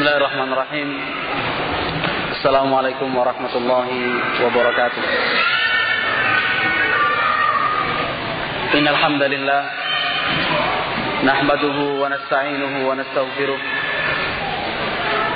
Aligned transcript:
Bismillahirrahmanirrahim. 0.00 0.88
Assalamualaikum 2.40 3.12
warahmatullahi 3.12 4.00
wabarakatuh. 4.40 5.02
Innal 8.80 8.96
hamdalillah 8.96 9.62
nahmaduhu 11.20 12.00
wa 12.00 12.08
nasta'inuhu 12.08 12.88
wa 12.88 12.96
nastaghfiruh 12.96 13.60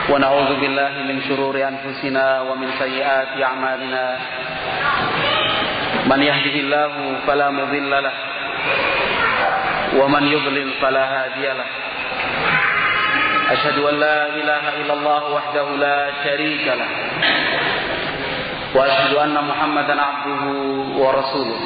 wa 0.09 0.17
na'udzu 0.17 0.57
billahi 0.57 1.13
min 1.13 1.21
shururi 1.29 1.61
anfusina 1.61 2.49
wa 2.49 2.57
min 2.57 2.73
sayyiati 2.81 3.45
a'malina. 3.45 4.05
Man 6.09 6.25
yahdihillahu 6.25 7.21
fala 7.29 7.53
mudilla 7.53 8.01
lahu 8.01 10.01
wa 10.01 10.09
man 10.09 10.25
yudlil 10.25 10.73
fala 10.81 11.05
hadiya. 11.05 11.84
أشهد 13.51 13.79
أن 13.79 13.95
لا 14.01 14.27
إله 14.29 14.65
إلا 14.81 14.93
الله 14.93 15.23
وحده 15.35 15.67
لا 15.77 16.11
شريك 16.25 16.67
له 16.67 16.89
وأشهد 18.75 19.15
أن 19.15 19.45
محمدا 19.45 20.03
عبده 20.03 20.43
ورسوله 21.03 21.59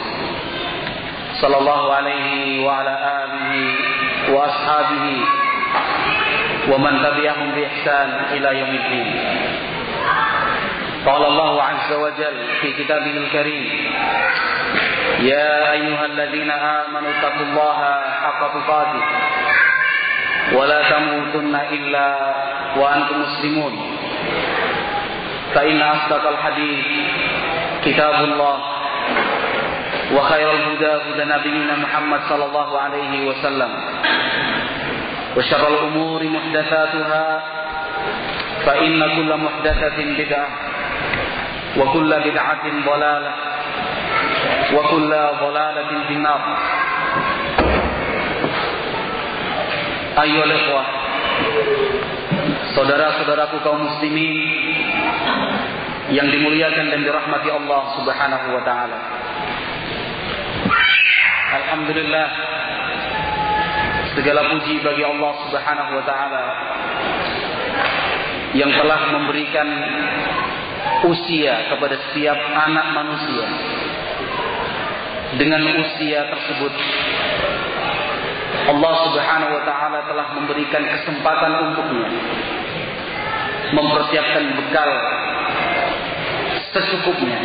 صلى 1.41 1.57
الله 1.59 1.95
عليه 1.95 2.67
وعلى 2.67 2.95
آله 3.25 3.51
وأصحابه 4.35 5.07
ومن 6.69 6.93
تبعهم 7.03 7.49
بإحسان 7.57 8.11
إلى 8.33 8.59
يوم 8.59 8.71
الدين. 8.71 9.09
قال 11.07 11.23
الله 11.25 11.63
عز 11.63 11.93
وجل 11.93 12.37
في 12.61 12.73
كتابه 12.73 13.11
الكريم 13.17 13.67
يا 15.21 15.73
أيها 15.73 16.05
الذين 16.07 16.51
آمنوا 16.51 17.11
اتقوا 17.19 17.47
الله 17.47 17.79
حق 18.23 18.41
تقاته 18.55 19.03
ولا 20.53 20.81
تموتن 20.91 21.55
إلا 21.55 22.07
وأنتم 22.77 23.17
مسلمون. 23.23 23.75
فإن 25.55 25.83
أصدق 25.83 26.29
الحديث 26.29 26.87
كتاب 27.85 28.15
الله 28.25 28.59
وخير 30.13 30.51
الهدى 30.53 30.87
هدى 30.87 31.25
نبينا 31.25 31.75
محمد 31.77 32.21
صلى 32.29 32.45
الله 32.45 32.81
عليه 32.81 33.13
وسلم 33.29 33.71
وشر 35.37 35.69
الأمور 35.69 36.21
محدثاتها 36.25 37.43
فإن 38.67 39.01
كل 39.17 39.31
محدثة 39.37 39.99
بدعة 40.19 40.49
وكل 41.77 42.11
بدعة 42.25 42.65
ضلالة 42.87 43.33
وكل 44.75 45.11
ضلالة 45.41 45.91
في 46.09 46.13
النار. 46.13 46.41
Ayo 50.19 50.43
ikhwah. 50.43 50.87
Saudara-saudaraku 52.75 53.63
kaum 53.63 53.87
muslimin 53.87 54.35
Yang 56.11 56.29
dimuliakan 56.35 56.91
dan 56.91 57.01
dirahmati 57.07 57.49
Allah 57.55 57.83
subhanahu 57.95 58.47
wa 58.59 58.63
ta'ala. 58.67 58.99
Alhamdulillah 61.63 62.29
Segala 64.19 64.41
puji 64.59 64.83
bagi 64.83 65.07
Allah 65.07 65.33
subhanahu 65.47 65.91
wa 66.03 66.05
ta'ala 66.05 66.45
Yang 68.59 68.75
telah 68.75 69.01
memberikan 69.15 69.69
usia 71.07 71.71
kepada 71.71 71.95
setiap 72.11 72.39
anak 72.59 72.87
manusia. 72.91 73.47
Dengan 75.39 75.63
usia 75.79 76.27
tersebut 76.27 76.75
Allah 78.69 78.93
Subhanahu 79.09 79.53
wa 79.57 79.63
taala 79.65 79.99
telah 80.05 80.27
memberikan 80.37 80.85
kesempatan 80.85 81.53
untuknya. 81.69 82.09
Mempersiapkan 83.69 84.45
bekal 84.57 84.91
secukupnya 86.73 87.37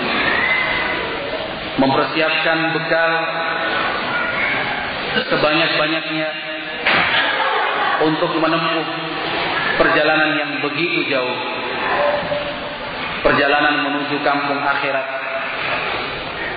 mempersiapkan 1.77 2.57
bekal 2.77 3.11
sebanyak-banyaknya 5.29 6.29
untuk 8.05 8.31
menempuh 8.37 8.87
perjalanan 9.81 10.31
yang 10.37 10.51
begitu 10.61 10.99
jauh. 11.09 11.39
Perjalanan 13.23 13.87
menuju 13.87 14.19
kampung 14.21 14.59
akhirat. 14.59 15.07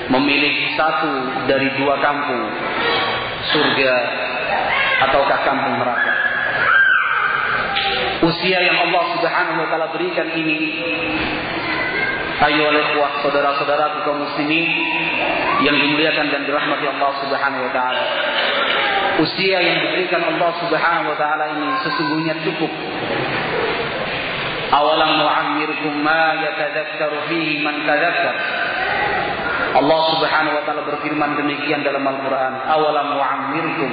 Memilih 0.06 0.78
satu 0.78 1.12
dari 1.50 1.66
dua 1.82 1.98
kampung 1.98 2.46
surga 3.50 3.94
ataukah 5.04 5.38
kampung 5.44 5.74
neraka. 5.76 6.12
Usia 8.24 8.58
yang 8.64 8.78
Allah 8.88 9.04
Subhanahu 9.12 9.58
wa 9.60 9.68
taala 9.68 9.86
berikan 9.92 10.28
ini 10.32 10.58
ayo 12.36 12.68
ikhwah 12.68 13.24
saudara-saudaraku 13.24 13.98
kaum 14.08 14.18
muslimin 14.24 14.68
yang 15.64 15.76
dimuliakan 15.76 16.26
dan 16.32 16.42
dirahmati 16.48 16.84
Allah 16.96 17.10
Subhanahu 17.20 17.62
wa 17.64 17.72
taala. 17.76 18.04
Usia 19.20 19.58
yang 19.60 19.76
diberikan 19.84 20.20
Allah 20.24 20.50
Subhanahu 20.64 21.12
wa 21.12 21.16
taala 21.16 21.44
ini 21.56 21.68
sesungguhnya 21.84 22.34
cukup. 22.44 22.72
Awalam 24.66 25.10
nu'ammirkum 25.22 26.02
ma 26.02 26.36
yatadakkaru 26.40 27.30
fihi 27.30 27.64
man 27.64 27.84
tadakkar. 27.84 28.36
Allah 29.76 30.00
Subhanahu 30.16 30.56
wa 30.56 30.62
taala 30.64 30.82
berfirman 30.88 31.36
demikian 31.36 31.84
dalam 31.84 32.00
Al-Qur'an, 32.00 32.64
"Awalam 32.64 33.06
nu'ammirkum 33.12 33.90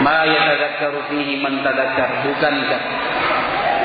ma 0.00 0.24
yatadakkaru 0.26 1.08
fihi 1.12 1.40
man 1.40 1.60
tadakkar." 1.64 2.26
Bukankah 2.26 2.82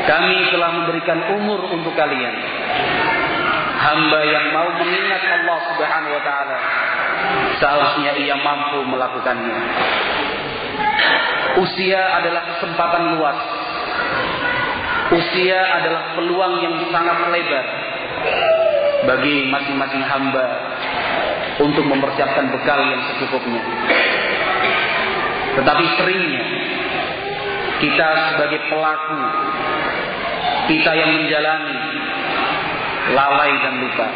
kami 0.05 0.37
telah 0.53 0.69
memberikan 0.81 1.19
umur 1.41 1.65
untuk 1.73 1.93
kalian 1.97 2.35
hamba 3.85 4.19
yang 4.25 4.45
mau 4.53 4.69
mengingat 4.81 5.21
Allah 5.21 5.59
Subhanahu 5.73 6.13
wa 6.13 6.23
taala 6.25 6.57
seharusnya 7.57 8.11
ia 8.19 8.35
mampu 8.39 8.85
melakukannya. 8.85 9.57
Usia 11.55 12.01
adalah 12.19 12.43
kesempatan 12.55 13.03
luas. 13.15 13.39
Usia 15.15 15.59
adalah 15.79 16.17
peluang 16.17 16.53
yang 16.65 16.75
sangat 16.89 17.17
lebar 17.29 17.65
bagi 19.05 19.47
masing-masing 19.53 20.03
hamba 20.03 20.45
untuk 21.61 21.85
mempersiapkan 21.87 22.51
bekal 22.51 22.79
yang 22.83 23.01
secukupnya. 23.13 23.61
Tetapi 25.55 25.83
seringnya 25.99 26.45
kita 27.79 28.07
sebagai 28.33 28.59
pelaku, 28.71 29.19
kita 30.71 30.91
yang 30.95 31.11
menjalani 31.15 31.79
lalai 33.13 33.51
dan 33.61 33.73
lupa. 33.79 34.07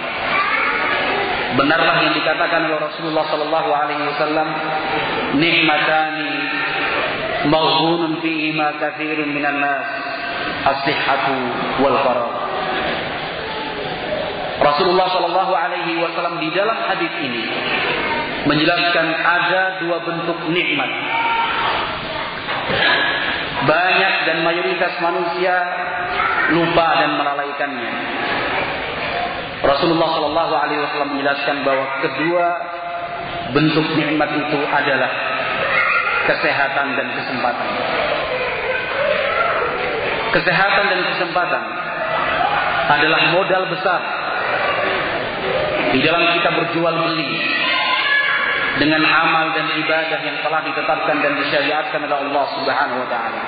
Benarlah 1.49 1.95
yang 2.05 2.13
dikatakan 2.13 2.69
oleh 2.69 2.77
Rasulullah 2.77 3.25
Sallallahu 3.25 3.69
Alaihi 3.73 4.03
Wasallam, 4.05 4.47
nikmatani 5.41 6.31
maghunun 7.49 8.21
fi 8.21 8.53
ma 8.53 8.77
kathirun 8.77 9.33
minan 9.33 9.57
nas, 9.57 9.85
as-sihhatu 10.69 11.35
wal 11.81 11.97
faragh. 12.05 12.37
Rasulullah 14.59 15.07
Shallallahu 15.07 15.53
Alaihi 15.55 15.97
Wasallam 16.03 16.43
di 16.43 16.49
dalam 16.51 16.77
hadis 16.83 17.13
ini 17.23 17.43
menjelaskan 18.47 19.07
ada 19.19 19.61
dua 19.83 19.97
bentuk 20.05 20.39
nikmat. 20.53 20.91
Banyak 23.59 24.13
dan 24.23 24.37
mayoritas 24.47 24.93
manusia 25.03 25.55
lupa 26.55 26.87
dan 27.03 27.11
melalaikannya. 27.19 27.91
Rasulullah 29.59 30.09
Shallallahu 30.15 30.53
Alaihi 30.55 30.79
Wasallam 30.87 31.09
menjelaskan 31.19 31.57
bahwa 31.67 31.85
kedua 31.99 32.45
bentuk 33.51 33.85
nikmat 33.99 34.31
itu 34.31 34.59
adalah 34.63 35.11
kesehatan 36.31 36.87
dan 36.95 37.07
kesempatan. 37.19 37.69
Kesehatan 40.29 40.85
dan 40.93 40.99
kesempatan 41.11 41.63
adalah 42.89 43.21
modal 43.33 43.63
besar 43.73 44.01
di 45.89 45.99
dalam 46.05 46.23
kita 46.37 46.49
berjual 46.53 46.95
beli 47.01 47.29
dengan 48.77 49.01
amal 49.01 49.55
dan 49.57 49.65
ibadah 49.73 50.19
yang 50.21 50.37
telah 50.45 50.61
ditetapkan 50.61 51.17
dan 51.23 51.33
disyariatkan 51.41 51.99
oleh 52.05 52.17
Allah 52.29 52.45
Subhanahu 52.53 52.99
wa 53.01 53.09
taala. 53.09 53.41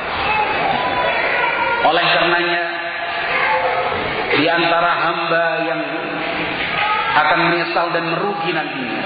Oleh 1.81 2.03
karenanya 2.09 2.63
di 4.31 4.45
antara 4.47 4.91
hamba 4.95 5.45
yang 5.67 5.81
akan 7.11 7.39
menyesal 7.51 7.87
dan 7.91 8.05
merugi 8.07 8.49
nantinya 8.55 9.01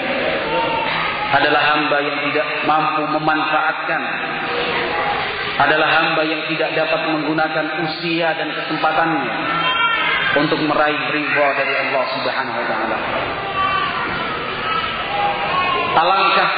adalah 1.36 1.62
hamba 1.74 1.98
yang 2.06 2.18
tidak 2.30 2.48
mampu 2.70 3.04
memanfaatkan 3.10 4.02
adalah 5.56 5.88
hamba 5.88 6.22
yang 6.28 6.42
tidak 6.52 6.70
dapat 6.76 7.02
menggunakan 7.16 7.66
usia 7.88 8.36
dan 8.36 8.52
kesempatannya 8.52 9.36
untuk 10.36 10.60
meraih 10.68 11.00
ridha 11.16 11.48
dari 11.56 11.74
Allah 11.80 12.04
Subhanahu 12.12 12.58
wa 12.60 12.68
taala. 12.68 12.98
Alangkah 15.96 16.50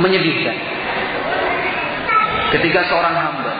menyedihkan 0.00 0.56
ketika 2.56 2.80
seorang 2.90 3.14
hamba 3.14 3.52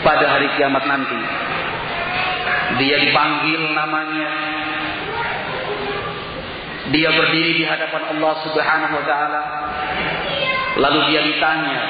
pada 0.00 0.24
hari 0.26 0.48
kiamat 0.56 0.84
nanti. 0.88 1.20
Dia 2.80 2.96
dipanggil 3.02 3.60
namanya. 3.76 4.32
Dia 6.90 7.10
berdiri 7.14 7.62
di 7.62 7.64
hadapan 7.66 8.02
Allah 8.16 8.34
Subhanahu 8.46 8.94
wa 8.98 9.04
taala. 9.06 9.42
Lalu 10.80 10.98
dia 11.12 11.20
ditanya, 11.22 11.80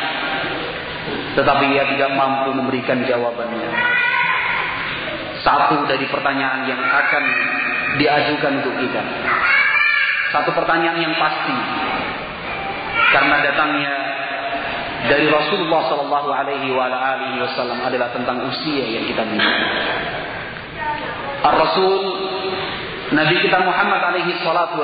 tetapi 1.36 1.64
ia 1.72 1.84
tidak 1.94 2.10
mampu 2.16 2.52
memberikan 2.52 3.00
jawabannya. 3.04 3.70
Satu 5.40 5.88
dari 5.88 6.04
pertanyaan 6.08 6.68
yang 6.68 6.80
akan 6.80 7.24
diajukan 7.96 8.52
untuk 8.60 8.74
kita. 8.76 9.02
Satu 10.30 10.50
pertanyaan 10.54 10.98
yang 10.98 11.14
pasti. 11.18 11.56
Karena 13.10 13.36
datangnya 13.42 13.94
dari 15.10 15.26
Rasulullah 15.26 15.90
Shallallahu 15.90 16.28
Alaihi 16.30 16.70
Wasallam 17.42 17.82
adalah 17.82 18.14
tentang 18.14 18.46
usia 18.46 18.86
yang 18.86 19.04
kita 19.10 19.26
miliki. 19.26 19.64
Ar 21.40 21.54
Rasul 21.56 21.98
Nabi 23.10 23.34
kita 23.42 23.58
Muhammad 23.64 23.98
alaihi 24.06 24.38
salatu 24.44 24.78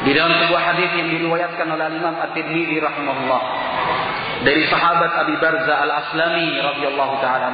di 0.00 0.12
dalam 0.16 0.32
sebuah 0.44 0.62
hadis 0.72 0.90
yang 0.96 1.08
diriwayatkan 1.12 1.64
oleh 1.64 1.86
Imam 1.96 2.16
At-Tirmidzi 2.18 2.76
rahimahullah 2.76 3.42
dari 4.44 4.64
sahabat 4.68 5.12
Abi 5.16 5.34
Barza 5.40 5.74
Al-Aslami 5.80 6.60
radhiyallahu 6.60 7.14
taala. 7.24 7.48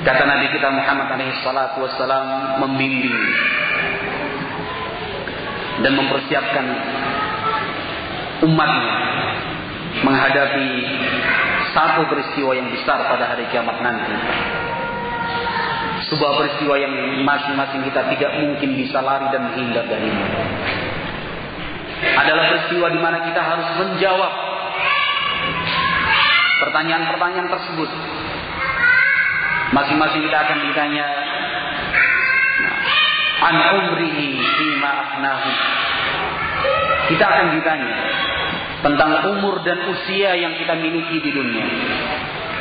Kata 0.00 0.22
Nabi 0.24 0.46
kita 0.52 0.68
Muhammad 0.68 1.12
alaihi 1.16 1.36
salatu 1.44 1.84
membimbing 2.60 3.16
dan 5.80 5.92
mempersiapkan 5.96 6.64
umatnya 8.44 8.94
menghadapi 10.00 10.68
satu 11.74 12.06
peristiwa 12.08 12.52
yang 12.56 12.68
besar 12.70 12.98
pada 13.10 13.24
hari 13.34 13.46
kiamat 13.50 13.76
nanti. 13.82 14.14
Sebuah 16.10 16.32
peristiwa 16.42 16.74
yang 16.74 17.22
masing-masing 17.22 17.86
kita 17.86 18.02
tidak 18.10 18.30
mungkin 18.42 18.74
bisa 18.74 18.98
lari 18.98 19.30
dan 19.30 19.46
menghindar 19.46 19.86
darinya. 19.86 20.26
Adalah 22.00 22.44
peristiwa 22.50 22.86
di 22.90 22.98
mana 22.98 23.18
kita 23.28 23.40
harus 23.44 23.68
menjawab 23.78 24.32
pertanyaan-pertanyaan 26.66 27.48
tersebut. 27.52 27.90
Masing-masing 29.70 30.22
kita 30.26 30.38
akan 30.50 30.58
ditanya 30.66 31.06
an 33.40 33.56
umrihi 33.80 34.36
fima 34.36 34.90
afnahu. 35.08 35.50
Kita 37.10 37.24
akan 37.26 37.46
ditanya 37.58 37.94
tentang 38.80 39.10
umur 39.36 39.60
dan 39.64 39.80
usia 39.88 40.36
yang 40.36 40.54
kita 40.56 40.76
miliki 40.76 41.20
di 41.20 41.30
dunia. 41.32 41.66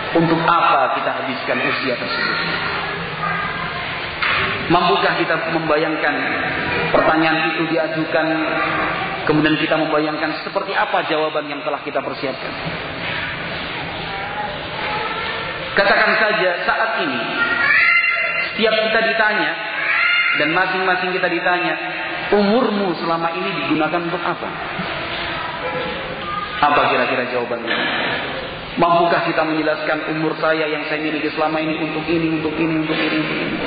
Untuk 0.09 0.41
apa 0.41 0.97
kita 0.97 1.09
habiskan 1.21 1.57
usia 1.61 1.93
tersebut? 1.93 2.37
Mampukah 4.69 5.13
kita 5.17 5.53
membayangkan 5.53 6.15
pertanyaan 6.93 7.53
itu 7.53 7.73
diajukan 7.73 8.27
kemudian 9.25 9.57
kita 9.57 9.77
membayangkan 9.77 10.45
seperti 10.45 10.73
apa 10.73 11.05
jawaban 11.09 11.45
yang 11.49 11.61
telah 11.61 11.81
kita 11.85 12.01
persiapkan? 12.01 12.53
Katakan 15.77 16.11
saja 16.17 16.49
saat 16.65 16.91
ini 17.05 17.21
setiap 18.49 18.73
kita 18.73 18.99
ditanya 19.13 19.68
dan 20.39 20.55
masing-masing 20.55 21.11
kita 21.11 21.27
ditanya, 21.27 21.75
umurmu 22.31 22.95
selama 23.03 23.35
ini 23.35 23.49
digunakan 23.59 23.99
untuk 23.99 24.23
apa? 24.23 24.49
Apa 26.59 26.81
kira-kira 26.91 27.27
jawabannya? 27.35 27.75
Mampukah 28.79 29.27
kita 29.27 29.43
menjelaskan 29.43 30.15
umur 30.15 30.39
saya 30.39 30.63
yang 30.71 30.87
saya 30.87 31.03
miliki 31.03 31.27
selama 31.35 31.59
ini 31.59 31.75
untuk 31.83 32.07
ini, 32.07 32.39
untuk 32.39 32.55
ini, 32.55 32.73
untuk 32.79 32.95
ini, 32.95 33.17
untuk 33.19 33.35
ini? 33.35 33.57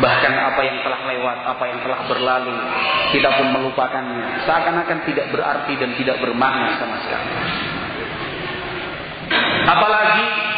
Bahkan 0.00 0.32
apa 0.32 0.60
yang 0.64 0.78
telah 0.80 1.00
lewat, 1.10 1.38
apa 1.44 1.64
yang 1.66 1.78
telah 1.82 2.00
berlalu, 2.06 2.56
kita 3.10 3.28
pun 3.36 3.46
melupakannya. 3.52 4.46
Seakan-akan 4.46 4.98
tidak 5.04 5.26
berarti 5.34 5.72
dan 5.76 5.90
tidak 5.98 6.16
bermakna 6.22 6.78
sama 6.78 6.96
sekali. 7.04 7.30
Apalagi 9.66 10.49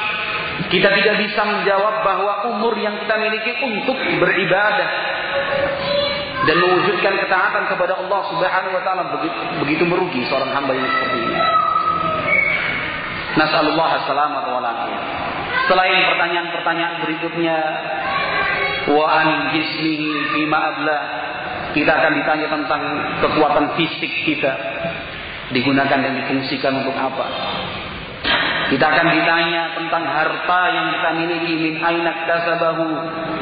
kita 0.68 0.88
tidak 0.92 1.16
bisa 1.18 1.42
menjawab 1.42 2.04
bahwa 2.04 2.32
umur 2.52 2.74
yang 2.78 2.94
kita 3.00 3.14
miliki 3.18 3.52
untuk 3.64 3.96
beribadah 3.96 4.90
dan 6.42 6.56
mewujudkan 6.58 7.14
ketaatan 7.22 7.64
kepada 7.70 7.94
Allah 8.02 8.20
Subhanahu 8.34 8.74
wa 8.74 8.82
taala 8.82 9.02
begitu, 9.62 9.84
merugi 9.86 10.26
seorang 10.26 10.50
hamba 10.50 10.74
yang 10.74 10.86
seperti 10.90 11.18
ini. 11.22 11.40
Nasallallahu 13.32 13.94
salamat 14.04 14.44
wa 14.44 14.60
Selain 15.70 15.98
pertanyaan-pertanyaan 16.10 16.94
berikutnya 17.06 17.56
wa 18.92 19.06
an 19.08 19.28
jismihi 19.54 20.10
fima 20.34 20.58
abla 20.58 20.98
kita 21.72 21.88
akan 21.88 22.12
ditanya 22.18 22.46
tentang 22.50 22.82
kekuatan 23.24 23.64
fisik 23.78 24.12
kita 24.26 24.52
digunakan 25.54 25.98
dan 26.02 26.12
difungsikan 26.18 26.82
untuk 26.82 26.96
apa 26.98 27.26
kita 28.72 28.84
akan 28.88 29.06
ditanya 29.12 29.76
tentang 29.76 30.04
harta 30.08 30.60
yang 30.72 30.86
kita 30.96 31.08
miliki 31.20 31.54
min 31.60 31.74
ainak 31.76 32.24
kasabahu 32.24 32.88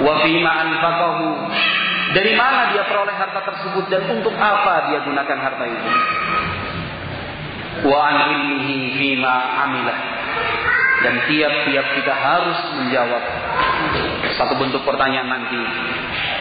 wa 0.03 0.15
fima 0.27 0.51
anfaqahu 0.51 1.29
dari 2.11 2.35
mana 2.35 2.75
dia 2.75 2.83
peroleh 2.91 3.15
harta 3.15 3.39
tersebut 3.47 3.87
dan 3.87 4.03
untuk 4.11 4.35
apa 4.35 4.91
dia 4.91 4.99
gunakan 5.07 5.39
harta 5.39 5.65
itu? 5.71 5.91
Wa 7.87 7.99
an 8.03 8.17
ilmihi 8.35 8.99
fima 8.99 9.35
amilah. 9.63 9.99
Dan 11.01 11.15
tiap-tiap 11.31 11.87
kita 11.97 12.13
harus 12.13 12.59
menjawab 12.77 13.23
satu 14.37 14.55
bentuk 14.59 14.83
pertanyaan 14.85 15.33
nanti 15.33 15.63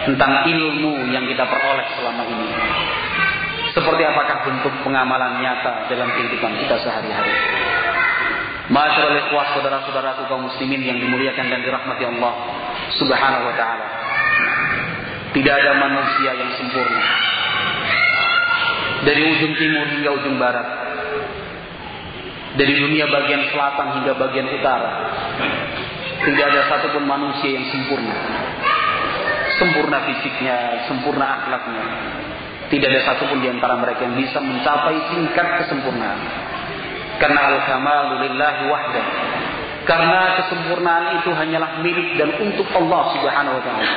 tentang 0.09 0.49
ilmu 0.49 1.13
yang 1.13 1.23
kita 1.29 1.45
peroleh 1.45 1.85
selama 1.95 2.23
ini. 2.27 2.49
Seperti 3.71 4.03
apakah 4.03 4.37
bentuk 4.49 4.73
pengamalan 4.81 5.37
nyata 5.37 5.85
dalam 5.87 6.09
kehidupan 6.17 6.59
kita 6.65 6.75
sehari-hari. 6.81 7.33
Masyaallah 8.69 9.17
ikhwah 9.25 9.57
saudara-saudaraku 9.57 10.29
kaum 10.29 10.45
muslimin 10.45 10.85
yang 10.85 11.01
dimuliakan 11.01 11.49
dan 11.49 11.65
dirahmati 11.65 12.05
Allah 12.05 12.33
Subhanahu 13.01 13.49
wa 13.49 13.55
taala. 13.57 13.87
Tidak 15.33 15.53
ada 15.53 15.71
manusia 15.81 16.37
yang 16.37 16.53
sempurna. 16.53 17.03
Dari 19.09 19.21
ujung 19.25 19.53
timur 19.57 19.85
hingga 19.89 20.09
ujung 20.21 20.37
barat. 20.37 20.67
Dari 22.61 22.73
dunia 22.77 23.09
bagian 23.09 23.49
selatan 23.49 23.87
hingga 24.01 24.13
bagian 24.21 24.47
utara. 24.53 24.91
Tidak 26.29 26.45
ada 26.45 26.61
satupun 26.69 27.09
manusia 27.09 27.49
yang 27.49 27.65
sempurna. 27.73 28.17
Sempurna 29.57 29.97
fisiknya, 30.05 30.85
sempurna 30.85 31.25
akhlaknya. 31.41 31.83
Tidak 32.69 32.85
ada 32.85 33.01
satupun 33.01 33.41
di 33.41 33.49
antara 33.49 33.81
mereka 33.81 34.05
yang 34.05 34.13
bisa 34.13 34.37
mencapai 34.37 35.09
tingkat 35.09 35.47
kesempurnaan. 35.65 36.21
Karena 37.19 37.39
al-kamalu. 37.51 38.25
Karena 39.89 40.19
kesempurnaan 40.37 41.17
itu 41.17 41.33
hanyalah 41.33 41.81
milik 41.81 42.13
dan 42.21 42.29
untuk 42.37 42.67
Allah 42.77 43.01
Subhanahu 43.17 43.57
wa 43.57 43.63
taala. 43.65 43.91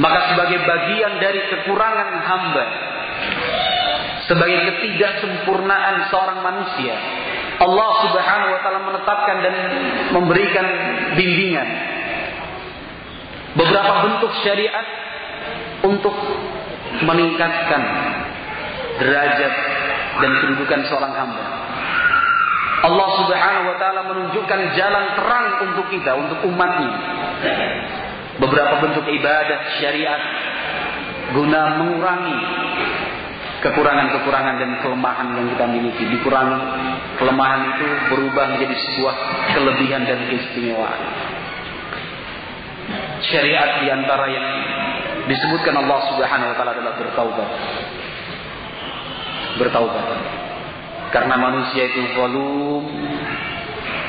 Maka 0.00 0.18
sebagai 0.32 0.58
bagian 0.64 1.20
dari 1.20 1.40
kekurangan 1.52 2.10
hamba, 2.24 2.64
sebagai 4.24 4.58
ketidaksempurnaan 4.72 6.08
seorang 6.08 6.40
manusia, 6.40 6.96
Allah 7.60 7.90
Subhanahu 8.08 8.50
wa 8.56 8.60
taala 8.64 8.80
menetapkan 8.88 9.36
dan 9.44 9.54
memberikan 10.16 10.66
bimbingan 11.20 11.68
beberapa 13.52 13.92
bentuk 14.08 14.32
syariat 14.40 14.86
untuk 15.84 16.16
meningkatkan 17.04 17.82
derajat 19.00 19.52
dan 20.20 20.30
kedudukan 20.44 20.80
seorang 20.86 21.12
hamba. 21.16 21.44
Allah 22.80 23.08
Subhanahu 23.24 23.66
wa 23.68 23.76
taala 23.76 24.00
menunjukkan 24.08 24.60
jalan 24.76 25.04
terang 25.16 25.46
untuk 25.68 25.86
kita, 25.92 26.16
untuk 26.16 26.38
umatnya. 26.48 26.92
Beberapa 28.40 28.80
bentuk 28.80 29.04
ibadah 29.04 29.58
syariat 29.80 30.22
guna 31.36 31.76
mengurangi 31.76 32.38
kekurangan-kekurangan 33.60 34.56
dan 34.56 34.70
kelemahan 34.80 35.28
yang 35.36 35.46
kita 35.52 35.64
miliki. 35.68 36.04
Dikurangi 36.08 36.60
kelemahan 37.20 37.76
itu 37.76 37.86
berubah 38.08 38.56
menjadi 38.56 38.72
sebuah 38.72 39.14
kelebihan 39.52 40.08
dan 40.08 40.18
keistimewaan. 40.32 41.00
Syariat 43.20 43.84
di 43.84 43.88
antara 43.92 44.24
yang 44.32 44.46
disebutkan 45.28 45.76
Allah 45.76 46.00
Subhanahu 46.08 46.48
wa 46.48 46.56
taala 46.56 46.72
adalah 46.72 46.96
bertaubat 46.96 47.48
bertaubat 49.60 50.06
karena 51.12 51.34
manusia 51.36 51.84
itu 51.84 52.16
volum 52.16 52.88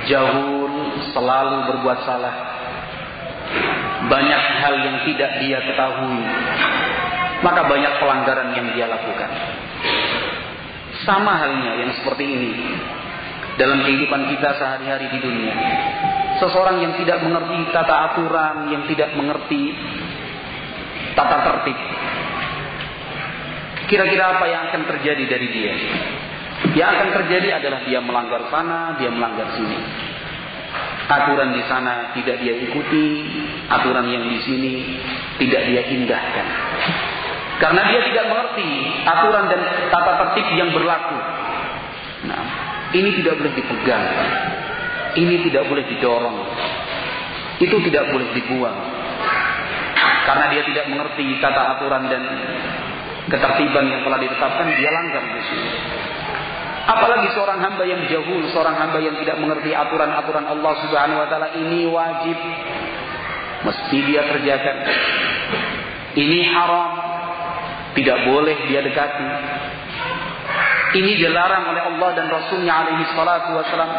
jauh 0.08 0.72
selalu 1.12 1.58
berbuat 1.68 2.00
salah 2.08 2.52
banyak 4.08 4.42
hal 4.60 4.76
yang 4.82 4.98
tidak 5.06 5.32
dia 5.44 5.60
ketahui, 5.62 6.20
maka 7.46 7.62
banyak 7.70 7.94
pelanggaran 8.02 8.50
yang 8.58 8.68
dia 8.74 8.86
lakukan. 8.90 9.30
Sama 11.06 11.38
halnya 11.38 11.86
yang 11.86 11.92
seperti 12.02 12.26
ini 12.26 12.54
dalam 13.58 13.84
kehidupan 13.86 14.32
kita 14.32 14.50
sehari-hari 14.58 15.08
di 15.16 15.20
dunia. 15.22 15.56
Seseorang 16.42 16.82
yang 16.82 16.94
tidak 16.98 17.22
mengerti 17.22 17.70
tata 17.70 17.96
aturan, 18.14 18.74
yang 18.74 18.84
tidak 18.90 19.14
mengerti 19.14 19.74
tata 21.14 21.38
tertib. 21.46 21.78
Kira-kira 23.92 24.40
apa 24.40 24.46
yang 24.48 24.72
akan 24.72 24.88
terjadi 24.88 25.24
dari 25.28 25.48
dia? 25.52 25.74
Yang 26.80 26.90
akan 26.96 27.10
terjadi 27.12 27.60
adalah 27.60 27.84
dia 27.84 28.00
melanggar 28.00 28.48
sana, 28.48 28.96
dia 28.96 29.12
melanggar 29.12 29.52
sini. 29.60 29.80
Aturan 31.12 31.52
di 31.52 31.64
sana 31.68 32.16
tidak 32.16 32.40
dia 32.40 32.56
ikuti, 32.56 33.28
aturan 33.68 34.08
yang 34.08 34.24
di 34.32 34.40
sini 34.48 34.74
tidak 35.44 35.68
dia 35.68 35.82
indahkan. 35.92 36.48
Karena 37.60 37.84
dia 37.92 38.00
tidak 38.08 38.26
mengerti 38.32 38.70
aturan 39.04 39.46
dan 39.52 39.62
tata 39.92 40.14
tertib 40.24 40.48
yang 40.56 40.72
berlaku. 40.72 41.20
Nah, 42.32 42.44
ini 42.96 43.12
tidak 43.20 43.44
boleh 43.44 43.52
dipegang. 43.60 44.06
Ini 45.20 45.36
tidak 45.52 45.68
boleh 45.68 45.84
didorong. 45.84 46.38
Itu 47.60 47.76
tidak 47.84 48.08
boleh 48.08 48.32
dibuang. 48.40 48.80
Karena 50.32 50.48
dia 50.48 50.64
tidak 50.64 50.88
mengerti 50.88 51.44
tata 51.44 51.76
aturan 51.76 52.08
dan 52.08 52.24
ketertiban 53.32 53.88
yang 53.88 54.02
telah 54.04 54.20
ditetapkan, 54.20 54.68
dia 54.76 54.92
langgar 54.92 55.24
di 55.24 55.42
sini. 55.48 55.70
Apalagi 56.82 57.32
seorang 57.32 57.62
hamba 57.64 57.84
yang 57.88 58.04
jauh, 58.12 58.42
seorang 58.52 58.76
hamba 58.76 59.00
yang 59.00 59.16
tidak 59.24 59.40
mengerti 59.40 59.72
aturan-aturan 59.72 60.44
Allah 60.50 60.74
Subhanahu 60.84 61.24
wa 61.24 61.28
taala 61.32 61.48
ini 61.56 61.88
wajib 61.88 62.38
mesti 63.64 63.98
dia 64.04 64.22
kerjakan. 64.28 64.78
Ini 66.12 66.40
haram, 66.52 66.92
tidak 67.96 68.18
boleh 68.28 68.58
dia 68.68 68.84
dekati. 68.84 69.28
Ini 70.92 71.12
dilarang 71.24 71.72
oleh 71.72 71.84
Allah 71.88 72.10
dan 72.20 72.28
Rasulnya 72.28 72.74
alaihi 72.84 73.08
salatu 73.16 73.56
wasalam. 73.56 73.92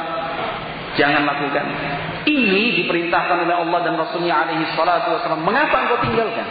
Jangan 0.92 1.24
lakukan. 1.24 1.64
Ini 2.28 2.84
diperintahkan 2.84 3.48
oleh 3.48 3.56
Allah 3.56 3.80
dan 3.80 3.94
Rasulnya 3.96 4.44
alaihi 4.44 4.68
salatu 4.76 5.16
wasalam. 5.16 5.40
Mengapa 5.40 5.88
engkau 5.88 5.98
tinggalkan? 6.04 6.44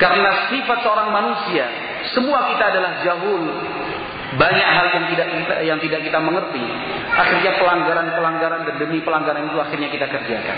Karena 0.00 0.48
sifat 0.48 0.78
seorang 0.80 1.12
manusia, 1.12 1.68
semua 2.16 2.48
kita 2.48 2.72
adalah 2.72 3.04
jahul. 3.04 3.44
Banyak 4.30 4.68
hal 4.72 4.86
yang 4.94 5.04
tidak 5.12 5.28
kita, 5.28 5.54
yang 5.66 5.78
tidak 5.82 6.00
kita 6.06 6.18
mengerti. 6.22 6.62
Akhirnya 7.12 7.52
pelanggaran-pelanggaran 7.60 8.62
demi 8.78 9.02
pelanggaran 9.04 9.52
itu 9.52 9.58
akhirnya 9.60 9.88
kita 9.92 10.06
kerjakan. 10.08 10.56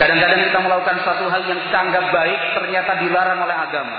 Kadang-kadang 0.00 0.40
kita 0.48 0.58
melakukan 0.62 0.96
satu 1.04 1.28
hal 1.28 1.42
yang 1.44 1.60
kita 1.60 1.76
anggap 1.76 2.04
baik 2.08 2.40
ternyata 2.56 2.90
dilarang 3.02 3.38
oleh 3.44 3.56
agama. 3.56 3.98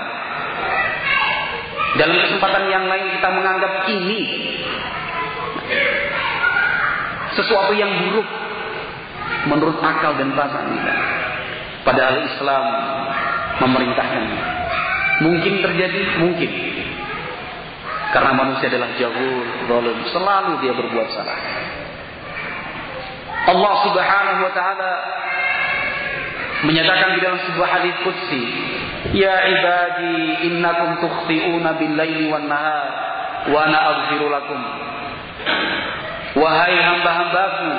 Dalam 1.94 2.16
kesempatan 2.26 2.64
yang 2.66 2.84
lain 2.90 3.06
kita 3.14 3.28
menganggap 3.30 3.72
ini 3.86 4.20
sesuatu 7.38 7.70
yang 7.76 7.90
buruk 8.02 8.26
menurut 9.46 9.78
akal 9.78 10.18
dan 10.18 10.34
perasaan 10.34 10.66
kita. 10.74 10.94
Padahal 11.84 12.16
Islam 12.26 12.64
memerintahkan. 13.62 14.24
Mungkin 15.22 15.54
terjadi, 15.62 16.00
mungkin. 16.18 16.50
Karena 18.14 18.30
manusia 18.30 18.70
adalah 18.70 18.94
jahul, 18.94 19.46
zalim, 19.66 19.98
selalu 20.10 20.52
dia 20.62 20.72
berbuat 20.74 21.08
salah. 21.18 21.38
Allah 23.44 23.74
Subhanahu 23.84 24.40
wa 24.46 24.52
taala 24.54 24.92
menyatakan 26.64 27.18
di 27.18 27.20
dalam 27.20 27.40
sebuah 27.44 27.68
hadis 27.68 27.94
qudsi, 28.06 28.44
"Ya 29.18 29.34
ibadi, 29.50 30.48
innakum 30.48 31.02
tukhti'una 31.02 31.76
bil-laili 31.76 32.30
wan-nahar 32.32 32.88
wa 33.52 33.58
ana 33.66 33.78
aghfiru 33.92 34.30
lakum." 34.32 34.60
Wahai 36.34 36.76
hamba-hambaku, 36.78 37.70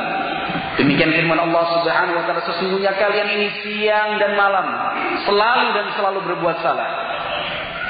demikian 0.75 1.11
firman 1.11 1.39
Allah 1.39 1.63
Subhanahu 1.79 2.15
wa 2.19 2.23
taala, 2.27 2.41
sesungguhnya 2.45 2.91
kalian 2.95 3.27
ini 3.39 3.47
siang 3.63 4.19
dan 4.19 4.35
malam 4.35 4.67
selalu 5.23 5.67
dan 5.75 5.85
selalu 5.95 6.19
berbuat 6.33 6.57
salah. 6.63 6.89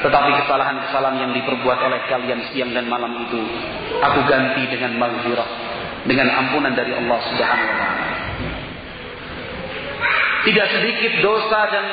Tetapi 0.05 0.29
kesalahan-kesalahan 0.45 1.17
yang 1.17 1.31
diperbuat 1.33 1.79
oleh 1.81 1.99
kalian 2.05 2.39
siang 2.53 2.69
dan 2.75 2.85
malam 2.85 3.25
itu 3.25 3.41
aku 4.03 4.19
ganti 4.29 4.69
dengan 4.69 5.01
maghfirah, 5.01 5.49
dengan 6.05 6.27
ampunan 6.29 6.73
dari 6.77 6.93
Allah 6.93 7.19
Subhanahu 7.31 7.65
wa 7.65 7.77
taala. 7.79 8.05
Tidak 10.45 10.67
sedikit 10.77 11.11
dosa 11.25 11.59
dan 11.73 11.85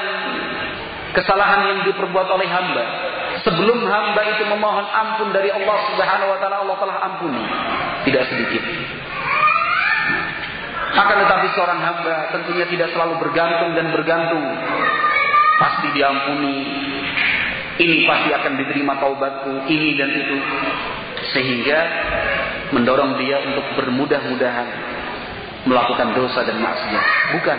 kesalahan 1.17 1.61
yang 1.73 1.79
diperbuat 1.89 2.29
oleh 2.29 2.49
hamba. 2.49 2.85
Sebelum 3.49 3.81
hamba 3.89 4.21
itu 4.29 4.45
memohon 4.45 4.87
ampun 4.93 5.33
dari 5.33 5.49
Allah 5.49 5.77
Subhanahu 5.89 6.37
wa 6.37 6.39
taala, 6.39 6.57
Allah 6.69 6.77
telah 6.77 6.97
ampuni. 7.01 7.43
Tidak 8.05 8.23
sedikit. 8.29 8.63
Akan 10.93 11.17
tetapi 11.25 11.47
seorang 11.57 11.81
hamba 11.81 12.17
tentunya 12.37 12.69
tidak 12.69 12.93
selalu 12.93 13.17
bergantung 13.17 13.73
dan 13.73 13.87
bergantung. 13.97 14.45
Pasti 15.57 15.89
diampuni. 15.97 16.57
Ini 17.73 18.05
pasti 18.05 18.29
akan 18.37 18.53
diterima 18.61 19.01
taubatku, 19.01 19.65
ini 19.65 19.97
dan 19.97 20.13
itu. 20.13 20.37
Sehingga 21.33 21.79
mendorong 22.77 23.17
dia 23.17 23.41
untuk 23.41 23.65
bermudah-mudahan 23.81 24.69
melakukan 25.65 26.13
dosa 26.13 26.45
dan 26.45 26.61
maksiat. 26.61 27.05
Bukan. 27.41 27.59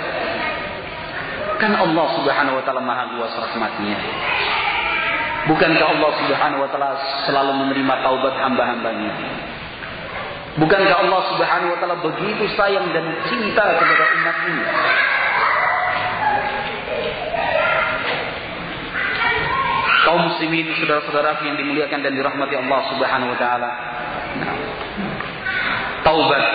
Kan 1.58 1.74
Allah 1.74 2.08
Subhanahu 2.20 2.60
wa 2.60 2.64
taala 2.66 2.82
Maha 2.84 3.18
luas 3.18 3.34
rahmatnya. 3.34 3.98
Bukankah 5.50 5.88
Allah 5.98 6.12
Subhanahu 6.22 6.62
wa 6.64 6.70
taala 6.70 6.92
selalu 7.26 7.52
menerima 7.66 7.94
taubat 8.04 8.36
hamba-hambanya? 8.38 9.12
Bukankah 10.54 10.98
Allah 11.02 11.22
Subhanahu 11.34 11.74
wa 11.74 11.78
taala 11.82 11.98
begitu 12.06 12.46
sayang 12.54 12.86
dan 12.94 13.06
cinta 13.26 13.66
kepada 13.74 14.06
umat 14.06 14.38
ini? 14.46 14.66
Kaum 20.04 20.22
muslimin, 20.30 20.68
saudara-saudara 20.78 21.42
yang 21.42 21.58
dimuliakan 21.58 22.00
dan 22.06 22.14
dirahmati 22.14 22.54
Allah 22.54 22.82
Subhanahu 22.94 23.34
wa 23.34 23.38
taala. 23.42 23.72
Taubat 26.06 26.46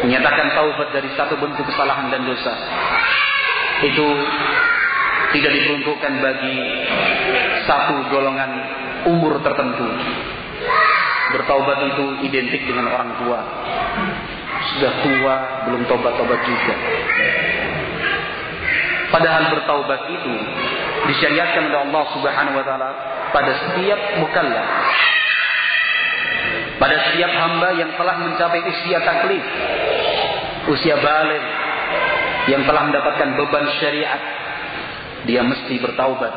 menyatakan 0.00 0.46
taubat 0.56 0.88
dari 0.96 1.12
satu 1.14 1.36
bentuk 1.36 1.68
kesalahan 1.68 2.08
dan 2.08 2.24
dosa 2.24 2.54
itu 3.84 4.06
tidak 5.36 5.52
diperuntukkan 5.54 6.12
bagi 6.18 6.56
satu 7.68 8.10
golongan 8.10 8.50
umur 9.06 9.38
tertentu. 9.44 9.86
Bertaubat 11.30 11.78
itu 11.94 12.04
identik 12.26 12.62
dengan 12.66 12.90
orang 12.90 13.10
tua. 13.22 13.40
Sudah 14.74 14.92
tua, 15.02 15.34
belum 15.70 15.82
tobat-tobat 15.86 16.40
juga. 16.42 16.74
Padahal 19.10 19.50
bertaubat 19.50 20.00
itu 20.06 20.34
disyariatkan 21.10 21.66
oleh 21.66 21.80
Allah 21.90 22.04
Subhanahu 22.14 22.58
wa 22.62 22.64
taala 22.66 22.90
pada 23.34 23.52
setiap 23.58 24.00
mukallaf. 24.22 24.66
Pada 26.78 26.96
setiap 27.10 27.28
hamba 27.28 27.76
yang 27.76 27.92
telah 27.98 28.16
mencapai 28.24 28.60
usia 28.64 28.98
taklif, 29.04 29.44
usia 30.72 30.96
balik, 30.96 31.44
yang 32.48 32.64
telah 32.64 32.88
mendapatkan 32.88 33.36
beban 33.36 33.66
syariat, 33.82 34.20
dia 35.28 35.44
mesti 35.44 35.76
bertaubat. 35.76 36.32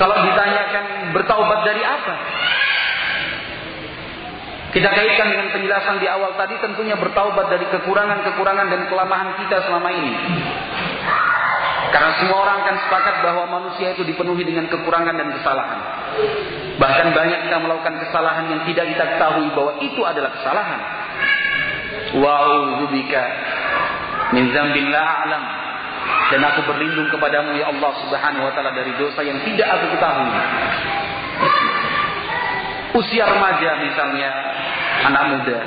Kalau 0.00 0.16
ditanyakan 0.24 0.84
bertaubat 1.12 1.60
dari 1.68 1.82
apa? 1.84 2.14
Kita 4.72 4.88
kaitkan 4.88 5.28
dengan 5.28 5.52
penjelasan 5.52 6.00
di 6.00 6.08
awal 6.08 6.32
tadi 6.40 6.56
tentunya 6.64 6.96
bertaubat 6.96 7.52
dari 7.52 7.68
kekurangan-kekurangan 7.68 8.66
dan 8.72 8.80
kelemahan 8.88 9.36
kita 9.36 9.68
selama 9.68 9.88
ini. 9.92 10.12
Karena 11.92 12.16
semua 12.16 12.40
orang 12.40 12.56
akan 12.64 12.76
sepakat 12.88 13.16
bahwa 13.20 13.44
manusia 13.60 13.92
itu 13.92 14.00
dipenuhi 14.00 14.48
dengan 14.48 14.72
kekurangan 14.72 15.12
dan 15.12 15.28
kesalahan. 15.36 15.80
Bahkan 16.80 17.06
banyak 17.12 17.38
kita 17.52 17.56
melakukan 17.60 18.00
kesalahan 18.00 18.48
yang 18.48 18.64
tidak 18.64 18.96
kita 18.96 19.04
ketahui 19.12 19.52
bahwa 19.52 19.72
itu 19.84 20.00
adalah 20.00 20.32
kesalahan. 20.40 20.80
Wa'udzubika 22.16 23.22
min 24.32 24.56
dzambin 24.56 24.88
la 24.88 25.04
a'lam. 25.04 25.42
Dan 26.32 26.40
aku 26.48 26.64
berlindung 26.64 27.12
kepadamu 27.12 27.52
ya 27.60 27.68
Allah 27.68 27.92
Subhanahu 28.04 28.48
wa 28.48 28.52
taala 28.56 28.72
dari 28.72 28.96
dosa 28.96 29.20
yang 29.20 29.36
tidak 29.44 29.68
aku 29.68 29.86
ketahui. 29.92 30.32
Usia 32.92 33.24
remaja 33.24 33.70
misalnya, 33.84 34.30
anak 35.08 35.22
muda. 35.32 35.58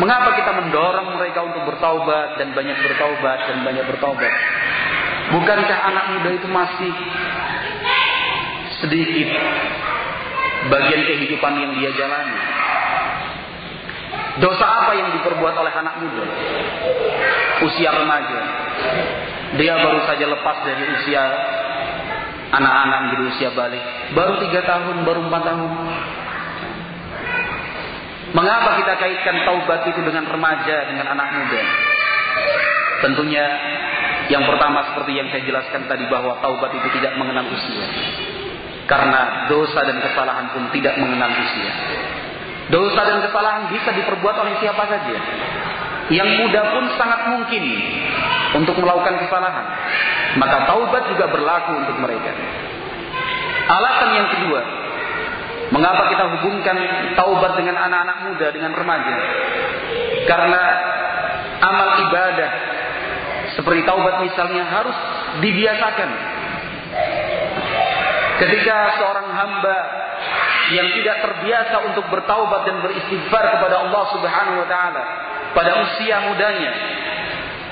Mengapa 0.00 0.32
kita 0.32 0.52
mendorong 0.56 1.16
mereka 1.16 1.44
untuk 1.44 1.64
bertaubat 1.68 2.40
dan 2.40 2.56
banyak 2.56 2.76
bertaubat 2.80 3.38
dan 3.48 3.58
banyak 3.64 3.84
bertaubat? 3.84 4.32
Bukankah 5.32 5.78
anak 5.92 6.04
muda 6.16 6.30
itu 6.36 6.48
masih 6.48 6.92
sedikit 8.80 9.28
bagian 10.72 11.02
kehidupan 11.04 11.52
yang 11.56 11.72
dia 11.76 11.90
jalani? 11.96 12.38
Dosa 14.40 14.64
apa 14.64 14.92
yang 14.96 15.08
diperbuat 15.20 15.54
oleh 15.58 15.72
anak 15.74 15.94
muda? 16.00 16.24
Usia 17.66 17.92
remaja. 17.92 18.59
Dia 19.58 19.74
baru 19.82 20.06
saja 20.06 20.24
lepas 20.30 20.56
dari 20.62 20.84
usia 20.94 21.22
anak-anak 22.50 22.98
menjadi 23.06 23.24
usia 23.34 23.48
balik, 23.54 23.82
baru 24.14 24.38
tiga 24.42 24.60
tahun, 24.66 25.06
baru 25.06 25.20
empat 25.26 25.42
tahun. 25.42 25.70
Mengapa 28.30 28.78
kita 28.78 28.94
kaitkan 28.94 29.36
taubat 29.42 29.90
itu 29.90 30.00
dengan 30.06 30.22
remaja, 30.30 30.76
dengan 30.86 31.06
anak 31.18 31.28
muda? 31.34 31.62
Tentunya 33.02 33.44
yang 34.30 34.46
pertama 34.46 34.86
seperti 34.92 35.18
yang 35.18 35.26
saya 35.34 35.42
jelaskan 35.42 35.90
tadi 35.90 36.06
bahwa 36.06 36.38
taubat 36.38 36.70
itu 36.70 36.88
tidak 36.94 37.18
mengenal 37.18 37.42
usia. 37.50 37.86
Karena 38.86 39.50
dosa 39.50 39.82
dan 39.82 39.98
kesalahan 39.98 40.46
pun 40.54 40.70
tidak 40.70 40.94
mengenal 40.98 41.30
usia. 41.30 41.72
Dosa 42.70 43.02
dan 43.02 43.18
kesalahan 43.26 43.66
bisa 43.74 43.90
diperbuat 43.90 44.36
oleh 44.46 44.54
siapa 44.62 44.86
saja. 44.86 45.16
Yang 46.10 46.30
muda 46.42 46.60
pun 46.74 46.84
sangat 46.98 47.20
mungkin 47.30 47.64
untuk 48.58 48.74
melakukan 48.82 49.14
kesalahan. 49.26 49.66
Maka 50.42 50.66
taubat 50.66 51.06
juga 51.10 51.30
berlaku 51.30 51.70
untuk 51.86 51.96
mereka. 52.02 52.34
Alasan 53.70 54.10
yang 54.18 54.28
kedua, 54.34 54.60
Mengapa 55.70 56.10
kita 56.10 56.24
hubungkan 56.34 56.76
taubat 57.14 57.54
dengan 57.54 57.78
anak-anak 57.78 58.16
muda, 58.26 58.46
dengan 58.50 58.74
remaja? 58.74 59.16
Karena 60.26 60.62
amal 61.62 61.88
ibadah 62.10 62.50
seperti 63.54 63.86
taubat 63.86 64.18
misalnya 64.18 64.66
harus 64.66 64.96
dibiasakan. 65.38 66.10
Ketika 68.42 68.76
seorang 68.98 69.30
hamba 69.30 69.78
yang 70.74 70.90
tidak 70.90 71.16
terbiasa 71.22 71.76
untuk 71.86 72.04
bertaubat 72.10 72.66
dan 72.66 72.82
beristighfar 72.82 73.44
kepada 73.54 73.86
Allah 73.86 74.02
Subhanahu 74.10 74.66
wa 74.66 74.68
taala 74.70 75.02
pada 75.52 75.72
usia 75.82 76.16
mudanya, 76.30 76.72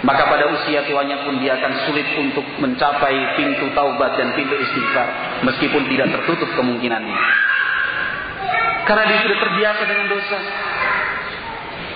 maka 0.06 0.30
pada 0.30 0.47
usia 0.54 0.87
tuanya 0.87 1.26
pun 1.26 1.42
dia 1.42 1.58
akan 1.58 1.73
sulit 1.90 2.06
untuk 2.14 2.47
mencapai 2.62 3.35
pintu 3.35 3.66
taubat 3.75 4.14
dan 4.14 4.30
pintu 4.38 4.54
istighfar 4.54 5.42
meskipun 5.42 5.82
tidak 5.90 6.14
tertutup 6.14 6.50
kemungkinannya. 6.54 7.18
Karena 8.87 9.04
dia 9.04 9.18
sudah 9.20 9.38
terbiasa 9.42 9.82
dengan 9.85 10.06
dosa. 10.08 10.38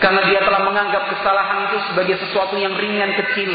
Karena 0.02 0.20
dia 0.26 0.42
telah 0.42 0.66
menganggap 0.66 1.14
kesalahan 1.14 1.70
itu 1.70 1.78
sebagai 1.88 2.16
sesuatu 2.26 2.58
yang 2.58 2.74
ringan 2.74 3.14
kecil. 3.16 3.54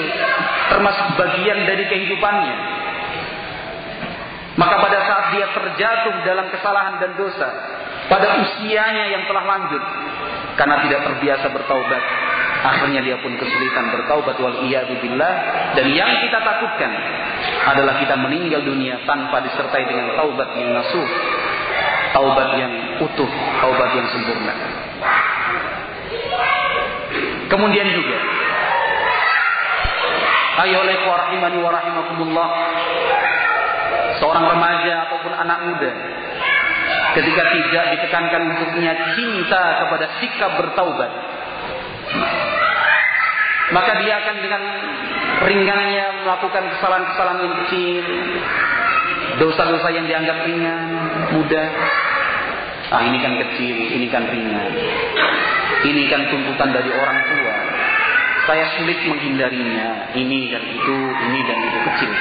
Termasuk 0.71 1.07
bagian 1.19 1.67
dari 1.67 1.85
kehidupannya. 1.91 2.55
Maka 4.57 4.75
pada 4.79 4.99
saat 5.05 5.25
dia 5.37 5.47
terjatuh 5.53 6.15
dalam 6.25 6.49
kesalahan 6.49 6.97
dan 6.97 7.11
dosa. 7.13 7.49
Pada 8.07 8.27
usianya 8.43 9.05
yang 9.11 9.23
telah 9.27 9.43
lanjut. 9.43 9.83
Karena 10.57 10.75
tidak 10.87 10.99
terbiasa 11.05 11.45
bertaubat. 11.53 12.03
Akhirnya 12.57 13.05
dia 13.05 13.21
pun 13.21 13.37
kesulitan 13.37 13.93
bertaubat 13.93 14.35
wal 14.41 14.57
billah 14.65 15.33
dan 15.77 15.85
yang 15.93 16.09
kita 16.25 16.41
takutkan 16.41 16.89
adalah 17.69 18.01
kita 18.01 18.17
meninggal 18.17 18.65
dunia 18.65 19.05
tanpa 19.05 19.45
disertai 19.45 19.85
dengan 19.85 20.17
taubat 20.17 20.57
yang 20.57 20.73
nasuh 20.73 21.05
taubat 22.17 22.49
yang 22.57 22.73
utuh, 22.97 23.31
taubat 23.61 23.89
yang 23.93 24.07
sempurna. 24.09 24.53
Kemudian 27.47 27.87
juga 27.95 28.17
Ayo 30.67 30.83
leku 30.83 31.07
rahimani 31.07 31.63
wa 31.63 31.71
rahimakumullah 31.71 32.47
Seorang 34.19 34.45
remaja 34.51 34.93
ataupun 35.07 35.31
anak 35.31 35.59
muda 35.69 35.91
Ketika 37.17 37.43
tidak 37.49 37.85
ditekankan 37.97 38.41
untuknya 38.53 38.93
cinta 39.17 39.63
kepada 39.81 40.05
sikap 40.21 40.51
bertaubat 40.61 41.11
Maka 43.73 43.91
dia 44.05 44.13
akan 44.21 44.35
dengan 44.37 44.61
ringannya 45.49 46.05
melakukan 46.23 46.63
kesalahan-kesalahan 46.77 47.41
yang 47.41 47.55
kecil 47.65 48.05
Dosa-dosa 49.41 49.89
yang 49.93 50.05
dianggap 50.05 50.37
ringan, 50.45 50.87
mudah 51.35 51.67
Ah 52.87 53.03
ini 53.03 53.19
kan 53.19 53.35
kecil, 53.35 53.75
ini 53.99 54.07
kan 54.07 54.23
ringan. 54.31 54.71
Ini 55.83 56.01
kan 56.07 56.21
tuntutan 56.31 56.71
dari 56.71 56.87
orang 56.87 57.19
tua. 57.19 57.55
Saya 58.47 58.65
sulit 58.79 58.95
menghindarinya. 59.11 60.15
Ini 60.15 60.39
dan 60.55 60.63
itu, 60.63 60.95
ini 60.95 61.39
dan 61.43 61.57
itu 61.67 61.79
kecil. 61.83 62.11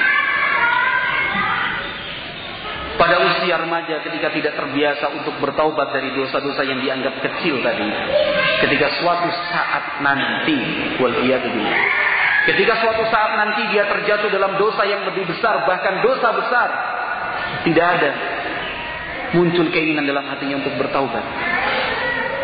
Pada 2.97 3.21
usia 3.21 3.61
remaja 3.61 4.01
ketika 4.01 4.33
tidak 4.33 4.53
terbiasa 4.57 5.13
untuk 5.13 5.37
bertaubat 5.37 5.93
dari 5.93 6.17
dosa-dosa 6.17 6.65
yang 6.65 6.81
dianggap 6.81 7.21
kecil 7.21 7.61
tadi. 7.61 7.85
Ketika 8.65 8.89
suatu 8.97 9.29
saat 9.53 10.01
nanti, 10.01 10.57
wal 10.97 11.13
Ketika 12.47 12.73
suatu 12.81 13.03
saat 13.13 13.31
nanti 13.37 13.69
dia 13.69 13.85
terjatuh 13.85 14.33
dalam 14.33 14.57
dosa 14.57 14.81
yang 14.89 15.05
lebih 15.05 15.29
besar, 15.29 15.61
bahkan 15.69 16.01
dosa 16.01 16.33
besar. 16.33 16.69
Tidak 17.69 17.85
ada 17.85 18.11
muncul 19.37 19.69
keinginan 19.69 20.09
dalam 20.09 20.25
hatinya 20.25 20.65
untuk 20.65 20.73
bertaubat. 20.81 21.25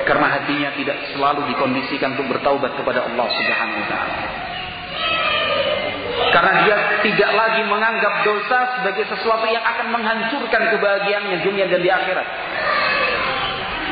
Karena 0.04 0.28
hatinya 0.38 0.70
tidak 0.76 0.98
selalu 1.16 1.50
dikondisikan 1.50 2.14
untuk 2.20 2.36
bertaubat 2.36 2.76
kepada 2.76 3.08
Allah 3.10 3.28
Subhanahu 3.32 3.80
wa 3.80 3.88
taala. 3.88 4.18
Karena 6.14 6.54
dia 6.66 6.76
tidak 7.02 7.32
lagi 7.34 7.62
menganggap 7.66 8.14
dosa 8.22 8.60
sebagai 8.80 9.06
sesuatu 9.10 9.46
yang 9.50 9.66
akan 9.66 9.88
menghancurkan 9.94 10.62
kebahagiaannya 10.78 11.38
dunia 11.42 11.66
dan 11.70 11.82
di 11.82 11.90
akhirat. 11.90 12.28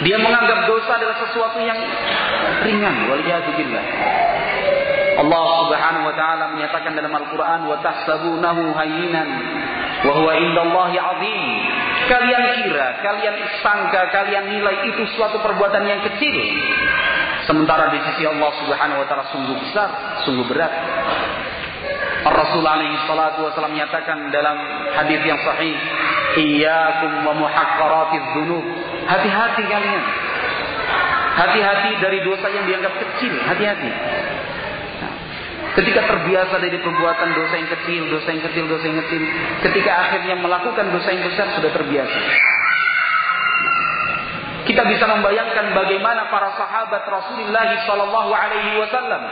Dia 0.01 0.17
menganggap 0.17 0.65
dosa 0.65 0.97
adalah 0.97 1.17
sesuatu 1.21 1.61
yang 1.61 1.77
ringan. 2.65 2.95
Waliyahzubillah. 3.09 3.83
Allah 5.21 5.45
Subhanahu 5.65 6.09
wa 6.09 6.15
taala 6.17 6.45
menyatakan 6.57 6.97
dalam 6.97 7.13
Al-Qur'an 7.13 7.69
wa 7.69 7.77
tahsabunahu 7.85 8.73
hayyinan 8.73 9.29
wa 10.01 10.11
huwa 10.17 10.33
indallahi 10.33 10.97
'azim. 10.97 11.43
Kalian 12.09 12.43
kira, 12.57 12.87
kalian 13.05 13.35
sangka, 13.61 14.09
kalian 14.09 14.49
nilai 14.49 14.89
itu 14.89 15.05
suatu 15.13 15.37
perbuatan 15.45 15.85
yang 15.85 16.01
kecil. 16.01 16.37
Sementara 17.45 17.93
di 17.93 17.99
sisi 18.09 18.25
Allah 18.25 18.51
Subhanahu 18.65 19.01
wa 19.03 19.07
taala 19.09 19.25
sungguh 19.29 19.55
besar, 19.61 19.89
sungguh 20.25 20.45
berat. 20.49 20.73
Rasul 22.21 22.61
alaihi 22.61 23.01
salatu 23.09 23.49
wasallam 23.49 23.73
menyatakan 23.73 24.29
dalam 24.29 24.57
hadis 24.93 25.21
yang 25.25 25.41
sahih, 25.41 25.73
"Iyyakum 26.37 27.25
wa 27.25 27.33
muhaqqaratiz 27.33 28.25
dzunub." 28.37 28.65
Hati-hati 29.09 29.63
kalian. 29.65 30.03
Hati-hati 31.31 31.91
dari 31.97 32.19
dosa 32.21 32.45
yang 32.53 32.69
dianggap 32.69 32.93
kecil, 33.01 33.33
hati-hati. 33.41 33.91
Ketika 35.71 36.03
terbiasa 36.03 36.59
dari 36.59 36.77
perbuatan 36.83 37.29
dosa 37.31 37.55
yang 37.55 37.69
kecil, 37.79 38.01
dosa 38.11 38.27
yang 38.35 38.43
kecil, 38.43 38.63
dosa 38.67 38.85
yang 38.85 38.99
kecil, 39.07 39.23
ketika 39.63 39.91
akhirnya 40.03 40.35
melakukan 40.35 40.91
dosa 40.91 41.09
yang 41.15 41.23
besar 41.23 41.47
sudah 41.57 41.71
terbiasa. 41.71 42.19
Kita 44.61 44.83
bisa 44.85 45.09
membayangkan 45.09 45.73
bagaimana 45.73 46.29
para 46.29 46.53
sahabat 46.53 47.01
Rasulullah 47.07 47.65
Shallallahu 47.81 48.29
Alaihi 48.29 48.77
Wasallam 48.77 49.23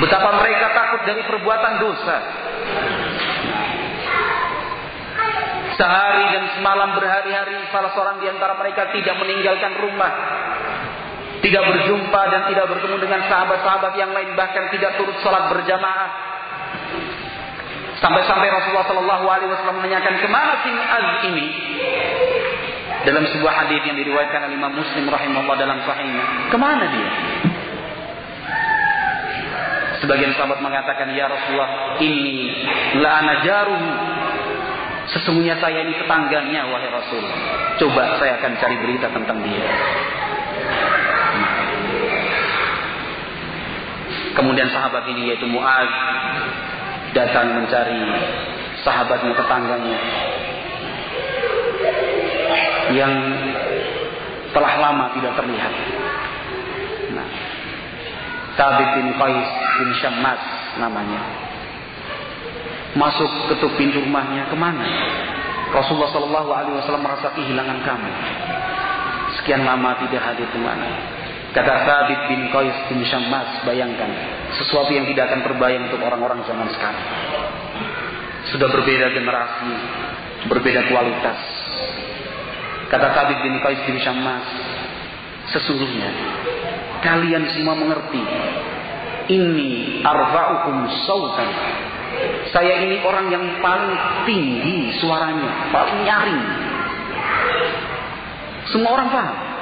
betapa 0.00 0.28
mereka 0.40 0.66
takut 0.72 1.00
dari 1.04 1.22
perbuatan 1.26 1.72
dosa. 1.82 2.16
Sehari 5.72 6.24
dan 6.36 6.44
semalam 6.60 6.94
berhari-hari 6.94 7.58
salah 7.72 7.90
seorang 7.96 8.20
di 8.20 8.28
antara 8.28 8.54
mereka 8.60 8.92
tidak 8.92 9.16
meninggalkan 9.18 9.72
rumah. 9.82 10.12
Tidak 11.42 11.58
berjumpa 11.58 12.20
dan 12.30 12.42
tidak 12.54 12.70
bertemu 12.70 12.96
dengan 13.02 13.20
sahabat-sahabat 13.26 13.98
yang 13.98 14.14
lain 14.14 14.38
bahkan 14.38 14.70
tidak 14.70 14.94
turut 14.94 15.16
sholat 15.26 15.50
berjamaah. 15.50 16.10
Sampai-sampai 17.98 18.50
Rasulullah 18.50 18.86
Shallallahu 18.86 19.26
Alaihi 19.26 19.50
Wasallam 19.50 19.78
menanyakan 19.82 20.14
ke 20.22 20.28
mana 20.30 20.52
si 20.62 20.70
Az 20.70 21.06
ini? 21.26 21.46
Dalam 23.02 23.26
sebuah 23.26 23.66
hadis 23.66 23.82
yang 23.82 23.98
diriwayatkan 23.98 24.46
oleh 24.46 24.54
Imam 24.54 24.74
Muslim 24.78 25.10
rahimahullah 25.10 25.58
dalam 25.58 25.82
sahihnya 25.82 26.54
ke 26.54 26.56
mana 26.58 26.86
dia 26.86 27.10
sebagian 30.02 30.34
sahabat 30.34 30.58
mengatakan 30.58 31.14
ya 31.14 31.30
Rasulullah 31.30 31.96
ini 32.02 32.50
la 32.98 33.22
anajaruhu 33.22 33.88
sesungguhnya 35.14 35.58
saya 35.62 35.86
ini 35.86 35.94
tetangganya 35.98 36.66
wahai 36.70 36.90
Rasul. 36.90 37.22
Coba 37.78 38.18
saya 38.18 38.38
akan 38.42 38.52
cari 38.58 38.76
berita 38.82 39.06
tentang 39.10 39.38
dia. 39.42 39.66
Kemudian 44.32 44.68
sahabat 44.72 45.04
ini 45.12 45.28
yaitu 45.28 45.44
Muaz 45.44 45.90
datang 47.12 47.52
mencari 47.60 48.00
sahabatnya 48.80 49.32
tetangganya. 49.36 49.98
Yang 52.92 53.12
telah 54.52 54.74
lama 54.80 55.04
tidak 55.16 55.32
terlihat. 55.36 55.74
Nah, 57.12 57.28
Tabib 58.56 58.88
bin 58.96 59.08
Qais 59.16 59.61
bin 59.80 59.90
Syammas 60.00 60.40
namanya. 60.76 61.20
Masuk 62.92 63.30
ketuk 63.48 63.72
pintu 63.80 64.04
rumahnya 64.04 64.52
ke 64.52 64.56
mana? 64.56 64.84
Rasulullah 65.72 66.12
Shallallahu 66.12 66.50
Alaihi 66.52 66.76
Wasallam 66.76 67.04
merasa 67.04 67.32
kehilangan 67.32 67.78
kamu. 67.80 68.10
Sekian 69.40 69.64
lama 69.64 69.96
tidak 70.04 70.20
hadir 70.20 70.44
di 70.52 70.60
mana? 70.60 70.88
Kata 71.52 71.84
Thabit 71.84 72.20
bin 72.32 72.48
Qais 72.52 72.76
bin 72.88 73.00
Syammas, 73.04 73.64
bayangkan 73.64 74.08
sesuatu 74.56 74.92
yang 74.92 75.04
tidak 75.08 75.32
akan 75.32 75.40
terbayang 75.44 75.88
untuk 75.88 76.00
orang-orang 76.00 76.40
zaman 76.48 76.68
sekarang. 76.72 77.06
Sudah 78.52 78.68
berbeda 78.72 79.12
generasi, 79.12 79.72
berbeda 80.48 80.80
kualitas. 80.92 81.40
Kata 82.88 83.08
Thabit 83.16 83.40
bin 83.44 83.56
Qais 83.64 83.80
bin 83.88 83.96
Syammas, 84.00 84.44
sesungguhnya 85.52 86.08
kalian 87.04 87.44
semua 87.52 87.76
mengerti 87.76 88.20
ini 89.28 90.02
arba'ukum 90.02 90.88
sautan 91.04 91.50
saya 92.50 92.82
ini 92.86 93.00
orang 93.02 93.30
yang 93.30 93.44
paling 93.62 93.94
tinggi 94.28 94.96
suaranya 94.98 95.70
paling 95.70 95.98
nyaring 96.06 96.42
semua 98.70 98.90
orang 98.96 99.08
paham 99.10 99.52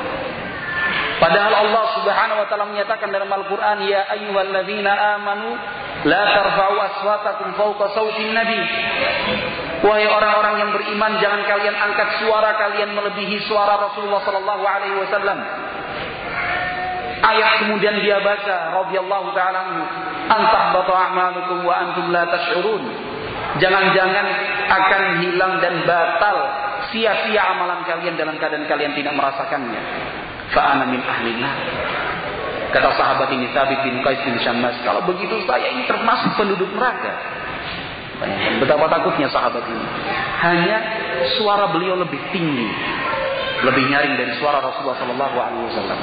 Padahal 1.21 1.53
Allah 1.53 1.85
Subhanahu 2.01 2.39
wa 2.41 2.47
taala 2.49 2.65
menyatakan 2.73 3.13
dalam 3.13 3.29
Al-Qur'an 3.29 3.85
ya 3.85 4.09
ayyuhalladzina 4.09 5.21
amanu 5.21 5.53
la 6.09 6.23
tarfa'u 6.33 6.77
aswatakum 6.81 7.61
fawqa 7.61 7.93
sautin 7.93 8.33
nabi. 8.33 8.57
Wahai 9.85 10.09
orang-orang 10.09 10.65
yang 10.65 10.71
beriman 10.73 11.21
jangan 11.21 11.45
kalian 11.45 11.77
angkat 11.77 12.25
suara 12.25 12.57
kalian 12.57 12.97
melebihi 12.97 13.37
suara 13.45 13.77
Rasulullah 13.85 14.25
sallallahu 14.25 14.65
alaihi 14.65 14.97
wasallam. 14.97 15.39
Ayat 17.21 17.51
kemudian 17.65 18.01
dia 18.01 18.17
baca 18.25 18.81
radhiyallahu 18.81 19.37
taala 19.37 19.61
antah 20.31 20.65
bata 20.73 20.93
a'malukum 20.95 21.69
wa 21.69 21.75
antum 21.77 22.09
la 22.09 22.25
tash'urun. 22.25 22.85
Jangan-jangan 23.61 24.27
akan 24.71 25.03
hilang 25.21 25.59
dan 25.61 25.85
batal 25.85 26.39
sia-sia 26.89 27.43
amalan 27.45 27.85
kalian 27.85 28.17
dalam 28.17 28.41
keadaan 28.41 28.65
kalian 28.65 28.97
tidak 28.97 29.13
merasakannya 29.13 29.83
fa'ana 30.55 30.85
min 30.89 31.01
ahlillah. 31.03 31.53
Kata 32.71 32.89
sahabat 32.95 33.35
ini 33.35 33.51
Thabit 33.51 33.83
bin 33.83 33.99
Qais 34.07 34.23
bin 34.23 34.39
Syammas, 34.39 34.79
kalau 34.87 35.03
begitu 35.03 35.43
saya 35.43 35.75
ini 35.75 35.91
termasuk 35.91 36.39
penduduk 36.39 36.71
neraka. 36.71 37.13
betapa 38.61 38.87
takutnya 38.93 39.27
sahabat 39.33 39.65
ini. 39.65 39.87
Hanya 40.45 40.77
suara 41.41 41.73
beliau 41.73 41.99
lebih 41.99 42.21
tinggi, 42.31 42.69
lebih 43.65 43.85
nyaring 43.91 44.15
dari 44.15 44.33
suara 44.39 44.63
Rasulullah 44.63 44.99
Sallallahu 45.03 45.37
Alaihi 45.41 45.63
Wasallam. 45.67 45.99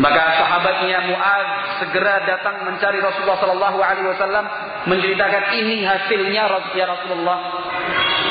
Maka 0.00 0.22
sahabatnya 0.40 1.12
Muaz 1.12 1.48
segera 1.84 2.24
datang 2.24 2.64
mencari 2.64 3.04
Rasulullah 3.04 3.36
Sallallahu 3.36 3.78
Alaihi 3.84 4.08
Wasallam 4.08 4.44
menceritakan 4.88 5.44
ini 5.60 5.84
hasilnya 5.84 6.48
ya 6.72 6.84
Rasulullah. 6.88 7.38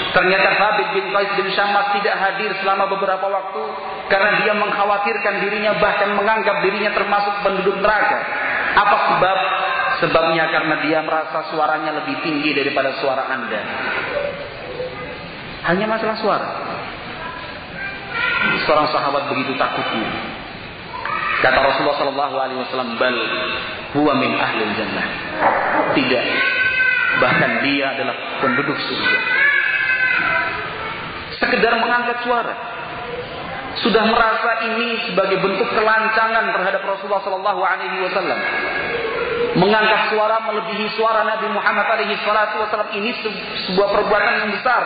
Ternyata 0.10 0.50
Thabit 0.58 0.88
bin 0.98 1.06
Qais 1.14 1.30
bin 1.38 1.48
Syammas 1.54 1.94
tidak 1.94 2.18
hadir 2.18 2.50
selama 2.66 2.90
beberapa 2.90 3.30
waktu 3.30 3.62
karena 4.10 4.42
dia 4.42 4.54
mengkhawatirkan 4.58 5.46
dirinya 5.46 5.78
bahkan 5.78 6.18
menganggap 6.18 6.66
dirinya 6.66 6.90
termasuk 6.98 7.38
penduduk 7.46 7.78
neraka. 7.78 8.18
Apa 8.74 8.96
sebab? 9.14 9.40
Sebabnya 10.00 10.50
karena 10.50 10.76
dia 10.82 11.00
merasa 11.06 11.54
suaranya 11.54 12.02
lebih 12.02 12.18
tinggi 12.26 12.56
daripada 12.56 12.98
suara 12.98 13.30
Anda. 13.30 13.62
Hanya 15.70 15.86
masalah 15.86 16.18
suara. 16.18 16.50
Seorang 18.66 18.88
sahabat 18.90 19.28
begitu 19.30 19.54
takutnya. 19.60 20.38
Kata 21.39 21.60
Rasulullah 21.63 21.98
Shallallahu 22.04 22.36
Alaihi 22.36 22.60
Wasallam, 22.67 22.89
"Bal 23.00 23.17
huwa 23.95 24.13
min 24.19 24.32
ahli 24.36 24.62
jannah." 24.76 25.08
Tidak, 25.95 26.26
bahkan 27.24 27.52
dia 27.63 27.95
adalah 27.95 28.15
penduduk 28.43 28.76
surga. 28.76 29.19
Sekedar 31.39 31.74
mengangkat 31.80 32.19
suara, 32.28 32.54
sudah 33.80 34.04
merasa 34.12 34.52
ini 34.67 35.08
sebagai 35.08 35.39
bentuk 35.39 35.72
kelancangan 35.72 36.52
terhadap 36.52 36.82
Rasulullah 36.84 37.24
Shallallahu 37.24 37.62
Alaihi 37.63 37.98
Wasallam. 38.04 38.39
Mengangkat 39.50 40.13
suara 40.13 40.43
melebihi 40.45 40.91
suara 41.00 41.24
Nabi 41.24 41.48
Muhammad 41.56 41.88
Alaihi 41.88 42.19
Wasallam 42.19 42.91
ini 43.00 43.15
sebuah 43.72 43.88
perbuatan 43.95 44.34
yang 44.43 44.52
besar. 44.60 44.84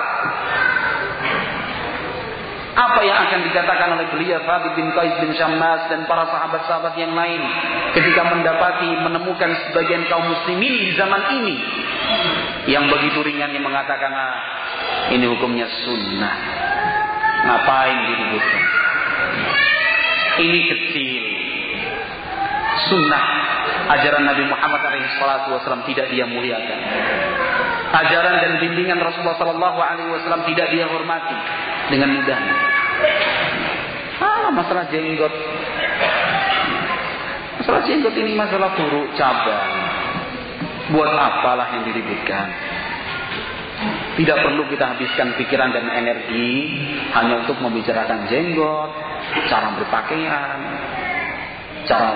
Apa 2.73 3.05
yang 3.05 3.17
akan 3.29 3.39
dikatakan 3.45 3.89
oleh 3.93 4.07
beliau 4.09 4.41
Thabit 4.41 4.73
bin 4.73 4.89
Qais 4.97 5.13
bin 5.21 5.29
Syammas 5.38 5.93
dan 5.93 6.09
para 6.09 6.25
sahabat-sahabat 6.25 6.97
yang 6.97 7.13
lain 7.13 7.41
ketika 7.93 8.25
mendapati 8.25 8.89
menemukan 8.97 9.51
sebagian 9.69 10.09
kaum 10.09 10.25
muslimin 10.25 10.73
di 10.81 10.89
zaman 10.97 11.21
ini 11.38 11.55
yang 12.73 12.89
begitu 12.89 13.21
ringannya 13.21 13.62
mengatakan 13.62 14.09
ah, 14.09 14.36
ini 15.13 15.25
hukumnya 15.29 15.69
sunnah 15.86 16.36
ngapain 17.45 17.97
diributkan 18.09 18.63
ini 20.41 20.59
kecil. 20.65 21.23
Sunnah 22.89 23.23
ajaran 23.93 24.25
Nabi 24.25 24.49
Muhammad 24.49 24.81
SAW 24.81 25.86
tidak 25.86 26.09
dia 26.09 26.25
muliakan. 26.25 26.79
Ajaran 27.93 28.36
dan 28.41 28.51
bimbingan 28.57 28.97
Rasulullah 28.97 29.38
SAW 29.38 30.41
tidak 30.49 30.67
dia 30.73 30.89
hormati 30.89 31.38
dengan 31.91 32.10
mudahnya. 32.15 32.56
Ah, 34.24 34.48
masalah 34.54 34.86
jenggot. 34.88 35.34
Masalah 37.60 37.82
jenggot 37.88 38.15
ini 38.15 38.32
masalah 38.36 38.76
buruk 38.76 39.12
cabang. 39.17 39.72
Buat 40.91 41.10
apalah 41.15 41.67
yang 41.80 41.84
diributkan? 41.88 42.48
Tidak 44.13 44.38
perlu 44.46 44.69
kita 44.69 44.93
habiskan 44.93 45.34
pikiran 45.41 45.74
dan 45.74 45.89
energi 45.89 46.69
hanya 47.17 47.41
untuk 47.41 47.58
membicarakan 47.58 48.30
jenggot, 48.30 48.91
cara 49.50 49.74
berpakaian, 49.74 50.58
cara 51.89 52.10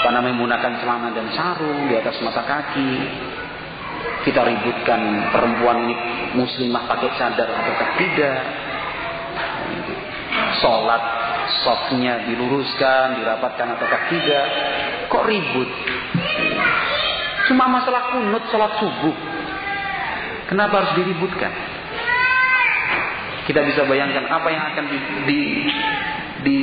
apa 0.00 0.08
namanya 0.16 0.34
menggunakan 0.34 0.72
celana 0.80 1.08
dan 1.12 1.28
sarung 1.36 1.86
di 1.86 1.94
atas 1.94 2.18
mata 2.24 2.42
kaki. 2.42 2.92
Kita 4.20 4.40
ributkan 4.44 5.00
perempuan 5.32 5.88
ini 5.88 5.94
muslimah 6.36 6.84
pakai 6.84 7.08
cadar 7.16 7.48
atau 7.48 7.86
tidak. 7.96 8.40
Sholat 10.60 11.02
softnya 11.64 12.28
diluruskan, 12.28 13.16
dirapatkan 13.16 13.66
atau 13.76 13.86
tidak. 14.12 14.46
Kok 15.08 15.24
ribut? 15.24 15.70
Cuma 17.48 17.66
masalah 17.66 18.12
kunut 18.14 18.44
sholat 18.52 18.72
subuh. 18.78 19.16
Kenapa 20.46 20.82
harus 20.82 20.92
diributkan? 20.98 21.50
Kita 23.46 23.66
bisa 23.66 23.82
bayangkan 23.88 24.30
apa 24.30 24.48
yang 24.50 24.64
akan 24.74 24.84
di, 24.86 24.98
di, 25.26 25.40
di 26.44 26.58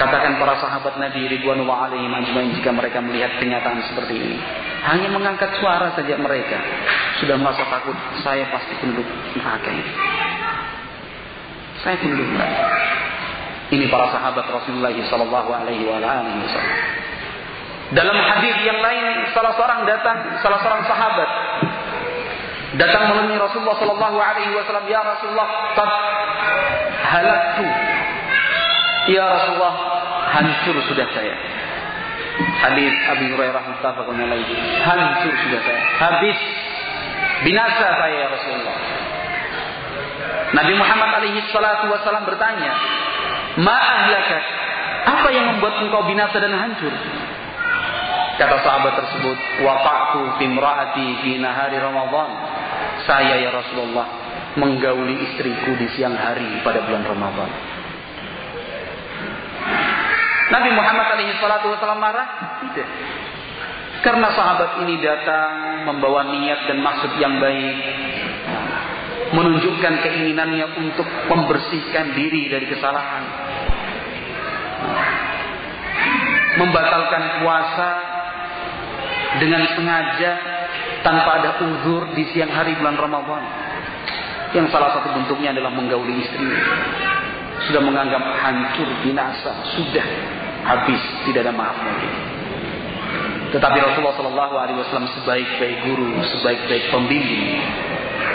katakan 0.00 0.40
para 0.40 0.56
sahabat 0.56 0.96
Nabi 0.96 1.28
Ridwanullah 1.28 1.92
alaihi 1.92 2.08
majma'in 2.08 2.56
jika 2.56 2.72
mereka 2.72 3.04
melihat 3.04 3.36
kenyataan 3.36 3.84
seperti 3.92 4.14
ini. 4.16 4.38
Hanya 4.82 5.08
mengangkat 5.12 5.52
suara 5.60 5.92
saja 5.92 6.16
mereka 6.16 6.58
sudah 7.20 7.36
merasa 7.36 7.62
takut. 7.68 7.94
Saya 8.24 8.48
pasti 8.48 8.72
penduduk 8.80 9.06
neraka 9.36 9.70
ini. 9.70 9.92
Saya 11.84 11.96
penduduk 12.00 12.28
neraka. 12.32 12.66
Ini 13.72 13.88
para 13.88 14.12
sahabat 14.12 14.44
Rasulullah 14.52 14.92
Sallallahu 14.92 15.48
Alaihi 15.48 15.88
Wasallam. 15.88 16.76
Dalam 17.92 18.16
hadis 18.16 18.56
yang 18.64 18.80
lain, 18.80 19.04
salah 19.36 19.52
seorang 19.56 19.84
datang, 19.84 20.40
salah 20.40 20.60
seorang 20.64 20.82
sahabat 20.88 21.28
datang 22.80 23.12
menemui 23.12 23.36
Rasulullah 23.36 23.76
Sallallahu 23.76 24.16
Alaihi 24.16 24.52
Wasallam, 24.56 24.88
ya 24.88 25.00
Rasulullah, 25.04 25.48
qad 25.76 25.90
halaktu. 27.04 27.66
Ya 29.10 29.24
Rasulullah, 29.26 29.74
hancur 30.30 30.78
sudah 30.86 31.08
saya. 31.10 31.34
Hadis 32.62 32.94
Abi 33.10 33.34
Hurairah 33.34 33.62
muttafaqun 33.66 34.14
alaihi. 34.14 34.54
Hancur 34.86 35.34
sudah 35.42 35.60
saya. 35.66 35.82
Habis 35.98 36.38
binasa 37.42 37.86
saya 37.98 38.14
ya 38.14 38.28
Rasulullah. 38.30 38.76
Nabi 40.54 40.72
Muhammad 40.78 41.10
alaihi 41.18 41.42
salatu 41.50 41.90
wasallam 41.90 42.22
bertanya, 42.30 42.72
"Ma 43.58 43.74
ahlakak?" 43.74 44.44
Apa 45.02 45.28
yang 45.34 45.50
membuat 45.50 45.82
engkau 45.82 46.06
binasa 46.06 46.38
dan 46.38 46.54
hancur? 46.54 46.94
Kata 48.38 48.56
sahabat 48.62 48.94
tersebut, 49.02 49.38
"Waqa'tu 49.66 50.38
fi 50.38 50.46
imra'ati 50.46 51.06
fi 51.26 51.30
nahari 51.42 51.82
Ramadan." 51.82 52.30
Saya 53.02 53.34
ya 53.42 53.50
Rasulullah 53.50 54.06
menggauli 54.54 55.26
istriku 55.26 55.74
di 55.74 55.90
siang 55.98 56.14
hari 56.14 56.62
pada 56.62 56.86
bulan 56.86 57.02
Ramadan. 57.02 57.50
Nabi 60.52 60.70
Muhammad 60.76 61.06
alaihi 61.16 61.32
salatu 61.40 61.72
wasallam 61.72 62.00
marah? 62.02 62.28
Tidak. 62.60 62.88
Karena 64.02 64.28
sahabat 64.34 64.82
ini 64.82 64.98
datang 64.98 65.86
membawa 65.86 66.26
niat 66.26 66.66
dan 66.66 66.82
maksud 66.82 67.16
yang 67.22 67.38
baik. 67.38 67.76
Menunjukkan 69.32 69.94
keinginannya 70.04 70.66
untuk 70.76 71.08
membersihkan 71.30 72.12
diri 72.12 72.52
dari 72.52 72.66
kesalahan. 72.68 73.24
Membatalkan 76.60 77.22
puasa 77.40 77.90
dengan 79.40 79.62
sengaja 79.72 80.32
tanpa 81.00 81.30
ada 81.40 81.50
uzur 81.64 82.12
di 82.12 82.28
siang 82.34 82.52
hari 82.52 82.76
bulan 82.76 82.98
Ramadan. 82.98 83.42
Yang 84.52 84.68
salah 84.68 85.00
satu 85.00 85.16
bentuknya 85.16 85.56
adalah 85.56 85.72
menggauli 85.72 86.20
istri. 86.20 86.44
Sudah 87.70 87.82
menganggap 87.82 88.22
hancur, 88.42 88.88
binasa, 89.06 89.54
sudah 89.78 90.06
habis, 90.66 91.02
tidak 91.28 91.46
ada 91.46 91.54
maaf 91.54 91.78
lagi. 91.78 92.10
Tetapi 93.52 93.78
Rasulullah 93.84 94.16
Shallallahu 94.16 94.54
Alaihi 94.56 94.78
Wasallam 94.80 95.08
sebaik-baik 95.20 95.76
guru, 95.84 96.10
sebaik-baik 96.24 96.88
pembimbing. 96.88 97.60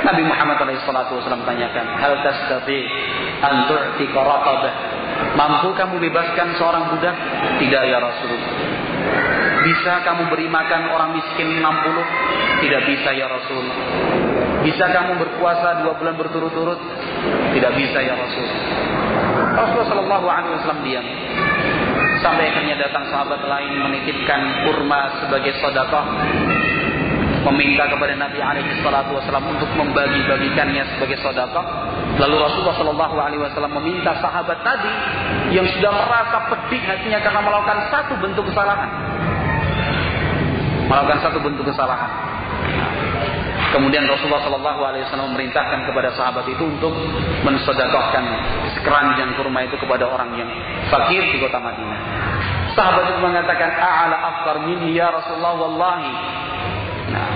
Nabi 0.06 0.22
Muhammad 0.30 0.62
SAW 0.62 1.26
tanyakan, 1.42 1.86
hal 1.98 2.14
tastati 2.22 2.80
antur 3.42 3.98
raqabah. 3.98 4.74
Mampu 5.34 5.74
kamu 5.74 5.98
bebaskan 5.98 6.54
seorang 6.62 6.94
budak? 6.94 7.16
Tidak 7.58 7.82
ya 7.90 7.98
Rasulullah. 7.98 8.54
Bisa 9.66 9.94
kamu 10.06 10.30
beri 10.30 10.48
makan 10.48 10.94
orang 10.94 11.18
miskin 11.18 11.60
60? 11.60 12.62
Tidak 12.62 12.82
bisa 12.86 13.10
ya 13.18 13.26
Rasulullah. 13.26 13.78
Bisa 14.62 14.86
kamu 14.86 15.18
berpuasa 15.18 15.82
dua 15.82 15.98
bulan 15.98 16.14
berturut-turut? 16.14 16.80
Tidak 17.58 17.72
bisa 17.74 18.00
ya 18.06 18.14
Rasulullah. 18.14 18.97
Rasulullah 19.58 20.22
Wasallam 20.22 20.82
diam. 20.86 21.06
Sampai 22.18 22.50
akhirnya 22.50 22.82
datang 22.82 23.06
sahabat 23.14 23.46
lain 23.46 23.72
menitipkan 23.78 24.66
kurma 24.66 25.22
sebagai 25.22 25.54
sodakoh 25.62 26.06
meminta 27.48 27.88
kepada 27.88 28.14
Nabi 28.18 28.40
alaihi 28.44 28.82
salatu 28.84 29.16
wasallam 29.16 29.46
untuk 29.48 29.70
membagi-bagikannya 29.78 30.84
sebagai 30.96 31.18
sedekah. 31.24 31.66
Lalu 32.18 32.36
Rasulullah 32.42 33.10
wasallam 33.40 33.74
meminta 33.80 34.18
sahabat 34.20 34.60
tadi 34.66 34.92
yang 35.56 35.64
sudah 35.78 35.92
merasa 35.94 36.38
pedih 36.52 36.82
hatinya 36.84 37.20
karena 37.24 37.42
melakukan 37.46 37.80
satu 37.94 38.14
bentuk 38.20 38.44
kesalahan. 38.52 38.90
Melakukan 40.88 41.20
satu 41.24 41.40
bentuk 41.40 41.64
kesalahan. 41.68 42.12
Kemudian 43.68 44.08
Rasulullah 44.08 44.44
Shallallahu 44.48 44.82
Alaihi 44.82 45.04
Wasallam 45.08 45.36
memerintahkan 45.36 45.80
kepada 45.92 46.10
sahabat 46.16 46.48
itu 46.48 46.64
untuk 46.64 46.96
mensedekahkan 47.44 48.24
sekeranjang 48.80 49.36
kurma 49.36 49.68
itu 49.68 49.76
kepada 49.76 50.08
orang 50.08 50.32
yang 50.40 50.50
fakir 50.88 51.20
di 51.20 51.38
kota 51.44 51.60
Madinah. 51.60 52.00
Sahabat 52.74 53.12
itu 53.12 53.20
mengatakan, 53.20 53.70
"A'ala 53.76 54.18
afkar 54.24 54.58
minni 54.64 54.96
ya 54.96 55.12
Rasulullah 55.12 55.56
wallahi 55.60 56.14
Nah, 57.08 57.32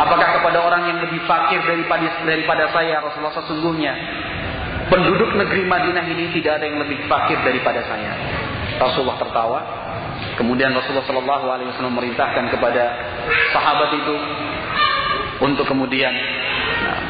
apakah 0.00 0.40
kepada 0.40 0.58
orang 0.64 0.88
yang 0.88 0.98
lebih 1.04 1.20
fakir 1.28 1.60
daripada 1.60 2.08
daripada 2.24 2.72
saya 2.72 3.04
Rasulullah 3.04 3.36
sesungguhnya 3.36 3.92
penduduk 4.88 5.36
negeri 5.36 5.68
Madinah 5.68 6.04
ini 6.08 6.32
tidak 6.40 6.62
ada 6.62 6.64
yang 6.64 6.78
lebih 6.80 7.04
fakir 7.10 7.38
daripada 7.42 7.84
saya. 7.84 8.12
Rasulullah 8.80 9.18
tertawa. 9.20 9.60
Kemudian 10.36 10.72
Rasulullah 10.72 11.04
Shallallahu 11.04 11.46
Alaihi 11.48 11.68
Wasallam 11.72 11.96
memerintahkan 11.96 12.44
kepada 12.52 12.84
sahabat 13.52 13.90
itu 13.92 14.14
untuk 15.40 15.68
kemudian 15.68 16.12
nah, 16.82 17.00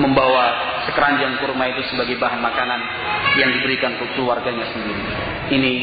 membawa 0.00 0.44
sekeranjang 0.88 1.40
kurma 1.42 1.68
itu 1.72 1.82
sebagai 1.92 2.16
bahan 2.16 2.40
makanan 2.40 2.80
yang 3.36 3.50
diberikan 3.52 3.96
untuk 4.00 4.08
keluarganya 4.16 4.64
sendiri. 4.72 5.04
Ini 5.52 5.74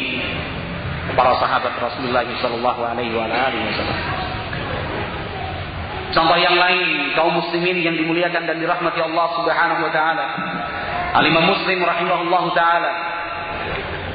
para 1.14 1.38
sahabat 1.38 1.76
Rasulullah 1.78 2.26
Shallallahu 2.26 2.82
Alaihi 2.82 3.14
Wasallam. 3.14 4.00
Contoh 6.14 6.38
yang 6.38 6.54
lain 6.54 7.18
kaum 7.18 7.34
muslimin 7.34 7.82
yang 7.82 7.98
dimuliakan 7.98 8.46
dan 8.46 8.62
dirahmati 8.62 9.02
Allah 9.02 9.28
Subhanahu 9.34 9.82
wa 9.82 9.92
taala. 9.92 10.26
Al-Imam 11.18 11.46
Muslim 11.50 11.82
rahimahullahu 11.82 12.54
taala. 12.54 12.92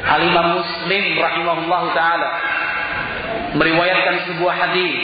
Al-Imam 0.07 0.62
Muslim 0.62 1.05
rahimahullahu 1.19 1.87
taala 1.99 2.29
meriwayatkan 3.59 4.31
sebuah 4.31 4.55
hadis 4.55 4.95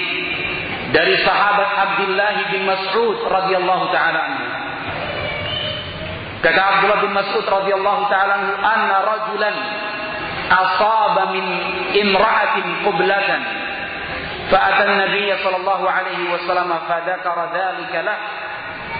dari 0.95 1.15
sahabat 1.27 1.71
Abdullah 1.75 2.55
bin 2.55 2.63
Mas'ud 2.71 3.19
radhiyallahu 3.27 3.91
taala 3.91 4.21
anhu. 4.31 4.47
Kata 6.39 6.61
Abdullah 6.63 6.99
bin 7.03 7.13
Mas'ud 7.19 7.43
radhiyallahu 7.43 8.03
taala 8.07 8.33
anhu, 8.39 8.53
"Anna 8.63 8.97
rajulan 9.03 9.57
asaba 10.55 11.35
min 11.35 11.45
imra'atin 11.99 12.67
qiblatan." 12.87 13.43
فأتى 14.45 14.85
النبي 14.85 15.29
صلى 15.41 15.57
الله 15.57 15.91
عليه 15.91 16.21
وسلم 16.33 16.71
فذكر 16.89 17.39
ذلك 17.55 17.93
له 18.05 18.19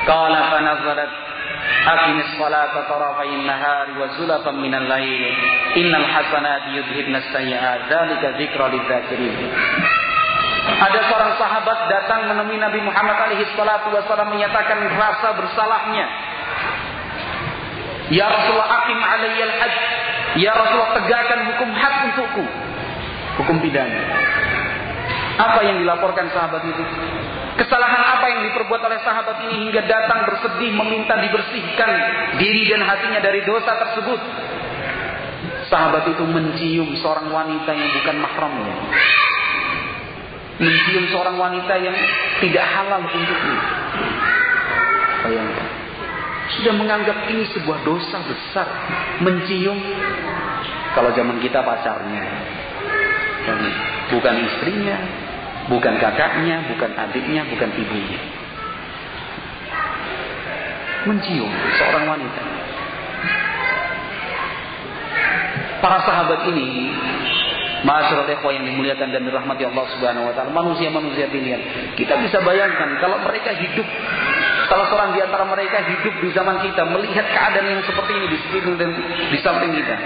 قال 0.09 0.35
فنزلت 0.51 1.13
أقم 1.87 2.21
الصلاة 2.21 2.75
طرفي 2.89 3.29
النهار 3.29 3.87
وزلفا 4.01 4.51
من 4.51 4.75
الليل 4.75 5.23
إن 5.77 5.95
الحسنات 5.95 6.63
يذهبن 6.69 7.17
السيئات 7.17 7.81
ذلك 7.93 8.23
ذكرى 8.25 8.67
للذاكرين 8.73 9.53
Ada 10.65 11.01
seorang 11.13 11.33
sahabat 11.37 11.79
datang 11.93 12.21
menemui 12.33 12.57
Nabi 12.57 12.81
Muhammad 12.81 13.21
alaihi 13.21 13.45
salatu 13.53 13.93
wasallam 13.93 14.33
menyatakan 14.33 14.81
rasa 14.97 15.37
bersalahnya. 15.37 16.07
Ya 18.09 18.29
Rasulullah 18.33 18.85
akim 18.85 18.97
alayyal 18.97 19.55
hajj. 19.61 19.77
Ya 20.41 20.53
Rasulullah 20.57 20.97
tegakkan 20.97 21.41
hukum 21.53 21.69
had 21.77 21.95
untukku. 22.09 22.45
Hukum 23.45 23.57
pidana. 23.61 24.01
Apa 25.37 25.61
yang 25.69 25.85
dilaporkan 25.85 26.33
sahabat 26.33 26.65
itu? 26.65 26.85
Kesalahan 27.55 28.03
apa 28.19 28.27
yang 28.35 28.41
diperbuat 28.51 28.83
oleh 28.83 28.99
sahabat 29.05 29.47
ini 29.47 29.69
hingga 29.69 29.85
datang 29.87 30.27
bersedih 30.27 30.75
meminta 30.75 31.15
dibersihkan 31.23 31.91
diri 32.41 32.73
dan 32.73 32.83
hatinya 32.83 33.21
dari 33.21 33.45
dosa 33.47 33.73
tersebut? 33.79 34.21
Sahabat 35.69 36.09
itu 36.09 36.25
mencium 36.25 36.89
seorang 36.99 37.31
wanita 37.31 37.71
yang 37.73 37.91
bukan 37.95 38.17
mahramnya. 38.21 38.75
Mencium 40.55 41.05
seorang 41.11 41.37
wanita 41.39 41.75
yang 41.83 41.97
tidak 42.39 42.65
halal 42.65 43.03
untuknya. 43.03 43.59
Bayangkan. 45.27 45.69
Sudah 46.55 46.75
menganggap 46.77 47.19
ini 47.27 47.43
sebuah 47.51 47.83
dosa 47.83 48.23
besar. 48.23 48.69
Mencium 49.25 49.79
kalau 50.95 51.11
zaman 51.17 51.43
kita 51.43 51.59
pacarnya. 51.65 52.25
Bukan 54.15 54.35
istrinya, 54.47 54.97
Bukan 55.65 55.97
kakaknya, 55.97 56.61
bukan 56.69 56.93
adiknya, 56.93 57.41
bukan 57.49 57.71
ibunya. 57.73 58.21
Mencium 61.09 61.53
seorang 61.81 62.05
wanita. 62.05 62.43
Para 65.81 66.01
sahabat 66.05 66.49
ini 66.53 66.93
Masyarakat 67.85 68.41
ikhwah 68.41 68.53
yang 68.57 68.65
dimuliakan 68.65 69.13
dan 69.13 69.29
dirahmati 69.29 69.69
Allah 69.69 69.85
Subhanahu 69.93 70.25
wa 70.25 70.33
taala, 70.33 70.51
manusia-manusia 70.57 71.29
pilihan. 71.29 71.93
Kita 72.01 72.17
bisa 72.17 72.41
bayangkan 72.41 72.97
kalau 72.97 73.21
mereka 73.21 73.53
hidup 73.53 73.85
kalau 74.73 74.89
seorang 74.89 75.13
di 75.13 75.21
antara 75.21 75.45
mereka 75.45 75.85
hidup 75.85 76.15
di 76.25 76.29
zaman 76.33 76.65
kita 76.65 76.89
melihat 76.89 77.29
keadaan 77.29 77.69
yang 77.69 77.85
seperti 77.85 78.13
ini 78.17 78.27
di 78.33 78.39
sekitar 78.41 78.75
dan 78.81 78.91
di 79.29 79.39
samping 79.45 79.73
kita. 79.77 79.97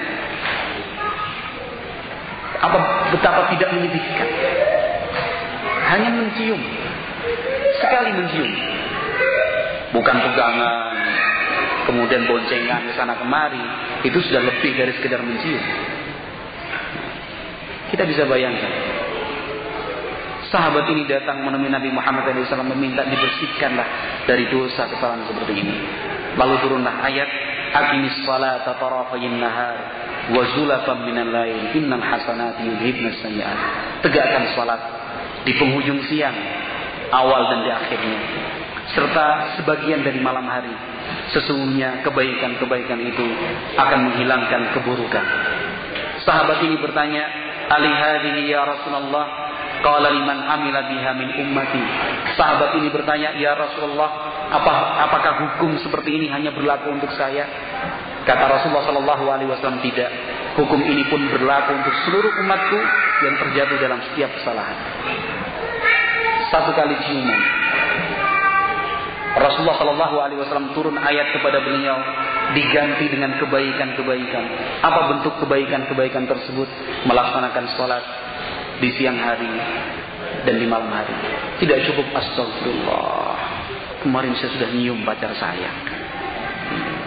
Apa 2.59 2.79
betapa 3.15 3.55
tidak 3.55 3.71
menyedihkan 3.71 4.29
hanya 5.95 6.11
mencium. 6.11 6.61
Sekali 7.79 8.11
mencium. 8.13 8.51
Bukan 9.89 10.17
pegangan, 10.21 10.93
kemudian 11.89 12.27
boncengan 12.29 12.91
ke 12.91 12.93
sana 12.99 13.17
kemari. 13.17 13.63
Itu 14.05 14.19
sudah 14.21 14.43
lebih 14.43 14.75
dari 14.75 14.93
sekedar 14.99 15.23
mencium. 15.23 15.63
Kita 17.89 18.05
bisa 18.05 18.29
bayangkan. 18.29 18.73
Sahabat 20.49 20.89
ini 20.89 21.05
datang 21.05 21.45
menemui 21.45 21.69
Nabi 21.69 21.93
Muhammad 21.93 22.25
SAW 22.33 22.65
meminta 22.73 23.05
dibersihkanlah 23.05 23.89
dari 24.25 24.49
dosa 24.49 24.89
kesalahan 24.89 25.29
seperti 25.29 25.61
ini. 25.61 25.77
Lalu 26.41 26.55
turunlah 26.65 27.05
ayat 27.05 27.29
Aqimis 27.69 28.25
salata 28.25 28.81
tarafayin 28.81 29.37
nahar 29.37 29.77
wa 30.33 30.43
zulafan 30.57 31.05
minal 31.05 31.29
lain 31.29 31.77
innal 31.77 32.01
hasanati 32.01 32.65
yudhibnas 32.65 33.21
sayyi'at. 33.21 33.59
Tegakkan 34.05 34.57
salat 34.57 34.81
di 35.45 35.53
penghujung 35.57 36.01
siang, 36.09 36.37
awal 37.13 37.45
dan 37.53 37.61
di 37.65 37.71
akhirnya, 37.73 38.21
serta 38.93 39.27
sebagian 39.61 40.01
dari 40.01 40.21
malam 40.25 40.49
hari. 40.49 40.73
Sesungguhnya 41.33 42.05
kebaikan-kebaikan 42.05 43.01
itu 43.05 43.27
akan 43.77 43.99
menghilangkan 44.13 44.77
keburukan. 44.77 45.25
Sahabat 46.25 46.61
ini 46.65 46.77
bertanya, 46.81 47.48
"Ali 47.69 47.91
hadhihi 47.93 48.51
ya 48.51 48.65
Rasulullah?" 48.65 49.27
Qala 49.79 50.11
liman 50.11 50.43
amila 50.43 50.91
biha 50.91 51.11
min 51.15 51.29
ummati. 51.39 51.83
Sahabat 52.35 52.75
ini 52.83 52.91
bertanya, 52.91 53.31
"Ya 53.39 53.55
Rasulullah, 53.55 54.11
apa 54.51 54.73
apakah 55.07 55.33
hukum 55.47 55.79
seperti 55.79 56.19
ini 56.19 56.27
hanya 56.35 56.51
berlaku 56.51 56.91
untuk 56.91 57.15
saya?" 57.15 57.47
Kata 58.27 58.45
Rasulullah 58.59 58.85
Shallallahu 58.85 59.25
alaihi 59.31 59.49
wasallam, 59.49 59.79
"Tidak. 59.79 60.11
Hukum 60.59 60.83
ini 60.83 61.07
pun 61.07 61.23
berlaku 61.31 61.79
untuk 61.79 61.95
seluruh 62.09 62.33
umatku 62.43 62.79
yang 63.23 63.35
terjatuh 63.39 63.77
dalam 63.79 64.03
setiap 64.11 64.35
kesalahan." 64.35 64.77
satu 66.49 66.71
kali 66.73 66.97
ciuman. 67.05 67.41
Rasulullah 69.37 69.77
Shallallahu 69.77 70.17
Alaihi 70.17 70.41
Wasallam 70.41 70.73
turun 70.73 70.97
ayat 70.97 71.37
kepada 71.37 71.61
beliau 71.61 71.99
diganti 72.57 73.13
dengan 73.13 73.37
kebaikan-kebaikan. 73.37 74.45
Apa 74.81 75.01
bentuk 75.13 75.35
kebaikan-kebaikan 75.45 76.25
tersebut? 76.25 76.69
Melaksanakan 77.05 77.65
sholat 77.77 78.05
di 78.81 78.89
siang 78.97 79.21
hari 79.21 79.53
dan 80.49 80.55
di 80.57 80.65
malam 80.65 80.89
hari. 80.89 81.13
Tidak 81.61 81.79
cukup 81.93 82.07
astagfirullah. 82.17 83.37
Kemarin 84.01 84.33
saya 84.39 84.51
sudah 84.57 84.71
nyium 84.73 85.05
pacar 85.05 85.35
saya. 85.37 85.71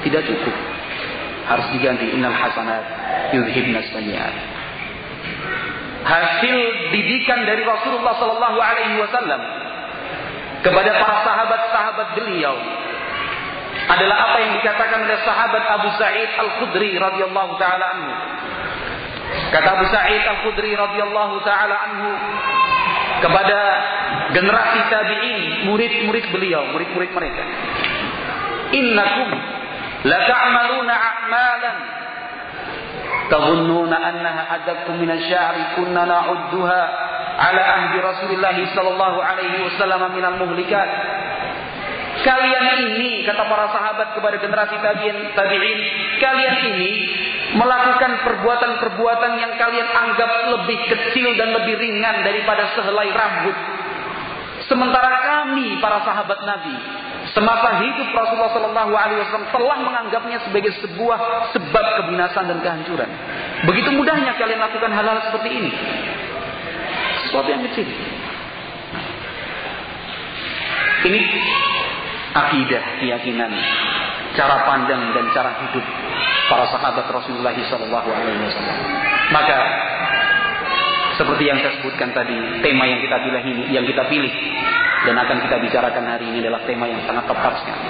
Tidak 0.06 0.22
cukup. 0.22 0.56
Harus 1.50 1.68
diganti 1.74 2.14
innal 2.14 2.36
hasanat 2.36 2.86
yudhibnas 3.34 3.90
sayyiat. 3.90 4.36
hasil 6.02 6.58
didikan 6.90 7.46
dari 7.46 7.62
Rasulullah 7.62 8.18
sallallahu 8.18 8.58
alaihi 8.58 8.98
wasallam 9.06 9.42
kepada 10.62 10.90
para 11.02 11.16
sahabat-sahabat 11.26 12.08
beliau 12.18 12.56
adalah 13.92 14.18
apa 14.30 14.38
yang 14.46 14.52
dikatakan 14.62 15.00
oleh 15.04 15.20
sahabat 15.26 15.64
Abu 15.68 15.90
Sa'id 15.98 16.30
Al-Khudri 16.38 16.96
radhiyallahu 17.02 17.54
taala 17.58 17.86
anhu. 17.98 18.14
Kata 19.52 19.68
Abu 19.80 19.86
Sa'id 19.90 20.24
Al-Khudri 20.24 20.72
radhiyallahu 20.78 21.36
taala 21.44 21.76
anhu 21.90 22.12
kepada 23.22 23.60
generasi 24.34 24.80
tabi'in, 24.90 25.44
murid-murid 25.70 26.26
beliau, 26.34 26.62
murid-murid 26.74 27.12
mereka. 27.14 27.44
Innakum 28.72 29.30
la 30.08 30.20
ta'maluna 30.26 30.94
a'malan 30.94 31.78
تظنون 33.31 33.93
أنها 33.93 34.43
أدق 34.55 34.91
من 34.91 35.11
الشعر 35.11 35.55
كنا 35.77 36.05
نعدها 36.05 36.83
على 37.39 37.61
عهد 37.61 37.95
رسول 38.05 38.31
الله 38.31 38.57
صلى 38.75 38.91
الله 38.91 39.15
عليه 39.25 39.55
وسلم 39.67 40.03
من 40.17 40.25
المهلكات 40.25 40.91
Kalian 42.17 42.67
ini 42.81 43.29
kata 43.29 43.45
para 43.45 43.69
sahabat 43.71 44.17
kepada 44.17 44.41
generasi 44.41 44.81
tabi'in, 44.81 45.37
tabi'in, 45.37 45.81
kalian 46.17 46.57
ini 46.75 46.93
melakukan 47.61 48.25
perbuatan-perbuatan 48.25 49.33
yang 49.37 49.53
kalian 49.61 49.85
anggap 49.85 50.31
lebih 50.57 50.81
kecil 50.91 51.37
dan 51.37 51.53
lebih 51.61 51.77
ringan 51.77 52.25
daripada 52.25 52.73
sehelai 52.73 53.13
rambut. 53.13 53.57
Sementara 54.65 55.13
kami 55.23 55.77
para 55.79 56.03
sahabat 56.09 56.41
Nabi 56.41 56.77
semasa 57.32 57.80
hidup 57.80 58.08
Rasulullah 58.12 58.52
Shallallahu 58.52 58.92
Alaihi 58.92 59.20
Wasallam 59.24 59.48
telah 59.56 59.78
menganggapnya 59.80 60.38
sebagai 60.44 60.72
sebuah 60.84 61.20
sebab 61.56 61.86
kebinasan 62.04 62.44
dan 62.52 62.60
kehancuran. 62.60 63.10
Begitu 63.68 63.90
mudahnya 63.96 64.36
kalian 64.36 64.60
lakukan 64.60 64.92
hal-hal 64.92 65.18
seperti 65.32 65.50
ini. 65.50 65.72
Sesuatu 67.28 67.48
yang 67.48 67.64
kecil. 67.72 67.88
Ini 71.02 71.22
akidah, 72.36 72.84
keyakinan, 73.02 73.52
cara 74.38 74.70
pandang 74.70 75.02
dan 75.18 75.26
cara 75.34 75.52
hidup 75.66 75.86
para 76.52 76.68
sahabat 76.70 77.06
Rasulullah 77.10 77.56
Shallallahu 77.56 78.10
Alaihi 78.12 78.40
Wasallam. 78.44 78.78
Maka 79.32 79.58
seperti 81.22 81.44
yang 81.46 81.62
saya 81.62 81.78
sebutkan 81.78 82.10
tadi, 82.18 82.34
tema 82.66 82.90
yang 82.90 82.98
kita 82.98 83.22
pilih 83.22 83.44
ini, 83.46 83.64
yang 83.70 83.86
kita 83.86 84.10
pilih 84.10 84.34
dan 85.06 85.14
akan 85.22 85.38
kita 85.46 85.56
bicarakan 85.62 86.06
hari 86.10 86.26
ini 86.34 86.42
adalah 86.42 86.66
tema 86.66 86.90
yang 86.90 86.98
sangat 87.06 87.30
tepat 87.30 87.62
sekali. 87.62 87.90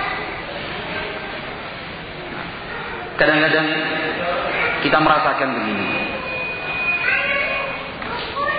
Kadang-kadang 3.16 3.68
kita 4.84 4.98
merasakan 5.00 5.50
begini. 5.56 5.88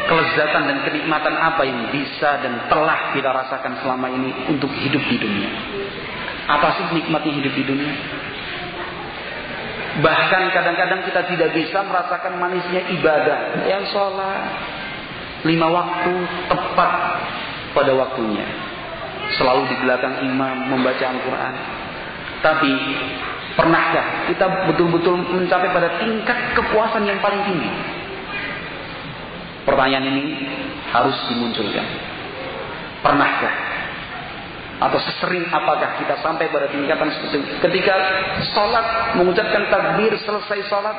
Kelezatan 0.02 0.62
dan 0.68 0.78
kenikmatan 0.88 1.34
apa 1.36 1.62
yang 1.68 1.88
bisa 1.92 2.40
dan 2.40 2.68
telah 2.72 3.12
kita 3.12 3.28
rasakan 3.28 3.76
selama 3.84 4.08
ini 4.08 4.32
untuk 4.48 4.72
hidup 4.72 5.04
di 5.04 5.16
dunia. 5.20 5.50
Apa 6.48 6.80
sih 6.80 6.84
nikmatnya 6.96 7.32
hidup 7.44 7.52
di 7.52 7.64
dunia? 7.64 7.94
Bahkan 10.00 10.42
kadang-kadang 10.56 11.04
kita 11.04 11.20
tidak 11.28 11.52
bisa 11.52 11.84
merasakan 11.84 12.40
manisnya 12.40 12.88
ibadah. 12.96 13.68
Yang 13.68 13.92
sholat 13.92 14.40
lima 15.44 15.68
waktu 15.68 16.12
tepat 16.48 16.92
pada 17.76 17.92
waktunya. 17.92 18.46
Selalu 19.36 19.68
di 19.68 19.76
belakang 19.84 20.24
imam 20.24 20.72
membaca 20.72 21.04
Al-Quran. 21.04 21.54
Tapi 22.40 22.72
pernahkah 23.52 24.32
kita 24.32 24.72
betul-betul 24.72 25.20
mencapai 25.28 25.68
pada 25.70 26.00
tingkat 26.00 26.38
kepuasan 26.56 27.04
yang 27.04 27.20
paling 27.20 27.44
tinggi? 27.44 27.70
Pertanyaan 29.68 30.08
ini 30.08 30.24
harus 30.88 31.14
dimunculkan. 31.28 31.86
Pernahkah 33.04 33.54
atau 34.82 34.98
sesering 34.98 35.46
apakah 35.46 36.02
kita 36.02 36.18
sampai 36.18 36.50
pada 36.50 36.66
tingkatan 36.66 37.06
seperti 37.14 37.38
itu. 37.38 37.46
Ketika 37.62 37.94
sholat, 38.50 39.14
mengucapkan 39.14 39.70
takbir 39.70 40.10
selesai 40.18 40.58
sholat, 40.66 40.96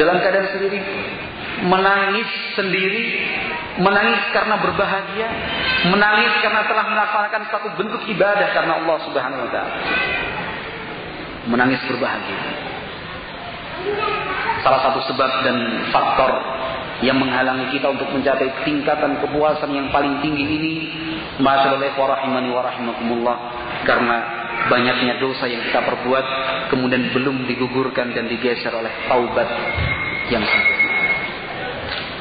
dalam 0.00 0.16
keadaan 0.20 0.48
sendiri, 0.56 0.80
menangis 1.68 2.30
sendiri, 2.56 3.04
menangis 3.80 4.24
karena 4.32 4.56
berbahagia, 4.60 5.28
menangis 5.92 6.32
karena 6.40 6.64
telah 6.64 6.84
melaksanakan 6.88 7.42
satu 7.52 7.68
bentuk 7.76 8.02
ibadah 8.08 8.48
karena 8.56 8.72
Allah 8.80 8.96
Subhanahu 9.04 9.44
wa 9.44 9.50
taala. 9.52 9.74
Menangis 11.46 11.80
berbahagia. 11.84 12.40
Salah 14.64 14.80
satu 14.82 14.98
sebab 15.12 15.30
dan 15.46 15.56
faktor 15.94 16.55
yang 17.04 17.20
menghalangi 17.20 17.76
kita 17.76 17.92
untuk 17.92 18.08
mencapai 18.08 18.64
tingkatan 18.64 19.20
kepuasan 19.20 19.68
yang 19.72 19.92
paling 19.92 20.16
tinggi 20.24 20.44
ini. 20.44 20.72
Masyaallah 21.36 21.92
rahimani 21.92 22.48
wa 22.48 22.62
rahimakumullah. 22.64 23.36
Karena 23.84 24.16
banyaknya 24.72 25.20
dosa 25.20 25.44
yang 25.44 25.60
kita 25.68 25.84
perbuat 25.84 26.24
kemudian 26.72 27.12
belum 27.12 27.44
digugurkan 27.44 28.16
dan 28.16 28.24
digeser 28.26 28.72
oleh 28.72 28.90
taubat 29.06 29.48
yang 30.32 30.44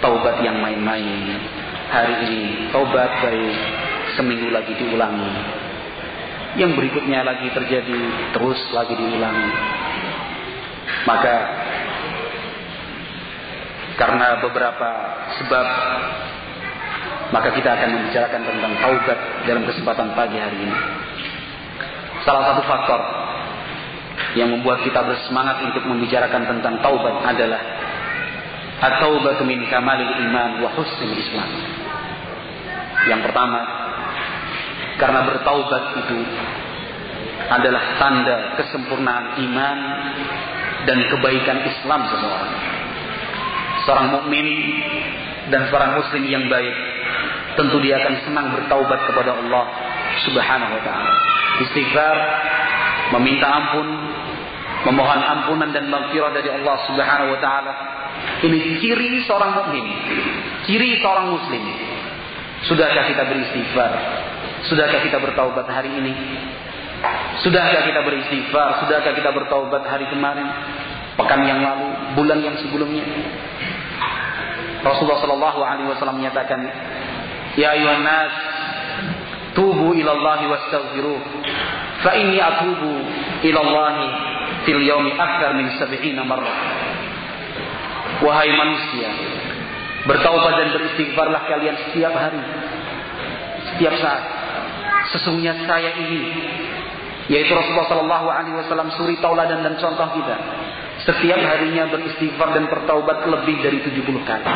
taubat 0.03 0.43
yang 0.43 0.59
main-main. 0.59 1.39
Hari 1.85 2.15
ini 2.27 2.41
taubat 2.75 3.23
baik 3.23 3.57
seminggu 4.19 4.51
lagi 4.51 4.75
diulangi. 4.75 5.63
Yang 6.55 6.71
berikutnya 6.79 7.23
lagi 7.23 7.47
terjadi 7.51 7.99
terus 8.35 8.59
lagi 8.75 8.95
diulangi. 8.95 9.51
Maka 11.05 11.35
karena 13.95 14.43
beberapa 14.43 14.89
sebab 15.39 15.65
maka 17.31 17.49
kita 17.57 17.69
akan 17.73 17.89
membicarakan 17.89 18.41
tentang 18.43 18.73
taubat 18.79 19.19
dalam 19.49 19.63
kesempatan 19.65 20.13
pagi 20.13 20.37
hari 20.37 20.57
ini. 20.61 20.77
Salah 22.23 22.53
satu 22.53 22.61
faktor 22.69 23.01
yang 24.35 24.51
membuat 24.51 24.83
kita 24.83 24.99
bersemangat 25.01 25.63
untuk 25.63 25.83
membicarakan 25.87 26.43
tentang 26.47 26.79
taubat 26.83 27.15
adalah 27.23 27.61
at-taubatu 28.83 29.47
min 29.47 29.63
kamalil 29.71 30.13
iman 30.29 30.63
wa 30.63 30.69
husnil 30.75 31.15
islam. 31.15 31.49
Yang 33.09 33.21
pertama, 33.31 33.59
karena 34.99 35.19
bertaubat 35.23 35.83
itu 36.03 36.17
adalah 37.45 37.83
tanda 38.01 38.37
kesempurnaan 38.57 39.25
iman 39.37 39.77
dan 40.89 40.97
kebaikan 41.09 41.61
Islam 41.61 42.01
seseorang 42.09 42.53
seorang 43.85 44.07
mukmin 44.11 44.45
dan 45.53 45.69
seorang 45.69 46.01
muslim 46.01 46.23
yang 46.25 46.45
baik 46.49 46.75
tentu 47.55 47.79
dia 47.79 48.01
akan 48.03 48.13
senang 48.27 48.47
bertaubat 48.51 48.99
kepada 49.07 49.31
Allah 49.39 49.65
Subhanahu 50.27 50.71
wa 50.75 50.81
taala. 50.83 51.11
Istighfar, 51.63 52.17
meminta 53.15 53.47
ampun, 53.47 53.87
memohon 54.91 55.21
ampunan 55.23 55.71
dan 55.71 55.87
maghfirah 55.87 56.35
dari 56.35 56.51
Allah 56.51 56.75
Subhanahu 56.89 57.31
wa 57.31 57.39
taala. 57.39 57.73
Ini 58.43 58.57
ciri 58.83 59.23
seorang 59.23 59.55
mukmin, 59.55 59.85
ciri 60.67 60.99
seorang 60.99 61.31
muslim. 61.31 61.63
Sudahkah 62.65 63.05
kita 63.07 63.23
beristighfar? 63.29 63.91
Sudahkah 64.65 65.01
kita 65.05 65.21
bertaubat 65.21 65.69
hari 65.69 65.93
ini? 65.93 66.13
Sudahkah 67.45 67.85
kita 67.85 68.01
beristighfar? 68.01 68.81
Sudahkah 68.83 69.13
kita 69.13 69.29
bertaubat 69.29 69.85
hari 69.85 70.09
kemarin? 70.09 70.47
Pekan 71.15 71.47
yang 71.47 71.63
lalu, 71.63 71.87
bulan 72.17 72.39
yang 72.43 72.55
sebelumnya? 72.59 73.05
Rasulullah 74.85 75.17
Shallallahu 75.17 75.59
Alaihi 75.65 75.89
Wasallam 75.89 76.21
menyatakan, 76.21 76.61
Ya 77.57 77.73
ayuhan 77.73 78.05
nas, 78.05 78.33
tubu 79.57 79.97
ilallahi 79.97 80.45
wastaghfiruh. 80.45 81.21
Fa 82.05 82.11
inni 82.13 82.37
atubu 82.37 82.93
ilallahi 83.41 84.05
fil 84.69 84.83
yaumi 84.85 85.17
akthar 85.17 85.57
min 85.57 85.73
sab'ina 85.81 86.21
marrah. 86.21 86.57
Wahai 88.21 88.53
manusia, 88.53 89.09
bertaubat 90.05 90.53
dan 90.61 90.67
beristighfarlah 90.77 91.41
kalian 91.49 91.75
setiap 91.89 92.13
hari, 92.13 92.43
setiap 93.73 93.93
saat. 93.97 94.23
Sesungguhnya 95.17 95.65
saya 95.65 95.97
ini, 95.97 96.21
yaitu 97.33 97.51
Rasulullah 97.57 97.89
Shallallahu 97.89 98.27
Alaihi 98.29 98.55
Wasallam 98.61 98.93
suri 98.93 99.17
tauladan 99.17 99.65
dan 99.65 99.73
contoh 99.81 100.13
kita 100.13 100.37
setiap 101.05 101.37
harinya 101.37 101.85
beristighfar 101.93 102.57
dan 102.57 102.65
bertaubat 102.65 103.29
lebih 103.29 103.61
dari 103.61 103.77
70 103.85 104.25
kali. 104.25 104.49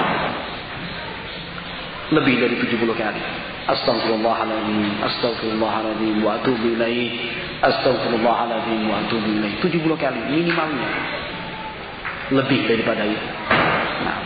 Lebih 2.10 2.36
dari 2.42 2.56
70 2.58 2.90
kali. 2.98 3.22
Astagfirullahaladzim, 3.70 4.98
astagfirullahaladzim, 4.98 6.26
wa 6.26 6.42
atubu 6.42 6.74
ilaih, 6.74 7.14
astagfirullahaladzim, 7.62 8.82
wa 8.90 8.98
atubu 8.98 9.30
ilaih. 9.30 9.62
70 9.62 9.94
kali 9.94 10.20
minimalnya. 10.26 10.90
Lebih 12.34 12.66
daripada 12.66 13.06
itu. 13.06 13.30
Nah, 14.02 14.18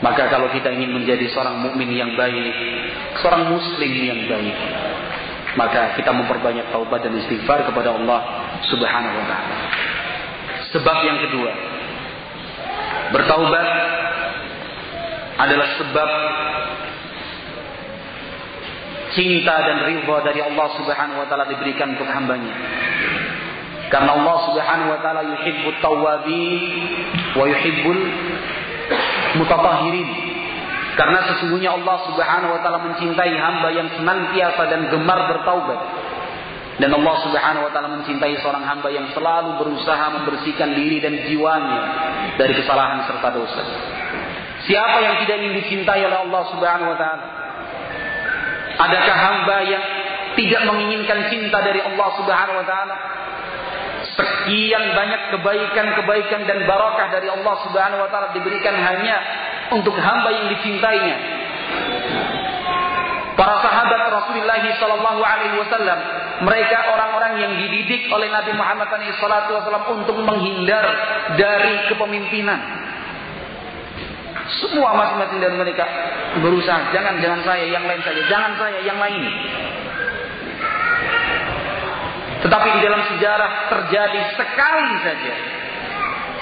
maka 0.00 0.32
kalau 0.32 0.48
kita 0.48 0.72
ingin 0.72 0.96
menjadi 0.96 1.28
seorang 1.28 1.60
mukmin 1.60 1.92
yang 1.92 2.16
baik, 2.16 2.56
seorang 3.20 3.52
muslim 3.52 3.92
yang 3.92 4.20
baik, 4.24 4.56
maka 5.60 5.92
kita 6.00 6.08
memperbanyak 6.08 6.72
taubat 6.72 7.04
dan 7.04 7.20
istighfar 7.20 7.68
kepada 7.68 7.92
Allah 7.92 8.20
Subhanahu 8.64 9.12
wa 9.12 9.26
taala. 9.28 9.56
Sebab 10.74 10.96
yang 11.06 11.18
kedua, 11.22 11.50
bertaubat 13.14 13.66
adalah 15.38 15.68
sebab 15.78 16.10
cinta 19.14 19.54
dan 19.62 19.86
ridha 19.86 20.16
dari 20.26 20.42
Allah 20.42 20.66
Subhanahu 20.74 21.22
wa 21.22 21.26
taala 21.30 21.46
diberikan 21.46 21.94
untuk 21.94 22.10
hambanya. 22.10 22.54
Karena 23.86 24.18
Allah 24.18 24.36
Subhanahu 24.50 24.90
wa 24.90 24.98
taala 24.98 25.22
yuhibbut 25.22 25.78
tawwabin 25.78 26.82
wa 27.38 27.44
yuhibbul 27.46 28.02
mutatahhirin. 29.38 30.10
Karena 30.98 31.18
sesungguhnya 31.30 31.74
Allah 31.74 31.96
Subhanahu 32.10 32.50
wa 32.50 32.60
taala 32.66 32.78
mencintai 32.82 33.34
hamba 33.38 33.68
yang 33.70 33.88
senantiasa 33.94 34.62
dan 34.66 34.90
gemar 34.90 35.30
bertaubat. 35.30 35.80
Dan 36.74 36.90
Allah 36.90 37.16
Subhanahu 37.22 37.70
wa 37.70 37.70
taala 37.70 37.88
mencintai 37.94 38.34
seorang 38.42 38.66
hamba 38.66 38.90
yang 38.90 39.06
selalu 39.14 39.62
berusaha 39.62 40.10
membersihkan 40.10 40.74
diri 40.74 40.98
dan 40.98 41.22
jiwanya 41.22 41.80
dari 42.34 42.50
kesalahan 42.58 43.06
serta 43.06 43.28
dosa. 43.30 43.62
Siapa 44.66 44.98
yang 44.98 45.14
tidak 45.22 45.36
ingin 45.38 45.54
dicintai 45.62 46.02
oleh 46.02 46.18
Allah 46.26 46.42
Subhanahu 46.50 46.90
wa 46.90 46.98
taala? 46.98 47.24
Adakah 48.74 49.16
hamba 49.16 49.58
yang 49.70 49.84
tidak 50.34 50.62
menginginkan 50.66 51.30
cinta 51.30 51.62
dari 51.62 51.78
Allah 51.78 52.08
Subhanahu 52.18 52.58
wa 52.58 52.66
taala? 52.66 52.96
Sekian 54.14 54.94
banyak 54.94 55.22
kebaikan-kebaikan 55.38 56.42
dan 56.46 56.58
barakah 56.66 57.06
dari 57.14 57.30
Allah 57.30 57.54
Subhanahu 57.70 58.02
wa 58.02 58.10
taala 58.10 58.34
diberikan 58.34 58.74
hanya 58.74 59.16
untuk 59.70 59.94
hamba 59.94 60.34
yang 60.34 60.46
dicintainya. 60.58 61.16
Para 63.34 63.58
sahabat 63.58 64.00
Rasulullah 64.14 64.62
sallallahu 64.78 65.20
alaihi 65.20 65.58
wasallam, 65.58 65.98
mereka 66.46 66.86
orang-orang 66.86 67.42
yang 67.42 67.52
dididik 67.58 68.06
oleh 68.14 68.30
Nabi 68.30 68.54
Muhammad 68.54 68.86
SAW 68.94 69.90
untuk 69.90 70.22
menghindar 70.22 70.86
dari 71.34 71.90
kepemimpinan. 71.90 72.60
Semua 74.62 74.94
masing-masing 74.94 75.40
dari 75.42 75.56
mereka 75.58 75.82
berusaha, 76.38 76.94
jangan 76.94 77.18
jangan 77.18 77.40
saya, 77.42 77.64
yang 77.66 77.82
lain 77.82 78.02
saja, 78.06 78.22
jangan 78.30 78.52
saya, 78.54 78.78
yang 78.86 78.98
lain. 79.02 79.22
Tetapi 82.44 82.68
di 82.76 82.80
dalam 82.84 83.02
sejarah 83.08 83.50
terjadi 83.72 84.20
sekali 84.36 84.94
saja 85.00 85.34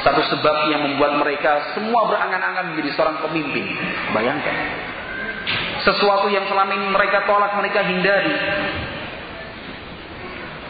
satu 0.03 0.19
sebab 0.35 0.57
yang 0.67 0.83
membuat 0.91 1.15
mereka 1.15 1.79
semua 1.79 2.11
berangan-angan 2.11 2.75
menjadi 2.75 2.91
seorang 2.99 3.23
pemimpin. 3.23 3.71
Bayangkan. 4.11 4.57
Sesuatu 5.83 6.31
yang 6.31 6.47
selama 6.47 6.73
ini 6.79 6.87
mereka 6.95 7.27
tolak, 7.27 7.59
mereka 7.59 7.83
hindari. 7.83 8.35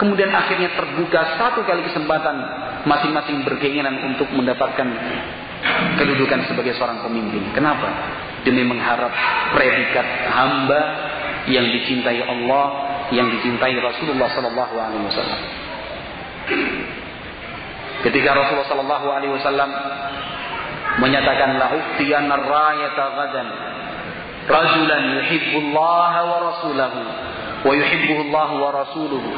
Kemudian 0.01 0.33
akhirnya 0.33 0.73
terbuka 0.73 1.37
satu 1.37 1.63
kali 1.69 1.85
kesempatan 1.87 2.37
masing-masing 2.89 3.45
berkeinginan 3.47 4.03
untuk 4.09 4.27
mendapatkan 4.33 4.89
kedudukan 6.01 6.49
sebagai 6.51 6.75
seorang 6.75 7.05
pemimpin. 7.05 7.55
Kenapa? 7.55 7.87
Demi 8.43 8.67
mengharap 8.67 9.13
predikat 9.55 10.07
hamba 10.33 10.81
yang 11.47 11.69
dicintai 11.71 12.19
Allah, 12.25 12.67
yang 13.15 13.31
dicintai 13.31 13.77
Rasulullah 13.79 14.29
Sallallahu 14.35 14.75
Alaihi 14.81 15.05
Wasallam. 15.07 15.41
Ketika 18.03 18.31
Rasulullah 18.35 18.71
Sallallahu 18.73 19.07
Alaihi 19.13 19.33
Wasallam 19.39 19.71
menyatakan 20.99 21.51
la 21.57 21.67
uftiyana 21.71 22.35
rayata 22.35 23.05
gadan 23.15 23.49
yuhibbullah 25.23 26.13
wa 26.27 26.37
rasulahu 26.51 27.01
wa 27.63 27.73
yuhibbullah 27.73 28.49
wa 28.59 28.69
rasuluhu. 28.75 29.31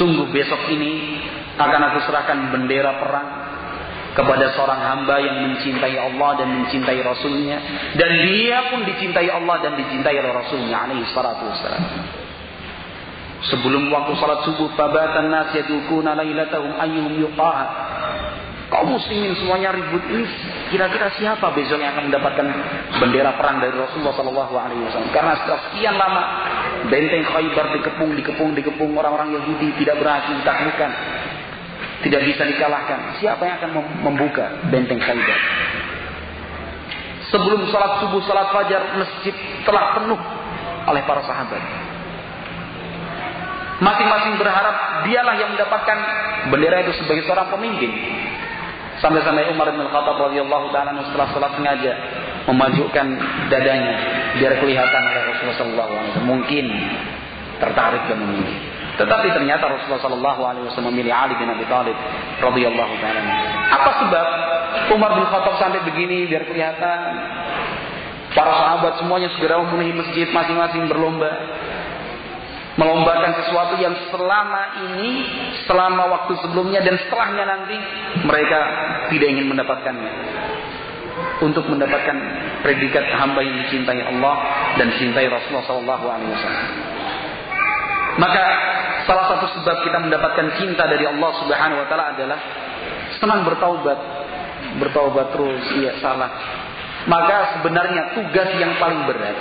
Sungguh 0.00 0.28
besok 0.32 0.68
ini 0.72 1.20
akan 1.58 1.80
aku 1.92 1.98
serahkan 2.08 2.38
bendera 2.54 3.00
perang 3.00 3.28
kepada 4.18 4.50
seorang 4.56 4.80
hamba 4.82 5.16
yang 5.22 5.36
mencintai 5.46 5.94
Allah 5.94 6.30
dan 6.42 6.48
mencintai 6.50 6.98
Rasulnya. 7.02 7.58
Dan 7.94 8.10
dia 8.26 8.72
pun 8.72 8.82
dicintai 8.82 9.28
Allah 9.30 9.56
dan 9.62 9.72
dicintai 9.78 10.16
oleh 10.18 10.32
Rasulnya 10.34 10.76
alaihi 10.86 11.06
salatu 11.14 11.46
wassalam. 11.46 11.84
Sebelum 13.38 13.86
waktu 13.94 14.18
salat 14.18 14.42
subuh 14.42 14.74
fabatan 14.74 15.30
nas 15.30 15.54
yadukuna 15.54 16.18
lailatahum 16.18 16.74
ayyuhum 16.74 17.22
yuqaha 17.22 17.66
kaum 18.68 18.88
muslimin 18.92 19.32
semuanya 19.36 19.72
ribut 19.72 20.04
ini 20.12 20.24
kira-kira 20.68 21.08
siapa 21.16 21.52
besok 21.56 21.80
yang 21.80 21.96
akan 21.96 22.12
mendapatkan 22.12 22.46
bendera 23.00 23.32
perang 23.40 23.64
dari 23.64 23.72
Rasulullah 23.72 24.12
Shallallahu 24.12 24.54
Alaihi 24.54 24.82
Wasallam 24.88 25.10
karena 25.12 25.32
setelah 25.40 25.60
sekian 25.72 25.94
lama 25.96 26.22
benteng 26.92 27.24
Khaybar 27.24 27.66
dikepung 27.80 28.10
dikepung 28.12 28.50
dikepung 28.52 28.92
orang-orang 28.92 29.32
Yahudi 29.40 29.72
tidak 29.80 29.96
berhasil 30.00 30.32
ditaklukkan 30.44 30.92
tidak 31.98 32.20
bisa 32.30 32.42
dikalahkan. 32.46 33.18
Siapa 33.18 33.42
yang 33.42 33.56
akan 33.58 33.70
membuka 34.06 34.46
benteng 34.70 35.02
Khaybar? 35.02 35.38
Sebelum 37.28 37.68
salat 37.68 38.00
subuh, 38.00 38.22
salat 38.24 38.48
fajar, 38.54 38.82
masjid 38.96 39.34
telah 39.66 39.98
penuh 40.00 40.20
oleh 40.88 41.02
para 41.04 41.20
sahabat. 41.26 41.60
Masing-masing 43.78 44.40
berharap 44.40 45.06
dialah 45.06 45.34
yang 45.38 45.50
mendapatkan 45.54 45.98
bendera 46.50 46.82
itu 46.88 46.98
sebagai 47.04 47.28
seorang 47.28 47.52
pemimpin. 47.52 47.92
Sampai-sampai 48.98 49.54
Umar 49.54 49.70
bin 49.70 49.86
Khattab 49.86 50.18
radhiyallahu 50.18 50.74
taala 50.74 50.98
setelah 51.06 51.30
salat 51.30 51.52
sengaja 51.54 51.92
memajukan 52.50 53.06
dadanya 53.46 53.94
biar 54.40 54.58
kelihatan 54.58 55.02
oleh 55.06 55.22
Rasulullah 55.30 55.86
SAW. 55.86 56.26
Mungkin 56.26 56.66
tertarik 57.62 58.02
dan 58.10 58.18
memilih. 58.22 58.58
Tetapi 58.98 59.26
ternyata 59.30 59.70
Rasulullah 59.70 60.02
Shallallahu 60.02 60.40
Alaihi 60.42 60.64
Wasallam 60.66 60.90
memilih 60.90 61.14
Ali 61.14 61.38
bin 61.38 61.46
Abi 61.46 61.62
Thalib 61.70 61.94
radhiyallahu 62.42 62.94
taala. 62.98 63.22
Apa 63.70 63.90
sebab 64.02 64.26
Umar 64.98 65.10
bin 65.14 65.24
Khattab 65.30 65.54
sampai 65.62 65.86
begini 65.86 66.26
biar 66.26 66.42
kelihatan 66.50 66.98
para 68.34 68.52
sahabat 68.58 68.98
semuanya 68.98 69.30
segera 69.38 69.62
memenuhi 69.62 69.94
masjid 69.94 70.26
masing-masing 70.34 70.90
berlomba 70.90 71.30
melombakan 72.78 73.42
sesuatu 73.42 73.74
yang 73.82 73.92
selama 74.14 74.62
ini, 74.86 75.10
selama 75.66 76.02
waktu 76.14 76.32
sebelumnya 76.46 76.78
dan 76.86 76.94
setelahnya 76.94 77.44
nanti 77.44 77.76
mereka 78.22 78.58
tidak 79.10 79.28
ingin 79.34 79.50
mendapatkannya. 79.50 80.12
Untuk 81.42 81.66
mendapatkan 81.66 82.16
predikat 82.62 83.02
hamba 83.18 83.42
yang 83.42 83.58
dicintai 83.66 83.98
Allah 84.06 84.36
dan 84.78 84.94
dicintai 84.94 85.26
Rasulullah 85.26 85.98
Wasallam. 85.98 86.66
Maka 88.18 88.44
salah 89.06 89.26
satu 89.34 89.46
sebab 89.58 89.82
kita 89.82 89.98
mendapatkan 89.98 90.46
cinta 90.58 90.86
dari 90.86 91.06
Allah 91.06 91.30
Subhanahu 91.42 91.82
wa 91.82 91.86
taala 91.90 92.14
adalah 92.14 92.38
senang 93.18 93.42
bertaubat. 93.46 93.98
Bertaubat 94.78 95.26
terus, 95.34 95.62
iya 95.78 95.98
salah. 95.98 96.30
Maka 97.10 97.58
sebenarnya 97.58 98.14
tugas 98.14 98.50
yang 98.58 98.78
paling 98.78 99.06
berat, 99.06 99.38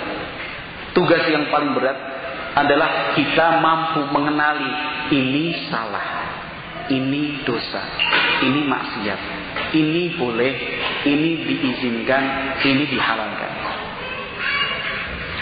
tugas 0.98 1.26
yang 1.30 1.50
paling 1.54 1.78
berat 1.78 2.17
adalah 2.58 3.14
kita 3.14 3.62
mampu 3.62 4.02
mengenali 4.10 4.72
ini 5.14 5.70
salah, 5.70 6.08
ini 6.90 7.46
dosa, 7.46 7.84
ini 8.42 8.66
maksiat, 8.66 9.20
ini 9.78 10.18
boleh, 10.18 10.54
ini 11.06 11.32
diizinkan, 11.46 12.24
ini 12.66 12.84
dihalalkan. 12.90 13.54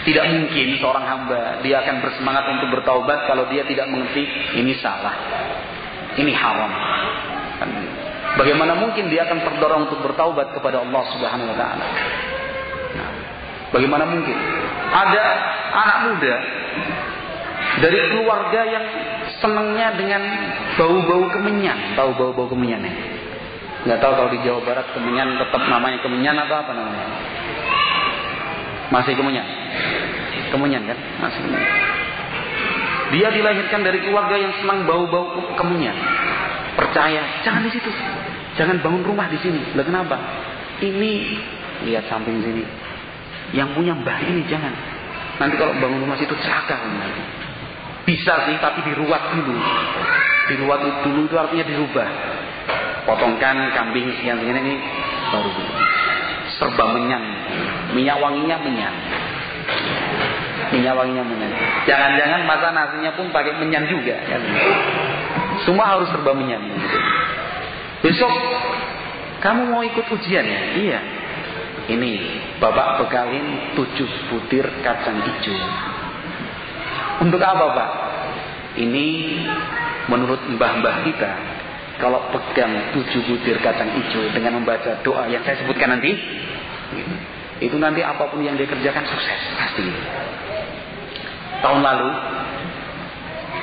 Tidak 0.06 0.26
mungkin 0.38 0.68
seorang 0.78 1.06
hamba 1.08 1.42
dia 1.66 1.82
akan 1.82 1.98
bersemangat 2.04 2.46
untuk 2.46 2.78
bertaubat 2.78 3.26
kalau 3.26 3.50
dia 3.50 3.66
tidak 3.66 3.90
mengerti 3.90 4.28
ini 4.60 4.76
salah, 4.84 5.16
ini 6.20 6.36
haram. 6.36 6.72
Bagaimana 8.36 8.76
mungkin 8.76 9.08
dia 9.08 9.24
akan 9.24 9.40
terdorong 9.48 9.88
untuk 9.88 10.04
bertaubat 10.04 10.52
kepada 10.52 10.84
Allah 10.84 11.04
Subhanahu 11.16 11.48
Wa 11.48 11.58
Taala? 11.58 11.86
Nah, 13.00 13.12
bagaimana 13.72 14.04
mungkin? 14.04 14.36
Ada 14.92 15.24
anak 15.72 15.98
muda 16.12 16.36
dari 17.82 18.00
keluarga 18.12 18.62
yang 18.64 18.86
senangnya 19.44 19.88
dengan 20.00 20.22
bau-bau 20.80 21.28
kemenyan, 21.34 21.98
tahu 22.00 22.16
bau-bau 22.16 22.48
kemenyan 22.48 22.88
ya? 22.88 22.94
Nggak 23.86 24.00
tahu 24.02 24.12
kalau 24.18 24.30
di 24.34 24.40
Jawa 24.42 24.60
Barat 24.66 24.88
kemenyan 24.98 25.38
tetap 25.38 25.62
namanya 25.70 26.02
kemenyan 26.02 26.36
atau 26.42 26.56
apa 26.58 26.72
namanya? 26.74 27.08
Masih 28.90 29.14
kemenyan. 29.14 29.46
Kemenyan 30.50 30.84
kan? 30.90 30.98
Masih 31.22 31.40
kemenyan. 31.46 31.74
Dia 33.14 33.28
dilahirkan 33.30 33.82
dari 33.86 34.02
keluarga 34.02 34.36
yang 34.40 34.54
senang 34.64 34.90
bau-bau 34.90 35.54
kemenyan. 35.54 35.94
Percaya, 36.74 37.46
jangan 37.46 37.62
di 37.62 37.72
situ. 37.72 37.92
Jangan 38.58 38.82
bangun 38.82 39.04
rumah 39.04 39.28
di 39.30 39.38
sini. 39.40 39.62
Lah 39.78 39.86
kenapa? 39.86 40.18
Ini 40.82 41.12
lihat 41.86 42.10
samping 42.10 42.42
sini. 42.42 42.64
Yang 43.54 43.70
punya 43.78 43.94
mbah 43.94 44.20
ini 44.26 44.42
jangan. 44.50 44.74
Nanti 45.36 45.56
kalau 45.60 45.76
bangun 45.78 46.08
rumah 46.08 46.16
situ 46.16 46.36
celaka. 46.40 46.80
Bisa 48.06 48.34
sih, 48.48 48.56
tapi 48.62 48.86
diruat 48.86 49.34
dulu. 49.34 49.56
Diruat 50.54 50.82
dulu 51.04 51.20
itu 51.26 51.36
artinya 51.36 51.66
dirubah. 51.66 52.08
Potongkan 53.06 53.74
kambing 53.74 54.10
sekian-sekian 54.18 54.58
ini 54.66 54.76
baru 55.30 55.50
serba 56.58 56.86
menyan. 56.96 57.24
Minyak 57.94 58.18
wanginya 58.22 58.58
menyan. 58.62 58.94
Minyak 60.74 60.94
wanginya 60.98 61.24
menyan. 61.26 61.52
Jangan-jangan 61.86 62.42
masa 62.50 62.74
nasinya 62.74 63.12
pun 63.14 63.30
pakai 63.30 63.54
menyan 63.62 63.86
juga. 63.86 64.18
Kan? 64.26 64.42
Semua 65.66 65.98
harus 65.98 66.10
serba 66.10 66.34
menyan. 66.34 66.62
Besok 68.02 68.34
kamu 69.42 69.62
mau 69.70 69.82
ikut 69.86 70.06
ujian 70.10 70.46
ya? 70.46 70.62
Iya. 70.74 71.00
Ini 71.86 72.12
bapak 72.58 73.06
bekalin 73.06 73.78
tujuh 73.78 74.10
butir 74.34 74.66
kacang 74.82 75.22
hijau. 75.22 75.60
Untuk 77.22 77.38
apa 77.38 77.66
pak? 77.78 77.90
Ini 78.82 79.06
menurut 80.10 80.42
mbah-mbah 80.58 81.06
kita 81.06 81.32
kalau 82.02 82.28
pegang 82.34 82.92
tujuh 82.92 83.22
butir 83.30 83.62
kacang 83.62 83.94
hijau 83.94 84.34
dengan 84.34 84.58
membaca 84.58 84.98
doa 85.06 85.30
yang 85.30 85.46
saya 85.46 85.62
sebutkan 85.62 85.94
nanti, 85.94 86.12
itu 87.62 87.78
nanti 87.78 88.02
apa 88.02 88.34
pun 88.34 88.42
yang 88.42 88.58
dia 88.58 88.66
kerjakan 88.66 89.06
sukses 89.06 89.42
pasti. 89.56 89.86
Tahun 91.62 91.82
lalu 91.86 92.10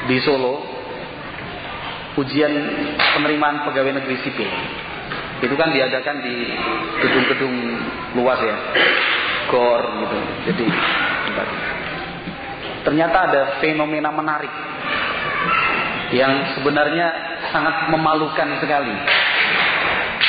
di 0.09 0.17
Solo 0.23 0.63
ujian 2.23 2.53
penerimaan 3.19 3.67
pegawai 3.67 3.99
negeri 3.99 4.17
sipil 4.23 4.51
itu 5.43 5.55
kan 5.59 5.75
diadakan 5.75 6.17
di 6.23 6.37
gedung-gedung 7.03 7.55
luas 8.15 8.39
ya, 8.39 8.57
gor 9.51 9.83
gitu. 10.07 10.17
Jadi 10.51 10.67
ternyata 12.83 13.17
ada 13.31 13.43
fenomena 13.63 14.11
menarik 14.11 14.51
yang 16.15 16.55
sebenarnya 16.59 17.09
sangat 17.51 17.91
memalukan 17.91 18.49
sekali. 18.63 18.95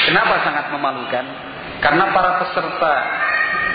Kenapa 0.09 0.43
sangat 0.43 0.65
memalukan? 0.73 1.25
Karena 1.79 2.05
para 2.11 2.31
peserta 2.43 2.93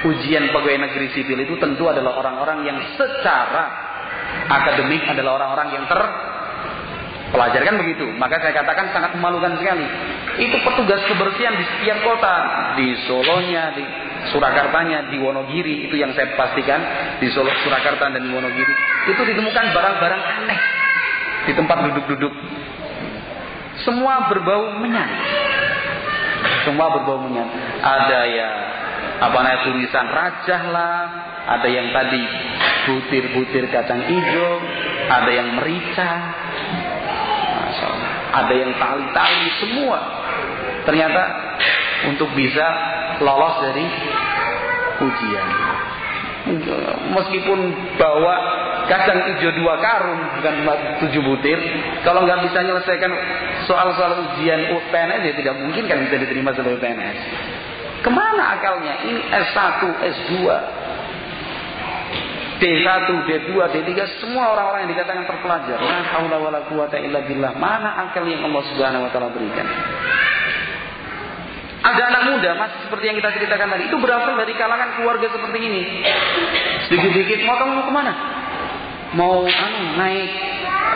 ujian 0.09 0.51
pegawai 0.51 0.79
negeri 0.89 1.09
sipil 1.13 1.39
itu 1.43 1.55
tentu 1.59 1.87
adalah 1.91 2.19
orang-orang 2.19 2.65
yang 2.65 2.79
secara 2.97 3.65
akademik 4.49 5.05
adalah 5.09 5.41
orang-orang 5.41 5.69
yang 5.75 5.85
ter 5.89 6.01
pelajar 7.33 7.61
kan 7.65 7.77
begitu. 7.81 8.07
Maka 8.17 8.41
saya 8.41 8.53
katakan 8.57 8.93
sangat 8.93 9.11
memalukan 9.17 9.57
sekali. 9.61 9.85
Itu 10.39 10.57
petugas 10.65 11.03
kebersihan 11.09 11.55
di 11.57 11.65
setiap 11.65 11.99
kota, 12.05 12.35
di 12.79 12.89
Solonya, 13.09 13.75
di 13.75 13.85
Surakartanya, 14.35 15.09
di 15.09 15.17
Wonogiri, 15.19 15.89
itu 15.89 15.97
yang 15.97 16.13
saya 16.13 16.35
pastikan 16.35 16.81
di 17.23 17.29
Solo, 17.33 17.49
Surakarta 17.65 18.13
dan 18.13 18.25
Wonogiri, 18.29 18.75
itu 19.09 19.21
ditemukan 19.25 19.65
barang-barang 19.73 20.23
aneh 20.43 20.61
di 21.49 21.53
tempat 21.57 21.77
duduk-duduk. 21.91 22.35
Semua 23.87 24.27
berbau 24.29 24.75
menyan. 24.83 25.09
Semua 26.67 26.93
berbau 26.99 27.23
menyan. 27.25 27.49
Ada 27.81 28.21
ya 28.27 28.51
apa 29.19 29.39
namanya 29.43 29.61
tulisan 29.67 30.07
rajah 30.07 30.63
lah, 30.71 31.03
ada 31.59 31.69
yang 31.71 31.91
tadi 31.91 32.23
butir-butir 32.87 33.67
kacang 33.73 34.03
hijau, 34.07 34.53
ada 35.11 35.31
yang 35.33 35.49
merica, 35.59 36.13
ada 38.33 38.55
yang 38.55 38.73
tali-tali 38.77 39.49
semua. 39.61 39.99
Ternyata 40.85 41.23
untuk 42.09 42.31
bisa 42.33 42.67
lolos 43.21 43.55
dari 43.65 43.87
ujian. 45.03 45.47
Meskipun 47.13 47.59
bawa 48.01 48.35
kacang 48.89 49.21
hijau 49.29 49.53
dua 49.53 49.77
karung 49.85 50.21
bukan 50.41 50.55
tujuh 51.05 51.21
butir 51.21 51.61
kalau 52.03 52.25
nggak 52.25 52.41
bisa 52.49 52.65
menyelesaikan 52.65 53.13
soal-soal 53.69 54.17
ujian 54.33 54.65
PNS 54.89 55.23
ya 55.29 55.33
tidak 55.37 55.55
mungkin 55.61 55.85
kan 55.85 56.09
bisa 56.09 56.17
diterima 56.17 56.57
sebagai 56.57 56.81
PNS 56.81 57.19
ke 58.01 58.09
mana 58.09 58.57
akalnya 58.57 58.97
ini 59.05 59.21
S1 59.29 59.81
S2 59.85 60.33
D1 62.59 63.07
D2 63.31 63.55
D3 63.55 63.91
semua 64.19 64.51
orang-orang 64.51 64.87
yang 64.87 64.93
dikatakan 64.99 65.25
terpelajar. 65.31 65.79
Illa 66.99 67.23
billah. 67.23 67.55
Mana 67.55 68.11
akal 68.11 68.27
yang 68.27 68.43
Allah 68.43 68.63
Subhanahu 68.75 69.07
wa 69.07 69.11
taala 69.15 69.31
berikan? 69.31 69.67
Ada 71.79 72.03
anak 72.11 72.23
muda 72.35 72.51
masih 72.59 72.79
seperti 72.91 73.05
yang 73.07 73.17
kita 73.23 73.31
ceritakan 73.39 73.71
tadi. 73.71 73.87
Itu 73.87 73.97
berasal 74.03 74.35
dari 74.35 74.53
kalangan 74.59 74.99
keluarga 74.99 75.31
seperti 75.31 75.59
ini. 75.63 75.83
Sedikit-sedikit 76.91 77.47
mau 77.47 77.57
kamu 77.63 77.87
ke 77.87 77.93
mana? 77.95 78.13
Mau 79.15 79.47
anu 79.47 79.81
naik 79.95 80.31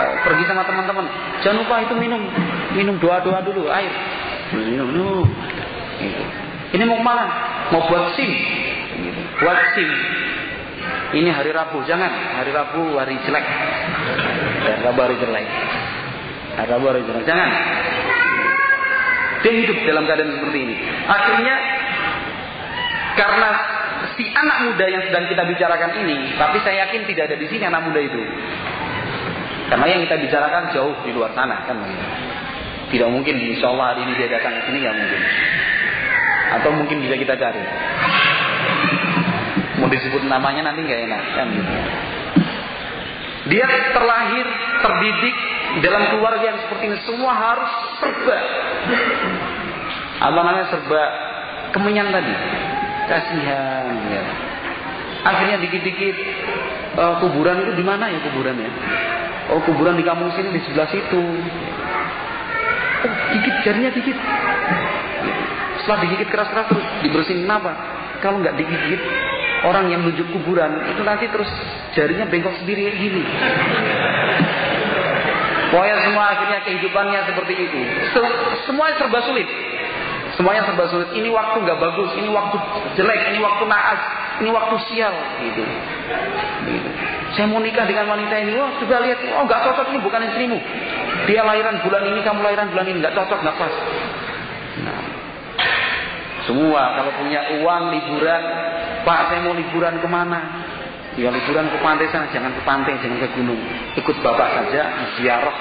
uh, 0.02 0.14
pergi 0.26 0.44
sama 0.50 0.66
teman-teman. 0.66 1.06
Jangan 1.46 1.62
lupa 1.62 1.74
itu 1.86 1.94
minum 1.94 2.22
minum 2.74 2.98
doa-doa 2.98 3.38
dulu 3.46 3.70
air. 3.70 3.92
Minum 4.50 4.90
minum. 4.90 5.26
Gitu. 6.02 6.22
ini 6.74 6.82
mau 6.90 6.98
ke 6.98 7.06
mana? 7.06 7.24
Mau 7.70 7.86
buat 7.86 8.18
sim. 8.18 8.26
Gitu. 8.98 9.20
buat 9.38 9.58
sim 9.78 9.88
ini 11.12 11.28
hari 11.28 11.52
Rabu 11.52 11.84
jangan. 11.84 12.08
Hari 12.08 12.50
Rabu 12.52 12.96
hari 12.96 13.16
jelek. 13.24 13.44
Hari 14.64 14.80
Rabu 14.80 15.00
hari 15.04 15.16
jelek. 15.20 15.46
Hari 16.56 16.68
Rabu 16.72 16.84
hari 16.88 17.02
jelek. 17.04 17.24
Jangan. 17.28 17.50
Dia 19.42 19.52
hidup 19.58 19.78
dalam 19.84 20.04
keadaan 20.06 20.32
seperti 20.38 20.58
ini. 20.64 20.76
Akhirnya 21.04 21.54
karena 23.18 23.48
si 24.16 24.24
anak 24.32 24.56
muda 24.70 24.86
yang 24.86 25.02
sedang 25.10 25.24
kita 25.28 25.42
bicarakan 25.44 25.92
ini, 26.00 26.38
tapi 26.38 26.62
saya 26.62 26.86
yakin 26.86 27.04
tidak 27.10 27.28
ada 27.28 27.36
di 27.36 27.46
sini 27.50 27.64
anak 27.66 27.82
muda 27.84 28.00
itu. 28.00 28.22
Karena 29.68 29.86
yang 29.88 30.00
kita 30.04 30.16
bicarakan 30.20 30.62
jauh 30.76 30.94
di 31.02 31.10
luar 31.16 31.32
sana 31.34 31.64
kan? 31.66 31.76
Tidak 32.92 33.08
mungkin 33.08 33.40
insya 33.40 33.72
Allah 33.72 33.96
hari 33.96 34.04
ini 34.04 34.12
dia 34.20 34.28
datang 34.28 34.52
ke 34.52 34.62
sini 34.68 34.84
ya 34.84 34.92
mungkin. 34.92 35.20
Atau 36.60 36.70
mungkin 36.76 36.96
bisa 37.00 37.16
kita 37.16 37.34
cari. 37.40 37.62
Disebut 39.93 40.24
namanya 40.24 40.72
nanti 40.72 40.80
nggak 40.88 41.01
enak 41.05 41.22
kan. 41.36 41.49
Dia 43.53 43.66
terlahir, 43.93 44.47
terdidik 44.80 45.36
dalam 45.84 46.03
keluarga 46.14 46.45
yang 46.47 46.59
seperti 46.64 46.84
ini 46.88 46.99
semua 47.05 47.32
harus 47.36 47.72
serba. 48.01 48.38
Apa 50.22 50.32
namanya 50.32 50.64
serba 50.72 51.03
kemenyan 51.76 52.09
tadi 52.09 52.32
kasihan 53.11 53.93
ya. 54.09 54.22
Akhirnya 55.22 55.57
dikit-dikit 55.61 56.16
uh, 56.97 57.14
kuburan 57.20 57.62
itu 57.66 57.72
di 57.78 57.84
mana 57.84 58.09
ya 58.09 58.18
kuburannya? 58.30 58.70
Oh 59.53 59.61
kuburan 59.66 59.99
di 59.99 60.05
kampung 60.07 60.32
sini 60.32 60.57
di 60.57 60.61
sebelah 60.64 60.88
situ. 60.88 61.22
Oh 63.05 63.14
dikit 63.36 63.55
jarinya 63.66 63.90
dikit. 63.93 64.16
Setelah 65.82 65.99
digigit 66.07 66.28
keras-keras 66.30 66.66
terus 66.70 66.86
dibersihin 67.03 67.51
apa? 67.51 67.74
Kalau 68.22 68.38
nggak 68.38 68.55
digigit 68.55 69.03
orang 69.66 69.90
yang 69.90 70.02
menuju 70.02 70.26
kuburan 70.34 70.90
itu 70.90 71.02
nanti 71.06 71.30
terus 71.30 71.48
jarinya 71.94 72.26
bengkok 72.26 72.54
sendiri 72.62 72.90
kayak 72.90 72.98
gini. 72.98 73.22
Pokoknya 75.72 75.96
semua 76.04 76.24
akhirnya 76.36 76.60
kehidupannya 76.68 77.20
seperti 77.32 77.54
itu. 77.56 77.80
Semuanya 78.68 78.94
serba 79.00 79.24
sulit. 79.24 79.48
Semuanya 80.36 80.68
serba 80.68 80.84
sulit. 80.92 81.08
Ini 81.16 81.28
waktu 81.32 81.56
nggak 81.64 81.78
bagus, 81.80 82.10
ini 82.20 82.28
waktu 82.28 82.56
jelek, 83.00 83.20
ini 83.32 83.40
waktu 83.40 83.64
naas, 83.64 84.00
ini 84.44 84.50
waktu 84.52 84.76
sial, 84.92 85.12
gitu. 85.40 85.64
gitu. 86.68 86.88
Saya 87.32 87.48
mau 87.48 87.60
nikah 87.64 87.88
dengan 87.88 88.12
wanita 88.12 88.36
ini, 88.36 88.52
wah 88.60 88.76
coba 88.76 89.00
lihat, 89.00 89.20
oh 89.32 89.44
nggak 89.48 89.60
cocok 89.64 89.86
ini 89.92 89.98
bukan 90.04 90.20
istrimu. 90.28 90.58
Dia 91.24 91.40
lahiran 91.40 91.80
bulan 91.80 92.04
ini, 92.04 92.20
kamu 92.20 92.40
lahiran 92.44 92.68
bulan 92.68 92.86
ini, 92.92 92.98
nggak 93.00 93.16
cocok, 93.16 93.38
nggak 93.40 93.56
pas. 93.56 93.74
Semua 96.47 96.99
kalau 96.99 97.12
punya 97.22 97.40
uang 97.62 97.82
liburan, 97.95 98.43
Pak 99.07 99.20
saya 99.30 99.40
mau 99.47 99.55
liburan 99.55 99.99
ke 100.03 100.09
mana? 100.11 100.40
Ya 101.14 101.28
liburan 101.28 101.68
ke 101.68 101.76
pantai 101.84 102.09
sana, 102.09 102.26
jangan 102.32 102.57
ke 102.57 102.62
pantai, 102.64 102.97
jangan 103.05 103.20
ke 103.20 103.28
gunung. 103.36 103.61
Ikut 104.01 104.16
bapak 104.24 104.49
saja 104.57 104.82
ziarah 105.20 105.57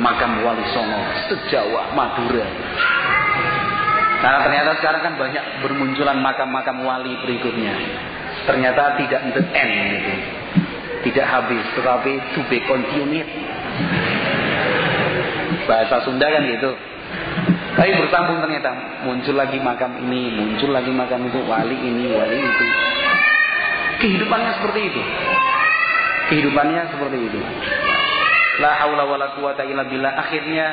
makam 0.00 0.40
Wali 0.40 0.64
Songo 0.72 1.00
sejawa 1.28 1.92
Madura. 1.92 2.48
Karena 4.18 4.38
ternyata 4.42 4.70
sekarang 4.82 5.02
kan 5.06 5.14
banyak 5.14 5.44
bermunculan 5.62 6.18
makam-makam 6.18 6.82
wali 6.82 7.14
berikutnya. 7.22 7.74
Ternyata 8.50 8.98
tidak 8.98 9.22
the 9.30 9.42
end 9.54 9.74
gitu. 9.94 10.12
Tidak 10.98 11.26
habis, 11.26 11.62
tetapi 11.78 12.12
to 12.34 12.42
be 12.50 12.58
continued. 12.66 13.28
Bahasa 15.70 16.02
Sunda 16.02 16.26
kan 16.26 16.42
gitu. 16.50 16.74
Tapi 17.78 17.94
bersambung 17.94 18.42
ternyata 18.42 18.74
muncul 19.06 19.38
lagi 19.38 19.62
makam 19.62 19.94
ini, 20.02 20.34
muncul 20.34 20.74
lagi 20.74 20.90
makam 20.90 21.22
itu, 21.30 21.38
wali 21.46 21.78
ini, 21.78 22.10
wali 22.10 22.36
itu. 22.42 22.64
Kehidupannya 24.02 24.50
seperti 24.58 24.80
itu. 24.90 25.02
Kehidupannya 26.30 26.82
seperti 26.90 27.18
itu. 27.30 27.40
La 28.58 28.82
haula 28.82 29.06
wala 29.06 29.30
quwata 29.38 29.62
illa 29.62 29.86
billah 29.86 30.10
akhirnya 30.18 30.66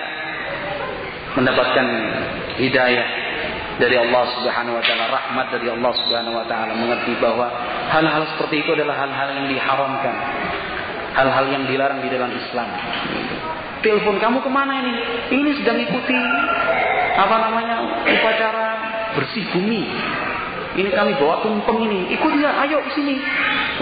mendapatkan 1.37 1.85
hidayah 2.57 3.07
dari 3.75 3.95
Allah 3.99 4.23
Subhanahu 4.39 4.79
wa 4.79 4.83
taala, 4.83 5.05
rahmat 5.11 5.47
dari 5.51 5.67
Allah 5.67 5.91
Subhanahu 5.99 6.35
wa 6.41 6.45
taala 6.47 6.73
mengerti 6.73 7.13
bahwa 7.19 7.51
hal-hal 7.91 8.23
seperti 8.33 8.63
itu 8.63 8.73
adalah 8.73 8.95
hal-hal 9.03 9.29
yang 9.35 9.47
diharamkan. 9.51 10.15
Hal-hal 11.15 11.45
yang 11.47 11.63
dilarang 11.69 11.99
di 12.03 12.09
dalam 12.11 12.27
Islam. 12.33 12.69
Telepon 13.85 14.17
kamu 14.17 14.41
ke 14.41 14.49
mana 14.49 14.81
ini? 14.81 14.93
Ini 15.29 15.49
sedang 15.61 15.77
ikuti 15.77 16.17
apa 17.21 17.35
namanya 17.37 18.01
upacara 18.01 18.67
bersih 19.13 19.45
bumi. 19.53 19.85
Ini 20.75 20.89
kami 20.89 21.13
bawa 21.21 21.45
tumpeng 21.45 21.85
ini. 21.85 22.17
Ikut 22.17 22.33
ya, 22.41 22.65
ayo 22.65 22.81
sini. 22.97 23.21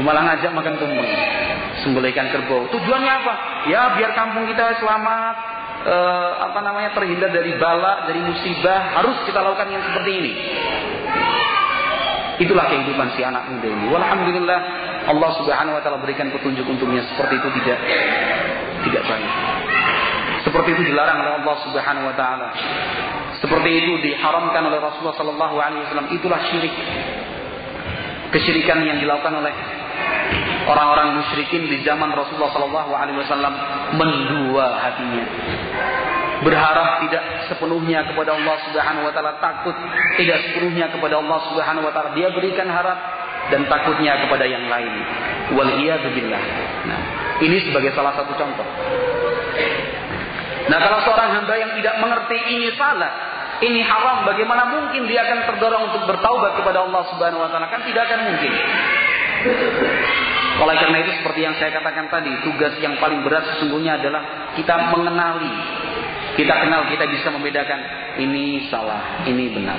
Malah 0.04 0.28
ngajak 0.28 0.52
makan 0.52 0.76
tumpeng. 0.76 1.10
Sembelihkan 1.88 2.36
kerbau. 2.36 2.68
Tujuannya 2.68 3.12
apa? 3.24 3.34
Ya 3.72 3.96
biar 3.96 4.12
kampung 4.12 4.44
kita 4.52 4.76
selamat, 4.84 5.36
uh, 5.88 6.32
apa 6.52 6.60
namanya 6.62 6.92
terhindar 6.94 7.32
dari 7.32 7.56
bala, 7.56 8.04
dari 8.04 8.22
musibah, 8.28 9.00
harus 9.00 9.24
kita 9.24 9.40
lakukan 9.40 9.72
yang 9.72 9.84
seperti 9.88 10.12
ini. 10.20 10.34
Itulah 12.44 12.68
kehidupan 12.68 13.08
si 13.16 13.24
anak 13.24 13.48
muda 13.48 13.72
ini. 13.72 13.88
Walhamdulillah 13.88 14.60
Allah 15.08 15.30
Subhanahu 15.40 15.80
wa 15.80 15.82
taala 15.82 16.04
berikan 16.04 16.28
petunjuk 16.28 16.68
untuknya 16.68 17.08
seperti 17.08 17.40
itu 17.40 17.50
tidak 17.64 17.80
tidak 18.86 19.04
baik. 19.08 19.32
Seperti 20.44 20.70
itu 20.76 20.82
dilarang 20.92 21.18
oleh 21.24 21.34
Allah 21.40 21.56
Subhanahu 21.64 22.06
wa 22.12 22.16
taala. 22.16 22.50
Seperti 23.40 23.70
itu 23.80 23.92
diharamkan 24.04 24.64
oleh 24.68 24.80
Rasulullah 24.80 25.16
sallallahu 25.16 25.56
alaihi 25.60 25.82
wasallam. 25.88 26.08
Itulah 26.12 26.40
syirik. 26.52 26.76
Kesyirikan 28.32 28.82
yang 28.84 28.98
dilakukan 29.00 29.40
oleh 29.40 29.54
orang-orang 30.68 31.22
musyrikin 31.22 31.70
di 31.70 31.86
zaman 31.86 32.12
Rasulullah 32.12 32.52
sallallahu 32.52 32.92
alaihi 32.92 33.20
wasallam 33.20 33.54
mendua 33.94 34.80
hatinya 34.82 35.26
berharap 36.44 37.08
tidak 37.08 37.24
sepenuhnya 37.48 38.04
kepada 38.04 38.36
Allah 38.36 38.56
Subhanahu 38.68 39.08
wa 39.08 39.14
taala, 39.16 39.40
takut 39.40 39.74
tidak 40.20 40.38
sepenuhnya 40.44 40.92
kepada 40.92 41.24
Allah 41.24 41.40
Subhanahu 41.50 41.88
wa 41.88 41.92
taala. 41.96 42.12
Dia 42.14 42.30
berikan 42.36 42.68
harap 42.68 43.00
dan 43.50 43.66
takutnya 43.66 44.20
kepada 44.28 44.46
yang 44.46 44.68
lain. 44.68 44.94
Wal 45.56 45.72
billah. 45.80 46.44
Nah, 46.88 47.02
ini 47.42 47.58
sebagai 47.66 47.96
salah 47.98 48.14
satu 48.14 48.36
contoh. 48.38 48.68
Nah, 50.64 50.80
kalau 50.80 51.00
seorang 51.04 51.30
hamba 51.42 51.54
yang 51.60 51.72
tidak 51.76 51.96
mengerti 52.00 52.38
ini 52.54 52.70
salah, 52.78 53.12
ini 53.64 53.82
haram, 53.84 54.28
bagaimana 54.28 54.70
mungkin 54.70 55.08
dia 55.08 55.24
akan 55.26 55.40
terdorong 55.50 55.84
untuk 55.92 56.04
bertaubat 56.08 56.60
kepada 56.62 56.84
Allah 56.84 57.02
Subhanahu 57.12 57.44
wa 57.44 57.50
taala? 57.50 57.68
Kan 57.72 57.84
tidak 57.88 58.08
akan 58.12 58.20
mungkin. 58.32 58.52
Oleh 60.54 60.76
karena 60.78 60.98
itu 61.02 61.12
seperti 61.20 61.40
yang 61.44 61.56
saya 61.58 61.74
katakan 61.74 62.08
tadi, 62.08 62.32
tugas 62.46 62.78
yang 62.80 62.96
paling 63.02 63.26
berat 63.26 63.44
sesungguhnya 63.56 64.00
adalah 64.00 64.54
kita 64.56 64.76
mengenali 64.94 65.54
kita 66.34 66.54
kenal, 66.66 66.90
kita 66.90 67.06
bisa 67.14 67.30
membedakan 67.30 67.80
ini 68.18 68.66
salah, 68.74 69.22
ini 69.30 69.54
benar. 69.54 69.78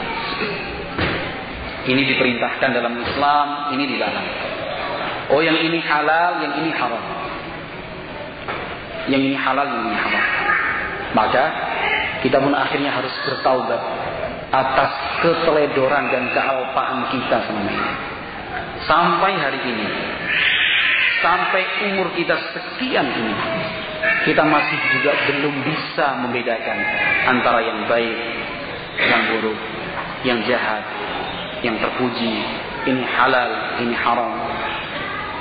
Ini 1.84 2.02
diperintahkan 2.14 2.70
dalam 2.70 2.94
Islam, 2.96 3.48
ini 3.74 3.84
dilarang. 3.90 4.28
Oh 5.34 5.42
yang 5.42 5.58
ini 5.58 5.82
halal, 5.82 6.40
yang 6.46 6.54
ini 6.62 6.70
haram. 6.72 7.23
Yang 9.10 9.22
ini 9.32 9.36
halal, 9.36 9.66
yang 9.68 9.84
ini 9.88 9.96
haram. 9.96 10.26
Maka 11.14 11.44
kita 12.24 12.40
pun 12.40 12.52
akhirnya 12.56 12.90
harus 12.90 13.14
bertaubat 13.28 13.82
atas 14.54 14.90
keteledoran 15.20 16.04
dan 16.10 16.24
kealpaan 16.32 17.12
kita 17.12 17.38
ini. 17.52 17.76
Sampai 18.84 19.32
hari 19.38 19.60
ini. 19.60 19.88
Sampai 21.24 21.64
umur 21.88 22.12
kita 22.12 22.36
sekian 22.52 23.08
ini 23.08 23.34
kita 24.24 24.44
masih 24.44 24.78
juga 24.96 25.12
belum 25.28 25.54
bisa 25.64 26.06
membedakan 26.24 26.78
antara 27.28 27.60
yang 27.60 27.80
baik, 27.88 28.18
yang 29.00 29.22
buruk, 29.32 29.60
yang 30.24 30.38
jahat, 30.48 30.84
yang 31.60 31.76
terpuji, 31.80 32.32
ini 32.88 33.04
halal, 33.04 33.80
ini 33.84 33.92
haram, 33.96 34.32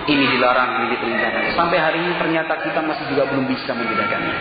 ini 0.07 0.25
dilarang, 0.35 0.69
ini 0.83 0.87
diperintahkan. 0.97 1.43
Sampai 1.55 1.77
hari 1.79 1.99
ini 2.03 2.13
ternyata 2.19 2.59
kita 2.59 2.79
masih 2.83 3.05
juga 3.07 3.23
belum 3.31 3.45
bisa 3.47 3.71
membedakannya. 3.71 4.37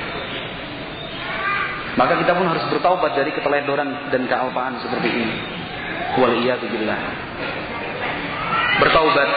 Maka 1.92 2.16
kita 2.24 2.32
pun 2.32 2.48
harus 2.48 2.64
bertaubat 2.72 3.12
dari 3.12 3.30
keteledoran 3.36 4.08
dan 4.08 4.24
kealpaan 4.24 4.80
seperti 4.80 5.08
ini. 5.12 5.36
Waliyadzubillah. 6.16 7.00
Bertaubat 8.80 9.28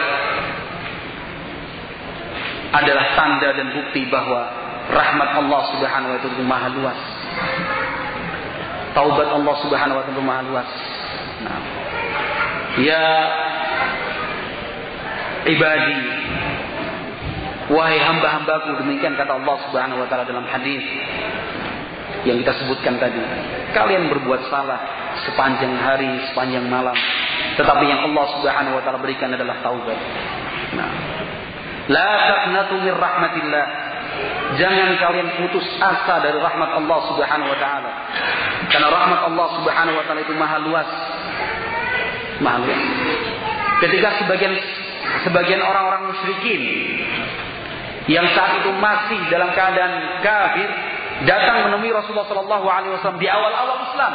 adalah 2.72 3.06
tanda 3.14 3.48
dan 3.52 3.68
bukti 3.76 4.08
bahwa 4.08 4.48
rahmat 4.90 5.28
Allah 5.36 5.62
Subhanahu 5.76 6.12
wa 6.16 6.20
taala 6.20 6.44
maha 6.48 6.68
luas. 6.72 7.00
Taubat 8.96 9.28
Allah 9.30 9.54
Subhanahu 9.60 9.96
wa 10.00 10.04
taala 10.08 10.22
maha 10.24 10.42
luas. 10.48 10.70
Nah. 11.44 11.62
Ya 12.76 13.04
ibadi 15.46 15.98
wahai 17.70 17.98
hamba-hambaku 17.98 18.78
demikian 18.82 19.18
kata 19.18 19.42
Allah 19.42 19.56
Subhanahu 19.66 19.98
wa 20.02 20.06
taala 20.06 20.26
dalam 20.26 20.46
hadis 20.46 20.82
yang 22.26 22.42
kita 22.42 22.52
sebutkan 22.58 22.98
tadi. 22.98 23.22
Kalian 23.70 24.10
berbuat 24.10 24.50
salah 24.50 24.80
sepanjang 25.22 25.78
hari, 25.78 26.10
sepanjang 26.30 26.66
malam, 26.66 26.94
tetapi 27.54 27.84
yang 27.86 28.02
Allah 28.12 28.24
Subhanahu 28.38 28.74
wa 28.78 28.82
taala 28.82 28.98
berikan 28.98 29.30
adalah 29.30 29.62
taubat. 29.62 29.98
Nah, 30.74 30.90
la 31.86 32.10
taqnatu 32.26 32.74
min 32.82 32.94
Jangan 34.56 34.96
kalian 34.96 35.28
putus 35.36 35.66
asa 35.76 36.22
dari 36.24 36.38
rahmat 36.40 36.70
Allah 36.78 36.98
Subhanahu 37.12 37.52
wa 37.52 37.58
taala. 37.60 37.90
Karena 38.72 38.88
rahmat 38.88 39.20
Allah 39.28 39.46
Subhanahu 39.60 39.96
wa 39.98 40.04
taala 40.08 40.20
itu 40.24 40.34
maha 40.34 40.56
luas. 40.62 40.90
Maha 42.40 42.58
luas. 42.64 42.82
Ketika 43.84 44.08
sebagian 44.24 44.56
sebagian 45.26 45.62
orang-orang 45.62 46.12
musyrikin 46.12 46.62
yang 48.06 48.26
saat 48.34 48.62
itu 48.62 48.70
masih 48.78 49.20
dalam 49.30 49.50
keadaan 49.50 50.22
kafir 50.22 50.68
datang 51.26 51.66
menemui 51.66 51.90
Rasulullah 51.90 52.28
sallallahu 52.30 52.66
alaihi 52.70 52.92
wasallam 52.94 53.18
di 53.18 53.28
awal-awal 53.28 53.78
Islam. 53.90 54.14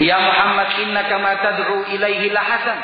Ya 0.00 0.16
Muhammad 0.16 0.68
innaka 0.80 1.14
ma 1.20 1.32
tad'u 1.38 1.86
ilaihi 1.92 2.32
lahasan. 2.32 2.78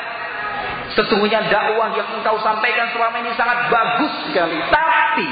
Sesungguhnya 0.95 1.49
dakwah 1.49 1.91
yang 1.93 2.07
engkau 2.13 2.39
sampaikan 2.41 2.89
selama 2.93 3.15
ini 3.21 3.31
sangat 3.35 3.67
bagus 3.67 4.13
sekali. 4.29 4.57
Tapi 4.69 5.29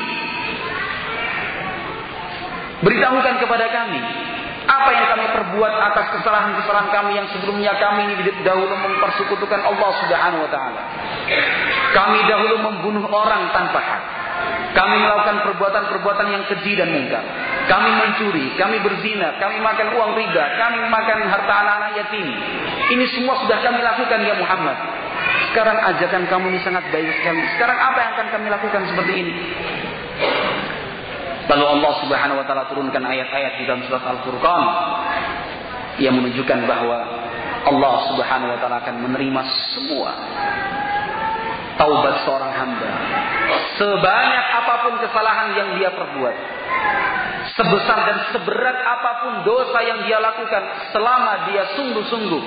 Beritahukan 2.85 3.35
kepada 3.41 3.65
kami 3.71 4.01
apa 4.65 4.89
yang 4.93 5.05
kami 5.13 5.25
perbuat 5.29 5.73
atas 5.93 6.05
kesalahan-kesalahan 6.19 6.89
kami 6.89 7.11
yang 7.17 7.27
sebelumnya 7.29 7.77
kami 7.77 8.09
ini 8.09 8.15
dahulu 8.41 8.73
mempersekutukan 8.73 9.61
Allah 9.61 9.89
Subhanahu 10.01 10.43
wa 10.45 10.51
taala. 10.51 10.81
Kami 11.93 12.19
dahulu 12.25 12.55
membunuh 12.65 13.05
orang 13.09 13.53
tanpa 13.53 13.79
hak. 13.79 14.03
Kami 14.75 14.95
melakukan 14.99 15.37
perbuatan-perbuatan 15.47 16.27
yang 16.35 16.43
keji 16.51 16.75
dan 16.75 16.91
mungkar. 16.91 17.23
Kami 17.71 17.89
mencuri, 17.95 18.51
kami 18.59 18.83
berzina, 18.83 19.39
kami 19.39 19.63
makan 19.63 19.87
uang 19.95 20.11
riba, 20.19 20.43
kami 20.59 20.79
makan 20.91 21.17
harta 21.31 21.53
anak-anak 21.63 21.91
yatim. 22.03 22.27
Ini 22.91 23.05
semua 23.15 23.39
sudah 23.39 23.63
kami 23.63 23.79
lakukan 23.79 24.19
ya 24.19 24.35
Muhammad. 24.35 24.77
Sekarang 25.49 25.79
ajakan 25.95 26.23
kamu 26.27 26.45
ini 26.51 26.59
sangat 26.67 26.83
baik 26.91 27.07
sekali. 27.23 27.41
Sekarang 27.55 27.77
apa 27.79 27.97
yang 28.03 28.11
akan 28.19 28.27
kami 28.35 28.47
lakukan 28.51 28.81
seperti 28.91 29.13
ini? 29.15 29.33
Lalu 31.45 31.65
Allah 31.77 31.91
Subhanahu 32.01 32.37
wa 32.41 32.45
taala 32.49 32.65
turunkan 32.73 33.03
ayat-ayat 33.05 33.61
di 33.61 33.63
dalam 33.69 33.85
surat 33.85 34.01
Al-Furqan 34.01 34.63
yang 36.01 36.17
menunjukkan 36.17 36.59
bahwa 36.65 36.99
Allah 37.65 37.95
Subhanahu 38.13 38.49
wa 38.49 38.57
taala 38.57 38.77
akan 38.81 38.95
menerima 39.05 39.41
semua 39.73 40.11
taubat 41.77 42.15
seorang 42.25 42.51
hamba. 42.55 42.89
Sebanyak 43.77 44.45
apa 44.63 44.73
pun 44.87 44.93
kesalahan 45.03 45.49
yang 45.53 45.69
dia 45.77 45.89
perbuat. 45.93 46.35
Sebesar 47.55 47.97
dan 48.09 48.17
seberat 48.35 48.77
apa 48.83 49.11
pun 49.23 49.33
dosa 49.47 49.79
yang 49.85 50.03
dia 50.03 50.19
lakukan 50.19 50.91
selama 50.91 51.47
dia 51.47 51.63
sungguh-sungguh 51.77 52.43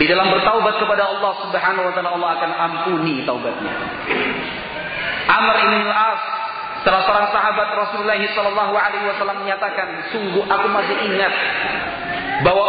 di 0.00 0.06
dalam 0.08 0.34
bertaubat 0.34 0.82
kepada 0.82 1.04
Allah 1.04 1.32
Subhanahu 1.46 1.84
wa 1.84 1.92
taala 1.92 2.10
Allah 2.16 2.30
akan 2.40 2.50
ampuni 2.56 3.22
taubatnya. 3.28 3.74
Amr 5.28 5.54
bin 5.60 5.72
Al-As 5.84 6.37
Salah 6.88 7.04
seorang 7.04 7.28
sahabat 7.28 7.68
Rasulullah 7.76 8.16
Shallallahu 8.16 8.72
Alaihi 8.72 9.04
Wasallam 9.12 9.44
menyatakan, 9.44 10.08
sungguh 10.08 10.40
aku 10.40 10.66
masih 10.72 10.96
ingat 11.04 11.28
bahwa 12.40 12.64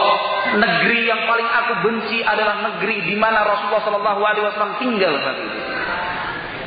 negeri 0.59 1.07
yang 1.07 1.23
paling 1.23 1.47
aku 1.47 1.87
benci 1.87 2.19
adalah 2.27 2.59
negeri 2.67 3.07
di 3.07 3.15
mana 3.15 3.47
Rasulullah 3.47 3.79
Shallallahu 3.79 4.19
Alaihi 4.19 4.43
Wasallam 4.43 4.75
tinggal 4.75 5.15
saat 5.23 5.39
itu. 5.39 5.59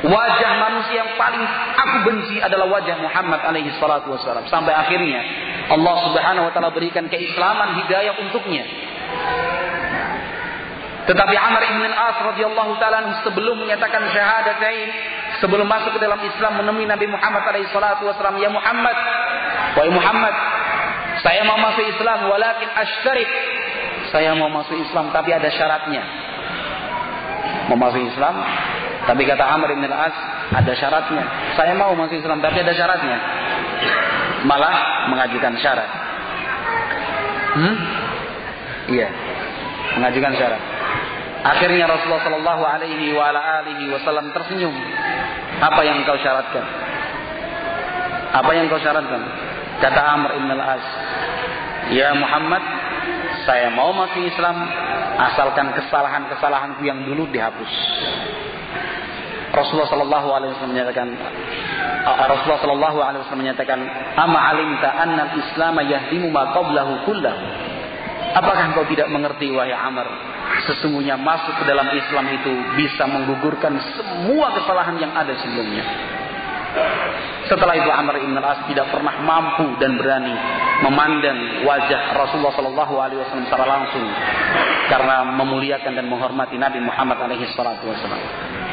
Wajah 0.09 0.51
manusia 0.65 1.05
yang 1.05 1.13
paling 1.13 1.45
aku 1.77 1.97
benci 2.09 2.41
adalah 2.41 2.65
wajah 2.73 2.97
Muhammad 3.05 3.39
alaihi 3.39 3.71
salatu 3.79 4.11
wasallam. 4.11 4.43
Sampai 4.51 4.75
akhirnya 4.75 5.21
Allah 5.71 5.95
subhanahu 6.09 6.49
wa 6.49 6.51
ta'ala 6.51 6.75
berikan 6.75 7.07
keislaman 7.07 7.79
hidayah 7.79 8.17
untuknya. 8.19 8.67
Tetapi 11.07 11.35
Amr 11.35 11.61
ibn 11.71 11.83
al-As 11.87 12.17
radhiyallahu 12.19 12.79
taala 12.79 13.23
sebelum 13.27 13.63
menyatakan 13.63 14.07
syahadatain 14.11 14.87
sebelum 15.43 15.67
masuk 15.67 15.91
ke 15.91 15.99
dalam 15.99 16.23
Islam 16.23 16.63
menemui 16.63 16.87
Nabi 16.87 17.03
Muhammad 17.11 17.43
alaihi 17.43 17.67
salatu 17.75 18.07
wasallam, 18.07 18.39
"Ya 18.39 18.47
Muhammad, 18.47 18.95
wahai 19.75 19.91
Muhammad, 19.91 20.31
saya 21.19 21.43
mau 21.43 21.59
masuk 21.59 21.83
Islam 21.83 22.31
walakin 22.31 22.69
asytarik. 22.71 23.27
Saya 24.15 24.31
mau 24.39 24.47
masuk 24.47 24.79
Islam 24.79 25.11
tapi 25.11 25.35
ada 25.35 25.51
syaratnya." 25.51 26.03
Mau 27.67 27.75
masuk 27.79 27.99
Islam, 27.99 28.35
tapi 29.03 29.27
kata 29.27 29.43
Amr 29.43 29.75
bin 29.75 29.83
Al-As 29.87 30.15
ada 30.51 30.71
syaratnya. 30.75 31.23
Saya 31.59 31.75
mau 31.75 31.91
masuk 31.95 32.15
Islam 32.15 32.39
tapi 32.39 32.63
ada 32.63 32.71
syaratnya. 32.71 33.17
Malah 34.47 35.07
mengajukan 35.11 35.59
syarat. 35.59 35.89
Hmm? 37.55 37.75
Iya. 38.91 39.07
Mengajukan 39.99 40.33
syarat. 40.35 40.61
Akhirnya 41.43 41.91
Rasulullah 41.91 42.23
Shallallahu 42.23 42.63
Alaihi 42.63 43.91
Wasallam 43.91 44.31
tersenyum. 44.31 44.71
Apa 45.59 45.81
yang 45.83 45.99
kau 46.07 46.15
syaratkan? 46.15 46.63
Apa 48.31 48.51
yang 48.55 48.71
kau 48.71 48.79
syaratkan? 48.79 49.21
Kata 49.83 49.99
Amr 49.99 50.29
ibn 50.39 50.49
al-As, 50.55 50.85
Ya 51.91 52.15
Muhammad, 52.15 52.63
saya 53.43 53.67
mau 53.75 53.91
masuk 53.91 54.23
Islam, 54.23 54.55
asalkan 55.19 55.75
kesalahan-kesalahanku 55.75 56.79
yang 56.87 57.03
dulu 57.03 57.27
dihapus. 57.27 57.71
Rasulullah 59.53 59.89
Shallallahu 59.91 60.27
Alaihi 60.33 60.51
Wasallam 60.55 60.73
menyatakan 60.73 61.07
Rasulullah 62.25 62.61
Shallallahu 62.63 62.97
Alaihi 63.03 63.21
Wasallam 63.21 63.43
menyatakan 63.45 63.79
ama 64.17 64.39
alimta 64.49 64.89
anna 64.97 65.29
Islam 65.37 65.77
yahdimu 65.83 66.33
ma 66.33 66.55
qablahu 66.57 67.05
kullahu 67.05 67.41
Apakah 68.33 68.71
engkau 68.71 68.87
tidak 68.87 69.11
mengerti 69.11 69.51
wahai 69.51 69.75
Amr 69.75 70.07
sesungguhnya 70.69 71.19
masuk 71.19 71.53
ke 71.59 71.63
dalam 71.67 71.87
Islam 71.91 72.25
itu 72.29 72.53
bisa 72.79 73.03
menggugurkan 73.09 73.73
semua 73.97 74.53
kesalahan 74.55 74.95
yang 75.01 75.11
ada 75.11 75.33
sebelumnya 75.35 75.83
setelah 77.43 77.75
itu 77.77 77.89
Amr 77.91 78.17
ibn 78.23 78.33
al-As 78.39 78.65
tidak 78.65 78.89
pernah 78.89 79.13
mampu 79.21 79.77
dan 79.77 79.99
berani 79.99 80.33
memandang 80.81 81.67
wajah 81.67 82.17
Rasulullah 82.17 82.55
Shallallahu 82.55 82.93
Alaihi 82.97 83.19
Wasallam 83.21 83.45
secara 83.45 83.65
langsung 83.67 84.05
karena 84.89 85.15
memuliakan 85.37 85.91
dan 85.93 86.05
menghormati 86.09 86.55
Nabi 86.57 86.79
Muhammad 86.81 87.19
alaihi 87.19 87.45
wasallam. 87.45 88.21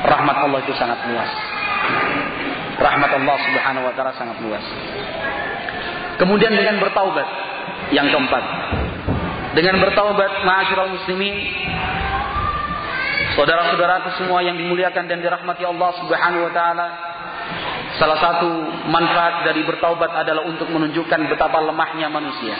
Rahmat 0.06 0.36
Allah 0.42 0.58
itu 0.64 0.72
sangat 0.78 0.98
luas. 1.06 1.30
Rahmat 2.80 3.10
Allah 3.20 3.36
Subhanahu 3.36 3.84
wa 3.84 3.92
taala 3.92 4.12
sangat 4.16 4.36
luas. 4.40 4.64
Kemudian 6.16 6.56
dengan 6.56 6.80
bertaubat 6.80 7.26
yang 7.92 8.08
keempat. 8.08 8.44
Dengan 9.50 9.82
bertaubat 9.82 10.46
ma'asyiral 10.46 10.94
muslimin 10.94 11.34
Saudara-saudaraku 13.34 14.18
semua 14.18 14.42
yang 14.42 14.58
dimuliakan 14.58 15.06
dan 15.06 15.22
dirahmati 15.22 15.62
Allah 15.62 15.90
Subhanahu 16.02 16.50
wa 16.50 16.52
taala, 16.52 16.86
Salah 17.98 18.16
satu 18.16 18.50
manfaat 18.88 19.44
dari 19.44 19.66
bertaubat 19.66 20.14
adalah 20.14 20.46
untuk 20.46 20.70
menunjukkan 20.72 21.20
betapa 21.28 21.58
lemahnya 21.60 22.08
manusia. 22.08 22.56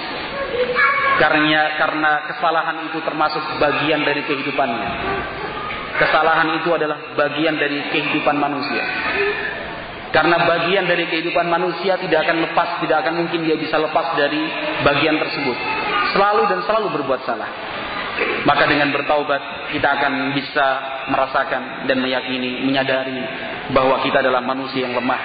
Karena 1.17 1.81
karena 1.81 2.11
kesalahan 2.29 2.77
itu 2.91 2.99
termasuk 3.01 3.41
bagian 3.57 4.03
dari 4.03 4.21
kehidupannya. 4.27 4.91
Kesalahan 5.97 6.61
itu 6.61 6.69
adalah 6.75 7.17
bagian 7.17 7.57
dari 7.57 7.79
kehidupan 7.89 8.37
manusia. 8.37 8.85
Karena 10.11 10.43
bagian 10.43 10.91
dari 10.91 11.07
kehidupan 11.07 11.47
manusia 11.47 11.95
tidak 12.03 12.27
akan 12.27 12.43
lepas, 12.51 12.83
tidak 12.83 13.07
akan 13.07 13.15
mungkin 13.23 13.47
dia 13.47 13.55
bisa 13.55 13.79
lepas 13.79 14.19
dari 14.19 14.43
bagian 14.83 15.17
tersebut. 15.23 15.57
Selalu 16.19 16.43
dan 16.51 16.61
selalu 16.67 16.87
berbuat 16.99 17.21
salah. 17.23 17.51
Maka 18.43 18.67
dengan 18.67 18.91
bertaubat 18.91 19.71
kita 19.71 19.87
akan 19.87 20.35
bisa 20.35 20.67
merasakan 21.09 21.87
dan 21.87 22.03
meyakini, 22.03 22.67
menyadari 22.67 23.23
bahwa 23.71 24.03
kita 24.03 24.19
adalah 24.19 24.43
manusia 24.43 24.91
yang 24.91 24.99
lemah. 24.99 25.21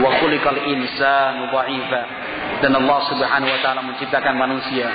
Wa 0.00 0.10
khuliqal 0.16 0.60
insanu 0.64 1.52
dha'ifa. 1.52 2.02
Dan 2.64 2.72
Allah 2.72 2.98
Subhanahu 3.12 3.52
wa 3.52 3.60
taala 3.60 3.84
menciptakan 3.84 4.34
manusia 4.38 4.88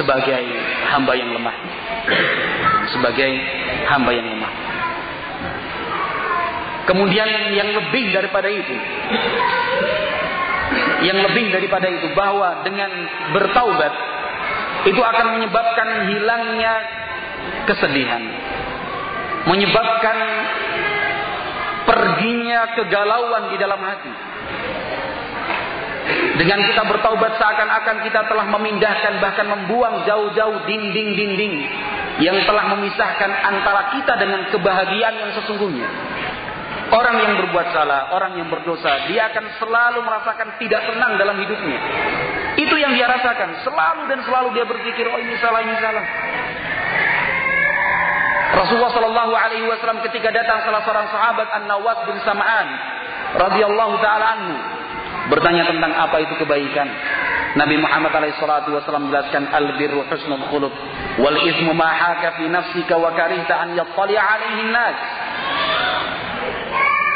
sebagai 0.00 0.42
hamba 0.96 1.12
yang 1.12 1.28
lemah. 1.36 1.56
Sebagai 2.88 3.30
hamba 3.92 4.10
yang 4.16 4.26
lemah. 4.32 4.65
Kemudian 6.86 7.28
yang 7.58 7.70
lebih 7.74 8.14
daripada 8.14 8.46
itu, 8.46 8.74
yang 11.02 11.18
lebih 11.18 11.50
daripada 11.50 11.86
itu 11.90 12.14
bahwa 12.14 12.62
dengan 12.62 12.90
bertaubat 13.34 13.92
itu 14.86 15.00
akan 15.02 15.26
menyebabkan 15.34 15.88
hilangnya 16.06 16.74
kesedihan, 17.66 18.22
menyebabkan 19.50 20.16
perginya 21.86 22.60
kegalauan 22.78 23.50
di 23.50 23.56
dalam 23.58 23.80
hati. 23.82 24.12
Dengan 26.38 26.62
kita 26.70 26.86
bertaubat 26.86 27.34
seakan-akan 27.34 27.96
kita 28.06 28.30
telah 28.30 28.46
memindahkan 28.46 29.18
bahkan 29.18 29.46
membuang 29.50 30.06
jauh-jauh 30.06 30.62
dinding-dinding 30.70 31.54
yang 32.22 32.38
telah 32.46 32.70
memisahkan 32.78 33.30
antara 33.42 33.90
kita 33.90 34.14
dengan 34.14 34.46
kebahagiaan 34.54 35.14
yang 35.18 35.30
sesungguhnya. 35.34 35.88
Orang 36.86 37.18
yang 37.18 37.34
berbuat 37.42 37.66
salah, 37.74 38.14
orang 38.14 38.38
yang 38.38 38.46
berdosa, 38.46 39.10
dia 39.10 39.26
akan 39.34 39.58
selalu 39.58 40.06
merasakan 40.06 40.54
tidak 40.62 40.86
tenang 40.86 41.18
dalam 41.18 41.34
hidupnya. 41.42 41.78
Itu 42.54 42.78
yang 42.78 42.94
dia 42.94 43.10
rasakan. 43.10 43.66
Selalu 43.66 44.02
dan 44.06 44.22
selalu 44.22 44.54
dia 44.54 44.64
berpikir, 44.70 45.02
oh 45.10 45.18
ini 45.18 45.34
salah, 45.42 45.66
ini 45.66 45.74
salah. 45.82 46.04
Rasulullah 48.56 49.26
Wasallam 49.68 50.00
ketika 50.06 50.30
datang 50.30 50.62
salah 50.64 50.80
seorang 50.86 51.10
sahabat 51.10 51.48
An 51.50 51.62
Nawas 51.68 51.98
bin 52.08 52.16
Sam'an 52.24 52.66
radhiyallahu 53.36 53.94
taala 54.00 54.26
anhu 54.38 54.54
bertanya 55.28 55.66
tentang 55.68 55.92
apa 55.92 56.16
itu 56.22 56.34
kebaikan. 56.38 56.88
Nabi 57.56 57.80
Muhammad 57.80 58.12
wasallam 58.12 59.08
menjelaskan 59.08 59.48
al 59.48 59.80
birru 59.80 60.04
husnul 60.04 60.44
khuluq 60.52 60.74
wal 61.24 61.38
ismu 61.40 61.72
ma 61.72 61.88
haka 61.88 62.36
fi 62.36 62.52
nafsika 62.52 63.00
wa 63.00 63.16
karihta 63.16 63.56
an 63.56 63.68
yattali 63.74 64.16
alaihi 64.16 64.70
nas. 64.70 64.96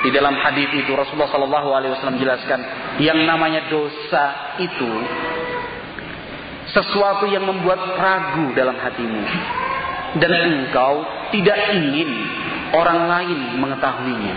Di 0.00 0.08
dalam 0.08 0.32
hadis 0.32 0.72
itu 0.72 0.88
Rasulullah 0.96 1.28
Shallallahu 1.28 1.68
alaihi 1.76 1.92
wasallam 1.92 2.16
menjelaskan 2.16 2.60
yang 3.04 3.20
namanya 3.28 3.68
dosa 3.68 4.56
itu 4.56 4.90
sesuatu 6.72 7.28
yang 7.28 7.44
membuat 7.44 7.82
ragu 7.98 8.54
dalam 8.56 8.80
hatimu 8.80 9.22
dan 10.16 10.32
engkau 10.32 11.04
tidak 11.30 11.58
ingin 11.76 12.10
orang 12.74 13.06
lain 13.06 13.38
mengetahuinya. 13.60 14.34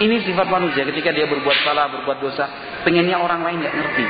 Ini 0.00 0.16
sifat 0.24 0.48
manusia 0.48 0.84
ketika 0.88 1.12
dia 1.12 1.28
berbuat 1.28 1.58
salah, 1.60 1.92
berbuat 1.92 2.18
dosa, 2.24 2.48
pengennya 2.84 3.20
orang 3.20 3.44
lain 3.44 3.60
nggak 3.60 3.74
ngerti. 3.74 4.06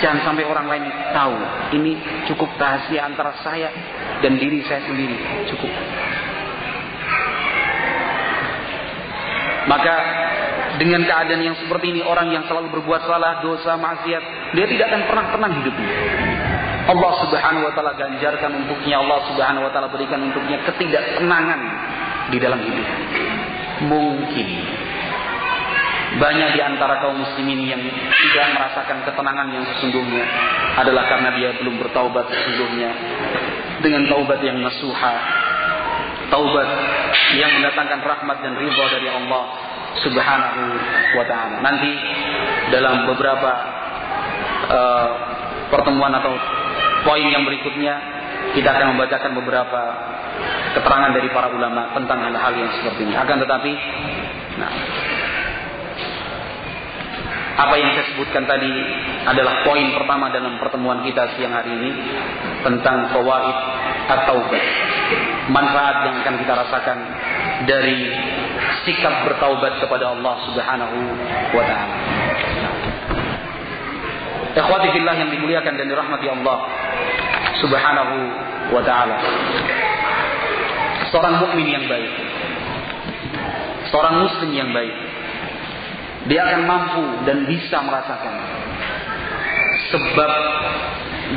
Jangan 0.00 0.20
sampai 0.24 0.44
orang 0.48 0.66
lain 0.66 0.84
tahu. 1.12 1.36
Ini 1.76 1.92
cukup 2.26 2.56
rahasia 2.56 3.04
antara 3.04 3.36
saya 3.44 3.68
dan 4.24 4.40
diri 4.40 4.64
saya 4.64 4.82
sendiri. 4.88 5.14
Cukup. 5.52 5.70
Maka 9.68 9.94
dengan 10.80 11.04
keadaan 11.04 11.42
yang 11.44 11.56
seperti 11.60 11.92
ini 11.92 12.00
orang 12.00 12.32
yang 12.32 12.48
selalu 12.48 12.72
berbuat 12.80 13.04
salah, 13.04 13.44
dosa, 13.44 13.76
maksiat, 13.76 14.56
dia 14.56 14.66
tidak 14.70 14.86
akan 14.88 15.02
pernah 15.04 15.24
tenang 15.34 15.52
hidupnya. 15.60 15.92
Allah 16.88 17.12
Subhanahu 17.22 17.66
wa 17.68 17.72
taala 17.76 17.92
ganjarkan 17.94 18.50
untuknya, 18.64 18.98
Allah 19.04 19.18
Subhanahu 19.28 19.68
wa 19.68 19.70
taala 19.70 19.92
berikan 19.92 20.24
untuknya 20.24 20.64
ketidaktenangan 20.64 21.60
di 22.32 22.38
dalam 22.40 22.60
hidup. 22.64 22.88
Mungkin 23.84 24.48
banyak 26.10 26.48
di 26.58 26.60
antara 26.60 26.98
kaum 26.98 27.22
muslimin 27.22 27.70
yang 27.70 27.82
tidak 27.86 28.46
merasakan 28.58 28.98
ketenangan 29.06 29.46
yang 29.54 29.62
sesungguhnya 29.62 30.24
adalah 30.82 31.06
karena 31.06 31.30
dia 31.38 31.50
belum 31.62 31.78
bertaubat 31.78 32.26
sesungguhnya 32.26 32.90
dengan 33.78 34.10
taubat 34.10 34.42
yang 34.42 34.58
nasuha, 34.58 35.14
taubat 36.30 36.68
yang 37.36 37.50
mendatangkan 37.60 38.00
rahmat 38.00 38.36
dan 38.42 38.52
ridha 38.56 38.84
dari 38.90 39.08
Allah 39.10 39.42
Subhanahu 40.00 40.62
wa 41.18 41.24
taala. 41.26 41.56
Nanti 41.60 41.92
dalam 42.70 43.10
beberapa 43.10 43.52
uh, 44.70 45.08
pertemuan 45.68 46.14
atau 46.14 46.32
poin 47.02 47.26
yang 47.26 47.42
berikutnya 47.42 47.94
kita 48.54 48.68
akan 48.70 48.96
membacakan 48.96 49.32
beberapa 49.42 49.80
keterangan 50.74 51.10
dari 51.14 51.28
para 51.30 51.50
ulama 51.52 51.90
tentang 51.94 52.18
hal-hal 52.24 52.52
yang 52.54 52.70
seperti 52.80 53.06
ini. 53.06 53.14
Akan 53.18 53.38
tetapi, 53.42 53.72
nah, 54.58 54.72
apa 57.60 57.74
yang 57.76 57.92
saya 57.92 58.06
sebutkan 58.16 58.48
tadi 58.48 58.72
adalah 59.28 59.60
poin 59.68 59.84
pertama 59.92 60.32
dalam 60.32 60.56
pertemuan 60.56 61.04
kita 61.04 61.36
siang 61.36 61.52
hari 61.52 61.76
ini 61.76 61.90
tentang 62.64 63.12
fawaid 63.12 63.58
atau 64.08 64.40
manfaat 65.52 66.08
yang 66.08 66.14
akan 66.24 66.34
kita 66.40 66.52
rasakan 66.56 66.98
dari 67.68 68.08
sikap 68.88 69.28
bertaubat 69.28 69.76
kepada 69.76 70.16
Allah 70.16 70.34
Subhanahu 70.48 70.96
wa 71.52 71.62
taala. 71.68 71.96
Ikhwati 74.50 74.88
fillah 74.96 75.14
yang 75.14 75.30
dimuliakan 75.30 75.74
dan 75.76 75.86
dirahmati 75.86 76.26
Allah 76.32 76.58
Subhanahu 77.60 78.14
wa 78.72 78.82
taala. 78.82 79.16
Seorang 81.12 81.44
mukmin 81.44 81.68
yang 81.68 81.84
baik. 81.84 82.12
Seorang 83.92 84.14
muslim 84.24 84.50
yang 84.54 84.70
baik. 84.72 85.09
Dia 86.28 86.40
akan 86.44 86.62
mampu 86.68 87.04
dan 87.24 87.48
bisa 87.48 87.80
merasakan 87.80 88.34
sebab 89.90 90.30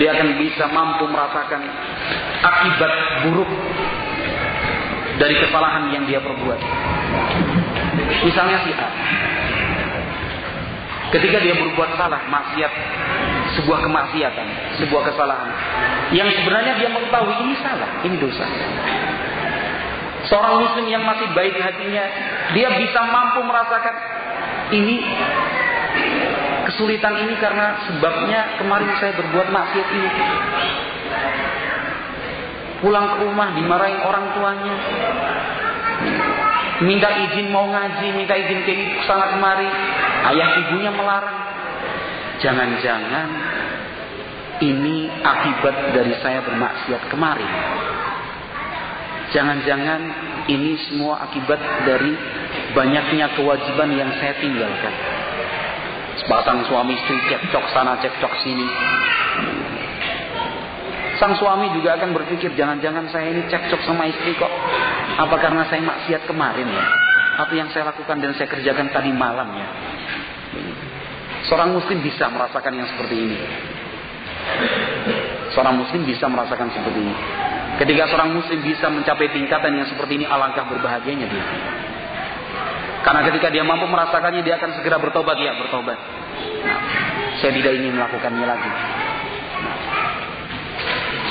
dia 0.02 0.10
akan 0.12 0.30
bisa 0.42 0.66
mampu 0.74 1.08
merasakan 1.08 1.62
akibat 2.44 2.92
buruk 3.24 3.50
dari 5.22 5.36
kesalahan 5.40 5.94
yang 5.94 6.04
dia 6.10 6.20
perbuat. 6.20 6.60
Misalnya 8.28 8.58
si 8.66 8.72
A 8.74 8.90
Ketika 11.14 11.38
dia 11.46 11.54
berbuat 11.54 11.94
salah, 11.94 12.26
maksiat, 12.26 12.74
sebuah 13.54 13.86
kemaksiatan, 13.86 14.48
sebuah 14.82 15.14
kesalahan. 15.14 15.54
Yang 16.10 16.42
sebenarnya 16.42 16.74
dia 16.82 16.90
mengetahui 16.90 17.38
ini 17.46 17.54
salah, 17.62 18.02
ini 18.02 18.18
dosa. 18.18 18.42
Seorang 20.26 20.66
muslim 20.66 20.90
yang 20.90 21.06
masih 21.06 21.30
baik 21.38 21.54
hatinya, 21.54 22.06
dia 22.58 22.66
bisa 22.82 23.00
mampu 23.14 23.46
merasakan 23.46 23.94
ini 24.74 24.96
kesulitan 26.74 27.14
ini 27.22 27.38
karena 27.38 27.86
sebabnya 27.86 28.58
kemarin 28.58 28.90
saya 28.98 29.14
berbuat 29.14 29.48
maksiat 29.54 29.88
ini. 29.94 30.10
pulang 32.84 33.16
ke 33.16 33.24
rumah 33.24 33.56
dimarahin 33.56 34.02
orang 34.04 34.26
tuanya. 34.36 34.76
Minta 36.84 37.08
izin 37.16 37.48
mau 37.48 37.64
ngaji, 37.72 38.12
minta 38.12 38.36
izin 38.36 38.60
ke 38.68 38.74
sana 39.08 39.32
kemari. 39.32 39.70
Ayah 40.34 40.50
ibunya 40.60 40.92
melarang. 40.92 41.40
Jangan-jangan 42.44 43.30
ini 44.60 45.08
akibat 45.24 45.96
dari 45.96 46.12
saya 46.20 46.44
bermaksiat 46.44 47.08
kemarin. 47.08 47.52
Jangan-jangan 49.34 50.02
ini 50.46 50.78
semua 50.86 51.26
akibat 51.26 51.58
dari 51.90 52.14
banyaknya 52.78 53.34
kewajiban 53.34 53.90
yang 53.98 54.14
saya 54.22 54.38
tinggalkan. 54.38 54.94
Sebatang 56.22 56.62
suami 56.70 56.94
istri 56.94 57.18
cekcok 57.26 57.66
sana 57.74 57.98
cekcok 57.98 58.34
sini. 58.46 58.68
Sang 61.18 61.34
suami 61.42 61.74
juga 61.74 61.98
akan 61.98 62.14
berpikir 62.14 62.54
jangan-jangan 62.54 63.10
saya 63.10 63.34
ini 63.34 63.42
cekcok 63.50 63.82
sama 63.90 64.06
istri 64.06 64.38
kok. 64.38 64.54
Apa 65.18 65.36
karena 65.42 65.66
saya 65.66 65.82
maksiat 65.82 66.30
kemarin 66.30 66.70
ya? 66.70 66.86
Apa 67.42 67.54
yang 67.58 67.74
saya 67.74 67.90
lakukan 67.90 68.22
dan 68.22 68.38
saya 68.38 68.46
kerjakan 68.46 68.94
tadi 68.94 69.10
malam 69.10 69.50
ya? 69.58 69.68
Seorang 71.50 71.74
muslim 71.74 72.06
bisa 72.06 72.30
merasakan 72.30 72.74
yang 72.78 72.88
seperti 72.88 73.16
ini. 73.18 73.38
Seorang 75.58 75.76
muslim 75.82 76.06
bisa 76.06 76.30
merasakan 76.30 76.70
seperti 76.70 77.00
ini. 77.02 77.16
Ketika 77.74 78.06
seorang 78.06 78.38
muslim 78.38 78.62
bisa 78.62 78.86
mencapai 78.90 79.34
tingkatan 79.34 79.74
yang 79.74 79.88
seperti 79.90 80.22
ini, 80.22 80.26
alangkah 80.30 80.70
berbahagianya 80.70 81.26
dia. 81.26 81.46
Karena 83.04 83.22
ketika 83.28 83.50
dia 83.50 83.66
mampu 83.66 83.90
merasakannya, 83.90 84.46
dia 84.46 84.62
akan 84.62 84.80
segera 84.80 85.02
bertobat. 85.02 85.36
Ya, 85.42 85.58
bertobat. 85.58 85.98
Nah, 86.64 86.80
saya 87.42 87.52
tidak 87.52 87.74
ingin 87.76 87.98
melakukannya 87.98 88.46
lagi. 88.46 88.72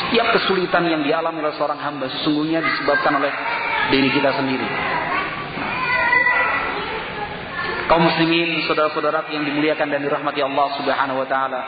Setiap 0.02 0.28
kesulitan 0.36 0.84
yang 0.92 1.00
dialami 1.00 1.40
oleh 1.40 1.56
seorang 1.56 1.80
hamba 1.80 2.04
sesungguhnya 2.12 2.60
disebabkan 2.60 3.16
oleh 3.16 3.32
diri 3.88 4.12
kita 4.12 4.36
sendiri. 4.36 4.68
Kaum 7.88 8.04
muslimin, 8.04 8.60
saudara-saudara 8.68 9.28
yang 9.32 9.44
dimuliakan 9.44 9.88
dan 9.88 10.00
dirahmati 10.04 10.40
Allah 10.44 10.68
Subhanahu 10.76 11.24
wa 11.24 11.28
taala. 11.28 11.60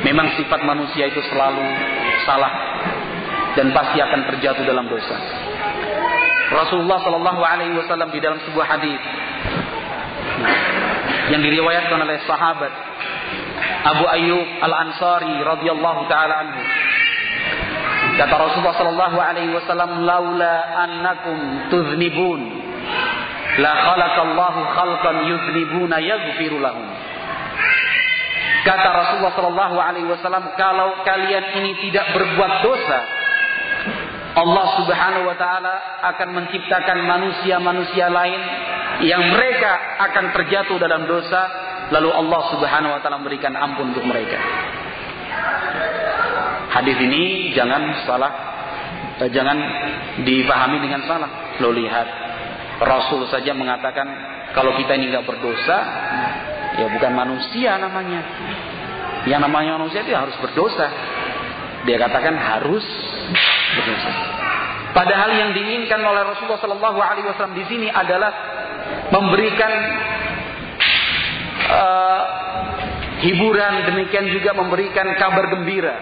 Memang 0.00 0.32
sifat 0.40 0.64
manusia 0.64 1.12
itu 1.12 1.20
selalu 1.28 1.64
salah 2.24 2.52
dan 3.58 3.74
pasti 3.74 3.98
akan 3.98 4.20
terjatuh 4.34 4.64
dalam 4.66 4.86
dosa. 4.86 5.16
Rasulullah 6.50 6.98
Shallallahu 6.98 7.42
Alaihi 7.46 7.74
Wasallam 7.78 8.10
di 8.10 8.18
dalam 8.18 8.38
sebuah 8.42 8.66
hadis 8.66 9.00
yang 11.30 11.42
diriwayatkan 11.46 11.98
oleh 12.02 12.18
sahabat 12.26 12.72
Abu 13.86 14.04
Ayyub 14.10 14.48
Al 14.60 14.74
Ansari 14.74 15.34
radhiyallahu 15.40 16.00
taala 16.10 16.34
anhu. 16.42 16.60
Kata 18.18 18.34
Rasulullah 18.34 18.76
Shallallahu 18.76 19.18
Alaihi 19.22 19.54
Wasallam, 19.54 20.04
"Laula 20.04 20.54
annakum 20.84 21.38
tuznibun, 21.70 22.40
la 23.62 23.72
khalaqallahu 23.86 24.60
khalqan 24.74 25.16
yuznibuna 25.30 25.96
yaghfiru 26.02 26.58
lahum." 26.58 26.86
Kata 28.66 28.88
Rasulullah 28.92 29.32
Shallallahu 29.38 29.76
Alaihi 29.78 30.08
Wasallam, 30.10 30.52
kalau 30.58 31.00
kalian 31.06 31.44
ini 31.62 31.80
tidak 31.88 32.12
berbuat 32.12 32.52
dosa, 32.60 33.19
Allah 34.30 34.66
Subhanahu 34.82 35.24
Wa 35.26 35.36
Taala 35.36 35.74
akan 36.14 36.28
menciptakan 36.38 36.98
manusia-manusia 37.02 38.06
lain 38.06 38.40
yang 39.02 39.32
mereka 39.32 39.98
akan 40.10 40.24
terjatuh 40.36 40.76
dalam 40.78 41.08
dosa, 41.08 41.42
lalu 41.90 42.14
Allah 42.14 42.40
Subhanahu 42.54 42.94
Wa 42.94 43.00
Taala 43.02 43.18
memberikan 43.18 43.54
ampun 43.58 43.90
untuk 43.90 44.06
mereka. 44.06 44.38
Hadis 46.70 46.96
ini 47.02 47.50
jangan 47.58 48.06
salah, 48.06 48.32
eh, 49.18 49.30
jangan 49.34 49.58
dipahami 50.22 50.78
dengan 50.78 51.02
salah. 51.10 51.58
Lo 51.58 51.74
lihat, 51.74 52.06
Rasul 52.78 53.26
saja 53.26 53.50
mengatakan 53.50 54.06
kalau 54.54 54.78
kita 54.78 54.94
ini 54.94 55.10
nggak 55.10 55.26
berdosa, 55.26 55.78
Ya 56.78 56.86
bukan 56.86 57.12
manusia 57.12 57.76
namanya. 57.82 58.22
Yang 59.26 59.40
namanya 59.50 59.76
manusia 59.76 60.06
itu 60.06 60.14
harus 60.14 60.36
berdosa. 60.38 60.86
Dia 61.88 61.96
katakan 61.96 62.36
harus 62.36 62.84
berdosa. 63.76 64.12
Padahal 64.90 65.30
yang 65.38 65.50
diinginkan 65.54 66.02
oleh 66.02 66.22
Rasulullah 66.26 66.60
Shallallahu 66.60 66.98
Alaihi 66.98 67.26
Wasallam 67.30 67.54
di 67.54 67.64
sini 67.70 67.88
adalah 67.88 68.32
memberikan 69.14 69.72
uh, 71.70 72.22
hiburan, 73.22 73.86
demikian 73.86 74.26
juga 74.34 74.50
memberikan 74.58 75.06
kabar 75.14 75.46
gembira, 75.54 75.94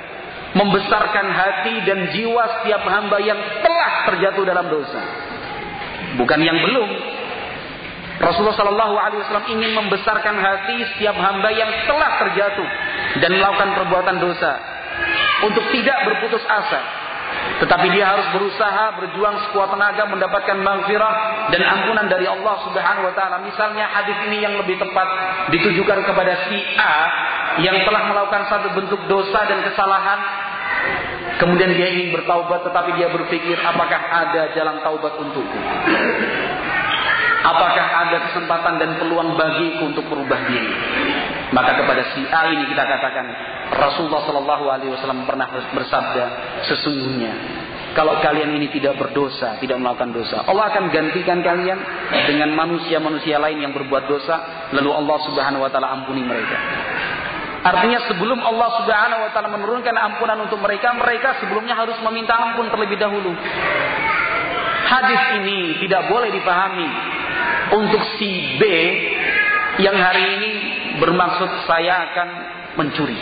membesarkan 0.56 1.26
hati 1.28 1.74
dan 1.84 1.98
jiwa 2.16 2.42
setiap 2.60 2.82
hamba 2.88 3.20
yang 3.20 3.36
telah 3.60 3.92
terjatuh 4.08 4.44
dalam 4.48 4.66
dosa, 4.72 5.00
bukan 6.16 6.40
yang 6.40 6.56
belum. 6.56 6.90
Rasulullah 8.18 8.56
Shallallahu 8.56 8.94
Alaihi 8.98 9.20
Wasallam 9.20 9.46
ingin 9.52 9.72
membesarkan 9.78 10.36
hati 10.42 10.80
setiap 10.96 11.14
hamba 11.14 11.54
yang 11.54 11.70
telah 11.86 12.10
terjatuh 12.24 12.68
dan 13.20 13.30
melakukan 13.36 13.78
perbuatan 13.78 14.16
dosa 14.18 14.77
untuk 15.46 15.64
tidak 15.70 15.98
berputus 16.06 16.42
asa. 16.46 16.80
Tetapi 17.58 17.92
dia 17.92 18.08
harus 18.08 18.24
berusaha 18.32 18.96
berjuang 19.02 19.36
sekuat 19.48 19.68
tenaga 19.68 20.08
mendapatkan 20.08 20.56
maghfirah 20.64 21.14
dan 21.52 21.60
ampunan 21.60 22.06
dari 22.08 22.24
Allah 22.24 22.56
Subhanahu 22.64 23.04
wa 23.04 23.14
taala. 23.14 23.44
Misalnya 23.44 23.84
hadis 23.84 24.16
ini 24.30 24.40
yang 24.40 24.56
lebih 24.56 24.80
tepat 24.80 25.08
ditujukan 25.52 26.08
kepada 26.08 26.48
si 26.48 26.58
A 26.80 26.94
yang 27.60 27.76
telah 27.84 28.08
melakukan 28.08 28.48
satu 28.48 28.68
bentuk 28.72 29.00
dosa 29.10 29.44
dan 29.44 29.60
kesalahan 29.66 30.20
Kemudian 31.38 31.70
dia 31.70 31.86
ingin 31.94 32.10
bertaubat 32.18 32.66
tetapi 32.66 32.98
dia 32.98 33.14
berpikir 33.14 33.54
apakah 33.62 34.00
ada 34.10 34.50
jalan 34.58 34.82
taubat 34.82 35.14
untukku. 35.22 35.58
Apakah 37.38 37.86
ada 37.86 38.16
kesempatan 38.26 38.74
dan 38.82 38.90
peluang 38.98 39.38
bagiku 39.38 39.86
untuk 39.86 40.04
berubah 40.10 40.40
diri? 40.50 40.74
Maka 41.48 41.80
kepada 41.80 42.02
si 42.12 42.22
A 42.28 42.52
ini 42.52 42.68
kita 42.68 42.84
katakan 42.84 43.26
Rasulullah 43.72 44.20
Shallallahu 44.28 44.64
Alaihi 44.68 44.90
Wasallam 44.92 45.24
pernah 45.24 45.48
bersabda 45.72 46.24
sesungguhnya 46.68 47.32
kalau 47.96 48.20
kalian 48.20 48.52
ini 48.52 48.68
tidak 48.68 49.00
berdosa, 49.00 49.56
tidak 49.58 49.80
melakukan 49.80 50.12
dosa, 50.12 50.44
Allah 50.44 50.70
akan 50.70 50.92
gantikan 50.92 51.40
kalian 51.40 51.78
dengan 52.28 52.52
manusia-manusia 52.52 53.40
lain 53.40 53.64
yang 53.64 53.72
berbuat 53.72 54.04
dosa, 54.06 54.68
lalu 54.76 54.92
Allah 54.92 55.18
Subhanahu 55.24 55.64
wa 55.64 55.70
taala 55.72 55.88
ampuni 55.96 56.20
mereka. 56.20 56.56
Artinya 57.64 57.98
sebelum 58.06 58.38
Allah 58.38 58.68
Subhanahu 58.84 59.20
wa 59.24 59.30
taala 59.32 59.48
menurunkan 59.50 59.96
ampunan 59.96 60.38
untuk 60.46 60.60
mereka, 60.60 60.94
mereka 60.94 61.42
sebelumnya 61.42 61.74
harus 61.74 61.96
meminta 62.04 62.36
ampun 62.36 62.68
terlebih 62.70 63.00
dahulu. 63.00 63.32
Hadis 64.88 65.22
ini 65.42 65.82
tidak 65.82 66.12
boleh 66.12 66.32
dipahami 66.32 66.88
untuk 67.72 68.00
si 68.20 68.56
B 68.56 68.62
yang 69.82 69.96
hari 69.96 70.22
ini 70.38 70.52
bermaksud 70.98 71.50
saya 71.64 72.12
akan 72.12 72.28
mencuri. 72.78 73.18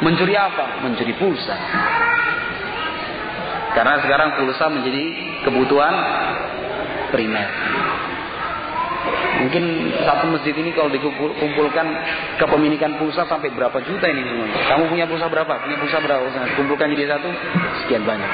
Mencuri 0.00 0.34
apa? 0.34 0.80
Mencuri 0.86 1.12
pulsa. 1.20 1.56
Karena 3.70 4.02
sekarang 4.02 4.40
pulsa 4.40 4.66
menjadi 4.66 5.04
kebutuhan 5.46 5.94
primer. 7.14 7.48
Mungkin 9.40 9.64
satu 10.04 10.28
masjid 10.28 10.52
ini 10.52 10.76
kalau 10.76 10.92
dikumpulkan 10.92 11.86
kepemilikan 12.36 13.00
pulsa 13.00 13.24
sampai 13.24 13.48
berapa 13.48 13.72
juta 13.80 14.04
ini 14.04 14.20
Kamu 14.68 14.92
punya 14.92 15.08
pulsa 15.08 15.32
berapa? 15.32 15.64
Punya 15.64 15.80
pulsa 15.80 15.96
berapa? 16.04 16.28
Kumpulkan 16.60 16.92
jadi 16.92 17.16
satu, 17.16 17.28
sekian 17.84 18.04
banyak. 18.04 18.30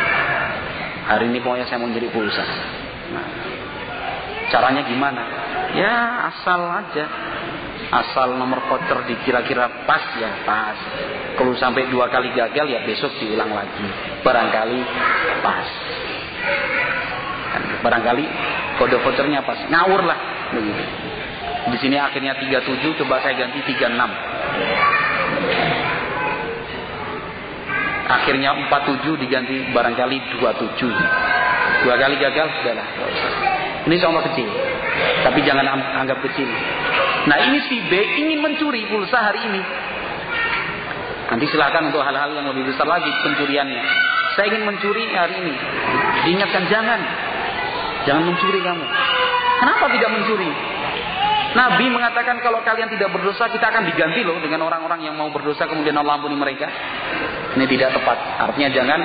Hari 1.06 1.30
ini 1.30 1.38
pokoknya 1.38 1.70
saya 1.70 1.78
mau 1.78 1.90
jadi 1.94 2.10
pulsa. 2.10 2.42
Nah, 3.14 3.26
caranya 4.50 4.82
gimana? 4.82 5.45
Ya 5.76 6.32
asal 6.32 6.60
aja. 6.64 7.06
Asal 7.86 8.34
nomor 8.34 8.66
voucher 8.66 9.06
dikira-kira 9.06 9.86
pas 9.86 10.02
ya 10.18 10.42
pas. 10.42 10.74
Kalau 11.36 11.54
sampai 11.60 11.86
dua 11.92 12.08
kali 12.08 12.32
gagal 12.34 12.66
ya 12.66 12.80
besok 12.82 13.12
diulang 13.20 13.52
lagi. 13.52 13.86
Barangkali 14.24 14.80
pas. 15.44 15.68
Barangkali 17.84 18.24
kode 18.80 18.96
vouchernya 19.04 19.44
pas. 19.44 19.60
Ngawur 19.68 20.02
lah. 20.02 20.18
Begitu. 20.56 20.84
Di 21.66 21.76
sini 21.82 21.98
akhirnya 21.98 22.38
37, 22.38 22.94
coba 23.02 23.18
saya 23.26 23.34
ganti 23.34 23.58
36 23.58 23.90
akhirnya 28.06 28.70
47 28.70 29.18
diganti 29.18 29.74
barangkali 29.74 30.16
27 30.38 31.82
dua 31.82 31.94
kali 31.98 32.14
gagal 32.22 32.46
sudahlah 32.58 32.88
ini 33.90 33.96
contoh 33.98 34.22
kecil 34.30 34.48
tapi 35.24 35.40
jangan 35.42 35.66
anggap 36.02 36.18
kecil. 36.24 36.48
Nah 37.26 37.38
ini 37.50 37.58
si 37.66 37.76
B 37.90 37.92
ingin 38.26 38.38
mencuri 38.40 38.86
pulsa 38.86 39.18
hari 39.18 39.40
ini. 39.44 39.62
Nanti 41.26 41.44
silahkan 41.50 41.90
untuk 41.90 42.06
hal-hal 42.06 42.38
yang 42.38 42.46
lebih 42.54 42.70
besar 42.70 42.86
lagi 42.86 43.10
pencuriannya. 43.10 43.82
Saya 44.38 44.46
ingin 44.54 44.62
mencuri 44.62 45.04
hari 45.10 45.34
ini. 45.42 45.54
Diingatkan 46.28 46.64
jangan. 46.70 47.00
Jangan 48.06 48.22
mencuri 48.30 48.60
kamu. 48.62 48.86
Kenapa 49.56 49.84
tidak 49.90 50.10
mencuri 50.14 50.50
Nabi 51.56 51.88
mengatakan 51.88 52.36
kalau 52.44 52.60
kalian 52.60 52.92
tidak 52.92 53.08
berdosa 53.16 53.48
kita 53.48 53.72
akan 53.72 53.88
diganti 53.88 54.20
loh 54.20 54.36
dengan 54.44 54.68
orang-orang 54.68 55.08
yang 55.08 55.16
mau 55.16 55.32
berdosa 55.32 55.64
kemudian 55.64 55.96
Allah 55.96 56.20
ampuni 56.20 56.36
mereka. 56.36 56.68
Ini 57.56 57.64
tidak 57.64 57.96
tepat. 57.96 58.18
Artinya 58.44 58.68
jangan 58.76 59.00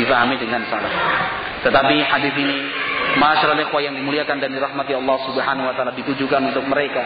difahami 0.00 0.40
dengan 0.40 0.64
salah. 0.72 0.92
Tetapi 1.60 1.94
hadis 2.00 2.34
ini 2.40 2.56
Masyarakat 3.12 3.68
yang 3.84 3.92
dimuliakan 3.92 4.40
dan 4.40 4.56
dirahmati 4.56 4.96
Allah 4.96 5.16
Subhanahu 5.28 5.68
wa 5.68 5.74
taala 5.76 5.92
ditujukan 5.92 6.40
untuk 6.48 6.64
mereka 6.64 7.04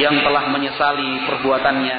yang 0.00 0.16
telah 0.24 0.48
menyesali 0.48 1.28
perbuatannya, 1.28 1.98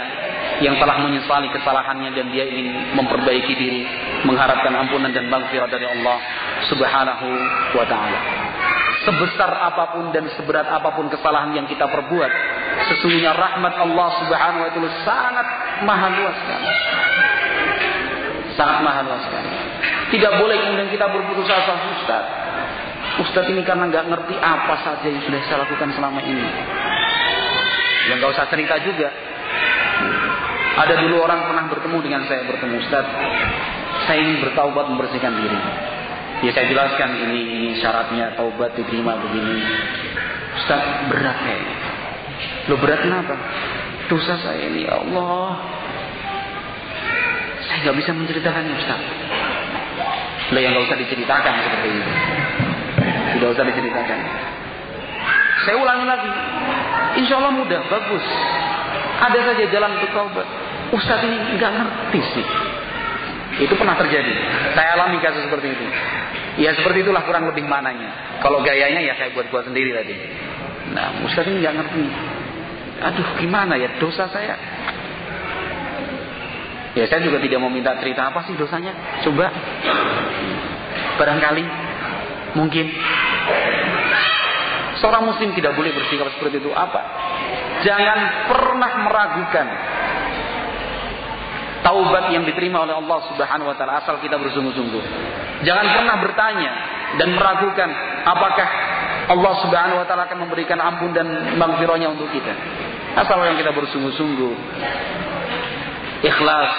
yang 0.65 0.73
telah 0.81 0.97
menyesali 1.05 1.53
kesalahannya 1.53 2.17
dan 2.17 2.33
dia 2.33 2.49
ingin 2.49 2.97
memperbaiki 2.97 3.53
diri, 3.53 3.85
mengharapkan 4.25 4.73
ampunan 4.73 5.13
dan 5.13 5.29
maghfirah 5.29 5.69
dari 5.69 5.85
Allah 5.85 6.17
Subhanahu 6.65 7.27
wa 7.77 7.85
taala. 7.85 8.19
Sebesar 9.07 9.47
apa 9.47 9.95
pun 9.95 10.11
dan 10.11 10.27
seberat 10.35 10.67
apa 10.67 10.91
pun 10.91 11.07
kesalahan 11.07 11.55
yang 11.55 11.63
kita 11.63 11.87
perbuat, 11.87 12.31
sesungguhnya 12.91 13.31
rahmat 13.31 13.79
Allah 13.79 14.07
Subhanahu 14.19 14.67
wa 14.67 14.71
taala 14.75 14.91
sangat 15.07 15.47
maha 15.87 16.07
luas. 16.11 16.37
Sangat 18.59 18.83
maha 18.83 19.01
luas. 19.07 19.23
Tidak 20.11 20.31
boleh 20.43 20.59
kemudian 20.59 20.91
kita 20.91 21.07
berputus 21.07 21.47
asa, 21.47 21.73
Ustaz. 22.03 22.25
Ustadz 23.23 23.47
ini 23.47 23.63
karena 23.63 23.87
nggak 23.87 24.05
ngerti 24.11 24.35
apa 24.43 24.75
saja 24.83 25.07
yang 25.07 25.23
sudah 25.23 25.39
saya 25.47 25.57
lakukan 25.63 25.89
selama 25.95 26.19
ini. 26.27 26.47
Ya 28.11 28.13
nggak 28.19 28.31
usah 28.35 28.45
cerita 28.51 28.75
juga. 28.83 29.07
Ada 30.77 30.93
dulu 30.99 31.23
orang 31.23 31.47
pernah 31.47 31.65
bertemu 31.71 31.97
dengan 32.03 32.21
saya 32.27 32.43
bertemu 32.43 32.75
Ustadz. 32.83 33.15
Saya 34.05 34.19
ingin 34.19 34.43
bertaubat 34.43 34.85
membersihkan 34.91 35.31
diri. 35.31 35.59
Ya 36.45 36.53
saya 36.53 36.69
jelaskan 36.69 37.17
ini, 37.17 37.39
ini 37.49 37.69
syaratnya 37.81 38.37
taubat 38.37 38.77
diterima 38.77 39.17
begini. 39.17 39.57
Ustadz 40.61 41.09
berat 41.09 41.37
ya. 41.41 41.57
Lo 42.69 42.77
berat 42.77 43.01
kenapa? 43.01 43.33
Dosa 44.05 44.37
saya 44.37 44.69
ini 44.69 44.85
ya 44.85 45.01
Allah. 45.01 45.57
Saya 47.65 47.77
nggak 47.89 47.97
bisa 47.97 48.11
menceritakannya 48.13 48.73
Ustaz. 48.77 49.01
Lo 50.53 50.57
yang 50.61 50.77
nggak 50.77 50.85
usah 50.85 50.97
diceritakan 51.01 51.53
seperti 51.57 51.87
itu. 51.89 52.11
Tidak 53.37 53.49
usah 53.57 53.65
diceritakan. 53.73 54.19
Saya 55.65 55.75
ulangi 55.81 56.05
lagi. 56.05 56.31
Insya 57.17 57.41
Allah 57.41 57.53
mudah, 57.57 57.81
bagus. 57.89 58.25
Ada 59.25 59.39
saja 59.41 59.63
jalan 59.73 59.89
untuk 59.97 60.13
taubat. 60.13 60.47
Ustadz 60.93 61.25
ini 61.25 61.37
nggak 61.57 61.71
ngerti 61.81 62.21
sih. 62.37 62.47
Itu 63.57 63.73
pernah 63.73 63.97
terjadi. 63.97 64.33
Saya 64.77 64.97
alami 64.97 65.17
kasus 65.17 65.41
seperti 65.45 65.73
itu. 65.73 65.85
Ya 66.61 66.73
seperti 66.73 67.05
itulah 67.05 67.25
kurang 67.25 67.49
lebih 67.49 67.65
mananya. 67.65 68.39
Kalau 68.41 68.61
gayanya 68.61 69.01
ya 69.01 69.13
saya 69.17 69.33
buat-buat 69.33 69.69
sendiri 69.69 69.93
tadi. 69.93 70.13
Nah, 70.93 71.25
Ustadz 71.25 71.49
ini 71.49 71.61
nggak 71.65 71.75
ngerti. 71.77 72.03
Aduh, 72.97 73.27
gimana 73.37 73.77
ya 73.77 73.97
dosa 74.01 74.29
saya? 74.29 74.55
Ya 76.97 77.05
saya 77.05 77.21
juga 77.21 77.37
tidak 77.37 77.61
mau 77.61 77.69
minta 77.69 77.93
cerita 78.01 78.29
apa 78.29 78.45
sih 78.49 78.57
dosanya. 78.57 79.21
Coba. 79.21 79.53
Barangkali 81.17 81.65
mungkin 82.57 82.85
Seorang 84.97 85.29
muslim 85.29 85.53
tidak 85.53 85.77
boleh 85.77 85.93
bersikap 85.93 86.33
seperti 86.33 86.57
itu. 86.57 86.73
Apa? 86.73 87.01
Jangan 87.85 88.49
pernah 88.49 88.91
meragukan 89.05 89.67
taubat 91.81 92.33
yang 92.33 92.43
diterima 92.45 92.85
oleh 92.85 92.95
Allah 92.97 93.19
Subhanahu 93.33 93.69
wa 93.69 93.75
taala 93.77 94.01
asal 94.01 94.17
kita 94.21 94.37
bersungguh-sungguh. 94.37 95.03
Jangan 95.65 95.85
pernah 95.93 96.15
bertanya 96.21 96.71
dan 97.17 97.29
meragukan 97.33 97.89
apakah 98.25 98.67
Allah 99.27 99.53
Subhanahu 99.65 99.99
wa 100.01 100.05
taala 100.07 100.29
akan 100.29 100.47
memberikan 100.47 100.79
ampun 100.79 101.11
dan 101.11 101.57
maghfirahnya 101.57 102.13
untuk 102.13 102.31
kita. 102.31 102.53
Asal 103.17 103.41
yang 103.43 103.57
kita 103.57 103.73
bersungguh-sungguh 103.73 104.53
ikhlas 106.21 106.71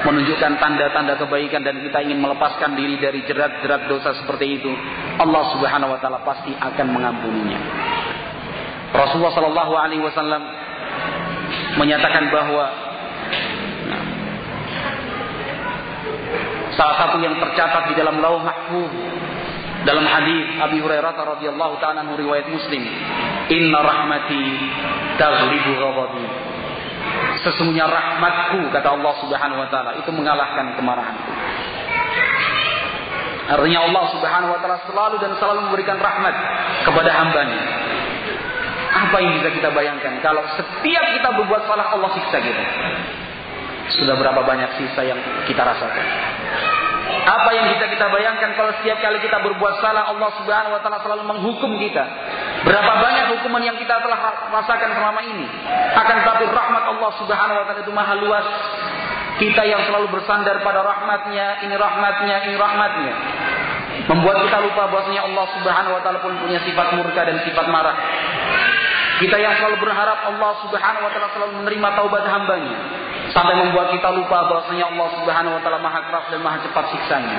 menunjukkan 0.00 0.56
tanda-tanda 0.56 1.20
kebaikan 1.20 1.60
dan 1.60 1.76
kita 1.84 2.00
ingin 2.00 2.24
melepaskan 2.24 2.72
diri 2.72 2.96
dari 2.96 3.20
jerat-jerat 3.28 3.84
dosa 3.84 4.16
seperti 4.16 4.60
itu, 4.60 4.72
Allah 5.20 5.42
Subhanahu 5.52 5.92
wa 5.92 5.98
taala 6.00 6.24
pasti 6.24 6.56
akan 6.56 6.86
mengampuninya. 6.88 7.60
Rasulullah 8.90 9.34
sallallahu 9.36 9.72
alaihi 9.76 10.02
wasallam 10.02 10.42
menyatakan 11.78 12.32
bahwa 12.32 12.64
nah, 13.86 14.04
salah 16.80 16.96
satu 16.96 17.20
yang 17.20 17.36
tercatat 17.36 17.92
di 17.92 17.94
dalam 18.00 18.24
Lauh 18.24 18.40
Mahfuz 18.40 18.88
dalam 19.84 20.04
hadis 20.08 20.48
Abi 20.64 20.80
Hurairah 20.80 21.12
radhiyallahu 21.12 21.76
taala 21.76 22.08
riwayat 22.16 22.48
Muslim, 22.48 22.80
"Inna 23.52 23.84
rahmati 23.84 24.44
taghlibu 25.20 25.76
ghadabi." 25.76 26.24
Sesungguhnya 27.44 27.84
rahmatku 27.84 28.72
kata 28.72 28.96
Allah 28.96 29.12
Subhanahu 29.20 29.60
wa 29.60 29.68
taala 29.68 30.00
itu 30.00 30.08
mengalahkan 30.08 30.72
kemarahanku. 30.80 31.32
Artinya 33.50 33.80
Allah 33.84 34.04
Subhanahu 34.16 34.52
wa 34.56 34.58
taala 34.64 34.78
selalu 34.88 35.16
dan 35.20 35.32
selalu 35.36 35.60
memberikan 35.68 36.00
rahmat 36.00 36.34
kepada 36.88 37.10
hambanya. 37.12 37.60
Apa 38.90 39.16
yang 39.20 39.36
bisa 39.36 39.52
kita 39.52 39.68
bayangkan 39.72 40.16
kalau 40.24 40.44
setiap 40.56 41.04
kita 41.12 41.28
berbuat 41.28 41.62
salah 41.68 41.92
Allah 41.92 42.08
siksa 42.16 42.40
kita? 42.40 42.64
Sudah 43.98 44.14
berapa 44.14 44.40
banyak 44.46 44.70
sisa 44.78 45.02
yang 45.02 45.18
kita 45.46 45.62
rasakan? 45.62 46.06
Apa 47.10 47.50
yang 47.52 47.66
bisa 47.74 47.90
kita 47.90 48.06
bayangkan 48.06 48.54
kalau 48.54 48.72
setiap 48.80 48.98
kali 49.02 49.18
kita 49.22 49.38
berbuat 49.42 49.82
salah 49.82 50.08
Allah 50.14 50.30
Subhanahu 50.40 50.72
wa 50.78 50.80
taala 50.80 50.98
selalu 51.02 51.22
menghukum 51.26 51.76
kita. 51.78 52.04
Berapa 52.64 52.92
banyak 53.02 53.26
hukuman 53.38 53.62
yang 53.66 53.76
kita 53.76 53.98
telah 53.98 54.18
rasakan 54.50 54.90
selama 54.94 55.20
ini. 55.26 55.46
Akan 55.94 56.22
tetapi 56.22 56.44
rahmat 56.48 56.84
Allah 56.96 57.10
Subhanahu 57.18 57.58
wa 57.60 57.64
taala 57.66 57.80
itu 57.82 57.92
maha 57.92 58.14
luas. 58.18 58.46
Kita 59.40 59.62
yang 59.64 59.80
selalu 59.88 60.12
bersandar 60.12 60.60
pada 60.60 60.84
rahmatnya, 60.84 61.64
ini 61.64 61.74
rahmatnya, 61.74 62.36
ini 62.44 62.54
rahmatnya. 62.60 63.14
Membuat 64.08 64.36
kita 64.46 64.58
lupa 64.64 64.88
bahwasanya 64.88 65.22
Allah 65.28 65.46
Subhanahu 65.58 65.92
wa 65.96 66.00
taala 66.00 66.18
pun 66.24 66.32
punya 66.40 66.60
sifat 66.64 66.96
murka 66.96 67.20
dan 67.26 67.36
sifat 67.44 67.66
marah. 67.68 67.96
Kita 69.20 69.36
yang 69.36 69.52
selalu 69.60 69.76
berharap 69.84 70.18
Allah 70.32 70.52
Subhanahu 70.64 71.04
wa 71.04 71.10
taala 71.12 71.28
selalu 71.36 71.52
menerima 71.60 71.88
taubat 71.92 72.24
hambanya 72.24 72.74
sampai 73.36 73.54
membuat 73.60 73.92
kita 73.92 74.08
lupa 74.16 74.48
bahwasanya 74.48 74.88
Allah 74.94 75.08
Subhanahu 75.20 75.54
wa 75.58 75.60
taala 75.60 75.78
Maha 75.82 76.00
keras 76.08 76.24
dan 76.32 76.40
Maha 76.40 76.56
cepat 76.64 76.84
siksanya. 76.94 77.38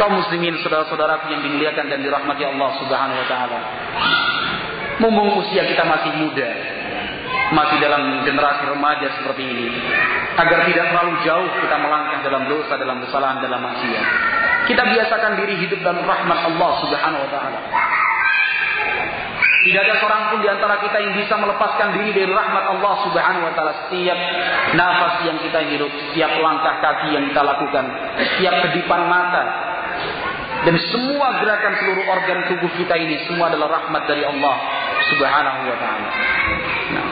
Kaum 0.00 0.18
muslimin 0.18 0.56
saudara-saudaraku 0.64 1.28
yang 1.30 1.42
dimuliakan 1.44 1.86
dan 1.90 2.00
dirahmati 2.00 2.42
Allah 2.48 2.70
Subhanahu 2.80 3.18
wa 3.18 3.26
taala. 3.28 3.60
Mumpung 5.02 5.40
usia 5.42 5.66
kita 5.66 5.82
masih 5.82 6.12
muda, 6.20 6.48
masih 7.52 7.78
dalam 7.84 8.24
generasi 8.24 8.64
remaja 8.64 9.08
seperti 9.20 9.44
ini, 9.44 9.66
agar 10.40 10.64
tidak 10.64 10.84
terlalu 10.88 11.12
jauh 11.22 11.48
kita 11.60 11.76
melangkah 11.76 12.18
dalam 12.24 12.42
dosa, 12.48 12.74
dalam 12.80 12.96
kesalahan, 13.04 13.38
dalam 13.44 13.60
maksiat. 13.60 14.06
Kita 14.72 14.82
biasakan 14.88 15.32
diri 15.42 15.54
hidup 15.68 15.80
dalam 15.84 16.02
rahmat 16.02 16.38
Allah 16.48 16.70
Subhanahu 16.80 17.22
wa 17.28 17.30
taala. 17.30 17.60
Tidak 19.62 19.78
ada 19.78 19.94
seorang 20.02 20.22
pun 20.34 20.38
di 20.42 20.50
antara 20.50 20.74
kita 20.82 20.98
yang 20.98 21.14
bisa 21.14 21.38
melepaskan 21.38 21.94
diri 21.94 22.10
dari 22.10 22.30
rahmat 22.34 22.64
Allah 22.66 22.94
Subhanahu 23.06 23.46
wa 23.46 23.52
taala 23.54 23.72
setiap 23.86 24.18
nafas 24.74 25.14
yang 25.22 25.38
kita 25.38 25.60
hidup, 25.70 25.90
setiap 26.08 26.32
langkah 26.42 26.82
kaki 26.82 27.14
yang 27.14 27.24
kita 27.30 27.42
lakukan, 27.46 27.84
setiap 28.18 28.54
kedipan 28.66 29.06
mata 29.06 29.42
dan 30.62 30.78
semua 30.78 31.42
gerakan 31.42 31.74
seluruh 31.74 32.06
organ 32.06 32.38
tubuh 32.46 32.70
kita 32.78 32.94
ini 32.94 33.26
semua 33.26 33.50
adalah 33.50 33.82
rahmat 33.82 34.02
dari 34.06 34.22
Allah 34.22 34.54
Subhanahu 35.10 35.60
wa 35.66 35.76
taala. 35.78 36.10
Nah, 36.94 37.06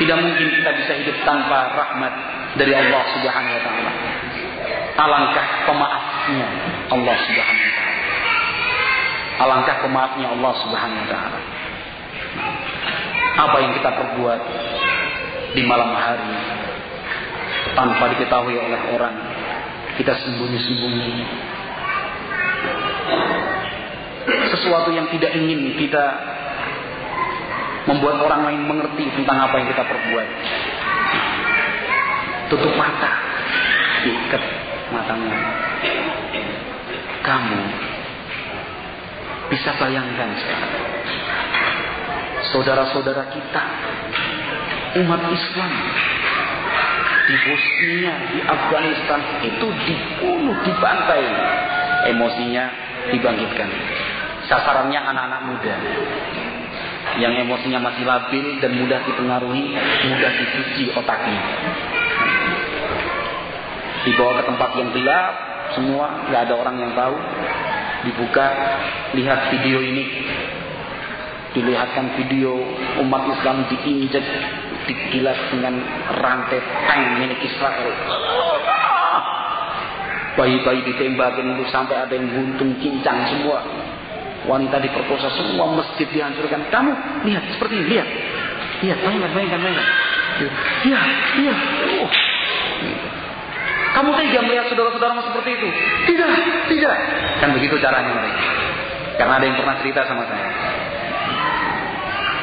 tidak 0.00 0.16
mungkin 0.24 0.48
kita 0.48 0.70
bisa 0.72 0.92
hidup 1.04 1.16
tanpa 1.28 1.76
rahmat 1.76 2.12
dari 2.56 2.72
Allah 2.72 3.02
Subhanahu 3.16 3.54
wa 3.56 3.62
taala. 3.64 3.92
Alangkah 4.92 5.46
pemaafnya 5.68 6.46
Allah 6.92 7.16
Subhanahu 7.28 7.66
wa 7.68 7.74
taala. 7.76 8.00
Alangkah 9.42 9.76
pemaafnya 9.84 10.26
Allah 10.32 10.52
Subhanahu 10.64 11.02
wa 11.02 11.08
taala. 11.08 11.38
Apa 13.32 13.56
yang 13.64 13.72
kita 13.76 13.90
perbuat 13.92 14.40
di 15.52 15.62
malam 15.64 15.92
hari 15.92 16.32
tanpa 17.72 18.04
diketahui 18.16 18.56
oleh 18.56 18.80
orang, 18.96 19.16
kita 19.96 20.12
sembunyi-sembunyi. 20.24 21.12
Sesuatu 24.56 24.92
yang 24.92 25.08
tidak 25.12 25.32
ingin 25.36 25.76
kita 25.76 26.04
membuat 27.86 28.22
orang 28.22 28.42
lain 28.46 28.62
mengerti 28.68 29.04
tentang 29.18 29.38
apa 29.48 29.54
yang 29.58 29.68
kita 29.70 29.82
perbuat. 29.82 30.28
Tutup 32.52 32.72
mata, 32.76 33.10
ikat 34.06 34.42
matanya. 34.92 35.38
Kamu 37.22 37.60
bisa 39.48 39.70
bayangkan. 39.78 40.30
Saudara-saudara 42.52 43.32
kita, 43.32 43.62
umat 45.00 45.22
Islam 45.30 45.72
di 47.22 47.36
Bosnia, 47.48 48.14
di 48.28 48.38
Afghanistan 48.44 49.20
itu 49.46 49.66
dibunuh, 49.88 50.56
dibantai. 50.66 51.24
Emosinya 52.02 52.66
dibangkitkan. 53.14 53.70
Sasarannya 54.50 55.00
anak-anak 55.00 55.40
muda. 55.46 55.76
Yang 57.20 57.36
emosinya 57.44 57.80
masih 57.82 58.04
labil 58.08 58.62
dan 58.62 58.72
mudah 58.78 59.00
dipengaruhi, 59.04 59.64
mudah 60.08 60.32
dicuci 60.32 60.84
otaknya. 60.96 61.42
Dibawa 64.02 64.40
ke 64.40 64.42
tempat 64.48 64.70
yang 64.80 64.90
gelap, 64.96 65.34
semua 65.76 66.06
nggak 66.28 66.42
ada 66.48 66.54
orang 66.56 66.76
yang 66.80 66.92
tahu. 66.96 67.16
Dibuka, 68.02 68.46
lihat 69.14 69.54
video 69.54 69.78
ini, 69.78 70.04
dilihatkan 71.54 72.18
video 72.18 72.58
umat 73.04 73.22
Islam 73.30 73.62
diinjek, 73.70 74.26
digilas 74.90 75.38
dengan 75.52 75.78
rantai 76.18 76.58
tank 76.58 77.04
milik 77.20 77.40
Israel. 77.46 77.92
Bayi-bayi 80.32 80.80
ditembakin 80.88 81.60
itu 81.60 81.64
sampai 81.68 82.08
ada 82.08 82.14
yang 82.16 82.26
buntung 82.32 82.72
cincang 82.80 83.28
semua. 83.28 83.60
Wanita 84.42 84.82
diperkosa 84.82 85.30
semua, 85.38 85.70
masjid 85.78 86.06
dihancurkan. 86.10 86.66
Kamu 86.66 86.90
lihat 87.30 87.44
seperti 87.54 87.78
ini, 87.78 87.86
lihat. 87.94 88.08
Lihat, 88.82 88.98
bayangkan, 89.06 89.30
bayangkan, 89.30 89.60
bayangkan. 89.62 89.88
Iya, 90.82 91.00
iya. 91.38 91.54
Oh. 92.02 92.10
Kamu 93.92 94.08
tega 94.16 94.40
melihat 94.42 94.66
saudara-saudaramu 94.72 95.20
seperti 95.30 95.50
itu? 95.52 95.68
Tidak, 96.10 96.28
tidak. 96.72 96.96
Kan 97.44 97.52
begitu 97.52 97.76
caranya 97.78 98.12
mereka. 98.16 98.42
Karena 99.20 99.34
ada 99.36 99.44
yang 99.44 99.56
pernah 99.60 99.76
cerita 99.84 100.00
sama 100.08 100.24
saya. 100.24 100.48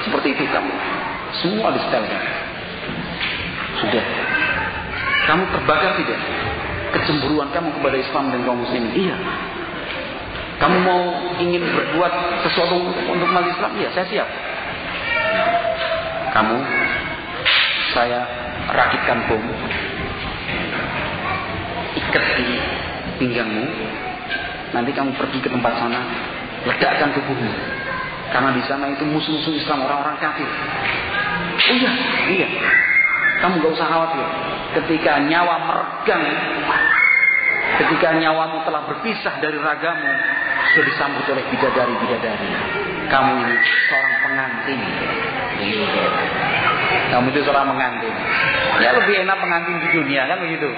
Seperti 0.05 0.37
itu 0.37 0.43
kamu. 0.47 0.73
Semua 1.41 1.73
disetelkan. 1.73 2.23
Sudah. 3.81 4.05
Kamu 5.25 5.43
terbakar 5.53 5.91
tidak? 5.99 6.19
Kecemburuan 6.89 7.49
kamu 7.53 7.69
kepada 7.81 7.97
Islam 7.97 8.23
dan 8.33 8.39
kaum 8.45 8.59
muslimin. 8.61 8.93
Iya. 8.93 9.17
Kamu 10.59 10.77
mau 10.83 11.01
ingin 11.39 11.63
berbuat 11.63 12.43
sesuatu 12.43 12.75
untuk, 12.83 12.99
untuk 13.07 13.29
Islam? 13.31 13.71
Iya, 13.79 13.89
saya 13.95 14.05
siap. 14.11 14.29
Kamu, 16.35 16.57
saya 17.95 18.21
rakitkan 18.69 19.23
bom, 19.25 19.43
ikat 21.95 22.25
di 22.37 22.47
pinggangmu, 23.17 23.65
nanti 24.75 24.91
kamu 24.93 25.15
pergi 25.15 25.39
ke 25.41 25.49
tempat 25.49 25.73
sana, 25.79 25.99
ledakkan 26.67 27.15
tubuhmu. 27.15 27.51
Karena 28.29 28.53
di 28.53 28.61
sana 28.69 28.85
itu 28.93 29.07
musuh-musuh 29.09 29.55
Islam 29.57 29.89
orang-orang 29.89 30.21
kafir. 30.21 30.45
Oh 30.45 31.75
iya, 31.75 31.91
iya. 32.29 32.47
Kamu 33.41 33.63
gak 33.63 33.73
usah 33.73 33.87
khawatir. 33.89 34.27
Ketika 34.77 35.17
nyawa 35.25 35.65
meregang, 35.65 36.23
ketika 37.77 38.17
nyawamu 38.17 38.65
telah 38.65 38.81
berpisah 38.89 39.35
dari 39.37 39.57
ragamu, 39.61 40.09
sudah 40.73 40.83
disambut 40.85 41.25
oleh 41.29 41.43
bidadari-bidadari. 41.53 42.49
Kamu 43.09 43.33
seorang 43.89 44.15
pengantin. 44.25 44.79
Iya. 45.59 45.87
Kamu 47.09 47.25
itu 47.33 47.41
seorang 47.41 47.73
pengantin. 47.73 48.13
Ya 48.79 48.93
lebih 48.93 49.15
enak 49.25 49.37
pengantin 49.41 49.75
di 49.81 49.89
dunia 49.93 50.29
kan 50.29 50.37
begitu. 50.41 50.69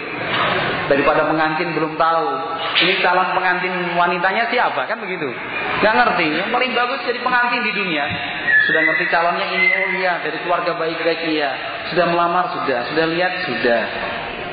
Daripada 0.87 1.27
pengantin 1.27 1.75
belum 1.75 1.99
tahu. 1.99 2.27
Ini 2.81 2.93
calon 3.03 3.29
pengantin 3.35 3.73
wanitanya 3.99 4.47
siapa 4.47 4.87
kan 4.87 4.97
begitu. 5.03 5.27
Gak 5.83 5.93
ngerti. 5.93 6.27
Yang 6.39 6.49
paling 6.55 6.71
bagus 6.71 6.99
jadi 7.03 7.19
pengantin 7.19 7.61
di 7.61 7.71
dunia. 7.75 8.05
Sudah 8.61 8.81
ngerti 8.87 9.05
calonnya 9.11 9.47
ini 9.51 9.67
oh 9.73 9.87
iya 9.99 10.13
dari 10.23 10.37
keluarga 10.45 10.71
baik-baik 10.77 11.21
iya. 11.27 11.49
Sudah 11.91 12.05
melamar 12.07 12.47
sudah, 12.55 12.87
sudah 12.93 13.05
lihat 13.11 13.33
sudah. 13.43 13.81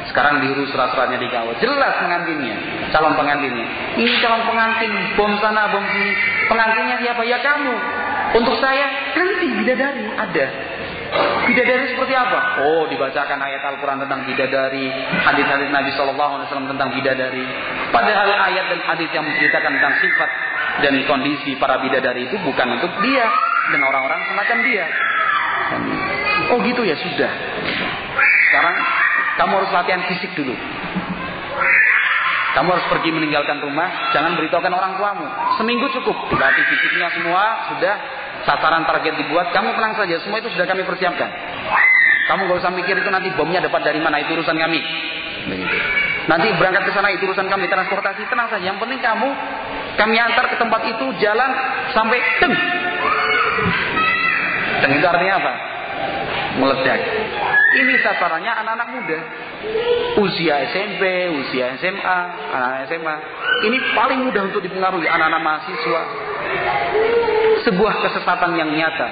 Sekarang 0.08 0.40
diurus 0.40 0.72
surat-suratnya 0.72 1.20
dikawal. 1.20 1.52
Jelas 1.60 1.94
pengantinnya, 2.00 2.56
calon 2.90 3.14
pengantinnya. 3.14 3.66
Ini 4.00 4.12
calon 4.24 4.42
pengantin, 4.48 4.92
bom 5.14 5.32
sana, 5.38 5.68
bom 5.68 5.84
sini. 5.84 6.12
Pengantinnya 6.48 6.96
siapa? 7.04 7.22
Ya 7.28 7.38
kamu. 7.44 7.74
Untuk 8.40 8.56
saya 8.60 8.88
nanti 9.16 9.46
bidadari 9.52 10.04
ada. 10.16 10.46
Bidadari 11.48 11.84
seperti 11.88 12.12
apa? 12.12 12.60
Oh, 12.68 12.84
dibacakan 12.92 13.40
ayat 13.40 13.64
Al-Quran 13.64 14.04
tentang 14.04 14.28
bidadari, 14.28 14.92
hadis-hadis 15.24 15.72
Nabi 15.72 15.88
Wasallam 15.96 16.68
tentang 16.68 16.92
bidadari. 16.92 17.44
Padahal 17.88 18.28
ayat 18.52 18.64
dan 18.68 18.80
hadis 18.84 19.08
yang 19.16 19.24
menceritakan 19.24 19.72
tentang 19.72 19.94
sifat 20.04 20.30
dan 20.84 20.92
kondisi 21.08 21.56
para 21.56 21.80
bidadari 21.80 22.28
itu 22.28 22.36
bukan 22.44 22.76
untuk 22.76 22.92
dia 23.00 23.24
dan 23.72 23.80
orang-orang 23.80 24.20
semacam 24.28 24.58
dia. 24.68 24.84
Oh 26.52 26.58
gitu 26.60 26.84
ya 26.84 26.96
sudah. 26.96 27.32
Sekarang 28.48 28.76
kamu 29.38 29.52
harus 29.62 29.70
latihan 29.70 30.02
fisik 30.10 30.34
dulu. 30.34 30.54
Kamu 32.58 32.68
harus 32.74 32.86
pergi 32.90 33.14
meninggalkan 33.14 33.62
rumah, 33.62 34.10
jangan 34.10 34.34
beritahukan 34.34 34.72
orang 34.74 34.98
tuamu. 34.98 35.26
Seminggu 35.62 35.86
cukup, 35.94 36.16
dilatih 36.34 36.64
fisiknya 36.66 37.06
semua, 37.14 37.70
sudah 37.70 37.94
sasaran 38.42 38.82
target 38.82 39.14
dibuat, 39.14 39.54
kamu 39.54 39.78
tenang 39.78 39.94
saja, 39.94 40.18
semua 40.26 40.42
itu 40.42 40.50
sudah 40.50 40.66
kami 40.66 40.82
persiapkan. 40.82 41.30
Kamu 42.26 42.50
gak 42.50 42.58
usah 42.58 42.72
mikir 42.74 42.98
itu 42.98 43.08
nanti 43.14 43.30
bomnya 43.38 43.62
dapat 43.62 43.86
dari 43.86 44.02
mana, 44.02 44.18
itu 44.18 44.34
urusan 44.34 44.58
kami. 44.58 44.80
Nanti 46.28 46.52
berangkat 46.60 46.82
ke 46.84 46.92
sana 46.92 47.08
itu 47.14 47.24
urusan 47.24 47.46
kami 47.46 47.70
transportasi, 47.70 48.26
tenang 48.28 48.52
saja. 48.52 48.60
Yang 48.60 48.84
penting 48.84 49.00
kamu 49.00 49.28
kami 49.96 50.16
antar 50.20 50.44
ke 50.52 50.56
tempat 50.60 50.82
itu 50.84 51.06
jalan 51.24 51.50
sampai 51.96 52.18
teng. 52.42 52.54
Teng 54.84 54.92
itu 54.92 55.06
artinya 55.08 55.34
apa? 55.40 55.52
Meledak. 56.58 57.00
Ini 57.78 57.94
sasarannya 58.02 58.52
anak-anak 58.64 58.88
muda. 58.98 59.18
Usia 60.18 60.54
SMP, 60.74 61.02
usia 61.38 61.78
SMA, 61.78 62.18
anak-anak 62.50 62.80
SMA. 62.90 63.16
Ini 63.70 63.78
paling 63.94 64.18
mudah 64.26 64.42
untuk 64.50 64.62
dipengaruhi 64.64 65.06
anak-anak 65.06 65.40
mahasiswa. 65.42 66.02
Sebuah 67.68 67.94
kesesatan 68.02 68.58
yang 68.58 68.70
nyata. 68.74 69.08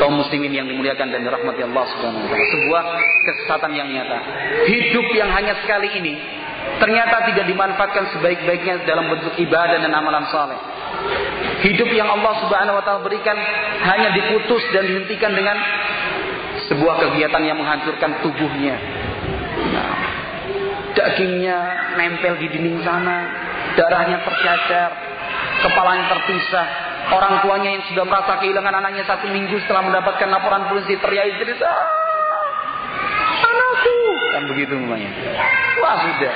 Kaum 0.00 0.16
muslimin 0.18 0.52
yang 0.54 0.66
dimuliakan 0.66 1.12
dan 1.12 1.20
dirahmati 1.22 1.62
Allah 1.62 1.84
Subhanahu 1.92 2.22
wa 2.24 2.28
taala. 2.30 2.46
Sebuah 2.48 2.82
kesesatan 3.28 3.70
yang 3.76 3.88
nyata. 3.92 4.18
Hidup 4.66 5.06
yang 5.12 5.30
hanya 5.30 5.54
sekali 5.60 5.88
ini 6.00 6.14
ternyata 6.78 7.26
tidak 7.30 7.46
dimanfaatkan 7.50 8.14
sebaik-baiknya 8.16 8.86
dalam 8.86 9.10
bentuk 9.10 9.34
ibadah 9.38 9.78
dan 9.82 9.92
amalan 9.92 10.24
saleh. 10.30 10.58
Hidup 11.62 11.90
yang 11.94 12.10
Allah 12.10 12.32
Subhanahu 12.42 12.78
wa 12.78 12.82
taala 12.86 13.00
berikan 13.02 13.34
hanya 13.86 14.14
diputus 14.14 14.62
dan 14.74 14.86
dihentikan 14.86 15.34
dengan 15.34 15.56
sebuah 16.70 16.94
kegiatan 17.08 17.42
yang 17.42 17.58
menghancurkan 17.58 18.22
tubuhnya. 18.22 18.76
Nah, 19.72 19.94
dagingnya 20.94 21.58
nempel 21.98 22.38
di 22.38 22.46
dinding 22.52 22.82
sana, 22.84 23.18
darahnya 23.74 24.20
tercacar, 24.22 24.90
kepalanya 25.64 26.04
terpisah. 26.12 26.68
Orang 27.12 27.42
tuanya 27.42 27.76
yang 27.76 27.84
sudah 27.90 28.06
merasa 28.06 28.38
kehilangan 28.38 28.78
anaknya 28.78 29.02
satu 29.04 29.26
minggu 29.26 29.58
setelah 29.66 29.82
mendapatkan 29.90 30.28
laporan 30.30 30.70
polisi 30.70 30.94
teriak 30.96 31.34
cerita, 31.34 31.70
anakku, 33.42 33.96
kan 34.32 34.42
begitu 34.46 34.72
namanya. 34.78 35.10
Wah 35.82 35.96
sudah. 35.98 36.34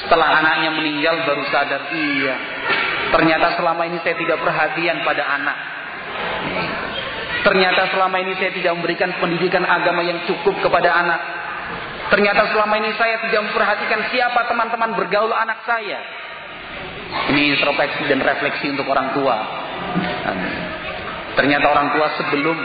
Setelah 0.00 0.28
anaknya 0.40 0.70
meninggal 0.72 1.28
baru 1.28 1.44
sadar, 1.52 1.92
iya. 1.92 2.34
Ternyata 3.12 3.60
selama 3.60 3.84
ini 3.84 4.00
saya 4.00 4.16
tidak 4.16 4.40
perhatian 4.40 5.04
pada 5.04 5.22
anak. 5.28 5.58
Ternyata 7.42 7.90
selama 7.90 8.16
ini 8.22 8.38
saya 8.38 8.54
tidak 8.54 8.72
memberikan 8.78 9.10
pendidikan 9.18 9.66
agama 9.66 10.06
yang 10.06 10.22
cukup 10.30 10.54
kepada 10.62 10.94
anak. 10.94 11.20
Ternyata 12.14 12.54
selama 12.54 12.74
ini 12.78 12.94
saya 12.94 13.18
tidak 13.26 13.50
memperhatikan 13.50 14.00
siapa 14.14 14.46
teman-teman 14.46 14.94
bergaul 14.94 15.32
anak 15.34 15.64
saya. 15.66 15.98
Ini 17.32 17.58
introspeksi 17.58 18.08
dan 18.08 18.22
refleksi 18.22 18.72
untuk 18.72 18.86
orang 18.88 19.12
tua. 19.12 19.36
Ternyata 21.32 21.66
orang 21.72 21.88
tua 21.96 22.06
sebelum 22.20 22.56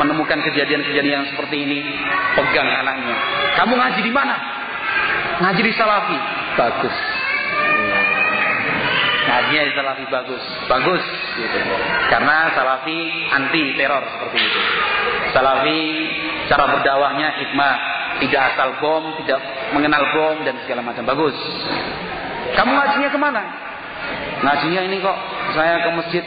menemukan 0.00 0.40
kejadian-kejadian 0.50 1.24
yang 1.24 1.28
seperti 1.28 1.56
ini, 1.62 1.78
pegang 2.36 2.68
anaknya. 2.68 3.16
Kamu 3.60 3.76
ngaji 3.76 4.00
di 4.00 4.12
mana? 4.12 4.36
Ngaji 5.44 5.62
di 5.62 5.72
Salafi. 5.76 6.18
Bagus. 6.56 6.96
Di 9.28 9.76
Salafi 9.76 10.04
bagus, 10.08 10.40
bagus 10.72 11.04
gitu. 11.36 11.58
Karena 12.08 12.48
Salafi 12.56 12.98
anti 13.28 13.76
teror 13.76 14.00
seperti 14.00 14.38
itu. 14.40 14.60
Salafi 15.36 15.80
cara 16.48 16.64
berdakwahnya 16.72 17.28
hikmah, 17.36 17.74
tidak 18.24 18.40
asal 18.56 18.68
bom, 18.80 19.04
tidak 19.20 19.40
mengenal 19.76 20.00
bom 20.16 20.36
dan 20.48 20.56
segala 20.64 20.80
macam 20.80 21.04
bagus. 21.04 21.36
Kamu 22.56 22.72
ngajinya 22.72 23.10
ke 23.12 23.18
mana? 23.20 23.42
Ngajinya 24.48 24.80
ini 24.88 24.96
kok 25.04 25.16
saya 25.52 25.84
ke 25.84 25.90
masjid 25.92 26.24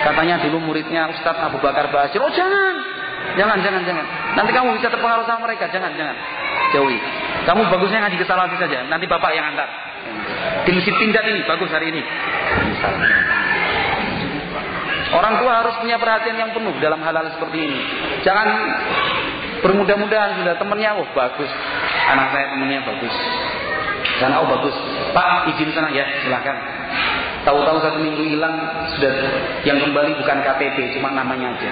katanya 0.00 0.40
dulu 0.40 0.72
muridnya 0.72 1.12
Ustadz 1.12 1.52
Abu 1.52 1.60
Bakar 1.60 1.92
Basir. 1.92 2.16
Oh 2.24 2.32
jangan, 2.32 2.74
jangan, 3.36 3.60
jangan, 3.60 3.82
jangan. 3.84 4.06
Nanti 4.40 4.50
kamu 4.56 4.80
bisa 4.80 4.88
terpengaruh 4.88 5.28
sama 5.28 5.44
mereka. 5.44 5.68
Jangan, 5.68 5.92
jangan. 6.00 6.16
Jauhi. 6.72 6.96
Kamu 7.44 7.68
bagusnya 7.68 8.08
ngaji 8.08 8.16
ke 8.16 8.24
Salafi 8.24 8.56
saja. 8.56 8.88
Nanti 8.88 9.04
bapak 9.04 9.36
yang 9.36 9.52
antar. 9.52 9.91
Di 10.62 10.70
masjid 10.70 10.94
Pindad 10.94 11.24
ini 11.26 11.40
bagus 11.46 11.70
hari 11.70 11.90
ini. 11.90 12.02
Orang 15.12 15.44
tua 15.44 15.60
harus 15.60 15.74
punya 15.76 16.00
perhatian 16.00 16.40
yang 16.40 16.50
penuh 16.56 16.72
dalam 16.80 17.02
hal-hal 17.04 17.28
seperti 17.36 17.68
ini. 17.68 17.78
Jangan 18.24 18.48
bermudah-mudahan 19.60 20.40
sudah 20.40 20.54
temannya, 20.56 20.90
oh 20.96 21.08
bagus. 21.12 21.50
Anak 22.08 22.32
saya 22.32 22.56
temannya 22.56 22.80
bagus. 22.80 23.14
Dan 24.22 24.32
oh 24.40 24.48
bagus. 24.48 24.76
Pak 25.12 25.52
izin 25.52 25.70
sana 25.76 25.92
ya, 25.92 26.08
silakan. 26.24 26.56
Tahu-tahu 27.42 27.78
satu 27.82 27.98
minggu 27.98 28.22
hilang 28.22 28.54
sudah 28.96 29.12
yang 29.66 29.82
kembali 29.82 30.14
bukan 30.14 30.38
KTP, 30.46 30.96
cuma 30.96 31.10
namanya 31.10 31.50
aja. 31.58 31.70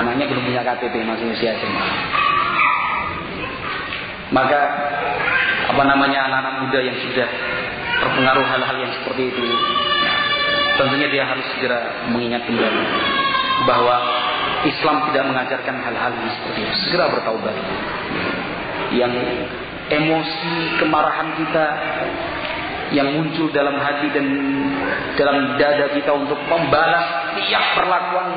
Anaknya 0.00 0.24
belum 0.32 0.42
punya 0.48 0.64
KTP 0.64 1.04
masih 1.04 1.28
usia 1.30 1.52
SMA. 1.60 1.86
Maka 4.32 4.60
apa 5.70 5.82
namanya 5.86 6.26
anak-anak 6.26 6.54
muda 6.66 6.78
yang 6.82 6.96
sudah 6.98 7.28
terpengaruh 8.02 8.46
hal-hal 8.46 8.76
yang 8.82 8.92
seperti 8.98 9.30
itu, 9.30 9.44
tentunya 10.80 11.08
dia 11.12 11.24
harus 11.28 11.46
segera 11.54 12.10
mengingat 12.10 12.42
kembali 12.48 12.82
bahwa 13.66 13.96
Islam 14.66 14.96
tidak 15.10 15.24
mengajarkan 15.26 15.76
hal-hal 15.82 16.12
yang 16.14 16.32
seperti 16.38 16.58
itu. 16.66 16.74
Segera 16.86 17.10
bertaubat. 17.10 17.54
Yang 18.92 19.14
emosi 19.90 20.54
kemarahan 20.82 21.28
kita 21.38 21.66
yang 22.92 23.08
muncul 23.08 23.48
dalam 23.50 23.80
hati 23.80 24.12
dan 24.12 24.26
dalam 25.16 25.56
dada 25.56 25.86
kita 25.96 26.12
untuk 26.12 26.36
membalas 26.44 27.32
tiap 27.40 27.64
perlakuan 27.72 28.28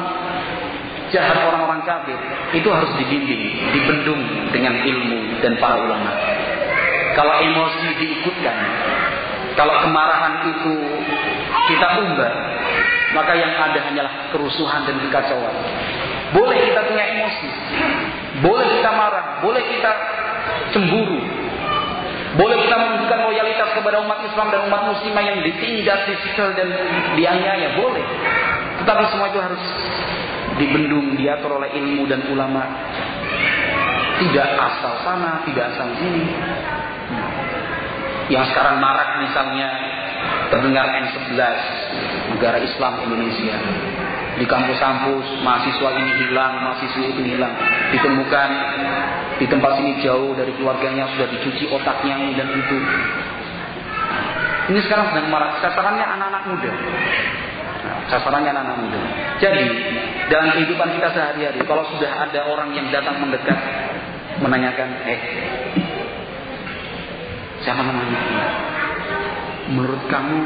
jahat 1.11 1.38
orang-orang 1.43 1.84
kafir 1.84 2.18
itu 2.56 2.69
harus 2.72 2.91
dibimbing, 2.97 3.43
dibendung 3.76 4.22
dengan 4.56 4.73
ilmu 4.80 5.43
dan 5.43 5.53
para 5.60 5.76
ulama. 5.76 6.11
Kalau 7.16 7.34
emosi 7.40 7.88
diikutkan, 7.96 8.58
kalau 9.56 9.76
kemarahan 9.88 10.52
itu 10.52 10.74
kita 11.72 11.88
umbar, 12.04 12.34
maka 13.16 13.34
yang 13.40 13.56
ada 13.56 13.80
hanyalah 13.88 14.14
kerusuhan 14.36 14.84
dan 14.84 15.00
kekacauan. 15.08 15.56
Boleh 16.36 16.60
kita 16.68 16.84
punya 16.84 17.06
emosi, 17.16 17.50
boleh 18.44 18.68
kita 18.68 18.92
marah, 18.92 19.40
boleh 19.40 19.64
kita 19.64 19.92
cemburu, 20.76 21.24
boleh 22.36 22.58
kita 22.68 22.76
menunjukkan 22.76 23.20
loyalitas 23.32 23.70
kepada 23.80 24.04
umat 24.04 24.20
Islam 24.28 24.48
dan 24.52 24.68
umat 24.68 24.82
muslimah 24.92 25.24
yang 25.24 25.40
ditindas, 25.40 26.04
disiksa 26.04 26.52
dan 26.52 26.68
dianiaya, 27.16 27.80
boleh. 27.80 28.04
Tetapi 28.84 29.04
semua 29.08 29.32
itu 29.32 29.40
harus 29.40 29.64
dibendung, 30.60 31.16
diatur 31.16 31.64
oleh 31.64 31.72
ilmu 31.80 32.04
dan 32.12 32.28
ulama. 32.28 32.64
Tidak 34.20 34.50
asal 34.60 34.94
sana, 35.08 35.44
tidak 35.48 35.72
asal 35.76 35.88
sini. 35.96 36.28
Yang 38.26 38.45
sekarang 38.53 38.81
marak 38.81 39.22
misalnya 39.22 39.69
terdengar 40.49 40.85
N11, 40.89 41.38
negara 42.38 42.57
Islam 42.57 42.93
Indonesia. 43.06 43.57
Di 44.35 44.43
kampus-kampus 44.43 45.45
mahasiswa 45.47 45.89
ini 45.95 46.11
hilang, 46.26 46.60
mahasiswa 46.60 47.06
itu 47.07 47.22
hilang. 47.23 47.53
Ditemukan 47.95 48.49
di 49.39 49.45
tempat 49.47 49.80
ini 49.80 50.03
jauh 50.03 50.35
dari 50.35 50.52
keluarganya 50.60 51.07
sudah 51.15 51.27
dicuci 51.31 51.72
otaknya 51.72 52.15
ini 52.19 52.34
dan 52.35 52.49
itu. 52.52 52.77
Ini 54.73 54.80
sekarang 54.89 55.14
sedang 55.14 55.30
marak. 55.30 55.61
Sasarannya 55.61 56.03
anak-anak 56.03 56.43
muda. 56.49 56.72
Sasarannya 58.11 58.49
anak-anak 58.52 58.77
muda. 58.81 58.99
Jadi 59.39 59.65
dalam 60.27 60.49
kehidupan 60.57 60.89
kita 60.97 61.10
sehari-hari, 61.14 61.60
kalau 61.64 61.85
sudah 61.95 62.10
ada 62.10 62.49
orang 62.49 62.73
yang 62.73 62.89
datang 62.89 63.22
mendekat 63.22 63.56
menanyakan, 64.41 64.89
eh, 65.07 65.19
siapa 67.66 67.82
namanya? 67.82 68.20
Menurut 69.74 70.06
kamu 70.06 70.38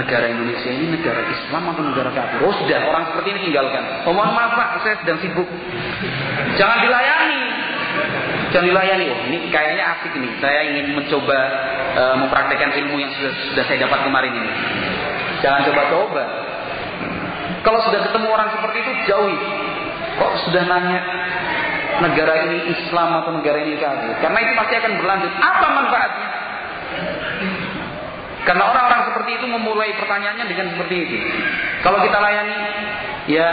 negara 0.00 0.32
Indonesia 0.32 0.70
ini 0.72 0.96
negara 0.96 1.20
Islam 1.28 1.62
atau 1.76 1.82
negara 1.84 2.10
kafir? 2.16 2.40
Oh 2.40 2.54
sudah, 2.56 2.80
orang 2.88 3.04
seperti 3.12 3.28
ini 3.36 3.40
tinggalkan. 3.52 4.08
Oh 4.08 4.16
mohon 4.16 4.32
maaf 4.32 4.56
Pak, 4.56 4.68
saya 4.80 4.96
sedang 5.04 5.20
sibuk. 5.20 5.46
Jangan 6.56 6.80
dilayani. 6.80 7.42
Jangan 8.50 8.66
dilayani. 8.66 9.06
Oh, 9.12 9.20
ini 9.30 9.38
kayaknya 9.52 9.84
asik 9.98 10.16
nih. 10.16 10.32
Saya 10.40 10.60
ingin 10.72 10.96
mencoba 10.96 11.38
uh, 11.94 12.16
mempraktekkan 12.24 12.72
ilmu 12.80 12.96
yang 12.98 13.12
sudah, 13.20 13.32
sudah 13.52 13.64
saya 13.68 13.78
dapat 13.84 14.00
kemarin 14.08 14.32
ini. 14.32 14.50
Jangan 15.44 15.60
coba-coba. 15.68 16.24
Kalau 17.60 17.80
sudah 17.84 18.00
ketemu 18.08 18.26
orang 18.32 18.48
seperti 18.56 18.76
itu, 18.80 18.92
jauhi. 19.12 19.38
Kok 20.16 20.32
sudah 20.48 20.62
nanya 20.64 21.00
negara 21.98 22.34
ini 22.46 22.58
Islam 22.70 23.08
atau 23.24 23.30
negara 23.34 23.58
ini 23.62 23.74
kafir? 23.76 24.14
Karena 24.22 24.38
itu 24.38 24.52
pasti 24.54 24.74
akan 24.78 24.92
berlanjut. 25.02 25.32
Apa 25.42 25.66
manfaatnya? 25.74 26.28
Karena 28.40 28.62
orang-orang 28.72 29.02
seperti 29.12 29.30
itu 29.36 29.46
memulai 29.46 29.92
pertanyaannya 30.00 30.46
dengan 30.48 30.66
seperti 30.72 30.96
itu. 31.06 31.16
Kalau 31.84 32.00
kita 32.00 32.18
layani, 32.18 32.56
ya 33.28 33.48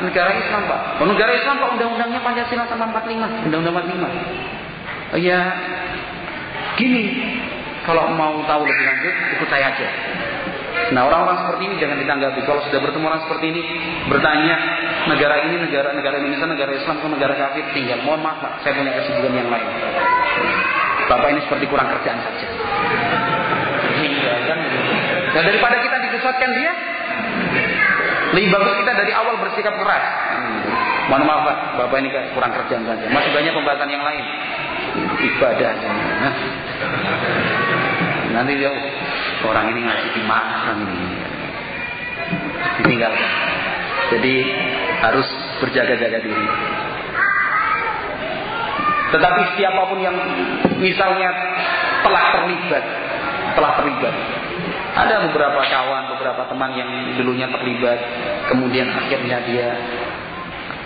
negara 0.00 0.30
Islam 0.30 0.62
Pak. 0.70 0.80
Oh, 1.02 1.06
negara 1.10 1.32
Islam 1.34 1.58
Pak 1.58 1.68
undang-undangnya 1.74 2.20
Pancasila 2.22 2.64
sama 2.70 2.86
45, 2.94 3.50
undang-undang 3.50 3.74
45. 3.74 5.18
Ya 5.18 5.40
gini, 6.78 7.04
kalau 7.82 8.14
mau 8.14 8.38
tahu 8.46 8.62
lebih 8.62 8.84
lanjut 8.86 9.14
ikut 9.38 9.48
saya 9.50 9.74
aja. 9.74 9.88
Nah 10.88 11.04
orang-orang 11.04 11.36
seperti 11.44 11.62
ini 11.68 11.74
jangan 11.76 11.96
ditanggapi. 12.00 12.40
Kalau 12.48 12.60
sudah 12.64 12.80
bertemu 12.80 13.04
orang 13.08 13.22
seperti 13.28 13.46
ini 13.52 13.62
bertanya 14.08 14.56
negara 15.10 15.34
ini 15.44 15.56
negara 15.60 15.92
negara 15.92 16.16
Indonesia 16.16 16.48
negara 16.48 16.72
Islam 16.72 16.94
atau 17.00 17.10
negara 17.12 17.34
kafir 17.36 17.64
tinggal. 17.76 18.00
Mohon 18.04 18.20
maaf 18.24 18.38
Pak, 18.40 18.52
saya 18.64 18.72
punya 18.76 18.92
kesibukan 18.96 19.32
yang 19.36 19.50
lain. 19.52 19.68
Bapak 21.08 21.28
ini 21.32 21.40
seperti 21.44 21.64
kurang 21.68 21.88
kerjaan 21.88 22.18
saja. 22.20 22.46
Dan 25.28 25.42
daripada 25.44 25.76
kita 25.80 25.96
disesatkan 26.08 26.50
dia, 26.56 26.72
lebih 28.36 28.48
bagus 28.52 28.74
kita 28.84 28.92
dari 28.96 29.12
awal 29.12 29.34
bersikap 29.40 29.74
keras. 29.76 30.04
Hmm. 30.36 30.60
Mohon 31.08 31.24
maaf 31.24 31.40
Pak, 31.44 31.56
Bapak 31.84 31.96
ini 32.00 32.08
kurang 32.32 32.52
kerjaan 32.52 32.84
saja. 32.84 33.04
Masih 33.12 33.30
banyak 33.32 33.52
pembahasan 33.56 33.88
yang 33.88 34.04
lain. 34.04 34.24
Ibadah. 35.20 35.72
Nah. 35.76 36.34
Nanti 38.28 38.52
dia 38.60 38.70
orang 39.46 39.70
ini 39.74 39.80
ngasih 39.86 40.10
mana 40.26 40.54
orang 40.66 40.78
ini. 40.82 41.06
Ditinggalkan. 42.82 43.32
Jadi 44.08 44.34
harus 45.04 45.28
berjaga-jaga 45.60 46.18
diri. 46.22 46.46
Tetapi 49.08 49.40
siapa 49.56 49.82
pun 49.88 49.98
yang 50.04 50.16
misalnya 50.76 51.30
telah 52.04 52.24
terlibat, 52.36 52.84
telah 53.56 53.72
terlibat 53.80 54.14
ada 54.98 55.30
beberapa 55.30 55.60
kawan, 55.62 56.16
beberapa 56.16 56.42
teman 56.50 56.70
yang 56.74 56.90
dulunya 57.14 57.46
terlibat, 57.46 57.98
kemudian 58.50 58.90
akhirnya 58.90 59.38
dia 59.46 59.68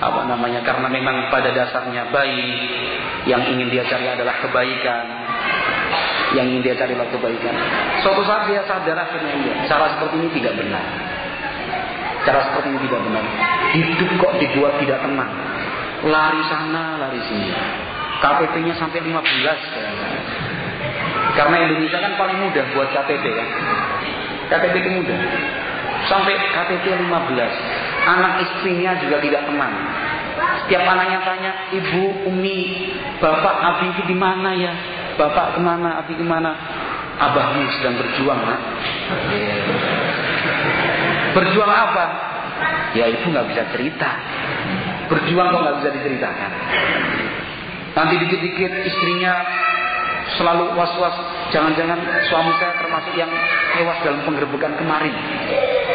apa 0.02 0.26
namanya 0.26 0.66
karena 0.66 0.90
memang 0.90 1.30
pada 1.30 1.54
dasarnya 1.54 2.10
baik, 2.10 2.58
yang 3.30 3.42
ingin 3.46 3.70
dia 3.70 3.86
cari 3.86 4.10
adalah 4.10 4.36
kebaikan, 4.42 5.04
yang 6.32 6.46
ingin 6.48 6.62
dia 6.64 6.74
cari 6.76 6.92
adalah 6.96 7.08
kebaikan. 7.12 7.54
Suatu 8.00 8.22
saat 8.24 8.48
dia 8.48 8.64
sadar 8.64 8.96
akhirnya 8.96 9.34
iya, 9.36 9.54
cara 9.68 9.92
seperti 9.96 10.14
ini 10.20 10.28
tidak 10.40 10.54
benar. 10.56 10.84
Cara 12.22 12.40
seperti 12.50 12.66
ini 12.72 12.78
tidak 12.88 13.00
benar. 13.04 13.24
Hidup 13.72 14.10
kok 14.20 14.32
dibuat 14.40 14.72
tidak 14.80 14.98
tenang. 15.02 15.32
Lari 16.02 16.42
sana, 16.50 16.84
lari 16.98 17.20
sini. 17.30 17.50
KPP-nya 18.22 18.74
sampai 18.78 19.02
15 19.02 19.12
karena 21.32 21.56
Indonesia 21.64 21.98
kan 21.98 22.12
paling 22.20 22.38
mudah 22.44 22.64
buat 22.76 22.88
KTP 22.92 23.24
kan. 23.24 23.48
KTP 24.52 24.74
itu 24.84 24.90
mudah. 25.00 25.18
Sampai 26.04 26.36
KTP 26.36 26.92
15. 27.08 27.08
Anak 28.02 28.32
istrinya 28.44 28.98
juga 29.00 29.16
tidak 29.22 29.48
tenang. 29.48 29.74
Setiap 30.62 30.82
anaknya 30.84 31.18
tanya, 31.24 31.52
ibu, 31.72 32.28
umi, 32.28 32.90
bapak, 33.22 33.54
abi 33.62 33.86
itu 33.94 34.02
di 34.10 34.16
mana 34.16 34.50
ya? 34.52 34.72
Bapak 35.18 35.56
ke 35.56 35.60
mana, 35.60 36.00
abi 36.02 36.14
ke 36.16 36.24
mana? 36.24 36.52
Abahmu 37.20 37.60
sedang 37.78 37.94
berjuang, 38.00 38.40
nak. 38.40 38.60
Berjuang 41.36 41.72
apa? 41.72 42.04
Ya 42.96 43.08
ibu 43.08 43.32
nggak 43.32 43.46
bisa 43.52 43.62
cerita. 43.72 44.10
Berjuang 45.08 45.48
kok 45.52 45.60
nggak 45.60 45.76
bisa 45.80 45.90
diceritakan. 46.00 46.50
Nanti 47.92 48.14
dikit-dikit 48.24 48.72
istrinya 48.88 49.34
selalu 50.38 50.72
was-was 50.78 51.16
jangan-jangan 51.52 51.98
suami 52.30 52.52
saya 52.56 52.72
termasuk 52.80 53.12
yang 53.18 53.28
tewas 53.76 53.98
dalam 54.06 54.22
penggerbekan 54.24 54.72
kemarin 54.78 55.12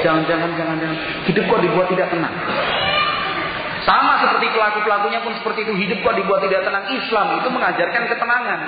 jangan-jangan 0.03 0.51
jangan-jangan 0.53 0.97
hidup 1.25 1.43
kok 1.47 1.61
dibuat 1.63 1.87
tidak 1.89 2.07
tenang 2.11 2.35
sama 3.87 4.19
seperti 4.19 4.51
pelaku-pelakunya 4.51 5.23
pun 5.23 5.31
seperti 5.39 5.63
itu. 5.63 5.73
Hidup 5.79 6.03
kok 6.03 6.19
dibuat 6.19 6.43
tidak 6.43 6.67
tenang. 6.67 6.91
Islam 6.91 7.39
itu 7.39 7.47
mengajarkan 7.47 8.03
ketenangan. 8.11 8.59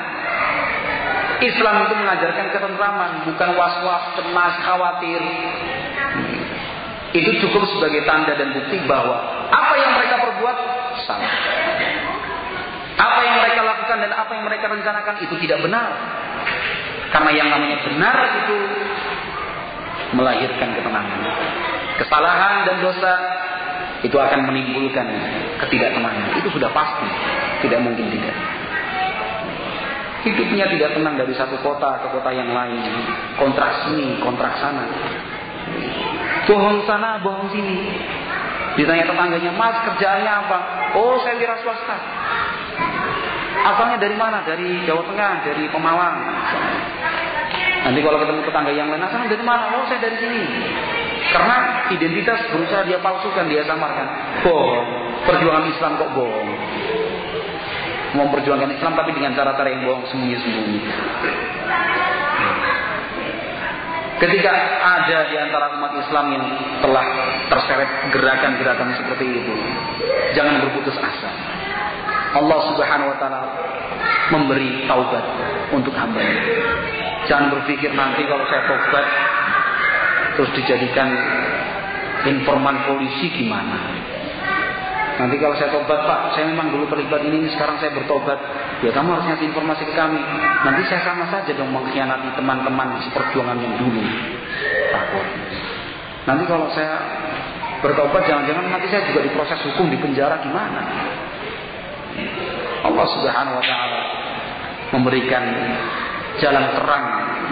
Islam 1.43 1.75
itu 1.83 1.93
mengajarkan 1.99 2.45
ketentraman 2.55 3.11
bukan 3.27 3.49
was-was 3.59 4.03
cemas 4.15 4.55
khawatir. 4.63 5.19
Itu 7.11 7.31
cukup 7.43 7.67
sebagai 7.67 8.07
tanda 8.07 8.31
dan 8.39 8.55
bukti 8.55 8.79
bahwa 8.87 9.19
apa 9.51 9.73
yang 9.75 9.91
mereka 9.99 10.15
perbuat 10.23 10.57
salah 11.03 11.33
apa 12.99 13.19
yang 13.23 13.35
mereka 13.39 13.59
lakukan 13.63 13.97
dan 14.03 14.11
apa 14.11 14.31
yang 14.35 14.43
mereka 14.43 14.65
rencanakan 14.67 15.15
itu 15.23 15.35
tidak 15.47 15.59
benar. 15.63 15.89
Karena 17.09 17.31
yang 17.31 17.47
namanya 17.47 17.77
benar 17.87 18.17
itu 18.43 18.57
melahirkan 20.15 20.69
ketenangan. 20.75 21.19
Kesalahan 22.03 22.53
dan 22.67 22.75
dosa 22.83 23.13
itu 23.99 24.15
akan 24.15 24.39
menimbulkan 24.47 25.07
ketidaktenangan. 25.65 26.39
Itu 26.39 26.47
sudah 26.55 26.71
pasti, 26.71 27.07
tidak 27.67 27.83
mungkin 27.83 28.07
tidak. 28.07 28.35
Hidupnya 30.19 30.67
tidak 30.67 30.99
tenang 30.99 31.15
dari 31.15 31.31
satu 31.31 31.55
kota 31.63 32.03
ke 32.03 32.07
kota 32.11 32.31
yang 32.35 32.51
lain. 32.51 32.79
Kontrak 33.39 33.87
sini, 33.87 34.19
kontrak 34.19 34.51
sana. 34.59 34.83
Bohong 36.43 36.83
sana, 36.83 37.23
bohong 37.23 37.47
sini. 37.55 37.77
Ditanya 38.75 39.07
tetangganya, 39.07 39.51
mas 39.55 39.75
kerjaannya 39.87 40.31
apa? 40.31 40.57
Oh 40.95 41.19
saya 41.23 41.35
wira 41.39 41.55
swasta. 41.63 41.97
Asalnya 43.59 43.99
dari 43.99 44.15
mana? 44.15 44.43
Dari 44.47 44.87
Jawa 44.87 45.03
Tengah, 45.07 45.33
dari 45.43 45.63
Pemalang. 45.67 46.17
Nanti 47.79 47.99
kalau 48.03 48.19
ketemu 48.19 48.41
tetangga 48.43 48.71
yang 48.75 48.87
lain, 48.91 49.03
asalnya 49.03 49.27
dari 49.31 49.43
mana? 49.43 49.63
Oh 49.75 49.83
saya 49.87 49.99
dari 50.03 50.17
sini. 50.19 50.43
Karena 51.29 51.57
identitas 51.93 52.39
berusaha 52.49 52.81
dia 52.89 52.99
palsukan, 53.01 53.45
dia 53.45 53.61
samarkan. 53.65 54.07
Bohong. 54.41 54.87
Perjuangan 55.19 55.65
Islam 55.67 55.91
kok 55.99 56.11
bohong 56.15 56.49
memperjuangkan 58.09 58.73
Islam 58.73 58.97
tapi 58.97 59.11
dengan 59.13 59.37
cara-cara 59.37 59.69
yang 59.69 59.85
bohong 59.85 60.05
sembunyi-sembunyi. 60.09 60.81
Ketika 64.19 64.51
ada 64.83 65.31
di 65.31 65.35
antara 65.39 65.79
umat 65.79 65.95
Islam 65.95 66.25
yang 66.35 66.45
telah 66.83 67.05
terseret 67.47 68.11
gerakan-gerakan 68.11 68.91
seperti 68.99 69.25
itu, 69.31 69.55
jangan 70.35 70.59
berputus 70.59 70.97
asa. 70.99 71.31
Allah 72.35 72.59
Subhanahu 72.67 73.09
wa 73.15 73.17
taala 73.17 73.41
memberi 74.29 74.85
taubat 74.85 75.25
untuk 75.73 75.95
hamba 75.97 76.21
Jangan 77.25 77.49
berpikir 77.57 77.89
nanti 77.95 78.21
kalau 78.27 78.45
saya 78.51 78.61
taubat 78.69 79.05
terus 80.39 80.55
dijadikan 80.55 81.11
informan 82.23 82.87
polisi 82.87 83.27
gimana. 83.35 83.75
Nanti 85.19 85.35
kalau 85.35 85.51
saya 85.59 85.67
tobat 85.75 85.99
Pak, 86.07 86.31
saya 86.31 86.47
memang 86.47 86.71
dulu 86.71 86.87
terlibat 86.87 87.19
ini, 87.27 87.51
sekarang 87.51 87.75
saya 87.75 87.91
bertobat. 87.91 88.39
Ya 88.79 88.95
kamu 88.95 89.19
harus 89.19 89.27
ngasih 89.27 89.51
informasi 89.51 89.83
ke 89.83 89.91
kami. 89.99 90.23
Nanti 90.63 90.87
saya 90.87 91.03
sama 91.03 91.27
saja 91.27 91.51
dong 91.59 91.75
mengkhianati 91.75 92.39
teman-teman 92.39 93.03
seperjuangan 93.03 93.59
yang 93.59 93.75
dulu. 93.83 93.99
Takut. 94.95 95.27
Nanti 96.23 96.43
kalau 96.47 96.71
saya 96.71 96.95
bertobat, 97.83 98.23
jangan-jangan 98.23 98.63
nanti 98.71 98.87
saya 98.87 99.03
juga 99.11 99.27
diproses 99.27 99.59
hukum 99.67 99.91
di 99.91 99.99
penjara 99.99 100.39
gimana? 100.39 100.81
Allah 102.87 103.05
Subhanahu 103.11 103.59
Wa 103.59 103.65
Taala 103.67 104.01
memberikan 104.95 105.43
jalan 106.39 106.65
terang 106.75 107.05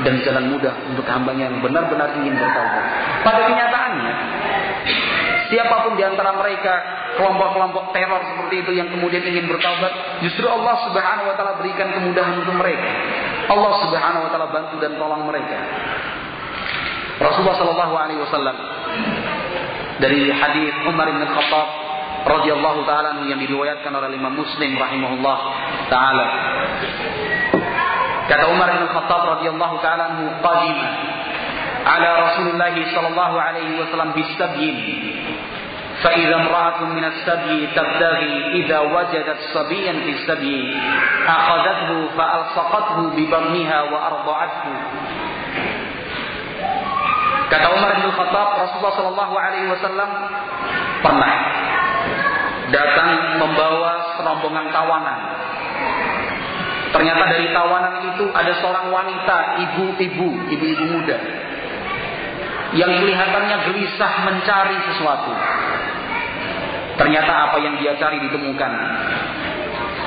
dan 0.04 0.14
jalan 0.24 0.46
mudah 0.56 0.74
untuk 0.90 1.06
hambanya 1.08 1.52
yang 1.52 1.60
benar-benar 1.64 2.10
ingin 2.20 2.34
bertobat. 2.36 2.84
Pada 3.26 3.42
kenyataannya, 3.50 4.14
siapa 5.52 5.76
pun 5.88 5.94
di 5.96 6.04
antara 6.06 6.36
mereka 6.36 6.74
kelompok-kelompok 7.18 7.92
teror 7.92 8.22
seperti 8.24 8.56
itu 8.64 8.72
yang 8.78 8.88
kemudian 8.94 9.24
ingin 9.26 9.50
bertaubat, 9.50 10.22
justru 10.22 10.46
Allah 10.46 10.76
Subhanahu 10.86 11.28
wa 11.34 11.36
taala 11.36 11.54
berikan 11.58 11.90
kemudahan 11.92 12.40
untuk 12.40 12.56
mereka. 12.56 12.90
Allah 13.50 13.72
Subhanahu 13.88 14.26
wa 14.28 14.30
taala 14.30 14.48
bantu 14.54 14.76
dan 14.80 14.96
tolong 14.96 15.24
mereka. 15.26 15.58
Rasulullah 17.18 17.58
sallallahu 17.58 17.96
alaihi 17.98 18.22
wasallam 18.22 18.58
dari 19.98 20.30
hadis 20.30 20.74
Umar 20.86 21.10
bin 21.10 21.26
Khattab 21.26 21.68
radhiyallahu 22.30 22.86
taala 22.86 23.26
yang 23.26 23.42
diriwayatkan 23.42 23.90
oleh 23.90 24.14
Imam 24.14 24.38
Muslim 24.38 24.78
rahimahullah 24.78 25.38
taala. 25.90 26.28
Kata 28.31 28.45
Umar 28.49 28.69
bin 28.79 28.87
Khattab 28.89 29.23
radhiyallahu 29.39 29.77
taala 29.83 30.03
anhu 30.15 30.31
qadima 30.41 30.89
ala 31.83 32.09
Rasulullah 32.31 32.71
sallallahu 32.71 33.37
alaihi 33.37 33.79
wasallam 33.83 34.15
bisabyin 34.15 34.79
فإذا 36.03 36.35
امرأة 36.35 36.83
من 36.85 37.05
السبي 37.05 37.67
تبتغي 37.79 38.35
إذا 38.65 38.79
وجدت 38.79 39.39
صبيا 39.55 39.93
في 39.93 40.11
السبي 40.11 40.61
أخذته 41.29 41.91
فألصقته 42.19 42.99
ببطنها 43.17 43.79
وأرضعته 43.83 44.75
Kata 47.53 47.69
Umar 47.69 48.01
bin 48.01 48.09
Khattab, 48.17 48.49
Rasulullah 48.65 48.95
Shallallahu 48.97 49.35
Alaihi 49.37 49.69
Wasallam 49.69 50.11
pernah 51.05 51.33
datang 52.73 53.37
membawa 53.45 54.17
serombongan 54.17 54.73
tawanan. 54.73 55.21
Ternyata 56.98 57.24
dari 57.30 57.54
tawanan 57.54 57.96
itu 58.10 58.26
ada 58.34 58.58
seorang 58.58 58.90
wanita, 58.90 59.38
ibu-ibu, 59.70 60.50
ibu-ibu 60.50 60.86
muda, 60.98 61.18
yang 62.74 62.90
kelihatannya 62.90 63.58
gelisah 63.70 64.14
mencari 64.26 64.78
sesuatu. 64.90 65.30
Ternyata 66.98 67.54
apa 67.54 67.58
yang 67.62 67.78
dia 67.78 67.94
cari 68.02 68.18
ditemukan. 68.18 68.72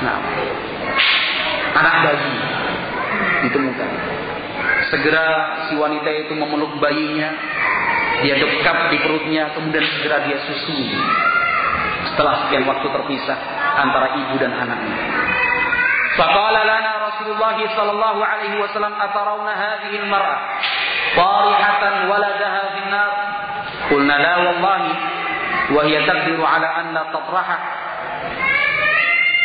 Nah, 0.03 0.19
anak 1.79 1.95
bayi 2.03 2.31
ditemukan. 3.47 3.89
Segera 4.91 5.25
si 5.71 5.79
wanita 5.79 6.11
itu 6.27 6.35
memeluk 6.35 6.75
bayinya, 6.83 7.31
dia 8.19 8.35
dekat 8.35 8.77
di 8.91 8.97
perutnya, 8.99 9.55
kemudian 9.55 9.87
segera 9.95 10.27
dia 10.27 10.43
susui. 10.43 10.91
Setelah 12.11 12.43
sekian 12.43 12.67
waktu 12.67 12.83
terpisah 12.91 13.39
antara 13.79 14.19
ibu 14.19 14.35
dan 14.43 14.51
anaknya. 14.51 14.99
Faqala 16.19 16.61
lana 16.67 16.91
Rasulullah 17.07 17.55
sallallahu 17.55 18.19
alaihi 18.19 18.59
wasallam 18.59 18.93
atarawna 18.99 19.53
hadhihi 19.55 19.97
al-mar'ah 20.03 20.39
tarihatan 21.15 21.95
waladaha 22.11 22.61
fi 22.75 22.81
nar 22.91 23.09
Qulna 23.81 24.15
la 24.19 24.35
wallahi 24.45 24.91
wa 25.71 25.81
hiya 25.87 26.03
taqdiru 26.03 26.43
ala 26.43 26.67
anna 26.83 27.01
tatraha 27.15 27.57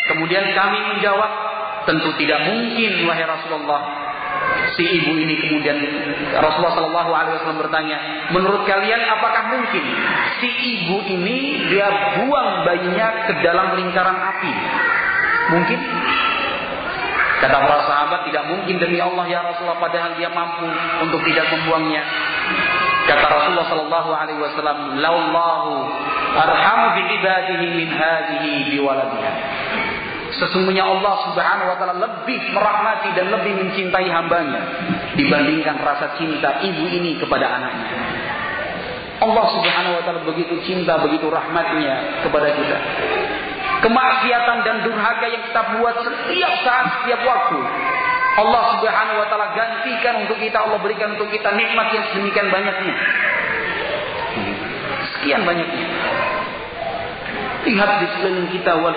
Kemudian 0.06 0.54
kami 0.54 0.78
menjawab 0.94 1.32
tentu 1.86 2.10
tidak 2.18 2.42
mungkin 2.50 3.06
wahai 3.06 3.26
Rasulullah 3.26 4.06
si 4.74 4.84
ibu 4.84 5.16
ini 5.16 5.34
kemudian 5.38 5.78
Rasulullah 6.36 6.74
Shallallahu 6.74 7.10
Alaihi 7.14 7.34
Wasallam 7.40 7.60
bertanya, 7.62 7.98
menurut 8.34 8.62
kalian 8.68 9.00
apakah 9.08 9.54
mungkin 9.56 9.84
si 10.42 10.48
ibu 10.50 11.00
ini 11.06 11.70
dia 11.70 11.88
buang 12.20 12.66
bayinya 12.66 13.30
ke 13.30 13.32
dalam 13.40 13.78
lingkaran 13.78 14.18
api? 14.18 14.52
Mungkin? 15.56 15.80
Kata 17.36 17.52
para 17.52 17.84
sahabat 17.84 18.20
tidak 18.32 18.48
mungkin 18.48 18.80
demi 18.80 18.96
Allah 18.96 19.28
ya 19.28 19.44
Rasulullah 19.44 19.76
padahal 19.76 20.16
dia 20.16 20.32
mampu 20.32 20.64
untuk 21.04 21.20
tidak 21.28 21.52
membuangnya. 21.52 22.00
Kata 23.04 23.26
Rasulullah 23.28 23.68
sallallahu 23.68 24.10
alaihi 24.10 24.40
wasallam, 24.40 24.96
"Laulahu 24.98 25.72
arhamu 26.32 26.86
bi 26.96 27.02
ibadihi 27.20 27.66
min 27.76 27.88
hadhihi 27.92 28.52
bi 28.72 28.76
waladiha." 28.80 29.32
Sesungguhnya 30.36 30.84
Allah 30.84 31.14
Subhanahu 31.28 31.68
wa 31.70 31.76
taala 31.76 31.94
lebih 31.96 32.40
merahmati 32.56 33.08
dan 33.14 33.30
lebih 33.30 33.52
mencintai 33.56 34.08
hambanya 34.10 34.60
dibandingkan 35.14 35.76
rasa 35.80 36.16
cinta 36.16 36.60
ibu 36.64 36.88
ini 36.88 37.20
kepada 37.20 37.46
anaknya. 37.46 37.88
Allah 39.20 39.44
Subhanahu 39.54 39.96
wa 39.96 40.02
taala 40.08 40.20
begitu 40.24 40.56
cinta, 40.64 41.00
begitu 41.04 41.28
rahmatnya 41.28 42.24
kepada 42.24 42.48
kita 42.52 42.78
kemaksiatan 43.86 44.58
dan 44.66 44.76
durhaka 44.82 45.26
yang 45.30 45.42
kita 45.46 45.62
buat 45.78 45.94
setiap 46.02 46.52
saat, 46.66 46.86
setiap 47.00 47.22
waktu. 47.22 47.58
Allah 48.36 48.62
Subhanahu 48.76 49.22
wa 49.22 49.26
taala 49.30 49.54
gantikan 49.54 50.26
untuk 50.26 50.36
kita, 50.42 50.58
Allah 50.58 50.82
berikan 50.82 51.14
untuk 51.14 51.30
kita 51.30 51.54
nikmat 51.54 51.94
yang 51.94 52.04
sedemikian 52.10 52.50
banyaknya. 52.50 52.94
Sekian 55.16 55.42
banyaknya. 55.46 55.86
Lihat 57.66 57.90
di 58.02 58.06
sekeliling 58.10 58.50
kita 58.52 58.72
wal. 58.82 58.96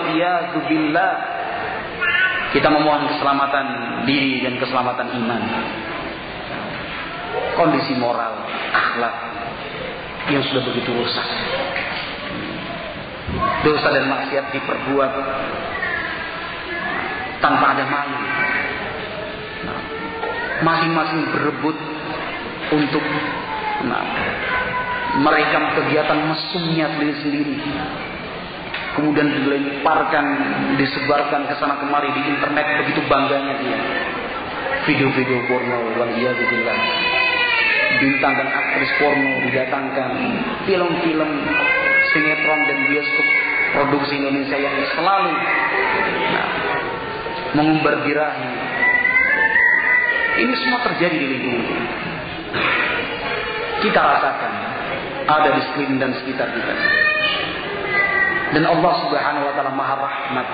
Kita 2.50 2.66
memohon 2.66 3.06
keselamatan 3.14 3.66
diri 4.10 4.42
dan 4.42 4.58
keselamatan 4.58 5.06
iman. 5.06 5.42
Kondisi 7.54 7.94
moral, 7.94 8.42
akhlak 8.74 9.14
yang 10.34 10.42
sudah 10.50 10.62
begitu 10.66 10.90
rusak 10.92 11.26
dosa 13.64 13.88
dan 13.92 14.04
maksiat 14.08 14.46
diperbuat 14.56 15.12
tanpa 17.40 17.66
ada 17.76 17.84
malu. 17.88 18.20
Nah, 19.64 19.80
masing-masing 20.64 21.20
berebut 21.32 21.76
untuk 22.70 23.04
nah, 23.84 24.04
merekam 25.20 25.64
kegiatan 25.76 26.18
mesumnya 26.28 26.86
sendiri-sendiri. 26.96 27.56
Kemudian 28.90 29.28
dilemparkan, 29.30 30.24
disebarkan 30.76 31.46
ke 31.46 31.54
sana 31.62 31.78
kemari 31.78 32.10
di 32.10 32.22
internet 32.26 32.66
begitu 32.84 33.00
bangganya 33.06 33.54
dia. 33.62 33.78
Video-video 34.84 35.46
porno, 35.46 35.94
waliyahulillah. 36.00 36.78
Bintang 38.00 38.32
dan 38.32 38.48
aktris 38.48 38.90
porno 38.96 39.44
didatangkan, 39.46 40.10
film-film 40.64 41.30
sinetron 42.12 42.60
dan 42.66 42.78
bioskop 42.90 43.26
produksi 43.74 44.18
Indonesia 44.18 44.58
yang 44.58 44.74
selalu 44.94 45.32
nah, 46.34 46.46
mengumbar 47.54 47.94
birahi. 48.02 48.50
Ini 50.40 50.54
semua 50.56 50.80
terjadi 50.86 51.16
di 51.20 51.26
lingkungan 51.26 51.62
kita. 51.68 51.86
Kita 53.80 54.00
rasakan 54.00 54.52
ada 55.28 55.48
di 55.52 55.60
sekeliling 55.68 55.98
dan 56.00 56.10
sekitar 56.16 56.48
kita. 56.50 56.74
Dan 58.50 58.66
Allah 58.66 58.92
Subhanahu 59.06 59.44
wa 59.46 59.52
taala 59.54 59.72
Maha 59.72 59.94
Rahmat. 60.00 60.46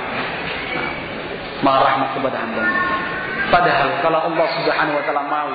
Maha 1.65 1.79
Rahmat 1.89 2.09
kepada 2.13 2.37
hamba 2.45 2.63
Padahal 3.47 3.89
kalau 4.03 4.21
Allah 4.27 4.47
Subhanahu 4.59 4.99
wa 4.99 5.05
taala 5.07 5.23
mau, 5.31 5.51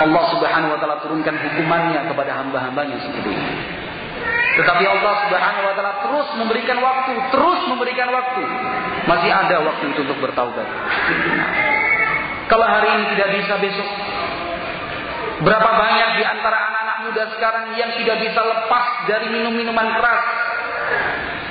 Allah 0.00 0.22
Subhanahu 0.32 0.72
wa 0.72 0.78
taala 0.80 0.96
turunkan 1.04 1.36
hukumannya 1.36 2.08
kepada 2.08 2.32
hamba-hambanya 2.40 2.96
seperti 3.04 3.30
ini. 3.36 3.79
Tetapi 4.60 4.84
Allah 4.84 5.14
Subhanahu 5.24 5.64
wa 5.64 5.74
taala 5.78 5.94
terus 6.04 6.28
memberikan 6.36 6.78
waktu, 6.82 7.12
terus 7.32 7.60
memberikan 7.70 8.08
waktu. 8.12 8.42
Masih 9.06 9.30
ada 9.30 9.56
waktu 9.64 9.84
itu 9.94 10.00
untuk 10.04 10.18
bertaubat. 10.20 10.66
Kalau 12.50 12.66
hari 12.66 12.88
ini 12.98 13.04
tidak 13.14 13.28
bisa 13.40 13.54
besok, 13.62 13.88
berapa 15.46 15.70
banyak 15.70 16.08
di 16.18 16.24
antara 16.26 16.58
anak-anak 16.66 16.96
muda 17.06 17.22
sekarang 17.38 17.64
yang 17.78 17.90
tidak 17.94 18.16
bisa 18.26 18.40
lepas 18.42 18.84
dari 19.06 19.26
minum-minuman 19.30 19.86
keras? 19.96 20.22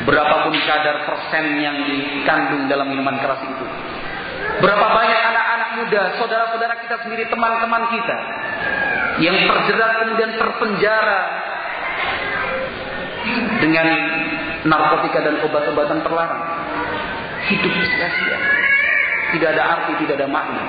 Berapapun 0.03 0.55
kadar 0.63 1.07
persen 1.07 1.45
yang 1.59 1.75
dikandung 1.87 2.67
dalam 2.67 2.87
minuman 2.91 3.15
keras 3.19 3.39
itu. 3.47 3.65
Berapa 4.59 4.85
banyak 4.91 5.21
anak-anak 5.23 5.69
muda, 5.79 6.01
saudara-saudara 6.19 6.75
kita 6.83 6.95
sendiri, 7.07 7.31
teman-teman 7.31 7.83
kita 7.95 8.17
yang 9.19 9.35
terjerat 9.35 9.91
kemudian 10.03 10.31
terpenjara 10.35 11.21
dengan 13.61 13.87
narkotika 14.65 15.19
dan 15.23 15.35
obat-obatan 15.45 15.99
terlarang. 16.03 16.43
Hidup 17.49 17.73
sia-sia. 17.73 18.37
Tidak 19.29 19.49
ada 19.55 19.63
arti, 19.77 19.93
tidak 20.03 20.19
ada 20.19 20.27
makna. 20.27 20.63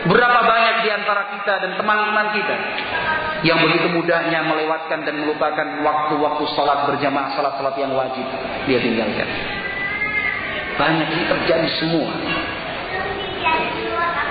Berapa 0.00 0.40
banyak 0.48 0.76
di 0.80 0.88
antara 0.90 1.28
kita 1.28 1.54
dan 1.60 1.70
teman-teman 1.76 2.32
kita 2.32 2.56
yang 3.44 3.60
begitu 3.60 3.92
mudahnya 3.92 4.48
melewatkan 4.48 5.04
dan 5.04 5.14
melupakan 5.20 5.66
waktu-waktu 5.84 6.44
salat 6.56 6.88
berjamaah, 6.88 7.36
salat-salat 7.36 7.76
yang 7.76 7.92
wajib 7.92 8.24
dia 8.64 8.80
tinggalkan. 8.80 9.28
Banyak 10.80 11.08
ini 11.12 11.24
terjadi 11.28 11.68
semua. 11.76 12.10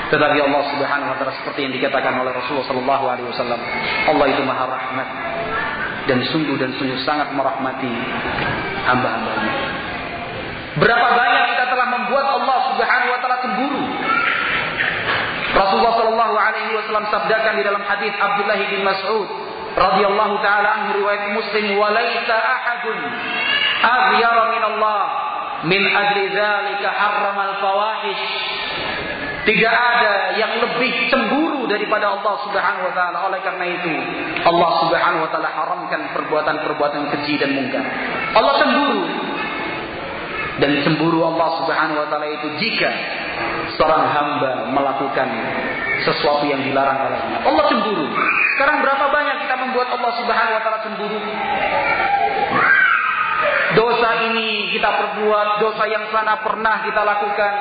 Tetapi 0.10 0.38
Allah 0.41 0.64
Subhanahu 0.73 1.10
wa 1.14 1.18
taala 1.22 1.34
seperti 1.38 1.69
yang 1.69 1.73
dikatakan 1.77 2.18
oleh 2.18 2.34
Rasulullah 2.34 2.65
wasallam, 3.30 3.61
Allah 4.10 4.26
itu 4.26 4.41
Maha 4.41 4.65
Rahmat 4.65 5.07
dan 6.10 6.26
sungguh 6.34 6.57
dan 6.57 6.73
sungguh 6.81 6.98
sangat 7.06 7.30
merahmati 7.38 7.94
hamba-hambanya. 8.90 9.53
Berapa 10.81 11.07
banyak 11.14 11.44
kita 11.53 11.64
telah 11.69 11.88
membuat 11.94 12.26
Allah 12.34 12.57
Subhanahu 12.73 13.11
wa 13.14 13.19
taala 13.22 13.38
cemburu. 13.45 13.84
Rasulullah 15.53 15.94
sallallahu 16.02 16.36
alaihi 16.38 16.72
wasallam 16.73 17.06
sabdakan 17.14 17.53
di 17.57 17.64
dalam 17.65 17.84
hadis 17.86 18.14
Abdullah 18.18 18.57
bin 18.57 18.81
Mas'ud 18.81 19.27
radhiyallahu 19.77 20.36
taala 20.41 20.69
anhu 20.81 21.06
riwayat 21.06 21.34
Muslim 21.38 21.77
wa 21.77 21.94
laisa 21.94 22.38
ahadun 22.38 22.98
aghyara 23.86 24.44
min 24.53 24.64
Allah 24.65 25.02
min 25.65 25.81
ajli 25.84 26.23
dzalika 26.34 26.90
harramal 26.90 27.53
fawahish 27.61 28.49
tidak 29.48 29.74
ada 29.74 30.36
yang 30.36 30.52
lebih 30.60 31.07
cemburu 31.07 31.64
daripada 31.70 32.11
Allah 32.11 32.36
Subhanahu 32.44 32.88
wa 32.91 32.94
taala. 32.94 33.18
Oleh 33.32 33.40
karena 33.40 33.66
itu, 33.72 33.94
Allah 34.44 34.70
Subhanahu 34.84 35.24
wa 35.26 35.30
taala 35.32 35.49
haramkan 35.49 36.02
perbuatan-perbuatan 36.11 37.02
keji 37.16 37.40
dan 37.40 37.56
mungkar. 37.56 37.86
Allah 38.36 38.53
cemburu. 38.60 39.03
Dan 40.60 40.84
cemburu 40.84 41.24
Allah 41.24 41.49
Subhanahu 41.64 42.03
wa 42.03 42.07
taala 42.11 42.28
itu 42.28 42.48
jika 42.60 42.91
seorang 43.80 44.03
hamba 44.11 44.52
melakukan 44.76 45.28
sesuatu 46.03 46.44
yang 46.44 46.60
dilarang 46.60 46.99
olehnya. 47.07 47.38
Allah 47.48 47.64
cemburu. 47.72 48.07
Sekarang 48.60 48.84
berapa 48.84 49.06
banyak 49.07 49.36
kita 49.48 49.56
membuat 49.56 49.88
Allah 49.95 50.11
Subhanahu 50.20 50.56
wa 50.60 50.61
taala 50.61 50.80
cemburu? 50.84 51.20
Dosa 54.00 54.32
ini 54.32 54.72
kita 54.72 54.88
perbuat, 54.96 55.60
dosa 55.60 55.84
yang 55.92 56.08
sana 56.08 56.40
pernah 56.40 56.88
kita 56.88 57.04
lakukan. 57.04 57.54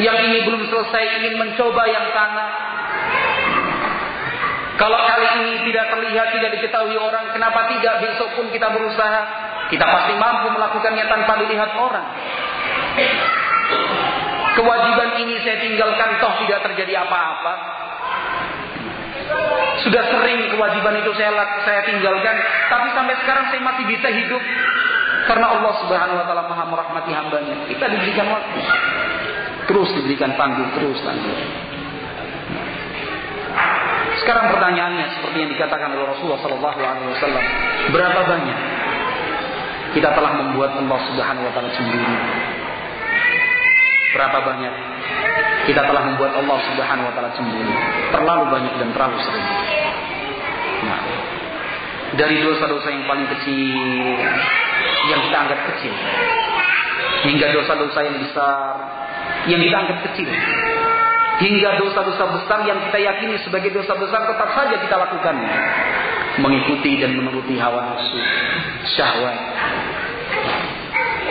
Yang 0.00 0.16
ini 0.24 0.38
belum 0.48 0.62
selesai 0.72 1.04
ingin 1.20 1.36
mencoba 1.36 1.84
yang 1.84 2.08
sana. 2.16 2.44
Kalau 4.80 4.96
kali 5.04 5.28
ini 5.36 5.52
tidak 5.68 5.92
terlihat, 5.92 6.32
tidak 6.32 6.50
diketahui 6.56 6.96
orang, 6.96 7.28
kenapa 7.36 7.68
tidak 7.76 8.08
besok 8.08 8.40
pun 8.40 8.48
kita 8.48 8.72
berusaha? 8.72 9.20
Kita 9.68 9.84
pasti 9.84 10.16
mampu 10.16 10.48
melakukannya 10.48 11.04
tanpa 11.04 11.44
dilihat 11.44 11.76
orang. 11.76 12.08
Kewajiban 14.56 15.10
ini 15.20 15.44
saya 15.44 15.60
tinggalkan 15.60 16.24
toh 16.24 16.40
tidak 16.40 16.64
terjadi 16.72 17.04
apa-apa. 17.04 17.54
Sudah 19.84 20.08
sering 20.08 20.48
kewajiban 20.56 21.04
itu 21.04 21.12
saya 21.20 21.36
saya 21.68 21.84
tinggalkan, 21.84 22.36
tapi 22.72 22.88
sampai 22.96 23.14
sekarang 23.20 23.44
saya 23.52 23.60
masih 23.60 23.84
bisa 23.84 24.08
hidup 24.08 24.40
karena 25.30 25.46
Allah 25.46 25.72
Subhanahu 25.84 26.18
wa 26.18 26.26
taala 26.26 26.44
Maha 26.50 26.64
merahmati 26.66 27.10
hambanya. 27.14 27.54
Kita 27.70 27.86
diberikan 27.86 28.26
waktu. 28.34 28.60
Terus 29.70 29.88
diberikan 29.94 30.34
panggung, 30.34 30.66
terus 30.74 30.98
tanggung. 31.06 31.38
Sekarang 34.20 34.50
pertanyaannya 34.52 35.06
seperti 35.16 35.36
yang 35.46 35.50
dikatakan 35.54 35.94
oleh 35.96 36.06
Rasulullah 36.10 36.40
sallallahu 36.42 36.80
alaihi 36.82 37.08
wasallam, 37.14 37.44
berapa 37.94 38.20
banyak 38.26 38.58
kita 39.94 40.08
telah 40.12 40.32
membuat 40.34 40.70
Allah 40.76 40.98
Subhanahu 41.08 41.46
wa 41.46 41.52
taala 41.54 41.70
cemburu? 41.72 42.14
Berapa 44.10 44.38
banyak 44.42 44.74
kita 45.70 45.82
telah 45.86 46.02
membuat 46.10 46.32
Allah 46.34 46.58
Subhanahu 46.68 47.06
wa 47.06 47.12
taala 47.14 47.30
cemburu? 47.38 47.74
Terlalu 48.10 48.44
banyak 48.50 48.74
dan 48.82 48.88
terlalu 48.90 49.16
sering. 49.22 49.48
Nah, 50.90 51.00
dari 52.18 52.42
dosa-dosa 52.42 52.88
yang 52.90 53.04
paling 53.06 53.28
kecil 53.38 54.18
yang 55.10 55.20
kita 55.26 55.36
anggap 55.36 55.60
kecil. 55.74 55.94
Hingga 57.20 57.46
dosa-dosa 57.52 57.98
yang 58.06 58.16
besar 58.24 58.74
yang 59.46 59.60
kita 59.60 59.76
anggap 59.76 59.98
kecil. 60.10 60.30
Hingga 61.40 61.70
dosa-dosa 61.80 62.24
besar 62.36 62.58
yang 62.68 62.78
kita 62.90 62.98
yakini 63.00 63.36
sebagai 63.40 63.72
dosa 63.72 63.96
besar 63.96 64.28
tetap 64.28 64.48
saja 64.52 64.76
kita 64.76 64.96
lakukan. 64.96 65.36
Mengikuti 66.40 67.00
dan 67.00 67.16
menuruti 67.16 67.56
hawa 67.56 67.94
nafsu 67.94 68.18
syahwat. 68.96 69.38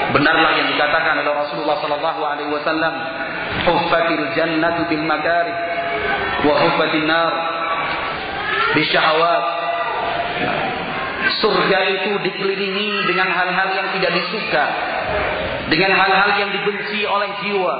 Benarlah 0.09 0.51
yang 0.57 0.67
dikatakan 0.73 1.21
oleh 1.21 1.33
Rasulullah 1.33 1.77
sallallahu 1.85 2.21
alaihi 2.25 2.49
wasallam 2.49 2.93
huffatil 3.67 4.25
jannatu 4.33 4.89
bil 4.89 5.05
makarih 5.05 5.57
wa 6.45 6.55
nar 7.05 7.33
Surga 11.39 11.79
itu 11.99 12.11
dikelilingi 12.25 13.05
dengan 13.05 13.27
hal-hal 13.27 13.69
yang 13.75 13.87
tidak 13.95 14.11
disuka, 14.17 14.65
dengan 15.67 15.91
hal-hal 15.93 16.29
yang 16.39 16.49
dibenci 16.51 17.03
oleh 17.05 17.29
jiwa. 17.43 17.75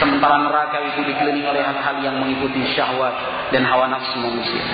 Sementara 0.00 0.40
neraka 0.40 0.80
itu 0.88 1.04
dikelilingi 1.04 1.44
oleh 1.44 1.60
hal-hal 1.60 1.96
yang 2.00 2.16
mengikuti 2.16 2.64
syahwat 2.72 3.12
dan 3.52 3.64
hawa 3.68 3.92
nafsu 3.92 4.16
manusia. 4.18 4.64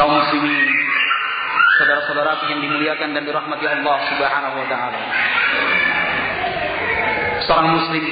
Kaum 0.00 0.16
muslimin, 0.16 0.64
saudara-saudara 1.76 2.40
yang 2.48 2.60
dimuliakan 2.64 3.08
dan 3.12 3.22
dirahmati 3.24 3.64
Allah 3.68 3.96
Subhanahu 4.12 4.56
wa 4.56 4.66
taala. 4.68 5.00
Seorang 7.44 7.68
muslim 7.78 8.04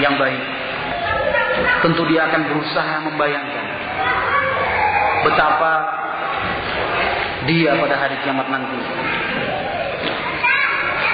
yang 0.00 0.16
baik 0.16 0.42
tentu 1.84 2.02
dia 2.08 2.28
akan 2.28 2.42
berusaha 2.48 2.94
membayangkan 3.06 3.66
betapa 5.26 5.72
dia 7.46 7.74
pada 7.74 7.96
hari 7.98 8.16
kiamat 8.22 8.46
nanti. 8.46 8.78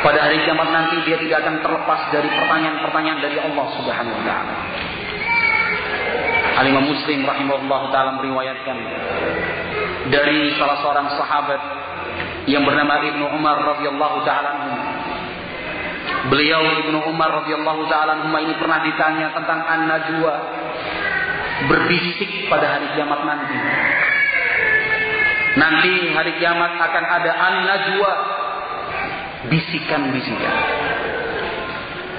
Pada 0.02 0.18
hari 0.18 0.42
kiamat 0.44 0.68
nanti 0.74 0.96
dia 1.06 1.16
tidak 1.20 1.46
akan 1.46 1.56
terlepas 1.62 2.00
dari 2.10 2.28
pertanyaan-pertanyaan 2.28 3.18
dari 3.22 3.36
Allah 3.38 3.66
Subhanahu 3.80 4.16
wa 4.18 4.24
taala. 4.26 4.54
Alimah 6.52 6.84
Muslim 6.84 7.20
rahimahullah 7.24 7.80
taala 7.94 8.10
meriwayatkan 8.20 8.76
dari 10.12 10.52
salah 10.58 10.78
seorang 10.84 11.08
sahabat 11.16 11.60
yang 12.50 12.66
bernama 12.66 13.00
Ibnu 13.00 13.24
Umar 13.38 13.56
radhiyallahu 13.62 14.18
taala 14.26 14.50
Beliau 16.22 16.62
Ibnu 16.86 16.98
Umar 17.10 17.42
radhiyallahu 17.42 17.82
taala 17.90 18.22
ini 18.22 18.54
pernah 18.54 18.78
ditanya 18.86 19.34
tentang 19.34 19.58
an-najwa 19.66 20.34
berbisik 21.66 22.46
pada 22.46 22.78
hari 22.78 22.86
kiamat 22.94 23.20
nanti. 23.26 23.56
Nanti 25.52 25.92
hari 26.16 26.32
kiamat 26.40 26.80
akan 26.80 27.04
ada 27.04 27.32
an-najwa 27.36 28.12
bisikan-bisikan. 29.52 30.54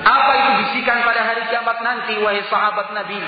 Apa 0.03 0.31
itu 0.35 0.51
bisikan 0.67 1.01
pada 1.07 1.21
hari 1.23 1.47
kiamat 1.47 1.77
nanti 1.81 2.13
wahai 2.19 2.43
sahabat 2.51 2.91
Nabi? 2.91 3.19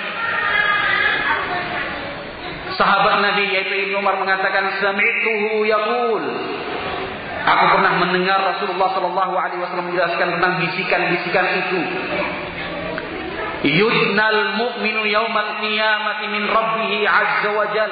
Sahabat 2.75 3.15
Nabi 3.23 3.43
yaitu 3.55 3.73
Ibnu 3.87 4.03
Umar 4.03 4.19
mengatakan 4.19 4.83
sami'tuhu 4.83 5.63
yaqul 5.63 6.23
Aku 7.45 7.77
pernah 7.77 7.93
mendengar 8.01 8.41
Rasulullah 8.41 8.89
Shallallahu 8.97 9.33
Alaihi 9.37 9.61
Wasallam 9.61 9.93
menjelaskan 9.93 10.27
tentang 10.33 10.53
bisikan-bisikan 10.65 11.45
itu. 11.61 11.79
Yudnal 13.69 14.41
mu'minu 14.57 15.05
yawmal 15.05 15.61
qiyamati 15.61 16.25
min 16.33 16.49
rabbih 16.49 17.05
azza 17.05 17.49
wa 17.53 17.65
jal 17.69 17.91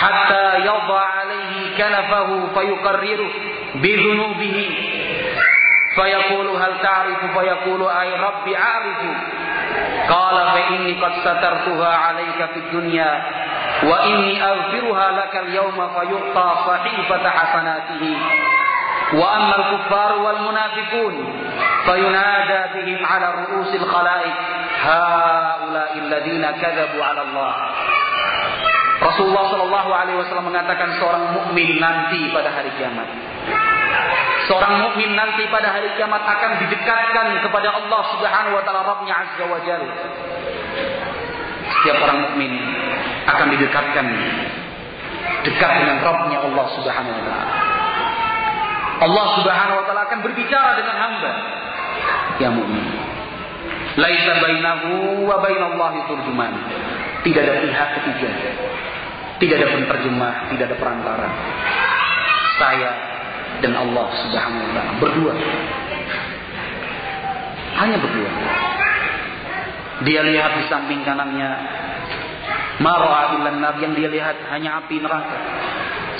hatta 0.00 0.44
yadha 0.68 1.00
alaihi 1.20 1.74
kanafahu 1.78 2.54
fayuqarriru 2.54 3.26
bidhunubihi 3.82 4.68
فيقول 5.98 6.46
هل 6.46 6.72
تعرف؟ 6.82 7.38
فيقول 7.38 7.90
أي 7.90 8.10
ربي 8.20 8.56
أعرف. 8.56 9.00
قال 10.08 10.36
فإني 10.54 10.92
قد 11.02 11.12
سترتها 11.26 11.96
عليك 11.96 12.38
في 12.54 12.58
الدنيا 12.60 13.22
وإني 13.82 14.44
أغفرها 14.44 15.10
لك 15.10 15.36
اليوم 15.36 15.78
فيعطى 15.94 16.48
صحيفة 16.66 17.30
حسناته. 17.30 18.16
وأما 19.12 19.54
الكفار 19.56 20.12
والمنافقون 20.18 21.14
فينادى 21.84 22.60
بهم 22.74 23.06
على 23.06 23.26
رؤوس 23.34 23.74
الخلائق 23.74 24.36
هؤلاء 24.84 25.92
الذين 25.98 26.50
كذبوا 26.50 27.04
على 27.04 27.22
الله. 27.22 27.54
Rasulullah 28.98 29.46
Shallallahu 29.46 29.90
Alaihi 29.94 30.18
Wasallam 30.18 30.50
mengatakan 30.50 30.98
seorang 30.98 31.30
mukmin 31.30 31.78
nanti 31.78 32.34
pada 32.34 32.50
hari 32.50 32.74
kiamat. 32.74 33.06
Seorang 34.50 34.74
mukmin 34.82 35.14
nanti 35.14 35.46
pada 35.54 35.70
hari 35.70 35.94
kiamat 35.94 36.18
akan 36.24 36.50
didekatkan 36.66 37.26
kepada 37.46 37.68
Allah 37.78 38.00
Subhanahu 38.16 38.58
wa 38.58 38.62
taala 38.66 38.82
Rabbnya 38.82 39.14
Azza 39.14 39.44
wa 39.46 39.60
Jalla. 39.62 39.94
Setiap 41.68 41.96
orang 42.02 42.18
mukmin 42.26 42.52
akan 43.28 43.46
didekatkan 43.54 44.06
dekat 45.46 45.70
dengan 45.78 45.96
Rabbnya 46.02 46.38
Allah 46.42 46.66
Subhanahu 46.74 47.14
wa 47.14 47.22
taala. 47.22 47.46
Allah 48.98 49.26
Subhanahu 49.38 49.76
wa 49.78 49.84
taala 49.86 50.02
akan 50.10 50.18
berbicara 50.26 50.74
dengan 50.74 50.96
hamba 50.98 51.32
yang 52.42 52.52
mukmin. 52.58 52.82
Laisa 53.94 54.42
bainahu 54.42 55.22
wa 55.22 55.38
bainallahi 55.38 56.02
turjuman. 56.10 56.54
Tidak 57.26 57.40
ada 57.42 57.54
pihak 57.62 57.88
ketiga. 58.00 58.30
Tidak 59.38 59.54
ada 59.54 59.68
penterjemah, 59.70 60.34
tidak 60.54 60.64
ada 60.70 60.76
perantara. 60.78 61.28
Saya 62.58 62.90
dan 63.62 63.72
Allah 63.74 64.06
Subhanahu 64.26 64.62
wa 64.66 64.70
taala 64.74 64.92
berdua. 64.98 65.32
Hanya 67.78 67.96
berdua. 68.02 68.30
Dia 70.06 70.20
lihat 70.22 70.50
di 70.58 70.64
samping 70.70 71.02
kanannya 71.02 71.50
Mar'a 72.78 73.34
ilan 73.34 73.58
nar 73.58 73.74
yang 73.82 73.94
dia 73.98 74.06
lihat 74.06 74.38
hanya 74.54 74.82
api 74.82 75.02
neraka. 75.02 75.38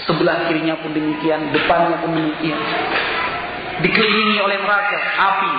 Sebelah 0.07 0.51
kirinya 0.51 0.79
pun 0.83 0.91
demikian, 0.91 1.55
depannya 1.55 2.03
pun 2.03 2.15
demikian. 2.15 2.59
Dikelilingi 3.79 4.39
oleh 4.43 4.59
neraka, 4.59 4.99
api. 4.99 5.53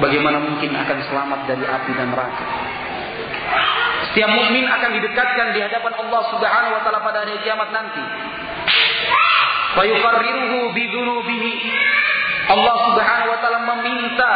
Bagaimana 0.00 0.40
mungkin 0.40 0.72
akan 0.76 0.98
selamat 1.08 1.40
dari 1.48 1.64
api 1.64 1.90
dan 1.96 2.08
neraka? 2.12 2.44
Setiap 4.10 4.30
mukmin 4.32 4.66
akan 4.66 4.90
didekatkan 4.96 5.46
di 5.54 5.60
hadapan 5.62 5.92
Allah 5.94 6.22
Subhanahu 6.34 6.72
wa 6.74 6.80
taala 6.82 7.00
pada 7.04 7.22
hari 7.22 7.38
kiamat 7.46 7.70
nanti. 7.70 8.02
Fayuqarriruhu 9.78 10.74
bidunubihi. 10.74 11.52
Allah 12.50 12.74
Subhanahu 12.90 13.30
wa 13.30 13.38
taala 13.38 13.60
meminta 13.76 14.30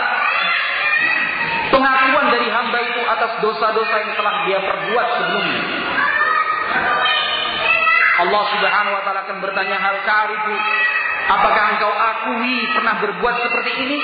pengakuan 1.74 2.26
dari 2.30 2.48
hamba 2.54 2.78
itu 2.86 3.00
atas 3.02 3.32
dosa-dosa 3.42 3.94
yang 3.98 4.12
telah 4.14 4.34
dia 4.46 4.58
perbuat 4.62 5.06
sebelumnya. 5.18 5.62
Allah 8.14 8.42
Subhanahu 8.54 8.94
wa 8.94 9.02
taala 9.02 9.20
akan 9.26 9.38
bertanya 9.42 9.76
hal 9.82 9.96
karibu, 10.06 10.54
apakah 11.34 11.64
engkau 11.74 11.90
akui 11.90 12.56
pernah 12.78 12.94
berbuat 13.02 13.34
seperti 13.42 13.72
ini? 13.74 13.98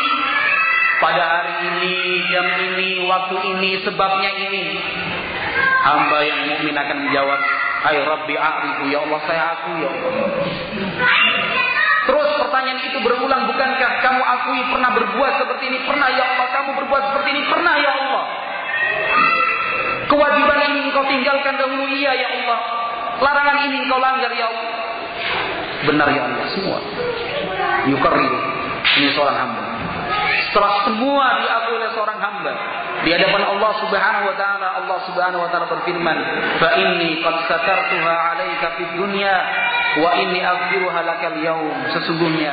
Pada 1.00 1.24
hari 1.24 1.54
ini, 1.64 1.94
jam 2.28 2.44
ini, 2.60 3.08
waktu 3.08 3.36
ini, 3.56 3.70
sebabnya 3.88 4.30
ini. 4.36 4.64
Hamba 5.80 6.18
yang 6.28 6.40
mukmin 6.52 6.76
akan 6.76 7.08
menjawab, 7.08 7.40
"Hai 7.88 7.96
Rabbi 8.04 8.34
a'rifu 8.36 8.84
ya 8.92 9.00
Allah, 9.00 9.20
saya 9.24 9.42
akui 9.56 9.80
ya 9.80 9.88
Allah." 9.88 10.12
Terus 12.04 12.28
pertanyaan 12.36 12.80
itu 12.84 12.98
berulang, 13.00 13.48
bukankah 13.48 13.90
kamu 14.04 14.22
akui 14.24 14.60
pernah 14.68 14.90
berbuat 14.92 15.32
seperti 15.40 15.64
ini? 15.72 15.78
Pernah 15.88 16.08
ya 16.12 16.24
Allah, 16.36 16.46
kamu 16.52 16.70
berbuat 16.84 17.02
seperti 17.08 17.28
ini? 17.32 17.42
Pernah 17.48 17.74
ya 17.80 17.92
Allah. 17.96 18.24
Kewajiban 20.04 20.60
ini 20.68 20.78
engkau 20.90 21.04
tinggalkan 21.08 21.54
dahulu, 21.56 21.84
iya 21.96 22.12
ya 22.12 22.28
Allah. 22.44 22.60
Larangan 23.24 23.56
ini 23.64 23.88
engkau 23.88 23.96
langgar 24.04 24.32
ya 24.36 24.52
Allah. 24.52 24.68
Benar 25.88 26.08
ya 26.12 26.22
Allah, 26.28 26.44
semua. 26.52 26.78
Yukarri, 27.88 28.28
ini 29.00 29.08
seorang 29.16 29.38
hamba. 29.48 29.69
Setelah 30.50 30.72
semua 30.88 31.24
diakui 31.42 31.74
oleh 31.78 31.90
seorang 31.94 32.18
hamba 32.18 32.52
di 33.06 33.10
hadapan 33.14 33.42
Allah 33.46 33.72
Subhanahu 33.80 34.24
wa 34.28 34.36
taala, 34.36 34.66
Allah 34.82 34.98
Subhanahu 35.08 35.42
wa 35.46 35.48
taala 35.48 35.66
berfirman, 35.70 36.18
"Fa 36.58 36.68
inni 36.76 37.22
qad 37.22 37.36
satartuha 37.48 38.12
'alaika 38.12 38.66
fid 38.76 38.90
dunya 38.98 39.34
wa 40.00 40.10
inni 40.20 40.40
aghfiruha 40.42 41.00
lakal 41.06 41.36
yaum." 41.38 41.76
Sesungguhnya 41.96 42.52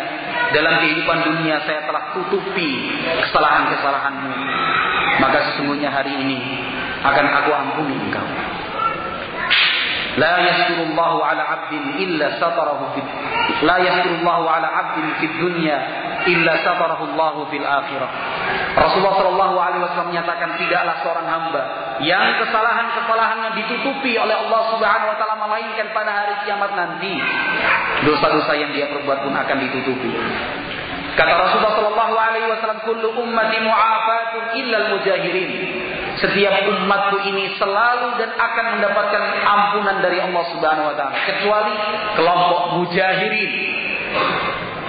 dalam 0.54 0.80
kehidupan 0.84 1.18
dunia 1.26 1.64
saya 1.66 1.84
telah 1.88 2.16
tutupi 2.16 2.72
kesalahan-kesalahanmu. 3.28 4.32
Maka 5.18 5.38
sesungguhnya 5.52 5.90
hari 5.90 6.14
ini 6.14 6.40
akan 7.02 7.26
aku 7.44 7.52
ampuni 7.52 7.96
engkau. 7.98 8.27
La 10.18 10.42
yaskurullahu 10.42 11.22
ala 11.22 11.44
abdin 11.46 12.02
illa 12.02 12.42
satarahu 12.42 12.90
fid 12.98 13.06
La 13.62 13.78
yaskurullahu 13.78 14.50
ala 14.50 14.66
abdin 14.66 15.06
fid 15.22 15.34
dunya 15.38 15.78
illa 16.26 16.54
satarahu 16.66 17.14
Allahu 17.14 17.54
fil 17.54 17.62
akhirah. 17.62 18.10
Rasulullah 18.78 19.16
Shallallahu 19.22 19.56
alaihi 19.62 19.82
wasallam 19.86 20.10
menyatakan 20.10 20.50
tidaklah 20.58 20.96
seorang 21.06 21.28
hamba 21.30 21.62
yang 22.02 22.42
kesalahan-kesalahannya 22.42 23.50
ditutupi 23.62 24.18
oleh 24.18 24.36
Allah 24.38 24.62
Subhanahu 24.74 25.10
wa 25.14 25.18
taala 25.22 25.36
melainkan 25.48 25.88
pada 25.94 26.12
hari 26.14 26.36
kiamat 26.46 26.72
nanti 26.74 27.14
dosa-dosa 28.06 28.54
yang 28.58 28.74
dia 28.74 28.90
perbuat 28.90 29.22
pun 29.22 29.34
akan 29.34 29.58
ditutupi. 29.70 30.10
Kata 31.18 31.34
Rasulullah 31.34 31.74
Shallallahu 31.74 32.14
Alaihi 32.14 32.46
Wasallam, 32.46 32.80
"Kullu 32.86 33.10
ummati 33.26 33.58
mu'afatun 33.66 34.44
illa 34.54 34.94
mujahirin." 34.94 35.52
Setiap 36.18 36.66
umatku 36.66 37.18
ini 37.30 37.54
selalu 37.62 38.18
dan 38.18 38.34
akan 38.34 38.66
mendapatkan 38.80 39.24
ampunan 39.46 40.02
dari 40.02 40.18
Allah 40.18 40.44
Subhanahu 40.50 40.90
Wa 40.90 40.96
Taala, 40.98 41.14
kecuali 41.30 41.74
kelompok 42.18 42.62
mujahirin. 42.82 43.52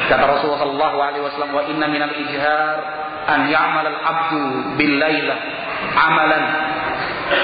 Kata 0.08 0.24
Rasulullah 0.24 0.64
Shallallahu 0.64 0.96
Alaihi 1.04 1.22
Wasallam, 1.28 1.52
"Wa 1.52 1.62
inna 1.68 1.86
minal 1.92 2.16
ijhar 2.16 2.76
an 3.28 3.40
ya'mal 3.52 3.84
al-abdu 3.84 4.72
bil 4.80 4.94
laila 4.96 5.36
amalan 6.00 6.44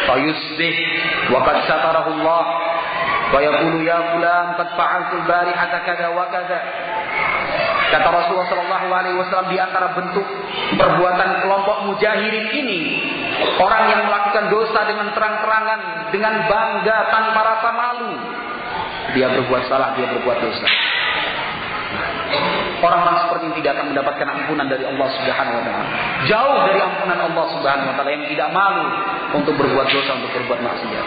fayusbih 0.09 0.77
wa 1.29 1.45
qad 1.45 1.69
satarahu 1.69 2.09
Allah 2.09 2.45
wa 3.37 3.39
yaqulu 3.45 3.85
ya 3.85 4.17
fulan 4.17 4.57
qad 4.57 4.69
fa'altu 4.81 5.29
al-barihata 5.29 5.79
kada 5.85 6.09
wa 6.09 6.25
kada." 6.33 6.59
Kata 7.93 8.09
Rasulullah 8.09 8.49
Shallallahu 8.49 8.89
Alaihi 8.97 9.17
Wasallam 9.21 9.53
di 9.53 9.61
antara 9.61 9.93
bentuk 9.93 10.25
perbuatan 10.81 11.45
kelompok 11.45 11.77
mujahirin 11.93 12.49
ini 12.49 12.81
orang 13.61 13.83
yang 13.91 14.01
melakukan 14.07 14.45
dosa 14.51 14.81
dengan 14.89 15.13
terang-terangan, 15.13 15.81
dengan 16.11 16.35
bangga 16.49 16.99
tanpa 17.11 17.41
rasa 17.41 17.71
malu. 17.73 18.13
Dia 19.15 19.31
berbuat 19.31 19.63
salah, 19.71 19.95
dia 19.95 20.07
berbuat 20.11 20.39
dosa. 20.43 20.67
Orang-orang 22.85 23.17
seperti 23.25 23.43
ini 23.49 23.55
tidak 23.65 23.81
akan 23.81 23.87
mendapatkan 23.97 24.27
ampunan 24.29 24.67
dari 24.69 24.85
Allah 24.85 25.09
Subhanahu 25.09 25.57
wa 25.57 25.63
taala. 25.65 25.85
Jauh 26.29 26.59
dari 26.69 26.81
ampunan 26.85 27.19
Allah 27.33 27.45
Subhanahu 27.57 27.89
wa 27.89 27.95
taala 27.97 28.11
yang 28.13 28.27
tidak 28.29 28.49
malu 28.53 28.85
untuk 29.41 29.55
berbuat 29.57 29.87
dosa, 29.89 30.11
untuk 30.21 30.33
berbuat 30.37 30.61
maksiat. 30.61 31.07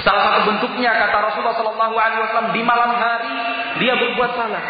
Salah 0.00 0.22
satu 0.24 0.40
bentuknya 0.48 0.96
kata 0.96 1.16
Rasulullah 1.28 1.56
Shallallahu 1.60 1.96
Alaihi 1.96 2.20
Wasallam 2.24 2.50
di 2.56 2.62
malam 2.64 2.90
hari 2.96 3.34
dia 3.82 3.94
berbuat 3.98 4.30
salah. 4.32 4.64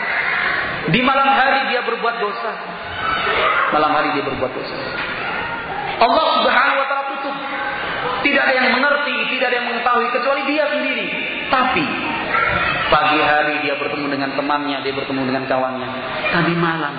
Di 0.91 1.01
malam 1.05 1.29
hari 1.29 1.61
dia 1.71 1.81
berbuat 1.85 2.17
dosa. 2.19 2.51
Malam 3.71 3.91
hari 3.95 4.09
dia 4.19 4.25
berbuat 4.27 4.53
dosa. 4.53 4.77
Allah 6.01 6.25
Subhanahu 6.41 6.79
Wa 6.81 6.87
Taala 6.91 7.05
tutup. 7.17 7.37
Tidak 8.21 8.43
ada 8.43 8.53
yang 8.57 8.77
mengerti, 8.77 9.17
tidak 9.37 9.47
ada 9.53 9.57
yang 9.61 9.69
mengetahui 9.69 10.07
kecuali 10.13 10.43
dia 10.49 10.65
sendiri. 10.73 11.07
Tapi 11.53 11.85
pagi 12.91 13.21
hari 13.21 13.55
dia 13.65 13.75
bertemu 13.77 14.07
dengan 14.09 14.31
temannya, 14.35 14.79
dia 14.83 14.95
bertemu 14.97 15.23
dengan 15.29 15.45
kawannya. 15.47 15.89
Tadi 16.33 16.55
malam 16.57 16.95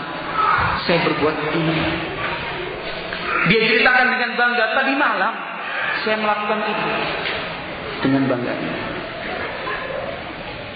saya 0.85 0.99
berbuat 1.05 1.35
ini. 1.53 1.77
Dia 3.49 3.61
ceritakan 3.65 4.07
dengan 4.13 4.31
bangga, 4.37 4.65
tadi 4.77 4.93
malam 4.93 5.33
saya 6.05 6.15
melakukan 6.21 6.59
itu 6.61 6.89
dengan 8.05 8.21
bangga. 8.29 8.53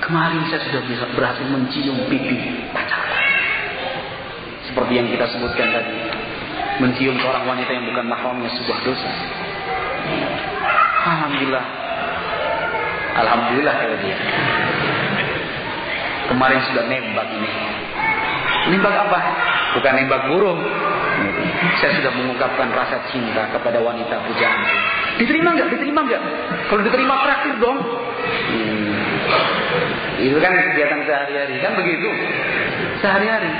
Kemarin 0.05 0.41
saya 0.49 0.61
sudah 0.69 0.81
berhasil 1.17 1.45
mencium 1.49 1.97
pipi 2.09 2.69
pacar. 2.69 3.24
Seperti 4.75 4.99
yang 4.99 5.07
kita 5.07 5.23
sebutkan 5.31 5.71
tadi. 5.71 5.95
Mencium 6.83 7.15
seorang 7.15 7.47
wanita 7.47 7.71
yang 7.71 7.87
bukan 7.87 8.11
mahramnya 8.11 8.51
sebuah 8.59 8.79
dosa. 8.83 9.07
Alhamdulillah. 10.99 11.65
Alhamdulillah 13.15 13.71
kata 13.71 13.95
dia. 14.03 14.17
Kemarin 16.27 16.59
sudah 16.67 16.83
nembak 16.91 17.27
ini. 17.39 17.51
Nembak 18.75 18.95
apa? 18.99 19.19
Bukan 19.79 19.91
nembak 19.95 20.21
burung. 20.27 20.59
Saya 21.79 21.95
sudah 21.95 22.11
mengungkapkan 22.11 22.67
rasa 22.75 22.99
cinta 23.15 23.47
kepada 23.55 23.79
wanita 23.79 24.27
pujaan. 24.27 24.59
Diterima 25.23 25.55
nggak? 25.55 25.71
Diterima 25.71 26.03
nggak? 26.03 26.23
Kalau 26.67 26.83
diterima 26.83 27.15
traktir 27.23 27.55
dong. 27.63 27.79
Hmm. 27.79 28.91
Itu 30.19 30.35
kan 30.43 30.51
kegiatan 30.51 30.99
sehari-hari, 31.07 31.63
kan 31.63 31.71
begitu? 31.79 32.09
Sehari-hari. 32.99 33.55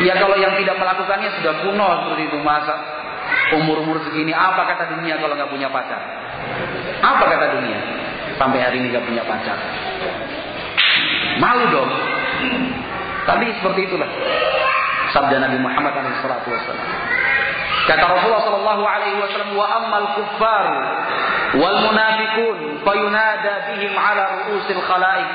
Ya 0.00 0.16
kalau 0.16 0.36
yang 0.40 0.56
tidak 0.56 0.80
melakukannya 0.80 1.30
sudah 1.40 1.52
kuno 1.60 1.88
seperti 2.04 2.22
itu 2.32 2.38
masa 2.40 2.74
umur-umur 3.52 4.00
segini 4.08 4.32
apa 4.32 4.64
kata 4.64 4.96
dunia 4.96 5.20
kalau 5.20 5.36
nggak 5.36 5.50
punya 5.52 5.68
pacar? 5.68 6.00
Apa 7.04 7.24
kata 7.28 7.46
dunia? 7.60 7.78
Sampai 8.40 8.64
hari 8.64 8.80
ini 8.80 8.96
nggak 8.96 9.04
punya 9.04 9.22
pacar. 9.28 9.58
Malu 11.36 11.64
dong. 11.68 11.90
Tapi 13.28 13.44
seperti 13.60 13.80
itulah 13.92 14.08
sabda 15.12 15.36
Nabi 15.36 15.58
Muhammad 15.60 15.92
SAW. 16.24 16.78
Kata 17.88 18.04
Rasulullah 18.06 18.44
Sallallahu 18.44 18.84
Alaihi 18.86 19.18
Wasallam, 19.18 19.50
wa 19.56 19.66
ammal 19.66 20.06
kuffar 20.14 20.66
wal 21.58 21.78
munafiqun 21.90 22.56
fayunada 22.86 23.72
bihim 23.72 23.92
ala 23.96 24.46
ru'usil 24.46 24.82
khalaik 24.84 25.28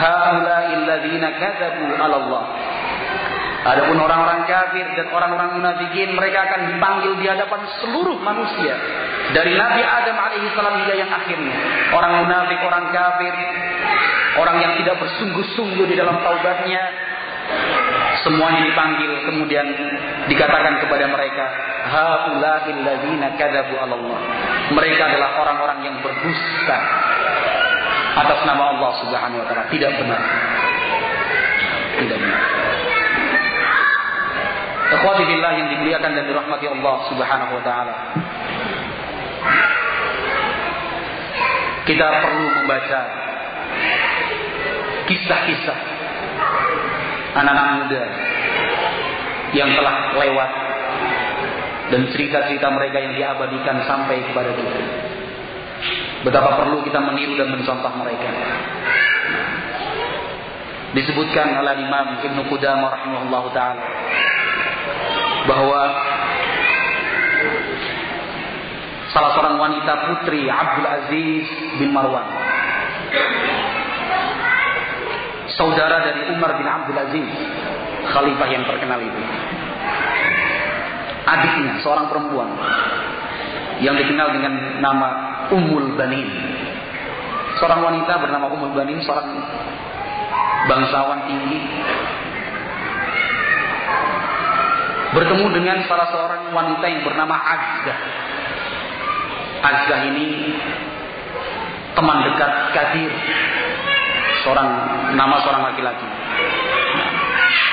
haula'i 0.00 0.72
alladziina 0.82 1.28
kadzabu 1.38 1.84
'ala 1.94 2.16
Allah. 2.16 2.42
Adapun 3.62 3.94
orang-orang 3.94 4.42
kafir 4.50 4.82
dan 4.98 5.06
orang-orang 5.14 5.54
munafikin 5.54 6.18
mereka 6.18 6.50
akan 6.50 6.60
dipanggil 6.74 7.12
di 7.14 7.26
hadapan 7.30 7.62
seluruh 7.78 8.18
manusia 8.18 8.74
dari 9.30 9.54
Nabi 9.54 9.82
Adam 9.86 10.16
alaihi 10.18 10.50
salam 10.58 10.82
hingga 10.82 10.94
yang 10.98 11.06
akhirnya. 11.06 11.54
Orang 11.94 12.26
munafik, 12.26 12.58
orang 12.58 12.90
kafir, 12.90 13.34
orang 14.34 14.56
yang 14.58 14.72
tidak 14.82 14.98
bersungguh-sungguh 14.98 15.86
di 15.86 15.94
dalam 15.94 16.18
taubatnya 16.26 16.82
semuanya 18.26 18.66
dipanggil 18.66 19.10
kemudian 19.30 19.66
dikatakan 20.30 20.78
kepada 20.82 21.06
mereka 21.10 21.44
haula'il 21.86 22.80
ladzina 22.82 23.38
kadzabu 23.38 23.78
Allah. 23.78 24.18
Mereka 24.74 25.02
adalah 25.06 25.38
orang-orang 25.38 25.78
yang 25.86 25.96
berdusta 26.02 26.78
atas 28.18 28.40
nama 28.42 28.74
Allah 28.74 28.90
Subhanahu 29.06 29.38
wa 29.38 29.46
taala. 29.46 29.64
Tidak 29.70 29.90
benar. 30.02 30.22
Tidak 32.02 32.18
benar. 32.18 32.61
Ikhwati 34.92 35.22
billah 35.24 35.52
yang 35.56 35.68
dimuliakan 35.72 36.10
dan 36.12 36.24
dirahmati 36.28 36.66
Allah 36.68 36.94
Subhanahu 37.08 37.52
wa 37.56 37.62
taala. 37.64 37.94
Kita 41.82 42.06
perlu 42.22 42.46
membaca 42.62 43.00
kisah-kisah 45.08 45.78
anak-anak 47.34 47.74
muda 47.82 48.02
yang 49.56 49.68
telah 49.74 49.96
lewat 50.14 50.50
dan 51.90 52.00
cerita-cerita 52.12 52.68
mereka 52.72 52.98
yang 53.00 53.12
diabadikan 53.16 53.82
sampai 53.88 54.20
kepada 54.24 54.50
kita. 54.54 54.78
Betapa 56.22 56.54
perlu 56.62 56.86
kita 56.86 57.02
meniru 57.02 57.34
dan 57.34 57.50
mencontoh 57.50 57.92
mereka. 57.98 58.30
Disebutkan 60.92 61.56
oleh 61.56 61.82
Imam 61.82 62.20
Ibn 62.20 62.38
Qudamah 62.52 62.88
rahimahullah 63.00 63.44
taala 63.56 63.84
bahwa 65.46 65.80
salah 69.10 69.30
seorang 69.36 69.56
wanita 69.58 69.92
putri 70.08 70.46
Abdul 70.46 70.88
Aziz 70.88 71.46
bin 71.78 71.90
Marwan. 71.90 72.26
Saudara 75.52 76.00
dari 76.06 76.32
Umar 76.32 76.56
bin 76.56 76.64
Abdul 76.64 76.96
Aziz 76.96 77.28
khalifah 78.08 78.48
yang 78.48 78.64
terkenal 78.64 79.00
itu. 79.02 79.22
Adiknya 81.22 81.78
seorang 81.84 82.10
perempuan 82.10 82.50
yang 83.78 83.94
dikenal 83.94 84.34
dengan 84.34 84.82
nama 84.82 85.08
Ummul 85.54 85.94
Banin. 85.94 86.28
Seorang 87.58 87.78
wanita 87.84 88.18
bernama 88.18 88.50
Ummul 88.50 88.74
Banin 88.74 88.98
seorang 89.06 89.28
bangsawan 90.66 91.26
tinggi 91.26 91.58
bertemu 95.12 95.46
dengan 95.52 95.84
salah 95.84 96.08
seorang 96.08 96.42
wanita 96.56 96.84
yang 96.88 97.04
bernama 97.04 97.36
Azza. 97.36 97.94
Azza 99.62 99.96
ini 100.08 100.56
teman 101.92 102.18
dekat 102.24 102.52
Kadir, 102.72 103.12
seorang 104.42 104.68
nama 105.12 105.36
seorang 105.44 105.62
laki-laki. 105.72 106.08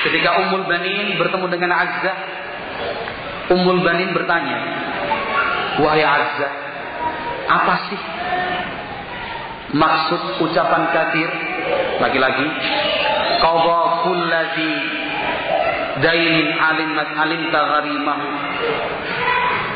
Ketika 0.04 0.30
Ummul 0.44 0.68
Banin 0.68 1.16
bertemu 1.16 1.46
dengan 1.48 1.72
Azza, 1.80 2.12
Ummul 3.56 3.80
Banin 3.80 4.12
bertanya, 4.12 4.58
"Wahai 5.80 6.04
Azza, 6.04 6.48
apa 7.48 7.74
sih 7.88 8.00
maksud 9.74 10.44
ucapan 10.44 10.82
Kadir 10.92 11.30
laki-laki? 12.04 12.46
Qadha 13.40 13.80
kullazi 14.04 14.99
dainin 16.00 16.48
alim 16.56 16.90
alim 16.96 17.42
tagharimah 17.52 18.18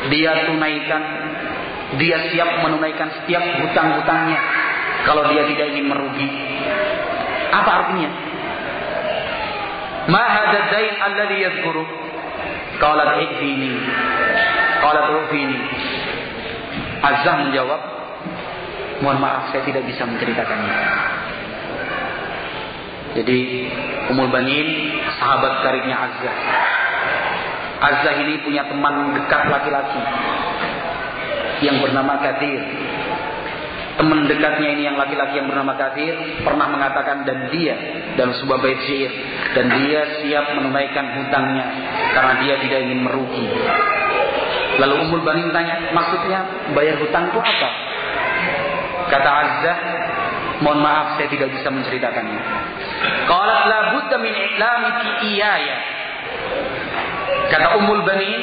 dia 0.09 0.31
tunaikan 0.49 1.03
dia 1.95 2.17
siap 2.33 2.49
menunaikan 2.65 3.09
setiap 3.21 3.41
hutang-hutangnya 3.61 4.41
kalau 5.05 5.29
dia 5.29 5.45
tidak 5.45 5.69
ingin 5.69 5.85
merugi. 5.85 6.27
Apa 7.53 7.71
artinya? 7.85 8.09
Ma 10.09 10.23
hadha 10.25 10.59
dain 10.73 10.95
alladhi 10.97 11.37
yadhkuru? 11.45 11.85
Qalat 12.75 13.09
ikfini 13.23 13.71
qalat 14.83 15.07
rufini 15.15 15.59
Azam 16.99 17.47
menjawab 17.47 17.81
mohon 18.99 19.19
maaf 19.19 19.51
saya 19.51 19.63
tidak 19.63 19.87
bisa 19.87 20.03
menceritakannya 20.03 20.75
jadi 23.15 23.39
Umul 24.11 24.27
Banin 24.27 24.67
sahabat 25.15 25.63
karibnya 25.63 25.95
Azza. 25.95 26.33
Azza 27.79 28.11
ini 28.19 28.43
punya 28.43 28.67
teman 28.67 29.15
dekat 29.15 29.41
laki-laki 29.47 30.01
yang 31.63 31.79
bernama 31.79 32.19
Kadir. 32.19 32.59
Teman 33.95 34.27
dekatnya 34.27 34.75
ini 34.75 34.83
yang 34.91 34.99
laki-laki 34.99 35.39
yang 35.39 35.47
bernama 35.47 35.79
Kadir 35.79 36.43
pernah 36.43 36.67
mengatakan 36.67 37.23
dan 37.23 37.47
dia 37.55 37.75
dalam 38.19 38.35
sebuah 38.35 38.59
bait 38.59 38.83
syair 38.83 39.11
dan 39.55 39.71
dia 39.79 40.19
siap 40.19 40.51
menunaikan 40.59 41.15
hutangnya 41.15 41.65
karena 42.11 42.33
dia 42.43 42.55
tidak 42.67 42.79
ingin 42.83 42.99
merugi. 42.99 43.47
Lalu 44.75 45.07
Umul 45.07 45.23
Banin 45.23 45.55
tanya, 45.55 45.95
maksudnya 45.95 46.43
bayar 46.75 46.99
hutang 46.99 47.31
itu 47.31 47.39
apa? 47.39 47.69
Kata 49.07 49.29
Azza, 49.31 49.73
mohon 50.63 50.79
maaf 50.79 51.19
saya 51.19 51.27
tidak 51.27 51.51
bisa 51.51 51.67
menceritakannya. 51.67 52.41
Qalat 53.27 53.61
la 53.67 53.79
budda 53.97 54.17
min 54.21 54.33
i'lamiki 54.33 55.09
iyaya. 55.35 55.77
Kata 57.51 57.77
Ummul 57.77 58.01
Banin, 58.07 58.41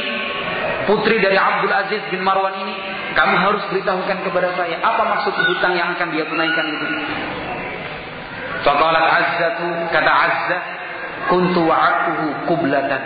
putri 0.86 1.18
dari 1.18 1.36
Abdul 1.38 1.72
Aziz 1.72 2.02
bin 2.12 2.22
Marwan 2.22 2.54
ini, 2.62 2.76
kamu 3.12 3.34
harus 3.38 3.62
beritahukan 3.72 4.18
kepada 4.24 4.54
saya 4.56 4.80
apa 4.80 5.02
maksud 5.04 5.34
hutang 5.34 5.74
yang 5.76 5.92
akan 5.96 6.08
dia 6.12 6.24
tunaikan 6.28 6.66
itu. 6.68 6.86
Faqalat 8.62 9.06
Azzatu, 9.10 9.68
kata 9.90 10.12
Azza, 10.12 10.58
kuntu 11.26 11.66
wa'atuhu 11.66 12.46
kublatan. 12.46 13.02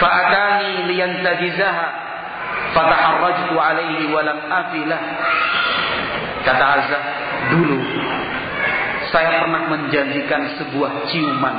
Fa'atani 0.00 0.88
liyantajizaha 0.88 1.86
fataharrajtu 2.72 3.54
alaihi 3.60 4.08
walam 4.08 4.40
afilah. 4.48 5.00
Kata 6.42 6.64
Azza, 6.78 6.98
dulu 7.54 7.78
saya 9.12 9.44
pernah 9.44 9.62
menjanjikan 9.68 10.42
sebuah 10.58 11.06
ciuman. 11.12 11.56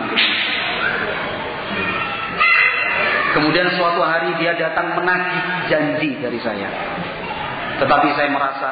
Kemudian 3.33 3.67
suatu 3.77 4.01
hari 4.05 4.29
dia 4.37 4.53
datang 4.57 4.93
menagih 4.93 5.43
janji 5.69 6.17
dari 6.21 6.37
saya. 6.41 6.69
Tetapi 7.81 8.07
saya 8.13 8.29
merasa 8.29 8.69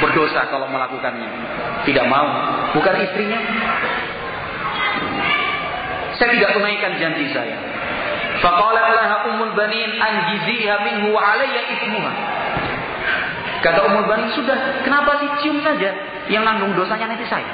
berdosa 0.00 0.48
kalau 0.52 0.68
melakukannya. 0.68 1.28
Tidak 1.88 2.06
mau. 2.08 2.28
Bukan 2.76 2.94
istrinya. 3.00 3.40
Saya 6.20 6.36
tidak 6.36 6.52
tunaikan 6.52 6.92
janji 7.00 7.32
saya. 7.32 7.56
Faqalat 8.40 8.86
laha 8.96 9.16
ummul 9.32 9.52
banin 9.56 9.96
anjiziha 9.96 10.74
minhu 10.84 11.16
wa 11.16 11.20
alayya 11.20 11.62
ismuha. 11.76 12.12
Kata 13.63 13.79
Ummul 13.89 14.05
Banin, 14.05 14.29
sudah, 14.37 14.83
kenapa 14.85 15.17
sih 15.21 15.29
cium 15.41 15.57
saja? 15.65 15.89
Yang 16.29 16.43
nanggung 16.45 16.73
dosanya 16.77 17.09
nanti 17.09 17.25
saya. 17.25 17.49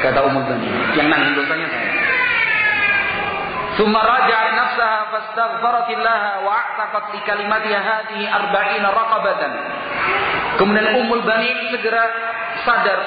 Kata 0.00 0.24
Ummul 0.24 0.44
Banin, 0.48 0.72
yang 0.96 1.08
nanggung 1.12 1.34
dosanya 1.36 1.68
saya. 1.68 1.90
ثم 3.72 3.96
رجعت 3.96 4.48
نفسها 4.52 4.98
فاستغفرت 5.12 5.88
الله 5.96 6.22
واعتقت 6.44 7.04
لكلماتها 7.16 7.80
هذه 7.80 8.20
أربعين 8.36 8.84
رقبة 8.84 9.42
Kemudian 10.60 10.92
Ummul 10.92 11.24
Banin 11.24 11.72
segera 11.72 12.04
sadar 12.68 13.00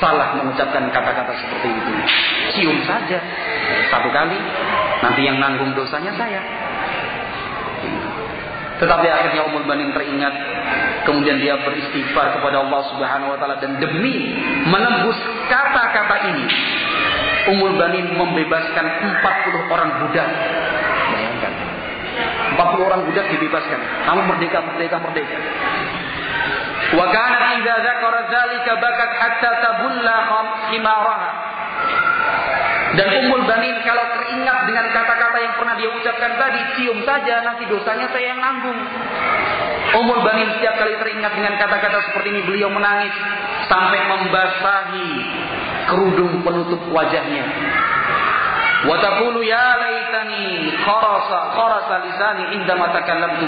salah 0.00 0.32
mengucapkan 0.38 0.88
kata-kata 0.88 1.32
seperti 1.36 1.68
itu. 1.68 1.92
Cium 2.56 2.78
saja 2.88 3.18
satu 3.92 4.08
kali, 4.08 4.38
nanti 5.04 5.20
yang 5.26 5.36
nanggung 5.42 5.76
dosanya 5.76 6.14
saya. 6.16 6.40
Tetapi 8.81 9.05
akhirnya 9.05 9.41
Ummul 9.47 9.69
Banin 9.69 9.93
teringat 9.93 10.33
kemudian 11.05 11.37
dia 11.37 11.59
beristighfar 11.61 12.39
kepada 12.39 12.65
Allah 12.65 12.81
Subhanahu 12.89 13.33
wa 13.35 13.37
taala 13.37 13.61
dan 13.61 13.77
demi 13.77 14.33
menembus 14.65 15.17
kata-kata 15.51 16.15
ini 16.33 16.45
Ummul 17.53 17.75
Banin 17.75 18.07
membebaskan 18.15 18.85
40 19.03 19.73
orang 19.73 19.89
budak. 19.99 20.29
Bayangkan. 21.11 21.53
40 22.55 22.87
orang 22.87 23.01
budak 23.03 23.25
dibebaskan. 23.35 23.79
Kamu 24.07 24.21
merdeka, 24.31 24.63
merdeka, 24.63 24.95
merdeka. 25.03 25.37
Wa 26.93 27.05
kanat 27.09 27.43
idza 27.59 27.75
dzakara 27.83 28.21
dzalika 28.31 28.71
bakat 28.79 29.11
hatta 29.17 29.51
tabulla 29.59 30.15
khimaraha. 30.71 31.31
Dan 32.93 33.07
Ummul 33.09 33.41
Banin 33.49 33.81
kalau 33.81 34.05
teringat 34.13 34.57
dengan 34.69 34.85
kata-kata 34.93 35.37
yang 35.41 35.53
pernah 35.57 35.75
dia 35.81 35.89
ucapkan 35.89 36.31
tadi, 36.37 36.61
cium 36.77 37.01
saja 37.01 37.41
nanti 37.41 37.65
dosanya 37.65 38.05
saya 38.13 38.25
yang 38.37 38.39
nanggung. 38.41 38.79
Ummul 39.97 40.21
Banin 40.21 40.49
setiap 40.57 40.77
kali 40.77 40.93
teringat 41.01 41.33
dengan 41.33 41.53
kata-kata 41.57 41.99
seperti 42.09 42.27
ini 42.37 42.41
beliau 42.45 42.69
menangis 42.69 43.13
sampai 43.65 43.99
membasahi 44.09 45.09
kerudung 45.89 46.45
penutup 46.45 46.81
wajahnya. 46.93 47.45
Wa 48.83 48.95
taqulu 48.99 49.41
ya 49.41 49.67
laitani 49.79 50.75
kharasa 50.85 51.39
kharasa 51.55 51.95
lisani 52.03 52.43
indama 52.61 52.93
takallamtu. 52.93 53.47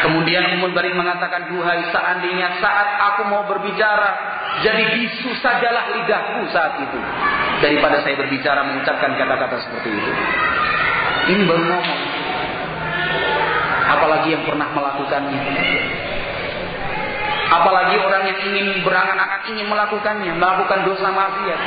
Kemudian 0.00 0.56
Ummul 0.56 0.72
Barin 0.72 0.96
mengatakan, 0.96 1.52
Duhai 1.52 1.92
seandainya 1.92 2.56
saat 2.64 2.88
aku 3.12 3.28
mau 3.28 3.44
berbicara, 3.44 4.16
jadi 4.64 4.96
bisu 4.96 5.30
sajalah 5.44 5.92
lidahku 5.92 6.48
saat 6.48 6.80
itu. 6.80 6.98
Daripada 7.60 8.00
saya 8.00 8.16
berbicara 8.16 8.64
mengucapkan 8.64 9.12
kata-kata 9.12 9.56
seperti 9.60 9.88
itu. 9.92 10.12
Ini 11.36 11.42
baru 11.44 11.64
ngomong. 11.68 12.00
Apalagi 13.90 14.28
yang 14.32 14.44
pernah 14.48 14.68
melakukannya. 14.72 15.40
Apalagi 17.50 17.96
orang 17.98 18.22
yang 18.30 18.38
ingin 18.46 18.66
berangan-angan 18.86 19.42
ingin 19.52 19.66
melakukannya, 19.68 20.32
melakukan 20.38 20.80
dosa 20.86 21.08
maksiat. 21.12 21.60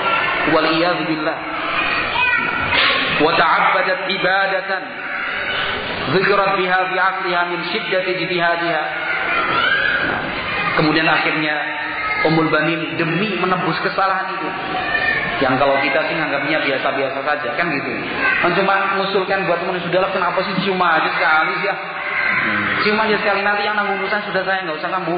Waliyadzubillah. 0.57 1.38
Wa 3.22 3.31
ta'abbadat 3.38 3.99
ibadatan 4.10 4.84
Zikrat 6.12 6.52
biha 6.60 6.80
fi 6.92 6.96
asliha 7.00 7.42
min 7.48 7.60
syiddati 7.72 8.12
jihadiha. 8.28 8.84
Kemudian 10.76 11.08
akhirnya 11.08 11.56
Ummul 12.24 12.50
Banin 12.52 13.00
demi 13.00 13.36
menebus 13.40 13.78
kesalahan 13.84 14.36
itu. 14.36 14.50
Yang 15.44 15.60
kalau 15.60 15.76
kita 15.84 16.00
sih 16.08 16.16
nganggapnya 16.16 16.60
biasa-biasa 16.64 17.20
saja 17.20 17.50
kan 17.56 17.66
gitu. 17.68 17.92
Kan 18.40 18.52
cuma 18.56 18.74
mengusulkan 18.96 19.44
buat 19.48 19.60
teman 19.60 19.80
sudah 19.80 20.08
kenapa 20.12 20.40
sih 20.48 20.56
cium 20.64 20.80
aja 20.80 21.10
sekali 21.12 21.54
sih 21.60 21.68
ya. 21.68 21.76
Cium 22.84 23.00
aja 23.00 23.16
sekali 23.20 23.44
nanti 23.44 23.68
yang 23.68 23.76
nanggung 23.76 24.00
urusan 24.00 24.24
sudah 24.28 24.44
saya 24.44 24.64
nggak 24.64 24.80
usah 24.80 24.90
kamu. 24.92 25.16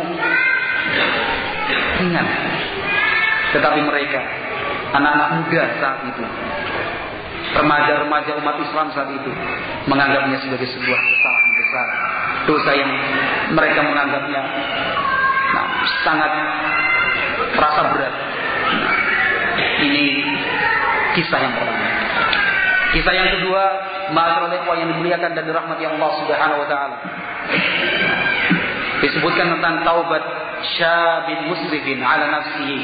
Ingat. 2.09 2.27
Tetapi 3.53 3.79
mereka 3.85 4.19
anak-anak 4.95 5.29
muda 5.39 5.63
saat 5.77 5.99
itu 6.09 6.23
remaja-remaja 7.55 8.31
umat 8.43 8.55
Islam 8.59 8.87
saat 8.91 9.09
itu 9.15 9.31
menganggapnya 9.87 10.37
sebagai 10.43 10.67
sebuah 10.75 10.99
kesalahan 10.99 11.51
besar, 11.55 11.87
dosa 12.51 12.71
yang 12.75 12.91
mereka 13.55 13.79
menganggapnya 13.79 14.41
nah, 15.55 15.67
sangat 16.03 16.31
terasa 17.55 17.81
berat. 17.95 18.13
Nah, 18.75 18.95
ini 19.87 20.05
kisah 21.15 21.39
yang 21.39 21.53
pertama. 21.55 21.89
Kisah 22.91 23.13
yang 23.15 23.29
kedua, 23.39 23.63
Ma'asirul 24.05 24.53
yang 24.53 24.89
dimuliakan 24.93 25.31
dan 25.33 25.43
dirahmati 25.49 25.83
Allah 25.83 26.09
Subhanahu 26.21 26.61
wa 26.61 26.67
taala. 26.69 26.97
Disebutkan 29.01 29.57
tentang 29.57 29.81
taubat 29.81 30.23
syabin 30.77 31.49
musrifin 31.49 31.99
ala 32.01 32.25
nafsihi 32.31 32.79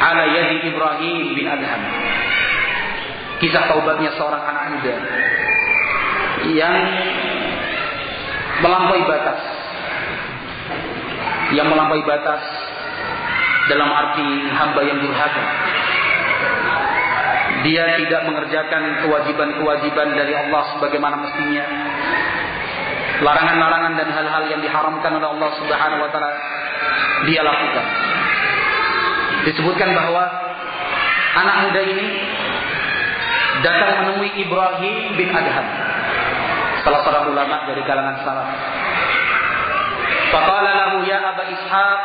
ala 0.00 0.22
yadi 0.28 0.70
Ibrahim 0.70 1.24
bin 1.34 1.46
Adham 1.48 1.82
kisah 3.42 3.64
taubatnya 3.68 4.10
seorang 4.16 4.42
anak 4.42 4.64
muda. 4.76 4.94
Yang 6.46 6.76
melampaui 8.62 9.02
batas. 9.04 9.40
Yang 11.52 11.66
melampaui 11.72 12.02
batas 12.04 12.42
dalam 13.66 13.90
arti 13.90 14.28
hamba 14.50 14.80
yang 14.86 14.98
durhaka. 15.02 15.44
Dia 17.66 17.98
tidak 17.98 18.22
mengerjakan 18.30 18.82
kewajiban-kewajiban 19.02 20.08
dari 20.14 20.32
Allah 20.38 20.62
sebagaimana 20.76 21.16
mestinya. 21.18 21.64
Larangan-larangan 23.16 23.92
dan 23.96 24.08
hal-hal 24.12 24.44
yang 24.52 24.60
diharamkan 24.60 25.08
oleh 25.18 25.28
Allah 25.34 25.50
Subhanahu 25.56 26.04
wa 26.04 26.10
taala 26.12 26.30
dia 27.26 27.40
lakukan. 27.42 27.86
Disebutkan 29.50 29.90
bahwa 29.96 30.24
anak 31.42 31.56
muda 31.66 31.80
ini 31.80 32.06
datang 33.64 33.92
menemui 34.04 34.30
Ibrahim 34.40 35.16
bin 35.16 35.28
Adham 35.32 35.66
salah 36.86 37.00
seorang 37.02 37.34
ulama 37.34 37.66
dari 37.66 37.82
kalangan 37.82 38.16
salaf. 38.22 38.48
Faqala 40.30 40.70
lahu 40.70 41.02
ya 41.02 41.18
Aba 41.34 41.44
Ishaq 41.50 42.00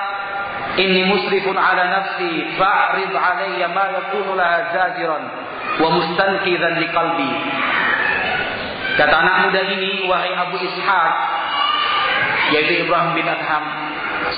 inni 0.81 1.05
musrifun 1.05 1.53
ala 1.53 1.83
nafsi 1.85 2.55
fa'rid 2.55 3.11
alayya 3.13 3.67
ma 3.69 3.85
yakunu 3.91 4.33
laha 4.33 4.71
zajiran 4.71 5.23
wa 5.81 5.87
mustanqidhan 5.91 6.79
liqalbi 6.79 7.31
kata 8.95 9.15
anak 9.15 9.35
muda 9.49 9.61
ini 9.67 10.07
wahai 10.07 10.31
Abu 10.33 10.57
Ishaq 10.63 11.13
yaitu 12.55 12.87
Ibrahim 12.87 13.11
bin 13.19 13.27
Adham 13.27 13.63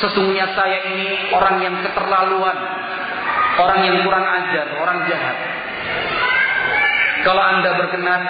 sesungguhnya 0.02 0.52
saya 0.58 0.90
ini 0.90 1.34
orang 1.34 1.62
yang 1.62 1.76
keterlaluan 1.86 2.58
orang 3.62 3.80
yang 3.86 3.98
kurang 4.02 4.26
ajar 4.26 4.68
orang 4.82 5.06
jahat 5.06 5.38
kalau 7.24 7.40
Anda 7.40 7.72
berkenan, 7.80 8.22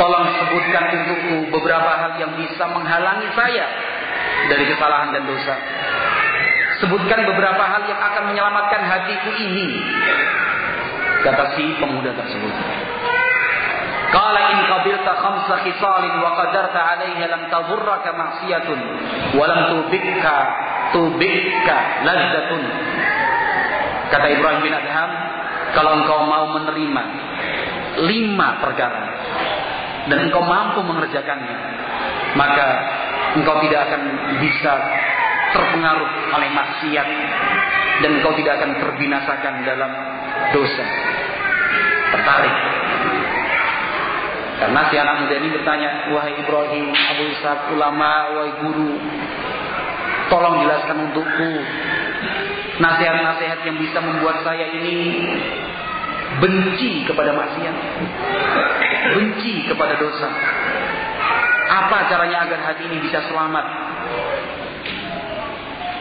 tolong 0.00 0.26
sebutkan 0.40 0.84
untukku 0.96 1.36
beberapa 1.52 1.90
hal 2.00 2.12
yang 2.16 2.32
bisa 2.40 2.64
menghalangi 2.72 3.28
saya 3.36 3.66
dari 4.48 4.64
kesalahan 4.64 5.12
dan 5.12 5.28
dosa. 5.28 5.54
Sebutkan 6.80 7.20
beberapa 7.28 7.60
hal 7.60 7.84
yang 7.84 8.00
akan 8.00 8.22
menyelamatkan 8.32 8.82
hatiku 8.88 9.30
ini. 9.36 9.84
Kata 11.20 11.52
si 11.52 11.76
pemuda 11.76 12.16
tersebut. 12.16 12.54
Qala 14.10 14.40
in 14.56 14.58
qabilta 14.66 15.12
khamsa 15.20 15.54
khisalin 15.62 16.14
wa 16.24 16.34
qadarta 16.34 16.80
'alayha 16.80 17.24
lam 17.30 17.42
tadurraka 17.52 18.10
ma'siyatun 18.16 18.80
wa 19.36 19.44
lam 19.44 19.60
tubikka 19.70 20.36
tubikka 20.96 21.76
ladzatun. 22.02 22.62
Kata 24.10 24.26
Ibrahim 24.26 24.60
bin 24.66 24.74
Adham, 24.74 25.10
kalau 25.74 25.92
engkau 26.02 26.18
mau 26.26 26.46
menerima 26.58 27.02
lima 28.06 28.48
perkara 28.62 29.02
dan 30.08 30.18
engkau 30.26 30.42
mampu 30.42 30.80
mengerjakannya, 30.82 31.58
maka 32.34 32.66
engkau 33.36 33.60
tidak 33.62 33.80
akan 33.90 34.02
bisa 34.42 34.72
terpengaruh 35.50 36.10
oleh 36.34 36.50
maksiat 36.54 37.08
dan 38.00 38.10
engkau 38.18 38.32
tidak 38.38 38.58
akan 38.62 38.70
terbinasakan 38.80 39.54
dalam 39.66 39.92
dosa. 40.54 40.86
Tertarik. 42.10 42.56
Karena 44.60 44.80
si 44.92 44.94
anak 45.00 45.14
muda 45.24 45.34
ini 45.40 45.48
bertanya, 45.56 45.90
wahai 46.12 46.36
Ibrahim, 46.36 46.92
Abu 46.92 47.22
Ishaq, 47.32 47.72
ulama, 47.72 48.12
wahai 48.36 48.52
guru, 48.60 48.92
tolong 50.28 50.60
jelaskan 50.60 50.96
untukku 51.10 51.50
nasihat-nasihat 52.80 53.60
yang 53.68 53.76
bisa 53.76 53.98
membuat 54.00 54.40
saya 54.42 54.66
ini 54.72 54.96
benci 56.40 57.04
kepada 57.04 57.36
maksiat, 57.36 57.76
benci 59.14 59.68
kepada 59.68 59.94
dosa. 60.00 60.28
Apa 61.70 62.10
caranya 62.10 62.48
agar 62.48 62.60
hati 62.66 62.88
ini 62.88 62.98
bisa 63.04 63.22
selamat? 63.30 63.66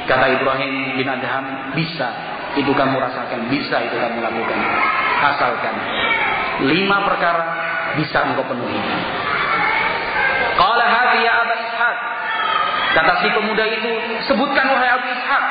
Kata 0.10 0.26
Ibrahim 0.42 0.98
bin 0.98 1.06
Adham, 1.06 1.76
bisa. 1.78 2.10
Itu 2.58 2.74
kamu 2.74 2.98
rasakan, 2.98 3.46
bisa 3.54 3.78
itu 3.86 3.94
kamu 3.94 4.26
lakukan. 4.26 4.58
Asalkan 5.22 5.76
lima 6.66 7.06
perkara 7.06 7.46
bisa 7.94 8.26
engkau 8.26 8.42
penuhi. 8.50 8.82
Qala 10.58 10.86
hadhi 10.90 11.20
ya 11.24 11.34
Aba 11.46 11.54
Ishaq. 11.56 11.98
Kata 12.90 13.14
si 13.22 13.28
pemuda 13.30 13.64
itu, 13.70 13.92
sebutkan 14.26 14.66
wahai 14.74 14.90
Abu 14.98 15.08
Ishaq. 15.14 15.44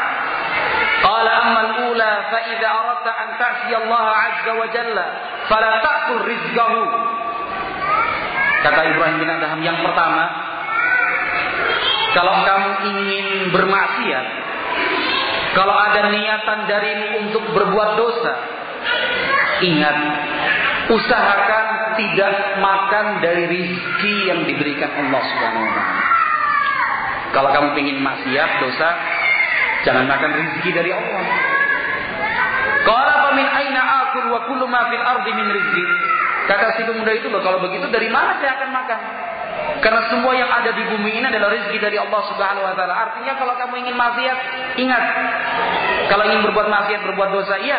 Al-ula 0.99 2.13
fa 2.31 2.39
idza 2.51 2.69
aradta 2.69 3.11
an 3.15 3.29
ta'si 3.39 3.71
Allah 3.75 4.05
'azza 4.11 4.53
wa 4.55 4.67
jalla 4.75 5.07
fala 5.47 5.71
ta'kul 5.79 6.23
rizqahu. 6.27 6.83
Kata 8.67 8.81
Ibrahim 8.91 9.17
bin 9.23 9.31
Adham 9.31 9.61
yang 9.63 9.79
pertama, 9.87 10.25
kalau 12.11 12.35
kamu 12.43 12.71
ingin 12.91 13.27
bermaksiat, 13.55 14.27
kalau 15.55 15.75
ada 15.79 16.11
niatan 16.11 16.59
darimu 16.67 17.07
untuk 17.23 17.45
berbuat 17.55 17.91
dosa, 17.95 18.35
ingat, 19.63 19.97
usahakan 20.91 21.67
tidak 21.95 22.35
makan 22.59 23.07
dari 23.23 23.45
rizki 23.47 24.31
yang 24.31 24.43
diberikan 24.43 24.91
Allah 25.07 25.23
Subhanahu 25.23 25.63
wa 25.63 25.73
taala. 25.75 26.03
Kalau 27.29 27.51
kamu 27.55 27.69
ingin 27.87 27.99
maksiat, 28.03 28.51
dosa, 28.59 28.89
jangan 29.89 30.05
makan 30.05 30.31
rizki 30.37 30.69
dari 30.77 30.93
Allah. 30.93 31.25
Qala 32.85 33.15
fa 33.25 33.31
min 33.33 33.49
aina 33.49 33.81
akul 34.05 34.29
wa 34.29 34.45
kullu 34.45 34.69
ma 34.69 34.93
fil 34.93 35.01
ardi 35.01 35.33
min 35.33 35.49
rizqi. 35.49 35.85
Kata 36.45 36.77
si 36.77 36.85
pemuda 36.85 37.13
itu 37.17 37.33
loh, 37.33 37.41
kalau 37.41 37.65
begitu 37.65 37.89
dari 37.89 38.13
mana 38.13 38.37
saya 38.37 38.61
akan 38.61 38.69
makan? 38.73 39.01
Karena 39.81 40.01
semua 40.13 40.33
yang 40.37 40.49
ada 40.49 40.73
di 40.73 40.85
bumi 40.93 41.21
ini 41.21 41.27
adalah 41.29 41.53
rezeki 41.53 41.79
dari 41.81 41.97
Allah 41.97 42.21
Subhanahu 42.29 42.65
wa 42.69 42.75
taala. 42.77 42.95
Artinya 43.09 43.33
kalau 43.37 43.57
kamu 43.57 43.75
ingin 43.85 43.97
maksiat, 43.97 44.39
ingat. 44.81 45.05
Kalau 46.13 46.25
ingin 46.29 46.41
berbuat 46.45 46.69
maksiat, 46.69 47.01
berbuat 47.05 47.29
dosa, 47.33 47.55
iya, 47.61 47.79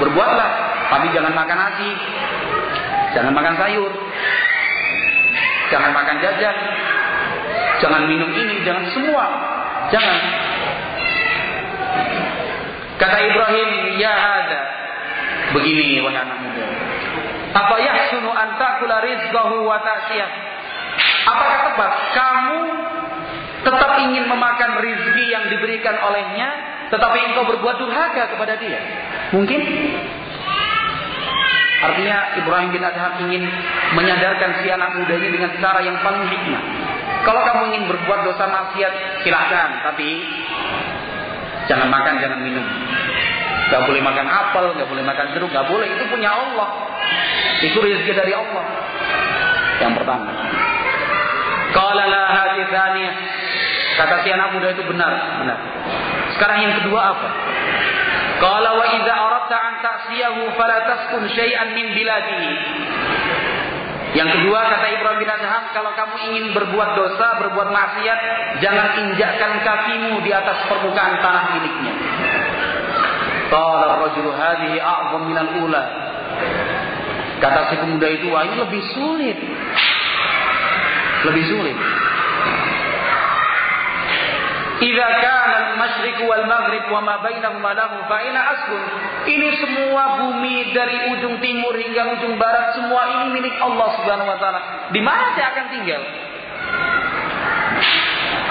berbuatlah, 0.00 0.50
tapi 0.92 1.06
jangan 1.12 1.32
makan 1.32 1.56
nasi. 1.56 1.90
Jangan 3.16 3.32
makan 3.36 3.54
sayur. 3.58 3.92
Jangan 5.70 5.90
makan 5.92 6.16
jajan. 6.18 6.56
Jangan 7.80 8.02
minum 8.06 8.30
ini, 8.32 8.56
jangan 8.66 8.84
semua. 8.92 9.24
Jangan. 9.92 10.49
Kata 13.00 13.16
Ibrahim, 13.16 13.96
ya 13.96 14.12
ada. 14.12 14.60
Begini 15.56 16.04
wahai 16.04 16.20
anak 16.20 16.36
muda. 16.36 16.64
Apa 17.50 17.74
yahsunu 17.80 18.30
an 18.30 18.60
ta'kula 18.60 19.00
rizqahu 19.02 19.64
wa 19.64 19.80
ta'siyah? 19.80 20.30
Apakah 21.26 21.58
tepat 21.72 21.92
kamu 22.12 22.60
tetap 23.64 23.90
ingin 24.04 24.24
memakan 24.28 24.84
rizki 24.84 25.32
yang 25.32 25.48
diberikan 25.48 25.96
olehnya, 26.04 26.48
tetapi 26.92 27.18
engkau 27.32 27.48
berbuat 27.56 27.76
durhaka 27.80 28.36
kepada 28.36 28.54
dia? 28.60 28.78
Mungkin? 29.32 29.60
Artinya 31.80 32.36
Ibrahim 32.36 32.70
bin 32.76 32.84
Adham 32.84 33.12
ingin 33.24 33.48
menyadarkan 33.96 34.60
si 34.60 34.68
anak 34.68 35.00
muda 35.00 35.16
ini 35.16 35.28
dengan 35.32 35.56
cara 35.56 35.80
yang 35.80 35.96
paling 36.04 36.28
hikmah. 36.28 36.62
Kalau 37.24 37.40
kamu 37.40 37.62
ingin 37.72 37.82
berbuat 37.88 38.20
dosa 38.28 38.44
maksiat, 38.44 39.24
silahkan. 39.24 39.88
Tapi 39.88 40.08
jangan 41.70 41.86
makan, 41.86 42.14
jangan 42.18 42.38
minum. 42.42 42.66
Gak 43.70 43.86
boleh 43.86 44.02
makan 44.02 44.26
apel, 44.26 44.64
gak 44.74 44.88
boleh 44.90 45.04
makan 45.06 45.26
jeruk, 45.30 45.50
gak 45.54 45.70
boleh. 45.70 45.86
Itu 45.86 46.04
punya 46.10 46.34
Allah. 46.34 46.68
Itu 47.62 47.78
rezeki 47.78 48.12
dari 48.18 48.34
Allah. 48.34 48.64
Yang 49.78 49.92
pertama. 50.02 50.30
Qala 51.70 52.04
la 52.10 52.24
hadithaniyah. 52.26 53.14
Kata 53.94 54.26
si 54.26 54.28
anak 54.34 54.58
muda 54.58 54.74
itu 54.74 54.82
benar, 54.90 55.12
benar. 55.38 55.58
Sekarang 56.34 56.58
yang 56.66 56.74
kedua 56.82 57.14
apa? 57.14 57.28
Qala 58.40 58.70
wa 58.74 58.84
idza 58.96 59.12
aradta 59.12 59.56
an 59.60 59.74
ta'siyahu 59.84 60.40
fala 60.56 60.76
taskun 60.88 61.28
syai'an 61.30 61.76
min 61.76 61.94
biladihi. 61.94 62.52
Yang 64.10 64.28
kedua 64.42 64.58
kata 64.66 64.86
Ibrahim 64.90 65.18
bin 65.22 65.30
Adham, 65.30 65.64
kalau 65.70 65.94
kamu 65.94 66.14
ingin 66.30 66.44
berbuat 66.50 66.90
dosa, 66.98 67.38
berbuat 67.46 67.68
maksiat, 67.70 68.18
jangan 68.58 68.98
injakkan 69.06 69.52
kakimu 69.62 70.18
di 70.26 70.34
atas 70.34 70.66
permukaan 70.66 71.22
tanah 71.22 71.44
miliknya. 71.54 71.94
Qala 73.54 73.98
ar-rajulu 73.98 74.30
hadhihi 74.34 74.82
a'zam 74.82 75.30
al-ula. 75.30 75.82
Kata 77.38 77.70
si 77.70 77.74
pemuda 77.78 78.08
itu, 78.10 78.26
wah 78.34 78.42
ini 78.44 78.56
lebih 78.58 78.82
sulit. 78.94 79.38
Lebih 81.30 81.44
sulit. 81.46 81.78
Idza 84.80 85.06
kana 85.20 85.56
al-masyriq 85.76 86.24
wal 86.24 86.48
maghrib 86.48 86.88
wa 86.88 87.04
ma 87.04 87.20
bainahuma 87.20 87.76
lahu 87.76 88.00
fa 88.08 88.16
ina 88.24 88.40
askun. 88.40 88.82
Ini 89.28 89.48
semua 89.60 90.24
bumi 90.24 90.72
dari 90.72 91.12
ujung 91.12 91.36
timur 91.36 91.76
hingga 91.76 92.16
ujung 92.16 92.40
barat 92.40 92.80
semua 92.80 93.04
ini 93.12 93.36
milik 93.36 93.60
Allah 93.60 93.88
Subhanahu 94.00 94.24
wa 94.24 94.40
taala. 94.40 94.60
Di 94.88 95.00
mana 95.04 95.36
saya 95.36 95.52
akan 95.52 95.66
tinggal? 95.68 96.02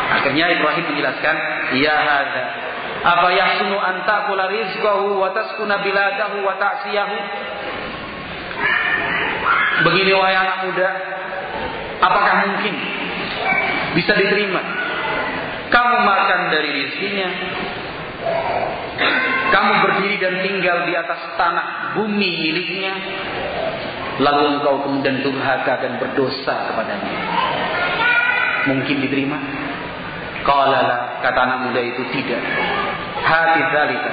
Akhirnya 0.09 0.45
Ibrahim 0.53 0.85
menjelaskan, 0.93 1.35
"Ya 1.81 1.97
hadza 1.97 2.43
apa 2.99 3.27
yahsunu 3.33 3.77
an 3.81 4.05
ta'kula 4.05 4.53
rizqahu 4.53 5.17
wa 5.17 5.33
taskuna 5.33 5.81
biladahu 5.81 6.45
wa 6.45 6.53
ta'siyahu?" 6.61 7.17
Begini 9.81 10.13
wahai 10.13 10.37
anak 10.37 10.57
muda, 10.69 10.89
apakah 12.05 12.35
mungkin 12.45 12.73
bisa 13.97 14.13
diterima 14.13 14.61
kamu 15.69 15.95
makan 16.01 16.39
dari 16.49 16.69
rizkinya. 16.73 17.29
Kamu 19.49 19.71
berdiri 19.81 20.17
dan 20.21 20.35
tinggal 20.43 20.85
di 20.85 20.93
atas 20.93 21.21
tanah 21.37 21.97
bumi 21.97 22.31
miliknya. 22.41 22.93
Lalu 24.19 24.59
engkau 24.59 24.83
kemudian 24.83 25.23
durhaka 25.23 25.79
dan 25.79 25.97
berdosa 26.01 26.69
kepadanya. 26.69 27.15
Mungkin 28.67 28.97
diterima? 29.07 29.39
Kalala 30.43 31.21
kata 31.23 31.39
anak 31.39 31.59
muda 31.69 31.81
itu 31.81 32.03
tidak. 32.11 32.41
Hati 33.23 33.61
zalika. 33.71 34.11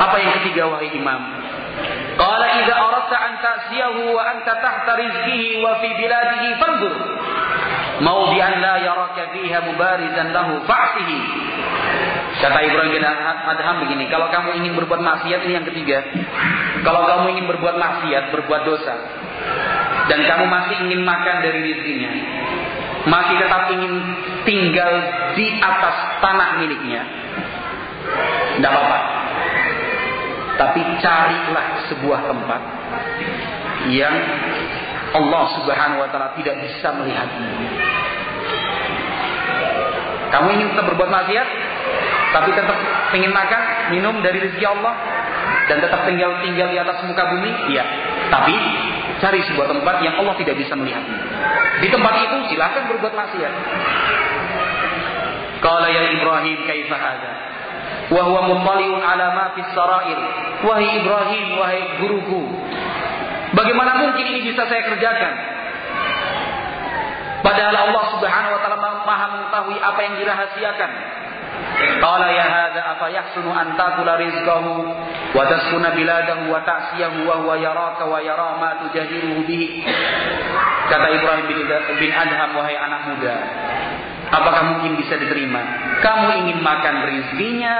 Apa 0.00 0.16
yang 0.22 0.32
ketiga 0.40 0.68
wahai 0.72 0.92
imam? 0.96 1.20
Qala 2.16 2.46
idza 2.64 2.72
aradta 2.72 3.16
an 3.20 3.32
ta'siyahu 3.44 4.16
wa 4.16 4.22
anta 4.24 4.56
tahta 4.56 4.96
rizqihi 4.96 5.60
wa 5.60 5.76
fi 5.84 5.88
biladihi 5.92 6.48
mau 8.02 8.28
bi 8.32 8.38
an 8.42 8.60
la 8.60 8.74
yaraka 8.82 9.32
fiha 9.32 9.58
mubarizan 9.72 10.32
lahu 10.34 10.64
fa'tihi 10.68 11.18
kata 12.36 12.58
Ibrahim 12.68 12.92
bin 13.00 13.04
Adham 13.04 13.76
begini 13.88 14.12
kalau 14.12 14.28
kamu 14.28 14.60
ingin 14.60 14.72
berbuat 14.76 15.00
maksiat 15.00 15.40
ini 15.48 15.52
yang 15.56 15.66
ketiga. 15.66 16.04
Kalau 16.84 17.08
kamu 17.08 17.32
ingin 17.32 17.46
berbuat 17.48 17.76
maksiat 17.80 18.28
berbuat 18.32 18.62
dosa. 18.68 18.94
Dan 20.06 20.22
kamu 20.22 20.44
masih 20.46 20.76
ingin 20.86 21.02
makan 21.02 21.36
dari 21.42 21.58
rezekinya 21.66 22.12
masih 23.06 23.38
tetap 23.38 23.70
ingin 23.70 23.94
tinggal 24.42 24.92
di 25.38 25.46
atas 25.62 25.96
tanah 26.18 26.58
miliknya. 26.58 27.02
Tidak 28.58 28.70
apa-apa. 28.70 28.98
Tapi 30.56 30.80
carilah 30.98 31.66
sebuah 31.92 32.20
tempat 32.26 32.60
yang 33.94 34.16
Allah 35.16 35.44
Subhanahu 35.56 36.02
wa 36.04 36.08
taala 36.12 36.36
tidak 36.36 36.60
bisa 36.60 36.88
melihatmu. 36.92 37.48
Kamu 40.26 40.46
ingin 40.52 40.66
tetap 40.74 40.84
berbuat 40.92 41.08
maksiat, 41.08 41.48
tapi 42.36 42.50
tetap 42.52 42.76
ingin 43.16 43.32
makan, 43.32 43.62
minum 43.94 44.20
dari 44.20 44.42
rezeki 44.42 44.66
Allah 44.68 44.94
dan 45.66 45.80
tetap 45.80 46.04
tinggal 46.04 46.30
tinggal 46.44 46.68
di 46.68 46.78
atas 46.78 47.00
muka 47.08 47.24
bumi? 47.32 47.50
Iya. 47.72 47.84
Tapi 48.28 48.54
cari 49.22 49.40
sebuah 49.48 49.72
tempat 49.72 49.96
yang 50.04 50.14
Allah 50.20 50.34
tidak 50.36 50.60
bisa 50.60 50.76
melihatmu. 50.76 51.16
Di 51.80 51.88
tempat 51.88 52.14
itu 52.20 52.36
silahkan 52.52 52.84
berbuat 52.90 53.14
maksiat. 53.16 53.52
Qala 55.64 55.88
ya 55.88 56.02
Ibrahim 56.20 56.58
kaifa 56.68 56.96
hadza? 57.00 57.32
Wa 58.12 58.22
huwa 58.28 58.40
muttali'un 58.52 59.02
fis 59.56 59.70
sarair. 59.72 60.18
Wahai 60.62 60.88
Ibrahim, 61.00 61.46
wahai 61.56 61.80
guruku, 62.00 62.42
Bagaimana 63.56 64.04
mungkin 64.04 64.24
ini 64.28 64.52
bisa 64.52 64.68
saya 64.68 64.84
kerjakan? 64.84 65.32
Padahal 67.40 67.76
Allah 67.88 68.04
Subhanahu 68.12 68.52
wa 68.52 68.60
taala 68.60 68.78
Maha 69.06 69.26
mengetahui 69.32 69.78
apa 69.80 70.00
yang 70.04 70.14
dirahasiakan. 70.20 70.90
Qala 71.76 72.28
ya 72.36 72.44
hadza 72.44 72.82
afa 72.84 73.06
yahsunu 73.08 73.48
an 73.48 73.80
taqula 73.80 74.20
rizqahu 74.20 74.72
wa 75.32 75.42
taskuna 75.48 75.96
biladahu 75.96 76.52
wa 76.52 76.60
ta'siyahu 76.60 77.24
wa 77.24 77.40
huwa 77.40 77.56
yaraka 77.56 78.04
wa 78.04 78.20
yara 78.20 78.60
ma 78.60 78.70
tujahiruhu 78.84 79.46
bihi. 79.48 79.84
Kata 80.90 81.06
Ibrahim 81.16 81.46
bin, 81.96 82.10
Adham 82.12 82.50
wahai 82.60 82.76
anak 82.76 83.00
muda, 83.14 83.36
apakah 84.30 84.62
mungkin 84.76 85.00
bisa 85.00 85.16
diterima? 85.16 85.62
Kamu 86.04 86.28
ingin 86.44 86.58
makan 86.60 86.94
rizkinya, 87.08 87.76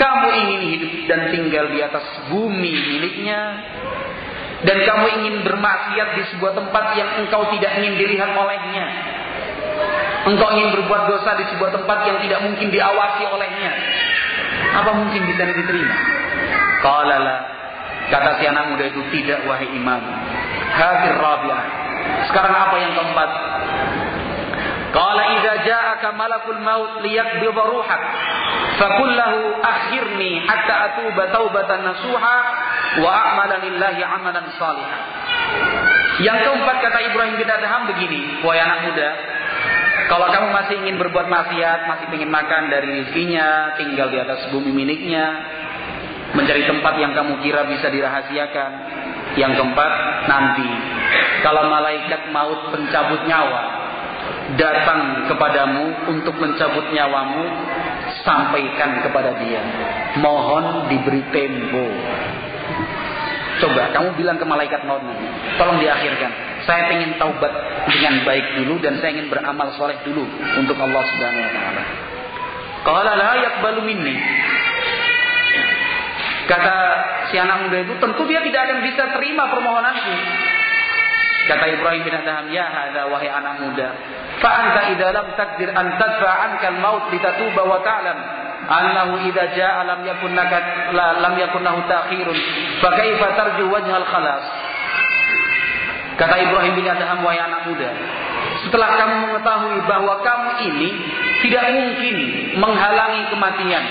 kamu 0.00 0.26
ingin 0.32 0.60
hidup 0.76 0.92
dan 1.12 1.20
tinggal 1.30 1.66
di 1.70 1.78
atas 1.84 2.06
bumi 2.32 2.72
miliknya, 2.72 3.40
dan 4.62 4.76
kamu 4.78 5.06
ingin 5.18 5.34
bermaksiat 5.42 6.08
di 6.14 6.22
sebuah 6.34 6.54
tempat 6.54 6.84
yang 6.94 7.10
engkau 7.18 7.42
tidak 7.50 7.82
ingin 7.82 7.98
dilihat 7.98 8.30
olehnya. 8.30 8.86
Engkau 10.22 10.48
ingin 10.54 10.70
berbuat 10.78 11.10
dosa 11.10 11.34
di 11.34 11.44
sebuah 11.50 11.74
tempat 11.74 11.98
yang 12.06 12.18
tidak 12.22 12.40
mungkin 12.46 12.70
diawasi 12.70 13.22
olehnya. 13.26 13.70
Apa 14.78 14.90
mungkin 14.94 15.26
bisa 15.26 15.42
diterima? 15.50 15.96
Qala 16.78 17.18
Kata 18.02 18.38
si 18.38 18.44
anak 18.44 18.74
muda 18.74 18.84
itu 18.86 19.00
tidak 19.14 19.46
wahai 19.46 19.66
imam. 19.72 20.02
Hadir 20.74 21.16
rabi'ah. 21.16 21.64
Sekarang 22.28 22.54
apa 22.54 22.76
yang 22.76 22.92
keempat? 22.98 23.30
Qala 24.92 25.22
idza 25.38 25.52
ja'aka 25.64 26.08
malakul 26.12 26.60
maut 26.60 27.00
liyaqbidha 27.00 27.62
ruhak 27.64 28.02
faqul 28.76 29.08
lahu 29.16 29.56
akhirni 29.64 30.44
hatta 30.44 30.74
atuba 30.92 31.32
taubatan 31.32 31.80
nasuha 31.88 32.36
wa 33.00 33.10
a'mala 33.10 33.56
lillahi 33.64 34.02
amalan 34.04 34.46
salihan. 34.60 35.02
Yang 36.20 36.38
keempat 36.44 36.76
kata 36.84 36.98
Ibrahim 37.08 37.36
bin 37.40 37.48
Adham 37.48 37.88
begini, 37.88 38.44
wahai 38.44 38.60
anak 38.60 38.78
muda, 38.84 39.10
kalau 40.12 40.28
kamu 40.28 40.48
masih 40.52 40.74
ingin 40.84 40.96
berbuat 41.00 41.24
maksiat, 41.24 41.88
masih 41.88 42.04
ingin 42.12 42.28
makan 42.28 42.68
dari 42.68 43.00
rezekinya, 43.00 43.80
tinggal 43.80 44.12
di 44.12 44.20
atas 44.20 44.44
bumi 44.52 44.68
miliknya, 44.68 45.24
mencari 46.36 46.68
tempat 46.68 46.94
yang 47.00 47.16
kamu 47.16 47.40
kira 47.40 47.64
bisa 47.64 47.88
dirahasiakan. 47.88 48.72
Yang 49.32 49.52
keempat, 49.56 49.92
nanti 50.28 50.68
kalau 51.40 51.64
malaikat 51.72 52.28
maut 52.28 52.68
pencabut 52.68 53.24
nyawa 53.24 53.82
datang 54.60 55.32
kepadamu 55.32 56.12
untuk 56.12 56.36
mencabut 56.36 56.92
nyawamu, 56.92 57.44
sampaikan 58.20 59.00
kepada 59.00 59.40
dia. 59.40 59.62
Mohon 60.20 60.92
diberi 60.92 61.24
tempo. 61.32 61.86
Coba 63.62 63.94
kamu 63.94 64.18
bilang 64.18 64.42
ke 64.42 64.46
malaikat 64.46 64.82
maut 64.82 65.06
nanti, 65.06 65.22
tolong 65.54 65.78
diakhirkan. 65.78 66.34
Saya 66.66 66.90
ingin 66.98 67.14
taubat 67.14 67.54
dengan 67.86 68.26
baik 68.26 68.58
dulu 68.58 68.82
dan 68.82 68.98
saya 68.98 69.14
ingin 69.14 69.30
beramal 69.30 69.70
soleh 69.78 69.94
dulu 70.02 70.26
untuk 70.58 70.74
Allah 70.82 71.02
Subhanahu 71.06 71.46
wa 71.46 71.52
taala. 71.54 71.82
Qala 72.82 73.12
la 73.14 73.32
yaqbalu 73.38 73.80
minni. 73.86 74.18
Kata 76.50 76.74
si 77.30 77.38
anak 77.38 77.70
muda 77.70 77.86
itu, 77.86 77.94
tentu 78.02 78.22
dia 78.26 78.42
tidak 78.42 78.66
akan 78.66 78.78
bisa 78.82 79.02
terima 79.14 79.46
permohonanku. 79.46 80.14
Kata 81.46 81.64
Ibrahim 81.70 82.02
bin 82.02 82.14
Adham, 82.18 82.50
ya 82.50 82.66
hada 82.66 83.06
wahai 83.14 83.30
anak 83.30 83.62
muda. 83.62 83.88
Fa 84.42 84.50
anta 84.58 84.90
takdir 85.38 85.70
an 85.70 85.86
tadfa 86.02 86.30
anka 86.50 86.66
al-maut 86.74 87.14
litatuba 87.14 87.62
wa 87.62 87.78
ta'lam 87.78 88.41
annahu 88.68 89.22
idza 89.26 89.54
jaa 89.58 89.82
lam 89.86 90.00
yakun 90.06 90.32
laka 90.34 90.58
lam 90.94 91.34
yakun 91.38 91.62
lahu 91.62 91.80
ta'khirun. 91.86 92.38
Fa 92.78 92.90
kaifa 92.94 93.26
tarju 93.34 93.66
wajhal 93.70 94.06
khalas? 94.06 94.44
Kata 96.12 96.34
Ibrahim 96.38 96.76
bin 96.76 96.86
Adham, 96.86 97.24
wahai 97.24 97.40
anak 97.40 97.66
muda. 97.66 97.90
Setelah 98.68 98.88
kamu 99.00 99.14
mengetahui 99.26 99.78
bahwa 99.88 100.14
kamu 100.22 100.50
ini 100.70 100.90
tidak 101.42 101.64
mungkin 101.72 102.16
menghalangi 102.60 103.22
kematian 103.32 103.84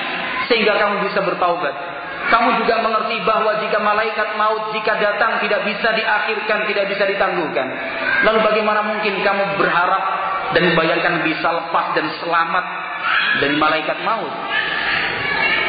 sehingga 0.48 0.80
kamu 0.80 1.10
bisa 1.10 1.20
bertaubat. 1.26 1.76
Kamu 2.22 2.64
juga 2.64 2.80
mengerti 2.86 3.18
bahwa 3.26 3.60
jika 3.60 3.82
malaikat 3.82 4.38
maut 4.38 4.72
jika 4.72 4.94
datang 5.02 5.42
tidak 5.42 5.66
bisa 5.66 5.90
diakhirkan, 5.92 6.70
tidak 6.70 6.86
bisa 6.88 7.04
ditangguhkan. 7.10 7.68
Lalu 8.24 8.40
bagaimana 8.46 8.86
mungkin 8.86 9.20
kamu 9.26 9.58
berharap 9.58 10.04
dan 10.54 10.62
membayangkan 10.72 11.26
bisa 11.26 11.48
lepas 11.50 11.86
dan 11.98 12.06
selamat 12.22 12.66
dari 13.40 13.56
malaikat 13.58 13.98
maut? 14.04 14.34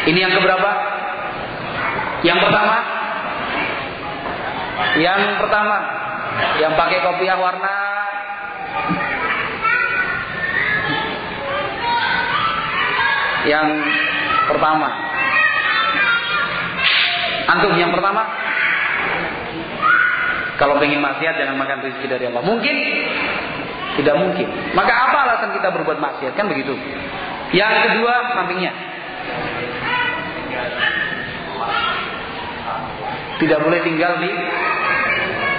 Ini 0.08 0.18
yang 0.18 0.32
keberapa? 0.34 0.70
Yang 2.22 2.38
pertama? 2.42 2.76
Yang 4.98 5.22
pertama, 5.40 5.76
yang 6.58 6.72
pakai 6.74 6.98
kopiah 7.00 7.38
warna 7.38 7.76
yang 13.46 13.66
pertama. 14.48 14.88
Antum 17.42 17.74
yang 17.74 17.90
pertama, 17.90 18.22
kalau 20.56 20.78
pengen 20.78 21.02
maksiat 21.02 21.34
jangan 21.42 21.58
makan 21.58 21.82
rezeki 21.82 22.06
dari 22.06 22.24
Allah. 22.30 22.42
Mungkin? 22.46 22.76
Tidak 23.98 24.16
mungkin. 24.16 24.46
Maka 24.72 24.92
apa 24.94 25.18
alasan 25.26 25.50
kita 25.58 25.68
berbuat 25.74 25.98
maksiat? 26.00 26.32
Kan 26.38 26.48
begitu. 26.48 26.72
Yang 27.52 27.74
kedua, 27.88 28.12
sampingnya. 28.32 28.72
Tidak 33.40 33.58
boleh 33.60 33.80
tinggal 33.84 34.12
di 34.22 34.30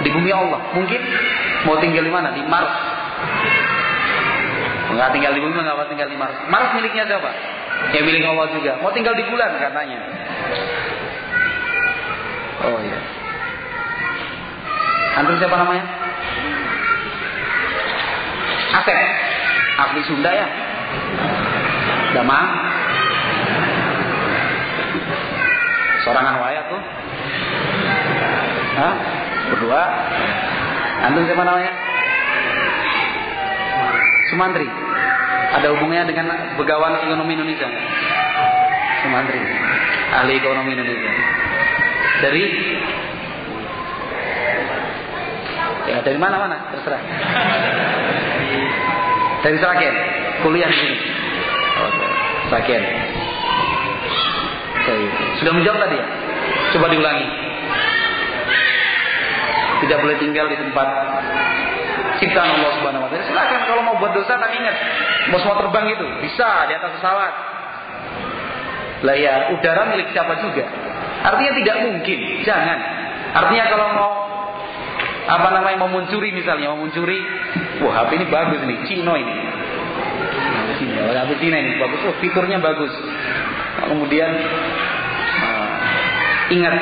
di 0.04 0.10
bumi 0.10 0.30
Allah. 0.34 0.60
Mungkin 0.74 1.00
mau 1.68 1.78
tinggal 1.78 2.02
di 2.02 2.12
mana? 2.12 2.34
Di 2.34 2.42
Mars. 2.44 2.74
Enggak 4.94 5.10
tinggal 5.14 5.32
di 5.34 5.40
bumi, 5.42 5.54
enggak 5.58 5.88
tinggal 5.90 6.08
di 6.10 6.18
Mars. 6.18 6.36
Mars 6.50 6.70
miliknya 6.74 7.04
siapa? 7.06 7.30
Ya 7.94 8.00
milik 8.02 8.24
Allah 8.26 8.46
juga. 8.50 8.72
Mau 8.82 8.90
tinggal 8.94 9.14
di 9.14 9.24
bulan 9.28 9.50
katanya. 9.58 9.98
Oh 12.64 12.78
iya. 12.80 12.98
Antum 15.20 15.36
siapa 15.38 15.56
namanya? 15.60 15.84
Asep. 18.82 18.98
Asli 19.74 20.02
Sunda 20.06 20.30
ya? 20.30 20.46
Damang. 22.14 22.48
Sorangan 26.06 26.34
waya 26.38 26.60
tuh. 26.70 26.80
Hah? 28.78 28.94
Berdua. 29.50 29.82
Antum 31.10 31.26
siapa 31.26 31.42
namanya? 31.42 31.72
Sumantri. 34.30 34.68
Ada 35.54 35.66
hubungannya 35.74 36.06
dengan 36.10 36.26
Begawan 36.58 36.98
Ekonomi 37.02 37.34
Indonesia? 37.34 37.68
Sumantri. 39.02 39.40
Ahli 40.14 40.38
Ekonomi 40.38 40.70
Indonesia. 40.74 41.12
Dari 42.22 42.44
Ya, 45.84 46.00
dari 46.00 46.16
mana-mana, 46.16 46.72
terserah. 46.72 46.96
Dari 49.44 49.56
Seragen, 49.60 49.94
kuliah 50.40 50.64
di 50.72 50.76
sini. 50.80 50.96
Seragen. 52.50 52.82
Sudah 55.40 55.52
menjawab 55.52 55.78
tadi 55.88 55.96
ya? 55.96 56.06
Coba 56.76 56.86
diulangi. 56.92 57.28
Tidak 59.84 59.98
boleh 60.00 60.16
tinggal 60.16 60.46
di 60.48 60.56
tempat 60.56 60.88
ciptaan 62.22 62.50
Allah 62.56 62.72
Subhanahu 62.78 63.04
wa 63.04 63.08
taala. 63.10 63.24
Silakan 63.26 63.60
kalau 63.68 63.82
mau 63.84 63.96
buat 64.00 64.12
dosa 64.16 64.38
tapi 64.38 64.56
ingat, 64.56 64.76
mau 65.28 65.38
semua 65.42 65.60
terbang 65.60 65.86
itu 65.92 66.06
bisa 66.24 66.48
di 66.70 66.72
atas 66.78 66.90
pesawat. 67.00 67.32
Lah 69.04 69.16
ya, 69.18 69.52
udara 69.52 69.92
milik 69.92 70.08
siapa 70.16 70.40
juga. 70.40 70.64
Artinya 71.24 71.52
tidak 71.60 71.76
mungkin, 71.84 72.18
jangan. 72.44 72.78
Artinya 73.34 73.64
kalau 73.68 73.86
mau 73.92 74.12
apa 75.24 75.48
namanya 75.52 75.76
mau 75.80 75.90
mencuri 75.92 76.32
misalnya, 76.32 76.72
mau 76.72 76.84
mencuri, 76.84 77.20
wah 77.84 78.04
HP 78.04 78.10
ini 78.20 78.26
bagus 78.28 78.60
nih, 78.64 78.78
Cino 78.88 79.12
ini. 79.16 79.34
HP 80.92 81.30
Cina 81.40 81.56
ini 81.60 81.80
bagus, 81.80 82.00
oh 82.04 82.14
fiturnya 82.20 82.58
bagus. 82.60 82.92
Kemudian 83.84 84.30
uh, 85.40 85.76
ingat 86.52 86.74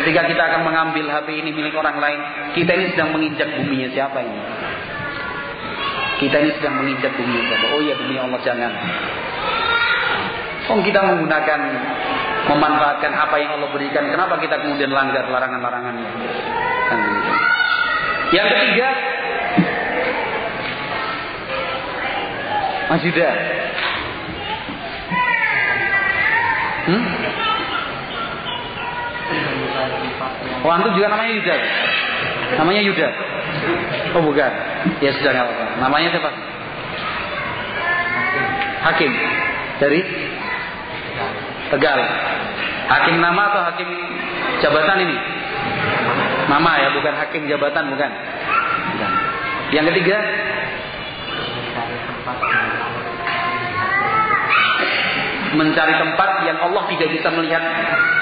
ketika 0.00 0.28
kita 0.28 0.42
akan 0.52 0.60
mengambil 0.66 1.08
HP 1.08 1.40
ini 1.40 1.50
milik 1.54 1.74
orang 1.76 1.96
lain, 1.98 2.20
kita 2.54 2.70
ini 2.76 2.86
sedang 2.92 3.16
menginjak 3.16 3.48
buminya 3.56 3.88
siapa 3.92 4.18
ini? 4.20 4.40
Kita 6.20 6.36
ini 6.36 6.52
sedang 6.60 6.76
menginjak 6.84 7.16
bumi 7.16 7.40
siapa? 7.48 7.66
Oh 7.72 7.80
ya 7.80 7.96
bumi 7.96 8.16
Allah 8.20 8.40
jangan. 8.44 8.72
Oh 10.68 10.78
kita 10.84 11.00
menggunakan 11.00 11.60
memanfaatkan 12.44 13.12
apa 13.16 13.36
yang 13.40 13.56
Allah 13.56 13.72
berikan. 13.72 14.04
Kenapa 14.04 14.36
kita 14.36 14.60
kemudian 14.60 14.92
langgar 14.92 15.24
larangan-larangannya? 15.24 16.10
Kan. 16.92 17.00
Yang 18.30 18.46
ketiga, 18.52 18.88
Mas 22.90 23.02
Yuda. 23.06 23.28
Hmm? 26.90 27.02
Oh 30.66 30.70
antum 30.74 30.90
juga 30.98 31.06
namanya 31.06 31.32
Yuda. 31.38 31.56
Namanya 32.58 32.82
Yuda. 32.82 33.08
Oh 34.18 34.22
bukan. 34.26 34.52
Ya 34.98 35.14
sudah 35.14 35.30
nggak 35.30 35.46
apa-apa. 35.46 35.66
Namanya 35.86 36.08
siapa? 36.10 36.30
Hakim. 38.90 39.12
Dari 39.78 40.00
Tegal. 41.70 42.00
Hakim 42.90 43.22
nama 43.22 43.54
atau 43.54 43.62
hakim 43.70 43.86
jabatan 44.58 44.98
ini? 45.06 45.16
Nama 46.50 46.70
ya, 46.82 46.88
bukan 46.98 47.14
hakim 47.14 47.42
jabatan, 47.46 47.84
bukan. 47.94 48.10
bukan. 48.10 49.12
Yang 49.70 49.84
ketiga, 49.94 50.18
mencari 55.50 55.94
tempat 55.98 56.30
yang 56.46 56.58
Allah 56.62 56.82
tidak 56.94 57.08
bisa 57.10 57.28
melihat 57.34 57.62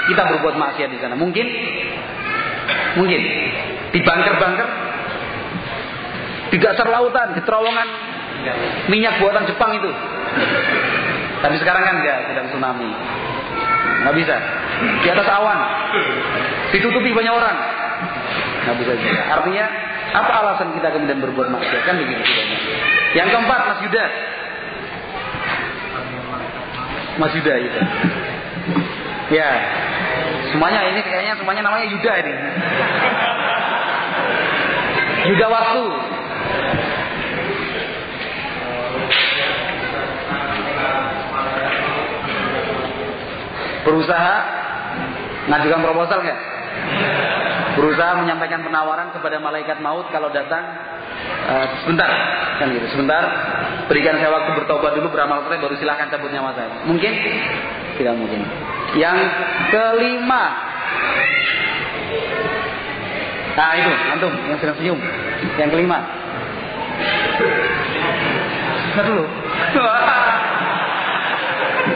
kita 0.09 0.23
berbuat 0.25 0.55
maksiat 0.57 0.89
di 0.89 0.99
sana. 1.01 1.15
Mungkin? 1.15 1.47
Mungkin. 2.97 3.21
Di 3.93 3.99
bunker-bunker? 4.01 4.69
Di 6.49 6.57
dasar 6.57 6.89
lautan, 6.89 7.37
di 7.37 7.41
terowongan 7.45 7.89
minyak 8.89 9.21
buatan 9.21 9.45
Jepang 9.45 9.77
itu. 9.77 9.91
Tapi 11.39 11.55
sekarang 11.61 11.83
kan 11.85 11.95
enggak, 12.01 12.19
sedang 12.33 12.47
tsunami. 12.51 12.91
Nggak 14.05 14.15
bisa. 14.17 14.37
Di 15.05 15.09
atas 15.13 15.29
awan. 15.29 15.59
Ditutupi 16.73 17.13
banyak 17.13 17.35
orang. 17.35 17.57
Nggak 18.65 18.77
bisa 18.81 18.93
juga. 18.97 19.23
Artinya, 19.39 19.65
apa 20.13 20.33
alasan 20.41 20.73
kita 20.73 20.89
kemudian 20.93 21.21
berbuat 21.21 21.49
maksiat? 21.53 21.83
Kan 21.85 22.01
begitu 22.01 22.23
sebenarnya. 22.25 22.59
Yang 23.17 23.29
keempat, 23.35 23.61
Mas 23.69 23.81
Yuda. 23.85 24.05
Mas 27.19 27.33
Yuda 27.37 27.55
itu. 27.61 27.81
Ya, 29.29 29.51
semuanya 30.49 30.81
ini 30.89 31.01
kayaknya 31.05 31.35
semuanya 31.37 31.63
namanya 31.69 31.87
Yuda 31.93 32.13
ini. 32.25 32.35
Yuda 35.29 35.47
waktu. 35.53 35.85
Berusaha 43.85 44.37
ngajukan 45.49 45.81
proposal 45.81 46.19
nggak? 46.25 46.41
Berusaha 47.79 48.19
menyampaikan 48.19 48.67
penawaran 48.67 49.15
kepada 49.15 49.39
malaikat 49.39 49.79
maut 49.79 50.11
kalau 50.11 50.35
datang 50.35 50.67
uh, 51.47 51.67
sebentar 51.87 52.11
kan 52.59 52.75
gitu 52.75 52.91
sebentar 52.91 53.23
berikan 53.87 54.19
saya 54.19 54.35
waktu 54.35 54.51
bertobat 54.59 54.99
dulu 54.99 55.15
beramal 55.15 55.47
soleh 55.47 55.63
baru 55.63 55.79
silahkan 55.79 56.11
cabut 56.11 56.35
nyawa 56.35 56.51
saya. 56.59 56.75
Mungkin? 56.91 57.13
Tidak 58.03 58.15
mungkin. 58.19 58.43
Yang 58.99 59.19
kelima. 59.71 60.45
Nah 63.55 63.75
itu 63.75 63.91
antum 64.19 64.33
yang 64.51 64.59
sedang 64.59 64.77
senyum. 64.83 64.99
Yang 65.55 65.71
kelima. 65.71 65.99
Dulu 68.99 69.23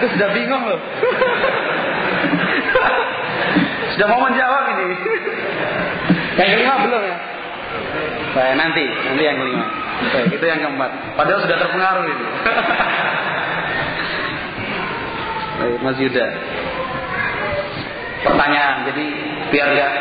itu 0.02 0.18
sudah 0.18 0.34
bingung 0.34 0.66
loh 0.66 0.82
sudah 3.96 4.06
mau 4.06 4.20
menjawab 4.22 4.64
ini 4.78 4.96
yang 6.38 6.50
kelima 6.56 6.74
belum 6.86 7.02
ya 7.02 7.16
Baik, 8.32 8.56
nanti, 8.56 8.84
nanti 8.88 9.22
yang 9.28 9.36
kelima. 9.36 9.66
Baik, 10.12 10.32
itu 10.32 10.44
yang 10.44 10.60
keempat. 10.64 10.90
Padahal 11.20 11.40
sudah 11.44 11.56
terpengaruh 11.60 12.04
itu. 12.08 12.24
Baik, 15.60 15.76
Mas 15.84 15.98
Yuda. 16.00 16.26
Pertanyaan, 18.24 18.76
jadi 18.88 19.04
biar 19.52 19.68
gak 19.76 19.92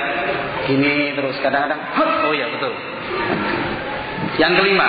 gini 0.70 0.96
terus 1.20 1.36
kadang-kadang. 1.44 1.82
Oh 2.24 2.32
iya 2.32 2.48
betul. 2.56 2.72
Yang 4.40 4.54
kelima, 4.64 4.88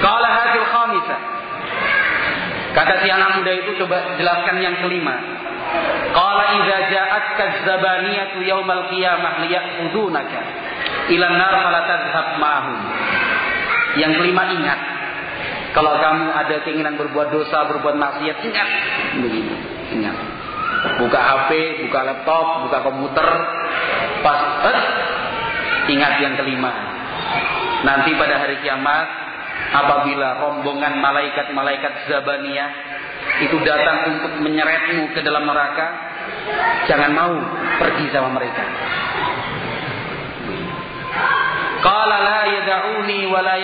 kalau 0.00 0.30
hasil 0.30 0.64
khamisah. 0.64 1.20
Kata 2.72 2.92
si 3.00 3.08
anak 3.08 3.40
muda 3.40 3.52
itu 3.56 3.70
coba 3.84 4.16
jelaskan 4.16 4.56
yang 4.60 4.76
kelima. 4.80 5.16
Qala 6.16 6.44
idza 6.56 6.78
ja'at 6.92 7.24
kazzabaniyatu 7.36 8.40
yaumal 8.46 8.88
qiyamah 8.88 9.44
liya'khudunaka 9.44 10.40
ila 11.12 11.26
nar 11.36 11.54
fala 11.60 11.80
tadhhab 11.84 12.28
ma'hum. 12.40 12.78
Yang 13.96 14.12
kelima 14.20 14.42
ingat. 14.52 14.80
Kalau 15.72 15.92
kamu 16.00 16.32
ada 16.32 16.56
keinginan 16.64 16.96
berbuat 16.96 17.28
dosa, 17.28 17.68
berbuat 17.68 18.00
maksiat, 18.00 18.36
ingat. 18.48 18.68
Begini, 19.20 19.56
ingat. 19.92 20.16
Buka 20.96 21.20
HP, 21.20 21.84
buka 21.84 22.00
laptop, 22.00 22.68
buka 22.68 22.78
komputer, 22.80 23.28
pas 24.24 24.40
eh, 24.72 24.78
ingat 25.92 26.12
yang 26.24 26.34
kelima. 26.40 26.72
Nanti 27.84 28.16
pada 28.16 28.40
hari 28.40 28.56
kiamat, 28.64 29.08
apabila 29.72 30.40
rombongan 30.40 30.96
malaikat-malaikat 31.00 32.08
Zabaniyah 32.08 32.70
itu 33.44 33.56
datang 33.64 34.16
untuk 34.16 34.32
menyeretmu 34.40 35.12
ke 35.12 35.20
dalam 35.20 35.44
neraka, 35.44 35.86
jangan 36.88 37.10
mau 37.12 37.32
pergi 37.82 38.06
sama 38.08 38.32
mereka. 38.32 38.64
Qala 41.84 42.16
la 42.18 42.40
yad'uni 42.48 43.20
wa 43.28 43.40
la. 43.44 43.56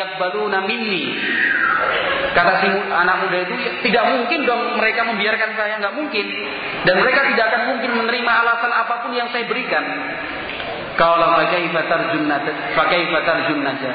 Kata 2.32 2.64
si 2.64 2.68
anak 2.72 3.28
muda 3.28 3.38
itu 3.44 3.54
tidak 3.84 4.04
mungkin 4.08 4.48
dong 4.48 4.80
mereka 4.80 5.04
membiarkan 5.04 5.52
saya 5.52 5.76
nggak 5.84 5.94
mungkin 6.00 6.26
dan 6.88 6.94
mereka 6.96 7.28
tidak 7.28 7.44
akan 7.52 7.62
mungkin 7.76 7.90
menerima 7.92 8.32
alasan 8.32 8.72
apa 8.72 8.94
pun 9.04 9.12
yang 9.12 9.28
saya 9.28 9.44
berikan. 9.44 9.84
Kalau 10.96 11.28
pakai 11.40 11.72
fatar 11.72 12.12
junnat, 12.12 12.44
pakai 12.76 13.00
fatar 13.12 13.38
junnata. 13.48 13.92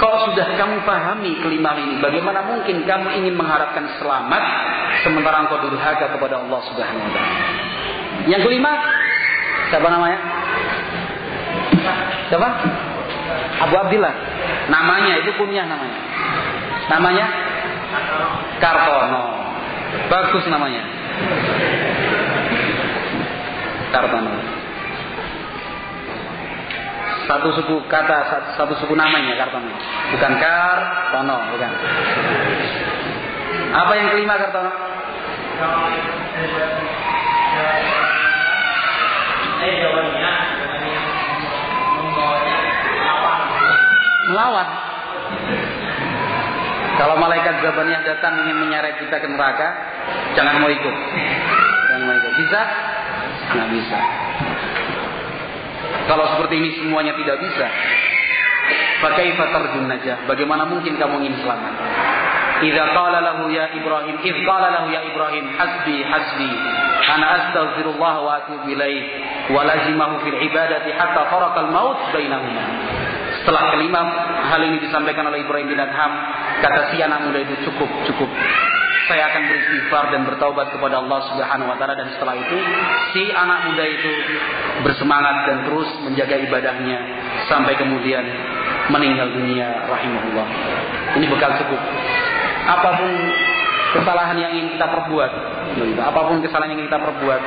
Kalau 0.00 0.32
sudah 0.32 0.56
kamu 0.56 0.80
pahami 0.88 1.44
kelima 1.44 1.76
ini, 1.76 2.00
bagaimana 2.00 2.40
mungkin 2.48 2.88
kamu 2.88 3.20
ingin 3.20 3.36
mengharapkan 3.36 3.84
selamat 4.00 4.42
sementara 5.04 5.44
engkau 5.44 5.60
durhaka 5.60 6.16
kepada 6.16 6.40
Allah 6.40 6.60
Subhanahu 6.72 7.04
wa 7.04 7.12
taala. 7.12 7.36
Yang 8.24 8.42
kelima, 8.48 8.72
siapa 9.68 9.88
namanya? 9.92 10.18
Siapa? 12.32 12.48
Abu 13.60 13.74
Abdillah. 13.76 14.14
Namanya 14.72 15.20
itu 15.20 15.36
kunyah 15.36 15.68
namanya. 15.68 16.00
Namanya 16.88 17.26
Kartono. 18.56 19.24
Bagus 20.08 20.44
namanya. 20.48 20.82
Kartono. 23.92 24.59
Satu 27.30 27.48
suku 27.54 27.78
kata, 27.86 28.26
satu 28.58 28.74
suku 28.74 28.98
namanya 28.98 29.38
Kartono. 29.38 29.70
Bukan 30.10 30.32
Kartono, 30.42 31.36
bukan. 31.54 31.70
Apa 33.70 33.92
yang 33.94 34.06
kelima 34.10 34.34
Kartono? 34.34 34.72
Eh 39.62 39.74
melawan. 44.30 44.68
Kalau 46.98 47.14
malaikat 47.18 47.54
Zabaniyah 47.62 48.02
datang 48.06 48.42
ingin 48.46 48.56
menyeret 48.58 48.98
kita 49.02 49.22
ke 49.22 49.28
neraka, 49.30 49.68
jangan 50.34 50.58
mau 50.62 50.70
ikut. 50.70 50.96
Jangan 51.90 52.02
mau 52.06 52.14
ikut. 52.14 52.32
Bisa? 52.38 52.60
Nggak 53.50 53.68
bisa. 53.74 53.98
Kalau 56.08 56.24
seperti 56.36 56.54
ini 56.58 56.70
semuanya 56.78 57.14
tidak 57.14 57.38
bisa, 57.42 57.66
pakai 59.00 59.34
fatarjun 59.34 59.86
najah. 59.88 60.26
Bagaimana 60.28 60.68
mungkin 60.68 60.98
kamu 61.00 61.24
ingin 61.24 61.34
selamat? 61.42 61.74
Idza 62.60 62.84
qala 62.92 63.24
lahu 63.24 63.48
ya 63.48 63.72
Ibrahim, 63.72 64.20
idz 64.20 64.38
qala 64.44 64.68
lahu 64.68 64.92
ya 64.92 65.00
Ibrahim, 65.08 65.44
hasbi 65.56 65.96
hasbi, 66.04 66.50
ana 67.08 67.26
astaghfirullah 67.40 68.14
wa 68.20 68.30
atubu 68.44 68.68
ilaih, 68.68 69.00
wa 69.48 69.64
lazimahu 69.64 70.20
fil 70.28 70.36
ibadati 70.36 70.92
hatta 70.92 71.32
faraqal 71.32 71.72
maut 71.72 71.96
bainahuma. 72.12 72.64
Setelah 73.40 73.72
kelima 73.72 74.00
hal 74.52 74.60
ini 74.68 74.84
disampaikan 74.84 75.24
oleh 75.24 75.40
Ibrahim 75.40 75.72
bin 75.72 75.80
Adham, 75.80 76.12
kata 76.60 76.92
si 76.92 77.00
anak 77.00 77.24
muda 77.24 77.40
itu 77.40 77.56
cukup, 77.64 77.88
cukup. 78.04 78.28
Saya 79.08 79.32
akan 79.32 79.42
beristighfar 79.48 80.04
dan 80.12 80.22
bertaubat 80.28 80.70
kepada 80.70 81.02
Allah 81.02 81.18
Subhanahu 81.32 81.72
wa 81.72 81.76
taala 81.80 81.98
dan 81.98 82.14
setelah 82.14 82.36
itu 82.36 82.56
si 83.10 83.32
anak 83.32 83.72
muda 83.72 83.82
itu 83.82 84.12
bersemangat 84.86 85.50
dan 85.50 85.56
terus 85.66 85.88
menjaga 86.04 86.36
ibadahnya 86.36 86.98
sampai 87.48 87.74
kemudian 87.74 88.22
meninggal 88.92 89.34
dunia 89.34 89.88
rahimahullah. 89.88 90.46
Ini 91.16 91.26
bekal 91.26 91.58
cukup. 91.64 91.80
Apa 92.70 92.90
pun 93.02 93.10
kesalahan 93.98 94.36
yang 94.38 94.52
ingin 94.54 94.78
kita 94.78 94.86
perbuat, 94.86 95.32
apa 95.96 96.20
pun 96.28 96.36
kesalahan 96.44 96.76
yang 96.76 96.86
kita 96.86 97.00
perbuat, 97.02 97.40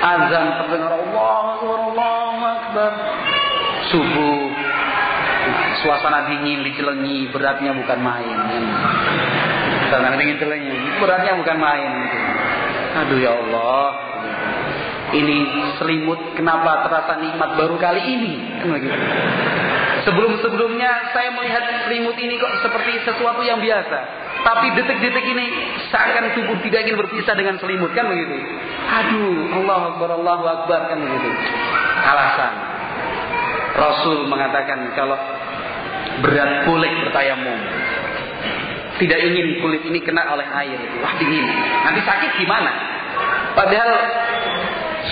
azan 0.00 0.46
terdengar 0.64 0.92
Allah 0.96 1.60
Allah 1.66 2.30
Akbar 2.56 2.92
subuh 3.90 4.37
suasana 5.82 6.28
dingin 6.30 6.64
dicelengi 6.66 7.30
beratnya 7.30 7.72
bukan 7.74 7.98
main. 8.00 8.38
Suasana 9.90 10.16
dingin 10.18 10.38
celengi 10.38 10.76
beratnya 10.98 11.32
bukan 11.38 11.56
main. 11.58 11.92
Aduh 13.04 13.18
ya 13.18 13.32
Allah. 13.34 13.88
Ini 15.08 15.38
selimut 15.80 16.36
kenapa 16.36 16.84
terasa 16.84 17.16
nikmat 17.16 17.56
baru 17.56 17.80
kali 17.80 18.02
ini? 18.04 18.34
Kan 18.60 18.76
sebelum-sebelumnya 20.04 21.16
saya 21.16 21.32
melihat 21.32 21.64
selimut 21.88 22.16
ini 22.20 22.36
kok 22.36 22.52
seperti 22.60 23.00
sesuatu 23.08 23.40
yang 23.40 23.60
biasa. 23.60 23.98
Tapi 24.38 24.66
detik-detik 24.76 25.26
ini 25.28 25.46
seakan 25.90 26.32
tubuh 26.36 26.56
tidak 26.64 26.84
ingin 26.86 26.96
berpisah 27.00 27.34
dengan 27.36 27.56
selimut. 27.56 27.92
Kan 27.96 28.08
begitu? 28.08 28.36
Aduh 28.88 29.64
Allah 29.64 29.80
Akbar 29.96 30.08
Allah 30.12 30.40
Akbar. 30.60 30.80
Kan 30.92 30.98
begitu? 31.00 31.28
Alasan. 32.04 32.52
Rasul 33.78 34.26
mengatakan 34.26 34.90
kalau 34.92 35.16
berat 36.22 36.66
kulit 36.66 36.92
bertayamum. 37.06 37.58
Tidak 38.98 39.18
ingin 39.30 39.62
kulit 39.62 39.82
ini 39.86 40.02
kena 40.02 40.26
oleh 40.34 40.46
air. 40.46 40.78
Wah 40.98 41.14
dingin. 41.22 41.46
Nanti 41.86 42.00
sakit 42.02 42.30
gimana? 42.42 42.72
Padahal 43.54 43.90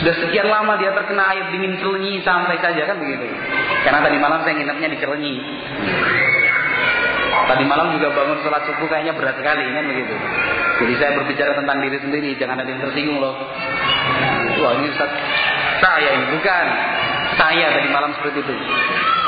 sudah 0.02 0.14
sekian 0.26 0.50
lama 0.50 0.74
dia 0.76 0.90
terkena 0.90 1.22
air 1.30 1.46
dingin 1.54 1.78
celenyi 1.78 2.18
sampai 2.26 2.58
saja 2.58 2.82
kan 2.82 2.98
begitu. 2.98 3.30
Karena 3.86 4.02
tadi 4.02 4.16
malam 4.18 4.42
saya 4.42 4.54
nginepnya 4.58 4.88
di 4.90 4.98
celenyi. 4.98 5.34
Tadi 7.46 7.62
malam 7.62 7.94
juga 7.94 8.10
bangun 8.10 8.42
sholat 8.42 8.66
subuh 8.66 8.90
kayaknya 8.90 9.14
berat 9.14 9.38
sekali 9.38 9.62
kan 9.70 9.84
begitu. 9.86 10.14
Jadi 10.82 10.92
saya 10.98 11.10
berbicara 11.14 11.52
tentang 11.54 11.78
diri 11.78 11.98
sendiri, 12.02 12.30
jangan 12.36 12.58
ada 12.58 12.68
yang 12.68 12.82
tersinggung 12.82 13.22
loh. 13.22 13.38
Wah 14.60 14.72
ini 14.82 14.88
saya 15.78 16.08
ini 16.10 16.26
bukan. 16.34 16.66
Saya 17.36 17.66
tadi 17.76 17.88
malam 17.92 18.10
seperti 18.16 18.40
itu. 18.40 18.54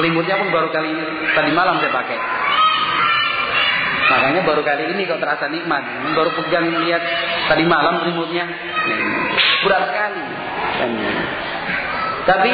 Selimutnya 0.01 0.41
pun 0.41 0.49
baru 0.49 0.69
kali 0.73 0.89
ini, 0.89 1.05
tadi 1.37 1.51
malam 1.53 1.77
saya 1.77 1.93
pakai. 1.93 2.19
Makanya 4.09 4.41
baru 4.49 4.65
kali 4.65 4.85
ini 4.97 5.05
kok 5.05 5.21
terasa 5.21 5.53
nikmat. 5.53 5.85
Baru 6.17 6.33
pegang 6.41 6.65
lihat 6.89 7.03
tadi 7.53 7.65
malam 7.69 8.01
selimutnya. 8.01 8.49
Berat 9.65 9.83
sekali. 9.93 10.23
Tapi 12.25 12.53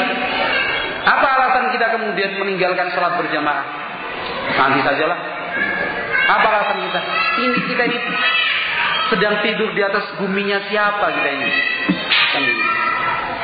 apa 1.05 1.27
alasan 1.39 1.65
kita 1.71 1.87
kemudian 1.95 2.31
meninggalkan 2.43 2.91
sholat 2.91 3.15
berjamaah? 3.23 3.65
Nanti 4.59 4.81
sajalah. 4.83 5.19
Apa 6.25 6.47
alasan 6.51 6.79
kita? 6.91 7.01
Ini 7.39 7.59
kita 7.71 7.83
ini 7.87 7.99
sedang 9.15 9.35
tidur 9.47 9.71
di 9.77 9.83
atas 9.85 10.05
buminya 10.19 10.59
siapa 10.67 11.07
kita 11.15 11.29
ini? 11.29 11.49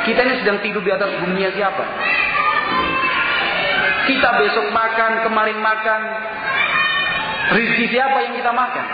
Kita 0.01 0.21
ini 0.25 0.35
sedang 0.41 0.59
tidur 0.65 0.81
di 0.81 0.93
atas 0.93 1.11
buminya 1.21 1.51
siapa? 1.53 1.85
Kita 4.09 4.29
besok 4.41 4.67
makan, 4.73 5.13
kemarin 5.29 5.59
makan. 5.61 6.01
Rizki 7.55 7.91
siapa 7.93 8.17
yang 8.25 8.35
kita 8.39 8.51
makan? 8.55 8.87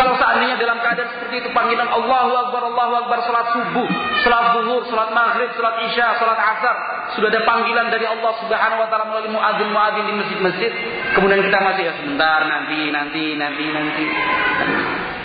Kalau 0.00 0.14
seandainya 0.16 0.56
dalam 0.56 0.78
keadaan 0.80 1.12
seperti 1.12 1.44
itu 1.44 1.48
panggilan 1.52 1.84
Allahu 1.84 2.32
Akbar, 2.46 2.62
Allahu 2.72 2.94
Akbar, 3.04 3.18
salat 3.26 3.52
subuh, 3.52 3.88
salat 4.22 4.44
zuhur, 4.56 4.82
salat 4.88 5.10
maghrib, 5.12 5.50
salat 5.58 5.76
isya, 5.90 6.16
salat 6.16 6.38
asar, 6.40 6.76
sudah 7.18 7.28
ada 7.28 7.42
panggilan 7.44 7.90
dari 7.90 8.06
Allah 8.06 8.32
Subhanahu 8.38 8.80
wa 8.80 8.88
taala 8.88 9.04
melalui 9.10 9.34
muadzin 9.34 9.68
muadzin 9.68 10.04
di 10.08 10.14
masjid-masjid, 10.14 10.72
kemudian 11.18 11.42
kita 11.42 11.58
masih 11.58 11.82
ya 11.90 11.92
sebentar 12.00 12.40
nanti 12.48 12.80
nanti 12.88 13.24
nanti 13.36 13.64
nanti. 13.68 14.06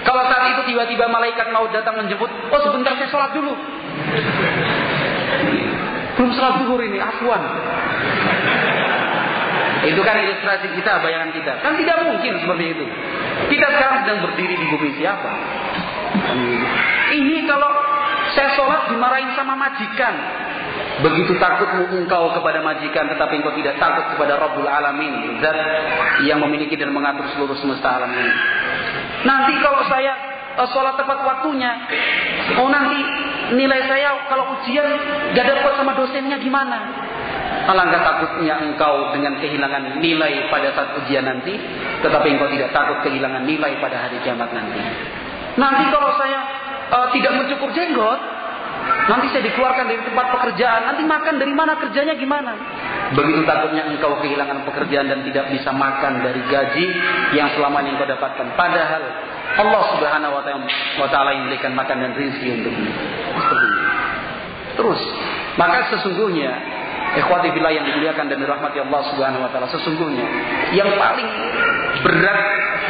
Kalau 0.06 0.22
saat 0.30 0.46
itu 0.54 0.62
tiba-tiba 0.70 1.10
malaikat 1.10 1.50
mau 1.50 1.66
datang 1.74 1.98
menjemput, 1.98 2.30
oh 2.30 2.62
sebentar 2.62 2.94
saya 2.94 3.10
sholat 3.10 3.34
dulu. 3.34 3.58
Belum 6.16 6.32
sholat 6.38 6.54
zuhur 6.62 6.80
ini, 6.86 7.02
afwan. 7.02 7.42
Itu 9.86 10.02
kan 10.02 10.16
ilustrasi 10.18 10.78
kita, 10.78 11.02
bayangan 11.02 11.30
kita. 11.34 11.52
Kan 11.62 11.74
tidak 11.78 11.98
mungkin 12.06 12.34
seperti 12.38 12.66
itu. 12.78 12.86
Kita 13.50 13.68
sekarang 13.74 13.98
sedang 14.06 14.20
berdiri 14.30 14.56
di 14.58 14.66
bumi 14.70 14.90
siapa? 14.98 15.32
Ini 17.12 17.38
kalau 17.50 17.72
saya 18.38 18.50
sholat 18.54 18.90
dimarahin 18.94 19.34
sama 19.34 19.58
majikan. 19.58 20.14
Begitu 20.96 21.36
takutmu 21.36 21.92
engkau 21.92 22.32
kepada 22.32 22.64
majikan 22.64 23.12
tetapi 23.12 23.44
engkau 23.44 23.52
tidak 23.60 23.76
takut 23.76 24.16
kepada 24.16 24.40
Rabbul 24.40 24.70
Alamin. 24.70 25.44
Zat 25.44 25.58
yang 26.24 26.40
memiliki 26.40 26.80
dan 26.80 26.96
mengatur 26.96 27.28
seluruh 27.36 27.58
semesta 27.60 28.00
alam 28.00 28.16
ini. 28.16 28.32
Nanti 29.28 29.54
kalau 29.60 29.84
saya 29.92 30.14
uh, 30.56 30.68
sholat 30.72 30.96
tepat 30.96 31.20
waktunya, 31.28 31.72
oh 32.62 32.70
nanti 32.72 33.00
nilai 33.60 33.82
saya 33.92 34.24
kalau 34.32 34.56
ujian 34.56 34.88
gak 35.36 35.46
dapat 35.46 35.74
sama 35.76 35.92
dosennya 36.00 36.40
gimana? 36.40 36.80
Alangkah 37.66 38.02
takutnya 38.06 38.62
engkau 38.62 39.10
dengan 39.12 39.42
kehilangan 39.42 39.98
nilai 39.98 40.48
pada 40.54 40.70
saat 40.78 40.96
ujian 41.04 41.26
nanti, 41.26 41.58
tetapi 42.06 42.28
engkau 42.38 42.48
tidak 42.54 42.72
takut 42.72 43.02
kehilangan 43.04 43.44
nilai 43.44 43.82
pada 43.82 44.06
hari 44.06 44.22
kiamat 44.22 44.54
nanti. 44.54 44.80
Nanti 45.60 45.84
kalau 45.92 46.14
saya 46.16 46.40
uh, 46.94 47.08
tidak 47.12 47.34
mencukur 47.36 47.74
jenggot, 47.74 48.20
nanti 49.06 49.26
saya 49.34 49.44
dikeluarkan 49.46 49.86
dari 49.86 50.02
tempat 50.02 50.28
pekerjaan, 50.34 50.82
nanti 50.90 51.04
makan 51.06 51.36
dari 51.38 51.54
mana 51.54 51.78
kerjanya 51.78 52.14
gimana? 52.18 52.52
Begitu 53.14 53.46
takutnya 53.46 53.86
engkau 53.86 54.18
kehilangan 54.22 54.66
pekerjaan 54.66 55.06
dan 55.10 55.20
tidak 55.26 55.46
bisa 55.54 55.70
makan 55.70 56.26
dari 56.26 56.42
gaji 56.50 56.88
yang 57.38 57.54
selama 57.54 57.86
ini 57.86 57.98
engkau 57.98 58.10
dapatkan. 58.10 58.48
Padahal 58.58 59.04
Allah 59.56 59.84
Subhanahu 59.96 60.34
wa 61.00 61.08
taala 61.10 61.30
yang 61.38 61.48
memberikan 61.48 61.72
makan 61.78 61.98
dan 62.02 62.12
rezeki 62.18 62.48
untukmu. 62.62 62.92
Terus, 64.76 65.02
maka 65.56 65.88
sesungguhnya 65.96 66.52
Ikhwati 67.16 67.48
bila 67.56 67.72
yang 67.72 67.88
dimuliakan 67.88 68.28
dan 68.28 68.38
dirahmati 68.44 68.78
Allah 68.84 69.02
Subhanahu 69.14 69.46
wa 69.48 69.50
taala 69.54 69.72
sesungguhnya 69.72 70.26
yang 70.76 70.90
paling 71.00 71.30
berat 72.04 72.40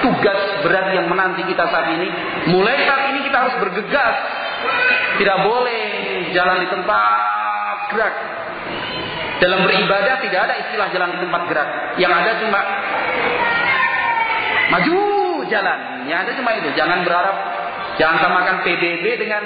tugas 0.02 0.40
berat 0.66 0.98
yang 0.98 1.06
menanti 1.06 1.46
kita 1.46 1.62
saat 1.70 1.94
ini 1.94 2.10
mulai 2.50 2.74
saat 2.90 3.14
ini 3.14 3.20
kita 3.22 3.38
harus 3.38 3.56
bergegas 3.62 4.16
tidak 5.20 5.38
boleh 5.44 5.84
jalan 6.36 6.58
di 6.64 6.68
tempat 6.68 7.78
gerak. 7.92 8.16
Dalam 9.36 9.68
beribadah 9.68 10.16
tidak 10.24 10.40
ada 10.48 10.54
istilah 10.64 10.88
jalan 10.96 11.10
di 11.16 11.20
tempat 11.20 11.42
gerak. 11.52 11.70
Yang 12.00 12.12
ada 12.24 12.32
cuma 12.40 12.62
maju 14.72 14.98
jalan. 15.48 15.80
Yang 16.08 16.20
ada 16.24 16.32
cuma 16.40 16.50
itu. 16.56 16.70
Jangan 16.76 17.00
berharap 17.04 17.36
jangan 17.96 18.18
samakan 18.24 18.56
PBB 18.64 19.06
dengan 19.20 19.44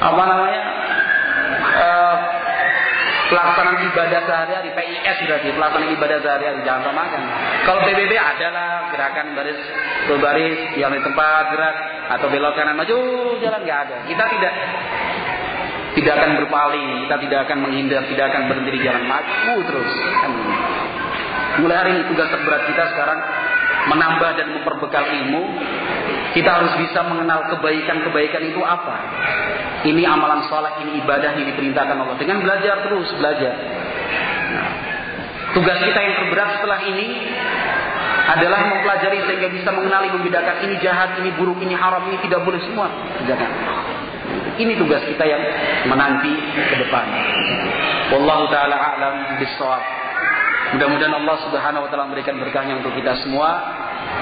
apa 0.00 0.22
namanya 0.24 0.62
uh, 1.60 2.16
pelaksanaan 3.32 3.78
ibadah 3.92 4.20
sehari-hari. 4.24 4.68
PIS 4.76 5.18
berarti 5.24 5.48
pelaksanaan 5.56 5.92
ibadah 5.96 6.18
sehari-hari. 6.20 6.60
Jangan 6.64 6.82
samakan. 6.92 7.22
Kalau 7.64 7.80
PBB 7.84 8.12
adalah 8.16 8.92
gerakan 8.92 9.26
baris 9.36 9.60
berbaris 10.08 10.60
yang 10.76 10.92
di 10.92 11.00
tempat 11.00 11.44
gerak 11.52 11.76
atau 12.10 12.26
belok 12.26 12.58
kanan 12.58 12.74
maju 12.74 12.98
jalan 13.38 13.60
nggak 13.62 13.78
ada. 13.86 13.96
Kita 14.10 14.24
tidak 14.26 14.52
tidak 15.90 16.12
akan 16.22 16.30
berpaling 16.42 16.88
kita 17.06 17.16
tidak 17.26 17.38
akan 17.46 17.58
menghindar 17.66 18.02
tidak 18.10 18.24
akan 18.34 18.42
berhenti 18.50 18.70
di 18.74 18.80
jalan. 18.82 19.02
Maju 19.06 19.54
terus. 19.66 19.92
Mulai 21.62 21.76
hari 21.82 21.90
ini 21.98 22.02
tugas 22.10 22.28
terberat 22.30 22.62
kita 22.66 22.82
sekarang 22.94 23.20
menambah 23.90 24.30
dan 24.36 24.46
memperbekal 24.58 25.04
ilmu. 25.06 25.42
Kita 26.30 26.46
harus 26.46 26.78
bisa 26.78 27.02
mengenal 27.10 27.50
kebaikan-kebaikan 27.50 28.42
itu 28.54 28.62
apa? 28.62 28.96
Ini 29.82 30.02
amalan 30.06 30.46
sholat, 30.46 30.78
ini 30.86 31.02
ibadah 31.02 31.34
yang 31.34 31.46
diperintahkan 31.50 31.96
Allah. 31.98 32.14
Dengan 32.22 32.38
belajar 32.38 32.86
terus, 32.86 33.10
belajar. 33.18 33.54
Nah, 34.54 34.70
tugas 35.58 35.78
kita 35.82 35.98
yang 35.98 36.14
terberat 36.22 36.48
setelah 36.60 36.80
ini 36.86 37.08
adalah 38.30 38.60
mempelajari 38.70 39.18
sehingga 39.26 39.48
bisa 39.50 39.70
mengenali, 39.74 40.14
membedakan 40.14 40.62
ini 40.62 40.78
jahat, 40.78 41.18
ini 41.18 41.34
buruk, 41.34 41.58
ini 41.62 41.74
haram, 41.74 42.06
ini 42.06 42.18
tidak 42.22 42.46
boleh 42.46 42.60
semua. 42.62 42.86
Jangan. 43.26 43.50
Ini 44.60 44.72
tugas 44.78 45.02
kita 45.08 45.24
yang 45.26 45.42
menanti 45.90 46.30
ke 46.54 46.76
depan. 46.86 47.04
Wallahu 48.14 48.46
taala 48.52 48.76
a'lam 48.76 49.14
bissawab. 49.42 49.82
Mudah-mudahan 50.70 51.14
Allah 51.18 51.36
Subhanahu 51.50 51.82
wa 51.82 51.88
taala 51.90 52.06
memberikan 52.06 52.38
berkahnya 52.38 52.78
untuk 52.78 52.94
kita 52.94 53.18
semua 53.26 53.58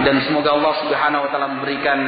dan 0.00 0.16
semoga 0.24 0.54
Allah 0.56 0.72
Subhanahu 0.80 1.26
wa 1.26 1.30
taala 1.34 1.48
memberikan 1.58 1.98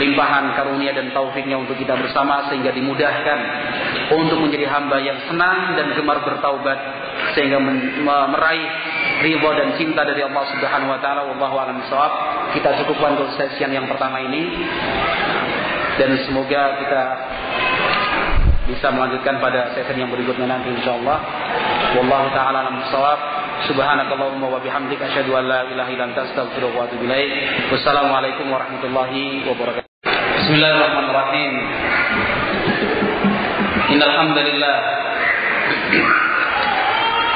limpahan 0.00 0.56
karunia 0.56 0.96
dan 0.96 1.12
taufiknya 1.12 1.60
untuk 1.60 1.76
kita 1.76 1.92
bersama 1.98 2.48
sehingga 2.48 2.72
dimudahkan 2.72 3.38
untuk 4.16 4.40
menjadi 4.40 4.64
hamba 4.70 4.96
yang 5.02 5.18
senang 5.28 5.76
dan 5.76 5.92
gemar 5.92 6.24
bertaubat 6.24 6.78
sehingga 7.36 7.60
meraih 8.06 8.68
ridha 9.22 9.50
dan 9.56 9.68
cinta 9.80 10.02
dari 10.04 10.20
Allah 10.24 10.44
Subhanahu 10.50 10.90
wa 10.92 11.00
taala 11.00 11.20
wallahu 11.32 11.56
alam 11.56 11.80
bisawab 11.80 12.12
kita 12.52 12.68
cukupkan 12.84 13.16
untuk 13.16 13.32
sesi 13.36 13.64
yang 13.64 13.86
pertama 13.88 14.20
ini 14.20 14.66
dan 15.96 16.10
semoga 16.28 16.76
kita 16.84 17.02
bisa 18.66 18.90
melanjutkan 18.90 19.38
pada 19.38 19.72
sesi 19.72 19.96
yang 19.96 20.10
berikutnya 20.12 20.50
nanti 20.50 20.74
insyaallah 20.74 21.18
wallahu 21.96 22.26
taala 22.34 22.66
alam 22.66 22.76
bisawab 22.84 23.36
Subhanakallahumma 23.56 24.52
wa 24.52 24.60
bihamdika 24.60 25.08
asyhadu 25.08 25.32
an 25.32 25.48
la 25.48 25.64
ilaha 25.64 25.88
illa 25.88 26.04
anta 26.12 26.28
astaghfiruka 26.28 26.76
wa 26.76 26.84
atubu 26.84 27.08
ilaik. 27.08 27.32
Wassalamualaikum 27.72 28.52
warahmatullahi 28.52 29.48
wabarakatuh. 29.48 29.88
Bismillahirrahmanirrahim. 30.44 31.52
Innal 33.96 34.12
hamdalillah 34.12 34.76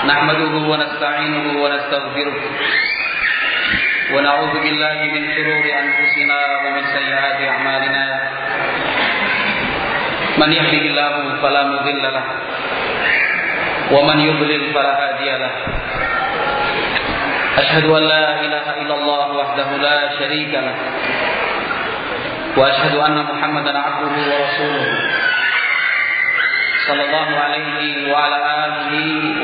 نحمده 0.05 0.55
ونستعينه 0.73 1.63
ونستغفره. 1.63 2.37
ونعوذ 4.15 4.53
بالله 4.61 4.99
من 5.15 5.23
شرور 5.37 5.65
أنفسنا 5.83 6.39
ومن 6.65 6.85
سيئات 6.97 7.39
أعمالنا. 7.49 8.05
من 10.39 10.53
يهده 10.53 10.85
الله 10.91 11.15
فلا 11.43 11.63
مضل 11.65 12.03
له. 12.03 12.25
ومن 13.93 14.19
يضلل 14.19 14.73
فلا 14.75 14.93
هادي 15.01 15.31
له. 15.31 15.53
أشهد 17.59 17.85
أن 17.85 18.03
لا 18.03 18.41
إله 18.41 18.67
إلا 18.81 18.95
الله 18.95 19.27
وحده 19.33 19.69
لا 19.77 19.99
شريك 20.19 20.53
له. 20.55 20.77
وأشهد 22.57 22.95
أن 22.97 23.17
محمدا 23.23 23.79
عبده 23.79 24.15
ورسوله. 24.33 25.20
صلى 26.88 27.02
الله 27.06 27.40
عليه 27.40 28.12
وعلى 28.14 28.38
آله 28.66 28.94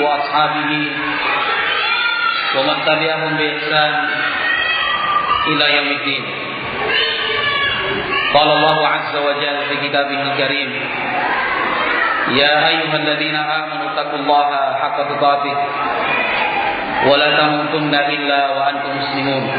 وأصحابه 0.03 0.71
ومن 2.57 2.75
تبعهم 2.85 3.37
بإحسان 3.37 3.93
إلى 5.47 5.65
يوم 5.77 5.87
الدين 5.87 6.25
قال 8.33 8.49
الله 8.51 8.87
عز 8.87 9.15
وجل 9.15 9.57
في 9.69 9.87
كتابه 9.87 10.21
الكريم 10.21 10.71
يا 12.31 12.67
أيها 12.67 12.95
الذين 12.95 13.35
آمنوا 13.35 13.91
اتقوا 13.93 14.19
الله 14.19 14.49
حق 14.81 14.97
تقاته 15.09 15.57
ولا 17.07 17.37
تموتن 17.37 17.95
إلا 17.95 18.49
وأنتم 18.49 18.97
مسلمون 18.97 19.51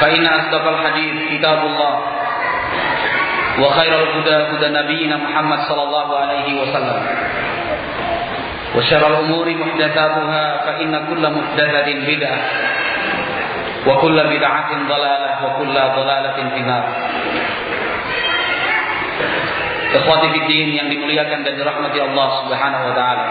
فإن 0.00 0.26
أصدق 0.26 0.64
الحديث 0.68 1.38
كتاب 1.38 1.58
الله 1.66 1.94
وخير 3.58 4.02
الهدى 4.02 4.36
هدى 4.50 4.68
نبينا 4.68 5.16
محمد 5.16 5.58
صلى 5.68 5.82
الله 5.82 6.18
عليه 6.18 6.48
وسلم 6.60 7.00
وشر 8.76 9.06
الأمور 9.06 9.46
محدثاتها 9.50 10.44
فإن 10.66 10.92
كل 11.08 11.22
محدثة 11.30 11.88
بدعة 12.06 12.38
وكل 13.86 14.16
بدعة 14.36 14.70
ضلالة 14.88 15.32
وكل 15.46 15.74
ضلالة 15.74 16.36
في 16.50 16.58
النار 16.60 16.84
Ikhwati 19.94 20.26
fiddin 20.26 20.74
yang 20.74 20.90
dimuliakan 20.90 21.46
dan 21.46 21.54
dirahmati 21.54 22.02
Allah 22.02 22.28
Subhanahu 22.42 22.82
wa 22.82 22.94
taala. 22.98 23.26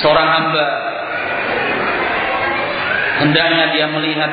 seorang 0.00 0.28
hamba 0.28 0.64
hendaknya 3.22 3.64
dia 3.72 3.86
melihat 3.90 4.32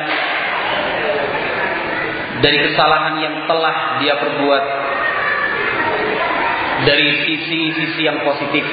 dari 2.39 2.57
kesalahan 2.71 3.15
yang 3.19 3.35
telah 3.47 3.99
dia 3.99 4.15
perbuat 4.15 4.63
dari 6.87 7.07
sisi-sisi 7.27 8.01
yang 8.07 8.23
positif. 8.23 8.65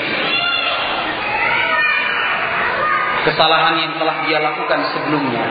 Kesalahan 3.27 3.75
yang 3.83 3.93
telah 3.99 4.17
dia 4.23 4.39
lakukan 4.39 4.81
sebelumnya 4.95 5.45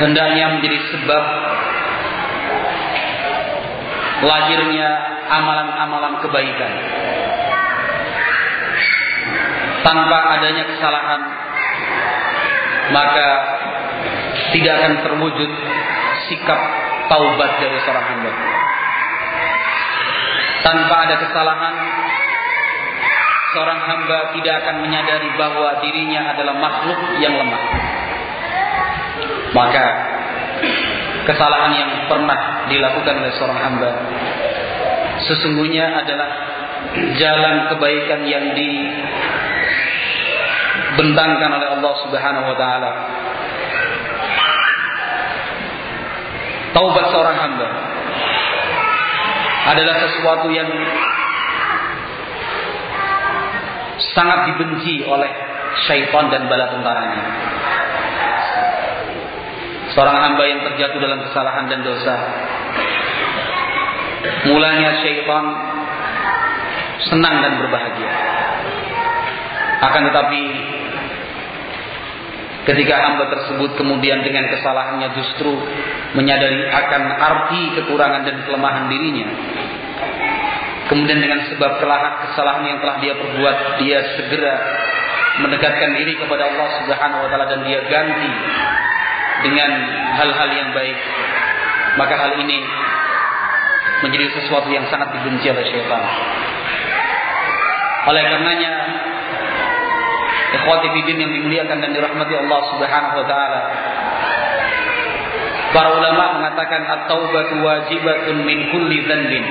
hendaknya 0.00 0.56
menjadi 0.56 0.78
sebab 0.96 1.24
lahirnya 4.24 4.88
amalan-amalan 5.28 6.14
kebaikan. 6.24 6.72
Tanpa 9.80 10.18
adanya 10.36 10.64
kesalahan, 10.68 11.20
maka 12.92 13.28
tidak 14.52 14.72
akan 14.76 14.94
terwujud 15.04 15.50
sikap 16.30 16.60
taubat 17.10 17.50
dari 17.58 17.78
seorang 17.82 18.06
hamba. 18.06 18.32
Tanpa 20.60 20.94
ada 21.08 21.16
kesalahan, 21.18 21.74
seorang 23.56 23.80
hamba 23.82 24.18
tidak 24.38 24.54
akan 24.62 24.76
menyadari 24.86 25.34
bahwa 25.34 25.82
dirinya 25.82 26.30
adalah 26.30 26.54
makhluk 26.54 27.00
yang 27.18 27.34
lemah. 27.34 27.62
Maka 29.50 29.86
kesalahan 31.26 31.72
yang 31.74 31.90
pernah 32.06 32.70
dilakukan 32.70 33.14
oleh 33.18 33.32
seorang 33.34 33.58
hamba 33.58 33.90
sesungguhnya 35.26 36.00
adalah 36.00 36.28
jalan 37.18 37.68
kebaikan 37.74 38.24
yang 38.24 38.56
dibentangkan 40.96 41.50
oleh 41.60 41.68
Allah 41.78 41.92
Subhanahu 42.08 42.46
wa 42.50 42.56
taala. 42.56 43.19
Taubat 46.70 47.06
seorang 47.10 47.36
hamba 47.36 47.68
adalah 49.70 49.94
sesuatu 50.06 50.48
yang 50.54 50.70
sangat 54.14 54.54
dibenci 54.54 55.04
oleh 55.04 55.30
syaitan 55.86 56.30
dan 56.30 56.46
bala 56.46 56.66
tentaranya. 56.72 57.24
Seorang 59.90 60.16
hamba 60.22 60.42
yang 60.46 60.60
terjatuh 60.70 60.98
dalam 61.02 61.18
kesalahan 61.26 61.66
dan 61.66 61.80
dosa. 61.82 62.14
Mulanya 64.46 65.02
syaitan 65.02 65.44
senang 67.10 67.36
dan 67.42 67.52
berbahagia. 67.58 68.12
Akan 69.80 70.02
tetapi 70.12 70.42
ketika 72.68 72.94
hamba 73.00 73.24
tersebut 73.32 73.72
kemudian 73.80 74.20
dengan 74.20 74.44
kesalahannya 74.52 75.08
justru 75.16 75.52
menyadari 76.12 76.68
akan 76.68 77.02
arti 77.16 77.62
kekurangan 77.80 78.22
dan 78.28 78.36
kelemahan 78.44 78.84
dirinya. 78.92 79.28
Kemudian 80.90 81.22
dengan 81.22 81.46
sebab 81.46 81.78
kesalahan 81.78 82.64
yang 82.66 82.78
telah 82.82 82.96
dia 82.98 83.14
perbuat, 83.14 83.56
dia 83.78 83.98
segera 84.18 84.54
mendekatkan 85.38 85.90
diri 85.96 86.18
kepada 86.18 86.50
Allah 86.50 86.68
Subhanahu 86.82 87.20
wa 87.24 87.28
taala 87.30 87.46
dan 87.46 87.62
dia 87.62 87.80
ganti 87.86 88.32
dengan 89.40 89.70
hal-hal 90.20 90.50
yang 90.52 90.68
baik, 90.74 90.98
maka 91.96 92.14
hal 92.18 92.32
ini 92.42 92.58
menjadi 94.04 94.26
sesuatu 94.36 94.68
yang 94.68 94.84
sangat 94.92 95.14
dibenci 95.16 95.48
oleh 95.48 95.64
syaitan. 95.64 96.02
Oleh 98.10 98.22
karenanya, 98.24 98.72
Ikhwati 100.50 100.86
bidin 100.90 101.16
yang 101.22 101.30
dimuliakan 101.30 101.78
dan 101.78 101.90
dirahmati 101.94 102.34
Allah 102.34 102.60
Subhanahu 102.74 103.16
wa 103.22 103.26
taala. 103.26 103.60
Para 105.70 105.88
ulama 105.94 106.24
mengatakan 106.42 106.82
at-taubatu 106.82 107.62
wajibatun 107.62 108.42
min 108.42 108.58
kulli 108.74 109.06
zanbin 109.06 109.46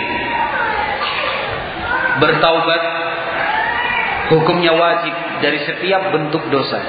Bertaubat 2.20 2.84
hukumnya 4.28 4.76
wajib 4.76 5.16
dari 5.40 5.64
setiap 5.64 6.12
bentuk 6.12 6.44
dosa. 6.52 6.80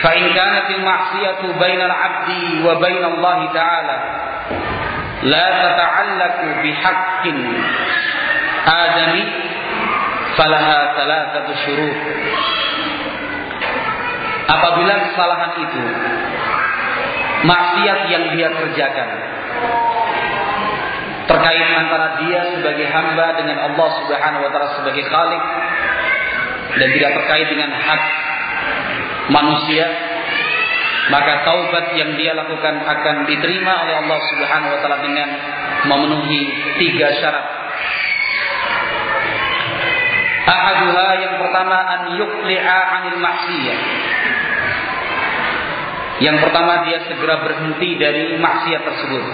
Fa'in 0.00 0.26
kanatil 0.32 0.80
kanat 0.80 0.88
ma'siyatu 0.88 1.46
bainal 1.60 1.92
'abdi 1.92 2.64
wa 2.64 2.74
bainal 2.80 3.20
Allah 3.20 3.38
ta'ala 3.54 3.96
la 5.22 5.46
tata'allaku 5.62 6.46
bihaqkin 6.66 7.38
adami 8.66 9.22
Salah 10.36 11.22
satu 11.32 11.52
syuruh, 11.66 11.94
apabila 14.48 14.94
kesalahan 15.10 15.52
itu 15.60 15.82
maksiat 17.42 18.00
yang 18.08 18.24
dia 18.32 18.48
kerjakan 18.54 19.08
terkait 21.26 21.66
antara 21.74 22.22
dia 22.22 22.40
sebagai 22.54 22.86
hamba 22.90 23.26
dengan 23.38 23.56
Allah 23.70 23.88
Subhanahu 24.02 24.42
wa 24.42 24.50
taala 24.50 24.68
sebagai 24.82 25.04
khalik 25.06 25.44
dan 26.76 26.88
tidak 26.98 27.10
terkait 27.22 27.46
dengan 27.50 27.70
hak 27.72 28.02
manusia 29.30 29.86
maka 31.10 31.42
taubat 31.42 31.98
yang 31.98 32.14
dia 32.14 32.32
lakukan 32.36 32.78
akan 32.78 33.16
diterima 33.26 33.72
oleh 33.86 33.94
Allah 34.06 34.18
Subhanahu 34.32 34.70
wa 34.70 34.78
taala 34.80 34.98
dengan 35.02 35.28
memenuhi 35.90 36.42
tiga 36.78 37.10
syarat. 37.18 37.61
Ahaduha 40.42 41.08
yang 41.22 41.34
pertama 41.38 41.78
an 41.78 42.00
yuqli'a 42.18 42.78
'anil 42.90 43.18
maksiyah. 43.22 43.78
Yang 46.22 46.36
pertama 46.46 46.86
dia 46.86 46.98
segera 47.06 47.42
berhenti 47.42 47.98
dari 47.98 48.38
maksiat 48.38 48.82
tersebut. 48.82 49.24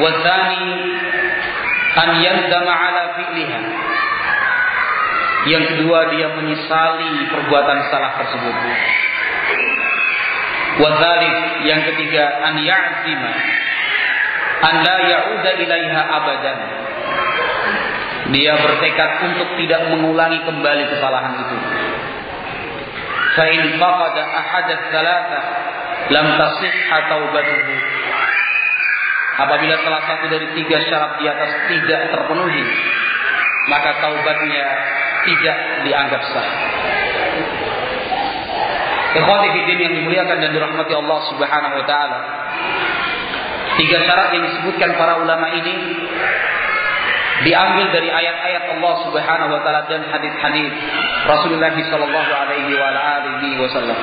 Wazani 0.00 0.74
an 1.98 2.08
yandama 2.22 2.72
'ala 2.74 3.02
fi'liha 3.18 3.62
yang 5.48 5.64
kedua 5.72 6.12
dia 6.12 6.28
menyesali 6.36 7.32
perbuatan 7.32 7.78
salah 7.88 8.12
tersebut. 8.20 8.56
Wadzalik 10.84 11.36
yang 11.64 11.80
ketiga 11.88 12.24
an 12.44 12.60
ya'zima 12.60 13.32
an 14.60 14.74
la 14.84 14.96
ya'uda 15.00 15.50
ilaiha 15.64 16.00
abadan. 16.12 16.58
Dia 18.28 18.52
bertekad 18.60 19.10
untuk 19.32 19.48
tidak 19.56 19.80
mengulangi 19.88 20.44
kembali 20.44 20.84
kesalahan 20.92 21.34
itu. 21.40 21.56
Fa 23.32 23.44
in 23.48 23.62
faqada 23.80 24.22
ahadath 24.22 24.84
thalatha 24.92 25.40
lam 26.12 26.26
tasihha 26.36 26.98
taubatuhu. 27.08 27.74
Apabila 29.40 29.74
salah 29.80 30.02
satu 30.04 30.28
dari 30.28 30.52
tiga 30.52 30.76
syarat 30.84 31.16
di 31.16 31.24
atas 31.24 31.50
tidak 31.72 32.00
terpenuhi, 32.12 32.64
maka 33.72 33.90
taubatnya 34.04 34.66
tidak 35.24 35.56
dianggap 35.88 36.22
sah. 36.28 36.48
Ikhwati 39.10 39.48
yang 39.66 39.94
dimuliakan 39.96 40.38
dan 40.38 40.50
dirahmati 40.54 40.92
Allah 40.94 41.18
Subhanahu 41.34 41.74
wa 41.82 41.84
taala. 41.88 42.18
Tiga 43.80 43.96
syarat 44.06 44.28
yang 44.36 44.44
disebutkan 44.44 44.92
para 44.94 45.18
ulama 45.24 45.50
ini 45.56 45.74
diambil 47.40 47.86
dari 47.92 48.08
ayat-ayat 48.12 48.64
Allah 48.76 48.94
Subhanahu 49.08 49.50
wa 49.52 49.60
taala 49.64 49.88
dan 49.88 50.04
hadis-hadis 50.08 50.72
Rasulullah 51.24 51.72
sallallahu 51.72 52.30
alaihi 52.36 52.72
wa 52.76 52.90
alihi 52.92 53.48
wasallam. 53.60 53.98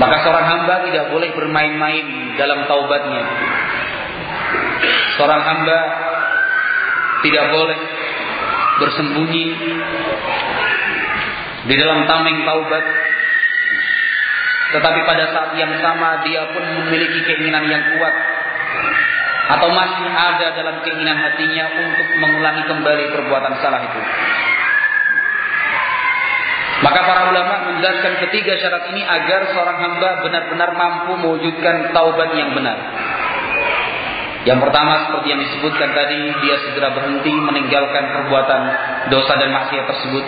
Maka 0.00 0.16
seorang 0.24 0.46
hamba 0.48 0.74
tidak 0.88 1.12
boleh 1.12 1.28
bermain-main 1.36 2.06
dalam 2.40 2.64
taubatnya. 2.64 3.24
Seorang 5.20 5.42
hamba 5.44 5.78
tidak 7.20 7.44
boleh 7.52 7.80
bersembunyi 8.80 9.46
di 11.68 11.74
dalam 11.76 12.08
tameng 12.08 12.40
taubat 12.48 12.84
tetapi 14.70 15.00
pada 15.02 15.24
saat 15.34 15.50
yang 15.58 15.72
sama 15.82 16.22
dia 16.24 16.46
pun 16.54 16.62
memiliki 16.62 17.20
keinginan 17.26 17.66
yang 17.68 17.82
kuat 17.98 18.14
atau 19.50 19.68
masih 19.74 20.06
ada 20.06 20.46
dalam 20.54 20.76
keinginan 20.86 21.18
hatinya 21.18 21.64
untuk 21.74 22.08
mengulangi 22.22 22.62
kembali 22.70 23.04
perbuatan 23.10 23.54
salah 23.58 23.82
itu. 23.82 24.00
Maka 26.80 27.00
para 27.04 27.22
ulama 27.28 27.54
menjelaskan 27.68 28.24
ketiga 28.24 28.56
syarat 28.56 28.88
ini 28.88 29.04
agar 29.04 29.52
seorang 29.52 29.78
hamba 29.84 30.24
benar-benar 30.24 30.70
mampu 30.72 31.12
mewujudkan 31.20 31.92
taubat 31.92 32.32
yang 32.32 32.56
benar. 32.56 32.78
Yang 34.48 34.64
pertama 34.64 35.04
seperti 35.04 35.26
yang 35.36 35.40
disebutkan 35.44 35.92
tadi, 35.92 36.32
dia 36.40 36.56
segera 36.64 36.96
berhenti 36.96 37.28
meninggalkan 37.28 38.04
perbuatan 38.16 38.62
dosa 39.12 39.32
dan 39.36 39.52
maksiat 39.52 39.84
tersebut. 39.84 40.24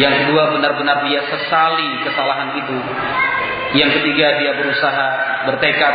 Yang 0.00 0.14
kedua 0.24 0.56
benar-benar 0.56 1.04
dia 1.04 1.20
sesali 1.28 1.90
kesalahan 2.08 2.56
itu. 2.56 2.76
Yang 3.76 4.00
ketiga 4.00 4.40
dia 4.40 4.52
berusaha 4.56 5.06
bertekad 5.52 5.94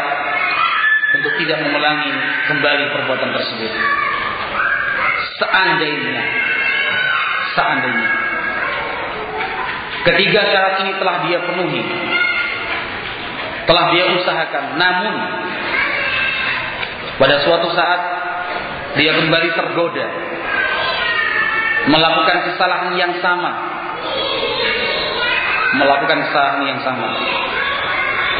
untuk 1.14 1.34
tidak 1.38 1.58
mengulangi 1.62 2.12
kembali 2.50 2.86
perbuatan 2.90 3.30
tersebut. 3.38 3.72
Seandainya, 5.38 6.24
seandainya. 7.54 8.10
Ketiga 10.04 10.42
syarat 10.52 10.76
ini 10.84 10.92
telah 11.00 11.16
dia 11.24 11.40
penuhi, 11.48 11.84
telah 13.70 13.86
dia 13.96 14.04
usahakan, 14.20 14.66
namun 14.76 15.16
pada 17.22 17.36
suatu 17.46 17.72
saat 17.72 18.02
dia 18.98 19.14
kembali 19.16 19.50
tergoda. 19.54 20.08
Melakukan 21.84 22.38
kesalahan 22.48 22.96
yang 22.96 23.14
sama. 23.20 23.52
Melakukan 25.74 26.20
kesalahan 26.30 26.64
yang 26.64 26.80
sama 26.80 27.12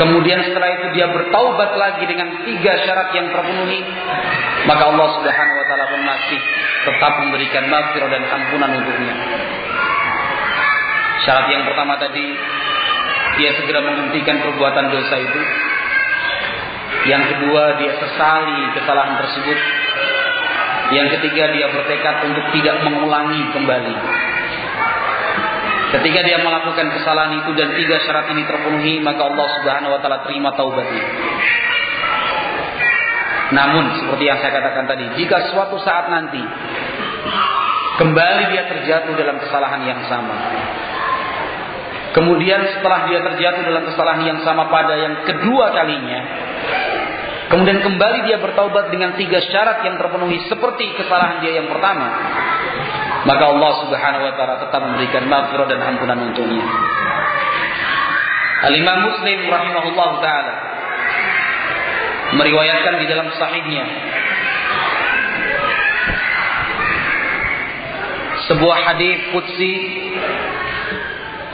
kemudian 0.02 0.40
setelah 0.46 0.70
itu 0.80 0.88
dia 0.98 1.08
bertaubat 1.12 1.72
lagi 1.78 2.04
dengan 2.10 2.44
tiga 2.46 2.74
syarat 2.86 3.10
yang 3.14 3.28
terpenuhi. 3.30 3.82
Maka 4.64 4.84
Allah 4.90 5.08
Subhanahu 5.20 5.58
wa 5.60 5.66
taala 5.68 5.86
pun 5.92 6.02
masih 6.08 6.40
tetap 6.84 7.14
memberikan 7.20 7.64
maghfirah 7.68 8.10
dan 8.10 8.24
ampunan 8.26 8.70
untuknya. 8.80 9.16
Syarat 11.24 11.48
yang 11.52 11.64
pertama 11.68 11.96
tadi 12.00 12.26
dia 13.38 13.52
segera 13.58 13.82
menghentikan 13.82 14.38
perbuatan 14.44 14.86
dosa 14.94 15.16
itu. 15.18 15.42
Yang 17.04 17.24
kedua 17.36 17.64
dia 17.82 17.92
sesali 18.00 18.60
kesalahan 18.78 19.20
tersebut. 19.20 19.60
Yang 20.94 21.08
ketiga 21.20 21.50
dia 21.52 21.68
bertekad 21.74 22.16
untuk 22.30 22.46
tidak 22.54 22.76
mengulangi 22.86 23.42
kembali. 23.50 23.96
Ketika 25.94 26.20
dia 26.26 26.42
melakukan 26.42 26.90
kesalahan 26.90 27.38
itu 27.46 27.54
dan 27.54 27.70
tiga 27.78 28.02
syarat 28.02 28.26
ini 28.34 28.44
terpenuhi, 28.50 28.98
maka 29.06 29.30
Allah 29.30 29.48
Subhanahu 29.62 29.94
wa 29.94 30.00
taala 30.02 30.26
terima 30.26 30.50
taubatnya. 30.58 31.06
Namun 33.54 34.02
seperti 34.02 34.24
yang 34.26 34.42
saya 34.42 34.58
katakan 34.58 34.90
tadi, 34.90 35.06
jika 35.22 35.54
suatu 35.54 35.78
saat 35.86 36.10
nanti 36.10 36.42
kembali 38.02 38.44
dia 38.50 38.64
terjatuh 38.74 39.14
dalam 39.14 39.38
kesalahan 39.38 39.82
yang 39.86 40.02
sama. 40.10 40.38
Kemudian 42.18 42.62
setelah 42.78 43.10
dia 43.10 43.22
terjatuh 43.22 43.62
dalam 43.62 43.84
kesalahan 43.90 44.22
yang 44.26 44.40
sama 44.42 44.70
pada 44.70 44.98
yang 44.98 45.14
kedua 45.30 45.74
kalinya, 45.78 46.22
Kemudian 47.54 47.86
kembali 47.86 48.26
dia 48.26 48.42
bertaubat 48.42 48.90
dengan 48.90 49.14
tiga 49.14 49.38
syarat 49.38 49.86
yang 49.86 50.02
terpenuhi 50.02 50.42
seperti 50.50 50.90
kesalahan 50.98 51.38
dia 51.46 51.62
yang 51.62 51.70
pertama. 51.70 52.08
Maka 53.24 53.44
Allah 53.56 53.72
Subhanahu 53.88 54.24
wa 54.28 54.34
taala 54.36 54.56
tetap 54.60 54.80
memberikan 54.84 55.24
maghfirah 55.32 55.68
dan 55.72 55.80
ampunan 55.80 56.20
untuknya. 56.28 56.66
Al-Imam 58.68 59.00
Muslim 59.08 59.40
rahimahullah 59.48 60.10
taala 60.20 60.54
meriwayatkan 62.36 62.94
di 63.00 63.06
dalam 63.08 63.28
sahihnya 63.38 63.86
sebuah 68.52 68.78
hadis 68.92 69.20
qudsi 69.32 69.74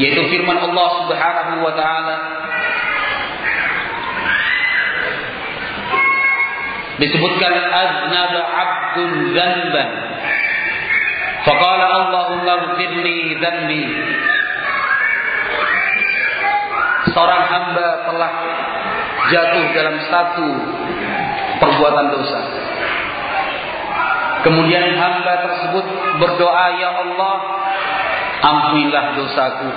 yaitu 0.01 0.21
firman 0.31 0.57
Allah 0.57 0.89
Subhanahu 1.05 1.53
wa 1.61 1.73
taala 1.77 2.17
disebutkan 6.97 7.53
aznaba 7.53 8.41
abdun 8.41 9.09
zanban 9.37 9.89
faqala 11.44 11.84
Allahumma 11.88 12.52
ighfirli 12.64 13.36
dhanbi 13.42 13.82
seorang 17.12 17.44
hamba 17.46 17.88
telah 18.08 18.32
jatuh 19.30 19.64
dalam 19.76 19.96
satu 20.10 20.48
perbuatan 21.62 22.06
dosa 22.12 22.40
kemudian 24.44 24.96
hamba 24.98 25.32
tersebut 25.48 25.86
berdoa 26.20 26.66
ya 26.80 26.90
Allah 27.04 27.34
ampunilah 28.44 29.04
dosaku 29.16 29.68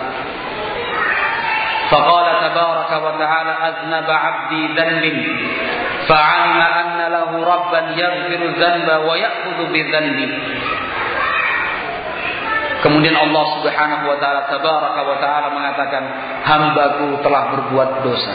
faqala 1.88 2.32
tabaraka 2.44 2.96
wa 3.00 3.14
ta'ala 3.16 3.54
aznaba 3.72 4.16
'abdi 4.16 4.62
dhanbin 4.76 5.18
فعلم 6.08 6.60
أن 6.62 7.00
له 7.12 7.30
ربا 7.36 7.82
يغفر 8.00 8.42
الذنب 8.46 8.88
ويأخذ 9.08 9.58
بذنبه 9.74 10.32
Kemudian 12.83 13.15
Allah 13.15 13.45
Subhanahu 13.59 14.05
wa 14.11 14.17
taala 14.19 14.51
tabaraka 14.51 15.01
wa 15.07 15.17
taala 15.23 15.49
mengatakan, 15.55 16.03
"Hambaku 16.43 17.23
telah 17.23 17.43
berbuat 17.55 17.91
dosa." 18.03 18.35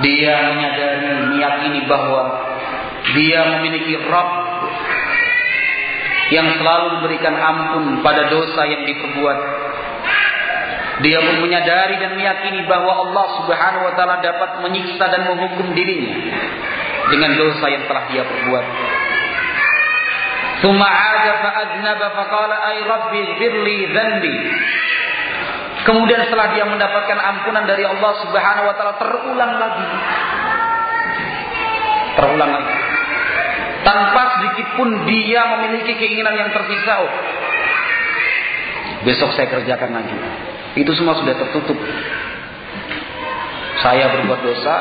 Dia 0.00 0.56
menyadari, 0.56 1.36
meyakini 1.36 1.80
bahwa 1.88 2.22
dia 3.12 3.40
memiliki 3.56 3.96
Rabb 4.08 4.30
yang 6.32 6.48
selalu 6.58 6.86
memberikan 7.00 7.34
ampun 7.38 7.84
pada 8.02 8.28
dosa 8.28 8.66
yang 8.66 8.82
diperbuat 8.82 9.38
dia 11.04 11.20
pun 11.20 11.44
menyadari 11.44 12.00
dan 12.00 12.16
meyakini 12.16 12.64
bahwa 12.64 13.04
Allah 13.04 13.26
Subhanahu 13.36 13.84
wa 13.84 13.92
taala 13.92 14.16
dapat 14.24 14.64
menyiksa 14.64 15.04
dan 15.12 15.28
menghukum 15.28 15.76
dirinya 15.76 16.16
dengan 17.12 17.36
dosa 17.36 17.66
yang 17.68 17.84
telah 17.84 18.04
dia 18.08 18.24
perbuat. 18.24 18.64
'Ada 20.64 21.32
fa 21.44 21.50
aznaba 21.64 22.06
fa 22.16 22.24
qala 22.32 22.56
ay 22.72 22.76
rabbi 22.88 23.18
ighfirli 23.20 23.76
dhanbi. 23.92 24.36
Kemudian 25.86 26.18
setelah 26.26 26.50
dia 26.50 26.66
mendapatkan 26.66 27.14
ampunan 27.14 27.62
dari 27.62 27.86
Allah 27.86 28.12
Subhanahu 28.24 28.66
wa 28.66 28.74
taala 28.74 28.94
terulang 28.98 29.52
lagi. 29.54 29.86
Terulang 32.16 32.50
lagi. 32.50 32.74
Tanpa 33.86 34.22
sedikit 34.34 34.68
pun 34.74 34.88
dia 35.06 35.46
memiliki 35.46 35.94
keinginan 35.94 36.34
yang 36.34 36.50
tersisa. 36.50 37.06
Oh, 37.06 37.12
besok 39.06 39.30
saya 39.38 39.46
kerjakan 39.46 39.94
lagi. 39.94 40.14
Itu 40.74 40.90
semua 40.98 41.14
sudah 41.14 41.38
tertutup. 41.38 41.78
Saya 43.78 44.10
berbuat 44.10 44.40
dosa, 44.42 44.76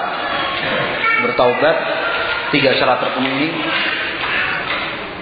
bertaubat, 1.22 1.78
tiga 2.50 2.74
syarat 2.74 2.98
terpenuhi, 3.06 3.54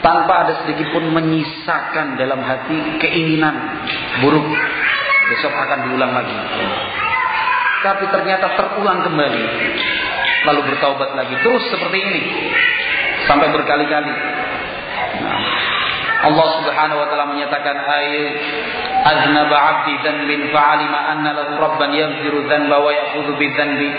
tanpa 0.03 0.33
ada 0.45 0.53
sedikit 0.61 0.91
pun 0.91 1.07
menyisakan 1.09 2.19
dalam 2.19 2.43
hati 2.43 2.99
keinginan 2.99 3.55
buruk. 4.19 4.45
Besok 5.31 5.55
akan 5.55 5.79
diulang 5.89 6.11
lagi. 6.11 6.35
Tapi 7.81 8.05
ternyata 8.11 8.53
terulang 8.59 9.07
kembali. 9.07 9.43
Lalu 10.43 10.61
bertaubat 10.67 11.15
lagi. 11.15 11.39
Terus 11.39 11.63
seperti 11.71 11.97
ini. 12.03 12.21
Sampai 13.23 13.47
berkali-kali. 13.55 14.13
Nah, 15.23 15.41
Allah 16.23 16.47
Subhanahu 16.59 16.99
wa 16.99 17.07
taala 17.07 17.25
menyatakan 17.31 17.75
ayat 17.75 18.35
aznaba 19.03 19.55
'abdi 19.55 19.93
dhanbin 20.03 20.51
fa'alima 20.51 20.99
anna 21.15 21.31
lahu 21.35 21.59
rabban 21.59 21.91
yaghfiru 21.91 22.47
dhanba 22.47 22.79
wa 22.79 22.91
ya'khudhu 22.91 23.35
bidzanbi 23.35 23.91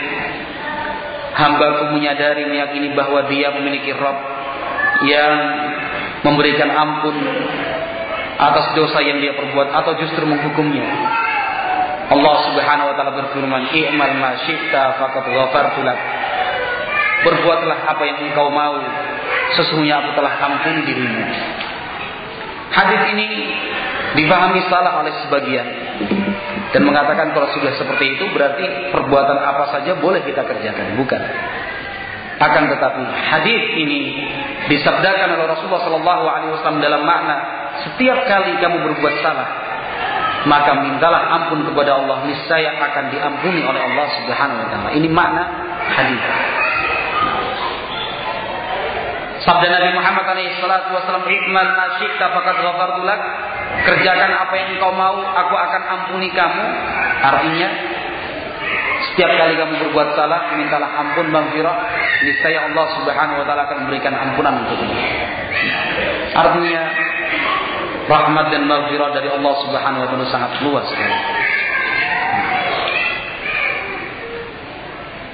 Hambaku 1.34 1.90
menyadari 1.90 2.46
meyakini 2.46 2.94
bahwa 2.94 3.26
dia 3.26 3.50
memiliki 3.58 3.90
Rabb 3.90 4.43
yang 5.02 5.34
memberikan 6.22 6.70
ampun 6.70 7.16
atas 8.38 8.74
dosa 8.78 8.98
yang 9.02 9.18
dia 9.18 9.34
perbuat 9.34 9.68
atau 9.74 9.92
justru 9.98 10.22
menghukumnya. 10.26 10.86
Allah 12.04 12.36
Subhanahu 12.52 12.90
wa 12.92 12.94
taala 12.94 13.12
berfirman, 13.16 13.62
"I'mal 13.72 14.14
ma 14.20 14.30
syi'ta 14.44 15.00
faqad 15.00 15.24
ghafartu 15.24 15.80
lak." 15.82 15.98
Berbuatlah 17.24 17.88
apa 17.88 18.02
yang 18.04 18.18
engkau 18.20 18.52
mau, 18.52 18.76
sesungguhnya 19.56 20.04
aku 20.04 20.10
telah 20.12 20.34
ampuni 20.44 20.84
dirimu. 20.84 21.24
Hadis 22.74 23.02
ini 23.16 23.26
dipahami 24.18 24.60
salah 24.68 25.00
oleh 25.00 25.14
sebagian 25.24 25.66
dan 26.74 26.82
mengatakan 26.82 27.32
kalau 27.32 27.48
sudah 27.54 27.72
seperti 27.78 28.18
itu 28.18 28.24
berarti 28.34 28.90
perbuatan 28.90 29.38
apa 29.40 29.72
saja 29.72 29.94
boleh 29.96 30.20
kita 30.26 30.42
kerjakan, 30.42 30.98
bukan. 30.98 31.22
Akan 32.44 32.68
tetapi 32.68 33.02
hadis 33.08 33.62
ini 33.80 34.00
disabdakan 34.68 35.38
oleh 35.38 35.46
Rasulullah 35.48 35.80
Shallallahu 35.80 36.24
Alaihi 36.28 36.50
Wasallam 36.60 36.80
dalam 36.84 37.02
makna 37.08 37.36
setiap 37.88 38.20
kali 38.28 38.52
kamu 38.60 38.76
berbuat 38.84 39.14
salah 39.24 39.48
maka 40.44 40.76
mintalah 40.76 41.40
ampun 41.40 41.64
kepada 41.64 41.96
Allah 41.96 42.28
niscaya 42.28 42.76
akan 42.76 43.04
diampuni 43.08 43.64
oleh 43.64 43.80
Allah 43.80 44.06
Subhanahu 44.20 44.60
Wa 44.60 44.68
Taala. 44.68 44.88
Ini 44.92 45.08
makna 45.08 45.42
hadis. 45.88 46.20
Sabda 49.44 49.66
Nabi 49.68 49.92
Muhammad 49.92 50.24
SAW, 50.24 51.28
"Ikmal 51.28 51.68
ma 51.76 51.86
syi'ta 52.00 52.32
faqad 52.32 52.56
ghafartu 52.64 53.04
lak." 53.04 53.20
Kerjakan 53.84 54.30
apa 54.32 54.54
yang 54.56 54.68
engkau 54.80 54.92
mau, 54.96 55.20
aku 55.20 55.52
akan 55.52 55.82
ampuni 55.84 56.32
kamu. 56.32 56.64
Artinya, 57.20 57.68
setiap 59.14 59.30
kali 59.30 59.54
kamu 59.54 59.74
berbuat 59.78 60.08
salah, 60.18 60.58
mintalah 60.58 60.90
ampun 60.98 61.30
maghfirah, 61.30 61.76
niscaya 62.26 62.66
Allah 62.66 62.86
Subhanahu 62.98 63.38
wa 63.42 63.46
taala 63.46 63.62
akan 63.70 63.78
memberikan 63.86 64.10
ampunan 64.10 64.64
untukmu. 64.64 64.94
Artinya, 66.34 66.82
rahmat 68.10 68.46
dan 68.50 68.62
maghfirah 68.66 69.08
dari 69.14 69.28
Allah 69.30 69.54
Subhanahu 69.62 70.02
wa 70.02 70.08
taala 70.10 70.26
sangat 70.32 70.52
luas. 70.66 70.88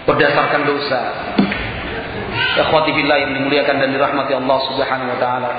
Berdasarkan 0.05 0.61
dosa, 0.67 1.01
Ikhwati 2.51 2.91
yang 2.99 3.33
dimuliakan 3.33 3.77
dan 3.79 3.89
dirahmati 3.95 4.33
Allah 4.35 4.59
Subhanahu 4.69 5.09
wa 5.15 5.19
taala. 5.23 5.51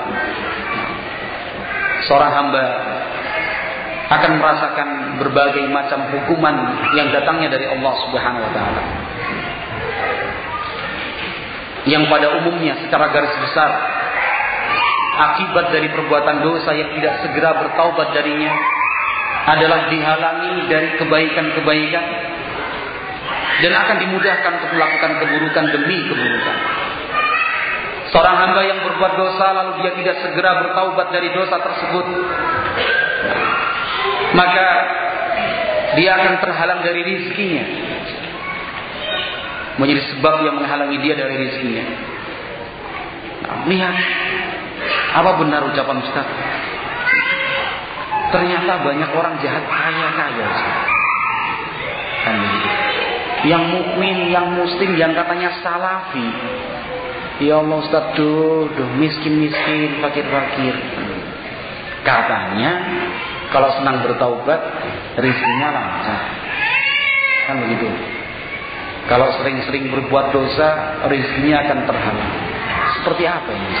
Seorang 2.04 2.32
hamba 2.36 2.64
akan 4.12 4.32
merasakan 4.36 4.88
berbagai 5.22 5.64
macam 5.72 6.04
hukuman 6.12 6.56
yang 6.98 7.08
datangnya 7.14 7.48
dari 7.48 7.66
Allah 7.70 7.94
Subhanahu 8.04 8.44
wa 8.44 8.52
taala. 8.52 8.82
yang 11.82 12.06
pada 12.06 12.38
umumnya 12.38 12.78
secara 12.78 13.10
garis 13.10 13.34
besar 13.42 13.70
akibat 15.12 15.74
dari 15.74 15.90
perbuatan 15.90 16.46
dosa 16.46 16.70
yang 16.78 16.94
tidak 16.94 17.26
segera 17.26 17.58
bertaubat 17.58 18.14
darinya 18.14 18.54
adalah 19.50 19.90
dihalangi 19.90 20.70
dari 20.70 20.94
kebaikan-kebaikan 21.02 22.06
dan 23.66 23.72
akan 23.74 23.96
dimudahkan 23.98 24.50
untuk 24.62 24.70
melakukan 24.78 25.12
keburukan 25.22 25.64
demi 25.74 25.98
keburukan. 26.06 26.56
Seorang 28.14 28.36
hamba 28.44 28.62
yang 28.62 28.78
berbuat 28.84 29.12
dosa 29.16 29.46
lalu 29.56 29.72
dia 29.82 29.92
tidak 29.96 30.16
segera 30.20 30.50
bertaubat 30.62 31.06
dari 31.10 31.32
dosa 31.32 31.56
tersebut, 31.58 32.06
maka 34.32 34.66
dia 35.96 36.10
akan 36.16 36.34
terhalang 36.40 36.80
dari 36.80 37.00
rizkinya. 37.04 37.64
Menjadi 39.80 40.02
sebab 40.16 40.44
yang 40.44 40.56
menghalangi 40.60 40.98
dia 41.00 41.14
dari 41.16 41.36
rizkinya. 41.36 41.84
Nah, 43.42 43.56
lihat, 43.68 43.96
apa 45.16 45.30
benar 45.40 45.60
ucapan 45.68 45.96
Ustaz? 46.00 46.28
Ternyata 48.32 48.72
banyak 48.80 49.10
orang 49.12 49.34
jahat 49.44 49.64
kaya-kaya. 49.68 50.48
Kan. 52.24 52.38
Yang 53.42 53.64
mukmin, 53.74 54.30
yang 54.30 54.54
muslim, 54.56 54.96
yang 54.96 55.12
katanya 55.12 55.50
salafi. 55.60 56.28
Ya 57.42 57.58
Allah 57.60 57.78
Ustaz, 57.82 58.16
duh 58.16 58.70
miskin-miskin, 58.96 60.00
fakir-fakir. 60.00 60.74
Katanya 62.06 62.72
kalau 63.52 63.68
senang 63.76 64.00
bertaubat, 64.00 64.60
rizkinya 65.20 65.68
lancar. 65.76 66.20
Kan 67.46 67.56
begitu. 67.68 67.86
Kalau 69.06 69.28
sering-sering 69.36 69.92
berbuat 69.92 70.32
dosa, 70.32 70.98
rizkinya 71.06 71.68
akan 71.68 71.78
terhalang. 71.84 72.32
Seperti 72.96 73.24
apa 73.28 73.50
ini? 73.52 73.76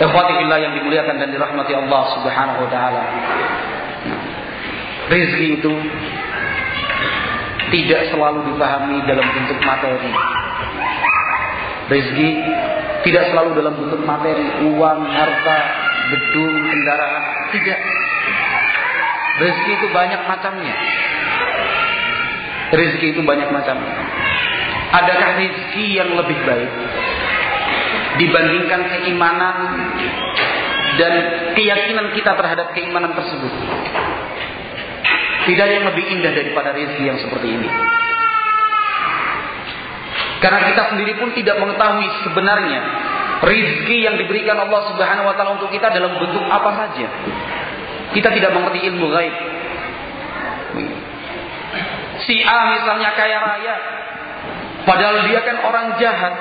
Ikhwati 0.00 0.32
yang 0.48 0.72
dimuliakan 0.80 1.16
dan 1.20 1.28
dirahmati 1.28 1.72
Allah 1.76 2.02
Subhanahu 2.16 2.60
wa 2.64 2.70
taala. 2.72 3.02
Rizki 5.12 5.60
itu 5.60 5.72
tidak 7.70 8.08
selalu 8.08 8.48
dipahami 8.48 9.04
dalam 9.04 9.26
bentuk 9.28 9.60
materi. 9.60 10.10
Rizki 11.92 12.28
tidak 13.04 13.24
selalu 13.32 13.50
dalam 13.60 13.74
bentuk 13.76 14.00
materi, 14.04 14.46
uang, 14.72 15.00
harta, 15.04 15.58
gedung, 16.10 16.54
kendaraan. 16.66 17.22
Tidak. 17.54 17.78
Rezeki 19.40 19.72
itu 19.80 19.86
banyak 19.94 20.20
macamnya. 20.28 20.74
Rezeki 22.70 23.06
itu 23.16 23.22
banyak 23.24 23.48
macamnya. 23.48 23.94
Adakah 24.90 25.30
rezeki 25.38 25.86
yang 25.96 26.10
lebih 26.18 26.38
baik 26.42 26.72
dibandingkan 28.18 28.80
keimanan 28.90 29.56
dan 30.98 31.12
keyakinan 31.54 32.10
kita 32.12 32.34
terhadap 32.34 32.74
keimanan 32.74 33.14
tersebut? 33.14 33.52
Tidak 35.40 35.62
ada 35.62 35.74
yang 35.78 35.88
lebih 35.88 36.04
indah 36.04 36.32
daripada 36.36 36.74
rezeki 36.76 37.02
yang 37.06 37.18
seperti 37.22 37.48
ini. 37.48 37.68
Karena 40.40 40.60
kita 40.72 40.82
sendiri 40.92 41.16
pun 41.20 41.32
tidak 41.36 41.56
mengetahui 41.60 42.08
sebenarnya 42.24 42.80
rizki 43.40 44.04
yang 44.04 44.20
diberikan 44.20 44.56
Allah 44.60 44.80
Subhanahu 44.92 45.28
wa 45.28 45.34
taala 45.36 45.56
untuk 45.56 45.72
kita 45.72 45.88
dalam 45.88 46.16
bentuk 46.20 46.44
apa 46.44 46.70
saja. 46.76 47.08
Kita 48.10 48.28
tidak 48.34 48.50
mengerti 48.52 48.90
ilmu 48.90 49.06
gaib. 49.08 49.34
Si 52.26 52.36
A 52.44 52.58
misalnya 52.76 53.10
kaya 53.16 53.38
raya, 53.38 53.76
padahal 54.84 55.24
dia 55.30 55.40
kan 55.40 55.56
orang 55.64 55.86
jahat. 55.96 56.34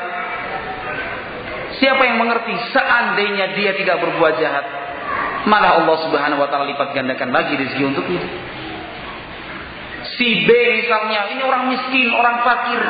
Siapa 1.79 2.01
yang 2.03 2.19
mengerti 2.19 2.51
seandainya 2.75 3.55
dia 3.55 3.71
tidak 3.79 4.03
berbuat 4.03 4.35
jahat, 4.41 4.65
malah 5.47 5.79
Allah 5.79 5.97
Subhanahu 6.03 6.43
wa 6.43 6.49
taala 6.51 6.67
lipat 6.67 6.91
gandakan 6.91 7.31
lagi 7.31 7.55
rezeki 7.55 7.83
untuknya. 7.87 8.23
Si 10.19 10.27
B 10.43 10.49
misalnya, 10.83 11.31
ini 11.31 11.41
orang 11.47 11.71
miskin, 11.71 12.11
orang 12.11 12.43
fakir, 12.43 12.81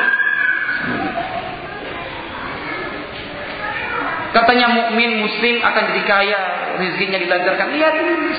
Katanya 4.30 4.70
mukmin 4.70 5.26
muslim 5.26 5.58
akan 5.58 5.82
jadi 5.90 6.02
kaya, 6.06 6.40
rezekinya 6.78 7.18
dilancarkan. 7.18 7.66
Lihat 7.74 7.94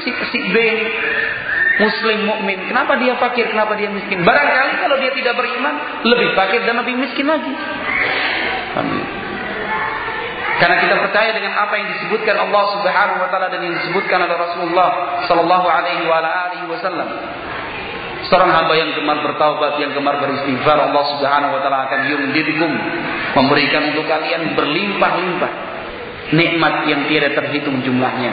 si, 0.08 0.10
si 0.32 0.40
B 0.52 0.56
muslim 1.82 2.20
mukmin. 2.30 2.58
Kenapa 2.70 2.96
dia 3.02 3.18
fakir? 3.18 3.50
Kenapa 3.50 3.74
dia 3.76 3.90
miskin? 3.90 4.22
Barangkali 4.22 4.74
kalau 4.80 4.98
dia 5.02 5.12
tidak 5.18 5.34
beriman, 5.36 5.76
lebih 6.06 6.30
fakir 6.38 6.62
dan 6.64 6.80
lebih 6.80 6.96
miskin 6.96 7.28
lagi. 7.28 7.54
Amin. 8.78 9.06
Karena 10.62 10.78
kita 10.78 10.96
percaya 11.02 11.34
dengan 11.34 11.58
apa 11.58 11.74
yang 11.74 11.90
disebutkan 11.90 12.38
Allah 12.38 12.64
Subhanahu 12.78 13.20
wa 13.26 13.30
taala 13.34 13.50
dan 13.50 13.66
yang 13.66 13.74
disebutkan 13.82 14.22
oleh 14.22 14.38
Rasulullah 14.38 14.90
sallallahu 15.26 15.66
alaihi 15.66 16.06
wa 16.06 16.22
alihi 16.22 16.66
wasallam. 16.70 17.10
Seorang 18.30 18.54
hamba 18.54 18.78
yang 18.78 18.94
gemar 18.94 19.18
bertaubat, 19.26 19.82
yang 19.82 19.98
gemar 19.98 20.22
beristighfar, 20.22 20.78
Allah 20.78 21.04
Subhanahu 21.18 21.58
wa 21.58 21.60
taala 21.66 21.90
akan 21.90 22.00
yumdidkum, 22.14 22.72
memberikan 23.34 23.90
untuk 23.90 24.06
kalian 24.06 24.54
berlimpah-limpah 24.54 25.71
nikmat 26.32 26.88
yang 26.88 27.08
tiada 27.08 27.36
terhitung 27.36 27.84
jumlahnya. 27.84 28.32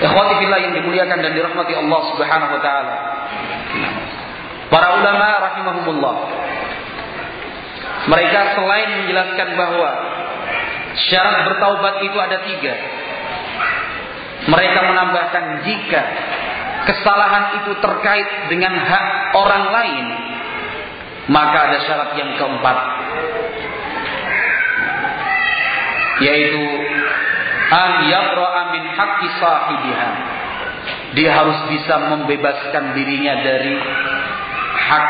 Ikhwati 0.00 0.34
fillah 0.40 0.60
yang 0.64 0.72
dimuliakan 0.76 1.18
dan 1.20 1.32
dirahmati 1.36 1.72
Allah 1.76 2.00
Subhanahu 2.14 2.52
wa 2.56 2.62
taala. 2.64 2.94
Para 4.70 4.88
ulama 5.02 5.28
rahimahumullah 5.50 6.16
mereka 8.08 8.56
selain 8.56 9.04
menjelaskan 9.04 9.48
bahwa 9.60 9.90
syarat 11.10 11.36
bertaubat 11.52 11.94
itu 12.00 12.16
ada 12.16 12.38
tiga. 12.48 12.74
Mereka 14.48 14.78
menambahkan 14.88 15.44
jika 15.68 16.00
kesalahan 16.88 17.60
itu 17.60 17.76
terkait 17.76 18.28
dengan 18.48 18.72
hak 18.72 19.36
orang 19.36 19.64
lain, 19.68 20.06
maka 21.28 21.58
ada 21.68 21.78
syarat 21.84 22.10
yang 22.16 22.40
keempat, 22.40 22.78
yaitu 26.20 26.62
an 27.70 27.90
yabra'a 28.08 28.62
min 28.76 28.84
haqqi 28.94 29.26
sahibiha. 29.40 30.10
Dia 31.10 31.30
harus 31.34 31.58
bisa 31.68 31.94
membebaskan 31.98 32.94
dirinya 32.94 33.42
dari 33.42 33.74
hak 34.78 35.06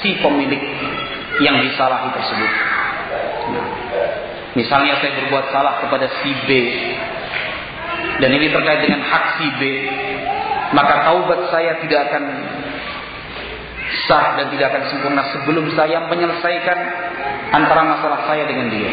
si 0.00 0.16
pemilik 0.18 0.64
yang 1.44 1.60
disalahi 1.60 2.08
tersebut. 2.10 2.52
Nah, 3.52 3.66
misalnya 4.56 4.98
saya 5.00 5.12
berbuat 5.24 5.44
salah 5.52 5.74
kepada 5.84 6.06
si 6.24 6.32
B 6.48 6.50
dan 8.20 8.30
ini 8.36 8.52
terkait 8.52 8.80
dengan 8.84 9.00
hak 9.00 9.24
si 9.40 9.46
B, 9.56 9.62
maka 10.76 11.08
taubat 11.08 11.40
saya 11.48 11.80
tidak 11.80 12.00
akan 12.12 12.24
sah 14.08 14.36
dan 14.38 14.46
tidak 14.52 14.66
akan 14.70 14.82
sempurna 14.92 15.22
sebelum 15.32 15.66
saya 15.74 16.04
menyelesaikan 16.06 16.78
antara 17.56 17.82
masalah 17.96 18.20
saya 18.28 18.44
dengan 18.44 18.68
dia. 18.68 18.92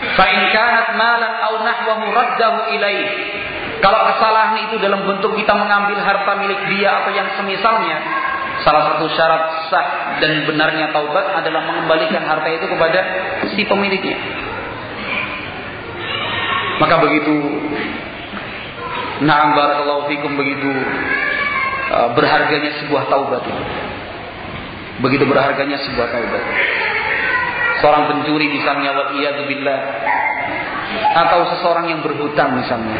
Fa'in 0.00 0.40
kanat 0.48 0.96
malan 0.96 1.32
au 1.44 1.54
nahwahu 1.60 2.04
raddahu 2.08 2.58
ilaih. 2.72 3.08
Kalau 3.84 4.00
kesalahan 4.12 4.68
itu 4.68 4.76
dalam 4.80 5.04
bentuk 5.04 5.36
kita 5.36 5.52
mengambil 5.56 6.00
harta 6.00 6.32
milik 6.40 6.60
dia 6.72 7.04
atau 7.04 7.12
yang 7.12 7.28
semisalnya, 7.36 7.96
salah 8.64 8.92
satu 8.92 9.08
syarat 9.12 9.42
sah 9.72 9.86
dan 10.20 10.44
benarnya 10.44 10.92
taubat 10.92 11.36
adalah 11.36 11.64
mengembalikan 11.64 12.20
harta 12.24 12.48
itu 12.48 12.64
kepada 12.68 13.00
si 13.56 13.64
pemiliknya. 13.64 14.16
Maka 16.80 16.96
begitu 16.96 17.34
Na'am 19.20 19.52
barakallahu 19.52 20.08
fikum 20.08 20.32
begitu 20.32 20.72
uh, 21.92 22.08
berharganya 22.16 22.72
sebuah 22.80 23.04
taubat 23.12 23.44
itu. 23.44 23.64
Begitu 25.04 25.28
berharganya 25.28 25.76
sebuah 25.76 26.08
taubat 26.08 26.44
seorang 27.80 28.08
pencuri 28.12 28.46
misalnya 28.52 28.92
wa 28.92 29.12
billah 29.48 29.80
atau 31.10 31.40
seseorang 31.56 31.86
yang 31.90 32.00
berhutang 32.02 32.54
misalnya. 32.58 32.98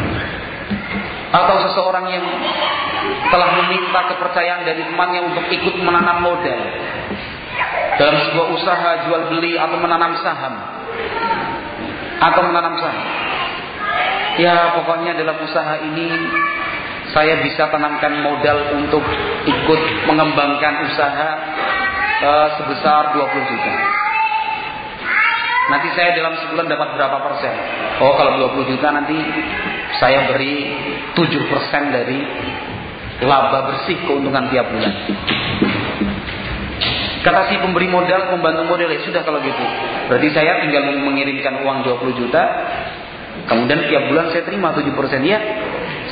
Atau 1.31 1.63
seseorang 1.69 2.11
yang 2.11 2.25
telah 3.31 3.49
meminta 3.63 3.99
kepercayaan 4.11 4.67
dari 4.67 4.83
temannya 4.83 5.21
untuk 5.31 5.45
ikut 5.47 5.75
menanam 5.79 6.19
modal. 6.23 6.59
Dalam 7.95 8.15
sebuah 8.27 8.47
usaha 8.51 8.89
jual 9.07 9.21
beli 9.31 9.55
atau 9.55 9.77
menanam 9.79 10.11
saham. 10.19 10.55
Atau 12.19 12.41
menanam 12.47 12.75
saham. 12.79 13.07
Ya 14.39 14.75
pokoknya 14.75 15.15
dalam 15.15 15.39
usaha 15.43 15.75
ini 15.83 16.07
saya 17.11 17.43
bisa 17.43 17.67
tanamkan 17.67 18.23
modal 18.23 18.71
untuk 18.79 19.03
ikut 19.43 19.81
mengembangkan 20.07 20.87
usaha 20.87 21.29
uh, 22.23 22.47
sebesar 22.55 23.11
20 23.11 23.51
juta 23.51 23.73
Nanti 25.71 25.87
saya 25.95 26.11
dalam 26.19 26.35
sebulan 26.35 26.67
dapat 26.67 26.99
berapa 26.99 27.17
persen? 27.23 27.53
Oh 28.03 28.11
kalau 28.19 28.51
20 28.59 28.75
juta 28.75 28.91
nanti 28.91 29.15
saya 30.03 30.27
beri 30.27 30.67
7 31.15 31.31
persen 31.47 31.95
dari 31.95 32.19
laba 33.23 33.71
bersih 33.71 33.95
keuntungan 34.03 34.51
tiap 34.51 34.67
bulan. 34.67 34.93
Kata 37.21 37.53
si 37.53 37.55
pemberi 37.61 37.85
modal, 37.85 38.33
pembantu 38.33 38.65
modal, 38.65 38.89
ya 38.89 38.99
sudah 39.05 39.21
kalau 39.21 39.39
gitu. 39.45 39.61
Berarti 40.09 40.27
saya 40.33 40.65
tinggal 40.65 40.89
mengirimkan 41.05 41.61
uang 41.61 41.85
20 41.85 42.17
juta, 42.17 42.43
kemudian 43.45 43.85
tiap 43.85 44.09
bulan 44.09 44.33
saya 44.33 44.41
terima 44.41 44.73
7% 44.73 44.89
ya. 45.21 45.39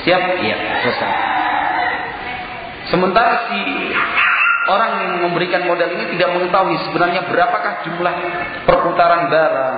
Siap? 0.06 0.22
Iya, 0.40 0.58
selesai. 0.86 1.14
Sementara 2.94 3.50
si 3.50 3.60
orang 4.70 4.92
yang 5.02 5.12
memberikan 5.26 5.66
modal 5.66 5.90
ini 5.90 6.16
tidak 6.16 6.30
mengetahui 6.38 6.78
sebenarnya 6.88 7.26
berapakah 7.26 7.74
jumlah 7.86 8.16
perputaran 8.70 9.28
barang, 9.28 9.78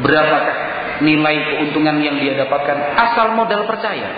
berapakah 0.00 0.56
nilai 1.04 1.36
keuntungan 1.54 1.96
yang 2.00 2.16
dia 2.18 2.38
dapatkan 2.38 2.76
asal 2.96 3.36
modal 3.36 3.68
percaya. 3.68 4.10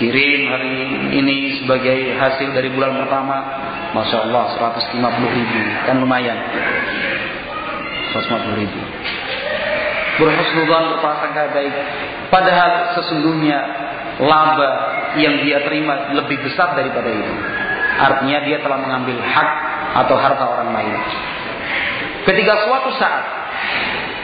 Kirim 0.00 0.42
hari 0.48 0.76
ini 1.14 1.62
sebagai 1.62 2.16
hasil 2.16 2.48
dari 2.56 2.72
bulan 2.72 2.96
pertama, 3.04 3.36
masya 3.92 4.24
Allah 4.26 4.44
150 4.74 4.98
ribu 5.36 5.58
kan 5.84 6.00
lumayan, 6.00 6.38
150 8.16 8.60
ribu. 8.62 8.80
Berhusnudzon 10.12 10.84
berprasangka 10.96 11.54
baik, 11.56 11.74
padahal 12.28 12.98
sesungguhnya 12.98 13.58
laba 14.20 14.70
yang 15.20 15.40
dia 15.44 15.60
terima 15.64 16.12
lebih 16.16 16.40
besar 16.44 16.76
daripada 16.76 17.08
itu. 17.08 17.34
Artinya 17.92 18.38
dia 18.44 18.58
telah 18.64 18.78
mengambil 18.80 19.20
hak 19.20 19.50
atau 20.04 20.16
harta 20.16 20.44
orang 20.48 20.70
lain. 20.72 20.96
Ketika 22.22 22.54
suatu 22.64 22.90
saat 22.96 23.24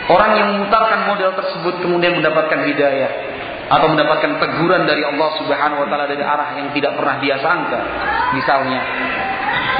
orang 0.08 0.30
yang 0.38 0.48
memutarkan 0.56 1.10
model 1.10 1.30
tersebut 1.36 1.74
kemudian 1.84 2.16
mendapatkan 2.16 2.64
hidayah 2.64 3.10
atau 3.68 3.86
mendapatkan 3.92 4.40
teguran 4.40 4.88
dari 4.88 5.04
Allah 5.04 5.28
Subhanahu 5.36 5.84
wa 5.84 5.88
taala 5.92 6.08
dari 6.08 6.24
arah 6.24 6.56
yang 6.56 6.72
tidak 6.72 6.96
pernah 6.96 7.20
dia 7.20 7.36
sangka. 7.44 7.80
Misalnya 8.32 8.80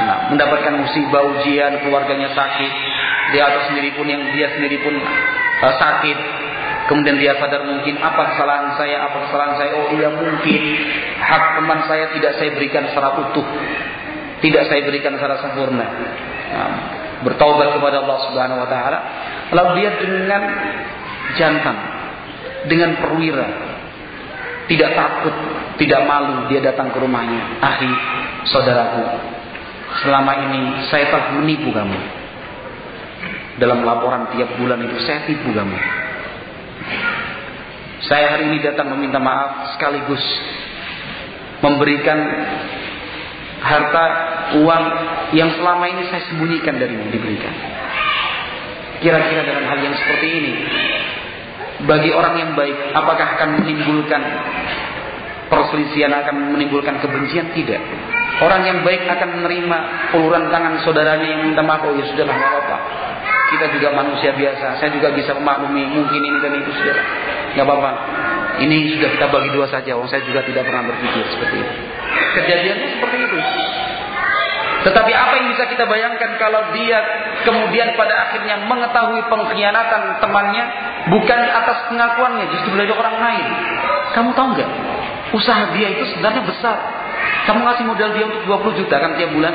nah, 0.05 0.17
mendapatkan 0.29 0.73
musibah 0.77 1.25
ujian, 1.25 1.81
keluarganya 1.81 2.29
sakit, 2.37 2.71
dia 3.33 3.49
atau 3.49 3.61
sendiri 3.73 3.97
pun 3.97 4.05
yang 4.05 4.21
dia 4.29 4.53
sendiri 4.53 4.77
pun 4.85 4.93
uh, 5.65 5.73
sakit, 5.73 6.17
kemudian 6.85 7.17
dia 7.17 7.33
sadar 7.41 7.65
mungkin 7.65 7.97
apa 7.97 8.37
kesalahan 8.37 8.77
saya, 8.77 9.09
apa 9.09 9.17
kesalahan 9.25 9.55
saya, 9.57 9.71
oh 9.73 9.87
iya 9.97 10.09
mungkin 10.13 10.61
hak 11.29 11.43
teman 11.61 11.79
saya 11.85 12.05
tidak 12.17 12.41
saya 12.41 12.49
berikan 12.57 12.89
secara 12.89 13.09
utuh, 13.21 13.45
tidak 14.41 14.63
saya 14.65 14.81
berikan 14.81 15.13
secara 15.13 15.37
sempurna. 15.45 15.85
Nah, 16.49 16.73
bertaubat 17.21 17.77
kepada 17.77 18.01
Allah 18.01 18.17
Subhanahu 18.25 18.59
wa 18.65 18.69
taala, 18.69 18.99
lalu 19.53 19.69
dia 19.83 19.91
dengan 20.01 20.43
jantan, 21.37 21.77
dengan 22.65 22.97
perwira, 22.97 23.47
tidak 24.65 24.89
takut, 24.97 25.35
tidak 25.77 26.01
malu 26.09 26.49
dia 26.49 26.61
datang 26.65 26.89
ke 26.89 26.97
rumahnya. 26.97 27.61
Ahi, 27.61 27.91
saudaraku, 28.49 29.03
selama 30.01 30.33
ini 30.49 30.89
saya 30.89 31.13
telah 31.13 31.37
menipu 31.37 31.69
kamu. 31.69 31.99
Dalam 33.59 33.83
laporan 33.83 34.31
tiap 34.31 34.55
bulan 34.55 34.79
itu 34.79 34.97
saya 35.03 35.27
tipu 35.27 35.51
kamu. 35.51 35.77
Saya 38.07 38.31
hari 38.31 38.55
ini 38.55 38.63
datang 38.63 38.95
meminta 38.95 39.19
maaf 39.19 39.75
sekaligus 39.75 40.23
memberikan 41.59 42.19
harta 43.59 44.05
uang 44.63 44.83
yang 45.35 45.49
selama 45.59 45.85
ini 45.91 46.07
saya 46.09 46.23
sembunyikan 46.31 46.75
dari 46.79 46.95
yang 46.95 47.11
diberikan. 47.11 47.53
Kira-kira 48.99 49.41
dengan 49.47 49.63
hal 49.71 49.79
yang 49.79 49.95
seperti 49.95 50.27
ini, 50.27 50.53
bagi 51.87 52.11
orang 52.11 52.35
yang 52.35 52.51
baik, 52.59 52.75
apakah 52.91 53.39
akan 53.39 53.63
menimbulkan 53.63 54.21
perselisihan, 55.47 56.11
akan 56.11 56.55
menimbulkan 56.55 56.99
kebencian? 56.99 57.55
Tidak. 57.55 57.81
Orang 58.43 58.63
yang 58.67 58.83
baik 58.83 59.07
akan 59.07 59.39
menerima 59.39 59.77
uluran 60.15 60.51
tangan 60.51 60.83
saudaranya 60.83 61.27
yang 61.27 61.41
minta 61.47 61.63
maaf, 61.63 61.83
oh 61.87 61.95
ya 61.95 62.03
sudahlah, 62.11 62.35
nggak 62.35 62.51
apa-apa. 62.51 62.77
Kita 63.55 63.65
juga 63.75 63.87
manusia 63.95 64.31
biasa, 64.35 64.79
saya 64.83 64.91
juga 64.91 65.11
bisa 65.15 65.31
memaklumi, 65.35 65.83
mungkin 65.95 66.21
ini 66.21 66.37
dan 66.43 66.53
itu 66.59 66.71
sudah, 66.75 66.97
nggak 67.55 67.65
apa-apa. 67.65 67.91
Ini 68.59 68.77
sudah 68.99 69.09
kita 69.15 69.25
bagi 69.31 69.49
dua 69.55 69.67
saja, 69.71 69.95
oh 69.95 70.07
saya 70.11 70.19
juga 70.27 70.43
tidak 70.43 70.67
pernah 70.67 70.83
berpikir 70.91 71.23
seperti 71.31 71.55
itu. 71.63 71.73
Kejadiannya 72.35 72.87
seperti 72.99 73.17
itu. 73.23 73.37
Tetapi 74.79 75.11
apa 75.11 75.33
yang 75.35 75.47
bisa 75.51 75.63
kita 75.67 75.83
bayangkan 75.87 76.39
kalau 76.39 76.71
dia 76.71 76.99
kemudian 77.43 77.95
pada 77.99 78.15
akhirnya 78.27 78.63
mengetahui 78.63 79.21
pengkhianatan 79.27 80.23
temannya 80.23 80.63
bukan 81.11 81.39
atas 81.51 81.87
pengakuannya, 81.91 82.45
justru 82.51 82.79
dari 82.79 82.91
orang 82.91 83.15
lain. 83.19 83.45
Kamu 84.15 84.31
tahu 84.35 84.47
nggak? 84.55 84.69
Usaha 85.35 85.75
dia 85.75 85.87
itu 85.95 86.03
sebenarnya 86.15 86.43
besar. 86.47 86.77
Kamu 87.47 87.59
ngasih 87.63 87.85
modal 87.87 88.09
dia 88.15 88.25
untuk 88.27 88.43
20 88.45 88.79
juta 88.83 88.95
kan 88.99 89.11
tiap 89.19 89.31
bulan 89.35 89.53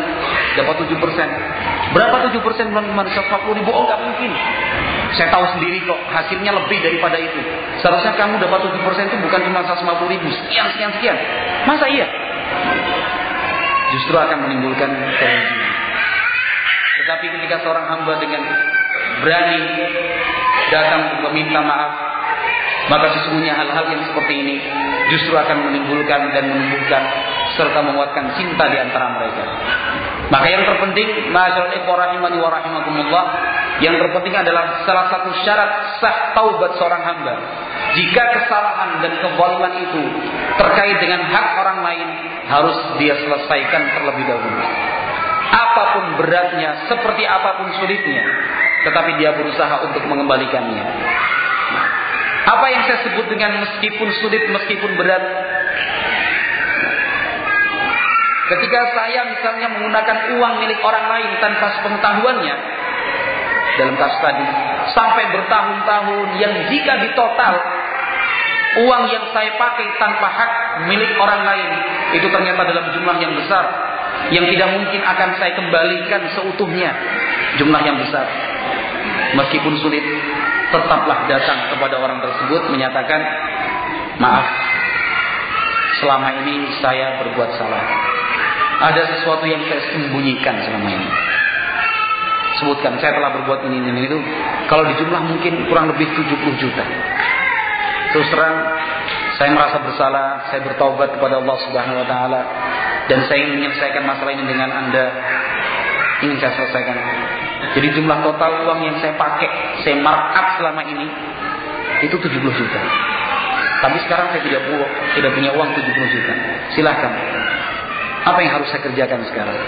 dapat 0.56 0.74
7 0.80 0.96
persen. 0.96 1.28
Berapa 1.92 2.16
7 2.28 2.40
persen 2.44 2.64
bulan 2.72 2.84
kemarin 2.88 3.10
140 3.12 3.58
ribu? 3.60 3.70
Oh 3.72 3.84
nggak 3.88 4.00
mungkin. 4.00 4.30
Saya 5.14 5.30
tahu 5.30 5.44
sendiri 5.58 5.78
kok 5.86 6.00
hasilnya 6.10 6.50
lebih 6.50 6.78
daripada 6.82 7.16
itu. 7.18 7.40
Seharusnya 7.78 8.18
kamu 8.18 8.42
dapat 8.42 8.66
7 8.66 8.86
persen 8.86 9.06
itu 9.10 9.16
bukan 9.22 9.40
cuma 9.46 9.62
150 9.62 10.10
ribu, 10.10 10.26
sekian 10.30 10.66
sekian 10.74 10.90
sekian. 10.98 11.16
Masa 11.70 11.86
iya? 11.86 12.06
justru 13.94 14.16
akan 14.18 14.38
menimbulkan 14.48 14.90
kerugian. 14.90 15.62
Tetapi 17.04 17.26
ketika 17.38 17.56
seorang 17.62 17.86
hamba 17.86 18.18
dengan 18.18 18.42
berani 19.22 19.60
datang 20.72 21.02
meminta 21.30 21.60
maaf, 21.62 21.92
maka 22.90 23.06
sesungguhnya 23.16 23.54
hal-hal 23.54 23.86
yang 23.92 24.02
seperti 24.08 24.34
ini 24.34 24.56
justru 25.14 25.36
akan 25.36 25.70
menimbulkan 25.70 26.20
dan 26.32 26.44
menumbuhkan 26.48 27.02
serta 27.54 27.80
menguatkan 27.86 28.34
cinta 28.34 28.64
di 28.66 28.78
antara 28.82 29.06
mereka. 29.20 29.44
Maka 30.32 30.46
yang 30.48 30.64
terpenting, 30.64 31.08
yang 33.82 33.94
terpenting 34.00 34.34
adalah 34.34 34.64
salah 34.88 35.06
satu 35.12 35.30
syarat 35.44 35.70
sah 36.00 36.32
taubat 36.32 36.80
seorang 36.80 37.02
hamba. 37.04 37.34
Jika 37.92 38.22
kesalahan 38.32 39.04
dan 39.04 39.12
kezaliman 39.20 39.72
itu 39.84 40.02
terkait 40.56 40.96
dengan 41.02 41.28
hak 41.28 41.46
orang 41.60 41.78
lain, 41.84 42.08
harus 42.48 42.76
dia 42.96 43.14
selesaikan 43.20 43.82
terlebih 44.00 44.24
dahulu. 44.24 44.62
Apa 45.54 45.82
pun 45.92 46.04
beratnya, 46.24 46.88
seperti 46.88 47.22
apa 47.28 47.60
pun 47.60 47.68
sulitnya, 47.78 48.24
tetapi 48.88 49.20
dia 49.20 49.36
berusaha 49.36 49.86
untuk 49.86 50.02
mengembalikannya. 50.08 50.84
Apa 52.44 52.66
yang 52.68 52.82
saya 52.84 52.98
sebut 53.08 53.26
dengan 53.28 53.56
meskipun 53.60 54.08
sulit, 54.20 54.44
meskipun 54.52 54.90
berat, 55.00 55.24
Ketika 58.44 58.80
saya 58.92 59.20
misalnya 59.32 59.72
menggunakan 59.72 60.36
uang 60.36 60.54
milik 60.60 60.80
orang 60.84 61.06
lain 61.08 61.30
tanpa 61.40 61.66
sepengetahuannya, 61.80 62.56
dalam 63.80 63.94
kasus 63.96 64.20
tadi, 64.20 64.46
sampai 64.92 65.24
bertahun-tahun 65.32 66.28
yang 66.36 66.52
jika 66.68 66.92
ditotal 67.00 67.54
uang 68.84 69.04
yang 69.08 69.24
saya 69.32 69.54
pakai 69.56 69.86
tanpa 69.96 70.28
hak 70.28 70.50
milik 70.90 71.14
orang 71.16 71.46
lain 71.46 71.70
itu 72.18 72.26
ternyata 72.26 72.66
dalam 72.68 72.90
jumlah 72.90 73.16
yang 73.22 73.32
besar 73.38 73.64
yang 74.34 74.46
tidak 74.50 74.68
mungkin 74.76 75.00
akan 75.02 75.30
saya 75.38 75.52
kembalikan 75.54 76.22
seutuhnya 76.36 76.90
jumlah 77.56 77.80
yang 77.80 77.96
besar. 77.96 78.26
Meskipun 79.34 79.74
sulit 79.82 80.04
tetaplah 80.70 81.26
datang 81.30 81.70
kepada 81.70 81.96
orang 81.96 82.18
tersebut 82.22 82.70
menyatakan 82.70 83.20
maaf 84.20 84.46
selama 86.02 86.28
ini 86.44 86.68
saya 86.82 87.22
berbuat 87.22 87.50
salah 87.58 88.13
ada 88.80 89.02
sesuatu 89.06 89.44
yang 89.46 89.62
saya 89.70 89.82
sembunyikan 89.94 90.54
selama 90.66 90.88
ini. 90.90 91.08
Sebutkan 92.58 92.98
saya 93.02 93.18
telah 93.18 93.30
berbuat 93.40 93.66
ini 93.66 93.82
ini 93.82 94.02
itu. 94.06 94.18
Kalau 94.70 94.86
dijumlah 94.86 95.22
mungkin 95.26 95.66
kurang 95.66 95.90
lebih 95.90 96.06
70 96.06 96.62
juta. 96.62 96.84
Terus 98.14 98.26
terang 98.30 98.56
saya 99.34 99.50
merasa 99.50 99.82
bersalah 99.82 100.26
saya 100.50 100.62
bertobat 100.62 101.18
kepada 101.18 101.42
Allah 101.42 101.56
Subhanahu 101.66 101.98
wa 101.98 102.06
taala 102.06 102.40
dan 103.10 103.26
saya 103.26 103.42
ingin 103.42 103.58
menyelesaikan 103.58 104.06
masalah 104.06 104.32
ini 104.38 104.44
dengan 104.46 104.70
Anda. 104.70 105.04
Ingin 106.22 106.38
saya 106.38 106.52
selesaikan. 106.62 106.96
Jadi 107.74 107.86
jumlah 107.98 108.18
total 108.22 108.70
uang 108.70 108.80
yang 108.86 108.96
saya 109.02 109.18
pakai 109.18 109.50
saya 109.82 109.98
markup 109.98 110.62
selama 110.62 110.86
ini 110.86 111.06
itu 112.06 112.14
70 112.14 112.30
juta. 112.38 112.80
Tapi 113.82 113.96
sekarang 114.06 114.32
saya 114.32 114.42
tidak 114.46 114.62
punya, 114.64 114.86
tidak 115.18 115.30
punya 115.34 115.50
uang 115.58 115.68
70 115.74 116.14
juta. 116.14 116.32
Silahkan 116.78 117.12
apa 118.24 118.38
yang 118.40 118.52
harus 118.56 118.68
saya 118.72 118.82
kerjakan 118.82 119.20
sekarang 119.28 119.58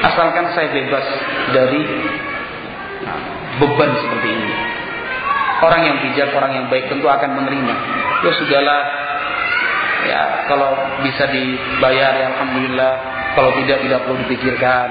Asalkan 0.00 0.48
saya 0.56 0.72
bebas 0.72 1.06
dari 1.52 1.82
nah, 3.04 3.20
beban 3.60 3.90
seperti 3.92 4.28
ini. 4.32 4.52
Orang 5.62 5.80
yang 5.84 5.96
bijak, 6.00 6.32
orang 6.32 6.52
yang 6.56 6.66
baik 6.72 6.88
tentu 6.88 7.06
akan 7.06 7.30
menerima. 7.38 7.74
Ya 8.24 8.32
sudahlah, 8.34 8.82
ya 10.08 10.20
kalau 10.48 10.70
bisa 11.04 11.28
dibayar 11.28 12.12
ya 12.16 12.26
alhamdulillah. 12.34 12.92
Kalau 13.32 13.50
tidak 13.62 13.78
tidak 13.84 14.00
perlu 14.04 14.18
dipikirkan 14.28 14.88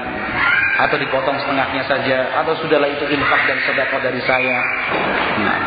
atau 0.82 0.96
dipotong 0.98 1.38
setengahnya 1.38 1.86
saja 1.86 2.18
atau 2.42 2.58
sudahlah 2.58 2.90
itu 2.90 3.06
infak 3.06 3.42
dan 3.46 3.58
sedekah 3.68 4.00
dari 4.02 4.20
saya. 4.26 4.58
Nah, 5.44 5.58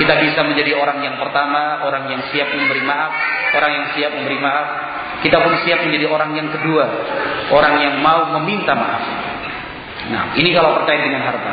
kita 0.00 0.14
bisa 0.24 0.40
menjadi 0.48 0.72
orang 0.80 1.04
yang 1.04 1.20
pertama, 1.20 1.84
orang 1.84 2.08
yang 2.08 2.22
siap 2.32 2.48
memberi 2.56 2.80
maaf, 2.80 3.12
orang 3.52 3.70
yang 3.76 3.86
siap 3.92 4.10
memberi 4.16 4.40
maaf 4.40 4.66
kita 5.20 5.36
pun 5.36 5.52
siap 5.68 5.84
menjadi 5.84 6.08
orang 6.08 6.32
yang 6.32 6.48
kedua, 6.48 6.84
orang 7.52 7.74
yang 7.84 7.94
mau 8.00 8.24
meminta 8.40 8.72
maaf. 8.72 9.04
Nah, 10.08 10.32
ini 10.32 10.56
kalau 10.56 10.80
terkait 10.80 11.04
dengan 11.04 11.28
harta. 11.28 11.52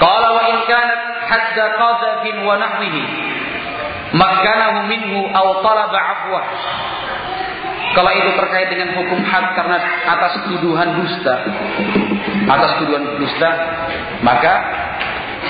Kalau 0.00 0.30
wa 0.40 0.42
in 0.48 0.58
kanat 0.64 1.00
hadda 1.28 1.64
qadafin 1.76 2.36
wa 2.44 2.56
nahwihi 2.56 3.02
makanahu 4.16 4.88
minhu 4.88 5.20
aw 5.36 5.46
talaba 5.60 6.00
afwah. 6.00 6.46
Kalau 7.92 8.12
itu 8.12 8.30
terkait 8.36 8.68
dengan 8.72 8.92
hukum 8.92 9.20
had 9.24 9.56
karena 9.56 9.76
atas 10.04 10.44
tuduhan 10.48 11.00
dusta, 11.00 11.34
atas 12.44 12.70
tuduhan 12.80 13.04
dusta, 13.20 13.50
maka 14.20 14.52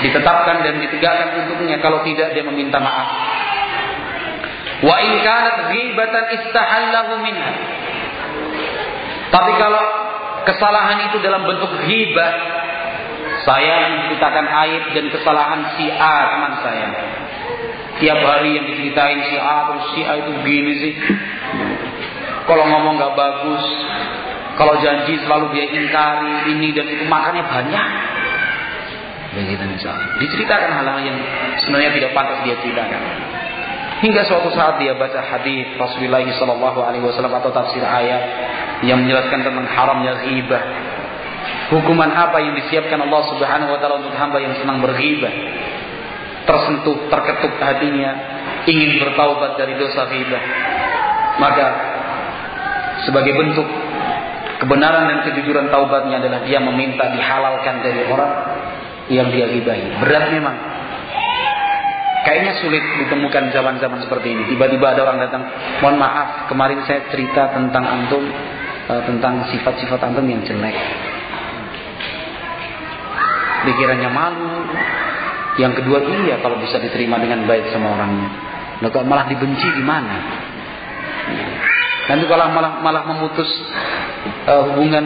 ditetapkan 0.03 0.61
dan 0.61 0.81
ditegakkan 0.81 1.45
untuknya 1.45 1.77
kalau 1.81 2.05
tidak 2.05 2.33
dia 2.33 2.43
meminta 2.45 2.77
maaf. 2.77 3.09
Wa 4.85 4.95
in 5.01 5.13
kanat 5.25 5.57
ghibatan 5.73 6.25
istahallahu 6.37 7.13
minha. 7.25 7.51
Tapi 9.33 9.51
kalau 9.57 9.83
kesalahan 10.45 11.11
itu 11.11 11.17
dalam 11.19 11.43
bentuk 11.43 11.71
ghibah, 11.83 12.33
saya 13.43 13.75
menceritakan 13.95 14.45
aib 14.67 14.83
dan 14.93 15.05
kesalahan 15.11 15.61
si 15.75 15.85
A 15.91 16.15
teman 16.35 16.53
saya. 16.61 16.89
Tiap 17.97 18.19
hari 18.21 18.61
yang 18.61 18.65
diceritain 18.69 19.19
si 19.25 19.35
A 19.41 19.57
terus 19.71 19.85
si 19.97 20.01
A 20.05 20.13
itu 20.21 20.31
begini 20.41 20.73
sih. 20.77 20.93
Kalau 22.45 22.63
ngomong 22.63 22.95
nggak 23.01 23.15
bagus, 23.17 23.65
kalau 24.55 24.79
janji 24.79 25.19
selalu 25.25 25.51
dia 25.57 25.67
ingkari 25.69 26.53
ini 26.53 26.71
dan 26.71 26.87
itu 26.87 27.03
makannya 27.09 27.43
banyak. 27.43 27.87
Diceritakan 30.17 30.69
hal-hal 30.81 30.99
yang 31.05 31.17
sebenarnya 31.61 31.91
tidak 31.93 32.11
pantas 32.17 32.41
dia 32.41 32.55
ceritakan. 32.57 33.01
Hingga 33.97 34.21
suatu 34.29 34.53
saat 34.53 34.77
dia 34.77 34.93
baca 34.93 35.17
hadis 35.25 35.73
Rasulullah 35.73 36.21
Shallallahu 36.21 36.79
Alaihi 36.85 37.01
Wasallam 37.01 37.33
atau 37.33 37.49
tafsir 37.49 37.81
ayat 37.81 38.21
yang 38.85 39.01
menjelaskan 39.01 39.41
tentang 39.41 39.65
haramnya 39.65 40.21
ghibah. 40.21 40.63
Hukuman 41.73 42.13
apa 42.13 42.37
yang 42.39 42.53
disiapkan 42.61 43.01
Allah 43.01 43.21
Subhanahu 43.33 43.73
Wa 43.73 43.79
Taala 43.81 43.95
untuk 44.05 44.13
hamba 44.13 44.37
yang 44.37 44.53
senang 44.61 44.85
berghibah? 44.85 45.33
Tersentuh, 46.45 47.09
terketuk 47.09 47.57
hatinya, 47.59 48.11
ingin 48.69 49.01
bertaubat 49.01 49.57
dari 49.59 49.73
dosa 49.81 50.05
ghibah. 50.07 50.43
Maka 51.41 51.67
sebagai 53.03 53.33
bentuk 53.33 53.67
kebenaran 54.61 55.09
dan 55.09 55.19
kejujuran 55.25 55.73
taubatnya 55.73 56.21
adalah 56.21 56.45
dia 56.45 56.61
meminta 56.61 57.09
dihalalkan 57.13 57.81
dari 57.81 58.01
orang 58.09 58.31
yang 59.07 59.31
dia 59.31 59.47
ghibahi. 59.47 60.03
Berat 60.03 60.25
memang. 60.31 60.55
Kayaknya 62.27 62.53
sulit 62.59 62.83
ditemukan 62.83 63.55
zaman-zaman 63.55 64.03
seperti 64.03 64.35
ini. 64.35 64.43
Tiba-tiba 64.51 64.91
ada 64.91 65.07
orang 65.07 65.23
datang, 65.23 65.47
mohon 65.79 65.95
maaf, 65.95 66.51
kemarin 66.51 66.83
saya 66.83 67.07
cerita 67.07 67.55
tentang 67.55 67.87
antum, 67.87 68.19
uh, 68.91 69.01
tentang 69.07 69.47
sifat-sifat 69.47 69.99
antum 70.03 70.27
yang 70.27 70.43
jelek. 70.43 70.75
Dikiranya 73.63 74.11
malu. 74.11 74.67
Yang 75.57 75.81
kedua 75.81 76.03
iya 76.27 76.37
kalau 76.43 76.59
bisa 76.61 76.77
diterima 76.77 77.17
dengan 77.17 77.47
baik 77.47 77.71
sama 77.71 77.95
orangnya. 77.95 78.29
Nah, 78.77 78.89
kalau 78.93 79.09
malah 79.09 79.25
dibenci 79.25 79.65
gimana? 79.73 80.15
Nanti 82.07 82.23
kalau 82.29 82.45
malah 82.53 82.77
malah 82.83 83.03
memutus 83.09 83.49
uh, 84.45 84.63
hubungan 84.69 85.05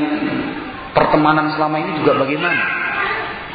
pertemanan 0.92 1.54
selama 1.56 1.80
ini 1.80 2.04
juga 2.04 2.20
bagaimana? 2.20 2.64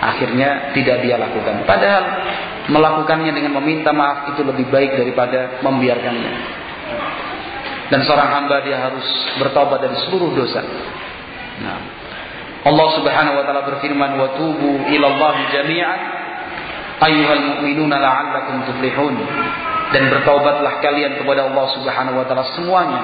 Akhirnya 0.07 0.70
tidak 0.70 1.02
dia 1.02 1.18
lakukan. 1.18 1.67
Padahal 1.67 2.05
melakukannya 2.70 3.35
dengan 3.35 3.59
meminta 3.59 3.91
maaf 3.91 4.31
itu 4.31 4.47
lebih 4.47 4.70
baik 4.70 4.94
daripada 4.94 5.59
membiarkannya. 5.67 6.33
Dan 7.91 8.02
seorang 8.07 8.31
hamba 8.31 8.62
dia 8.62 8.78
harus 8.78 9.07
bertobat 9.43 9.83
dari 9.83 9.99
seluruh 10.07 10.31
dosa. 10.35 10.62
Nah, 11.62 11.78
Allah 12.67 12.89
Subhanahu 12.99 13.35
wa 13.39 13.44
taala 13.47 13.62
berfirman 13.67 14.10
wa 14.18 14.28
tubu 14.35 14.91
ila 14.91 15.07
Allah 15.10 15.35
jami'an 15.55 16.01
ayyuhal 17.02 17.43
mu'minuna 17.59 17.99
la'allakum 17.99 18.67
tuflihun. 18.67 19.15
Dan 19.94 20.10
bertaubatlah 20.10 20.83
kalian 20.83 21.18
kepada 21.18 21.47
Allah 21.51 21.67
Subhanahu 21.78 22.23
wa 22.23 22.26
taala 22.26 22.47
semuanya. 22.59 23.02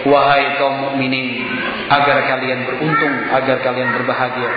Wahai 0.00 0.56
kaum 0.56 0.90
mukminin, 0.90 1.44
agar 1.92 2.24
kalian 2.24 2.64
beruntung, 2.66 3.14
agar 3.30 3.60
kalian 3.62 3.94
berbahagia. 4.00 4.50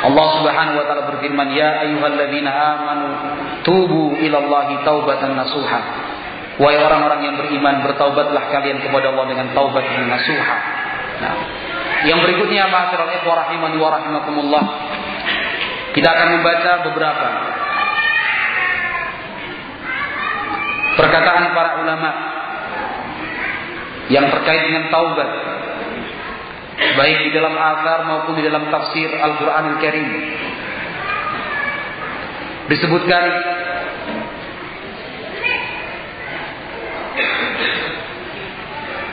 Allah 0.00 0.26
Subhanahu 0.40 0.76
wa 0.80 0.84
taala 0.88 1.02
berfirman, 1.12 1.52
"Ya 1.52 1.84
ayyuhalladzina 1.84 2.48
amanu 2.48 3.06
tubu 3.68 4.16
ilallahi 4.16 4.80
taubatan 4.80 5.36
nasuha." 5.36 5.80
Wahai 6.60 6.76
orang-orang 6.76 7.20
yang 7.24 7.36
beriman, 7.40 7.84
bertaubatlah 7.84 8.52
kalian 8.52 8.84
kepada 8.84 9.12
Allah 9.12 9.24
dengan 9.32 9.48
taubat 9.56 9.80
yang 9.80 10.08
nasuha. 10.08 10.56
Nah, 11.20 11.34
yang 12.04 12.20
berikutnya 12.20 12.68
ma'asyiral 12.68 13.12
ikhwah 13.20 13.44
rahimani 13.44 13.76
wa 13.80 13.88
rahimakumullah. 13.92 14.64
Kita 15.96 16.08
akan 16.08 16.28
membaca 16.36 16.72
beberapa 16.84 17.28
perkataan 21.00 21.44
para 21.56 21.70
ulama 21.80 22.10
yang 24.12 24.26
terkait 24.28 24.62
dengan 24.68 24.92
taubat 24.92 25.28
baik 27.00 27.18
di 27.24 27.30
dalam 27.32 27.56
asar 27.56 28.04
maupun 28.04 28.36
di 28.36 28.44
dalam 28.44 28.68
tafsir 28.68 29.08
Al-Quran 29.08 29.64
Al-Karim. 29.72 30.08
Disebutkan 32.68 33.24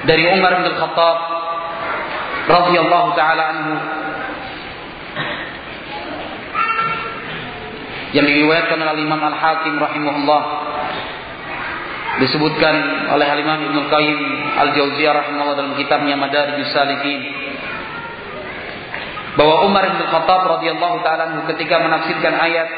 dari 0.03 0.24
Umar 0.35 0.51
bin 0.59 0.67
Khattab 0.75 1.17
radhiyallahu 2.51 3.09
taala 3.16 3.43
anhu 3.56 3.75
yang 8.11 8.27
diriwayatkan 8.27 8.83
oleh 8.83 8.99
Imam 8.99 9.19
Al-Hakim 9.32 9.80
rahimahullah 9.80 10.43
disebutkan 12.19 12.75
oleh 13.16 13.27
Imam 13.32 13.59
Ibnu 13.72 13.82
Qayyim 13.88 14.19
Al-Jauziyah 14.59 15.14
rahimahullah 15.24 15.56
dalam 15.56 15.74
kitabnya 15.80 16.19
Madarijus 16.19 16.72
Salikin 16.75 17.47
bahwa 19.38 19.69
Umar 19.69 19.85
bin 19.93 20.01
Khattab 20.01 20.41
radhiyallahu 20.57 21.06
taala 21.06 21.45
ketika 21.53 21.77
menafsirkan 21.80 22.35
ayat 22.41 22.69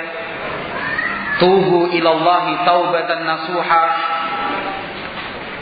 Tubu 1.39 1.87
ilallahi 1.95 2.67
taubatan 2.67 3.23
nasuha 3.23 3.83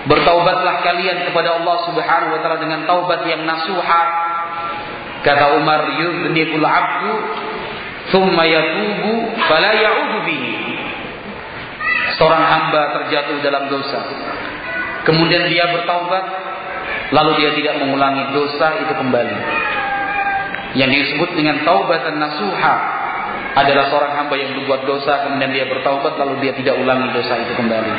Bertaubatlah 0.08 0.88
kalian 0.88 1.28
kepada 1.28 1.60
Allah 1.60 1.78
Subhanahu 1.84 2.32
wa 2.32 2.40
taala 2.40 2.64
dengan 2.64 2.88
taubat 2.88 3.28
yang 3.28 3.44
nasuha. 3.44 4.04
Kata 5.20 5.60
Umar, 5.60 5.84
yudnikul 6.00 6.64
abdu 6.64 7.12
thumma 8.16 8.48
yatubu 8.48 9.36
fala 9.52 9.76
ya'udu 9.76 10.18
bihi. 10.24 10.54
Seorang 12.16 12.40
hamba 12.40 12.82
terjatuh 13.04 13.44
dalam 13.44 13.68
dosa. 13.68 14.00
Kemudian 15.04 15.52
dia 15.52 15.76
bertaubat, 15.76 16.24
lalu 17.12 17.44
dia 17.44 17.52
tidak 17.60 17.84
mengulangi 17.84 18.32
dosa 18.32 18.80
itu 18.80 18.94
kembali. 18.96 19.38
Yang 20.78 20.92
disebut 20.94 21.34
dengan 21.34 21.66
taubatan 21.66 22.22
nasuha 22.22 22.76
adalah 23.58 23.90
seorang 23.90 24.14
hamba 24.14 24.36
yang 24.38 24.54
berbuat 24.54 24.86
dosa 24.86 25.26
kemudian 25.26 25.50
dia 25.50 25.66
bertaubat 25.66 26.14
lalu 26.22 26.46
dia 26.46 26.54
tidak 26.54 26.78
ulangi 26.78 27.10
dosa 27.10 27.34
itu 27.42 27.54
kembali. 27.58 27.94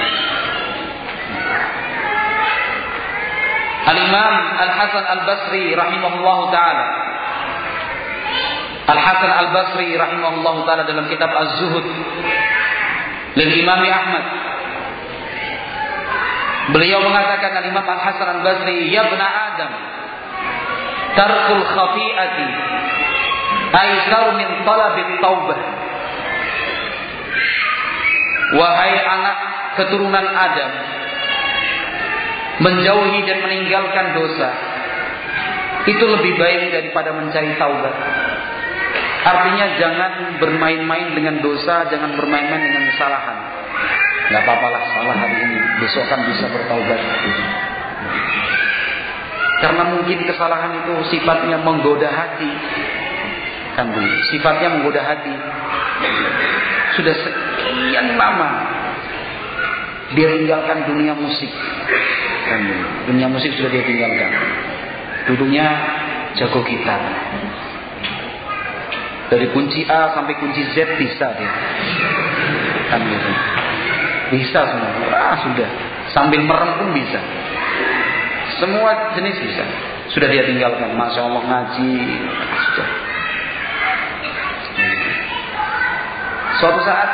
Al-Imam 3.89 4.35
Al-Hasan 4.63 5.05
Al-Basri 5.11 5.75
rahimahullahu 5.75 6.43
taala. 6.55 6.87
Al-Hasan 8.95 9.33
Al-Basri 9.33 9.99
rahimahullahu 9.99 10.63
taala 10.63 10.87
dalam 10.87 11.11
kitab 11.11 11.35
Az-Zuhud. 11.35 11.87
Lil 13.35 13.53
Imam 13.59 13.83
Ahmad. 13.83 14.25
Beliau 16.79 17.03
mengatakan 17.03 17.59
Al-Imam 17.59 17.83
Al-Hasan 17.83 18.39
Al-Basri, 18.39 18.93
"Ya 18.93 19.09
Adam, 19.09 19.73
tarkul 21.19 21.65
khafi'ati. 21.67 22.47
Aisar 23.69 24.27
min 24.39 24.49
talabit 24.63 25.11
taubah. 25.19 25.61
Wahai 28.49 28.95
anak 28.97 29.37
keturunan 29.77 30.25
Adam 30.25 30.73
menjauhi 32.65 33.21
dan 33.29 33.39
meninggalkan 33.45 34.07
dosa 34.17 34.51
itu 35.85 36.05
lebih 36.05 36.33
baik 36.41 36.73
daripada 36.73 37.13
mencari 37.13 37.55
taubat. 37.61 37.95
Artinya 39.19 39.67
jangan 39.77 40.13
bermain-main 40.41 41.13
dengan 41.13 41.45
dosa 41.45 41.87
jangan 41.93 42.17
bermain-main 42.17 42.63
dengan 42.65 42.83
kesalahan. 42.89 43.39
Nggak 44.33 44.43
apa-apalah 44.49 44.83
salah 44.97 45.17
hari 45.17 45.37
ini. 45.45 45.59
Besok 45.85 46.05
kan 46.09 46.21
bisa 46.25 46.45
bertaubat 46.49 47.01
karena 49.59 49.83
mungkin 49.91 50.23
kesalahan 50.23 50.73
itu 50.87 50.95
sifatnya 51.11 51.59
menggoda 51.59 52.07
hati. 52.07 52.51
Kan 53.75 53.91
sifatnya 54.31 54.69
menggoda 54.79 55.03
hati. 55.03 55.35
Sudah 56.99 57.15
sekian 57.15 58.19
lama 58.19 58.51
Dia 60.17 60.25
tinggalkan 60.41 60.89
dunia 60.89 61.13
musik. 61.13 61.53
Dan 62.49 62.61
dunia 63.13 63.29
musik 63.29 63.53
sudah 63.59 63.69
dia 63.69 63.85
tinggalkan. 63.85 64.33
Dulunya 65.29 65.67
jago 66.39 66.65
gitar. 66.65 67.03
Dari 69.29 69.53
kunci 69.53 69.85
A 69.85 70.17
sampai 70.17 70.33
kunci 70.41 70.65
Z 70.73 70.97
bisa 70.97 71.27
dia. 71.37 71.53
Kan 72.89 73.05
gitu. 73.05 73.31
Bisa 74.33 74.61
semua. 74.65 74.93
Ah 75.13 75.37
sudah. 75.45 75.71
Sambil 76.17 76.41
merem 76.41 76.71
pun 76.81 76.89
bisa. 76.97 77.21
Semua 78.59 79.15
jenis 79.15 79.37
bisa. 79.39 79.65
Sudah 80.15 80.29
dia 80.31 80.43
tinggalkan. 80.47 80.95
Masya 80.99 81.21
Allah 81.23 81.43
ngaji. 81.47 81.95
Sudah. 82.69 82.89
Suatu 86.59 86.81
saat 86.83 87.11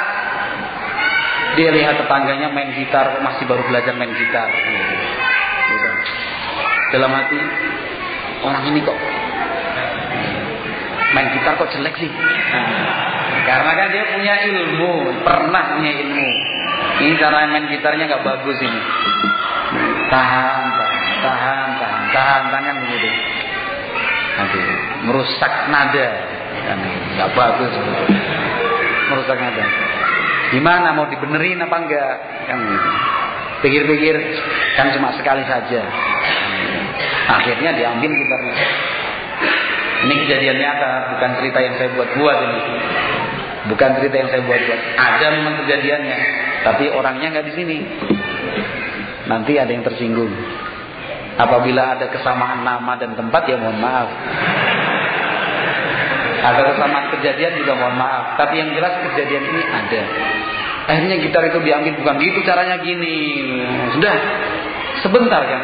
dia 1.55 1.71
lihat 1.71 2.01
tetangganya 2.01 2.51
main 2.51 2.73
gitar, 2.75 3.21
masih 3.23 3.45
baru 3.47 3.63
belajar 3.69 3.95
main 3.95 4.11
gitar. 4.11 4.49
Dalam 6.91 7.11
hati, 7.13 7.39
orang 8.43 8.63
ini 8.73 8.81
kok 8.83 8.99
main 11.15 11.29
gitar 11.37 11.53
kok 11.61 11.71
jelek 11.71 11.95
sih? 12.01 12.11
Karena 13.45 13.71
kan 13.77 13.89
dia 13.93 14.05
punya 14.17 14.35
ilmu, 14.49 14.93
pernah 15.23 15.77
punya 15.77 15.93
ilmu. 15.93 16.29
Ini 17.05 17.15
cara 17.21 17.47
main 17.53 17.67
gitarnya 17.69 18.09
nggak 18.09 18.25
bagus 18.25 18.59
ini. 18.65 18.81
Tahan, 20.09 20.63
tahan, 21.25 21.69
tahan, 21.81 22.03
tahan, 22.13 22.43
tangan 22.53 22.77
begitu. 22.85 23.11
Aduh, 24.35 24.67
merusak 25.09 25.55
nada, 25.73 26.09
kan 26.69 26.79
nggak 27.17 27.31
bagus. 27.33 27.73
Merusak 29.09 29.39
nada. 29.41 29.65
Gimana 30.53 30.93
mau 30.93 31.09
dibenerin 31.09 31.65
apa 31.65 31.77
enggak? 31.81 32.15
Kan 32.47 32.61
Pikir-pikir 33.65 34.13
kan 34.77 34.93
cuma 34.93 35.17
sekali 35.17 35.41
saja. 35.49 35.81
Akhirnya 37.33 37.73
diambil 37.73 38.13
gitarnya. 38.13 38.57
Ini 40.05 40.15
kejadian 40.21 40.61
nyata, 40.61 41.17
bukan 41.17 41.31
cerita 41.41 41.59
yang 41.65 41.75
saya 41.81 41.89
buat-buat 41.97 42.37
ini. 42.45 42.61
Bukan 43.73 43.91
cerita 43.97 44.17
yang 44.21 44.29
saya 44.29 44.43
buat-buat. 44.45 44.81
Ada 45.01 45.27
memang 45.41 45.55
kejadiannya, 45.65 46.19
tapi 46.61 46.93
orangnya 46.93 47.33
nggak 47.33 47.47
di 47.49 47.55
sini. 47.57 47.79
Nanti 49.33 49.57
ada 49.57 49.73
yang 49.73 49.81
tersinggung. 49.81 50.29
Apabila 51.35 51.99
ada 51.99 52.07
kesamaan 52.15 52.63
nama 52.63 52.95
dan 52.95 53.19
tempat 53.19 53.43
ya 53.51 53.59
mohon 53.59 53.79
maaf. 53.83 54.09
Ada 56.45 56.61
kesamaan 56.75 57.07
kejadian 57.19 57.59
juga 57.59 57.73
mohon 57.75 57.97
maaf. 57.99 58.39
Tapi 58.39 58.55
yang 58.63 58.71
jelas 58.71 58.95
kejadian 59.03 59.43
ini 59.43 59.63
ada. 59.67 60.03
Akhirnya 60.85 61.17
gitar 61.19 61.43
itu 61.49 61.59
diambil 61.65 61.93
bukan 61.99 62.15
gitu 62.23 62.39
caranya 62.47 62.79
gini. 62.85 63.19
Sudah 63.99 64.15
sebentar 65.03 65.43
kan. 65.43 65.63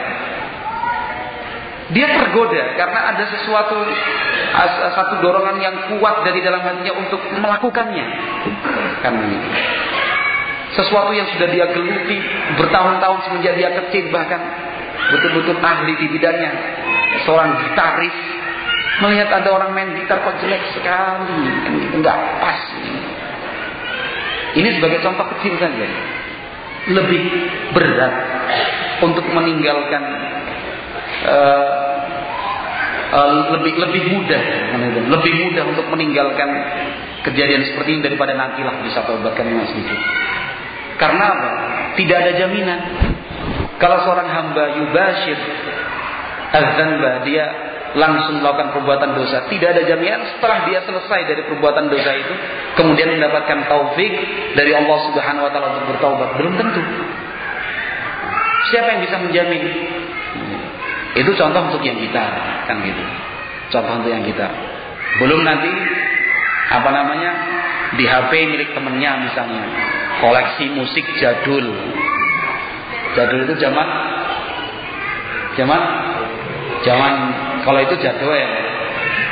Dia 1.91 2.07
tergoda 2.07 2.79
karena 2.79 3.01
ada 3.15 3.25
sesuatu 3.27 3.79
satu 4.95 5.15
dorongan 5.23 5.59
yang 5.59 5.77
kuat 5.91 6.23
dari 6.23 6.39
dalam 6.43 6.63
hatinya 6.63 6.95
untuk 6.99 7.19
melakukannya. 7.35 8.07
Kan 9.03 9.15
sesuatu 10.71 11.11
yang 11.11 11.27
sudah 11.35 11.49
dia 11.51 11.67
geluti 11.75 12.19
bertahun-tahun 12.59 13.19
semenjak 13.27 13.55
dia 13.59 13.71
kecil 13.75 14.15
bahkan 14.15 14.39
betul-betul 15.09 15.57
ahli 15.61 15.93
di 15.97 16.07
bidangnya. 16.13 16.53
Seorang 17.25 17.57
gitaris. 17.65 18.17
Melihat 19.01 19.33
ada 19.33 19.49
orang 19.49 19.73
main 19.73 19.97
gitar 19.97 20.21
kok 20.21 20.37
jelek 20.45 20.61
sekali. 20.77 21.41
Kan 21.65 21.73
gitu 21.81 21.99
pas. 22.05 22.61
Ini 24.61 24.69
sebagai 24.77 25.01
contoh 25.01 25.27
kecil 25.37 25.57
saja. 25.57 25.87
Lebih 26.91 27.23
berat 27.73 28.15
untuk 29.01 29.25
meninggalkan 29.33 30.03
uh, 31.29 31.91
uh, 33.15 33.31
lebih 33.57 33.73
lebih 33.79 34.03
mudah. 34.13 34.43
Lebih 35.09 35.33
mudah 35.49 35.65
untuk 35.65 35.87
meninggalkan 35.89 36.49
kejadian 37.25 37.73
seperti 37.73 37.89
ini 37.97 38.03
daripada 38.05 38.37
nantilah 38.37 38.85
bisa 38.85 39.05
taubatkan 39.05 39.49
yang 39.49 39.65
sedikit. 39.65 40.01
Karena 41.01 41.25
apa? 41.33 41.51
tidak 41.97 42.17
ada 42.23 42.33
jaminan 42.39 42.81
kalau 43.81 43.97
seorang 44.05 44.29
hamba 44.29 44.65
yubashir 44.77 45.39
azanba 46.53 47.25
dia 47.25 47.71
langsung 47.95 48.39
melakukan 48.39 48.71
perbuatan 48.71 49.19
dosa. 49.19 49.51
Tidak 49.51 49.69
ada 49.71 49.83
jaminan 49.83 50.23
setelah 50.37 50.63
dia 50.69 50.79
selesai 50.87 51.21
dari 51.27 51.43
perbuatan 51.49 51.91
dosa 51.91 52.11
itu, 52.15 52.35
kemudian 52.79 53.19
mendapatkan 53.19 53.67
taufik 53.67 54.13
dari 54.55 54.71
Allah 54.75 54.99
Subhanahu 55.11 55.47
wa 55.47 55.51
taala 55.51 55.67
untuk 55.75 55.87
bertaubat. 55.97 56.29
Belum 56.39 56.55
tentu. 56.55 56.83
Siapa 58.71 58.89
yang 58.95 59.01
bisa 59.03 59.17
menjamin? 59.19 59.63
Itu 61.19 61.31
contoh 61.35 61.75
untuk 61.75 61.83
yang 61.83 61.99
kita, 61.99 62.25
kan 62.71 62.77
gitu. 62.87 63.05
Contoh 63.75 63.93
untuk 63.99 64.13
yang 64.15 64.23
kita. 64.23 64.47
Belum 65.19 65.43
nanti 65.43 65.71
apa 66.71 66.91
namanya 66.95 67.33
di 67.99 68.07
HP 68.07 68.31
milik 68.55 68.71
temennya 68.79 69.19
misalnya 69.27 69.65
koleksi 70.23 70.71
musik 70.71 71.03
jadul. 71.19 71.67
Jadul 73.19 73.43
itu 73.43 73.55
zaman 73.59 73.89
zaman 75.59 75.81
zaman 76.87 77.13
kalau 77.67 77.81
itu 77.83 77.95
ya. 78.01 78.15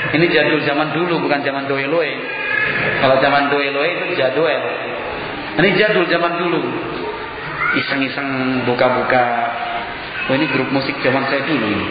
Ini 0.09 0.25
jadul 0.33 0.61
zaman 0.65 0.89
dulu 0.97 1.21
bukan 1.29 1.41
zaman 1.45 1.69
doeloe. 1.69 2.13
Kalau 3.01 3.17
zaman 3.21 3.53
doeloe 3.53 3.89
itu 3.89 4.05
jadul. 4.17 4.49
Ini 5.59 5.69
jadul 5.77 6.05
zaman 6.09 6.33
dulu. 6.41 6.61
Iseng-iseng 7.77 8.63
buka-buka. 8.65 9.25
Oh 10.29 10.35
ini 10.37 10.49
grup 10.53 10.69
musik 10.73 10.97
zaman 11.05 11.25
saya 11.29 11.45
dulu 11.45 11.67
ini. 11.67 11.89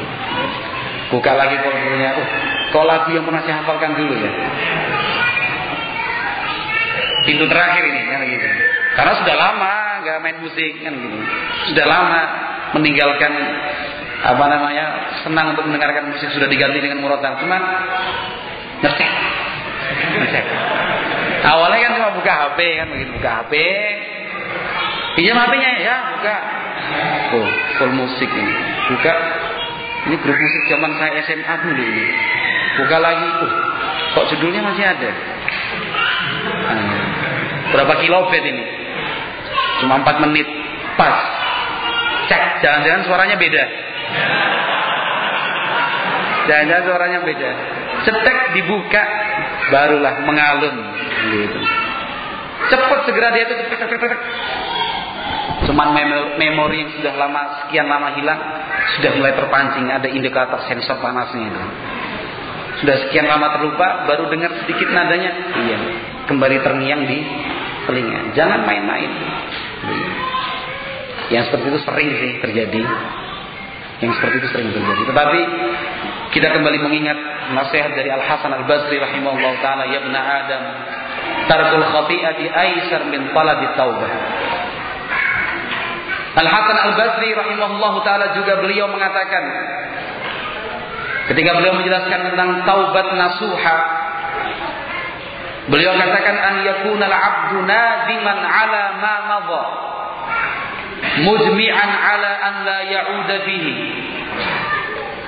Buka 1.09 1.31
lagi 1.33 1.57
foldernya. 1.61 2.09
Oh, 2.19 2.27
kok 2.73 2.85
lagu 2.85 3.09
yang 3.13 3.25
pernah 3.25 3.41
saya 3.45 3.63
hafalkan 3.63 3.95
dulu 3.97 4.13
ya. 4.17 4.31
Pintu 7.25 7.45
terakhir 7.49 7.83
ini 7.85 8.01
kan 8.07 8.19
gitu. 8.23 8.47
Karena 8.97 9.13
sudah 9.13 9.35
lama 9.37 9.73
nggak 10.01 10.17
main 10.25 10.37
musik 10.41 10.73
kan 10.81 10.93
gitu. 10.97 11.17
Sudah 11.69 11.85
lama 11.85 12.21
meninggalkan 12.73 13.29
apa 14.17 14.43
namanya 14.49 14.85
senang 15.21 15.53
untuk 15.53 15.69
mendengarkan 15.69 16.09
musik 16.09 16.33
sudah 16.33 16.49
diganti 16.49 16.81
dengan 16.81 17.05
murotal 17.05 17.37
cuman 17.37 17.61
ngecek. 18.81 19.11
Ngecek. 20.17 20.45
Awalnya 21.45 21.77
kan 21.85 21.91
cuma 22.01 22.09
buka 22.17 22.33
HP 22.33 22.59
kan 22.81 22.87
begitu. 22.89 23.11
Buka 23.21 23.31
HP 23.45 23.53
pinjam 25.13 25.37
HP-nya 25.45 25.69
ya 25.77 25.95
buka. 26.17 26.35
Oh 27.37 27.49
full 27.77 27.93
musik 27.93 28.29
ini. 28.33 28.53
Buka. 28.89 29.13
Ini 30.09 30.15
grup 30.23 30.41
musik 30.41 30.63
zaman 30.73 30.91
saya 30.97 31.21
SMA 31.21 31.53
dulu 31.61 31.83
ini. 31.85 32.05
Buka 32.81 32.97
lagi. 32.97 33.27
Oh 33.45 33.51
kok 34.17 34.25
judulnya 34.33 34.65
masih 34.65 34.81
ada? 34.81 35.11
Nah, 36.67 36.97
berapa 37.69 37.93
kilobit 38.01 38.41
ini 38.41 38.76
cuma 39.83 40.01
4 40.01 40.23
menit 40.27 40.47
pas 40.97 41.15
cek 42.27 42.63
jangan-jangan 42.63 43.01
suaranya 43.05 43.37
beda 43.37 43.63
Jangan-jangan 46.47 46.83
suaranya 46.87 47.19
beda. 47.27 47.49
Cetek 48.07 48.37
dibuka, 48.55 49.03
barulah 49.67 50.15
mengalun. 50.23 50.75
Gitu. 51.27 51.59
Cepat 52.71 52.99
segera 53.03 53.35
dia 53.35 53.43
itu 53.45 53.53
Cuman 55.67 55.91
memori 56.39 56.87
yang 56.87 56.91
sudah 56.95 57.13
lama 57.19 57.41
sekian 57.65 57.91
lama 57.91 58.15
hilang 58.15 58.39
sudah 58.97 59.11
mulai 59.19 59.35
terpancing 59.35 59.91
ada 59.91 60.07
indikator 60.07 60.63
sensor 60.71 60.95
panasnya 61.03 61.51
itu. 61.51 61.63
Sudah 62.83 62.95
sekian 63.03 63.27
lama 63.27 63.57
terlupa 63.57 64.07
baru 64.07 64.29
dengar 64.31 64.53
sedikit 64.63 64.87
nadanya, 64.93 65.31
iya, 65.65 65.77
kembali 66.29 66.61
terngiang 66.61 67.03
di 67.09 67.19
telinga. 67.89 68.37
Jangan 68.37 68.63
main-main. 68.63 69.11
Yang 71.27 71.43
seperti 71.51 71.65
itu 71.75 71.79
sering 71.83 72.09
sih 72.15 72.31
terjadi. 72.39 72.81
Yang 73.99 74.11
seperti 74.19 74.35
itu 74.39 74.47
sering 74.53 74.69
terjadi. 74.71 75.01
Tetapi 75.11 75.39
kita 76.31 76.47
kembali 76.53 76.77
mengingat 76.83 77.17
nasihat 77.51 77.91
dari 77.95 78.11
Al 78.11 78.23
Hasan 78.23 78.51
Al 78.53 78.63
Basri 78.67 78.99
rahimahullah 78.99 79.53
taala 79.63 79.83
ya 79.89 80.03
bna 80.03 80.21
Adam 80.21 80.63
tarkul 81.47 81.83
khati'ati 81.83 82.45
aisar 82.47 83.01
min 83.11 83.31
talabi 83.31 83.65
taubah. 83.75 84.11
Al 86.37 86.47
Hasan 86.47 86.77
Al 86.77 86.93
Basri 86.95 87.29
rahimahullah 87.33 87.93
taala 88.05 88.25
juga 88.37 88.61
beliau 88.61 88.87
mengatakan 88.91 89.43
ketika 91.33 91.59
beliau 91.59 91.75
menjelaskan 91.75 92.19
tentang 92.31 92.49
taubat 92.63 93.07
nasuha 93.17 93.77
beliau 95.67 95.93
katakan 95.95 96.35
an 96.35 96.55
yakuna 96.63 97.05
al 97.07 97.15
abdu 97.15 97.57
nadiman 97.63 98.39
ala 98.39 98.83
ma 98.99 99.15
madha 99.27 99.63
mujmi'an 101.23 101.91
ala 101.91 102.31
an 102.41 102.53
la 102.65 102.79
ya'uda 102.87 103.35
fihi. 103.45 103.73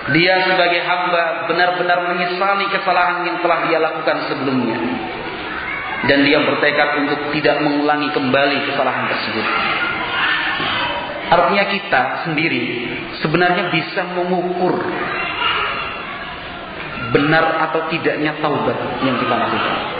Dia 0.09 0.41
sebagai 0.49 0.81
hamba 0.89 1.45
benar-benar 1.45 2.09
menyesali 2.09 2.65
kesalahan 2.73 3.29
yang 3.29 3.37
telah 3.45 3.59
dia 3.69 3.77
lakukan 3.77 4.17
sebelumnya. 4.25 4.79
Dan 6.09 6.25
dia 6.25 6.41
bertekad 6.41 6.89
untuk 7.05 7.19
tidak 7.35 7.61
mengulangi 7.61 8.09
kembali 8.15 8.57
kesalahan 8.71 9.05
tersebut. 9.11 9.47
Artinya 11.29 11.65
kita 11.69 12.01
sendiri 12.25 12.63
sebenarnya 13.21 13.69
bisa 13.69 14.01
mengukur 14.17 14.81
benar 17.13 17.69
atau 17.69 17.85
tidaknya 17.93 18.41
taubat 18.41 18.77
yang 19.05 19.13
kita 19.21 19.35
lakukan. 19.37 19.98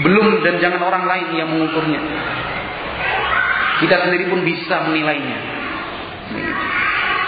Belum 0.00 0.40
dan 0.40 0.56
jangan 0.56 0.80
orang 0.80 1.04
lain 1.04 1.28
yang 1.36 1.48
mengukurnya. 1.52 2.00
Kita 3.84 4.08
sendiri 4.08 4.32
pun 4.32 4.40
bisa 4.46 4.88
menilainya. 4.88 5.38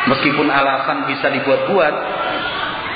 Meskipun 0.04 0.48
alasan 0.48 1.08
bisa 1.08 1.28
dibuat-buat, 1.32 1.94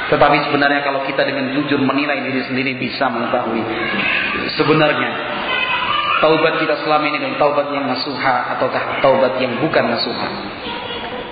tetapi 0.08 0.36
sebenarnya 0.48 0.80
kalau 0.88 1.05
kita 1.05 1.20
dengan 1.20 1.52
jujur 1.52 1.80
menilai 1.84 2.24
diri 2.24 2.40
sendiri 2.48 2.80
bisa 2.80 3.12
mengetahui 3.12 3.60
sebenarnya 4.56 5.10
taubat 6.24 6.64
kita 6.64 6.80
selama 6.80 7.05
ini 7.12 7.18
dan 7.20 7.32
taubat 7.36 7.68
yang 7.70 7.84
nasuha 7.84 8.56
ataukah 8.56 9.05
taubat 9.05 9.36
yang 9.38 9.52
bukan 9.60 9.84
nasuha. 9.84 10.28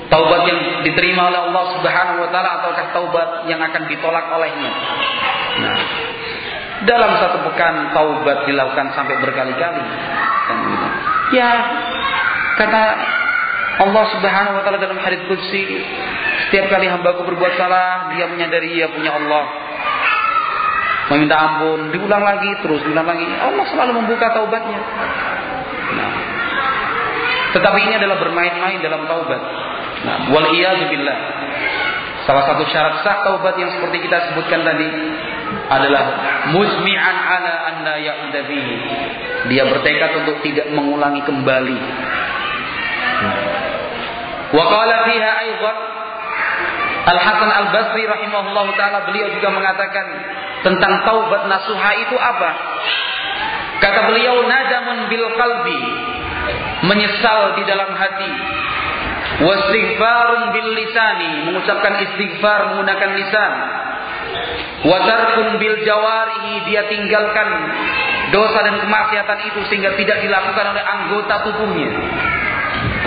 Taubat 0.06 0.40
yang 0.46 0.86
diterima 0.86 1.34
oleh 1.34 1.40
Allah 1.50 1.64
Subhanahu 1.74 2.18
wa 2.22 2.28
taala 2.30 2.50
ataukah 2.62 2.86
taubat 2.94 3.28
yang 3.50 3.58
akan 3.58 3.82
ditolak 3.90 4.30
olehnya. 4.30 4.70
Nah, 5.56 5.78
dalam 6.84 7.10
satu 7.16 7.40
pekan 7.48 7.96
taubat 7.96 8.44
dilakukan 8.44 8.92
sampai 8.92 9.16
berkali-kali. 9.24 9.82
Ya, 11.32 11.50
kata 12.60 12.82
Allah 13.76 14.04
Subhanahu 14.12 14.60
wa 14.60 14.62
taala 14.64 14.78
dalam 14.80 15.00
hadis 15.00 15.24
qudsi, 15.24 15.80
setiap 16.48 16.68
kali 16.68 16.88
hambaku 16.88 17.24
berbuat 17.24 17.56
salah, 17.56 18.12
dia 18.12 18.28
menyadari 18.28 18.76
ia 18.76 18.92
punya 18.92 19.16
Allah. 19.16 19.44
Meminta 21.06 21.38
ampun, 21.38 21.94
diulang 21.94 22.20
lagi, 22.20 22.50
terus 22.66 22.82
diulang 22.82 23.06
lagi. 23.06 23.24
Allah 23.38 23.64
selalu 23.70 23.92
membuka 24.02 24.26
taubatnya. 24.34 24.80
Nah, 25.96 26.12
tetapi 27.54 27.78
ini 27.88 27.94
adalah 27.96 28.18
bermain-main 28.20 28.82
dalam 28.82 29.06
taubat. 29.06 29.40
Nah, 30.02 30.28
wal 30.34 30.50
billah. 30.52 31.18
Salah 32.26 32.42
satu 32.42 32.66
syarat 32.68 33.06
sah 33.06 33.22
taubat 33.22 33.54
yang 33.54 33.70
seperti 33.70 34.02
kita 34.02 34.18
sebutkan 34.34 34.66
tadi 34.66 34.88
adalah 35.66 36.04
muzmi'an 36.54 37.16
ala 37.26 37.52
anna 37.74 37.94
ya'uda 37.98 38.40
Dia 39.50 39.62
bertekad 39.66 40.10
untuk 40.24 40.36
tidak 40.42 40.70
mengulangi 40.74 41.22
kembali. 41.22 41.78
Wa 44.54 44.64
qala 44.70 44.96
fiha 45.10 45.30
aidan 45.42 45.76
Al 47.06 47.18
Hasan 47.22 47.50
Al 47.50 47.68
Basri 47.70 48.02
rahimahullah 48.02 48.66
taala 48.74 48.98
beliau 49.06 49.30
juga 49.30 49.54
mengatakan 49.54 50.06
tentang 50.66 51.06
taubat 51.06 51.46
nasuha 51.46 51.90
itu 52.02 52.16
apa? 52.18 52.50
Kata 53.78 54.00
beliau 54.10 54.42
nadamun 54.42 55.06
bil 55.06 55.26
qalbi 55.38 55.82
menyesal 56.86 57.54
di 57.58 57.62
dalam 57.66 57.94
hati 57.94 58.32
Wastighfarun 59.36 60.42
bil 60.56 60.70
lisani, 60.72 61.44
mengucapkan 61.44 61.92
istighfar 62.08 62.72
menggunakan 62.72 63.10
lisan. 63.20 63.52
Watarkun 64.86 65.60
bil 65.60 65.76
jawarihi, 65.84 66.64
dia 66.68 66.88
tinggalkan 66.88 67.48
dosa 68.32 68.58
dan 68.64 68.76
kemaksiatan 68.80 69.38
itu 69.52 69.60
sehingga 69.68 69.92
tidak 69.98 70.24
dilakukan 70.24 70.66
oleh 70.72 70.84
anggota 70.84 71.34
tubuhnya. 71.48 71.90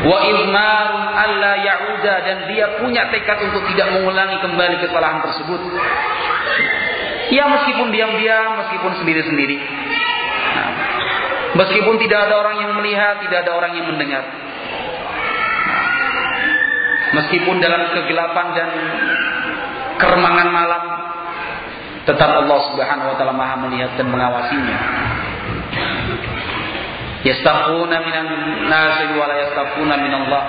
Wa 0.05 0.17
izmarun 0.21 1.03
alla 1.11 1.53
ya'uda 1.59 2.15
dan 2.23 2.37
dia 2.47 2.77
punya 2.77 3.09
tekad 3.09 3.49
untuk 3.49 3.65
tidak 3.73 3.89
mengulangi 3.97 4.37
kembali 4.39 4.75
kesalahan 4.85 5.19
tersebut. 5.25 5.61
Ya 7.29 7.45
meskipun 7.45 7.93
diam-diam, 7.93 8.57
meskipun 8.65 8.91
sendiri-sendiri. 9.01 9.57
Nah, 10.49 10.69
meskipun 11.61 11.95
tidak 12.01 12.25
ada 12.25 12.41
orang 12.41 12.57
yang 12.57 12.71
melihat, 12.77 13.21
tidak 13.21 13.45
ada 13.45 13.51
orang 13.53 13.77
yang 13.77 13.85
mendengar. 13.85 14.48
Meskipun 17.09 17.57
dalam 17.57 17.89
kegelapan 17.89 18.47
dan 18.53 18.69
keremangan 19.97 20.49
malam 20.53 20.83
tetap 22.05 22.29
Allah 22.45 22.59
Subhanahu 22.73 23.07
wa 23.13 23.15
taala 23.17 23.33
Maha 23.35 23.55
melihat 23.67 23.93
dan 23.97 24.07
mengawasinya. 24.09 24.77
Yastaquna 27.19 27.97
minan 27.99 28.27
nasi 28.71 29.11
wa 29.13 29.25
la 29.27 29.35
yastaquna 29.43 29.95
minallah. 29.99 30.43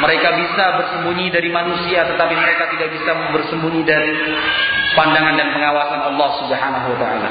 Mereka 0.00 0.28
bisa 0.32 0.64
bersembunyi 0.80 1.28
dari 1.28 1.52
manusia 1.52 2.08
tetapi 2.08 2.32
mereka 2.32 2.72
tidak 2.72 2.88
bisa 2.94 3.12
bersembunyi 3.36 3.84
dari 3.84 4.16
pandangan 4.96 5.36
dan 5.36 5.48
pengawasan 5.52 6.00
Allah 6.14 6.30
Subhanahu 6.40 6.86
wa 6.94 6.98
taala. 7.00 7.28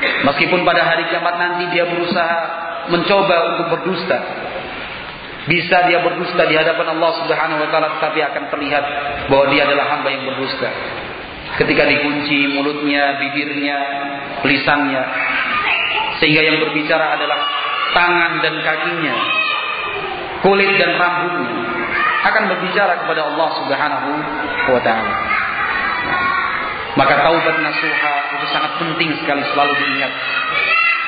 Meskipun 0.00 0.60
pada 0.62 0.84
hari 0.84 1.08
kiamat 1.08 1.34
nanti 1.40 1.64
dia 1.72 1.88
berusaha 1.88 2.38
mencoba 2.88 3.36
untuk 3.56 3.66
berdusta, 3.76 4.18
bisa 5.48 5.76
dia 5.88 6.04
berdusta 6.04 6.44
di 6.44 6.54
hadapan 6.56 6.96
Allah 6.98 7.10
Subhanahu 7.24 7.60
wa 7.64 7.68
taala 7.72 7.88
tetapi 7.96 8.20
akan 8.20 8.42
terlihat 8.52 8.84
bahwa 9.32 9.44
dia 9.48 9.64
adalah 9.64 9.86
hamba 9.96 10.08
yang 10.12 10.24
berdusta. 10.28 10.68
Ketika 11.56 11.82
dikunci 11.88 12.56
mulutnya, 12.56 13.18
bibirnya, 13.18 13.78
lisannya 14.44 15.02
sehingga 16.20 16.42
yang 16.44 16.60
berbicara 16.60 17.16
adalah 17.16 17.40
tangan 17.96 18.32
dan 18.44 18.54
kakinya, 18.60 19.16
kulit 20.44 20.70
dan 20.76 20.90
rambutnya 21.00 21.52
akan 22.20 22.42
berbicara 22.52 22.92
kepada 23.00 23.24
Allah 23.32 23.48
Subhanahu 23.64 24.10
wa 24.76 24.80
taala. 24.84 25.14
Maka 26.98 27.14
taubat 27.22 27.56
nasuha 27.62 28.14
itu 28.36 28.46
sangat 28.50 28.72
penting 28.82 29.10
sekali 29.22 29.42
selalu 29.54 29.72
diingat 29.78 30.12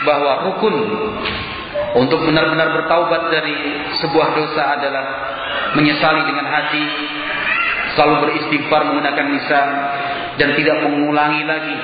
bahwa 0.06 0.32
rukun 0.48 0.74
untuk 1.92 2.24
benar-benar 2.24 2.72
bertaubat 2.72 3.28
dari 3.28 3.56
sebuah 4.00 4.28
dosa 4.32 4.62
adalah 4.80 5.04
menyesali 5.76 6.22
dengan 6.24 6.46
hati, 6.48 6.84
selalu 7.96 8.28
beristighfar 8.28 8.88
menggunakan 8.88 9.26
lisan 9.28 9.68
dan 10.40 10.48
tidak 10.56 10.76
mengulangi 10.88 11.44
lagi 11.44 11.76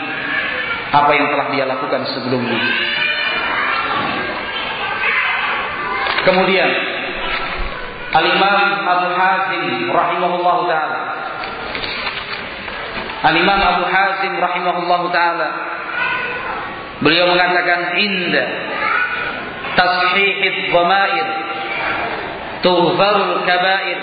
apa 0.89 1.12
yang 1.12 1.26
telah 1.28 1.47
dia 1.52 1.65
lakukan 1.68 2.02
sebelumnya. 2.17 2.62
Kemudian 6.25 6.70
Al-Imam 8.08 8.57
Abu 8.89 9.08
Hazim 9.12 9.65
rahimahullah 9.92 10.57
taala 10.68 10.99
Al-Imam 13.28 13.60
Abu 13.60 13.84
Hazim 13.89 14.33
rahimahullah 14.41 15.02
taala 15.12 15.49
beliau 17.05 17.33
mengatakan 17.33 17.97
inda 18.00 18.44
تصحيح 19.77 20.38
الضمائر 20.53 21.27
تغفر 22.64 23.16
الكبائر 23.16 23.98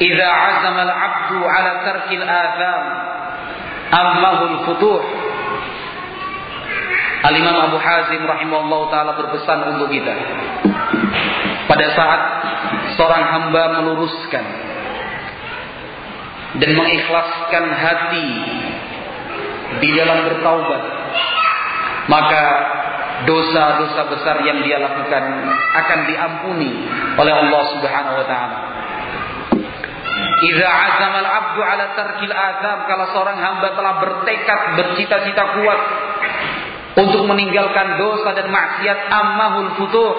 إذا 0.00 0.26
عزم 0.26 0.76
العبد 0.78 1.32
على 1.44 1.70
ترك 1.84 2.08
الآثام 2.12 2.82
أمه 3.94 4.42
الفتوح 4.42 5.04
Al-Imam 7.26 7.56
Abu 7.58 7.78
Hazim 7.82 8.22
rahimahullah 8.22 8.80
ta'ala 8.92 9.12
berpesan 9.18 9.58
untuk 9.74 9.90
kita 9.90 10.14
Pada 11.66 11.86
saat 11.96 12.22
seorang 12.94 13.24
hamba 13.34 13.82
meluruskan 13.82 14.44
Dan 16.62 16.70
mengikhlaskan 16.78 17.64
hati 17.72 18.30
Di 19.82 19.88
dalam 19.96 20.28
bertaubat 20.30 20.82
Maka 22.06 22.42
dosa-dosa 23.25 24.01
besar 24.09 24.35
yang 24.45 24.61
dia 24.65 24.81
lakukan 24.81 25.23
akan 25.77 25.99
diampuni 26.09 26.71
oleh 27.17 27.33
Allah 27.33 27.63
Subhanahu 27.77 28.15
wa 28.17 28.25
taala. 28.25 28.57
Idza 30.41 30.65
azama 30.65 31.17
al-'abdu 31.21 31.59
'ala 31.61 31.85
tarkil 31.93 32.33
azam 32.33 32.77
kalau 32.89 33.05
seorang 33.13 33.37
hamba 33.37 33.77
telah 33.77 33.93
bertekad 34.01 34.59
bercita-cita 34.73 35.43
kuat 35.61 35.79
untuk 36.97 37.23
meninggalkan 37.29 38.01
dosa 38.01 38.35
dan 38.35 38.49
maksiat 38.49 38.99
ammahul 39.13 39.69
futuh 39.77 40.11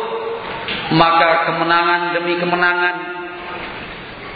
maka 0.94 1.50
kemenangan 1.50 2.14
demi 2.16 2.38
kemenangan 2.38 2.94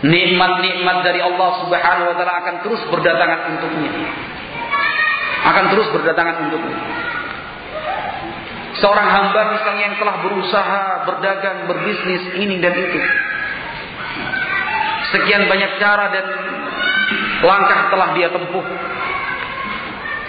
nikmat-nikmat 0.05 0.97
dari 1.07 1.21
Allah 1.25 1.51
Subhanahu 1.65 2.09
wa 2.13 2.15
taala 2.19 2.35
akan 2.45 2.55
terus 2.67 2.83
berdatangan 2.93 3.41
untuknya. 3.55 3.91
Akan 5.47 5.65
terus 5.73 5.89
berdatangan 5.95 6.35
untuknya. 6.49 6.79
Seorang 8.77 9.09
hamba 9.09 9.41
misalnya 9.57 9.85
yang 9.89 9.97
telah 9.97 10.17
berusaha, 10.21 10.83
berdagang, 11.09 11.65
berbisnis, 11.65 12.23
ini 12.37 12.61
dan 12.61 12.77
itu. 12.77 13.01
Sekian 15.17 15.49
banyak 15.49 15.81
cara 15.81 16.13
dan 16.13 16.27
langkah 17.41 17.81
telah 17.89 18.09
dia 18.13 18.29
tempuh. 18.29 18.67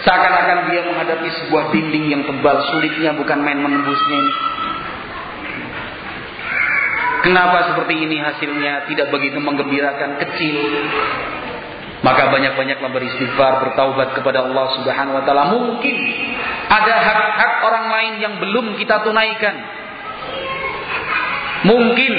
Seakan-akan 0.06 0.72
dia 0.72 0.82
menghadapi 0.88 1.28
sebuah 1.44 1.74
dinding 1.74 2.06
yang 2.08 2.24
tebal, 2.24 2.56
sulitnya 2.72 3.12
bukan 3.18 3.40
main 3.44 3.60
menembusnya. 3.60 4.22
Kenapa 7.28 7.74
seperti 7.74 8.08
ini 8.08 8.22
hasilnya 8.22 8.88
tidak 8.88 9.12
begitu 9.12 9.42
menggembirakan, 9.42 10.22
kecil. 10.24 10.58
Maka 12.06 12.30
banyak-banyaklah 12.30 12.94
beristighfar, 12.94 13.54
bertaubat 13.66 14.14
kepada 14.14 14.46
Allah 14.46 14.66
Subhanahu 14.78 15.18
wa 15.18 15.24
taala. 15.26 15.50
Mungkin 15.50 15.96
ada 16.70 16.94
hak-hak 16.94 17.54
orang 17.66 17.86
lain 17.90 18.14
yang 18.22 18.34
belum 18.38 18.78
kita 18.78 19.02
tunaikan. 19.02 19.56
Mungkin 21.66 22.14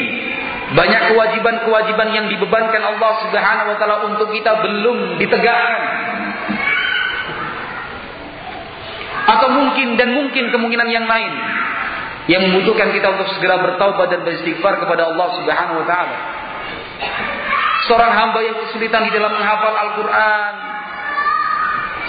banyak 0.74 1.02
kewajiban-kewajiban 1.14 2.08
yang 2.10 2.26
dibebankan 2.26 2.82
Allah 2.82 3.12
Subhanahu 3.22 3.68
wa 3.70 3.76
taala 3.78 3.96
untuk 4.10 4.34
kita 4.34 4.66
belum 4.66 5.22
ditegakkan. 5.22 5.82
Atau 9.28 9.48
mungkin 9.54 9.94
dan 9.94 10.10
mungkin 10.16 10.50
kemungkinan 10.50 10.88
yang 10.90 11.06
lain 11.06 11.32
yang 12.28 12.42
membutuhkan 12.50 12.92
kita 12.92 13.08
untuk 13.14 13.30
segera 13.36 13.62
bertaubat 13.62 14.12
dan 14.12 14.20
beristighfar 14.26 14.82
kepada 14.82 15.08
Allah 15.14 15.28
Subhanahu 15.38 15.80
wa 15.80 15.86
taala. 15.86 16.16
Seorang 17.88 18.12
hamba 18.12 18.38
yang 18.44 18.56
kesulitan 18.68 19.06
di 19.06 19.10
dalam 19.14 19.32
menghafal 19.32 19.72
Al-Qur'an, 19.72 20.54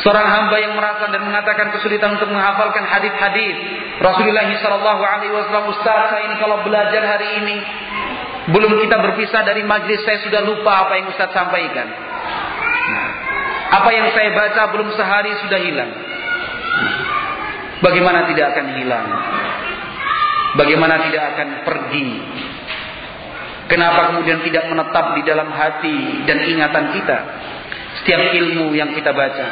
seorang 0.03 0.27
hamba 0.27 0.55
yang 0.59 0.73
merasa 0.75 1.07
dan 1.07 1.21
mengatakan 1.23 1.71
kesulitan 1.75 2.19
untuk 2.19 2.27
menghafalkan 2.31 2.83
hadis-hadis 2.87 3.55
Rasulullah 3.99 4.47
Shallallahu 4.47 5.03
Alaihi 5.03 5.33
Ustaz 5.35 5.99
saya 6.11 6.23
ini 6.31 6.35
kalau 6.39 6.63
belajar 6.63 7.03
hari 7.03 7.27
ini 7.43 7.57
belum 8.49 8.71
kita 8.81 8.97
berpisah 8.97 9.45
dari 9.45 9.61
majlis 9.61 10.01
saya 10.07 10.23
sudah 10.25 10.41
lupa 10.41 10.87
apa 10.87 10.93
yang 10.97 11.07
Ustaz 11.11 11.29
sampaikan. 11.35 11.87
Apa 13.69 13.89
yang 13.93 14.09
saya 14.17 14.33
baca 14.33 14.61
belum 14.73 14.89
sehari 14.97 15.31
sudah 15.45 15.59
hilang. 15.61 15.91
Bagaimana 17.85 18.25
tidak 18.25 18.57
akan 18.57 18.65
hilang? 18.73 19.07
Bagaimana 20.57 20.95
tidak 21.05 21.23
akan 21.37 21.47
pergi? 21.61 22.09
Kenapa 23.69 24.09
kemudian 24.09 24.41
tidak 24.41 24.65
menetap 24.65 25.13
di 25.13 25.21
dalam 25.29 25.53
hati 25.53 26.25
dan 26.25 26.41
ingatan 26.41 26.85
kita? 26.97 27.17
Setiap 28.01 28.33
ilmu 28.33 28.73
yang 28.73 28.89
kita 28.97 29.13
baca. 29.13 29.45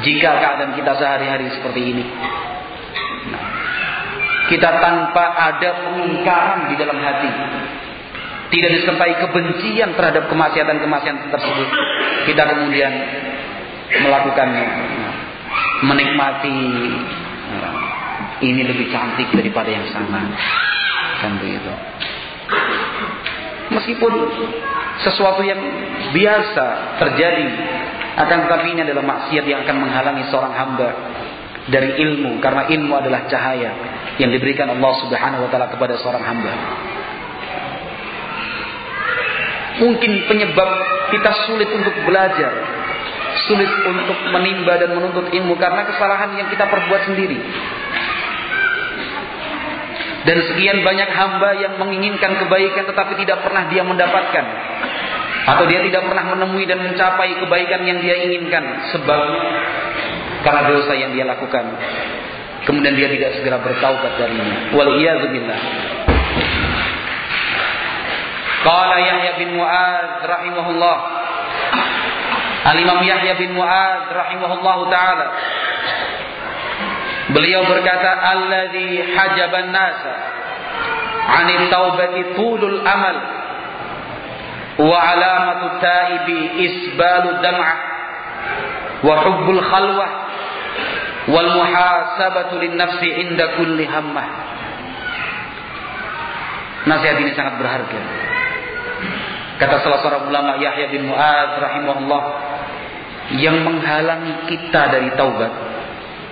Jika 0.00 0.30
keadaan 0.40 0.72
kita 0.72 0.92
sehari-hari 0.96 1.52
seperti 1.52 1.80
ini. 1.92 2.04
kita 4.42 4.68
tanpa 4.84 5.32
ada 5.32 5.70
pengingkaran 5.80 6.72
di 6.72 6.74
dalam 6.76 6.98
hati. 7.00 7.30
Tidak 8.52 8.70
disertai 8.80 9.16
kebencian 9.24 9.96
terhadap 9.96 10.28
kemaksiatan-kemaksiatan 10.28 11.32
tersebut. 11.32 11.68
Kita 12.28 12.42
kemudian 12.52 12.92
melakukannya. 14.08 14.66
Menikmati 15.84 16.58
ini 18.42 18.62
lebih 18.66 18.90
cantik 18.90 19.28
daripada 19.30 19.70
yang 19.70 19.86
sama 19.94 20.20
kan 21.22 21.38
begitu 21.38 21.70
meskipun 23.80 24.12
sesuatu 25.02 25.42
yang 25.42 25.60
biasa 26.12 26.66
terjadi 27.00 27.48
akan 28.12 28.38
tetapi 28.44 28.66
ini 28.76 28.80
adalah 28.84 29.04
maksiat 29.04 29.44
yang 29.48 29.64
akan 29.64 29.76
menghalangi 29.80 30.28
seorang 30.28 30.52
hamba 30.52 30.88
dari 31.72 31.96
ilmu 31.96 32.42
karena 32.44 32.68
ilmu 32.68 32.92
adalah 32.92 33.24
cahaya 33.30 33.70
yang 34.20 34.28
diberikan 34.28 34.68
Allah 34.68 34.92
Subhanahu 35.00 35.46
wa 35.46 35.50
taala 35.50 35.72
kepada 35.72 35.96
seorang 35.96 36.20
hamba. 36.20 36.52
Mungkin 39.80 40.12
penyebab 40.28 40.70
kita 41.08 41.30
sulit 41.48 41.70
untuk 41.72 41.96
belajar 42.04 42.52
sulit 43.48 43.70
untuk 43.88 44.18
menimba 44.28 44.76
dan 44.76 44.92
menuntut 44.92 45.32
ilmu 45.32 45.56
karena 45.56 45.88
kesalahan 45.88 46.36
yang 46.36 46.48
kita 46.52 46.68
perbuat 46.68 47.08
sendiri 47.08 47.40
dan 50.22 50.38
sekian 50.46 50.86
banyak 50.86 51.10
hamba 51.10 51.50
yang 51.58 51.74
menginginkan 51.82 52.38
kebaikan 52.38 52.86
tetapi 52.86 53.12
tidak 53.26 53.42
pernah 53.42 53.66
dia 53.66 53.82
mendapatkan. 53.82 54.44
Atau 55.42 55.66
dia 55.66 55.82
tidak 55.82 56.06
pernah 56.06 56.38
menemui 56.38 56.62
dan 56.70 56.78
mencapai 56.78 57.34
kebaikan 57.42 57.82
yang 57.82 57.98
dia 57.98 58.14
inginkan. 58.22 58.62
Sebab 58.94 59.22
karena 60.46 60.62
dosa 60.70 60.94
yang 60.94 61.10
dia 61.10 61.26
lakukan. 61.26 61.74
Kemudian 62.62 62.94
dia 62.94 63.10
tidak 63.10 63.34
segera 63.34 63.58
bertaubat 63.58 64.12
darinya. 64.22 64.70
Waliyahzubillah. 64.70 65.58
Qala 68.62 68.96
Yahya 69.02 69.32
bin 69.42 69.58
Mu'ad 69.58 70.22
rahimahullah. 70.22 70.98
Al-Imam 72.62 73.02
Yahya 73.02 73.34
bin 73.34 73.58
Mu'ad 73.58 74.06
rahimahullah 74.14 74.78
ta'ala. 74.86 75.26
Beliau 77.32 77.64
berkata, 77.64 78.10
"Alladzi 78.12 79.16
hajaban 79.16 79.72
nasa 79.72 80.14
'anil 81.22 81.64
taubati 81.72 82.20
tulul 82.36 82.80
amal 82.84 83.16
wa 84.82 84.96
alamatu 84.96 85.66
taibi 85.80 86.38
isbalu 86.60 87.40
dam'ah 87.40 87.76
wa 89.02 89.14
hubbul 89.24 89.62
khalwah 89.64 90.10
wal 91.32 91.50
muhasabatu 91.56 92.60
lin 92.60 92.76
nafsi 92.76 93.08
inda 93.08 93.56
kulli 93.56 93.88
hammah." 93.88 94.28
Nasihat 96.82 97.16
ini 97.22 97.32
sangat 97.32 97.62
berharga. 97.62 98.00
Kata 99.62 99.86
salah 99.86 100.02
seorang 100.02 100.26
ulama 100.26 100.58
Yahya 100.58 100.90
bin 100.90 101.06
Mu'ad 101.06 101.50
rahimahullah 101.62 102.22
yang 103.38 103.62
menghalangi 103.62 104.50
kita 104.50 104.90
dari 104.90 105.14
taubat 105.14 105.71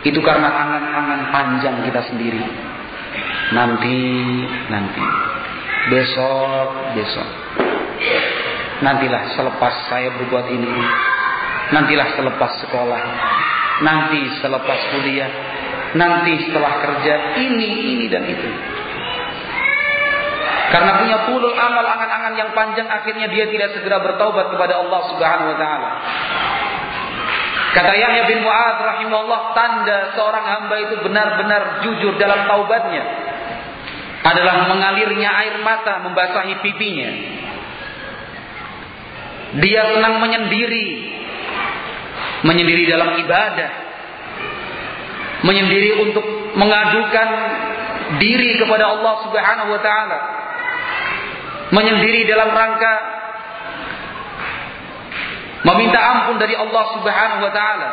itu 0.01 0.20
karena 0.25 0.49
angan-angan 0.49 1.20
panjang 1.29 1.77
kita 1.85 2.01
sendiri. 2.09 2.41
Nanti, 3.53 3.99
nanti. 4.73 5.05
Besok, 5.93 6.97
besok. 6.97 7.29
Nantilah 8.81 9.37
selepas 9.37 9.75
saya 9.93 10.09
berbuat 10.17 10.47
ini. 10.49 10.73
Nantilah 11.77 12.09
selepas 12.17 12.53
sekolah. 12.65 13.03
Nanti 13.85 14.20
selepas 14.41 14.81
kuliah. 14.97 15.33
Nanti 15.93 16.49
setelah 16.49 16.81
kerja. 16.81 17.15
Ini, 17.37 17.70
ini 17.93 18.07
dan 18.09 18.25
itu. 18.25 18.51
Karena 20.70 21.03
punya 21.03 21.19
puluh 21.27 21.51
amal 21.51 21.83
angan-angan 21.83 22.35
yang 22.39 22.51
panjang 22.55 22.87
akhirnya 22.87 23.27
dia 23.27 23.51
tidak 23.51 23.75
segera 23.75 23.99
bertaubat 23.99 24.55
kepada 24.55 24.79
Allah 24.79 25.01
Subhanahu 25.11 25.51
wa 25.51 25.59
taala. 25.59 25.91
Kata 27.70 27.92
Yahya 27.94 28.26
bin 28.26 28.42
Mu'ad 28.42 28.76
rahimahullah 28.82 29.55
tanda 29.55 29.99
seorang 30.18 30.42
hamba 30.42 30.74
itu 30.90 30.94
benar-benar 31.07 31.86
jujur 31.86 32.18
dalam 32.18 32.42
taubatnya 32.50 33.05
adalah 34.26 34.66
mengalirnya 34.68 35.31
air 35.31 35.55
mata 35.62 36.02
membasahi 36.02 36.60
pipinya. 36.66 37.10
Dia 39.62 39.82
senang 39.97 40.18
menyendiri, 40.18 40.86
menyendiri 42.42 42.84
dalam 42.90 43.18
ibadah, 43.23 43.70
menyendiri 45.47 45.90
untuk 46.10 46.26
mengadukan 46.58 47.28
diri 48.18 48.58
kepada 48.58 48.99
Allah 48.99 49.15
Subhanahu 49.26 49.70
wa 49.78 49.81
taala. 49.82 50.18
Menyendiri 51.70 52.26
dalam 52.26 52.50
rangka 52.50 53.19
Meminta 55.61 56.01
ampun 56.01 56.41
dari 56.41 56.57
Allah 56.57 56.85
Subhanahu 56.97 57.41
wa 57.45 57.53
taala. 57.53 57.89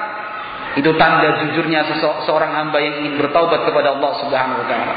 Itu 0.80 0.94
tanda 0.96 1.42
jujurnya 1.44 1.90
seorang 2.24 2.52
hamba 2.54 2.78
yang 2.80 3.02
ingin 3.04 3.20
bertaubat 3.20 3.66
kepada 3.68 3.98
Allah 3.98 4.12
Subhanahu 4.24 4.60
wa 4.64 4.68
taala. 4.68 4.94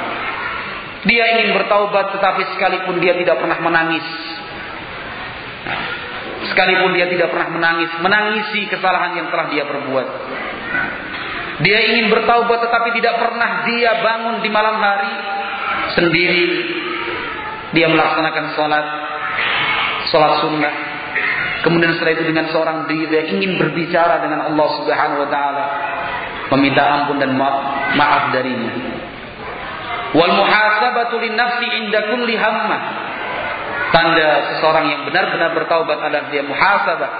Dia 1.08 1.24
ingin 1.38 1.56
bertaubat 1.56 2.12
tetapi 2.14 2.42
sekalipun 2.54 3.00
dia 3.00 3.16
tidak 3.16 3.40
pernah 3.40 3.58
menangis. 3.58 4.06
sekalipun 6.40 6.96
dia 6.96 7.06
tidak 7.06 7.30
pernah 7.30 7.52
menangis, 7.52 7.90
menangisi 8.02 8.66
kesalahan 8.66 9.12
yang 9.22 9.28
telah 9.30 9.46
dia 9.52 9.64
perbuat. 9.70 10.06
Dia 11.60 11.78
ingin 11.92 12.10
bertaubat 12.10 12.58
tetapi 12.64 12.88
tidak 12.96 13.20
pernah 13.20 13.68
dia 13.68 14.00
bangun 14.00 14.36
di 14.40 14.48
malam 14.48 14.76
hari 14.80 15.12
sendiri. 15.94 16.44
Dia 17.70 17.86
melaksanakan 17.86 18.44
sholat, 18.58 18.86
sholat 20.10 20.32
sunnah, 20.42 20.74
Kemudian 21.60 21.92
setelah 21.96 22.16
itu 22.16 22.24
dengan 22.24 22.48
seorang 22.48 22.88
diri 22.88 23.12
yang 23.12 23.28
ingin 23.36 23.60
berbicara 23.60 24.24
dengan 24.24 24.48
Allah 24.48 24.68
Subhanahu 24.80 25.20
wa 25.24 25.28
taala, 25.28 25.64
meminta 26.56 26.82
ampun 26.82 27.20
dan 27.20 27.36
maaf, 27.36 27.92
maaf 27.94 28.22
darinya. 28.32 28.72
Wal 30.16 30.34
muhasabatu 30.34 31.20
nafsi 31.36 31.66
inda 31.68 32.00
kulli 32.10 32.34
hammah. 32.34 32.82
Tanda 33.90 34.54
seseorang 34.54 34.86
yang 34.86 35.00
benar-benar 35.02 35.50
bertaubat 35.50 35.98
adalah 35.98 36.30
dia 36.30 36.46
muhasabah, 36.46 37.10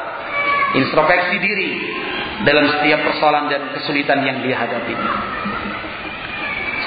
introspeksi 0.79 1.37
diri 1.43 1.71
dalam 2.47 2.65
setiap 2.79 3.05
persoalan 3.11 3.51
dan 3.51 3.75
kesulitan 3.75 4.23
yang 4.23 4.39
dia 4.41 4.55
hadapi. 4.55 4.95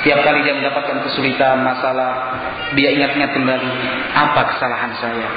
Setiap 0.02 0.20
kali 0.24 0.44
dia 0.44 0.56
mendapatkan 0.56 1.04
kesulitan, 1.08 1.64
masalah, 1.64 2.12
dia 2.76 2.92
ingat-ingat 2.92 3.32
kembali 3.36 3.72
apa 4.16 4.42
kesalahan 4.56 4.92
saya. 5.00 5.28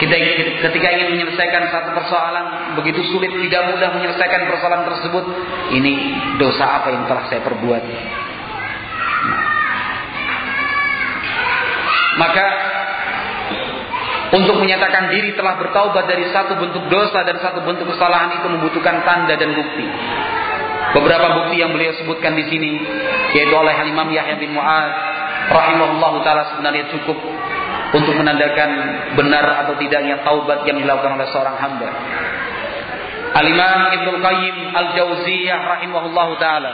Kita 0.00 0.16
ketika 0.64 0.88
ingin 0.96 1.12
menyelesaikan 1.12 1.68
satu 1.68 1.92
persoalan 1.92 2.72
begitu 2.80 3.04
sulit 3.12 3.28
tidak 3.28 3.68
mudah 3.68 3.92
menyelesaikan 3.92 4.48
persoalan 4.48 4.88
tersebut. 4.88 5.24
Ini 5.76 5.92
dosa 6.40 6.80
apa 6.80 6.88
yang 6.88 7.04
telah 7.04 7.28
saya 7.28 7.44
perbuat? 7.44 7.82
Maka 12.16 12.46
untuk 14.30 14.56
menyatakan 14.62 15.12
diri 15.12 15.36
telah 15.36 15.60
bertaubat 15.60 16.08
dari 16.08 16.32
satu 16.32 16.56
bentuk 16.56 16.88
dosa 16.88 17.20
dan 17.26 17.36
satu 17.42 17.60
bentuk 17.60 17.92
kesalahan 17.92 18.40
itu 18.40 18.46
membutuhkan 18.48 19.04
tanda 19.04 19.36
dan 19.36 19.52
bukti. 19.52 19.84
Beberapa 20.96 21.44
bukti 21.44 21.60
yang 21.60 21.76
beliau 21.76 21.92
sebutkan 22.00 22.34
di 22.40 22.48
sini 22.48 22.72
yaitu 23.36 23.52
oleh 23.52 23.76
Imam 23.84 24.08
Yahya 24.08 24.40
bin 24.40 24.56
Mu'ad 24.56 24.92
rahimahullah 25.50 26.12
taala 26.24 26.42
sebenarnya 26.56 26.88
cukup 26.94 27.18
untuk 27.90 28.14
menandakan 28.14 28.70
benar 29.18 29.66
atau 29.66 29.74
tidaknya 29.78 30.22
taubat 30.22 30.62
yang 30.66 30.78
dilakukan 30.78 31.18
oleh 31.18 31.28
seorang 31.34 31.56
hamba. 31.58 31.88
Al-Imam 33.30 33.80
Ibnu 33.94 34.12
Qayyim 34.18 34.56
Al-Jauziyah 34.74 35.58
rahimahullah 35.78 36.28
taala 36.42 36.72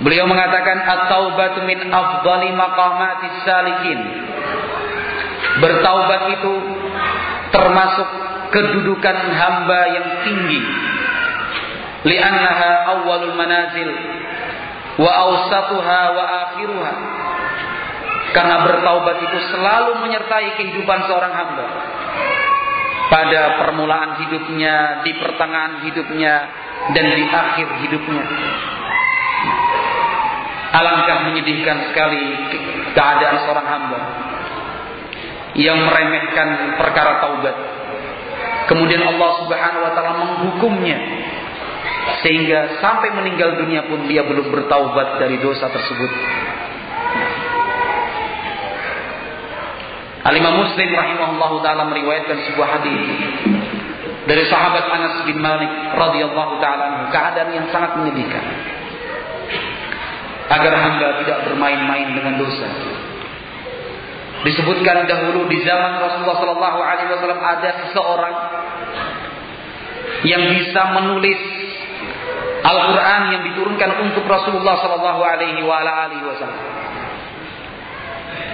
Beliau 0.00 0.24
mengatakan 0.24 0.80
at-taubatu 0.80 1.60
min 1.68 1.92
afdali 1.92 2.56
maqamatis 2.56 3.36
salikin. 3.44 4.00
Bertaubat 5.60 6.40
itu 6.40 6.54
termasuk 7.52 8.08
kedudukan 8.48 9.16
hamba 9.36 9.80
yang 9.92 10.08
tinggi. 10.24 10.60
Li'annaha 12.08 12.72
awwalul 12.96 13.36
manazil 13.36 13.92
wa 14.96 15.10
awsatuha 15.20 16.00
wa 16.16 16.24
akhiruha. 16.48 16.94
Karena 18.30 18.62
bertaubat 18.62 19.16
itu 19.26 19.38
selalu 19.50 20.06
menyertai 20.06 20.48
kehidupan 20.54 20.98
seorang 21.10 21.32
hamba. 21.34 21.66
Pada 23.10 23.58
permulaan 23.58 24.22
hidupnya, 24.22 25.02
di 25.02 25.18
pertengahan 25.18 25.82
hidupnya, 25.82 26.34
dan 26.94 27.06
di 27.10 27.24
akhir 27.26 27.68
hidupnya. 27.82 28.24
Alangkah 30.70 31.26
menyedihkan 31.26 31.90
sekali 31.90 32.22
keadaan 32.94 33.36
seorang 33.42 33.66
hamba 33.66 34.00
yang 35.58 35.82
meremehkan 35.82 36.78
perkara 36.78 37.18
taubat. 37.18 37.56
Kemudian 38.70 39.02
Allah 39.02 39.30
Subhanahu 39.42 39.82
wa 39.82 39.92
taala 39.98 40.12
menghukumnya 40.22 40.98
sehingga 42.22 42.78
sampai 42.78 43.10
meninggal 43.18 43.58
dunia 43.58 43.90
pun 43.90 44.06
dia 44.06 44.22
belum 44.22 44.46
bertaubat 44.54 45.18
dari 45.18 45.42
dosa 45.42 45.66
tersebut. 45.66 46.10
Alimah 50.20 50.52
Muslim 50.52 50.90
rahimahullahu 50.92 51.64
taala 51.64 51.88
meriwayatkan 51.88 52.44
sebuah 52.52 52.68
hadis 52.76 53.04
dari 54.28 54.44
sahabat 54.52 54.84
Anas 54.84 55.24
bin 55.24 55.40
Malik 55.40 55.72
radhiyallahu 55.96 56.60
taala 56.60 57.08
keadaan 57.08 57.50
yang 57.56 57.66
sangat 57.72 57.96
menyedihkan 57.96 58.44
agar 60.50 60.72
hamba 60.76 61.08
tidak 61.24 61.38
bermain-main 61.48 62.12
dengan 62.12 62.36
dosa. 62.36 62.68
Disebutkan 64.44 65.08
dahulu 65.08 65.48
di 65.48 65.62
zaman 65.64 66.00
Rasulullah 66.00 66.36
Sallallahu 66.40 66.78
Alaihi 66.80 67.08
Wasallam 67.12 67.40
ada 67.44 67.70
seseorang 67.86 68.36
yang 70.24 70.42
bisa 70.52 70.80
menulis 71.00 71.40
Al-Quran 72.60 73.22
yang 73.36 73.42
diturunkan 73.52 73.90
untuk 74.04 74.24
Rasulullah 74.28 74.76
Sallallahu 74.84 75.20
Alaihi 75.24 75.64
Wasallam. 75.64 76.64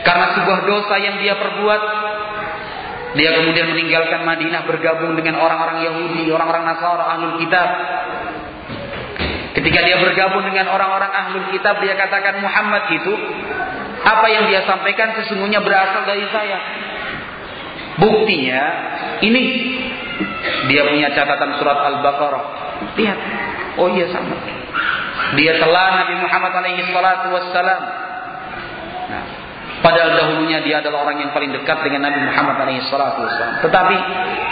Karena 0.02 0.26
sebuah 0.38 0.60
dosa 0.64 0.94
yang 1.02 1.16
dia 1.18 1.34
perbuat, 1.34 1.82
dia 3.18 3.30
kemudian 3.42 3.72
meninggalkan 3.72 4.22
Madinah 4.22 4.62
bergabung 4.68 5.18
dengan 5.18 5.40
orang-orang 5.40 5.82
Yahudi, 5.82 6.30
orang-orang 6.30 6.64
Nasara, 6.68 7.04
ahlul 7.16 7.36
kitab 7.42 7.68
Ketika 9.56 9.80
dia 9.88 9.96
bergabung 9.96 10.44
dengan 10.44 10.68
orang-orang 10.68 11.08
ahlul 11.08 11.48
kitab, 11.48 11.80
dia 11.80 11.96
katakan 11.96 12.44
Muhammad 12.44 12.92
itu 12.92 13.08
apa 14.04 14.26
yang 14.28 14.52
dia 14.52 14.60
sampaikan 14.68 15.16
sesungguhnya 15.16 15.64
berasal 15.64 16.04
dari 16.04 16.28
saya. 16.28 16.60
Buktinya 17.96 18.62
ini 19.24 19.42
dia 20.68 20.84
punya 20.84 21.08
catatan 21.16 21.56
surat 21.56 21.88
Al-Baqarah. 21.88 22.44
Lihat. 23.00 23.18
Oh 23.80 23.88
iya 23.88 24.12
sama. 24.12 24.36
Dia 25.40 25.56
telah 25.56 26.04
Nabi 26.04 26.14
Muhammad 26.20 26.52
alaihi 26.52 26.92
salatu 26.92 27.26
wassalam. 27.32 27.80
Padahal 29.84 30.16
dahulunya 30.16 30.64
dia 30.64 30.80
adalah 30.80 31.04
orang 31.04 31.20
yang 31.20 31.30
paling 31.36 31.52
dekat 31.52 31.78
dengan 31.84 32.08
Nabi 32.08 32.24
Muhammad 32.24 32.56
wassalam. 32.64 33.60
Tetapi 33.60 33.96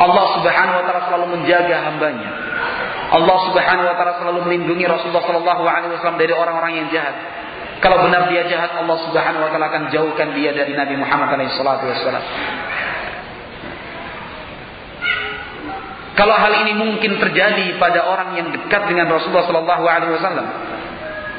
Allah 0.04 0.24
Subhanahu 0.36 0.76
wa 0.76 0.84
taala 0.84 1.02
selalu 1.08 1.26
menjaga 1.40 1.76
hambanya. 1.88 2.30
Allah 3.08 3.38
Subhanahu 3.48 3.86
wa 3.88 3.96
taala 3.96 4.12
selalu 4.20 4.40
melindungi 4.44 4.84
Rasulullah 4.84 5.24
wasallam 5.96 6.20
dari 6.20 6.32
orang-orang 6.36 6.72
yang 6.84 6.88
jahat. 6.92 7.16
Kalau 7.80 8.00
benar 8.04 8.28
dia 8.32 8.48
jahat, 8.48 8.76
Allah 8.76 8.96
Subhanahu 9.08 9.44
wa 9.44 9.50
taala 9.50 9.66
akan 9.72 9.82
jauhkan 9.92 10.36
dia 10.36 10.52
dari 10.52 10.76
Nabi 10.76 10.94
Muhammad 11.00 11.32
wasallam. 11.40 12.24
Kalau 16.14 16.36
hal 16.38 16.52
ini 16.62 16.72
mungkin 16.78 17.18
terjadi 17.18 17.74
pada 17.82 18.06
orang 18.06 18.38
yang 18.38 18.48
dekat 18.54 18.86
dengan 18.86 19.10
Rasulullah 19.10 19.50
sallallahu 19.50 19.82
alaihi 19.82 20.14
wasallam, 20.14 20.46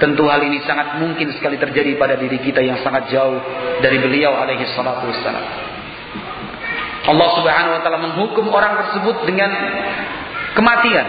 tentu 0.01 0.27
hal 0.27 0.43
ini 0.43 0.59
sangat 0.67 0.99
mungkin 0.99 1.31
sekali 1.35 1.55
terjadi 1.55 1.95
pada 1.95 2.19
diri 2.19 2.39
kita 2.41 2.59
yang 2.59 2.83
sangat 2.83 3.07
jauh 3.11 3.39
dari 3.79 3.97
beliau 3.99 4.35
alaihi 4.35 4.67
salatu 4.75 5.07
wasallam. 5.07 5.45
Allah 7.05 7.29
Subhanahu 7.37 7.73
wa 7.77 7.81
taala 7.85 7.99
menghukum 8.01 8.49
orang 8.49 8.81
tersebut 8.81 9.29
dengan 9.29 9.51
kematian 10.57 11.07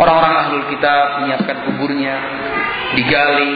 Orang-orang 0.00 0.32
ahlul 0.32 0.64
kita 0.72 1.20
menyiapkan 1.20 1.56
kuburnya, 1.68 2.16
digali, 2.96 3.52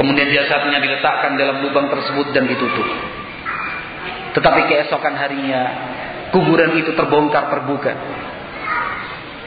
kemudian 0.00 0.32
jasadnya 0.32 0.80
diletakkan 0.80 1.36
dalam 1.36 1.60
lubang 1.60 1.92
tersebut 1.92 2.32
dan 2.32 2.48
ditutup. 2.48 2.88
Tetapi 4.32 4.60
keesokan 4.64 5.12
harinya, 5.12 5.62
kuburan 6.32 6.72
itu 6.80 6.96
terbongkar 6.96 7.52
terbuka. 7.52 7.92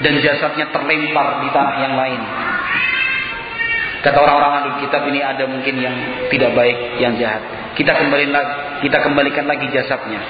Dan 0.02 0.22
jasadnya 0.22 0.70
terlempar 0.70 1.42
di 1.42 1.50
tanah 1.50 1.76
yang 1.90 1.94
lain. 1.98 2.22
Kata 4.02 4.18
orang-orang 4.18 4.52
ahlul 4.62 4.78
kitab 4.82 5.06
ini 5.14 5.22
ada 5.22 5.46
mungkin 5.46 5.78
yang 5.78 5.94
tidak 6.34 6.58
baik, 6.58 6.98
yang 6.98 7.14
jahat. 7.22 7.42
Kita 7.78 7.94
kembali 7.94 8.34
lagi, 8.34 8.54
kita 8.90 8.98
kembalikan 9.06 9.46
lagi 9.46 9.70
jasadnya. 9.70 10.22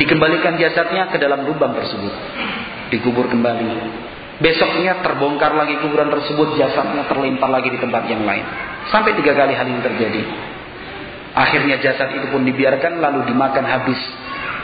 Dikembalikan 0.00 0.56
jasadnya 0.56 1.12
ke 1.12 1.20
dalam 1.20 1.44
lubang 1.44 1.76
tersebut. 1.76 2.14
Dikubur 2.88 3.28
kembali. 3.28 3.68
Besoknya 4.40 5.04
terbongkar 5.04 5.52
lagi 5.52 5.76
kuburan 5.82 6.08
tersebut, 6.08 6.56
jasadnya 6.56 7.04
terlempar 7.04 7.52
lagi 7.52 7.68
di 7.68 7.76
tempat 7.76 8.08
yang 8.08 8.24
lain. 8.24 8.46
Sampai 8.88 9.12
tiga 9.20 9.36
kali 9.36 9.52
hal 9.52 9.66
ini 9.68 9.80
terjadi. 9.84 10.22
Akhirnya 11.36 11.76
jasad 11.84 12.16
itu 12.16 12.32
pun 12.32 12.48
dibiarkan 12.48 12.96
lalu 12.98 13.28
dimakan 13.28 13.64
habis 13.68 14.00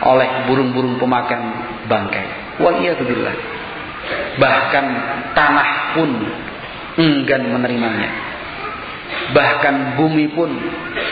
oleh 0.01 0.49
burung-burung 0.49 0.97
pemakan 0.97 1.41
bangkai. 1.85 2.59
Waliyadzubillah. 2.65 3.35
Bahkan 4.41 4.85
tanah 5.37 5.69
pun 5.99 6.11
enggan 6.97 7.43
menerimanya. 7.53 8.11
Bahkan 9.35 10.01
bumi 10.01 10.33
pun 10.33 10.51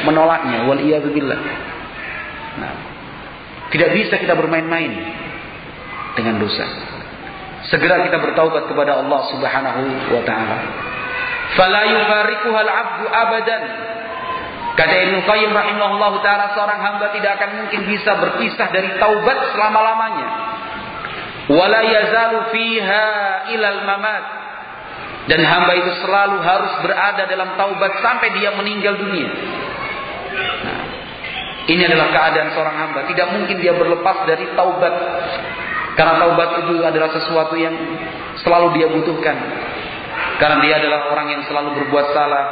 menolaknya. 0.09 0.69
Waliyadzubillah. 0.69 1.41
Nah, 2.61 2.75
tidak 3.73 3.91
bisa 3.97 4.21
kita 4.21 4.37
bermain-main 4.37 4.93
dengan 6.17 6.37
dosa. 6.41 6.67
Segera 7.73 8.05
kita 8.05 8.21
bertaubat 8.21 8.69
kepada 8.69 9.01
Allah 9.01 9.21
Subhanahu 9.33 9.81
wa 10.12 10.23
taala. 10.29 10.59
Fala 11.57 11.81
'abdu 11.89 13.07
abadan. 13.09 13.62
Kata 14.73 14.95
Ibnu 15.05 15.21
Qayyim 15.29 15.53
rahimahullah 15.53 16.12
taala 16.25 16.57
seorang 16.57 16.81
hamba 16.81 17.12
tidak 17.12 17.37
akan 17.41 17.65
mungkin 17.65 17.81
bisa 17.89 18.17
berpisah 18.17 18.69
dari 18.73 18.97
taubat 18.97 19.53
selama-lamanya. 19.53 20.29
Wala 21.53 21.81
yazalu 21.85 22.39
fiha 22.57 23.07
ilal 23.53 23.81
mamat. 23.85 24.25
Dan 25.23 25.39
hamba 25.47 25.73
itu 25.78 25.91
selalu 26.02 26.42
harus 26.42 26.73
berada 26.83 27.31
dalam 27.31 27.55
taubat 27.55 27.92
sampai 28.02 28.34
dia 28.34 28.51
meninggal 28.59 28.99
dunia. 28.99 29.31
Nah, 29.31 30.81
ini 31.70 31.83
adalah 31.86 32.10
keadaan 32.10 32.51
seorang 32.51 32.76
hamba. 32.76 33.07
Tidak 33.07 33.28
mungkin 33.31 33.57
dia 33.62 33.70
berlepas 33.78 34.26
dari 34.26 34.51
taubat 34.59 34.94
karena 35.92 36.15
taubat 36.25 36.51
itu 36.65 36.75
adalah 36.81 37.10
sesuatu 37.12 37.55
yang 37.55 37.75
selalu 38.41 38.81
dia 38.81 38.89
butuhkan. 38.91 39.36
Karena 40.41 40.59
dia 40.65 40.75
adalah 40.81 41.12
orang 41.12 41.28
yang 41.39 41.42
selalu 41.47 41.70
berbuat 41.78 42.07
salah, 42.10 42.44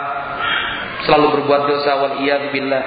selalu 1.08 1.26
berbuat 1.40 1.62
dosa 1.66 1.92
wal 1.98 2.16
billah. 2.54 2.84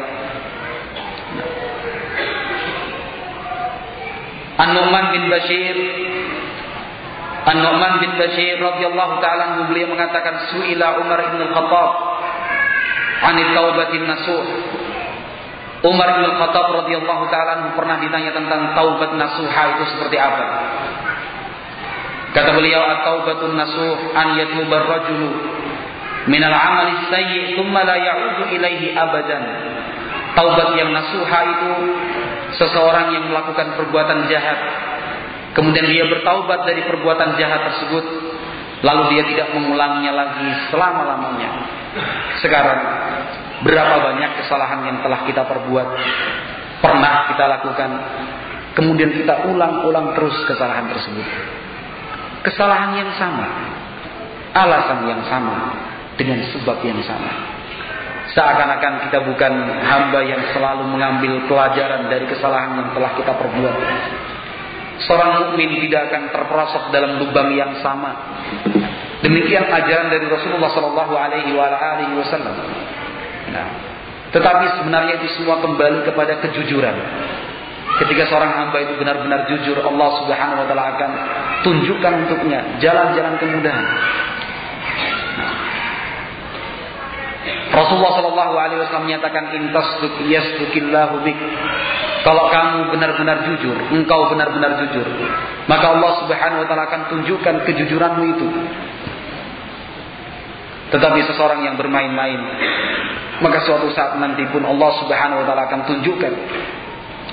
An-Nu'man 4.54 5.06
bin 5.18 5.24
Bashir 5.34 5.78
An-Nu'man 7.44 8.00
bin 8.00 8.12
Bashir 8.16 8.56
radhiyallahu 8.56 9.20
taala 9.20 9.68
beliau 9.68 9.92
mengatakan 9.92 10.48
suila 10.48 10.96
Umar 11.04 11.20
bin 11.36 11.44
Al-Khattab 11.44 11.92
anil 13.24 13.52
taubatin 13.52 14.04
nasuh 14.08 14.44
Umar 15.84 16.16
bin 16.16 16.24
Khattab 16.40 16.68
radhiyallahu 16.72 17.24
taala 17.28 17.76
pernah 17.76 18.00
ditanya 18.00 18.32
tentang 18.32 18.72
taubat 18.72 19.20
nasuha 19.20 19.64
itu 19.76 19.84
seperti 19.92 20.16
apa. 20.16 20.46
Kata 22.34 22.50
beliau, 22.56 22.82
"At-taubatun 22.88 23.52
nasuh 23.54 24.16
an 24.16 24.40
yatuba 24.40 24.80
ar-rajulu 24.80 25.30
min 26.32 26.40
al-amal 26.40 27.12
sayyi 27.12 27.60
thumma 27.60 27.84
la 27.84 28.00
ya'udu 28.00 28.56
ilaihi 28.56 28.96
abadan." 28.96 29.44
Taubat 30.34 30.72
yang 30.80 30.96
nasuha 30.96 31.40
itu 31.52 31.72
seseorang 32.58 33.14
yang 33.20 33.28
melakukan 33.28 33.76
perbuatan 33.76 34.32
jahat 34.32 34.60
kemudian 35.54 35.86
dia 35.90 36.06
bertaubat 36.10 36.66
dari 36.68 36.86
perbuatan 36.86 37.38
jahat 37.38 37.62
tersebut 37.72 38.06
lalu 38.84 39.04
dia 39.16 39.24
tidak 39.32 39.48
mengulangnya 39.56 40.12
lagi 40.12 40.50
selama-lamanya. 40.68 41.52
Sekarang 42.44 42.80
Berapa 43.64 43.96
banyak 44.04 44.44
kesalahan 44.44 44.84
yang 44.84 44.98
telah 45.00 45.24
kita 45.24 45.48
perbuat, 45.48 45.88
pernah 46.84 47.32
kita 47.32 47.46
lakukan, 47.48 47.90
kemudian 48.76 49.16
kita 49.16 49.48
ulang-ulang 49.48 50.12
terus 50.20 50.36
kesalahan 50.44 50.92
tersebut. 50.92 51.24
Kesalahan 52.44 52.92
yang 53.00 53.12
sama, 53.16 53.48
alasan 54.52 55.08
yang 55.08 55.24
sama, 55.32 55.80
dengan 56.20 56.44
sebab 56.52 56.84
yang 56.84 57.00
sama. 57.08 57.32
Seakan-akan 58.36 59.08
kita 59.08 59.32
bukan 59.32 59.54
hamba 59.80 60.20
yang 60.28 60.44
selalu 60.52 60.84
mengambil 60.92 61.48
pelajaran 61.48 62.12
dari 62.12 62.28
kesalahan 62.28 62.84
yang 62.84 62.90
telah 62.92 63.16
kita 63.16 63.32
perbuat. 63.32 63.76
Seorang 65.02 65.32
mukmin 65.50 65.74
tidak 65.90 66.14
akan 66.14 66.30
terperosok 66.30 66.84
dalam 66.94 67.18
lubang 67.18 67.50
yang 67.58 67.82
sama. 67.82 68.14
Demikian 69.26 69.66
ajaran 69.66 70.12
dari 70.14 70.28
Rasulullah 70.30 70.70
Shallallahu 70.70 71.14
Alaihi 71.16 71.56
Wasallam. 71.56 72.56
Nah, 73.54 73.68
tetapi 74.34 74.66
sebenarnya 74.82 75.22
itu 75.22 75.28
semua 75.38 75.62
kembali 75.62 76.10
kepada 76.10 76.42
kejujuran. 76.42 76.96
Ketika 77.94 78.26
seorang 78.26 78.52
hamba 78.58 78.82
itu 78.82 78.98
benar-benar 78.98 79.46
jujur, 79.46 79.78
Allah 79.78 80.10
Subhanahu 80.26 80.66
wa 80.66 80.68
taala 80.68 80.86
akan 80.98 81.12
tunjukkan 81.62 82.12
untuknya 82.26 82.60
jalan-jalan 82.82 83.38
kemudahan. 83.38 83.88
Rasulullah 87.74 88.14
Shallallahu 88.16 88.54
Alaihi 88.56 88.80
Wasallam 88.84 89.06
menyatakan 89.10 89.52
intasduk 89.52 90.24
yasdukillahu 90.28 91.24
bik. 91.28 91.40
Kalau 92.24 92.48
kamu 92.48 92.96
benar-benar 92.96 93.44
jujur, 93.52 93.76
engkau 93.92 94.32
benar-benar 94.32 94.80
jujur, 94.80 95.04
maka 95.68 95.92
Allah 95.92 96.12
Subhanahu 96.24 96.64
Wa 96.64 96.68
Taala 96.72 96.84
akan 96.88 97.02
tunjukkan 97.12 97.56
kejujuranmu 97.68 98.24
itu. 98.32 98.48
Tetapi 100.94 101.20
seseorang 101.26 101.66
yang 101.66 101.76
bermain-main, 101.76 102.38
maka 103.42 103.66
suatu 103.66 103.90
saat 103.98 104.14
nanti 104.22 104.46
pun 104.54 104.62
Allah 104.62 104.94
Subhanahu 105.02 105.42
wa 105.42 105.46
taala 105.50 105.66
akan 105.66 105.82
tunjukkan. 105.90 106.34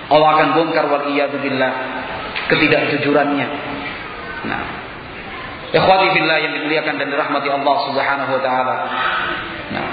Allah 0.08 0.28
akan 0.40 0.48
bongkar 0.56 0.88
wal 0.88 1.04
billah 1.12 1.72
ketidakjujurannya. 2.48 3.46
Nah, 4.48 4.62
ikhwati 5.70 6.06
fillah 6.14 6.38
yang 6.42 6.52
dimuliakan 6.58 6.94
dan 6.98 7.06
dirahmati 7.10 7.48
Allah 7.50 7.76
Subhanahu 7.90 8.30
wa 8.34 8.42
taala. 8.42 8.76
Nah, 9.70 9.86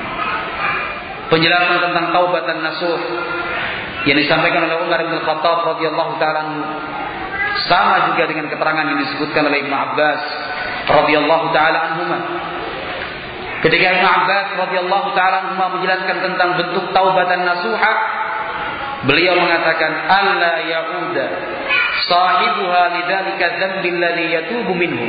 penjelasan 1.30 1.78
tentang 1.90 2.06
taubat 2.14 2.44
dan 2.50 2.58
nasuh 2.66 3.00
yang 4.10 4.18
disampaikan 4.18 4.66
oleh 4.66 4.78
Umar 4.82 5.04
bin 5.06 5.20
Khattab 5.22 5.76
radhiyallahu 5.76 6.14
taala 6.18 6.42
sama 7.68 8.14
juga 8.14 8.30
dengan 8.30 8.48
keterangan 8.50 8.86
yang 8.86 9.00
disebutkan 9.02 9.44
oleh 9.50 9.66
Ibnu 9.66 9.76
Abbas 9.76 10.22
radhiyallahu 10.88 11.46
taala 11.52 11.78
anhuma 11.92 12.20
Ketika 13.58 13.86
Ibn 13.90 14.06
Abbas 14.06 14.48
radhiyallahu 14.54 15.08
taala 15.18 15.58
menjelaskan 15.58 16.18
tentang 16.22 16.62
bentuk 16.62 16.94
taubatan 16.94 17.42
nasuha, 17.42 17.94
beliau 19.10 19.34
mengatakan 19.34 19.92
alla 20.06 20.62
ya'uda 20.62 21.28
sahibuha 22.08 22.82
lidzalika 22.98 23.46
dzambi 23.60 23.88
alladhi 23.94 24.26
yatubu 24.34 24.72
minhu. 24.74 25.08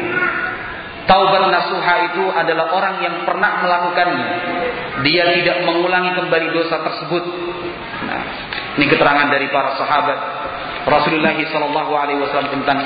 Taubat 1.08 1.48
nasuha 1.48 1.94
itu 2.12 2.24
adalah 2.36 2.68
orang 2.68 3.00
yang 3.00 3.24
pernah 3.24 3.64
melakukannya. 3.64 4.28
Dia 5.08 5.24
tidak 5.40 5.64
mengulangi 5.64 6.12
kembali 6.12 6.52
dosa 6.52 6.84
tersebut. 6.84 7.24
Nah, 8.04 8.22
ini 8.76 8.84
keterangan 8.92 9.32
dari 9.32 9.48
para 9.48 9.72
sahabat 9.80 10.18
Rasulullah 10.84 11.32
Shallallahu 11.32 11.92
Alaihi 11.96 12.20
Wasallam 12.20 12.60
tentang 12.60 12.84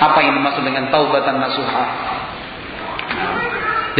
apa 0.00 0.18
yang 0.24 0.40
dimaksud 0.40 0.64
dengan 0.64 0.88
taubatan 0.88 1.36
nasuha. 1.44 1.84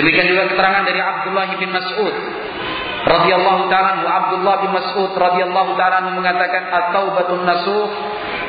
Demikian 0.01 0.27
juga 0.33 0.49
keterangan 0.49 0.83
dari 0.89 1.01
Abdullah 1.03 1.47
bin 1.59 1.71
Mas'ud 1.75 2.15
radhiyallahu 3.09 3.63
taala 3.73 3.99
Abdullah 4.05 4.55
bin 4.63 4.71
Mas'ud 4.71 5.11
radhiyallahu 5.11 5.75
taala 5.75 6.07
mengatakan 6.13 6.71
at-taubatun 6.71 7.43
nasuh 7.43 7.89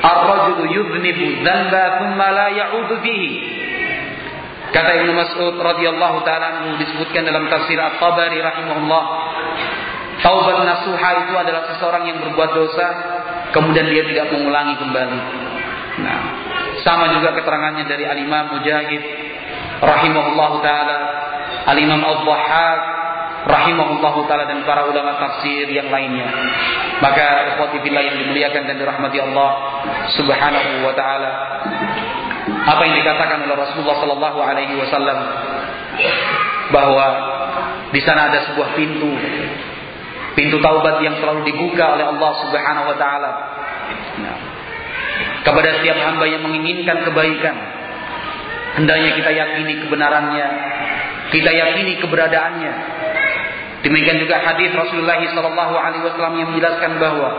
ar-rajulu 0.02 0.64
yudhnibu 0.70 1.44
dzanba 1.44 1.84
thumma 2.04 2.28
la 2.32 2.48
ya'udu 2.54 2.96
fihi 3.04 3.32
Kata 4.70 5.02
Ibnu 5.02 5.18
Mas'ud 5.18 5.58
radhiyallahu 5.58 6.22
taala 6.22 6.78
disebutkan 6.78 7.26
dalam 7.26 7.50
tafsir 7.50 7.74
At-Tabari 7.74 8.38
rahimahullah 8.38 9.04
Taubat 10.20 10.58
nasuha 10.68 11.10
itu 11.26 11.34
adalah 11.34 11.64
seseorang 11.74 12.04
yang 12.12 12.20
berbuat 12.20 12.52
dosa 12.52 12.88
kemudian 13.56 13.88
dia 13.88 14.04
tidak 14.04 14.36
mengulangi 14.36 14.76
kembali. 14.76 15.20
Nah, 16.04 16.20
sama 16.84 17.16
juga 17.16 17.40
keterangannya 17.40 17.88
dari 17.88 18.04
Al-Imam 18.04 18.60
Mujahid 18.60 19.00
rahimahullahu 19.80 20.56
taala 20.60 20.98
Al-Imam 21.72 22.04
Al-Dhahhak 22.04 22.82
rahimahullah 23.50 24.14
taala 24.30 24.46
dan 24.46 24.62
para 24.64 24.86
ulama 24.86 25.18
tafsir 25.18 25.66
yang 25.74 25.90
lainnya. 25.90 26.30
Maka 27.02 27.56
ikhwati 27.56 27.82
fillah 27.82 28.04
yang 28.06 28.16
dimuliakan 28.22 28.64
dan 28.70 28.76
dirahmati 28.78 29.18
Allah 29.18 29.50
Subhanahu 30.14 30.70
wa 30.86 30.94
taala. 30.94 31.32
Apa 32.70 32.82
yang 32.86 32.96
dikatakan 33.02 33.50
oleh 33.50 33.56
Rasulullah 33.58 33.98
sallallahu 33.98 34.40
alaihi 34.40 34.74
wasallam 34.78 35.20
bahwa 36.70 37.06
di 37.90 38.02
sana 38.06 38.30
ada 38.30 38.46
sebuah 38.54 38.78
pintu 38.78 39.10
pintu 40.38 40.62
taubat 40.62 41.02
yang 41.02 41.18
selalu 41.18 41.50
dibuka 41.50 41.98
oleh 41.98 42.06
Allah 42.06 42.32
Subhanahu 42.46 42.86
wa 42.94 42.98
taala. 43.02 43.32
Kepada 45.42 45.82
setiap 45.82 45.98
hamba 45.98 46.30
yang 46.30 46.46
menginginkan 46.46 47.02
kebaikan 47.02 47.56
hendaknya 48.78 49.18
kita 49.18 49.32
yakini 49.34 49.74
kebenarannya 49.82 50.48
kita 51.30 51.52
yakini 51.54 51.94
keberadaannya. 52.02 52.74
Demikian 53.80 54.20
juga 54.20 54.44
hadis 54.44 54.76
Rasulullah 54.76 55.16
Wasallam 55.24 56.36
yang 56.36 56.52
menjelaskan 56.52 57.00
bahwa 57.00 57.30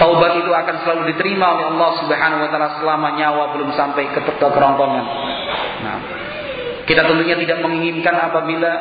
taubat 0.00 0.32
itu 0.40 0.48
akan 0.48 0.76
selalu 0.80 1.12
diterima 1.12 1.44
oleh 1.44 1.64
Allah 1.76 1.90
Subhanahu 2.00 2.40
Wa 2.40 2.48
Taala 2.48 2.68
selama 2.80 3.08
nyawa 3.20 3.52
belum 3.52 3.70
sampai 3.76 4.08
ke 4.16 4.20
kerongkongan. 4.24 5.06
Nah, 5.84 5.98
kita 6.88 7.04
tentunya 7.04 7.36
tidak 7.36 7.60
menginginkan 7.60 8.16
apabila 8.16 8.72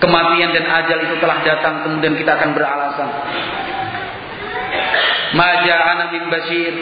kematian 0.00 0.50
dan 0.56 0.64
ajal 0.64 0.98
itu 1.04 1.14
telah 1.20 1.38
datang 1.44 1.74
kemudian 1.84 2.16
kita 2.16 2.40
akan 2.40 2.50
beralasan. 2.56 3.08
Maja'ana 5.30 6.04
min 6.08 6.24
basir 6.32 6.74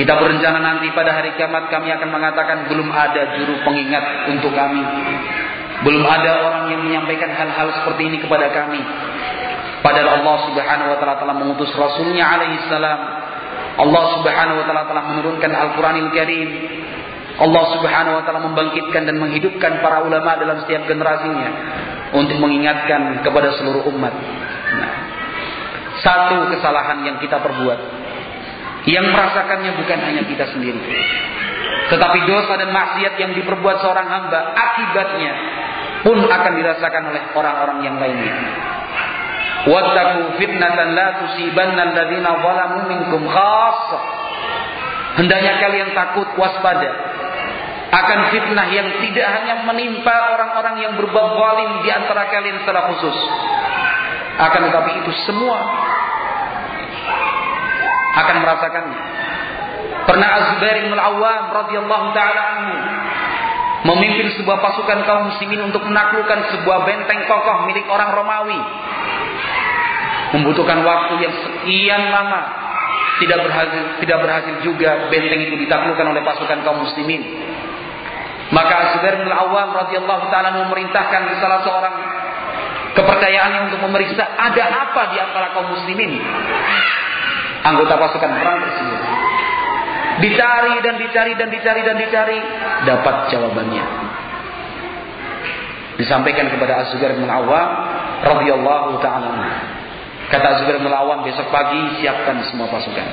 kita 0.00 0.14
berencana 0.14 0.62
nanti 0.62 0.88
pada 0.94 1.10
hari 1.10 1.36
kiamat 1.36 1.68
kami 1.68 1.90
akan 1.90 2.08
mengatakan 2.08 2.70
belum 2.70 2.88
ada 2.88 3.34
juru 3.36 3.60
pengingat 3.66 4.30
untuk 4.30 4.56
kami. 4.56 4.80
Belum 5.86 6.02
ada 6.02 6.42
orang 6.42 6.64
yang 6.74 6.82
menyampaikan 6.82 7.30
hal-hal 7.30 7.70
seperti 7.82 8.10
ini 8.10 8.18
kepada 8.18 8.50
kami. 8.50 8.82
Padahal 9.78 10.18
Allah 10.18 10.36
Subhanahu 10.50 10.88
wa 10.90 10.96
taala 10.98 11.16
telah 11.22 11.34
mengutus 11.38 11.70
rasulnya 11.78 12.26
alaihi 12.26 12.66
salam. 12.66 12.98
Allah 13.78 14.04
Subhanahu 14.18 14.58
wa 14.58 14.64
taala 14.66 14.84
telah 14.90 15.04
menurunkan 15.14 15.50
Al-Qur'anil 15.54 16.10
Karim. 16.10 16.48
Allah 17.38 17.64
Subhanahu 17.78 18.14
wa 18.18 18.22
taala 18.26 18.40
membangkitkan 18.42 19.06
dan 19.06 19.16
menghidupkan 19.22 19.78
para 19.78 20.02
ulama 20.02 20.34
dalam 20.34 20.58
setiap 20.66 20.82
generasinya 20.90 21.50
untuk 22.10 22.42
mengingatkan 22.42 23.22
kepada 23.22 23.54
seluruh 23.54 23.86
umat. 23.94 24.10
Nah, 24.74 24.92
satu 26.02 26.50
kesalahan 26.58 27.06
yang 27.06 27.16
kita 27.22 27.38
perbuat 27.38 27.78
yang 28.88 29.04
merasakannya 29.14 29.78
bukan 29.78 29.98
hanya 30.00 30.22
kita 30.26 30.48
sendiri. 30.54 30.80
Tetapi 31.88 32.18
dosa 32.28 32.52
dan 32.56 32.70
maksiat 32.72 33.14
yang 33.16 33.32
diperbuat 33.36 33.76
seorang 33.80 34.06
hamba 34.06 34.52
akibatnya 34.56 35.32
pun 36.04 36.18
akan 36.22 36.52
dirasakan 36.54 37.02
oleh 37.10 37.22
orang-orang 37.34 37.78
yang 37.82 37.96
lainnya. 37.98 38.34
Wattaqu 39.68 40.38
fitnatan 40.38 40.94
la 40.94 41.08
tusibanna 41.24 41.82
alladziina 41.92 42.30
zalamu 42.38 42.78
minkum 42.86 43.22
khassah. 43.26 44.02
Hendaknya 45.18 45.58
kalian 45.58 45.90
takut 45.98 46.28
waspada 46.38 46.90
akan 47.88 48.18
fitnah 48.28 48.68
yang 48.68 48.88
tidak 49.00 49.28
hanya 49.32 49.64
menimpa 49.64 50.12
orang-orang 50.36 50.76
yang 50.84 50.92
berbuat 51.00 51.28
zalim 51.40 51.70
di 51.82 51.88
antara 51.88 52.28
kalian 52.28 52.60
secara 52.62 52.80
khusus. 52.92 53.16
Akan 54.38 54.70
tetapi 54.70 54.90
itu 55.02 55.12
semua 55.26 55.58
akan 58.22 58.36
merasakannya. 58.44 59.00
Pernah 60.04 60.28
Az-Zubair 60.40 60.76
bin 60.88 60.92
Al-Awwam 60.96 61.44
radhiyallahu 61.52 62.06
taala 62.16 62.42
anhu 62.54 62.74
memimpin 63.86 64.34
sebuah 64.34 64.58
pasukan 64.58 64.98
kaum 65.06 65.30
muslimin 65.30 65.70
untuk 65.70 65.86
menaklukkan 65.86 66.50
sebuah 66.50 66.82
benteng 66.82 67.28
kokoh 67.30 67.68
milik 67.70 67.86
orang 67.86 68.10
Romawi. 68.10 68.60
Membutuhkan 70.34 70.84
waktu 70.84 71.14
yang 71.24 71.34
sekian 71.34 72.02
lama 72.12 72.42
tidak 73.18 73.38
berhasil 73.42 73.82
tidak 74.02 74.18
berhasil 74.22 74.54
juga 74.62 75.10
benteng 75.10 75.40
itu 75.46 75.54
ditaklukkan 75.66 76.06
oleh 76.10 76.22
pasukan 76.26 76.58
kaum 76.66 76.82
muslimin. 76.82 77.22
Maka 78.48 78.72
Az-Zubair 78.80 79.20
bin 79.20 79.28
Al-Awwam 79.28 79.76
radhiyallahu 79.76 80.24
taala 80.32 80.56
memerintahkan 80.64 81.36
salah 81.36 81.60
seorang 81.60 81.94
kepercayaannya 82.96 83.60
untuk 83.68 83.80
memeriksa 83.84 84.24
ada 84.24 84.64
apa 84.88 85.02
di 85.12 85.16
antara 85.20 85.52
kaum 85.52 85.68
muslimin 85.68 86.16
anggota 87.62 87.94
pasukan 88.00 88.30
perang. 88.40 88.60
Dicari 90.18 90.74
dan 90.82 90.94
dicari 90.98 91.32
dan 91.38 91.48
dicari 91.48 91.80
dan 91.86 91.96
dicari, 91.96 92.38
dapat 92.86 93.16
jawabannya. 93.30 93.84
Disampaikan 95.98 96.46
kepada 96.50 96.86
Az-Zubair 96.86 97.18
bin 97.18 97.26
Awam, 97.26 97.68
radhiyallahu 98.22 99.02
taala. 99.02 99.34
Kata 100.28 100.62
Zubair 100.62 100.78
bin 100.82 100.90
Awam 100.92 101.24
besok 101.24 101.48
pagi 101.48 102.02
siapkan 102.02 102.42
semua 102.50 102.68
pasukan. 102.68 103.08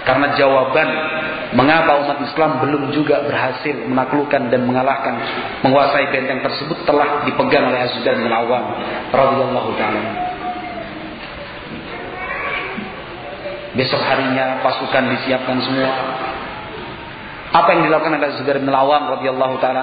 Karena 0.00 0.32
jawaban 0.32 0.88
mengapa 1.52 2.00
umat 2.00 2.18
Islam 2.24 2.64
belum 2.64 2.82
juga 2.96 3.20
berhasil 3.28 3.84
menaklukkan 3.84 4.48
dan 4.48 4.64
mengalahkan 4.64 5.14
menguasai 5.60 6.08
benteng 6.08 6.40
tersebut 6.40 6.88
telah 6.88 7.28
dipegang 7.28 7.68
oleh 7.68 7.84
Zubair 7.92 8.16
bin 8.16 8.32
Awam 8.32 8.64
radhiyallahu 9.12 9.70
taala. 9.76 10.02
Besok 13.70 14.02
harinya 14.02 14.64
pasukan 14.66 15.04
disiapkan 15.14 15.58
semua. 15.62 15.92
Apa 17.50 17.68
yang 17.74 17.82
dilakukan 17.90 18.14
oleh 18.14 18.30
Zubair 18.38 18.62
bin 18.62 18.70
Awam 18.70 19.18
radhiyallahu 19.18 19.58
taala? 19.58 19.82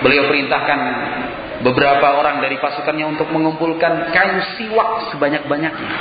Beliau 0.00 0.28
perintahkan 0.32 0.80
beberapa 1.60 2.16
orang 2.16 2.40
dari 2.40 2.56
pasukannya 2.56 3.16
untuk 3.16 3.28
mengumpulkan 3.32 4.12
kain 4.16 4.38
siwak 4.56 5.12
sebanyak-banyaknya. 5.12 5.92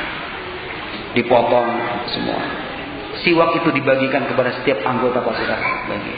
Dipotong 1.15 1.67
semua 2.11 2.65
siwak 3.25 3.57
itu 3.57 3.69
dibagikan 3.73 4.29
kepada 4.29 4.53
setiap 4.61 4.85
anggota 4.85 5.25
pasukan. 5.25 5.59
Bagi. 5.89 6.13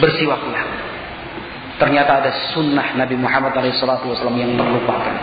Bersiwaklah. 0.00 0.64
Ternyata 1.78 2.12
ada 2.24 2.32
sunnah 2.56 2.96
Nabi 2.96 3.14
Muhammad 3.20 3.54
SAW 3.54 4.34
yang 4.34 4.56
melupakan. 4.56 5.14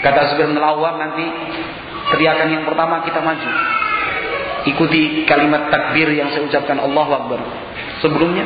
Kata 0.00 0.20
Zubair 0.32 0.48
bin 0.48 0.60
nanti 0.60 1.24
teriakan 2.16 2.48
yang 2.48 2.64
pertama 2.64 3.04
kita 3.04 3.20
maju. 3.20 3.50
Ikuti 4.68 5.24
kalimat 5.24 5.72
takbir 5.72 6.12
yang 6.12 6.28
saya 6.34 6.44
ucapkan 6.44 6.76
Allah 6.76 7.08
Akbar. 7.08 7.40
Sebelumnya 8.04 8.44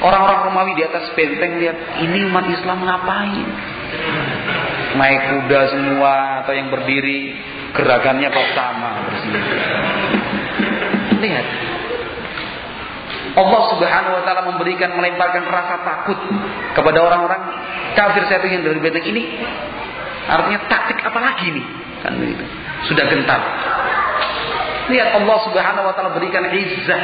orang-orang 0.00 0.40
Romawi 0.48 0.72
di 0.76 0.84
atas 0.88 1.12
benteng 1.12 1.60
lihat 1.60 1.76
ini 2.00 2.28
umat 2.28 2.48
Islam 2.48 2.84
ngapain? 2.84 3.48
Naik 4.92 5.20
kuda 5.28 5.60
semua 5.72 6.44
atau 6.44 6.52
yang 6.52 6.68
berdiri 6.68 7.32
Gerakannya 7.72 8.28
kok 8.28 8.48
sama 8.52 8.90
Lihat. 11.22 11.46
Allah 13.32 13.62
Subhanahu 13.72 14.14
wa 14.20 14.22
taala 14.28 14.42
memberikan 14.52 14.92
melemparkan 14.92 15.48
rasa 15.48 15.80
takut 15.80 16.18
kepada 16.76 16.98
orang-orang 17.00 17.40
kafir 17.96 18.28
satu 18.28 18.44
yang 18.44 18.60
dari 18.60 18.76
benteng 18.76 19.06
ini. 19.08 19.40
Artinya 20.28 20.68
taktik 20.68 21.00
apa 21.00 21.16
lagi 21.16 21.48
nih? 21.48 21.64
Kan. 22.04 22.12
Sudah 22.92 23.08
gentar. 23.08 23.40
Lihat 24.90 25.08
Allah 25.14 25.36
Subhanahu 25.46 25.84
wa 25.86 25.94
taala 25.94 26.10
berikan 26.16 26.42
izzah 26.50 27.02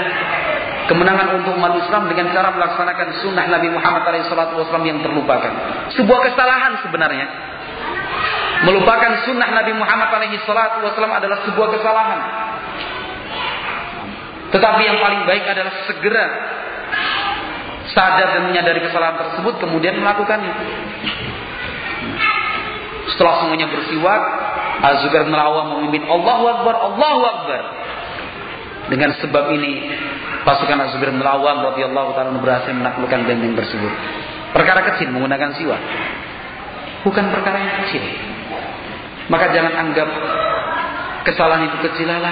kemenangan 0.89 1.39
untuk 1.39 1.55
umat 1.61 1.77
Islam 1.79 2.09
dengan 2.09 2.33
cara 2.33 2.49
melaksanakan 2.51 3.23
sunnah 3.23 3.45
Nabi 3.47 3.69
Muhammad 3.71 4.09
SAW 4.27 4.83
yang 4.89 5.05
terlupakan. 5.05 5.53
Sebuah 5.95 6.21
kesalahan 6.33 6.81
sebenarnya. 6.83 7.27
Melupakan 8.59 9.23
sunnah 9.23 9.55
Nabi 9.55 9.77
Muhammad 9.77 10.11
SAW 10.11 11.13
adalah 11.15 11.39
sebuah 11.47 11.69
kesalahan. 11.79 12.21
Tetapi 14.49 14.83
yang 14.83 14.99
paling 14.99 15.23
baik 15.29 15.45
adalah 15.45 15.73
segera 15.85 16.27
sadar 17.93 18.41
dan 18.41 18.43
menyadari 18.49 18.81
kesalahan 18.81 19.17
tersebut 19.21 19.61
kemudian 19.61 20.01
melakukannya. 20.01 20.53
Setelah 23.19 23.43
semuanya 23.43 23.67
bersiwak, 23.67 24.23
Az-Zubair 24.79 25.27
melawam 25.27 25.75
memimpin 25.75 26.07
Allahu 26.07 26.45
Akbar, 26.55 26.75
Allahu 26.87 27.23
Akbar. 27.27 27.63
Dengan 28.95 29.11
sebab 29.19 29.51
ini 29.59 29.91
pasukan 30.47 30.79
Az-Zubair 30.87 31.11
melawam 31.11 31.67
radhiyallahu 31.67 32.15
taala 32.15 32.39
berhasil 32.39 32.71
menaklukkan 32.71 33.27
benteng 33.27 33.59
tersebut. 33.59 33.91
Perkara 34.55 34.87
kecil 34.95 35.11
menggunakan 35.11 35.51
siwak. 35.59 35.83
Bukan 37.03 37.27
perkara 37.35 37.59
yang 37.59 37.75
kecil. 37.83 38.07
Maka 39.35 39.51
jangan 39.51 39.75
anggap 39.83 40.09
kesalahan 41.27 41.75
itu 41.75 41.91
kecil 41.91 42.07
lah. 42.07 42.23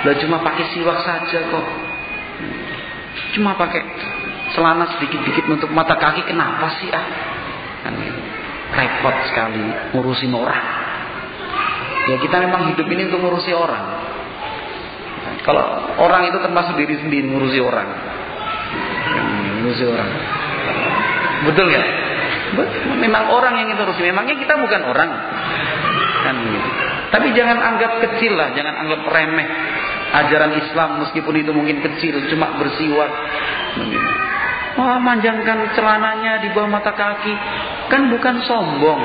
Lah 0.00 0.16
cuma 0.16 0.40
pakai 0.40 0.64
siwak 0.72 0.96
saja 1.04 1.44
kok. 1.44 1.66
Cuma 3.36 3.52
pakai 3.60 3.84
celana 4.56 4.88
sedikit-dikit 4.96 5.44
untuk 5.44 5.68
mata 5.76 5.92
kaki 6.00 6.24
kenapa 6.24 6.72
sih 6.80 6.88
ah? 6.88 7.04
Kan 7.84 8.00
repot 8.72 9.16
sekali 9.28 9.64
ngurusin 9.96 10.32
orang. 10.32 10.64
Ya 12.10 12.16
kita 12.18 12.36
memang 12.42 12.74
hidup 12.74 12.86
ini 12.88 13.08
untuk 13.12 13.20
ngurusi 13.22 13.52
orang. 13.54 13.84
Kalau 15.42 15.64
orang 16.02 16.30
itu 16.30 16.38
termasuk 16.38 16.74
diri 16.78 16.98
sendiri 16.98 17.26
ngurusi 17.30 17.60
orang. 17.62 17.88
Ngurusi 19.62 19.84
orang. 19.86 20.10
Betul 21.46 21.66
ya? 21.70 21.82
Memang 23.00 23.32
orang 23.32 23.54
yang 23.62 23.68
kita 23.72 23.86
urusi. 23.86 24.02
Memangnya 24.06 24.36
kita 24.38 24.54
bukan 24.58 24.80
orang. 24.86 25.10
Kan 26.22 26.36
gitu. 26.46 26.68
Tapi 27.12 27.28
jangan 27.36 27.58
anggap 27.60 27.92
kecil 28.00 28.32
lah, 28.40 28.56
jangan 28.56 28.72
anggap 28.86 29.04
remeh 29.04 29.48
ajaran 30.12 30.52
Islam 30.60 31.00
meskipun 31.04 31.34
itu 31.40 31.50
mungkin 31.52 31.80
kecil, 31.80 32.20
cuma 32.28 32.56
bersiwak. 32.60 33.10
Wah, 34.72 34.96
manjangkan 34.96 35.76
celananya 35.76 36.40
di 36.40 36.48
bawah 36.56 36.70
mata 36.70 36.96
kaki, 36.96 37.34
kan 37.92 38.08
bukan 38.08 38.40
sombong. 38.48 39.00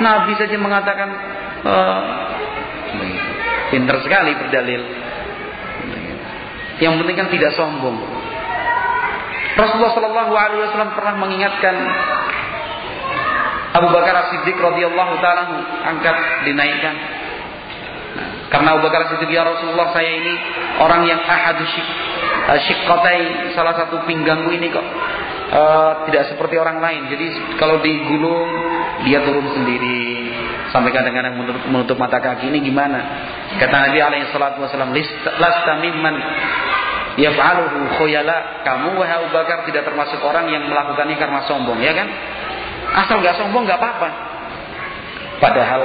Nabi 0.00 0.32
saja 0.38 0.54
mengatakan, 0.54 1.08
uh, 1.66 2.00
pinter 3.74 3.96
sekali 4.06 4.38
berdalil. 4.38 4.82
Yang 6.80 6.94
penting 7.04 7.16
kan 7.18 7.28
tidak 7.28 7.52
sombong. 7.58 7.98
Rasulullah 9.58 9.92
Wasallam 10.64 10.94
pernah 10.96 11.14
mengingatkan 11.20 11.74
Abu 13.70 13.86
Bakar 13.92 14.14
As-Siddiq 14.26 14.56
radhiyallahu 14.58 15.14
taala 15.22 15.44
angkat 15.86 16.16
dinaikkan. 16.48 16.96
Karena 18.50 18.74
Abu 18.74 18.82
Bakar 18.82 19.06
As-Siddiq 19.06 19.30
ya 19.30 19.46
Rasulullah 19.46 19.94
saya 19.94 20.10
ini 20.10 20.34
orang 20.82 21.06
yang 21.06 21.22
ahadu 21.22 21.62
syik, 21.62 21.86
uh, 22.50 22.58
syikkotai 22.58 23.54
salah 23.54 23.78
satu 23.78 24.02
pinggangku 24.10 24.50
ini 24.50 24.74
kok 24.74 24.82
uh, 25.54 25.92
tidak 26.10 26.34
seperti 26.34 26.58
orang 26.58 26.82
lain. 26.82 27.06
Jadi 27.06 27.26
kalau 27.62 27.78
di 27.78 27.94
gunung 28.10 28.48
dia 29.06 29.22
turun 29.22 29.46
sendiri 29.54 30.34
sampai 30.74 30.90
kadang-kadang 30.90 31.38
menutup, 31.38 31.62
menutup 31.70 31.96
mata 31.96 32.18
kaki 32.18 32.50
ini 32.50 32.58
gimana? 32.58 32.98
Kata 33.54 33.90
Nabi 33.90 33.98
alaihi 34.02 34.34
salatu 34.34 34.66
wasallam 34.66 34.90
lasta 35.38 35.72
mimman 35.78 36.14
yaf'aluhu 37.22 38.02
khuyala 38.02 38.66
kamu 38.66 38.98
wahai 38.98 39.14
Abu 39.22 39.30
Bakar 39.30 39.62
tidak 39.70 39.86
termasuk 39.86 40.18
orang 40.26 40.50
yang 40.50 40.66
melakukannya 40.66 41.16
karena 41.18 41.40
sombong 41.46 41.78
ya 41.78 41.94
kan 41.94 42.10
Asal 42.90 43.22
nggak 43.22 43.38
sombong 43.38 43.64
nggak 43.66 43.78
apa-apa. 43.78 44.08
Padahal 45.38 45.82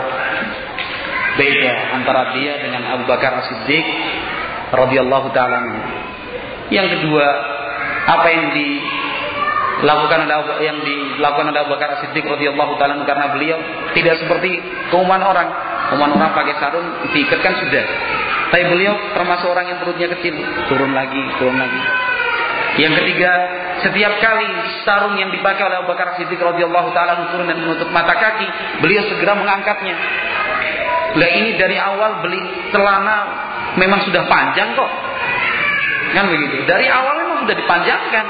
beda 1.36 1.74
antara 2.00 2.36
dia 2.36 2.60
dengan 2.64 2.82
Abu 2.96 3.04
Bakar 3.08 3.44
As-Siddiq 3.44 3.86
radhiyallahu 4.72 5.30
taala. 5.36 5.62
Yang 6.74 6.98
kedua, 6.98 7.28
apa 8.10 8.28
yang 8.32 8.46
dilakukan 8.56 10.20
oleh 10.26 10.36
yang 10.66 10.78
dilakukan 10.82 11.46
oleh 11.52 11.60
Abu 11.62 11.72
Bakar 11.76 12.00
As-Siddiq 12.00 12.26
radhiyallahu 12.26 12.80
taala 12.80 13.04
karena 13.04 13.32
beliau 13.36 13.58
tidak 13.94 14.20
seperti 14.24 14.60
keumuman 14.90 15.22
orang. 15.22 15.50
Keumuman 15.92 16.18
orang 16.18 16.32
pakai 16.34 16.56
sarung 16.58 16.88
diikatkan 17.14 17.54
sudah. 17.62 17.86
Tapi 18.50 18.64
beliau 18.72 18.94
termasuk 19.14 19.52
orang 19.52 19.68
yang 19.70 19.80
perutnya 19.82 20.08
kecil, 20.18 20.34
turun 20.72 20.92
lagi, 20.96 21.22
turun 21.42 21.58
lagi. 21.60 21.82
Yang 22.76 22.94
ketiga, 23.04 23.32
setiap 23.84 24.14
kali 24.24 24.48
sarung 24.88 25.20
yang 25.20 25.34
dipakai 25.36 25.68
oleh 25.68 25.84
Abu 25.84 25.92
Bakar 25.92 26.16
Siddiq 26.16 26.40
radhiyallahu 26.40 26.96
taala 26.96 27.28
turun 27.34 27.50
dan 27.50 27.60
menutup 27.60 27.92
mata 27.92 28.16
kaki, 28.16 28.48
beliau 28.80 29.04
segera 29.12 29.36
mengangkatnya. 29.36 29.96
Lah 31.16 31.30
ini 31.32 31.56
dari 31.56 31.80
awal 31.80 32.24
beli 32.24 32.40
celana 32.72 33.18
memang 33.80 34.04
sudah 34.08 34.24
panjang 34.28 34.76
kok. 34.76 34.92
Kan 36.16 36.32
begitu. 36.32 36.64
Dari 36.64 36.88
awal 36.88 37.24
memang 37.24 37.38
sudah 37.44 37.56
dipanjangkan. 37.56 38.26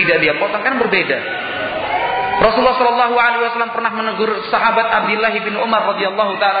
Tidak 0.00 0.16
dia 0.20 0.32
potong 0.40 0.64
kan 0.64 0.80
berbeda. 0.80 1.18
Rasulullah 2.40 2.76
Shallallahu 2.80 3.14
Alaihi 3.20 3.42
Wasallam 3.44 3.72
pernah 3.76 3.92
menegur 3.92 4.32
sahabat 4.48 4.86
Abdullah 4.88 5.32
bin 5.44 5.54
Umar 5.60 5.84
radhiyallahu 5.92 6.40
taala 6.40 6.60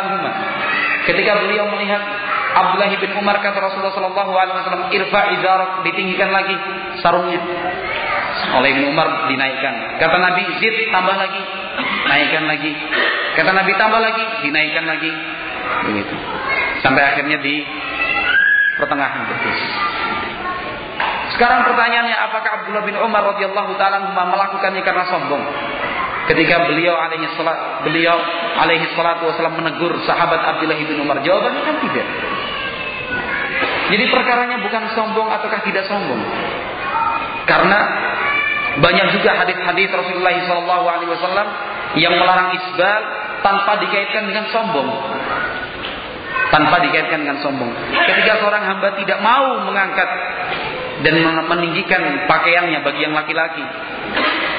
ketika 1.08 1.40
beliau 1.40 1.72
melihat 1.72 2.04
Abdullah 2.52 2.92
bin 3.00 3.10
Umar 3.16 3.40
kata 3.40 3.56
Rasulullah 3.56 3.94
Shallallahu 3.96 4.32
Alaihi 4.36 4.56
Wasallam 4.60 4.84
irfa 4.92 5.20
izarak 5.40 5.70
ditinggikan 5.88 6.28
lagi 6.28 6.56
sarungnya. 7.00 7.40
Oleh 8.60 8.76
Ibn 8.76 8.84
Umar 8.92 9.08
dinaikkan. 9.28 10.00
Kata 10.00 10.16
Nabi 10.16 10.42
zid 10.60 10.76
tambah 10.92 11.16
lagi. 11.16 11.42
Naikkan 12.08 12.44
lagi. 12.48 12.72
Kata 13.36 13.50
Nabi 13.52 13.72
tambah 13.76 14.00
lagi. 14.00 14.24
Dinaikkan 14.42 14.84
lagi. 14.88 15.12
Begitu. 15.86 16.16
Sampai 16.80 17.02
akhirnya 17.04 17.38
di 17.38 17.62
pertengahan. 18.80 19.28
betis 19.28 19.60
sekarang 21.40 21.64
pertanyaannya 21.64 22.16
apakah 22.28 22.50
Abdullah 22.60 22.84
bin 22.84 22.96
Umar 23.00 23.24
radhiyallahu 23.32 23.72
taala 23.80 24.12
melakukannya 24.12 24.84
karena 24.84 25.08
sombong 25.08 25.40
ketika 26.28 26.68
beliau 26.68 27.00
alaihi 27.00 27.32
salat 27.32 27.80
beliau 27.88 28.20
alaihi 28.60 28.92
salatu 28.92 29.32
wasallam 29.32 29.56
menegur 29.56 29.96
sahabat 30.04 30.44
Abdullah 30.44 30.76
bin 30.76 31.00
Umar 31.00 31.24
jawabannya 31.24 31.62
kan 31.64 31.76
tidak 31.80 32.06
jadi 33.88 34.04
perkaranya 34.12 34.60
bukan 34.60 34.82
sombong 34.92 35.32
ataukah 35.32 35.64
tidak 35.64 35.88
sombong 35.88 36.20
karena 37.48 37.78
Banyak 38.78 39.06
juga 39.18 39.34
hadis-hadis 39.34 39.90
Rasulullah 39.90 40.30
SAW 40.46 41.48
yang 41.98 42.14
melarang 42.14 42.54
isbal 42.54 43.02
tanpa 43.42 43.82
dikaitkan 43.82 44.30
dengan 44.30 44.46
sombong. 44.54 44.88
Tanpa 46.54 46.78
dikaitkan 46.78 47.18
dengan 47.26 47.42
sombong. 47.42 47.70
Ketika 47.90 48.38
seorang 48.38 48.62
hamba 48.62 48.94
tidak 48.94 49.18
mau 49.18 49.58
mengangkat 49.66 50.06
dan 51.00 51.14
meninggikan 51.48 52.28
pakaiannya 52.28 52.84
bagi 52.84 53.00
yang 53.04 53.14
laki-laki 53.16 53.64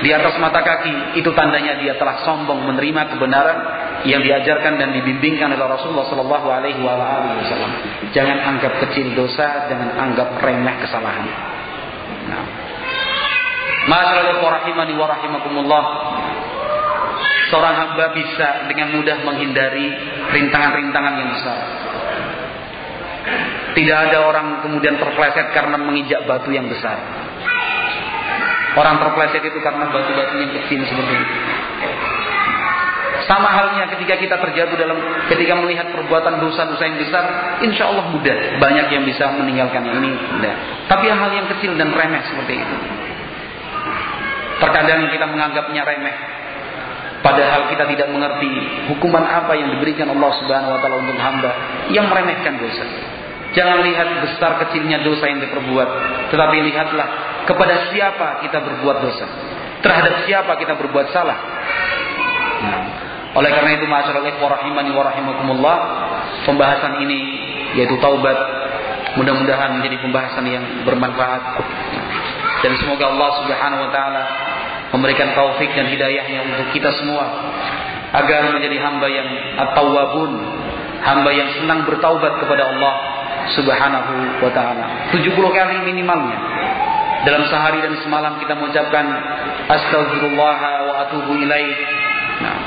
di 0.02 0.10
atas 0.10 0.34
mata 0.42 0.66
kaki, 0.66 1.22
itu 1.22 1.30
tandanya 1.38 1.78
dia 1.78 1.94
telah 1.94 2.26
sombong 2.26 2.66
menerima 2.66 3.14
kebenaran 3.14 3.58
yang 4.02 4.26
diajarkan 4.26 4.82
dan 4.82 4.98
dibimbingkan 4.98 5.54
oleh 5.54 5.68
Rasulullah 5.70 6.10
Shallallahu 6.10 6.48
Alaihi 6.50 6.82
Wasallam. 6.82 7.72
Jangan 8.10 8.38
anggap 8.42 8.82
kecil 8.82 9.14
dosa, 9.14 9.70
jangan 9.70 9.94
anggap 9.94 10.42
remeh 10.42 10.76
kesalahan. 10.82 11.26
Nah. 12.34 12.46
Masyaallah 13.82 14.42
rahimani 14.42 14.94
wa 14.98 15.06
rahimakumullah. 15.06 15.84
Seorang 17.54 17.76
hamba 17.78 18.06
bisa 18.18 18.66
dengan 18.74 18.98
mudah 18.98 19.22
menghindari 19.22 19.86
rintangan-rintangan 20.34 21.14
yang 21.14 21.30
besar. 21.30 21.60
Tidak 23.72 23.98
ada 24.10 24.18
orang 24.28 24.66
kemudian 24.66 24.98
terpleset 24.98 25.54
karena 25.56 25.78
menginjak 25.80 26.26
batu 26.28 26.50
yang 26.52 26.68
besar. 26.68 26.98
Orang 28.76 29.04
terpleset 29.04 29.44
itu 29.44 29.60
karena 29.60 29.88
batu-batu 29.92 30.36
yang 30.40 30.52
kecil 30.56 30.80
seperti 30.88 31.16
itu. 31.16 31.36
Sama 33.30 33.48
halnya 33.48 33.86
ketika 33.94 34.18
kita 34.18 34.36
terjatuh 34.42 34.76
dalam 34.76 34.98
ketika 35.30 35.54
melihat 35.62 35.94
perbuatan 35.94 36.42
dosa-dosa 36.42 36.84
yang 36.84 36.98
besar, 36.98 37.24
insya 37.62 37.88
Allah 37.88 38.10
mudah. 38.10 38.38
Banyak 38.58 38.88
yang 38.90 39.04
bisa 39.06 39.30
meninggalkan 39.38 39.86
ini. 39.88 40.12
Mudah. 40.18 40.56
Tapi 40.90 41.06
hal 41.08 41.30
yang 41.32 41.48
kecil 41.48 41.78
dan 41.78 41.94
remeh 41.94 42.24
seperti 42.26 42.60
itu. 42.60 42.76
Terkadang 44.58 45.10
kita 45.14 45.26
menganggapnya 45.30 45.82
remeh. 45.86 46.41
Padahal 47.22 47.70
kita 47.70 47.86
tidak 47.86 48.10
mengerti 48.10 48.50
hukuman 48.90 49.22
apa 49.22 49.54
yang 49.54 49.78
diberikan 49.78 50.10
Allah 50.10 50.32
Subhanahu 50.42 50.74
wa 50.74 50.80
taala 50.82 50.98
untuk 51.06 51.18
hamba 51.22 51.52
yang 51.94 52.10
meremehkan 52.10 52.58
dosa. 52.58 52.86
Jangan 53.54 53.86
lihat 53.86 54.08
besar 54.26 54.58
kecilnya 54.66 55.06
dosa 55.06 55.30
yang 55.30 55.38
diperbuat, 55.44 55.90
tetapi 56.34 56.58
lihatlah 56.66 57.08
kepada 57.46 57.94
siapa 57.94 58.42
kita 58.48 58.58
berbuat 58.58 58.98
dosa, 59.06 59.26
terhadap 59.86 60.26
siapa 60.26 60.56
kita 60.58 60.74
berbuat 60.80 61.14
salah. 61.14 61.38
Nah, 62.62 62.82
oleh 63.38 63.50
karena 63.54 63.72
itu 63.78 63.86
masyarakat 63.86 64.40
warahimani 64.42 64.92
warahimakumullah, 64.96 65.78
pembahasan 66.48 67.06
ini 67.06 67.20
yaitu 67.78 67.96
taubat 68.02 68.36
mudah-mudahan 69.20 69.80
menjadi 69.80 70.00
pembahasan 70.00 70.46
yang 70.48 70.64
bermanfaat 70.88 71.44
dan 72.64 72.72
semoga 72.80 73.12
Allah 73.12 73.30
Subhanahu 73.44 73.82
wa 73.88 73.92
taala 73.92 74.24
memberikan 74.92 75.32
taufik 75.34 75.72
dan 75.72 75.88
hidayahnya 75.88 76.40
untuk 76.52 76.68
kita 76.76 76.92
semua 77.00 77.26
agar 78.12 78.52
menjadi 78.52 78.78
hamba 78.84 79.08
yang 79.08 79.30
at-tawwabun, 79.56 80.32
hamba 81.00 81.32
yang 81.32 81.50
senang 81.64 81.88
bertaubat 81.88 82.44
kepada 82.44 82.76
Allah 82.76 82.94
Subhanahu 83.56 84.44
wa 84.44 84.52
taala. 84.52 85.12
70 85.16 85.32
kali 85.32 85.76
minimalnya. 85.88 86.40
Dalam 87.22 87.46
sehari 87.48 87.86
dan 87.86 88.02
semalam 88.02 88.42
kita 88.42 88.58
mengucapkan 88.58 89.06
astagfirullah 89.70 90.60
wa 90.90 90.94
atubu 91.06 91.38
ilaih. 91.38 91.78
Nah, 92.42 92.58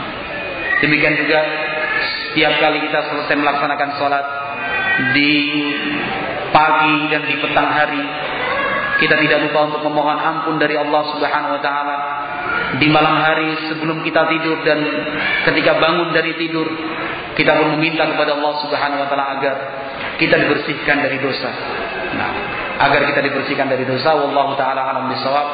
demikian 0.78 1.18
juga 1.18 1.42
setiap 2.30 2.54
kali 2.62 2.78
kita 2.86 2.98
selesai 3.02 3.34
melaksanakan 3.34 3.90
sholat 3.98 4.26
di 5.10 5.34
pagi 6.54 6.98
dan 7.10 7.22
di 7.26 7.34
petang 7.42 7.66
hari 7.66 8.02
kita 9.04 9.20
tidak 9.20 9.38
lupa 9.44 9.68
untuk 9.68 9.84
memohon 9.84 10.16
ampun 10.16 10.56
dari 10.56 10.80
Allah 10.80 11.02
Subhanahu 11.12 11.52
wa 11.52 11.60
taala 11.60 11.96
di 12.80 12.88
malam 12.88 13.20
hari 13.20 13.68
sebelum 13.68 14.00
kita 14.00 14.24
tidur 14.32 14.64
dan 14.64 14.80
ketika 15.44 15.76
bangun 15.76 16.16
dari 16.16 16.32
tidur 16.40 16.64
kita 17.36 17.52
pun 17.52 17.76
meminta 17.76 18.08
kepada 18.08 18.32
Allah 18.40 18.54
Subhanahu 18.64 19.02
wa 19.04 19.08
taala 19.12 19.26
agar 19.36 19.56
kita 20.16 20.40
dibersihkan 20.40 21.04
dari 21.04 21.20
dosa. 21.20 21.50
Nah, 22.16 22.32
agar 22.80 23.04
kita 23.12 23.20
dibersihkan 23.28 23.68
dari 23.68 23.84
dosa 23.84 24.16
wallahu 24.16 24.56
taala 24.56 24.88
alam 24.88 25.12
bisawab. 25.12 25.46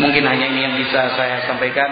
Mungkin 0.00 0.24
hanya 0.24 0.46
ini 0.50 0.60
yang 0.66 0.74
bisa 0.80 1.12
saya 1.14 1.44
sampaikan 1.44 1.86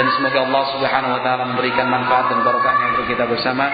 dan 0.00 0.06
semoga 0.16 0.48
Allah 0.48 0.64
Subhanahu 0.72 1.12
wa 1.12 1.20
taala 1.20 1.42
memberikan 1.52 1.86
manfaat 1.92 2.32
dan 2.32 2.40
berkahnya 2.40 2.86
untuk 2.96 3.06
kita 3.12 3.28
bersama. 3.28 3.68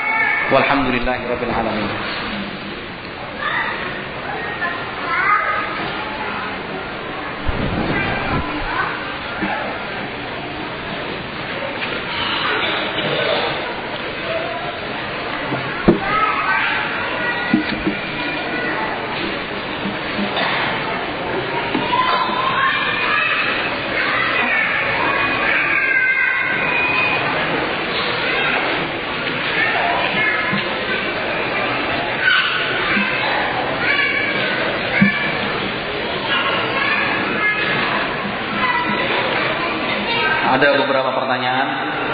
Walhamdulillahirabbil 0.50 1.52
alamin. 1.54 2.27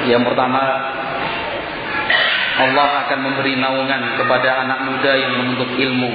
Yang 0.05 0.23
pertama, 0.29 0.63
Allah 2.55 2.89
akan 3.07 3.19
memberi 3.19 3.59
naungan 3.59 4.03
kepada 4.15 4.63
anak 4.63 4.79
muda 4.87 5.13
yang 5.19 5.33
menuntut 5.43 5.71
ilmu. 5.75 6.11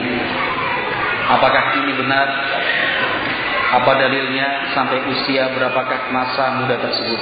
Apakah 1.29 1.63
ini 1.83 1.91
benar? 1.99 2.27
Apa 3.69 3.91
dalilnya 4.01 4.73
sampai 4.73 4.97
usia 5.13 5.53
berapakah 5.53 6.09
masa 6.09 6.57
muda 6.57 6.79
tersebut? 6.79 7.21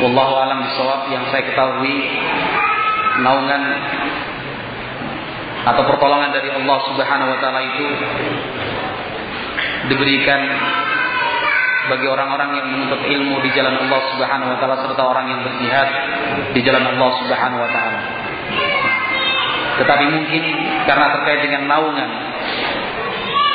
Wallahu 0.00 0.34
alam 0.38 0.64
bisawab 0.64 1.10
yang 1.12 1.26
saya 1.28 1.44
ketahui 1.44 1.98
naungan 3.20 3.62
atau 5.66 5.82
pertolongan 5.90 6.30
dari 6.30 6.54
Allah 6.54 6.78
Subhanahu 6.86 7.30
wa 7.34 7.38
taala 7.42 7.60
itu 7.66 7.86
diberikan 9.90 10.40
bagi 11.88 12.06
orang-orang 12.06 12.50
yang 12.60 12.66
menuntut 12.68 13.00
ilmu 13.02 13.40
di 13.42 13.50
jalan 13.56 13.74
Allah 13.74 14.00
Subhanahu 14.14 14.50
wa 14.52 14.58
taala 14.60 14.76
serta 14.84 15.02
orang 15.02 15.26
yang 15.28 15.40
berjihad 15.42 15.88
di 16.52 16.60
jalan 16.62 16.84
Allah 16.84 17.10
Subhanahu 17.24 17.60
wa 17.60 17.70
taala. 17.72 18.00
Tetapi 19.78 20.04
mungkin 20.10 20.42
karena 20.84 21.06
terkait 21.18 21.40
dengan 21.44 21.62
naungan 21.70 22.10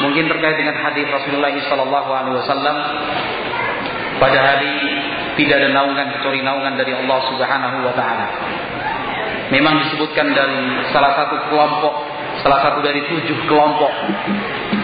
mungkin 0.04 0.28
terkait 0.28 0.60
dengan 0.60 0.76
hadis 0.84 1.08
Rasulullah 1.08 1.54
sallallahu 1.54 2.10
alaihi 2.12 2.36
wasallam 2.44 2.78
pada 4.20 4.40
hari 4.40 4.76
tidak 5.40 5.64
ada 5.64 5.70
naungan 5.74 6.08
kecuali 6.20 6.40
naungan 6.46 6.74
dari 6.78 6.94
Allah 6.94 7.20
Subhanahu 7.32 7.78
wa 7.86 7.94
taala. 7.96 8.28
Memang 9.52 9.86
disebutkan 9.86 10.34
dari 10.34 10.90
salah 10.90 11.14
satu 11.14 11.36
kelompok, 11.52 11.94
salah 12.44 12.60
satu 12.60 12.84
dari 12.84 13.00
tujuh 13.08 13.48
kelompok 13.48 13.92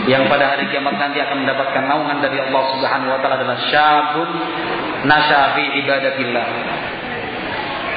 yang 0.08 0.26
pada 0.32 0.56
hari 0.56 0.72
kiamat 0.72 0.96
nanti 0.96 1.20
akan 1.20 1.44
mendapatkan 1.44 1.84
naungan 1.86 2.18
dari 2.24 2.40
Allah 2.40 2.64
Subhanahu 2.72 3.12
wa 3.12 3.20
taala 3.20 3.36
adalah 3.44 3.60
syabun 3.68 4.30
nasya 5.04 5.60
fi 5.60 5.64
ibadatillah. 5.84 6.48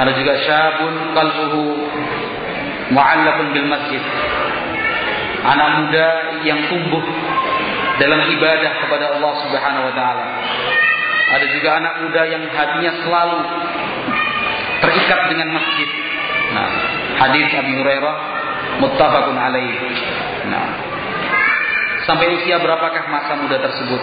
Ada 0.03 0.13
juga 0.19 0.35
syabun 0.43 0.95
qalbuhu 1.15 1.63
mu'allaqun 2.91 3.47
bil 3.55 3.69
masjid. 3.71 4.03
Anak 5.47 5.69
muda 5.79 6.07
yang 6.43 6.59
tumbuh 6.67 7.03
dalam 8.03 8.19
ibadah 8.19 8.73
kepada 8.83 9.05
Allah 9.15 9.33
Subhanahu 9.47 9.85
wa 9.87 9.95
taala. 9.95 10.25
Ada 11.33 11.47
juga 11.55 11.69
anak 11.79 11.95
muda 12.03 12.23
yang 12.29 12.45
hatinya 12.51 12.93
selalu 13.07 13.39
terikat 14.83 15.21
dengan 15.31 15.49
masjid. 15.55 15.89
Nah, 16.53 16.69
hadis 17.25 17.49
Abi 17.57 17.73
Hurairah 17.79 18.42
muttafaqun 18.83 19.39
alaih. 19.39 19.79
Nah, 20.51 20.69
Sampai 22.03 22.35
usia 22.35 22.59
berapakah 22.59 23.07
masa 23.15 23.39
muda 23.39 23.63
tersebut? 23.63 24.01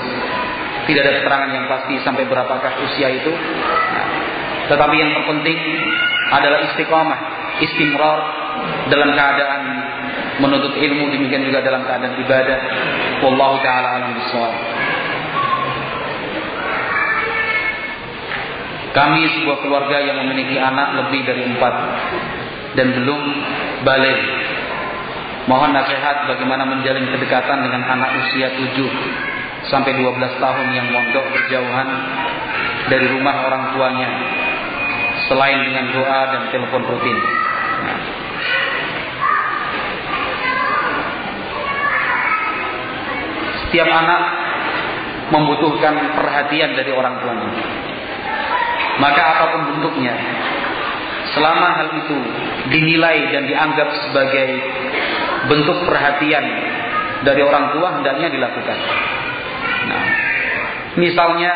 Tidak 0.88 1.01
ada 1.03 1.14
keterangan 1.19 1.51
yang 1.51 1.66
pasti 1.67 1.99
sampai 1.99 2.24
berapakah 2.32 2.72
usia 2.88 3.11
itu. 3.11 3.32
Nah, 3.35 4.08
tetapi 4.72 4.95
yang 4.95 5.11
terpenting 5.19 5.59
adalah 6.32 6.59
istiqomah, 6.72 7.19
istimrar 7.59 8.19
dalam 8.88 9.11
keadaan 9.11 9.61
menuntut 10.40 10.80
ilmu 10.80 11.11
demikian 11.11 11.43
juga 11.43 11.59
dalam 11.59 11.83
keadaan 11.83 12.16
ibadah. 12.24 12.59
Wallahu 13.19 13.56
taala 13.67 13.88
alam 13.99 14.16
bisawab. 14.16 14.56
Kami 18.95 19.22
sebuah 19.38 19.58
keluarga 19.61 20.01
yang 20.01 20.17
memiliki 20.24 20.56
anak 20.58 21.03
lebih 21.03 21.22
dari 21.27 21.45
empat 21.45 21.74
dan 22.80 22.95
belum 22.95 23.22
balik 23.83 24.19
Mohon 25.49 25.82
nasihat 25.82 26.30
bagaimana 26.30 26.61
menjalin 26.61 27.09
kedekatan 27.09 27.66
dengan 27.66 27.82
anak 27.82 28.22
usia 28.22 28.53
7 28.53 28.69
sampai 29.66 29.98
12 29.98 30.38
tahun 30.38 30.67
yang 30.77 30.88
mondok 30.93 31.25
berjauhan 31.25 31.90
dari 32.85 33.09
rumah 33.09 33.49
orang 33.49 33.74
tuanya 33.74 34.09
selain 35.25 35.58
dengan 35.66 35.90
doa 35.90 36.22
dan 36.38 36.41
telepon 36.53 36.85
rutin. 36.85 37.17
Setiap 43.66 43.90
anak 43.90 44.22
membutuhkan 45.33 46.14
perhatian 46.14 46.77
dari 46.77 46.93
orang 46.93 47.25
tuanya. 47.25 47.49
Maka 49.01 49.22
apa 49.33 49.45
pun 49.49 49.61
bentuknya, 49.74 50.14
selama 51.33 51.67
hal 51.77 51.88
itu 51.93 52.17
dinilai 52.74 53.30
dan 53.33 53.43
dianggap 53.45 53.90
sebagai 54.08 54.49
bentuk 55.49 55.77
perhatian 55.88 56.45
dari 57.24 57.41
orang 57.43 57.75
tua 57.75 57.88
hendaknya 57.99 58.27
dilakukan. 58.32 58.77
Nah, 59.90 60.03
misalnya 60.98 61.51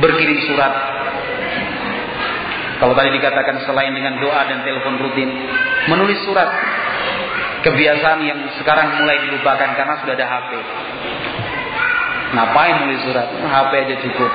berkirim 0.00 0.38
surat. 0.50 0.74
Kalau 2.76 2.92
tadi 2.92 3.08
dikatakan 3.16 3.64
selain 3.64 3.96
dengan 3.96 4.20
doa 4.20 4.44
dan 4.52 4.60
telepon 4.60 5.00
rutin, 5.00 5.32
menulis 5.88 6.20
surat 6.28 6.52
kebiasaan 7.64 8.20
yang 8.20 8.40
sekarang 8.60 9.00
mulai 9.00 9.16
dilupakan 9.24 9.70
karena 9.72 9.94
sudah 10.04 10.14
ada 10.14 10.26
HP. 10.28 10.50
Ngapain 12.36 12.74
nulis 12.84 13.00
surat? 13.06 13.28
HP 13.32 13.72
aja 13.80 13.96
cukup. 14.04 14.32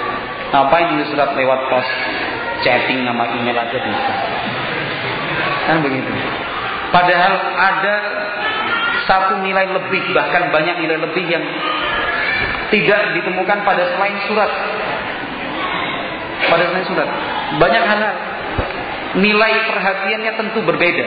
Ngapain 0.52 0.86
nulis 0.96 1.08
surat 1.14 1.30
lewat 1.38 1.60
pos? 1.70 1.88
Chatting 2.62 3.06
nama 3.06 3.26
email 3.38 3.58
aja 3.58 3.78
bisa. 3.78 4.14
Kan 5.70 5.78
begitu. 5.82 6.12
Padahal 6.92 7.34
ada 7.58 7.96
satu 9.08 9.34
nilai 9.42 9.66
lebih, 9.72 10.04
bahkan 10.14 10.52
banyak 10.54 10.76
nilai 10.78 10.98
lebih 11.02 11.26
yang 11.26 11.44
tidak 12.70 13.02
ditemukan 13.18 13.58
pada 13.66 13.84
selain 13.96 14.18
surat. 14.30 14.52
Pada 16.48 16.64
selain 16.70 16.88
surat. 16.88 17.10
Banyak 17.58 17.84
hal 17.84 18.02
nilai 19.20 19.54
perhatiannya 19.68 20.32
tentu 20.40 20.60
berbeda 20.64 21.06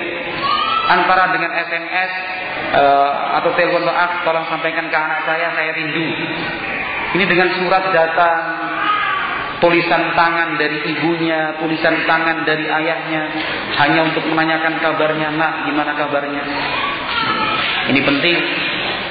antara 0.85 1.33
dengan 1.33 1.49
SMS 1.49 2.11
uh, 2.77 2.81
eh, 2.81 3.13
atau 3.41 3.51
telepon 3.57 3.89
maaf 3.89 4.21
tolong 4.29 4.45
sampaikan 4.53 4.93
ke 4.93 4.97
anak 4.97 5.25
saya 5.25 5.49
saya 5.57 5.73
rindu 5.73 6.05
ini 7.17 7.25
dengan 7.25 7.49
surat 7.57 7.85
datang 7.89 8.41
tulisan 9.65 10.13
tangan 10.13 10.61
dari 10.61 10.77
ibunya, 10.93 11.57
tulisan 11.57 12.05
tangan 12.05 12.45
dari 12.45 12.69
ayahnya, 12.69 13.23
hanya 13.81 14.01
untuk 14.13 14.29
menanyakan 14.29 14.77
kabarnya, 14.77 15.33
nak 15.33 15.65
gimana 15.65 15.97
kabarnya. 15.97 16.43
Ini 17.89 18.01
penting, 18.05 18.37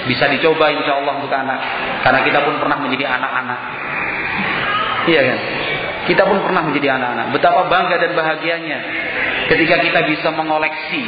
bisa 0.06 0.30
dicoba 0.30 0.70
insya 0.70 1.02
Allah 1.02 1.14
untuk 1.18 1.34
anak, 1.34 1.58
karena 2.06 2.22
kita 2.22 2.40
pun 2.46 2.62
pernah 2.62 2.78
menjadi 2.78 3.06
anak-anak. 3.18 3.60
Iya 5.10 5.22
kan? 5.26 5.40
Kita 6.04 6.24
pun 6.28 6.38
pernah 6.46 6.62
menjadi 6.70 7.02
anak-anak. 7.02 7.26
Betapa 7.34 7.66
bangga 7.72 7.96
dan 7.98 8.12
bahagianya 8.14 8.80
ketika 9.50 9.76
kita 9.82 10.00
bisa 10.06 10.30
mengoleksi 10.36 11.02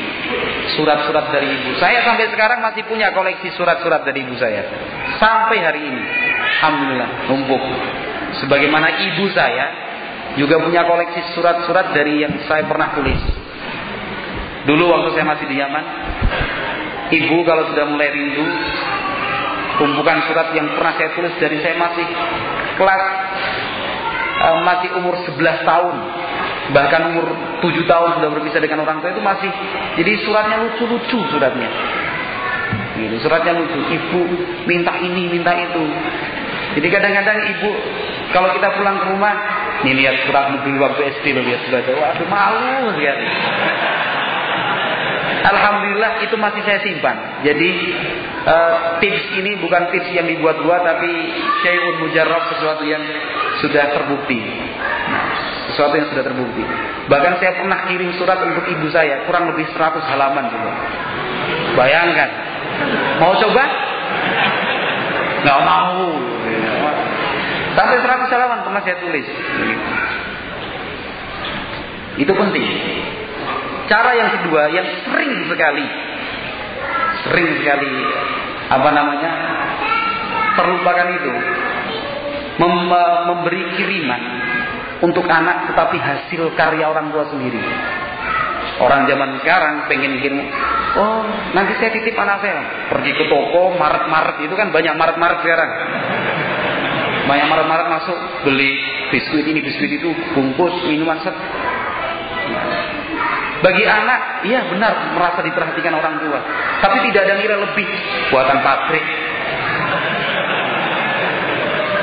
surat-surat 0.73 1.29
dari 1.29 1.51
ibu. 1.51 1.77
Saya 1.77 2.01
sampai 2.01 2.31
sekarang 2.31 2.63
masih 2.65 2.87
punya 2.87 3.13
koleksi 3.13 3.53
surat-surat 3.53 4.07
dari 4.07 4.23
ibu 4.25 4.33
saya. 4.39 4.63
Sampai 5.21 5.61
hari 5.61 5.85
ini. 5.85 6.03
Alhamdulillah, 6.63 7.09
numpuk. 7.29 7.63
Sebagaimana 8.45 8.87
ibu 9.09 9.25
saya 9.33 9.65
juga 10.37 10.61
punya 10.61 10.85
koleksi 10.85 11.33
surat-surat 11.33 11.97
dari 11.97 12.21
yang 12.21 12.33
saya 12.45 12.69
pernah 12.69 12.93
tulis. 12.93 13.17
Dulu 14.69 14.83
waktu 14.85 15.17
saya 15.17 15.25
masih 15.25 15.45
di 15.49 15.57
Yaman, 15.57 15.85
ibu 17.09 17.37
kalau 17.41 17.69
sudah 17.73 17.85
mulai 17.89 18.13
rindu, 18.13 18.45
tumpukan 19.81 20.29
surat 20.29 20.53
yang 20.53 20.69
pernah 20.77 20.93
saya 20.93 21.09
tulis 21.17 21.33
dari 21.41 21.57
saya 21.61 21.73
masih 21.77 22.05
kelas 22.77 23.03
uh, 24.45 24.57
masih 24.61 24.89
umur 24.99 25.15
11 25.25 25.65
tahun 25.65 25.95
bahkan 26.65 27.01
umur 27.13 27.25
7 27.61 27.85
tahun 27.85 28.09
sudah 28.19 28.29
berpisah 28.33 28.61
dengan 28.61 28.85
orang 28.85 28.97
tua 29.01 29.13
itu 29.13 29.21
masih 29.21 29.51
jadi 30.01 30.11
suratnya 30.25 30.57
lucu-lucu 30.65 31.19
suratnya. 31.29 31.69
Gitu, 32.95 33.15
suratnya 33.21 33.53
lucu. 33.53 33.75
Ibu 33.75 34.21
minta 34.65 34.97
ini 35.03 35.29
minta 35.29 35.51
itu. 35.53 35.83
Jadi 36.79 36.87
kadang-kadang 36.89 37.37
ibu 37.53 37.69
kalau 38.35 38.51
kita 38.51 38.67
pulang 38.75 38.99
ke 38.99 39.07
rumah 39.15 39.35
nih 39.87 39.95
lihat 39.95 40.27
surat 40.27 40.51
mobil 40.51 40.75
waktu 40.83 41.01
SD 41.15 41.31
lihat 41.39 41.61
surat 41.71 41.87
waduh 41.87 42.27
malu 42.27 42.91
sekali 42.99 43.27
Alhamdulillah 45.45 46.25
itu 46.25 46.35
masih 46.41 46.61
saya 46.65 46.81
simpan. 46.81 47.45
Jadi 47.45 47.69
uh, 48.49 48.97
tips 48.97 49.29
ini 49.37 49.61
bukan 49.61 49.93
tips 49.93 50.09
yang 50.09 50.25
dibuat-buat 50.25 50.81
tapi 50.81 51.11
syai'un 51.61 52.01
mujarrab 52.01 52.49
sesuatu 52.49 52.81
yang 52.81 53.03
sudah 53.61 53.93
terbukti. 53.93 54.41
Nah, 54.41 55.29
sesuatu 55.69 55.93
yang 56.01 56.07
sudah 56.09 56.23
terbukti. 56.25 56.65
Bahkan 57.05 57.33
saya 57.37 57.61
pernah 57.61 57.85
kirim 57.85 58.09
surat 58.17 58.41
untuk 58.41 58.65
ibu 58.65 58.89
saya 58.89 59.21
kurang 59.29 59.53
lebih 59.53 59.69
100 59.69 60.01
halaman 60.09 60.49
juga. 60.49 60.71
Bayangkan. 61.77 62.29
Mau 63.21 63.37
coba? 63.37 63.63
Nggak 65.45 65.59
mau. 65.61 66.01
Sampai 67.75 67.97
100 67.99 68.31
halaman 68.31 68.59
pernah 68.63 68.81
saya 68.87 68.97
tulis. 69.03 69.27
Itu 72.15 72.31
penting. 72.31 72.65
Cara 73.85 74.11
yang 74.17 74.29
kedua 74.39 74.71
yang 74.73 74.87
sering 75.05 75.45
sekali 75.45 75.85
sering 77.25 77.47
sekali 77.61 77.93
apa 78.65 78.89
namanya 78.93 79.31
terlupakan 80.57 81.09
itu 81.09 81.33
mem 82.55 82.73
memberi 83.29 83.61
kiriman 83.77 84.21
untuk 85.03 85.27
anak 85.27 85.69
tetapi 85.73 85.97
hasil 85.99 86.55
karya 86.55 86.85
orang 86.87 87.11
tua 87.11 87.27
sendiri. 87.29 87.59
Orang 88.75 89.07
zaman 89.07 89.39
sekarang 89.39 89.87
pengen 89.87 90.19
kirim, 90.19 90.51
oh 90.99 91.23
nanti 91.55 91.79
saya 91.79 91.95
titip 91.95 92.11
anak 92.19 92.43
saya 92.43 92.59
pergi 92.91 93.11
ke 93.15 93.23
toko 93.31 93.71
maret-maret 93.79 94.43
itu 94.43 94.51
kan 94.51 94.67
banyak 94.75 94.95
maret-maret 94.99 95.39
sekarang. 95.45 95.69
Banyak 97.25 97.47
maret-maret 97.49 97.87
masuk 97.89 98.17
beli 98.45 98.71
biskuit 99.09 99.45
ini 99.49 99.59
biskuit 99.61 99.91
itu 99.97 100.09
bungkus 100.33 100.73
minuman 100.85 101.17
set 101.25 101.33
bagi 103.65 103.81
anak, 103.81 104.45
iya 104.45 104.61
benar 104.69 104.93
merasa 105.17 105.41
diperhatikan 105.41 105.97
orang 105.97 106.21
tua. 106.21 106.37
Tapi 106.85 107.01
tidak 107.09 107.25
ada 107.25 107.33
nilai 107.41 107.57
lebih 107.65 107.87
buatan 108.29 108.61
pabrik. 108.61 109.05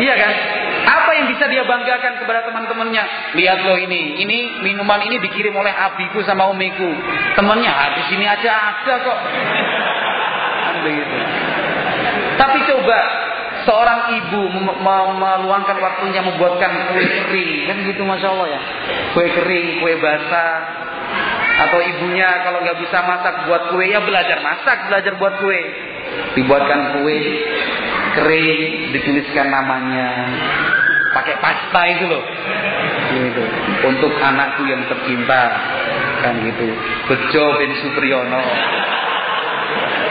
Iya 0.03 0.15
kan? 0.19 0.33
Apa 0.83 1.11
yang 1.15 1.27
bisa 1.31 1.47
dia 1.47 1.63
banggakan 1.63 2.19
kepada 2.19 2.51
teman-temannya? 2.51 3.05
Lihat 3.39 3.59
loh 3.63 3.79
ini, 3.79 4.19
ini 4.19 4.59
minuman 4.67 5.07
ini 5.07 5.23
dikirim 5.23 5.55
oleh 5.55 5.71
abiku 5.71 6.27
sama 6.27 6.51
umiku. 6.51 6.91
Temannya, 7.39 7.71
ah, 7.71 7.95
di 7.95 8.03
sini 8.11 8.27
aja 8.27 8.51
ada 8.51 8.95
kok. 8.99 9.19
Kan. 10.83 10.83
Tapi 12.43 12.59
coba 12.67 12.99
seorang 13.65 14.01
ibu 14.23 14.41
meluangkan 14.83 15.79
waktunya 15.79 16.21
membuatkan 16.23 16.71
kue 16.95 17.05
kering, 17.05 17.53
kan 17.69 17.77
gitu 17.87 18.03
masya 18.07 18.29
Allah 18.31 18.49
ya. 18.53 18.61
Kue 19.15 19.27
kering, 19.29 19.69
kue 19.83 19.95
basah, 19.99 20.55
atau 21.69 21.79
ibunya 21.79 22.29
kalau 22.43 22.65
nggak 22.65 22.79
bisa 22.81 22.99
masak 23.05 23.35
buat 23.47 23.63
kue 23.71 23.85
ya 23.87 24.01
belajar 24.03 24.39
masak 24.41 24.79
belajar 24.91 25.13
buat 25.21 25.35
kue. 25.39 25.63
Dibuatkan 26.37 27.01
kue 27.01 27.19
kering 28.19 28.93
dituliskan 28.97 29.47
namanya. 29.49 30.11
Pakai 31.13 31.37
pasta 31.45 31.81
itu 31.93 32.05
loh. 32.09 32.25
Gitu. 33.13 33.45
Untuk 33.85 34.13
anakku 34.17 34.65
yang 34.65 34.81
tercinta 34.89 35.43
kan 36.25 36.41
gitu. 36.41 36.73
Bejo 37.05 37.45
bin 37.61 37.73
Supriyono 37.85 38.43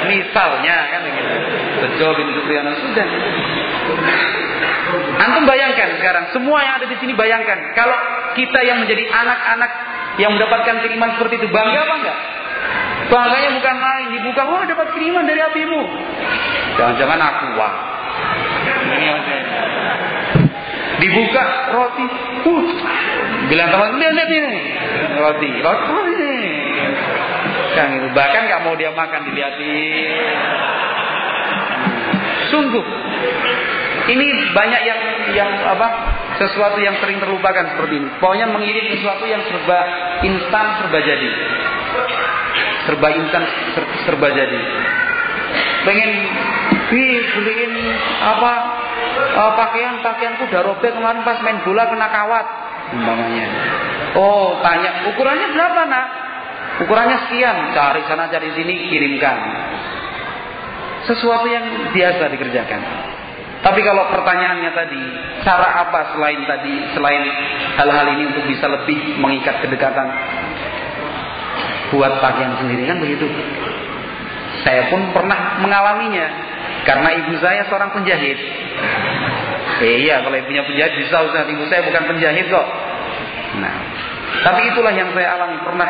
misalnya 0.09 0.75
kan 0.89 1.01
gitu 1.05 1.35
Bejo 1.81 2.07
bin 2.17 2.27
Supriyono 2.37 2.71
sudah 2.77 3.07
Antum 5.21 5.43
bayangkan 5.47 5.89
sekarang 6.01 6.25
semua 6.35 6.59
yang 6.65 6.73
ada 6.81 6.87
di 6.89 6.97
sini 6.99 7.13
bayangkan 7.15 7.57
kalau 7.77 7.95
kita 8.35 8.59
yang 8.65 8.83
menjadi 8.83 9.07
anak-anak 9.07 9.71
yang 10.19 10.35
mendapatkan 10.35 10.75
kiriman 10.83 11.15
seperti 11.15 11.39
itu 11.39 11.47
bangga 11.47 11.79
apa 11.87 11.95
enggak? 12.03 12.17
Bangganya 13.11 13.49
bukan 13.59 13.75
lain, 13.75 14.07
dibuka, 14.15 14.41
wah 14.47 14.63
dapat 14.63 14.87
kiriman 14.95 15.27
dari 15.27 15.41
abimu. 15.43 15.81
Jangan-jangan 16.79 17.19
aku 17.19 17.45
wah. 17.59 17.73
Dibuka 21.01 21.43
roti, 21.73 22.05
uh, 22.45 22.65
bilang 23.49 23.69
teman 23.73 23.97
lihat 23.97 24.29
ini 24.29 24.61
roti, 25.17 25.49
roti, 25.65 26.33
Kan 27.71 27.87
itu 27.95 28.07
bahkan 28.11 28.41
nggak 28.47 28.61
mau 28.67 28.75
dia 28.75 28.91
makan 28.91 29.21
dilihatin. 29.31 30.09
Sungguh, 32.51 32.85
ini 34.11 34.27
banyak 34.51 34.81
yang 34.83 34.99
yang 35.31 35.49
apa 35.63 35.87
sesuatu 36.35 36.83
yang 36.83 36.99
sering 36.99 37.23
terlupakan 37.23 37.63
seperti 37.71 38.03
ini. 38.03 38.07
Pokoknya 38.19 38.51
mengirim 38.51 38.85
sesuatu 38.91 39.23
yang 39.23 39.39
serba 39.47 39.79
instan, 40.27 40.65
serba 40.83 40.99
jadi. 40.99 41.29
Serba 42.91 43.07
instan, 43.15 43.43
ser, 43.71 43.83
serba 44.03 44.27
jadi. 44.35 44.59
pengen 45.81 46.11
beliin 46.91 47.73
apa 48.21 48.53
uh, 49.33 49.51
pakaian 49.57 50.03
pakaianku 50.03 50.45
udah 50.51 50.61
robek 50.61 50.91
kemarin 50.93 51.23
pas 51.25 51.39
main 51.41 51.57
bola 51.63 51.87
kena 51.89 52.07
kawat 52.11 52.45
oh 54.13 54.59
tanya 54.61 55.07
ukurannya 55.09 55.47
berapa 55.55 55.81
nak 55.87 56.05
ukurannya 56.85 57.17
sekian 57.29 57.75
cari 57.77 58.01
sana 58.09 58.29
cari 58.29 58.49
sini 58.57 58.89
kirimkan 58.89 59.37
sesuatu 61.05 61.47
yang 61.49 61.93
biasa 61.93 62.23
dikerjakan 62.29 62.81
tapi 63.61 63.85
kalau 63.85 64.09
pertanyaannya 64.09 64.71
tadi, 64.73 65.01
cara 65.45 65.85
apa 65.85 66.17
selain 66.17 66.41
tadi, 66.49 66.81
selain 66.97 67.23
hal-hal 67.77 68.07
ini 68.17 68.33
untuk 68.33 68.49
bisa 68.49 68.65
lebih 68.65 69.21
mengikat 69.21 69.61
kedekatan? 69.61 70.09
Buat 71.93 72.17
pakaian 72.17 72.57
sendiri 72.57 72.89
kan 72.89 72.97
begitu. 72.97 73.29
Saya 74.65 74.89
pun 74.89 75.13
pernah 75.13 75.61
mengalaminya 75.61 76.25
karena 76.89 77.09
ibu 77.21 77.37
saya 77.37 77.69
seorang 77.69 77.93
penjahit. 77.93 78.37
Eh, 79.81 80.09
iya, 80.09 80.25
kalau 80.25 80.37
ibunya 80.41 80.65
penjahit 80.65 80.93
bisa 80.97 81.21
Ustaz, 81.21 81.45
ibu 81.45 81.61
saya 81.69 81.85
bukan 81.85 82.03
penjahit 82.09 82.49
kok. 82.49 82.67
Nah, 83.61 83.75
tapi 84.41 84.73
itulah 84.73 84.93
yang 84.93 85.13
saya 85.13 85.37
alami 85.37 85.61
pernah 85.61 85.89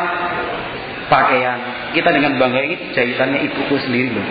pakaian. 1.06 1.58
Kita 1.96 2.10
dengan 2.12 2.38
bangga 2.38 2.60
ini 2.62 2.76
jahitannya 2.94 3.38
ibuku 3.50 3.74
sendiri 3.82 4.14
loh. 4.14 4.26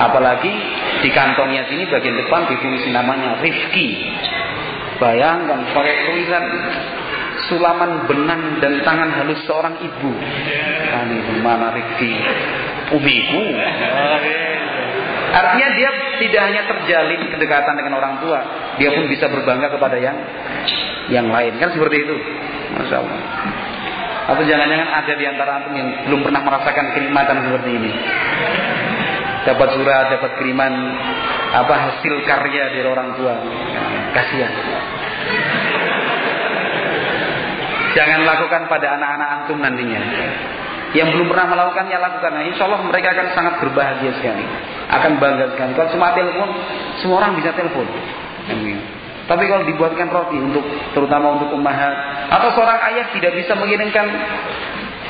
Apalagi 0.00 0.52
di 1.04 1.10
kantongnya 1.12 1.68
sini 1.68 1.86
bagian 1.88 2.16
depan 2.16 2.48
ditulis 2.48 2.82
namanya 2.90 3.40
Rifki. 3.40 3.88
Bayangkan 4.98 5.66
pakai 5.74 5.96
tulisan 6.06 6.44
sulaman 7.50 8.06
benang 8.06 8.62
dan 8.62 8.80
tangan 8.86 9.10
halus 9.10 9.40
seorang 9.44 9.74
ibu. 9.82 10.10
Itu 11.12 11.32
mana 11.42 11.74
Rifki? 11.74 12.12
Umiku. 12.92 13.42
Artinya 15.32 15.68
dia 15.72 15.90
tidak 16.20 16.42
hanya 16.44 16.62
terjalin 16.68 17.20
kedekatan 17.32 17.74
dengan 17.80 17.96
orang 17.96 18.20
tua, 18.20 18.40
dia 18.76 18.92
pun 18.92 19.08
bisa 19.08 19.32
berbangga 19.32 19.72
kepada 19.72 19.96
yang 19.96 20.16
yang 21.08 21.26
lain. 21.32 21.56
Kan 21.56 21.72
seperti 21.72 22.04
itu. 22.04 22.16
Masya 22.76 22.96
Allah. 23.00 23.20
Atau 24.30 24.42
jangan-jangan 24.46 24.88
ada 24.90 25.12
di 25.18 25.24
antara 25.26 25.50
antum 25.58 25.74
yang 25.74 25.88
belum 26.06 26.20
pernah 26.22 26.40
merasakan 26.46 26.86
kenikmatan 26.94 27.36
seperti 27.42 27.70
ini 27.74 27.92
dapat 29.42 29.68
surat, 29.74 30.06
dapat 30.10 30.30
kiriman 30.38 30.72
apa 31.52 31.74
hasil 31.74 32.14
karya 32.24 32.64
dari 32.72 32.86
orang 32.86 33.18
tua. 33.18 33.34
Kasihan. 34.14 34.52
Jangan 37.92 38.20
lakukan 38.24 38.62
pada 38.72 38.86
anak-anak 38.96 39.28
antum 39.42 39.58
nantinya. 39.60 40.00
Yang 40.92 41.08
belum 41.16 41.26
pernah 41.32 41.46
melakukannya 41.48 41.96
lakukan. 41.96 42.30
Nah, 42.36 42.44
insya 42.44 42.68
Allah 42.68 42.80
mereka 42.84 43.16
akan 43.16 43.26
sangat 43.32 43.54
berbahagia 43.64 44.12
sekali. 44.20 44.44
Akan 44.92 45.16
bangga 45.16 45.56
sekali. 45.56 45.72
Kalau 45.72 45.88
cuma 45.92 46.12
telepon, 46.12 46.48
semua 47.00 47.16
orang 47.24 47.32
bisa 47.36 47.52
telepon. 47.56 47.88
Tapi 49.32 49.44
kalau 49.48 49.64
dibuatkan 49.64 50.12
roti 50.12 50.36
untuk 50.36 50.60
terutama 50.92 51.40
untuk 51.40 51.56
umahat 51.56 52.28
atau 52.28 52.52
seorang 52.52 52.76
ayah 52.92 53.08
tidak 53.16 53.32
bisa 53.32 53.56
mengirimkan 53.56 54.04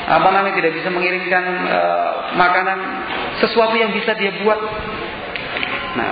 apa 0.03 0.27
namanya 0.31 0.55
tidak 0.63 0.79
bisa 0.79 0.87
mengirimkan 0.87 1.43
uh, 1.67 2.31
makanan 2.39 2.79
sesuatu 3.43 3.75
yang 3.75 3.91
bisa 3.91 4.15
dia 4.15 4.31
buat. 4.39 4.59
Nah 5.99 6.11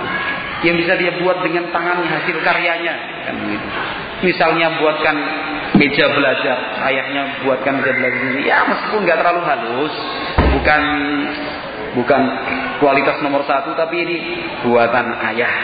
yang 0.62 0.78
bisa 0.78 0.94
dia 0.94 1.18
buat 1.18 1.42
dengan 1.42 1.74
tangannya 1.74 2.06
hasil 2.06 2.36
karyanya 2.38 2.94
kan 3.26 3.34
begitu 3.34 3.68
misalnya 4.22 4.78
buatkan 4.78 5.16
meja 5.74 6.06
belajar 6.06 6.58
ayahnya 6.86 7.42
buatkan 7.42 7.82
meja 7.82 7.92
belajar 7.98 8.20
ini 8.30 8.42
ya 8.46 8.62
meskipun 8.70 9.02
nggak 9.02 9.18
terlalu 9.18 9.42
halus 9.42 9.94
bukan 10.54 10.82
bukan 11.98 12.22
kualitas 12.78 13.18
nomor 13.26 13.42
satu 13.42 13.74
tapi 13.74 14.06
ini 14.06 14.16
buatan 14.62 15.06
ayah 15.34 15.54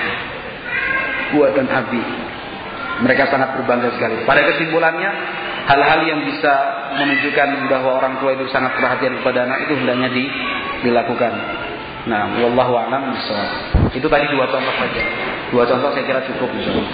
buatan 1.30 1.66
abi 1.70 2.02
mereka 3.02 3.30
sangat 3.30 3.54
berbangga 3.58 3.94
sekali 3.94 4.26
pada 4.26 4.42
kesimpulannya 4.42 5.10
hal-hal 5.68 6.00
yang 6.08 6.20
bisa 6.24 6.52
menunjukkan 6.96 7.48
bahwa 7.68 7.90
orang 8.00 8.14
tua 8.18 8.32
itu 8.34 8.48
sangat 8.48 8.72
perhatian 8.80 9.20
kepada 9.20 9.44
anak 9.44 9.68
itu 9.68 9.76
hendaknya 9.76 10.08
di, 10.10 10.24
dilakukan. 10.88 11.32
Nah, 12.08 12.40
wallahu 12.40 12.72
a'lam. 12.72 13.12
Itu 13.92 14.08
tadi 14.08 14.26
dua 14.32 14.48
contoh 14.48 14.74
saja. 14.80 15.02
Dua 15.52 15.68
contoh 15.68 15.92
saya 15.92 16.04
kira 16.08 16.20
cukup 16.24 16.48
insyaallah. 16.56 16.88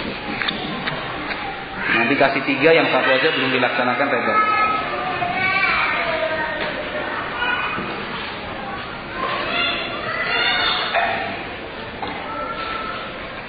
Nanti 1.95 2.13
kasih 2.19 2.43
tiga, 2.43 2.75
yang 2.75 2.91
satu 2.91 3.07
aja 3.07 3.31
belum 3.31 3.55
dilaksanakan 3.55 4.07
reda. 4.11 4.35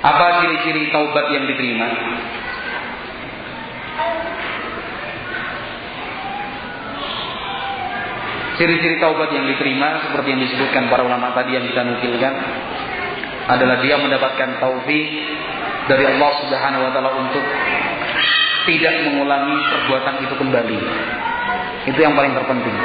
Apa 0.07 0.39
ciri-ciri 0.39 0.95
taubat 0.95 1.27
yang 1.35 1.51
diterima? 1.51 1.89
Ciri-ciri 8.55 9.03
taubat 9.03 9.35
yang 9.35 9.51
diterima 9.51 10.07
seperti 10.07 10.29
yang 10.31 10.41
disebutkan 10.47 10.87
para 10.87 11.03
ulama 11.03 11.35
tadi 11.35 11.59
yang 11.59 11.67
kita 11.67 11.83
nukilkan 11.83 12.35
adalah 13.51 13.83
dia 13.83 13.99
mendapatkan 13.99 14.63
taufik 14.63 15.07
dari 15.91 16.05
Allah 16.07 16.31
Subhanahu 16.39 16.87
wa 16.87 16.91
taala 16.95 17.11
untuk 17.27 17.45
tidak 18.71 18.95
mengulangi 19.11 19.59
perbuatan 19.59 20.15
itu 20.23 20.35
kembali. 20.39 20.79
Itu 21.91 21.99
yang 21.99 22.15
paling 22.15 22.33
terpenting. 22.35 22.79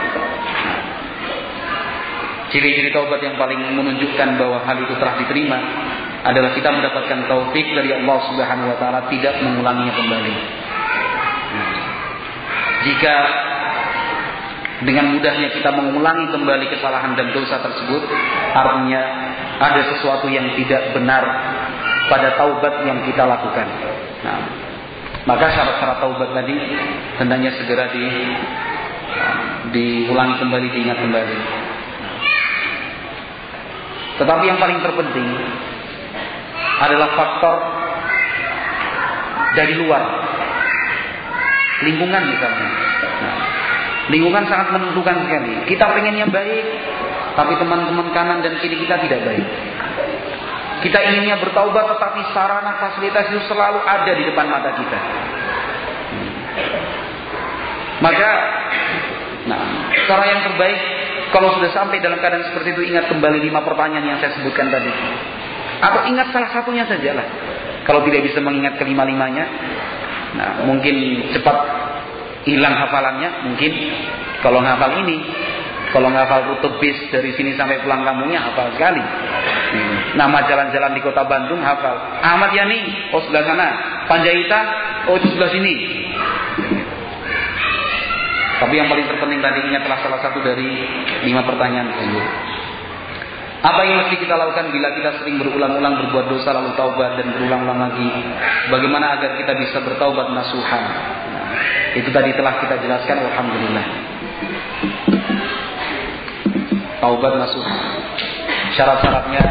Ciri-ciri 2.50 2.90
taubat 2.91 3.22
yang 3.22 3.38
paling 3.38 3.61
menunjukkan 3.77 4.30
bahwa 4.41 4.66
hal 4.66 4.77
itu 4.83 4.93
telah 4.98 5.16
diterima 5.22 5.58
adalah 6.22 6.53
kita 6.53 6.69
mendapatkan 6.69 7.25
taufik 7.25 7.66
dari 7.74 7.90
Allah 7.98 8.17
Subhanahu 8.30 8.72
wa 8.72 8.77
taala 8.77 9.00
tidak 9.09 9.41
mengulanginya 9.41 9.93
kembali. 9.98 10.35
Jika 12.82 13.16
dengan 14.82 15.14
mudahnya 15.14 15.53
kita 15.53 15.69
mengulangi 15.69 16.33
kembali 16.33 16.66
kesalahan 16.74 17.14
dan 17.14 17.30
dosa 17.33 17.61
tersebut 17.61 18.01
artinya 18.58 19.01
ada 19.61 19.82
sesuatu 19.93 20.25
yang 20.25 20.58
tidak 20.58 20.98
benar 20.98 21.22
pada 22.09 22.33
taubat 22.33 22.82
yang 22.90 23.06
kita 23.06 23.24
lakukan 23.30 23.67
nah, 24.25 24.41
maka 25.30 25.53
syarat-syarat 25.53 26.01
taubat 26.01 26.30
tadi 26.33 26.58
hendaknya 27.22 27.53
segera 27.61 27.93
di 27.93 28.06
diulangi 29.69 30.35
kembali 30.41 30.67
diingat 30.74 30.98
kembali 30.98 31.38
tetapi 34.17 34.43
yang 34.50 34.58
paling 34.58 34.82
terpenting 34.82 35.30
adalah 36.81 37.09
faktor 37.13 37.57
dari 39.53 39.73
luar 39.77 40.03
lingkungan 41.81 42.23
misalnya 42.25 42.69
nah, 43.21 43.37
Lingkungan 44.09 44.43
sangat 44.49 44.75
menentukan 44.75 45.23
sekali. 45.23 45.53
Kita 45.71 45.85
pengennya 45.93 46.27
baik, 46.27 46.65
tapi 47.37 47.53
teman-teman 47.55 48.11
kanan 48.11 48.43
dan 48.43 48.59
kiri 48.59 48.75
kita 48.81 48.97
tidak 49.07 49.23
baik. 49.23 49.45
Kita 50.81 50.97
inginnya 50.97 51.37
bertaubat, 51.37 51.85
tetapi 51.95 52.19
sarana 52.33 52.81
fasilitas 52.81 53.29
itu 53.29 53.39
selalu 53.45 53.79
ada 53.85 54.11
di 54.11 54.23
depan 54.25 54.49
mata 54.49 54.73
kita. 54.73 54.99
Maka, 58.01 58.29
nah, 59.45 59.61
cara 60.09 60.23
yang 60.25 60.41
terbaik 60.49 60.79
kalau 61.29 61.53
sudah 61.55 61.69
sampai 61.69 62.01
dalam 62.01 62.17
keadaan 62.17 62.49
seperti 62.49 62.73
itu 62.73 62.91
ingat 62.91 63.07
kembali 63.07 63.39
lima 63.45 63.61
pertanyaan 63.61 64.09
yang 64.09 64.17
saya 64.17 64.33
sebutkan 64.41 64.73
tadi. 64.73 64.91
Atau 65.81 66.05
ingat 66.07 66.29
salah 66.29 66.49
satunya 66.53 66.85
saja 66.85 67.17
lah. 67.17 67.27
Kalau 67.89 68.05
tidak 68.05 68.29
bisa 68.29 68.37
mengingat 68.39 68.77
kelima-limanya, 68.77 69.45
nah 70.37 70.49
mungkin 70.69 70.95
cepat 71.33 71.57
hilang 72.45 72.77
hafalannya 72.77 73.49
mungkin. 73.49 73.71
Kalau 74.41 74.57
ngafal 74.57 75.05
ini 75.05 75.17
kalau 75.91 76.07
ngafal 76.07 76.47
rute 76.47 76.69
bis 76.79 76.97
dari 77.11 77.35
sini 77.35 77.53
sampai 77.59 77.83
pulang 77.83 78.01
kampungnya 78.07 78.39
hafal 78.39 78.71
sekali. 78.73 79.03
Nama 80.15 80.37
jalan-jalan 80.47 80.91
di 80.95 81.01
kota 81.03 81.27
Bandung 81.27 81.59
hafal. 81.59 82.23
Ahmad 82.23 82.55
Yani 82.55 83.11
oh 83.11 83.21
sebelah 83.27 83.43
sana. 83.43 83.67
Panjaitan 84.07 84.65
oh 85.11 85.19
itu 85.19 85.27
sebelah 85.35 85.51
sini. 85.51 85.73
Tapi 88.61 88.73
yang 88.77 88.87
paling 88.87 89.05
terpenting 89.09 89.41
tadi 89.41 89.59
ingatlah 89.67 89.97
salah 89.99 90.19
satu 90.21 90.39
dari 90.39 90.69
lima 91.27 91.43
pertanyaan. 91.43 91.91
tersebut. 91.91 92.25
Apa 93.61 93.85
yang 93.85 94.01
mesti 94.01 94.17
kita 94.17 94.33
lakukan 94.33 94.73
bila 94.73 94.90
kita 94.98 95.22
sering 95.22 95.38
berulang-ulang 95.38 95.93
berbuat 96.01 96.33
dosa 96.33 96.49
lalu 96.49 96.73
taubat 96.73 97.22
dan 97.22 97.30
berulang-ulang 97.30 97.77
lagi? 97.77 98.09
Bagaimana 98.73 99.22
agar 99.22 99.38
kita 99.38 99.53
bisa 99.53 99.77
bertaubat 99.85 100.33
nasuhan? 100.33 100.83
Itu 101.93 102.09
tadi 102.09 102.33
telah 102.33 102.57
kita 102.57 102.81
jelaskan 102.81 103.22
alhamdulillah. 103.22 103.85
Taubat 107.06 107.33
nasuh. 107.38 107.65
Syarat-syaratnya 108.73 109.43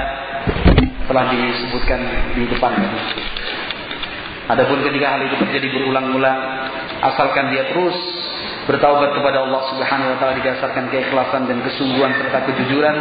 telah 1.07 1.25
disebutkan 1.31 2.01
di 2.35 2.51
depan 2.51 2.73
tadi. 2.75 2.99
Adapun 4.51 4.83
ketika 4.83 5.07
hal 5.07 5.23
itu 5.23 5.39
terjadi 5.39 5.69
berulang-ulang, 5.71 6.67
asalkan 7.07 7.55
dia 7.55 7.71
terus 7.71 7.95
bertaubat 8.71 9.11
kepada 9.19 9.43
Allah 9.43 9.63
Subhanahu 9.75 10.15
wa 10.15 10.17
taala 10.23 10.39
didasarkan 10.39 10.95
keikhlasan 10.95 11.51
dan 11.51 11.59
kesungguhan 11.67 12.15
serta 12.23 12.39
kejujuran, 12.47 12.97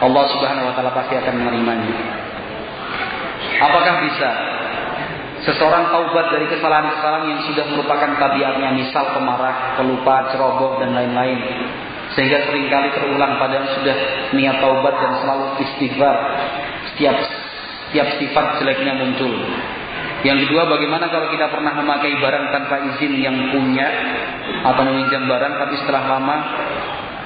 Allah 0.00 0.24
Subhanahu 0.32 0.72
wa 0.72 0.72
taala 0.72 0.96
pasti 0.96 1.14
akan 1.20 1.34
menerimanya. 1.44 1.92
Apakah 3.60 3.94
bisa 4.08 4.30
seseorang 5.44 5.92
taubat 5.92 6.32
dari 6.32 6.48
kesalahan-kesalahan 6.48 7.24
yang 7.28 7.40
sudah 7.44 7.64
merupakan 7.68 8.16
tabiatnya, 8.16 8.72
misal 8.72 9.12
pemarah, 9.12 9.76
pelupa, 9.76 10.32
ceroboh 10.32 10.80
dan 10.80 10.96
lain-lain, 10.96 11.36
sehingga 12.16 12.48
sering 12.48 12.72
kali 12.72 12.88
terulang 12.96 13.36
padahal 13.36 13.68
sudah 13.76 13.96
niat 14.32 14.56
taubat 14.56 14.94
dan 14.96 15.12
selalu 15.20 15.46
istighfar 15.68 16.16
setiap 16.92 17.16
setiap 17.90 18.08
sifat 18.16 18.46
jeleknya 18.62 18.96
muncul. 18.96 19.32
Yang 20.20 20.48
kedua, 20.48 20.68
bagaimana 20.68 21.08
kalau 21.08 21.32
kita 21.32 21.48
pernah 21.48 21.72
memakai 21.72 22.12
barang 22.20 22.44
tanpa 22.52 22.76
izin 22.92 23.16
yang 23.16 23.36
punya 23.56 23.88
atau 24.68 24.82
meminjam 24.84 25.24
barang 25.24 25.52
tapi 25.56 25.74
setelah 25.80 26.04
lama 26.04 26.36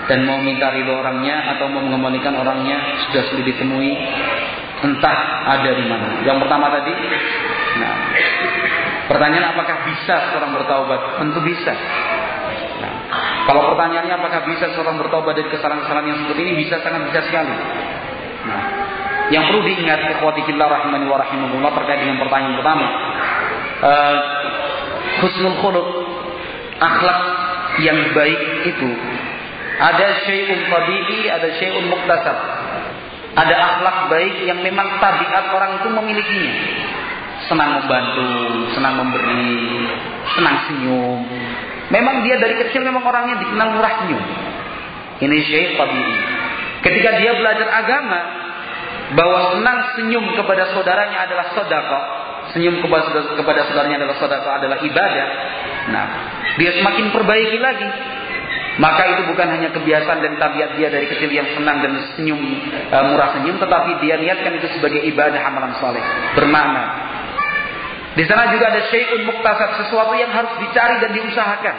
dan 0.07 0.23
mau 0.29 0.39
minta 0.39 0.71
ridho 0.71 0.95
orangnya 0.95 1.57
atau 1.57 1.67
mau 1.73 1.83
mengembalikan 1.83 2.37
orangnya 2.37 2.77
sudah 3.09 3.23
sulit 3.33 3.45
ditemui 3.51 3.93
entah 4.85 5.19
ada 5.59 5.71
di 5.75 5.85
mana. 5.89 6.23
Yang 6.29 6.45
pertama 6.45 6.69
tadi, 6.69 6.93
nah, 7.81 7.95
pertanyaan 9.09 9.57
apakah 9.57 9.77
bisa 9.89 10.15
seorang 10.31 10.53
bertaubat? 10.53 11.01
Tentu 11.19 11.41
bisa. 11.41 11.73
Nah, 12.85 12.95
kalau 13.49 13.73
pertanyaannya 13.73 14.15
apakah 14.21 14.41
bisa 14.45 14.71
seorang 14.77 15.01
bertaubat 15.01 15.35
dari 15.41 15.49
kesalahan-kesalahan 15.49 16.07
yang 16.15 16.19
seperti 16.27 16.41
ini? 16.45 16.53
Bisa 16.63 16.77
sangat 16.85 17.09
bisa 17.09 17.21
sekali. 17.25 17.55
Nah, 18.45 18.63
yang 19.33 19.49
perlu 19.49 19.65
diingat 19.65 20.01
ikhwati 20.19 20.45
fillah 20.45 20.69
rahimani 20.69 21.09
wa 21.09 21.17
rahimahullah 21.17 21.73
terkait 21.73 21.99
dengan 22.05 22.17
pertanyaan 22.21 22.55
pertama. 22.61 22.87
Uh, 23.85 24.17
husnul 25.25 25.57
khuluq, 25.65 25.89
akhlak 26.81 27.21
yang 27.81 27.99
baik 28.13 28.41
itu 28.69 28.91
ada 29.75 30.07
syai'un 30.23 30.61
tabi'i, 30.71 31.27
ada 31.27 31.49
syai'un 31.59 31.85
muktasab. 31.91 32.39
Ada 33.35 33.55
akhlak 33.59 33.99
baik 34.15 34.47
yang 34.47 34.63
memang 34.63 35.03
tabiat 35.03 35.51
orang 35.51 35.83
itu 35.83 35.89
memilikinya. 35.91 36.55
Senang 37.51 37.83
membantu, 37.83 38.31
senang 38.79 38.95
memberi, 39.03 39.59
senang 40.39 40.57
senyum. 40.71 41.21
Memang 41.91 42.23
dia 42.23 42.39
dari 42.39 42.55
kecil 42.63 42.87
memang 42.87 43.03
orangnya 43.03 43.43
dikenal 43.43 43.75
murah 43.75 43.93
senyum. 44.05 44.23
Ini 45.19 45.37
syai' 45.43 45.75
tabi'i. 45.75 46.15
Ketika 46.87 47.11
dia 47.19 47.33
belajar 47.35 47.69
agama, 47.75 48.21
bahwa 49.15 49.39
senang 49.55 49.79
senyum 49.99 50.25
kepada 50.35 50.75
saudaranya 50.75 51.31
adalah 51.31 51.47
sodako, 51.55 52.01
senyum 52.55 52.83
kepada, 52.83 53.61
saudaranya 53.71 54.03
adalah 54.03 54.17
sodako 54.19 54.49
adalah 54.51 54.79
ibadah. 54.83 55.27
Nah, 55.95 56.07
dia 56.59 56.71
semakin 56.83 57.15
perbaiki 57.15 57.59
lagi 57.63 57.89
maka 58.75 59.07
itu 59.07 59.23
bukan 59.31 59.47
hanya 59.55 59.71
kebiasaan 59.71 60.19
dan 60.19 60.35
tabiat 60.35 60.75
dia 60.75 60.91
dari 60.91 61.07
kecil 61.07 61.31
yang 61.31 61.47
senang 61.55 61.79
dan 61.79 61.95
senyum 62.19 62.43
e, 62.91 62.97
murah 63.07 63.31
senyum, 63.39 63.55
tetapi 63.63 64.03
dia 64.03 64.19
niatkan 64.19 64.51
itu 64.59 64.67
sebagai 64.75 64.99
ibadah 65.15 65.39
amalan 65.47 65.79
soleh, 65.79 66.03
bermakna. 66.35 66.83
Di 68.19 68.27
sana 68.27 68.51
juga 68.51 68.75
ada 68.75 68.83
syai'un 68.91 69.31
muktasab, 69.31 69.79
sesuatu 69.79 70.15
yang 70.19 70.31
harus 70.35 70.59
dicari 70.59 70.99
dan 70.99 71.11
diusahakan. 71.15 71.77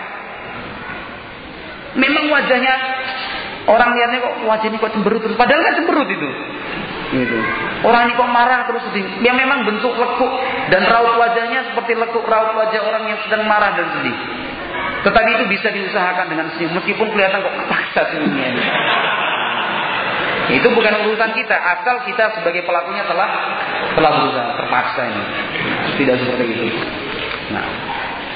Memang 2.00 2.32
wajahnya 2.32 2.76
orang 3.68 3.92
lihatnya 3.96 4.20
kok 4.24 4.36
wajah 4.48 4.68
ini 4.68 4.78
kok 4.80 4.92
cemberut 4.96 5.24
padahal 5.36 5.60
nggak 5.64 5.76
cemberut 5.84 6.10
itu. 6.12 6.30
Gitu. 7.14 7.38
Orang 7.86 8.10
ini 8.10 8.14
kok 8.18 8.30
marah 8.30 8.66
terus 8.66 8.82
sedih. 8.90 9.06
Ya 9.22 9.34
memang 9.38 9.62
bentuk 9.68 9.94
lekuk 9.94 10.34
dan 10.74 10.82
raut 10.90 11.22
wajahnya 11.22 11.70
seperti 11.70 11.94
lekuk 11.94 12.26
raut 12.26 12.58
wajah 12.58 12.82
orang 12.82 13.04
yang 13.10 13.20
sedang 13.28 13.46
marah 13.46 13.78
dan 13.78 13.88
sedih. 14.00 14.18
Tetapi 15.06 15.30
itu 15.38 15.46
bisa 15.54 15.70
diusahakan 15.70 16.26
dengan 16.34 16.50
senyum 16.58 16.82
meskipun 16.82 17.08
kelihatan 17.14 17.46
kok 17.46 17.56
kepaksa 17.62 18.02
senyumnya. 18.10 18.50
Itu 20.46 20.68
bukan 20.78 20.94
urusan 21.10 21.32
kita, 21.34 21.58
asal 21.58 22.06
kita 22.06 22.38
sebagai 22.38 22.66
pelakunya 22.70 23.02
telah 23.10 23.30
telah 23.98 24.12
berusaha 24.22 24.50
terpaksa 24.62 25.02
ini. 25.10 25.24
Tidak 25.98 26.16
seperti 26.22 26.44
itu. 26.54 26.66
Nah, 27.50 27.66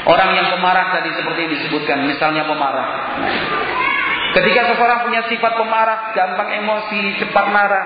orang 0.09 0.29
yang 0.33 0.47
pemarah 0.57 0.89
tadi 0.89 1.13
seperti 1.13 1.39
yang 1.45 1.53
disebutkan, 1.53 1.97
misalnya 2.09 2.49
pemarah. 2.49 2.87
Nah, 3.21 3.33
ketika 4.37 4.73
seseorang 4.73 5.05
punya 5.05 5.21
sifat 5.29 5.53
pemarah, 5.53 6.13
gampang 6.17 6.49
emosi, 6.49 7.01
cepat 7.21 7.45
marah, 7.53 7.85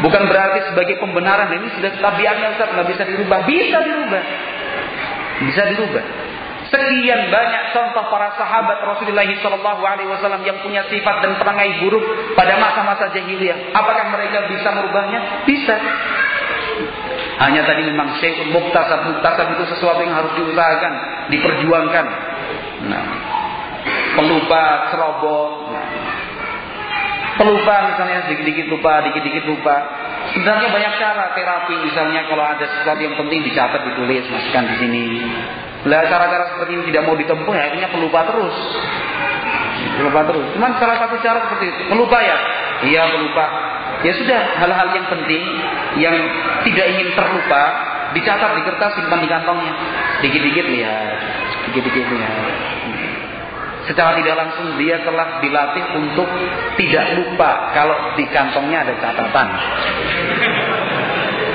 bukan 0.00 0.22
berarti 0.28 0.72
sebagai 0.72 0.96
pembenaran 1.00 1.52
ini 1.56 1.68
sudah 1.76 1.90
tabiatnya 2.00 2.56
Ustaz 2.56 2.68
nggak 2.72 2.88
bisa 2.88 3.02
dirubah. 3.04 3.38
Bisa 3.44 3.78
dirubah. 3.84 4.22
Bisa 5.40 5.62
dirubah. 5.72 6.04
Sekian 6.70 7.34
banyak 7.34 7.62
contoh 7.74 8.04
para 8.14 8.30
sahabat 8.38 8.78
Rasulullah 8.86 9.26
Shallallahu 9.26 9.82
Alaihi 9.82 10.06
Wasallam 10.06 10.46
yang 10.46 10.62
punya 10.62 10.86
sifat 10.86 11.18
dan 11.18 11.34
perangai 11.34 11.82
buruk 11.82 12.04
pada 12.38 12.54
masa-masa 12.62 13.10
jahiliyah. 13.10 13.74
Apakah 13.74 14.06
mereka 14.14 14.46
bisa 14.46 14.70
merubahnya? 14.70 15.42
Bisa. 15.50 15.74
Hanya 17.42 17.66
tadi 17.66 17.90
memang 17.90 18.14
syai'un 18.22 18.54
muktasab. 18.54 19.02
Muktasab 19.02 19.50
itu 19.58 19.64
sesuatu 19.74 19.98
yang 20.06 20.14
harus 20.14 20.30
diusahakan, 20.38 20.92
diperjuangkan. 21.34 22.06
Nah, 22.86 23.04
pelupa. 24.14 24.64
Pelupa 27.40 27.74
misalnya 27.88 28.28
sedikit-sedikit 28.28 28.68
lupa, 28.68 29.00
dikit-dikit 29.00 29.48
lupa. 29.48 29.76
Sebenarnya 30.36 30.68
banyak 30.68 30.92
cara 31.00 31.32
terapi 31.32 31.72
misalnya 31.88 32.28
kalau 32.28 32.44
ada 32.44 32.68
sesuatu 32.68 33.00
yang 33.00 33.16
penting 33.16 33.40
dicatat, 33.48 33.80
ditulis, 33.80 34.28
masukkan 34.28 34.68
di 34.68 34.76
sini. 34.76 35.04
Lah 35.88 36.04
cara-cara 36.04 36.52
seperti 36.52 36.76
ini 36.76 36.82
tidak 36.92 37.08
mau 37.08 37.16
ditempuh 37.16 37.52
ya 37.56 37.72
akhirnya 37.72 37.88
pelupa 37.88 38.28
terus. 38.28 38.56
Pelupa 39.96 40.20
terus. 40.28 40.46
Cuman 40.52 40.76
salah 40.76 41.00
satu 41.00 41.16
cara 41.24 41.48
seperti 41.48 41.72
itu. 41.72 41.82
Pelupa 41.88 42.20
ya? 42.20 42.36
Iya 42.84 43.02
pelupa. 43.08 43.44
Ya 44.04 44.12
sudah 44.20 44.40
hal-hal 44.60 44.88
yang 44.92 45.06
penting 45.08 45.44
yang 45.96 46.16
tidak 46.68 46.86
ingin 46.92 47.08
terlupa 47.16 47.62
dicatat 48.12 48.50
di 48.52 48.62
kertas 48.68 48.92
simpan 49.00 49.24
di 49.24 49.28
kantongnya. 49.32 49.72
Dikit-dikit 50.20 50.66
lihat, 50.68 51.16
dikit-dikit 51.72 52.04
lihat. 52.04 52.79
Secara 53.90 54.14
tidak 54.22 54.36
langsung 54.38 54.78
dia 54.78 55.02
telah 55.02 55.42
dilatih 55.42 55.84
untuk 55.98 56.30
tidak 56.78 57.06
lupa 57.18 57.74
kalau 57.74 58.14
di 58.14 58.22
kantongnya 58.30 58.86
ada 58.86 58.94
catatan. 59.02 59.48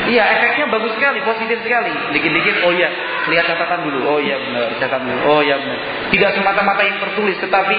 Iya, 0.06 0.24
efeknya 0.38 0.70
bagus 0.70 0.94
sekali, 1.00 1.24
positif 1.26 1.64
sekali. 1.66 1.90
Dikit-dikit, 2.14 2.62
oh 2.68 2.76
iya, 2.76 2.92
lihat 3.32 3.46
catatan 3.50 3.88
dulu. 3.90 4.00
Oh 4.06 4.20
iya 4.20 4.36
benar, 4.38 4.68
catat 4.78 5.02
dulu. 5.02 5.20
Oh 5.32 5.42
iya 5.42 5.58
benar. 5.58 5.80
Tidak 6.12 6.32
semata-mata 6.36 6.82
yang 6.84 7.00
tertulis, 7.02 7.40
tetapi 7.42 7.78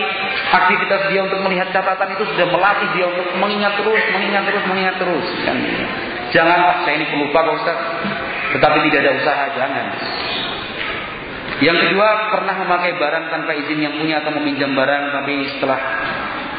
aktivitas 0.56 1.00
dia 1.12 1.20
untuk 1.22 1.38
melihat 1.46 1.70
catatan 1.70 2.16
itu 2.16 2.24
sudah 2.34 2.46
melatih 2.48 2.88
dia 2.96 3.06
untuk 3.12 3.26
mengingat 3.38 3.76
terus, 3.78 4.02
mengingat 4.10 4.42
terus, 4.48 4.64
mengingat 4.66 4.96
terus. 4.98 5.26
Kan? 5.46 5.56
Jangan, 6.34 6.58
ah, 6.58 6.76
saya 6.82 6.98
ini 6.98 7.06
pelupa 7.12 7.44
Pak 7.44 7.54
Ustaz. 7.62 7.78
Tetapi 8.58 8.76
tidak 8.90 8.98
ada 9.04 9.12
usaha, 9.22 9.44
jangan. 9.54 9.86
Yang 11.64 11.88
kedua, 11.88 12.08
pernah 12.32 12.54
memakai 12.64 12.92
barang 13.00 13.24
tanpa 13.32 13.52
izin 13.56 13.80
yang 13.80 13.94
punya 13.96 14.20
atau 14.20 14.32
meminjam 14.36 14.76
barang, 14.76 15.02
tapi 15.14 15.34
setelah 15.56 15.80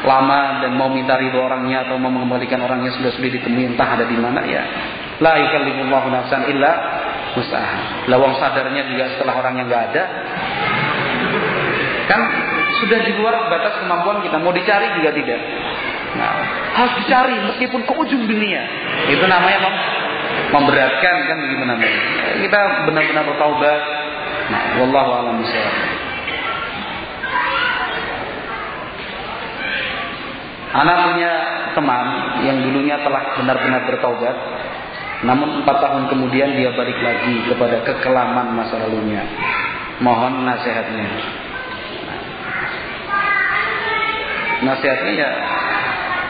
lama 0.02 0.62
dan 0.62 0.78
mau 0.78 0.90
minta 0.90 1.18
ridho 1.18 1.38
orangnya 1.42 1.86
atau 1.86 1.98
mau 1.98 2.10
mengembalikan 2.10 2.62
orangnya 2.62 2.94
sudah 2.94 3.10
sudah 3.18 3.30
ditemui 3.34 3.74
entah 3.74 3.98
ada 3.98 4.06
di 4.06 4.14
mana 4.14 4.46
ya 4.46 4.62
La 5.18 5.34
yukallifullahu 5.42 6.06
nafsan 6.14 6.46
illa 6.46 6.72
usaha. 7.34 8.06
Lawang 8.06 8.38
sadarnya 8.38 8.86
juga 8.86 9.04
setelah 9.14 9.34
orangnya 9.34 9.66
nggak 9.66 9.82
ada. 9.90 10.02
Kan 12.06 12.20
sudah 12.78 12.98
di 13.02 13.12
luar 13.18 13.50
batas 13.50 13.82
kemampuan 13.82 14.22
kita. 14.22 14.38
Mau 14.38 14.54
dicari 14.54 14.94
juga 14.94 15.10
tidak. 15.10 15.40
Nah, 16.14 16.34
harus 16.78 16.94
dicari 17.04 17.34
meskipun 17.50 17.82
ke 17.82 17.92
ujung 17.98 18.30
dunia. 18.30 18.62
Itu 19.10 19.26
namanya 19.26 19.58
mem 19.66 19.74
memberatkan 20.54 21.14
kan 21.26 21.36
begitu 21.42 21.62
namanya. 21.66 21.98
Kita 22.38 22.60
benar-benar 22.86 23.24
bertaubat. 23.26 23.80
Nah, 24.48 24.62
wallahu 24.80 25.10
a'lam. 25.12 25.36
Anak 30.68 30.96
punya 31.10 31.32
teman 31.72 32.06
yang 32.44 32.56
dulunya 32.60 32.96
telah 33.00 33.34
benar-benar 33.40 33.82
bertaubat 33.88 34.36
namun 35.18 35.62
empat 35.62 35.82
tahun 35.82 36.06
kemudian 36.14 36.54
dia 36.54 36.70
balik 36.78 36.94
lagi 37.02 37.42
kepada 37.50 37.82
kekelaman 37.82 38.54
masa 38.54 38.78
lalunya. 38.78 39.26
Mohon 39.98 40.46
nasihatnya. 40.46 41.06
Nasihatnya 44.62 45.12
ya 45.18 45.30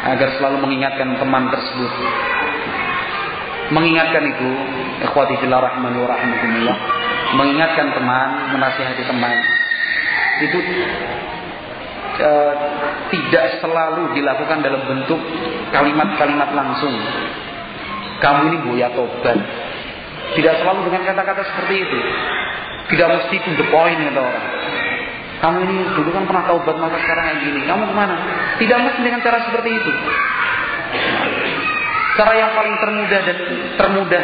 agar 0.09 0.29
selalu 0.41 0.65
mengingatkan 0.65 1.21
teman 1.21 1.53
tersebut. 1.53 1.93
Mengingatkan 3.69 4.25
itu, 4.25 4.51
ikhwati 5.05 5.37
fillah 5.45 5.61
rahmani 5.61 5.97
wa 6.01 6.09
rahmatullah. 6.09 6.77
Mengingatkan 7.36 7.92
teman, 7.92 8.28
menasihati 8.57 9.05
teman. 9.05 9.36
Itu 10.39 10.58
e, 12.18 12.31
tidak 13.12 13.44
selalu 13.60 14.16
dilakukan 14.16 14.65
dalam 14.65 14.82
bentuk 14.89 15.20
kalimat-kalimat 15.74 16.50
langsung 16.57 16.94
kamu 18.18 18.40
ini 18.50 18.57
buaya 18.66 18.89
tobat. 18.92 19.39
Tidak 20.34 20.55
selalu 20.60 20.90
dengan 20.90 21.02
kata-kata 21.08 21.42
seperti 21.47 21.74
itu. 21.86 21.98
Tidak 22.89 23.07
mesti 23.07 23.36
to 23.44 23.50
the 23.57 23.66
point 23.70 24.00
kata 24.00 24.20
orang. 24.20 24.47
Kamu 25.39 25.57
ini 25.62 25.74
dulu 25.94 26.10
kan 26.10 26.26
pernah 26.26 26.44
taubat 26.50 26.76
maka 26.82 26.98
sekarang 26.98 27.24
kayak 27.31 27.40
gini. 27.47 27.60
Kamu 27.62 27.82
ke 27.86 27.94
mana? 27.94 28.16
Tidak 28.58 28.78
mesti 28.82 29.00
dengan 29.07 29.20
cara 29.23 29.39
seperti 29.47 29.70
itu. 29.70 29.92
Cara 32.18 32.32
yang 32.34 32.50
paling 32.58 32.74
termudah 32.82 33.20
dan 33.23 33.39
termudah 33.78 34.23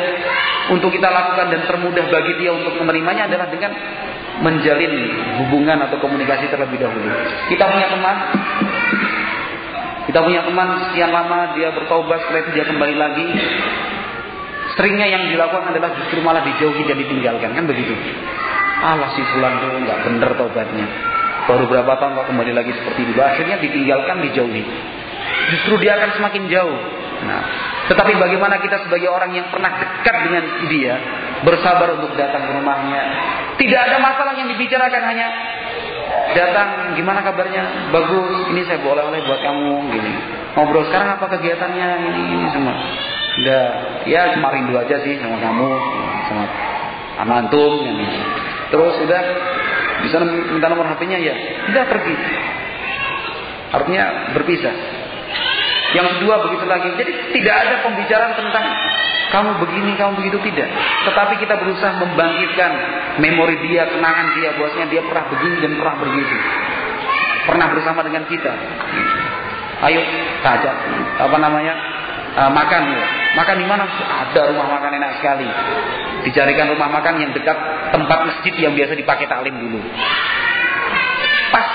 untuk 0.72 0.88
kita 0.88 1.08
lakukan 1.12 1.52
dan 1.52 1.60
termudah 1.68 2.04
bagi 2.08 2.32
dia 2.40 2.50
untuk 2.56 2.72
menerimanya 2.80 3.28
adalah 3.28 3.52
dengan 3.52 3.72
menjalin 4.40 4.92
hubungan 5.44 5.78
atau 5.88 6.00
komunikasi 6.00 6.48
terlebih 6.48 6.80
dahulu. 6.80 7.10
Kita 7.52 7.64
punya 7.68 7.86
teman, 7.92 8.16
kita 10.08 10.18
punya 10.24 10.40
teman 10.48 10.68
sekian 10.88 11.10
lama 11.12 11.52
dia 11.52 11.68
bertobat 11.76 12.18
setelah 12.24 12.48
dia 12.56 12.64
kembali 12.64 12.94
lagi. 12.96 13.26
Seringnya 14.74 15.06
yang 15.06 15.22
dilakukan 15.30 15.70
adalah 15.70 15.94
justru 16.02 16.18
malah 16.24 16.42
dijauhi 16.42 16.82
dan 16.88 16.98
ditinggalkan 16.98 17.50
kan 17.54 17.64
begitu. 17.68 17.94
Allah 18.82 19.06
si 19.14 19.22
fulan 19.22 19.62
tuh 19.62 19.70
nggak 19.84 19.98
bener 20.02 20.30
tobatnya. 20.34 20.86
Baru 21.44 21.68
berapa 21.68 21.92
tahun 22.00 22.16
kok 22.16 22.26
kembali 22.32 22.52
lagi 22.56 22.72
seperti 22.72 23.04
itu. 23.04 23.20
Akhirnya 23.20 23.60
ditinggalkan, 23.60 24.24
dijauhi. 24.24 24.64
Justru 25.52 25.76
dia 25.84 26.00
akan 26.00 26.10
semakin 26.16 26.42
jauh. 26.48 26.78
Nah, 27.28 27.42
tetapi 27.84 28.16
bagaimana 28.16 28.56
kita 28.64 28.80
sebagai 28.88 29.12
orang 29.12 29.36
yang 29.36 29.52
pernah 29.52 29.68
dekat 29.76 30.16
dengan 30.24 30.44
dia, 30.72 30.94
bersabar 31.44 32.00
untuk 32.00 32.16
datang 32.16 32.48
ke 32.48 32.52
rumahnya. 32.56 33.02
Tidak 33.60 33.80
ada 33.80 33.96
masalah 34.00 34.32
yang 34.40 34.48
dibicarakan 34.48 35.02
hanya 35.04 35.28
datang 36.32 36.96
gimana 36.96 37.20
kabarnya? 37.20 37.92
Bagus 37.92 38.48
ini 38.56 38.64
saya 38.64 38.80
boleh 38.80 39.04
oleh 39.04 39.20
buat 39.28 39.40
kamu 39.44 39.92
gini. 39.92 40.12
Ngobrol 40.56 40.88
sekarang 40.88 41.20
apa 41.20 41.28
kegiatannya? 41.36 41.88
Ini 42.08 42.22
ini 42.24 42.46
semua. 42.56 42.74
Udah 43.34 43.64
ya 44.08 44.32
cuma 44.32 44.48
rindu 44.54 44.78
aja 44.80 44.96
sih 45.04 45.20
sama 45.20 45.36
kamu 45.36 45.68
sama 46.32 46.44
sama 47.20 47.32
antum 47.44 47.84
ini. 47.84 48.08
Terus 48.72 48.94
udah 49.04 49.22
bisa 50.00 50.16
minta 50.24 50.72
nomor 50.72 50.88
HP-nya 50.88 51.20
ya 51.20 51.34
tidak 51.68 51.84
pergi. 51.92 52.16
Artinya 53.76 54.32
berpisah 54.32 55.03
yang 55.94 56.06
kedua 56.18 56.34
begitu 56.42 56.66
lagi. 56.66 56.90
Jadi 56.98 57.12
tidak 57.38 57.54
ada 57.54 57.74
pembicaraan 57.86 58.34
tentang 58.34 58.64
kamu 59.30 59.50
begini, 59.62 59.92
kamu 59.94 60.12
begitu 60.18 60.38
tidak. 60.50 60.68
Tetapi 61.06 61.34
kita 61.38 61.54
berusaha 61.58 61.94
membangkitkan 62.02 62.70
memori 63.22 63.56
dia, 63.70 63.86
kenangan 63.88 64.34
dia, 64.38 64.58
bahwasanya 64.58 64.88
dia 64.90 65.02
pernah 65.06 65.24
begini 65.30 65.56
dan 65.62 65.72
pernah 65.78 65.96
begitu. 66.02 66.36
Pernah 67.46 67.66
bersama 67.70 68.00
dengan 68.02 68.22
kita. 68.26 68.52
Ayo, 69.84 70.00
tajak 70.42 70.76
apa 71.18 71.36
namanya? 71.38 71.74
Uh, 72.34 72.50
makan 72.50 72.82
ya. 72.90 73.04
Makan 73.38 73.56
di 73.62 73.66
mana? 73.66 73.84
Ada 73.86 74.50
rumah 74.50 74.66
makan 74.66 74.90
enak 74.98 75.22
sekali. 75.22 75.46
Dicarikan 76.26 76.74
rumah 76.74 76.90
makan 76.90 77.22
yang 77.22 77.30
dekat 77.30 77.54
tempat 77.94 78.18
masjid 78.26 78.54
yang 78.58 78.74
biasa 78.74 78.98
dipakai 78.98 79.30
taklim 79.30 79.54
dulu. 79.54 79.78
Pas 81.54 81.66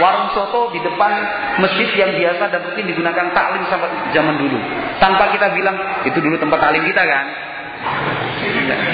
warung 0.00 0.32
soto 0.32 0.72
di 0.72 0.80
depan 0.80 1.12
masjid 1.60 1.88
yang 1.98 2.12
biasa 2.16 2.48
dan 2.48 2.60
rutin 2.64 2.88
digunakan 2.88 3.26
taklim 3.36 3.62
sampai 3.68 3.90
zaman 4.16 4.40
dulu. 4.40 4.58
Tanpa 4.96 5.28
kita 5.34 5.52
bilang 5.52 5.76
itu 6.08 6.16
dulu 6.16 6.36
tempat 6.40 6.58
taklim 6.62 6.84
kita 6.88 7.02
kan. 7.04 7.26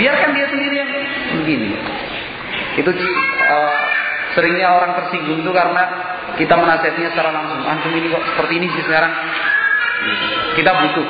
Biarkan 0.01 0.31
dia 0.35 0.47
sendiri 0.49 0.75
yang 0.75 0.91
begini. 1.45 1.69
Itu 2.81 2.91
uh, 2.91 3.83
seringnya 4.35 4.69
orang 4.75 4.97
tersinggung 5.03 5.45
itu 5.45 5.53
karena 5.55 5.83
kita 6.35 6.55
menasihatinya 6.57 7.11
secara 7.15 7.31
langsung. 7.31 7.63
Antum 7.63 7.93
ini 7.95 8.11
kok 8.11 8.23
seperti 8.35 8.53
ini 8.59 8.67
sih 8.73 8.83
sekarang. 8.87 9.13
Kita 10.57 10.71
butuh 10.73 11.07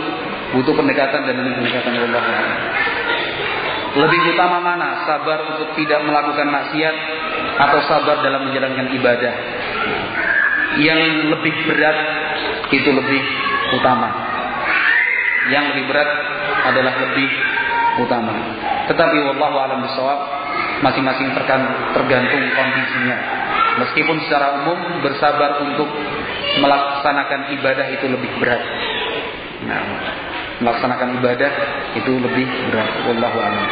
butuh 0.58 0.75
pendekatan 0.76 1.28
dan 1.28 1.36
pendekatan 1.36 1.92
Allah. 1.97 2.25
Lebih 3.99 4.20
utama 4.36 4.60
mana? 4.60 5.02
Sabar 5.08 5.49
untuk 5.57 5.73
tidak 5.75 6.05
melakukan 6.05 6.47
maksiat 6.49 6.97
atau 7.58 7.78
sabar 7.90 8.22
dalam 8.22 8.48
menjalankan 8.48 8.86
ibadah? 8.94 9.34
Yang 10.78 11.00
lebih 11.34 11.54
berat 11.66 11.98
itu 12.70 12.90
lebih 12.92 13.22
utama. 13.74 14.08
Yang 15.48 15.64
lebih 15.74 15.84
berat 15.90 16.10
adalah 16.70 16.94
lebih 17.08 17.30
utama. 17.98 18.34
Tetapi 18.86 19.16
wallahu 19.26 19.56
alam 19.58 19.82
bisawab 19.82 20.20
masing-masing 20.86 21.34
tergantung 21.34 22.44
kondisinya. 22.54 23.16
Meskipun 23.78 24.16
secara 24.26 24.62
umum 24.62 25.02
bersabar 25.02 25.62
untuk 25.62 25.88
melaksanakan 26.58 27.54
ibadah 27.58 27.86
itu 27.94 28.06
lebih 28.10 28.30
berat. 28.42 28.62
Nah, 29.58 29.82
melaksanakan 30.62 31.22
ibadah 31.22 31.50
itu 31.94 32.12
lebih 32.18 32.46
berat 32.70 32.90
wallahu 33.06 33.38
alam 33.38 33.66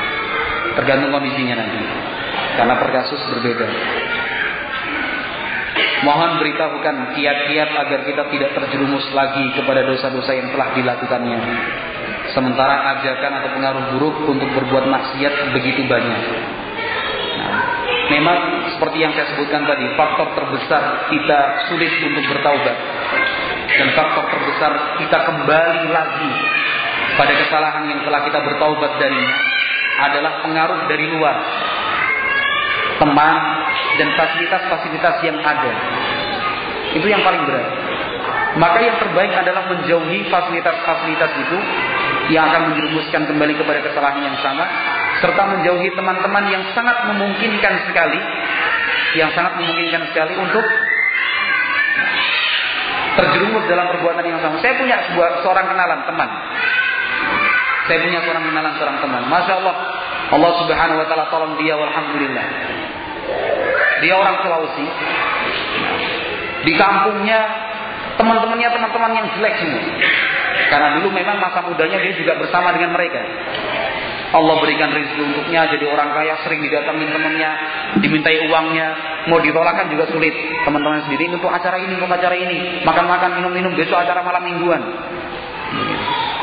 tergantung 0.79 1.11
kondisinya 1.11 1.59
nanti 1.59 1.81
karena 2.57 2.75
per 2.81 2.91
kasus 2.91 3.21
berbeda. 3.31 3.69
Mohon 6.05 6.39
beritahukan 6.41 6.97
kiat-kiat 7.17 7.71
agar 7.73 8.01
kita 8.05 8.23
tidak 8.29 8.51
terjerumus 8.53 9.07
lagi 9.17 9.49
kepada 9.57 9.81
dosa-dosa 9.85 10.33
yang 10.37 10.49
telah 10.53 10.69
dilakukannya. 10.77 11.41
Sementara 12.37 12.97
ajakan 12.97 13.33
atau 13.41 13.51
pengaruh 13.57 13.85
buruk 13.97 14.17
untuk 14.29 14.49
berbuat 14.61 14.87
maksiat 14.93 15.57
begitu 15.57 15.89
banyak. 15.89 16.21
Nah, 17.41 17.59
memang 18.13 18.39
seperti 18.77 18.99
yang 19.03 19.13
saya 19.17 19.27
sebutkan 19.35 19.65
tadi 19.65 19.85
faktor 19.97 20.37
terbesar 20.37 21.11
kita 21.13 21.39
sulit 21.73 21.93
untuk 22.05 22.25
bertaubat. 22.29 22.77
Dan 23.67 23.89
faktor 23.97 24.25
terbesar 24.31 24.73
kita 25.01 25.19
kembali 25.27 25.85
lagi 25.91 26.33
pada 27.17 27.33
kesalahan 27.35 27.85
yang 27.89 28.01
telah 28.05 28.21
kita 28.25 28.39
bertaubat 28.41 28.93
darinya 29.01 29.37
adalah 29.97 30.33
pengaruh 30.45 30.81
dari 30.93 31.07
luar. 31.09 31.37
Teman 32.97 33.35
dan 34.01 34.09
fasilitas-fasilitas 34.17 35.15
yang 35.25 35.39
ada. 35.41 35.73
Itu 36.97 37.07
yang 37.07 37.21
paling 37.21 37.43
berat. 37.45 37.67
Maka 38.57 38.79
yang 38.81 38.97
terbaik 38.97 39.33
adalah 39.37 39.69
menjauhi 39.69 40.33
fasilitas-fasilitas 40.33 41.33
itu 41.45 41.59
yang 42.33 42.49
akan 42.49 42.73
menjerumuskan 42.73 43.29
kembali 43.29 43.55
kepada 43.55 43.85
kesalahan 43.85 44.25
yang 44.25 44.37
sama 44.41 44.65
serta 45.21 45.43
menjauhi 45.45 45.93
teman-teman 45.93 46.45
yang 46.49 46.65
sangat 46.73 46.97
memungkinkan 47.13 47.75
sekali 47.89 48.21
yang 49.17 49.31
sangat 49.37 49.61
memungkinkan 49.61 50.09
sekali 50.13 50.35
untuk 50.41 50.65
terjerumus 53.17 53.65
dalam 53.69 53.87
perbuatan 53.93 54.25
yang 54.25 54.41
sama. 54.41 54.57
Saya 54.61 54.75
punya 54.77 54.97
sebuah 55.09 55.31
seorang 55.45 55.67
kenalan 55.73 56.01
teman 56.09 56.31
saya 57.87 58.03
punya 58.03 58.19
seorang 58.27 58.45
kenalan 58.51 58.73
seorang 58.77 58.99
teman. 58.99 59.23
Masya 59.31 59.53
Allah. 59.63 59.77
Allah 60.27 60.51
subhanahu 60.59 60.99
wa 60.99 61.07
ta'ala 61.07 61.27
tolong 61.31 61.55
dia 61.61 61.75
walhamdulillah. 61.79 62.47
Dia 64.03 64.15
orang 64.19 64.37
Sulawesi. 64.43 64.87
Di 66.67 66.73
kampungnya 66.75 67.39
teman-temannya 68.19 68.69
teman-teman 68.75 69.13
yang 69.15 69.27
jelek 69.39 69.55
semua. 69.63 69.83
Karena 70.67 70.89
dulu 70.99 71.15
memang 71.15 71.39
masa 71.39 71.63
mudanya 71.63 72.03
dia 72.03 72.13
juga 72.19 72.35
bersama 72.43 72.75
dengan 72.75 72.91
mereka. 72.97 73.23
Allah 74.35 74.59
berikan 74.59 74.91
rezeki 74.91 75.23
untuknya 75.23 75.71
jadi 75.71 75.87
orang 75.87 76.11
kaya 76.11 76.35
sering 76.43 76.59
didatangin 76.59 77.15
temannya 77.15 77.51
dimintai 78.03 78.51
uangnya 78.51 78.89
mau 79.31 79.39
ditolakkan 79.39 79.87
juga 79.87 80.11
sulit 80.11 80.35
teman-teman 80.67 81.07
sendiri 81.07 81.31
untuk 81.31 81.47
acara 81.47 81.79
ini 81.79 81.95
untuk 81.95 82.11
acara 82.11 82.35
ini 82.35 82.83
makan-makan 82.83 83.39
minum-minum 83.39 83.79
besok 83.79 84.03
acara 84.03 84.27
malam 84.27 84.43
mingguan 84.43 84.83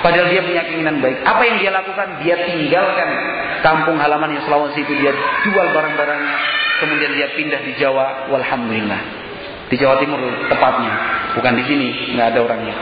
Padahal 0.03 0.27
dia 0.27 0.43
punya 0.43 0.61
keinginan 0.67 0.99
baik. 0.99 1.23
Apa 1.23 1.41
yang 1.47 1.57
dia 1.63 1.71
lakukan? 1.71 2.07
Dia 2.19 2.35
tinggalkan 2.43 3.09
kampung 3.63 3.95
halaman 4.03 4.35
yang 4.35 4.43
Sulawesi 4.43 4.83
itu. 4.83 4.93
Dia 4.99 5.15
jual 5.47 5.67
barang-barangnya. 5.71 6.35
Kemudian 6.83 7.11
dia 7.15 7.27
pindah 7.39 7.61
di 7.63 7.71
Jawa. 7.79 8.27
Walhamdulillah. 8.27 9.01
Di 9.71 9.79
Jawa 9.79 10.03
Timur 10.03 10.19
tepatnya. 10.51 10.93
Bukan 11.39 11.53
di 11.55 11.63
sini. 11.63 11.87
nggak 12.19 12.35
ada 12.35 12.39
orangnya. 12.43 12.75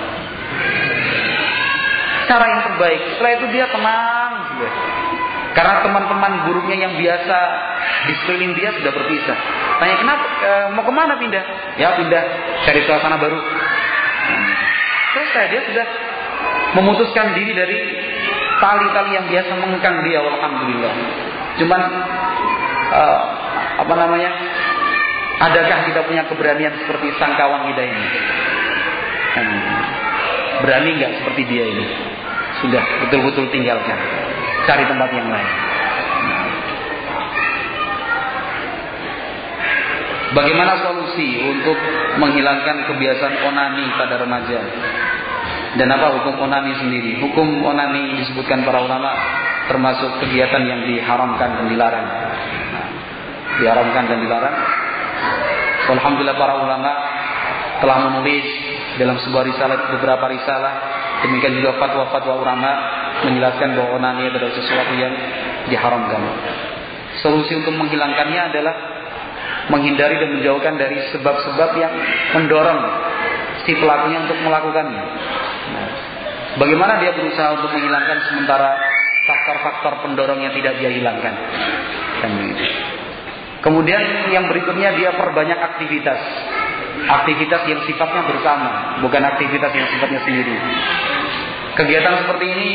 Cara 2.26 2.46
yang 2.50 2.62
terbaik. 2.74 3.02
Setelah 3.14 3.32
itu 3.38 3.46
dia 3.54 3.66
tenang. 3.70 4.34
Karena 5.52 5.84
teman-teman 5.84 6.32
gurunya 6.48 6.90
yang 6.90 6.94
biasa 6.98 7.38
di 8.08 8.14
sekeliling 8.24 8.56
dia 8.58 8.72
sudah 8.72 8.92
berpisah. 8.98 9.38
Tanya 9.78 9.96
kenapa? 10.00 10.24
E, 10.42 10.52
mau 10.74 10.84
ke 10.88 10.94
mana 10.96 11.20
pindah? 11.20 11.44
Ya 11.76 11.92
pindah 12.00 12.24
cari 12.66 12.82
suasana 12.88 13.20
baru. 13.20 13.36
Terus 15.12 15.28
saya 15.36 15.48
dia 15.52 15.62
sudah 15.68 15.86
memutuskan 16.78 17.36
diri 17.36 17.52
dari 17.54 17.78
tali-tali 18.62 19.12
yang 19.18 19.26
biasa 19.28 19.52
mengekang 19.60 19.98
dia 20.06 20.20
alhamdulillah 20.22 20.94
cuman 21.60 21.82
uh, 22.92 23.20
apa 23.82 23.94
namanya 23.98 24.32
adakah 25.42 25.80
kita 25.90 26.02
punya 26.06 26.24
keberanian 26.30 26.74
seperti 26.86 27.18
sang 27.18 27.34
kawan 27.34 27.66
kita 27.74 27.82
ini? 27.82 28.06
Hmm. 29.32 29.64
berani 30.62 30.90
nggak 31.02 31.14
seperti 31.24 31.42
dia 31.50 31.66
ini? 31.66 31.86
Sudah 32.62 32.84
betul-betul 33.08 33.50
tinggalkan. 33.50 33.98
Cari 34.70 34.86
tempat 34.86 35.10
yang 35.10 35.26
lain. 35.32 35.52
Bagaimana 40.32 40.80
solusi 40.80 41.44
untuk 41.44 41.76
menghilangkan 42.16 42.88
kebiasaan 42.88 43.36
onani 43.52 43.86
pada 44.00 44.16
remaja? 44.16 44.60
Dan 45.72 45.88
apa 45.88 46.20
hukum 46.20 46.36
onani 46.48 46.76
sendiri? 46.76 47.22
Hukum 47.24 47.64
onani 47.64 48.20
disebutkan 48.20 48.68
para 48.68 48.84
ulama 48.84 49.12
termasuk 49.72 50.20
kegiatan 50.20 50.64
yang 50.68 50.82
diharamkan 50.84 51.50
dan 51.62 51.66
dilarang. 51.72 52.08
Diharamkan 53.62 54.04
dan 54.10 54.18
dilarang. 54.20 54.58
Alhamdulillah 55.92 56.38
para 56.40 56.54
ulama 56.60 56.92
telah 57.80 57.98
menulis 58.10 58.46
dalam 59.00 59.16
sebuah 59.24 59.44
risalah 59.48 59.78
beberapa 59.96 60.26
risalah 60.28 60.74
Demikian 61.22 61.54
juga 61.62 61.78
fatwa-fatwa 61.78 62.42
ulama 62.42 62.72
menjelaskan 63.22 63.78
bahwa 63.78 64.02
onani 64.02 64.34
adalah 64.34 64.52
sesuatu 64.58 64.94
yang 64.98 65.14
diharamkan. 65.70 66.22
Solusi 67.22 67.62
untuk 67.62 67.78
menghilangkannya 67.78 68.42
adalah 68.50 68.76
menghindari 69.70 70.18
dan 70.18 70.30
menjauhkan 70.34 70.82
dari 70.82 70.98
sebab-sebab 71.14 71.70
yang 71.78 71.94
mendorong 72.34 72.80
si 73.62 73.78
pelakunya 73.78 74.26
untuk 74.26 74.42
melakukannya. 74.42 75.04
Nah, 76.52 76.60
bagaimana 76.60 77.00
dia 77.00 77.16
berusaha 77.16 77.56
untuk 77.56 77.72
menghilangkan 77.72 78.18
sementara 78.28 78.76
faktor-faktor 79.24 79.94
pendorong 80.04 80.40
yang 80.44 80.54
tidak 80.56 80.80
dia 80.80 80.92
hilangkan? 80.92 81.34
Kan 82.20 82.32
Kemudian 83.62 84.02
yang 84.34 84.50
berikutnya 84.50 84.98
dia 84.98 85.14
perbanyak 85.14 85.56
aktivitas. 85.56 86.20
Aktivitas 87.02 87.62
yang 87.66 87.82
sifatnya 87.86 88.26
bersama, 88.26 89.02
bukan 89.06 89.22
aktivitas 89.22 89.72
yang 89.74 89.88
sifatnya 89.90 90.22
sendiri. 90.26 90.56
Kegiatan 91.78 92.26
seperti 92.26 92.46
ini 92.52 92.70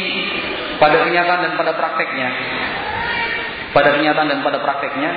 pada 0.81 1.05
kenyataan 1.05 1.41
dan 1.43 1.53
pada 1.59 1.73
prakteknya 1.77 2.29
pada 3.77 3.93
kenyataan 3.93 4.29
dan 4.33 4.41
pada 4.41 4.59
prakteknya 4.65 5.11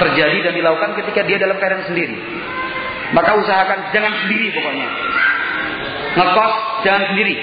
terjadi 0.00 0.38
dan 0.48 0.52
dilakukan 0.56 0.96
ketika 1.04 1.20
dia 1.28 1.36
dalam 1.36 1.60
keadaan 1.60 1.84
sendiri. 1.84 2.16
Maka 3.12 3.36
usahakan 3.36 3.92
jangan 3.92 4.24
sendiri 4.24 4.48
pokoknya. 4.56 4.88
Ngekos 6.12 6.54
jangan 6.84 7.02
sendiri. 7.12 7.34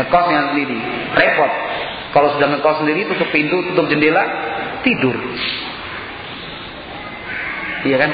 Ngekos 0.00 0.24
jangan 0.28 0.46
sendiri. 0.52 0.76
Repot. 1.16 1.52
Kalau 2.12 2.28
sudah 2.36 2.48
ngekos 2.56 2.76
sendiri 2.84 3.00
tutup 3.12 3.28
pintu, 3.32 3.56
tutup 3.72 3.86
jendela, 3.92 4.24
tidur. 4.80 5.16
Iya 7.84 7.96
kan? 8.00 8.10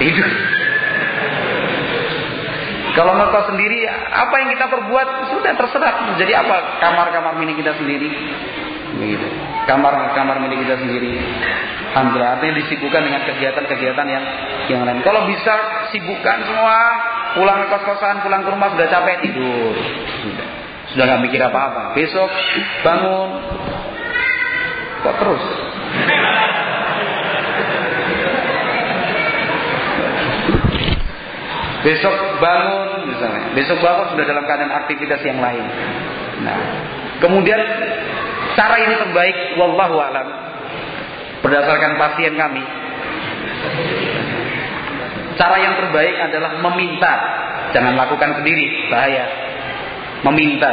Tidur. 0.00 0.28
Kalau 2.96 3.12
ngekos 3.12 3.44
sendiri, 3.52 3.84
apa 3.92 4.34
yang 4.40 4.48
kita 4.56 4.66
perbuat 4.72 5.08
sudah 5.36 5.52
terserah. 5.52 5.94
Jadi 6.16 6.32
apa 6.32 6.80
kamar-kamar 6.80 7.36
mini 7.36 7.52
kita 7.60 7.76
sendiri? 7.76 8.08
Begitu. 8.96 9.28
Kamar-kamar 9.68 10.40
milik 10.40 10.64
kita 10.64 10.80
sendiri. 10.80 11.20
Alhamdulillah. 11.92 12.38
Artinya 12.38 12.54
disibukkan 12.64 13.02
dengan 13.04 13.20
kegiatan-kegiatan 13.28 14.06
yang 14.08 14.24
yang 14.72 14.80
lain. 14.86 15.00
Kalau 15.04 15.28
bisa 15.28 15.52
sibukkan 15.92 16.38
semua, 16.48 16.76
pulang 17.36 17.68
kos-kosan, 17.68 18.24
pulang 18.24 18.42
ke 18.42 18.50
rumah 18.50 18.72
sudah 18.72 18.88
capek 18.88 19.28
tidur. 19.28 19.76
Sudah. 20.24 20.48
Sudah 20.96 21.04
nggak 21.04 21.22
mikir 21.28 21.40
apa-apa. 21.44 21.92
Besok 21.92 22.32
bangun. 22.80 23.28
Kok 25.04 25.16
terus? 25.20 25.44
Besok 31.84 32.14
bangun 32.42 32.88
misalnya. 33.12 33.42
Besok 33.54 33.78
bangun 33.78 34.06
sudah 34.16 34.24
dalam 34.24 34.44
keadaan 34.48 34.72
aktivitas 34.72 35.20
yang 35.22 35.38
lain. 35.38 35.62
Nah, 36.42 36.58
kemudian 37.22 37.60
cara 38.56 38.76
ini 38.80 38.94
terbaik 38.96 39.36
wallahu 39.60 40.00
alam 40.00 40.26
berdasarkan 41.44 41.94
pasien 42.00 42.34
kami. 42.34 42.64
Cara 45.36 45.56
yang 45.60 45.74
terbaik 45.76 46.16
adalah 46.32 46.56
meminta, 46.64 47.12
jangan 47.76 47.92
lakukan 47.92 48.40
sendiri, 48.40 48.88
bahaya. 48.88 49.24
Meminta 50.24 50.72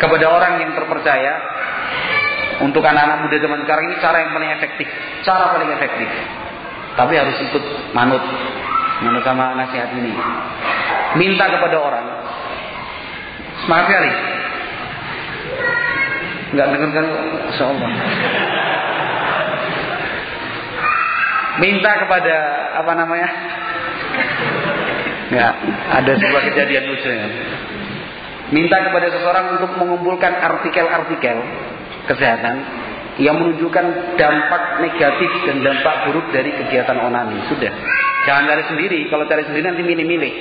kepada 0.00 0.26
orang 0.32 0.64
yang 0.64 0.72
terpercaya 0.72 1.32
untuk 2.64 2.80
anak-anak 2.80 3.28
muda 3.28 3.36
zaman 3.36 3.60
sekarang 3.62 3.84
ini 3.90 3.96
cara 4.00 4.16
yang 4.24 4.32
paling 4.32 4.50
efektif, 4.56 4.88
cara 5.22 5.52
paling 5.52 5.70
efektif. 5.76 6.08
Tapi 6.92 7.12
harus 7.16 7.36
ikut 7.40 7.64
manut 7.96 8.20
menurut 9.04 9.24
sama 9.24 9.56
nasihat 9.56 9.92
ini. 9.96 10.12
Minta 11.16 11.48
kepada 11.52 11.76
orang. 11.76 12.06
Semangat 13.64 13.84
sekali. 13.88 14.12
Enggak 16.52 16.66
dengar 16.68 16.90
kan 16.92 17.06
insyaallah. 17.48 17.90
Minta 21.60 21.90
kepada 22.00 22.36
apa 22.80 22.92
namanya? 22.96 23.28
Ya, 25.32 25.48
ada 25.96 26.12
sebuah 26.12 26.42
kejadian 26.52 26.92
lucu 26.92 27.08
ya. 27.08 27.28
Minta 28.52 28.84
kepada 28.84 29.08
seseorang 29.08 29.56
untuk 29.56 29.80
mengumpulkan 29.80 30.28
artikel-artikel 30.28 31.36
kesehatan 32.04 32.56
yang 33.16 33.40
menunjukkan 33.40 34.16
dampak 34.20 34.62
negatif 34.84 35.30
dan 35.48 35.64
dampak 35.64 36.08
buruk 36.08 36.28
dari 36.36 36.52
kegiatan 36.52 37.00
onani. 37.00 37.48
Sudah. 37.48 37.72
Jangan 38.28 38.44
cari 38.44 38.64
sendiri. 38.68 39.08
Kalau 39.08 39.24
cari 39.24 39.48
sendiri 39.48 39.64
nanti 39.72 39.80
milih-milih. 39.80 40.32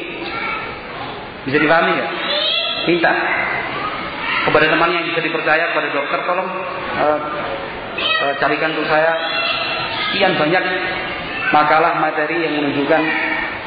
Bisa 1.48 1.58
dipahami 1.58 1.94
ya? 1.96 2.08
Minta 2.92 3.12
kepada 4.42 4.66
teman 4.68 4.90
yang 4.92 5.06
bisa 5.06 5.20
dipercaya 5.22 5.70
kepada 5.72 5.88
dokter 5.94 6.20
tolong 6.26 6.50
uh, 6.98 7.20
uh, 8.26 8.34
carikan 8.42 8.74
untuk 8.74 8.90
saya 8.90 9.14
sekian 10.10 10.34
banyak 10.34 10.64
makalah 11.54 12.02
materi 12.02 12.42
yang 12.42 12.58
menunjukkan 12.58 13.02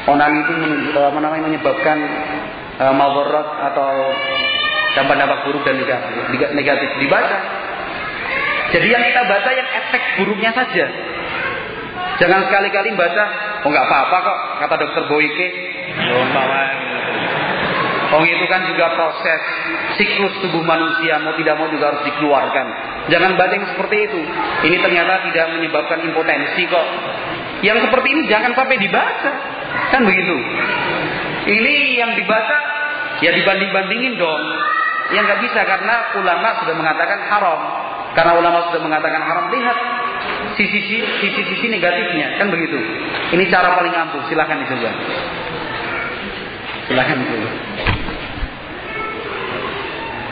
onani 0.05 0.37
itu 0.45 0.53
uh, 0.95 1.07
apa 1.09 1.19
namanya, 1.21 1.43
menyebabkan 1.49 1.97
uh, 2.81 2.93
mawarat 2.93 3.47
atau 3.73 3.91
dampak-dampak 4.95 5.39
buruk 5.49 5.63
dan 5.67 5.75
negatif, 5.81 6.49
negatif 6.55 6.89
dibaca. 7.01 7.37
Jadi 8.71 8.87
yang 8.91 9.03
kita 9.03 9.21
baca 9.27 9.49
yang 9.53 9.69
efek 9.69 10.03
buruknya 10.19 10.51
saja. 10.55 10.85
Jangan 12.15 12.47
sekali-kali 12.47 12.95
baca, 12.95 13.23
oh 13.67 13.69
nggak 13.69 13.87
apa-apa 13.91 14.17
kok, 14.23 14.39
kata 14.63 14.75
dokter 14.79 15.03
Boyke. 15.11 15.47
Oh 18.15 18.23
itu 18.23 18.45
kan 18.47 18.63
juga 18.69 18.95
proses 18.95 19.41
siklus 19.99 20.35
tubuh 20.39 20.63
manusia 20.63 21.19
mau 21.19 21.35
tidak 21.35 21.55
mau 21.59 21.67
juga 21.67 21.91
harus 21.91 22.03
dikeluarkan. 22.07 22.67
Jangan 23.11 23.35
baca 23.35 23.53
yang 23.53 23.67
seperti 23.75 23.97
itu. 24.07 24.21
Ini 24.69 24.77
ternyata 24.79 25.27
tidak 25.31 25.45
menyebabkan 25.57 25.99
impotensi 26.05 26.63
kok. 26.69 26.87
Yang 27.63 27.87
seperti 27.87 28.07
ini 28.11 28.21
jangan 28.27 28.51
sampai 28.57 28.75
dibaca. 28.79 29.31
Kan 29.93 30.01
begitu. 30.03 30.35
Ini 31.45 31.73
yang 32.01 32.11
dibaca 32.17 32.57
ya 33.21 33.31
dibanding-bandingin 33.31 34.17
dong. 34.19 34.43
Yang 35.13 35.23
nggak 35.29 35.41
bisa 35.45 35.61
karena 35.63 35.95
ulama 36.17 36.47
sudah 36.65 36.75
mengatakan 36.75 37.19
haram. 37.29 37.61
Karena 38.15 38.31
ulama 38.39 38.71
sudah 38.71 38.79
mengatakan 38.79 39.21
haram, 39.27 39.51
lihat 39.51 39.77
sisi-sisi 40.55 41.67
negatifnya, 41.67 42.39
kan 42.39 42.47
begitu. 42.47 42.79
Ini 43.35 43.43
cara 43.51 43.75
paling 43.75 43.91
ampuh, 43.91 44.23
silahkan 44.31 44.55
dicoba. 44.63 44.87
Silahkan 46.87 47.19
dicoba. 47.19 47.49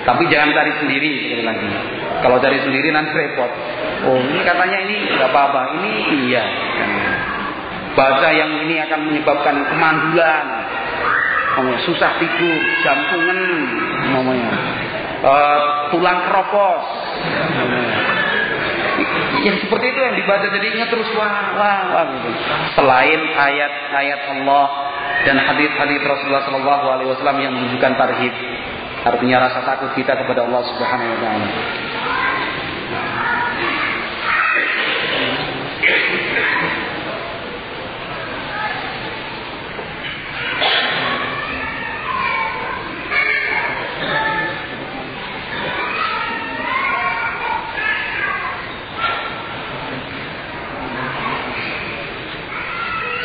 Tapi 0.03 0.23
jangan 0.27 0.51
cari 0.51 0.71
sendiri 0.83 1.11
sekali 1.27 1.43
lagi. 1.47 1.69
Kalau 2.19 2.37
cari 2.43 2.59
sendiri 2.59 2.91
nanti 2.91 3.11
repot. 3.15 3.51
Oh 4.03 4.19
ini 4.19 4.39
katanya 4.43 4.77
ini 4.83 4.95
nggak 5.15 5.29
apa-apa. 5.31 5.61
Ini 5.79 5.91
iya. 6.27 6.43
Baca 7.95 8.29
yang 8.33 8.51
ini 8.67 8.75
akan 8.83 8.99
menyebabkan 9.11 9.55
kemandulan. 9.71 10.45
Susah 11.85 12.17
tidur, 12.17 12.59
jantungan, 12.81 13.39
namanya. 14.09 14.51
Uh, 15.21 15.59
tulang 15.93 16.19
keropos. 16.25 16.83
Yang 19.43 19.57
seperti 19.67 19.85
itu 19.91 19.99
yang 19.99 20.15
dibaca 20.17 20.47
jadinya 20.49 20.85
terus 20.87 21.07
wah 21.19 21.35
wah 21.55 21.79
wah 21.93 22.05
gitu. 22.15 22.29
Selain 22.79 23.21
ayat-ayat 23.21 24.21
Allah 24.39 24.65
dan 25.27 25.35
hadis-hadis 25.39 25.99
Rasulullah 26.03 27.05
Wasallam 27.07 27.37
yang 27.43 27.53
menunjukkan 27.55 27.93
tarhib 27.99 28.33
Artinya 29.03 29.37
rasa 29.43 29.59
takut 29.67 29.91
kita 29.99 30.15
kepada 30.15 30.47
Allah 30.47 30.63
Subhanahu 30.63 31.11
wa 31.11 31.19
taala. 31.19 31.47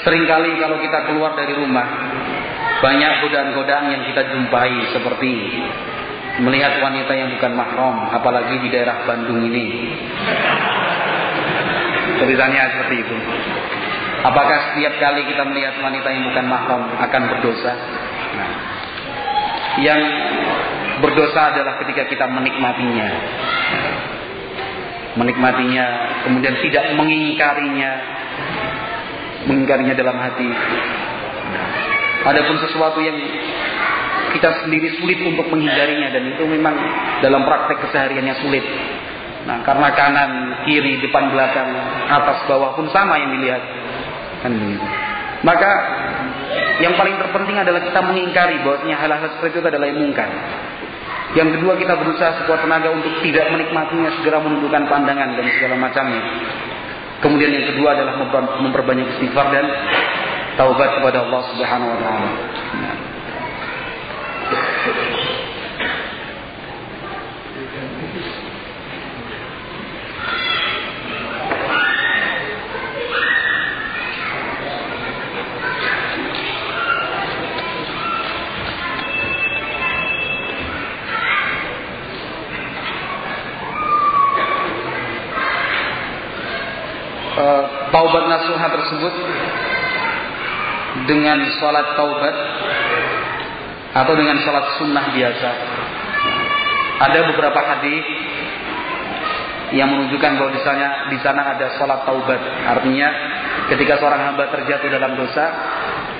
Seringkali 0.03 0.57
kalau 0.59 0.81
kita 0.83 0.99
keluar 1.07 1.37
dari 1.39 1.53
rumah 1.55 1.87
banyak 2.79 3.13
godaan-godaan 3.27 3.87
yang 3.91 4.03
kita 4.07 4.23
jumpai 4.31 4.75
seperti 4.95 5.33
melihat 6.39 6.79
wanita 6.79 7.13
yang 7.19 7.35
bukan 7.35 7.53
mahram, 7.59 7.97
apalagi 8.15 8.63
di 8.63 8.69
daerah 8.71 9.03
Bandung 9.03 9.43
ini. 9.43 9.67
Tulisannya 12.19 12.63
seperti 12.75 12.95
itu. 13.03 13.17
Apakah 14.19 14.59
setiap 14.71 14.99
kali 14.99 15.23
kita 15.31 15.43
melihat 15.47 15.79
wanita 15.79 16.09
yang 16.11 16.25
bukan 16.31 16.47
mahram 16.51 16.83
akan 16.99 17.23
berdosa? 17.31 17.73
Nah, 18.35 18.51
yang 19.79 20.01
berdosa 20.99 21.55
adalah 21.55 21.79
ketika 21.83 22.07
kita 22.11 22.27
menikmatinya. 22.27 23.09
Menikmatinya, 25.19 25.87
kemudian 26.27 26.55
tidak 26.63 26.85
mengingkarinya. 26.95 27.93
Mengingkarinya 29.47 29.95
dalam 29.95 30.19
hati. 30.19 30.51
Adapun 32.27 32.57
sesuatu 32.63 32.99
yang 32.99 33.15
kita 34.35 34.65
sendiri 34.65 34.99
sulit 35.01 35.19
untuk 35.25 35.47
menghindarinya 35.49 36.13
dan 36.13 36.25
itu 36.35 36.43
memang 36.45 36.75
dalam 37.25 37.43
praktek 37.47 37.89
kesehariannya 37.89 38.35
sulit. 38.45 38.65
Nah, 39.49 39.65
karena 39.65 39.89
kanan, 39.97 40.31
kiri, 40.69 41.01
depan, 41.01 41.33
belakang, 41.33 41.73
atas, 42.11 42.45
bawah 42.45 42.77
pun 42.77 42.91
sama 42.93 43.17
yang 43.17 43.31
dilihat. 43.39 43.63
Kan. 44.45 44.53
Maka 45.41 45.71
yang 46.83 46.95
paling 46.99 47.17
terpenting 47.17 47.57
adalah 47.57 47.81
kita 47.81 48.01
mengingkari 48.03 48.61
bahwasanya 48.61 48.97
hal-hal 48.99 49.31
seperti 49.39 49.63
itu 49.63 49.69
adalah 49.71 49.87
yang 49.89 50.01
mungkar. 50.05 50.31
Yang 51.37 51.61
kedua 51.61 51.77
kita 51.77 51.95
berusaha 52.01 52.41
sekuat 52.43 52.65
tenaga 52.65 52.89
untuk 52.89 53.13
tidak 53.21 53.53
menikmatinya 53.53 54.11
segera 54.21 54.41
menundukkan 54.41 54.89
pandangan 54.89 55.37
dan 55.37 55.47
segala 55.57 55.77
macamnya. 55.77 56.23
Kemudian 57.19 57.51
yang 57.51 57.67
kedua 57.75 57.99
adalah 57.99 58.15
memperbanyak 58.63 59.07
istighfar 59.19 59.51
dan 59.51 59.67
taubat 60.59 60.99
kepada 60.99 61.23
Allah 61.23 61.41
Subhanahu 61.55 61.91
wa 61.95 61.99
taala. 62.03 62.31
Taubat 87.89 88.25
nasuha 88.31 88.67
tersebut 88.69 89.15
dengan 91.09 91.41
sholat 91.57 91.97
taubat 91.97 92.37
atau 93.97 94.13
dengan 94.15 94.37
sholat 94.45 94.77
sunnah 94.77 95.07
biasa. 95.11 95.51
Ada 96.99 97.19
beberapa 97.33 97.61
hadis 97.65 98.05
yang 99.73 99.89
menunjukkan 99.93 100.33
bahwa 100.37 100.51
misalnya 100.53 101.09
di 101.13 101.19
sana 101.25 101.57
ada 101.57 101.77
sholat 101.81 102.05
taubat. 102.05 102.41
Artinya 102.69 103.09
ketika 103.73 103.97
seorang 104.01 104.33
hamba 104.33 104.53
terjatuh 104.53 104.89
dalam 104.93 105.17
dosa, 105.17 105.45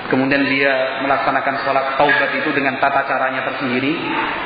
kemudian 0.09 0.43
dia 0.49 0.99
melaksanakan 1.05 1.55
sholat 1.63 1.85
taubat 1.95 2.29
itu 2.35 2.49
dengan 2.51 2.81
tata 2.81 3.05
caranya 3.05 3.45
tersendiri, 3.45 3.95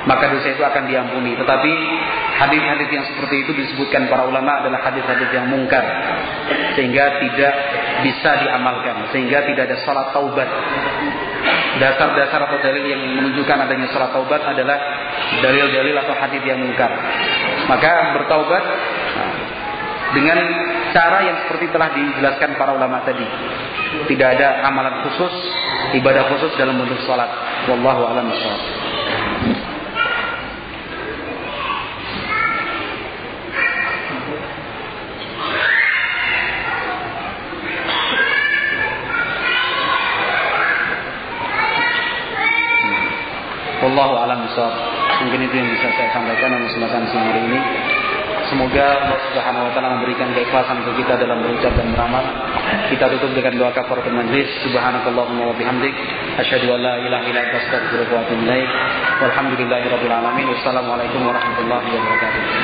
maka 0.06 0.30
dosa 0.30 0.52
itu 0.52 0.64
akan 0.64 0.84
diampuni. 0.86 1.34
Tetapi 1.40 1.72
hadis-hadis 2.44 2.90
yang 2.92 3.06
seperti 3.08 3.36
itu 3.48 3.52
disebutkan 3.56 4.12
para 4.12 4.28
ulama 4.28 4.62
adalah 4.62 4.84
hadis-hadis 4.84 5.32
yang 5.32 5.48
mungkar, 5.48 5.82
sehingga 6.76 7.24
tidak 7.24 7.54
bisa 8.04 8.32
diamalkan, 8.44 9.10
sehingga 9.16 9.48
tidak 9.48 9.72
ada 9.72 9.78
sholat 9.88 10.08
taubat. 10.12 10.50
Dasar-dasar 11.74 12.40
atau 12.48 12.58
dalil 12.62 12.86
yang 12.86 13.02
menunjukkan 13.02 13.58
adanya 13.66 13.90
sholat 13.90 14.14
taubat 14.14 14.46
adalah 14.46 14.78
dalil-dalil 15.42 15.96
atau 15.98 16.14
hadis 16.16 16.44
yang 16.46 16.62
mungkar. 16.62 16.92
Maka 17.66 17.92
bertaubat 18.20 18.64
dengan 20.14 20.38
cara 20.94 21.26
yang 21.26 21.38
seperti 21.46 21.74
telah 21.74 21.90
dijelaskan 21.92 22.54
para 22.56 22.78
ulama 22.78 23.02
tadi. 23.02 23.26
Tidak 24.10 24.28
ada 24.38 24.66
amalan 24.70 25.06
khusus, 25.06 25.34
ibadah 25.98 26.30
khusus 26.30 26.54
dalam 26.58 26.78
bentuk 26.78 27.02
salat. 27.06 27.30
Wallahu 27.70 28.02
a'lam 28.10 28.30
bishawab. 28.30 28.62
Wallahu 43.84 44.14
a'lam 44.16 44.40
bishawab. 44.46 44.76
Mungkin 45.26 45.40
itu 45.48 45.56
yang 45.58 45.70
bisa 45.74 45.88
saya 45.94 46.10
sampaikan 46.14 46.50
dalam 46.54 46.66
kesempatan 46.70 47.04
siang 47.10 47.26
hari 47.30 47.42
ini. 47.50 47.60
Semoga 48.54 48.86
Allah 48.86 49.18
Subhanahu 49.34 49.66
wa 49.66 49.72
taala 49.74 49.98
memberikan 49.98 50.30
keikhlasan 50.30 50.86
untuk 50.86 50.94
kita 51.02 51.18
dalam 51.18 51.42
berucap 51.42 51.74
dan 51.74 51.90
beramal. 51.90 52.22
Kita 52.86 53.10
tutup 53.18 53.34
dengan 53.34 53.58
doa 53.58 53.74
kafaratul 53.74 54.14
majlis. 54.14 54.46
Subhanakallahumma 54.62 55.50
wa 55.50 55.58
bihamdik 55.58 55.90
asyhadu 56.38 56.70
an 56.70 56.86
la 56.86 57.02
ilaha 57.02 57.26
illa 57.34 57.42
anta 57.50 57.58
astaghfiruka 57.66 58.14
wa 58.14 58.22
atubu 58.22 58.46
ilaik. 58.46 58.70
Walhamdulillahirabbil 59.26 60.14
alamin. 60.14 60.46
Wassalamualaikum 60.54 61.26
warahmatullahi 61.26 61.88
wabarakatuh. 61.98 62.63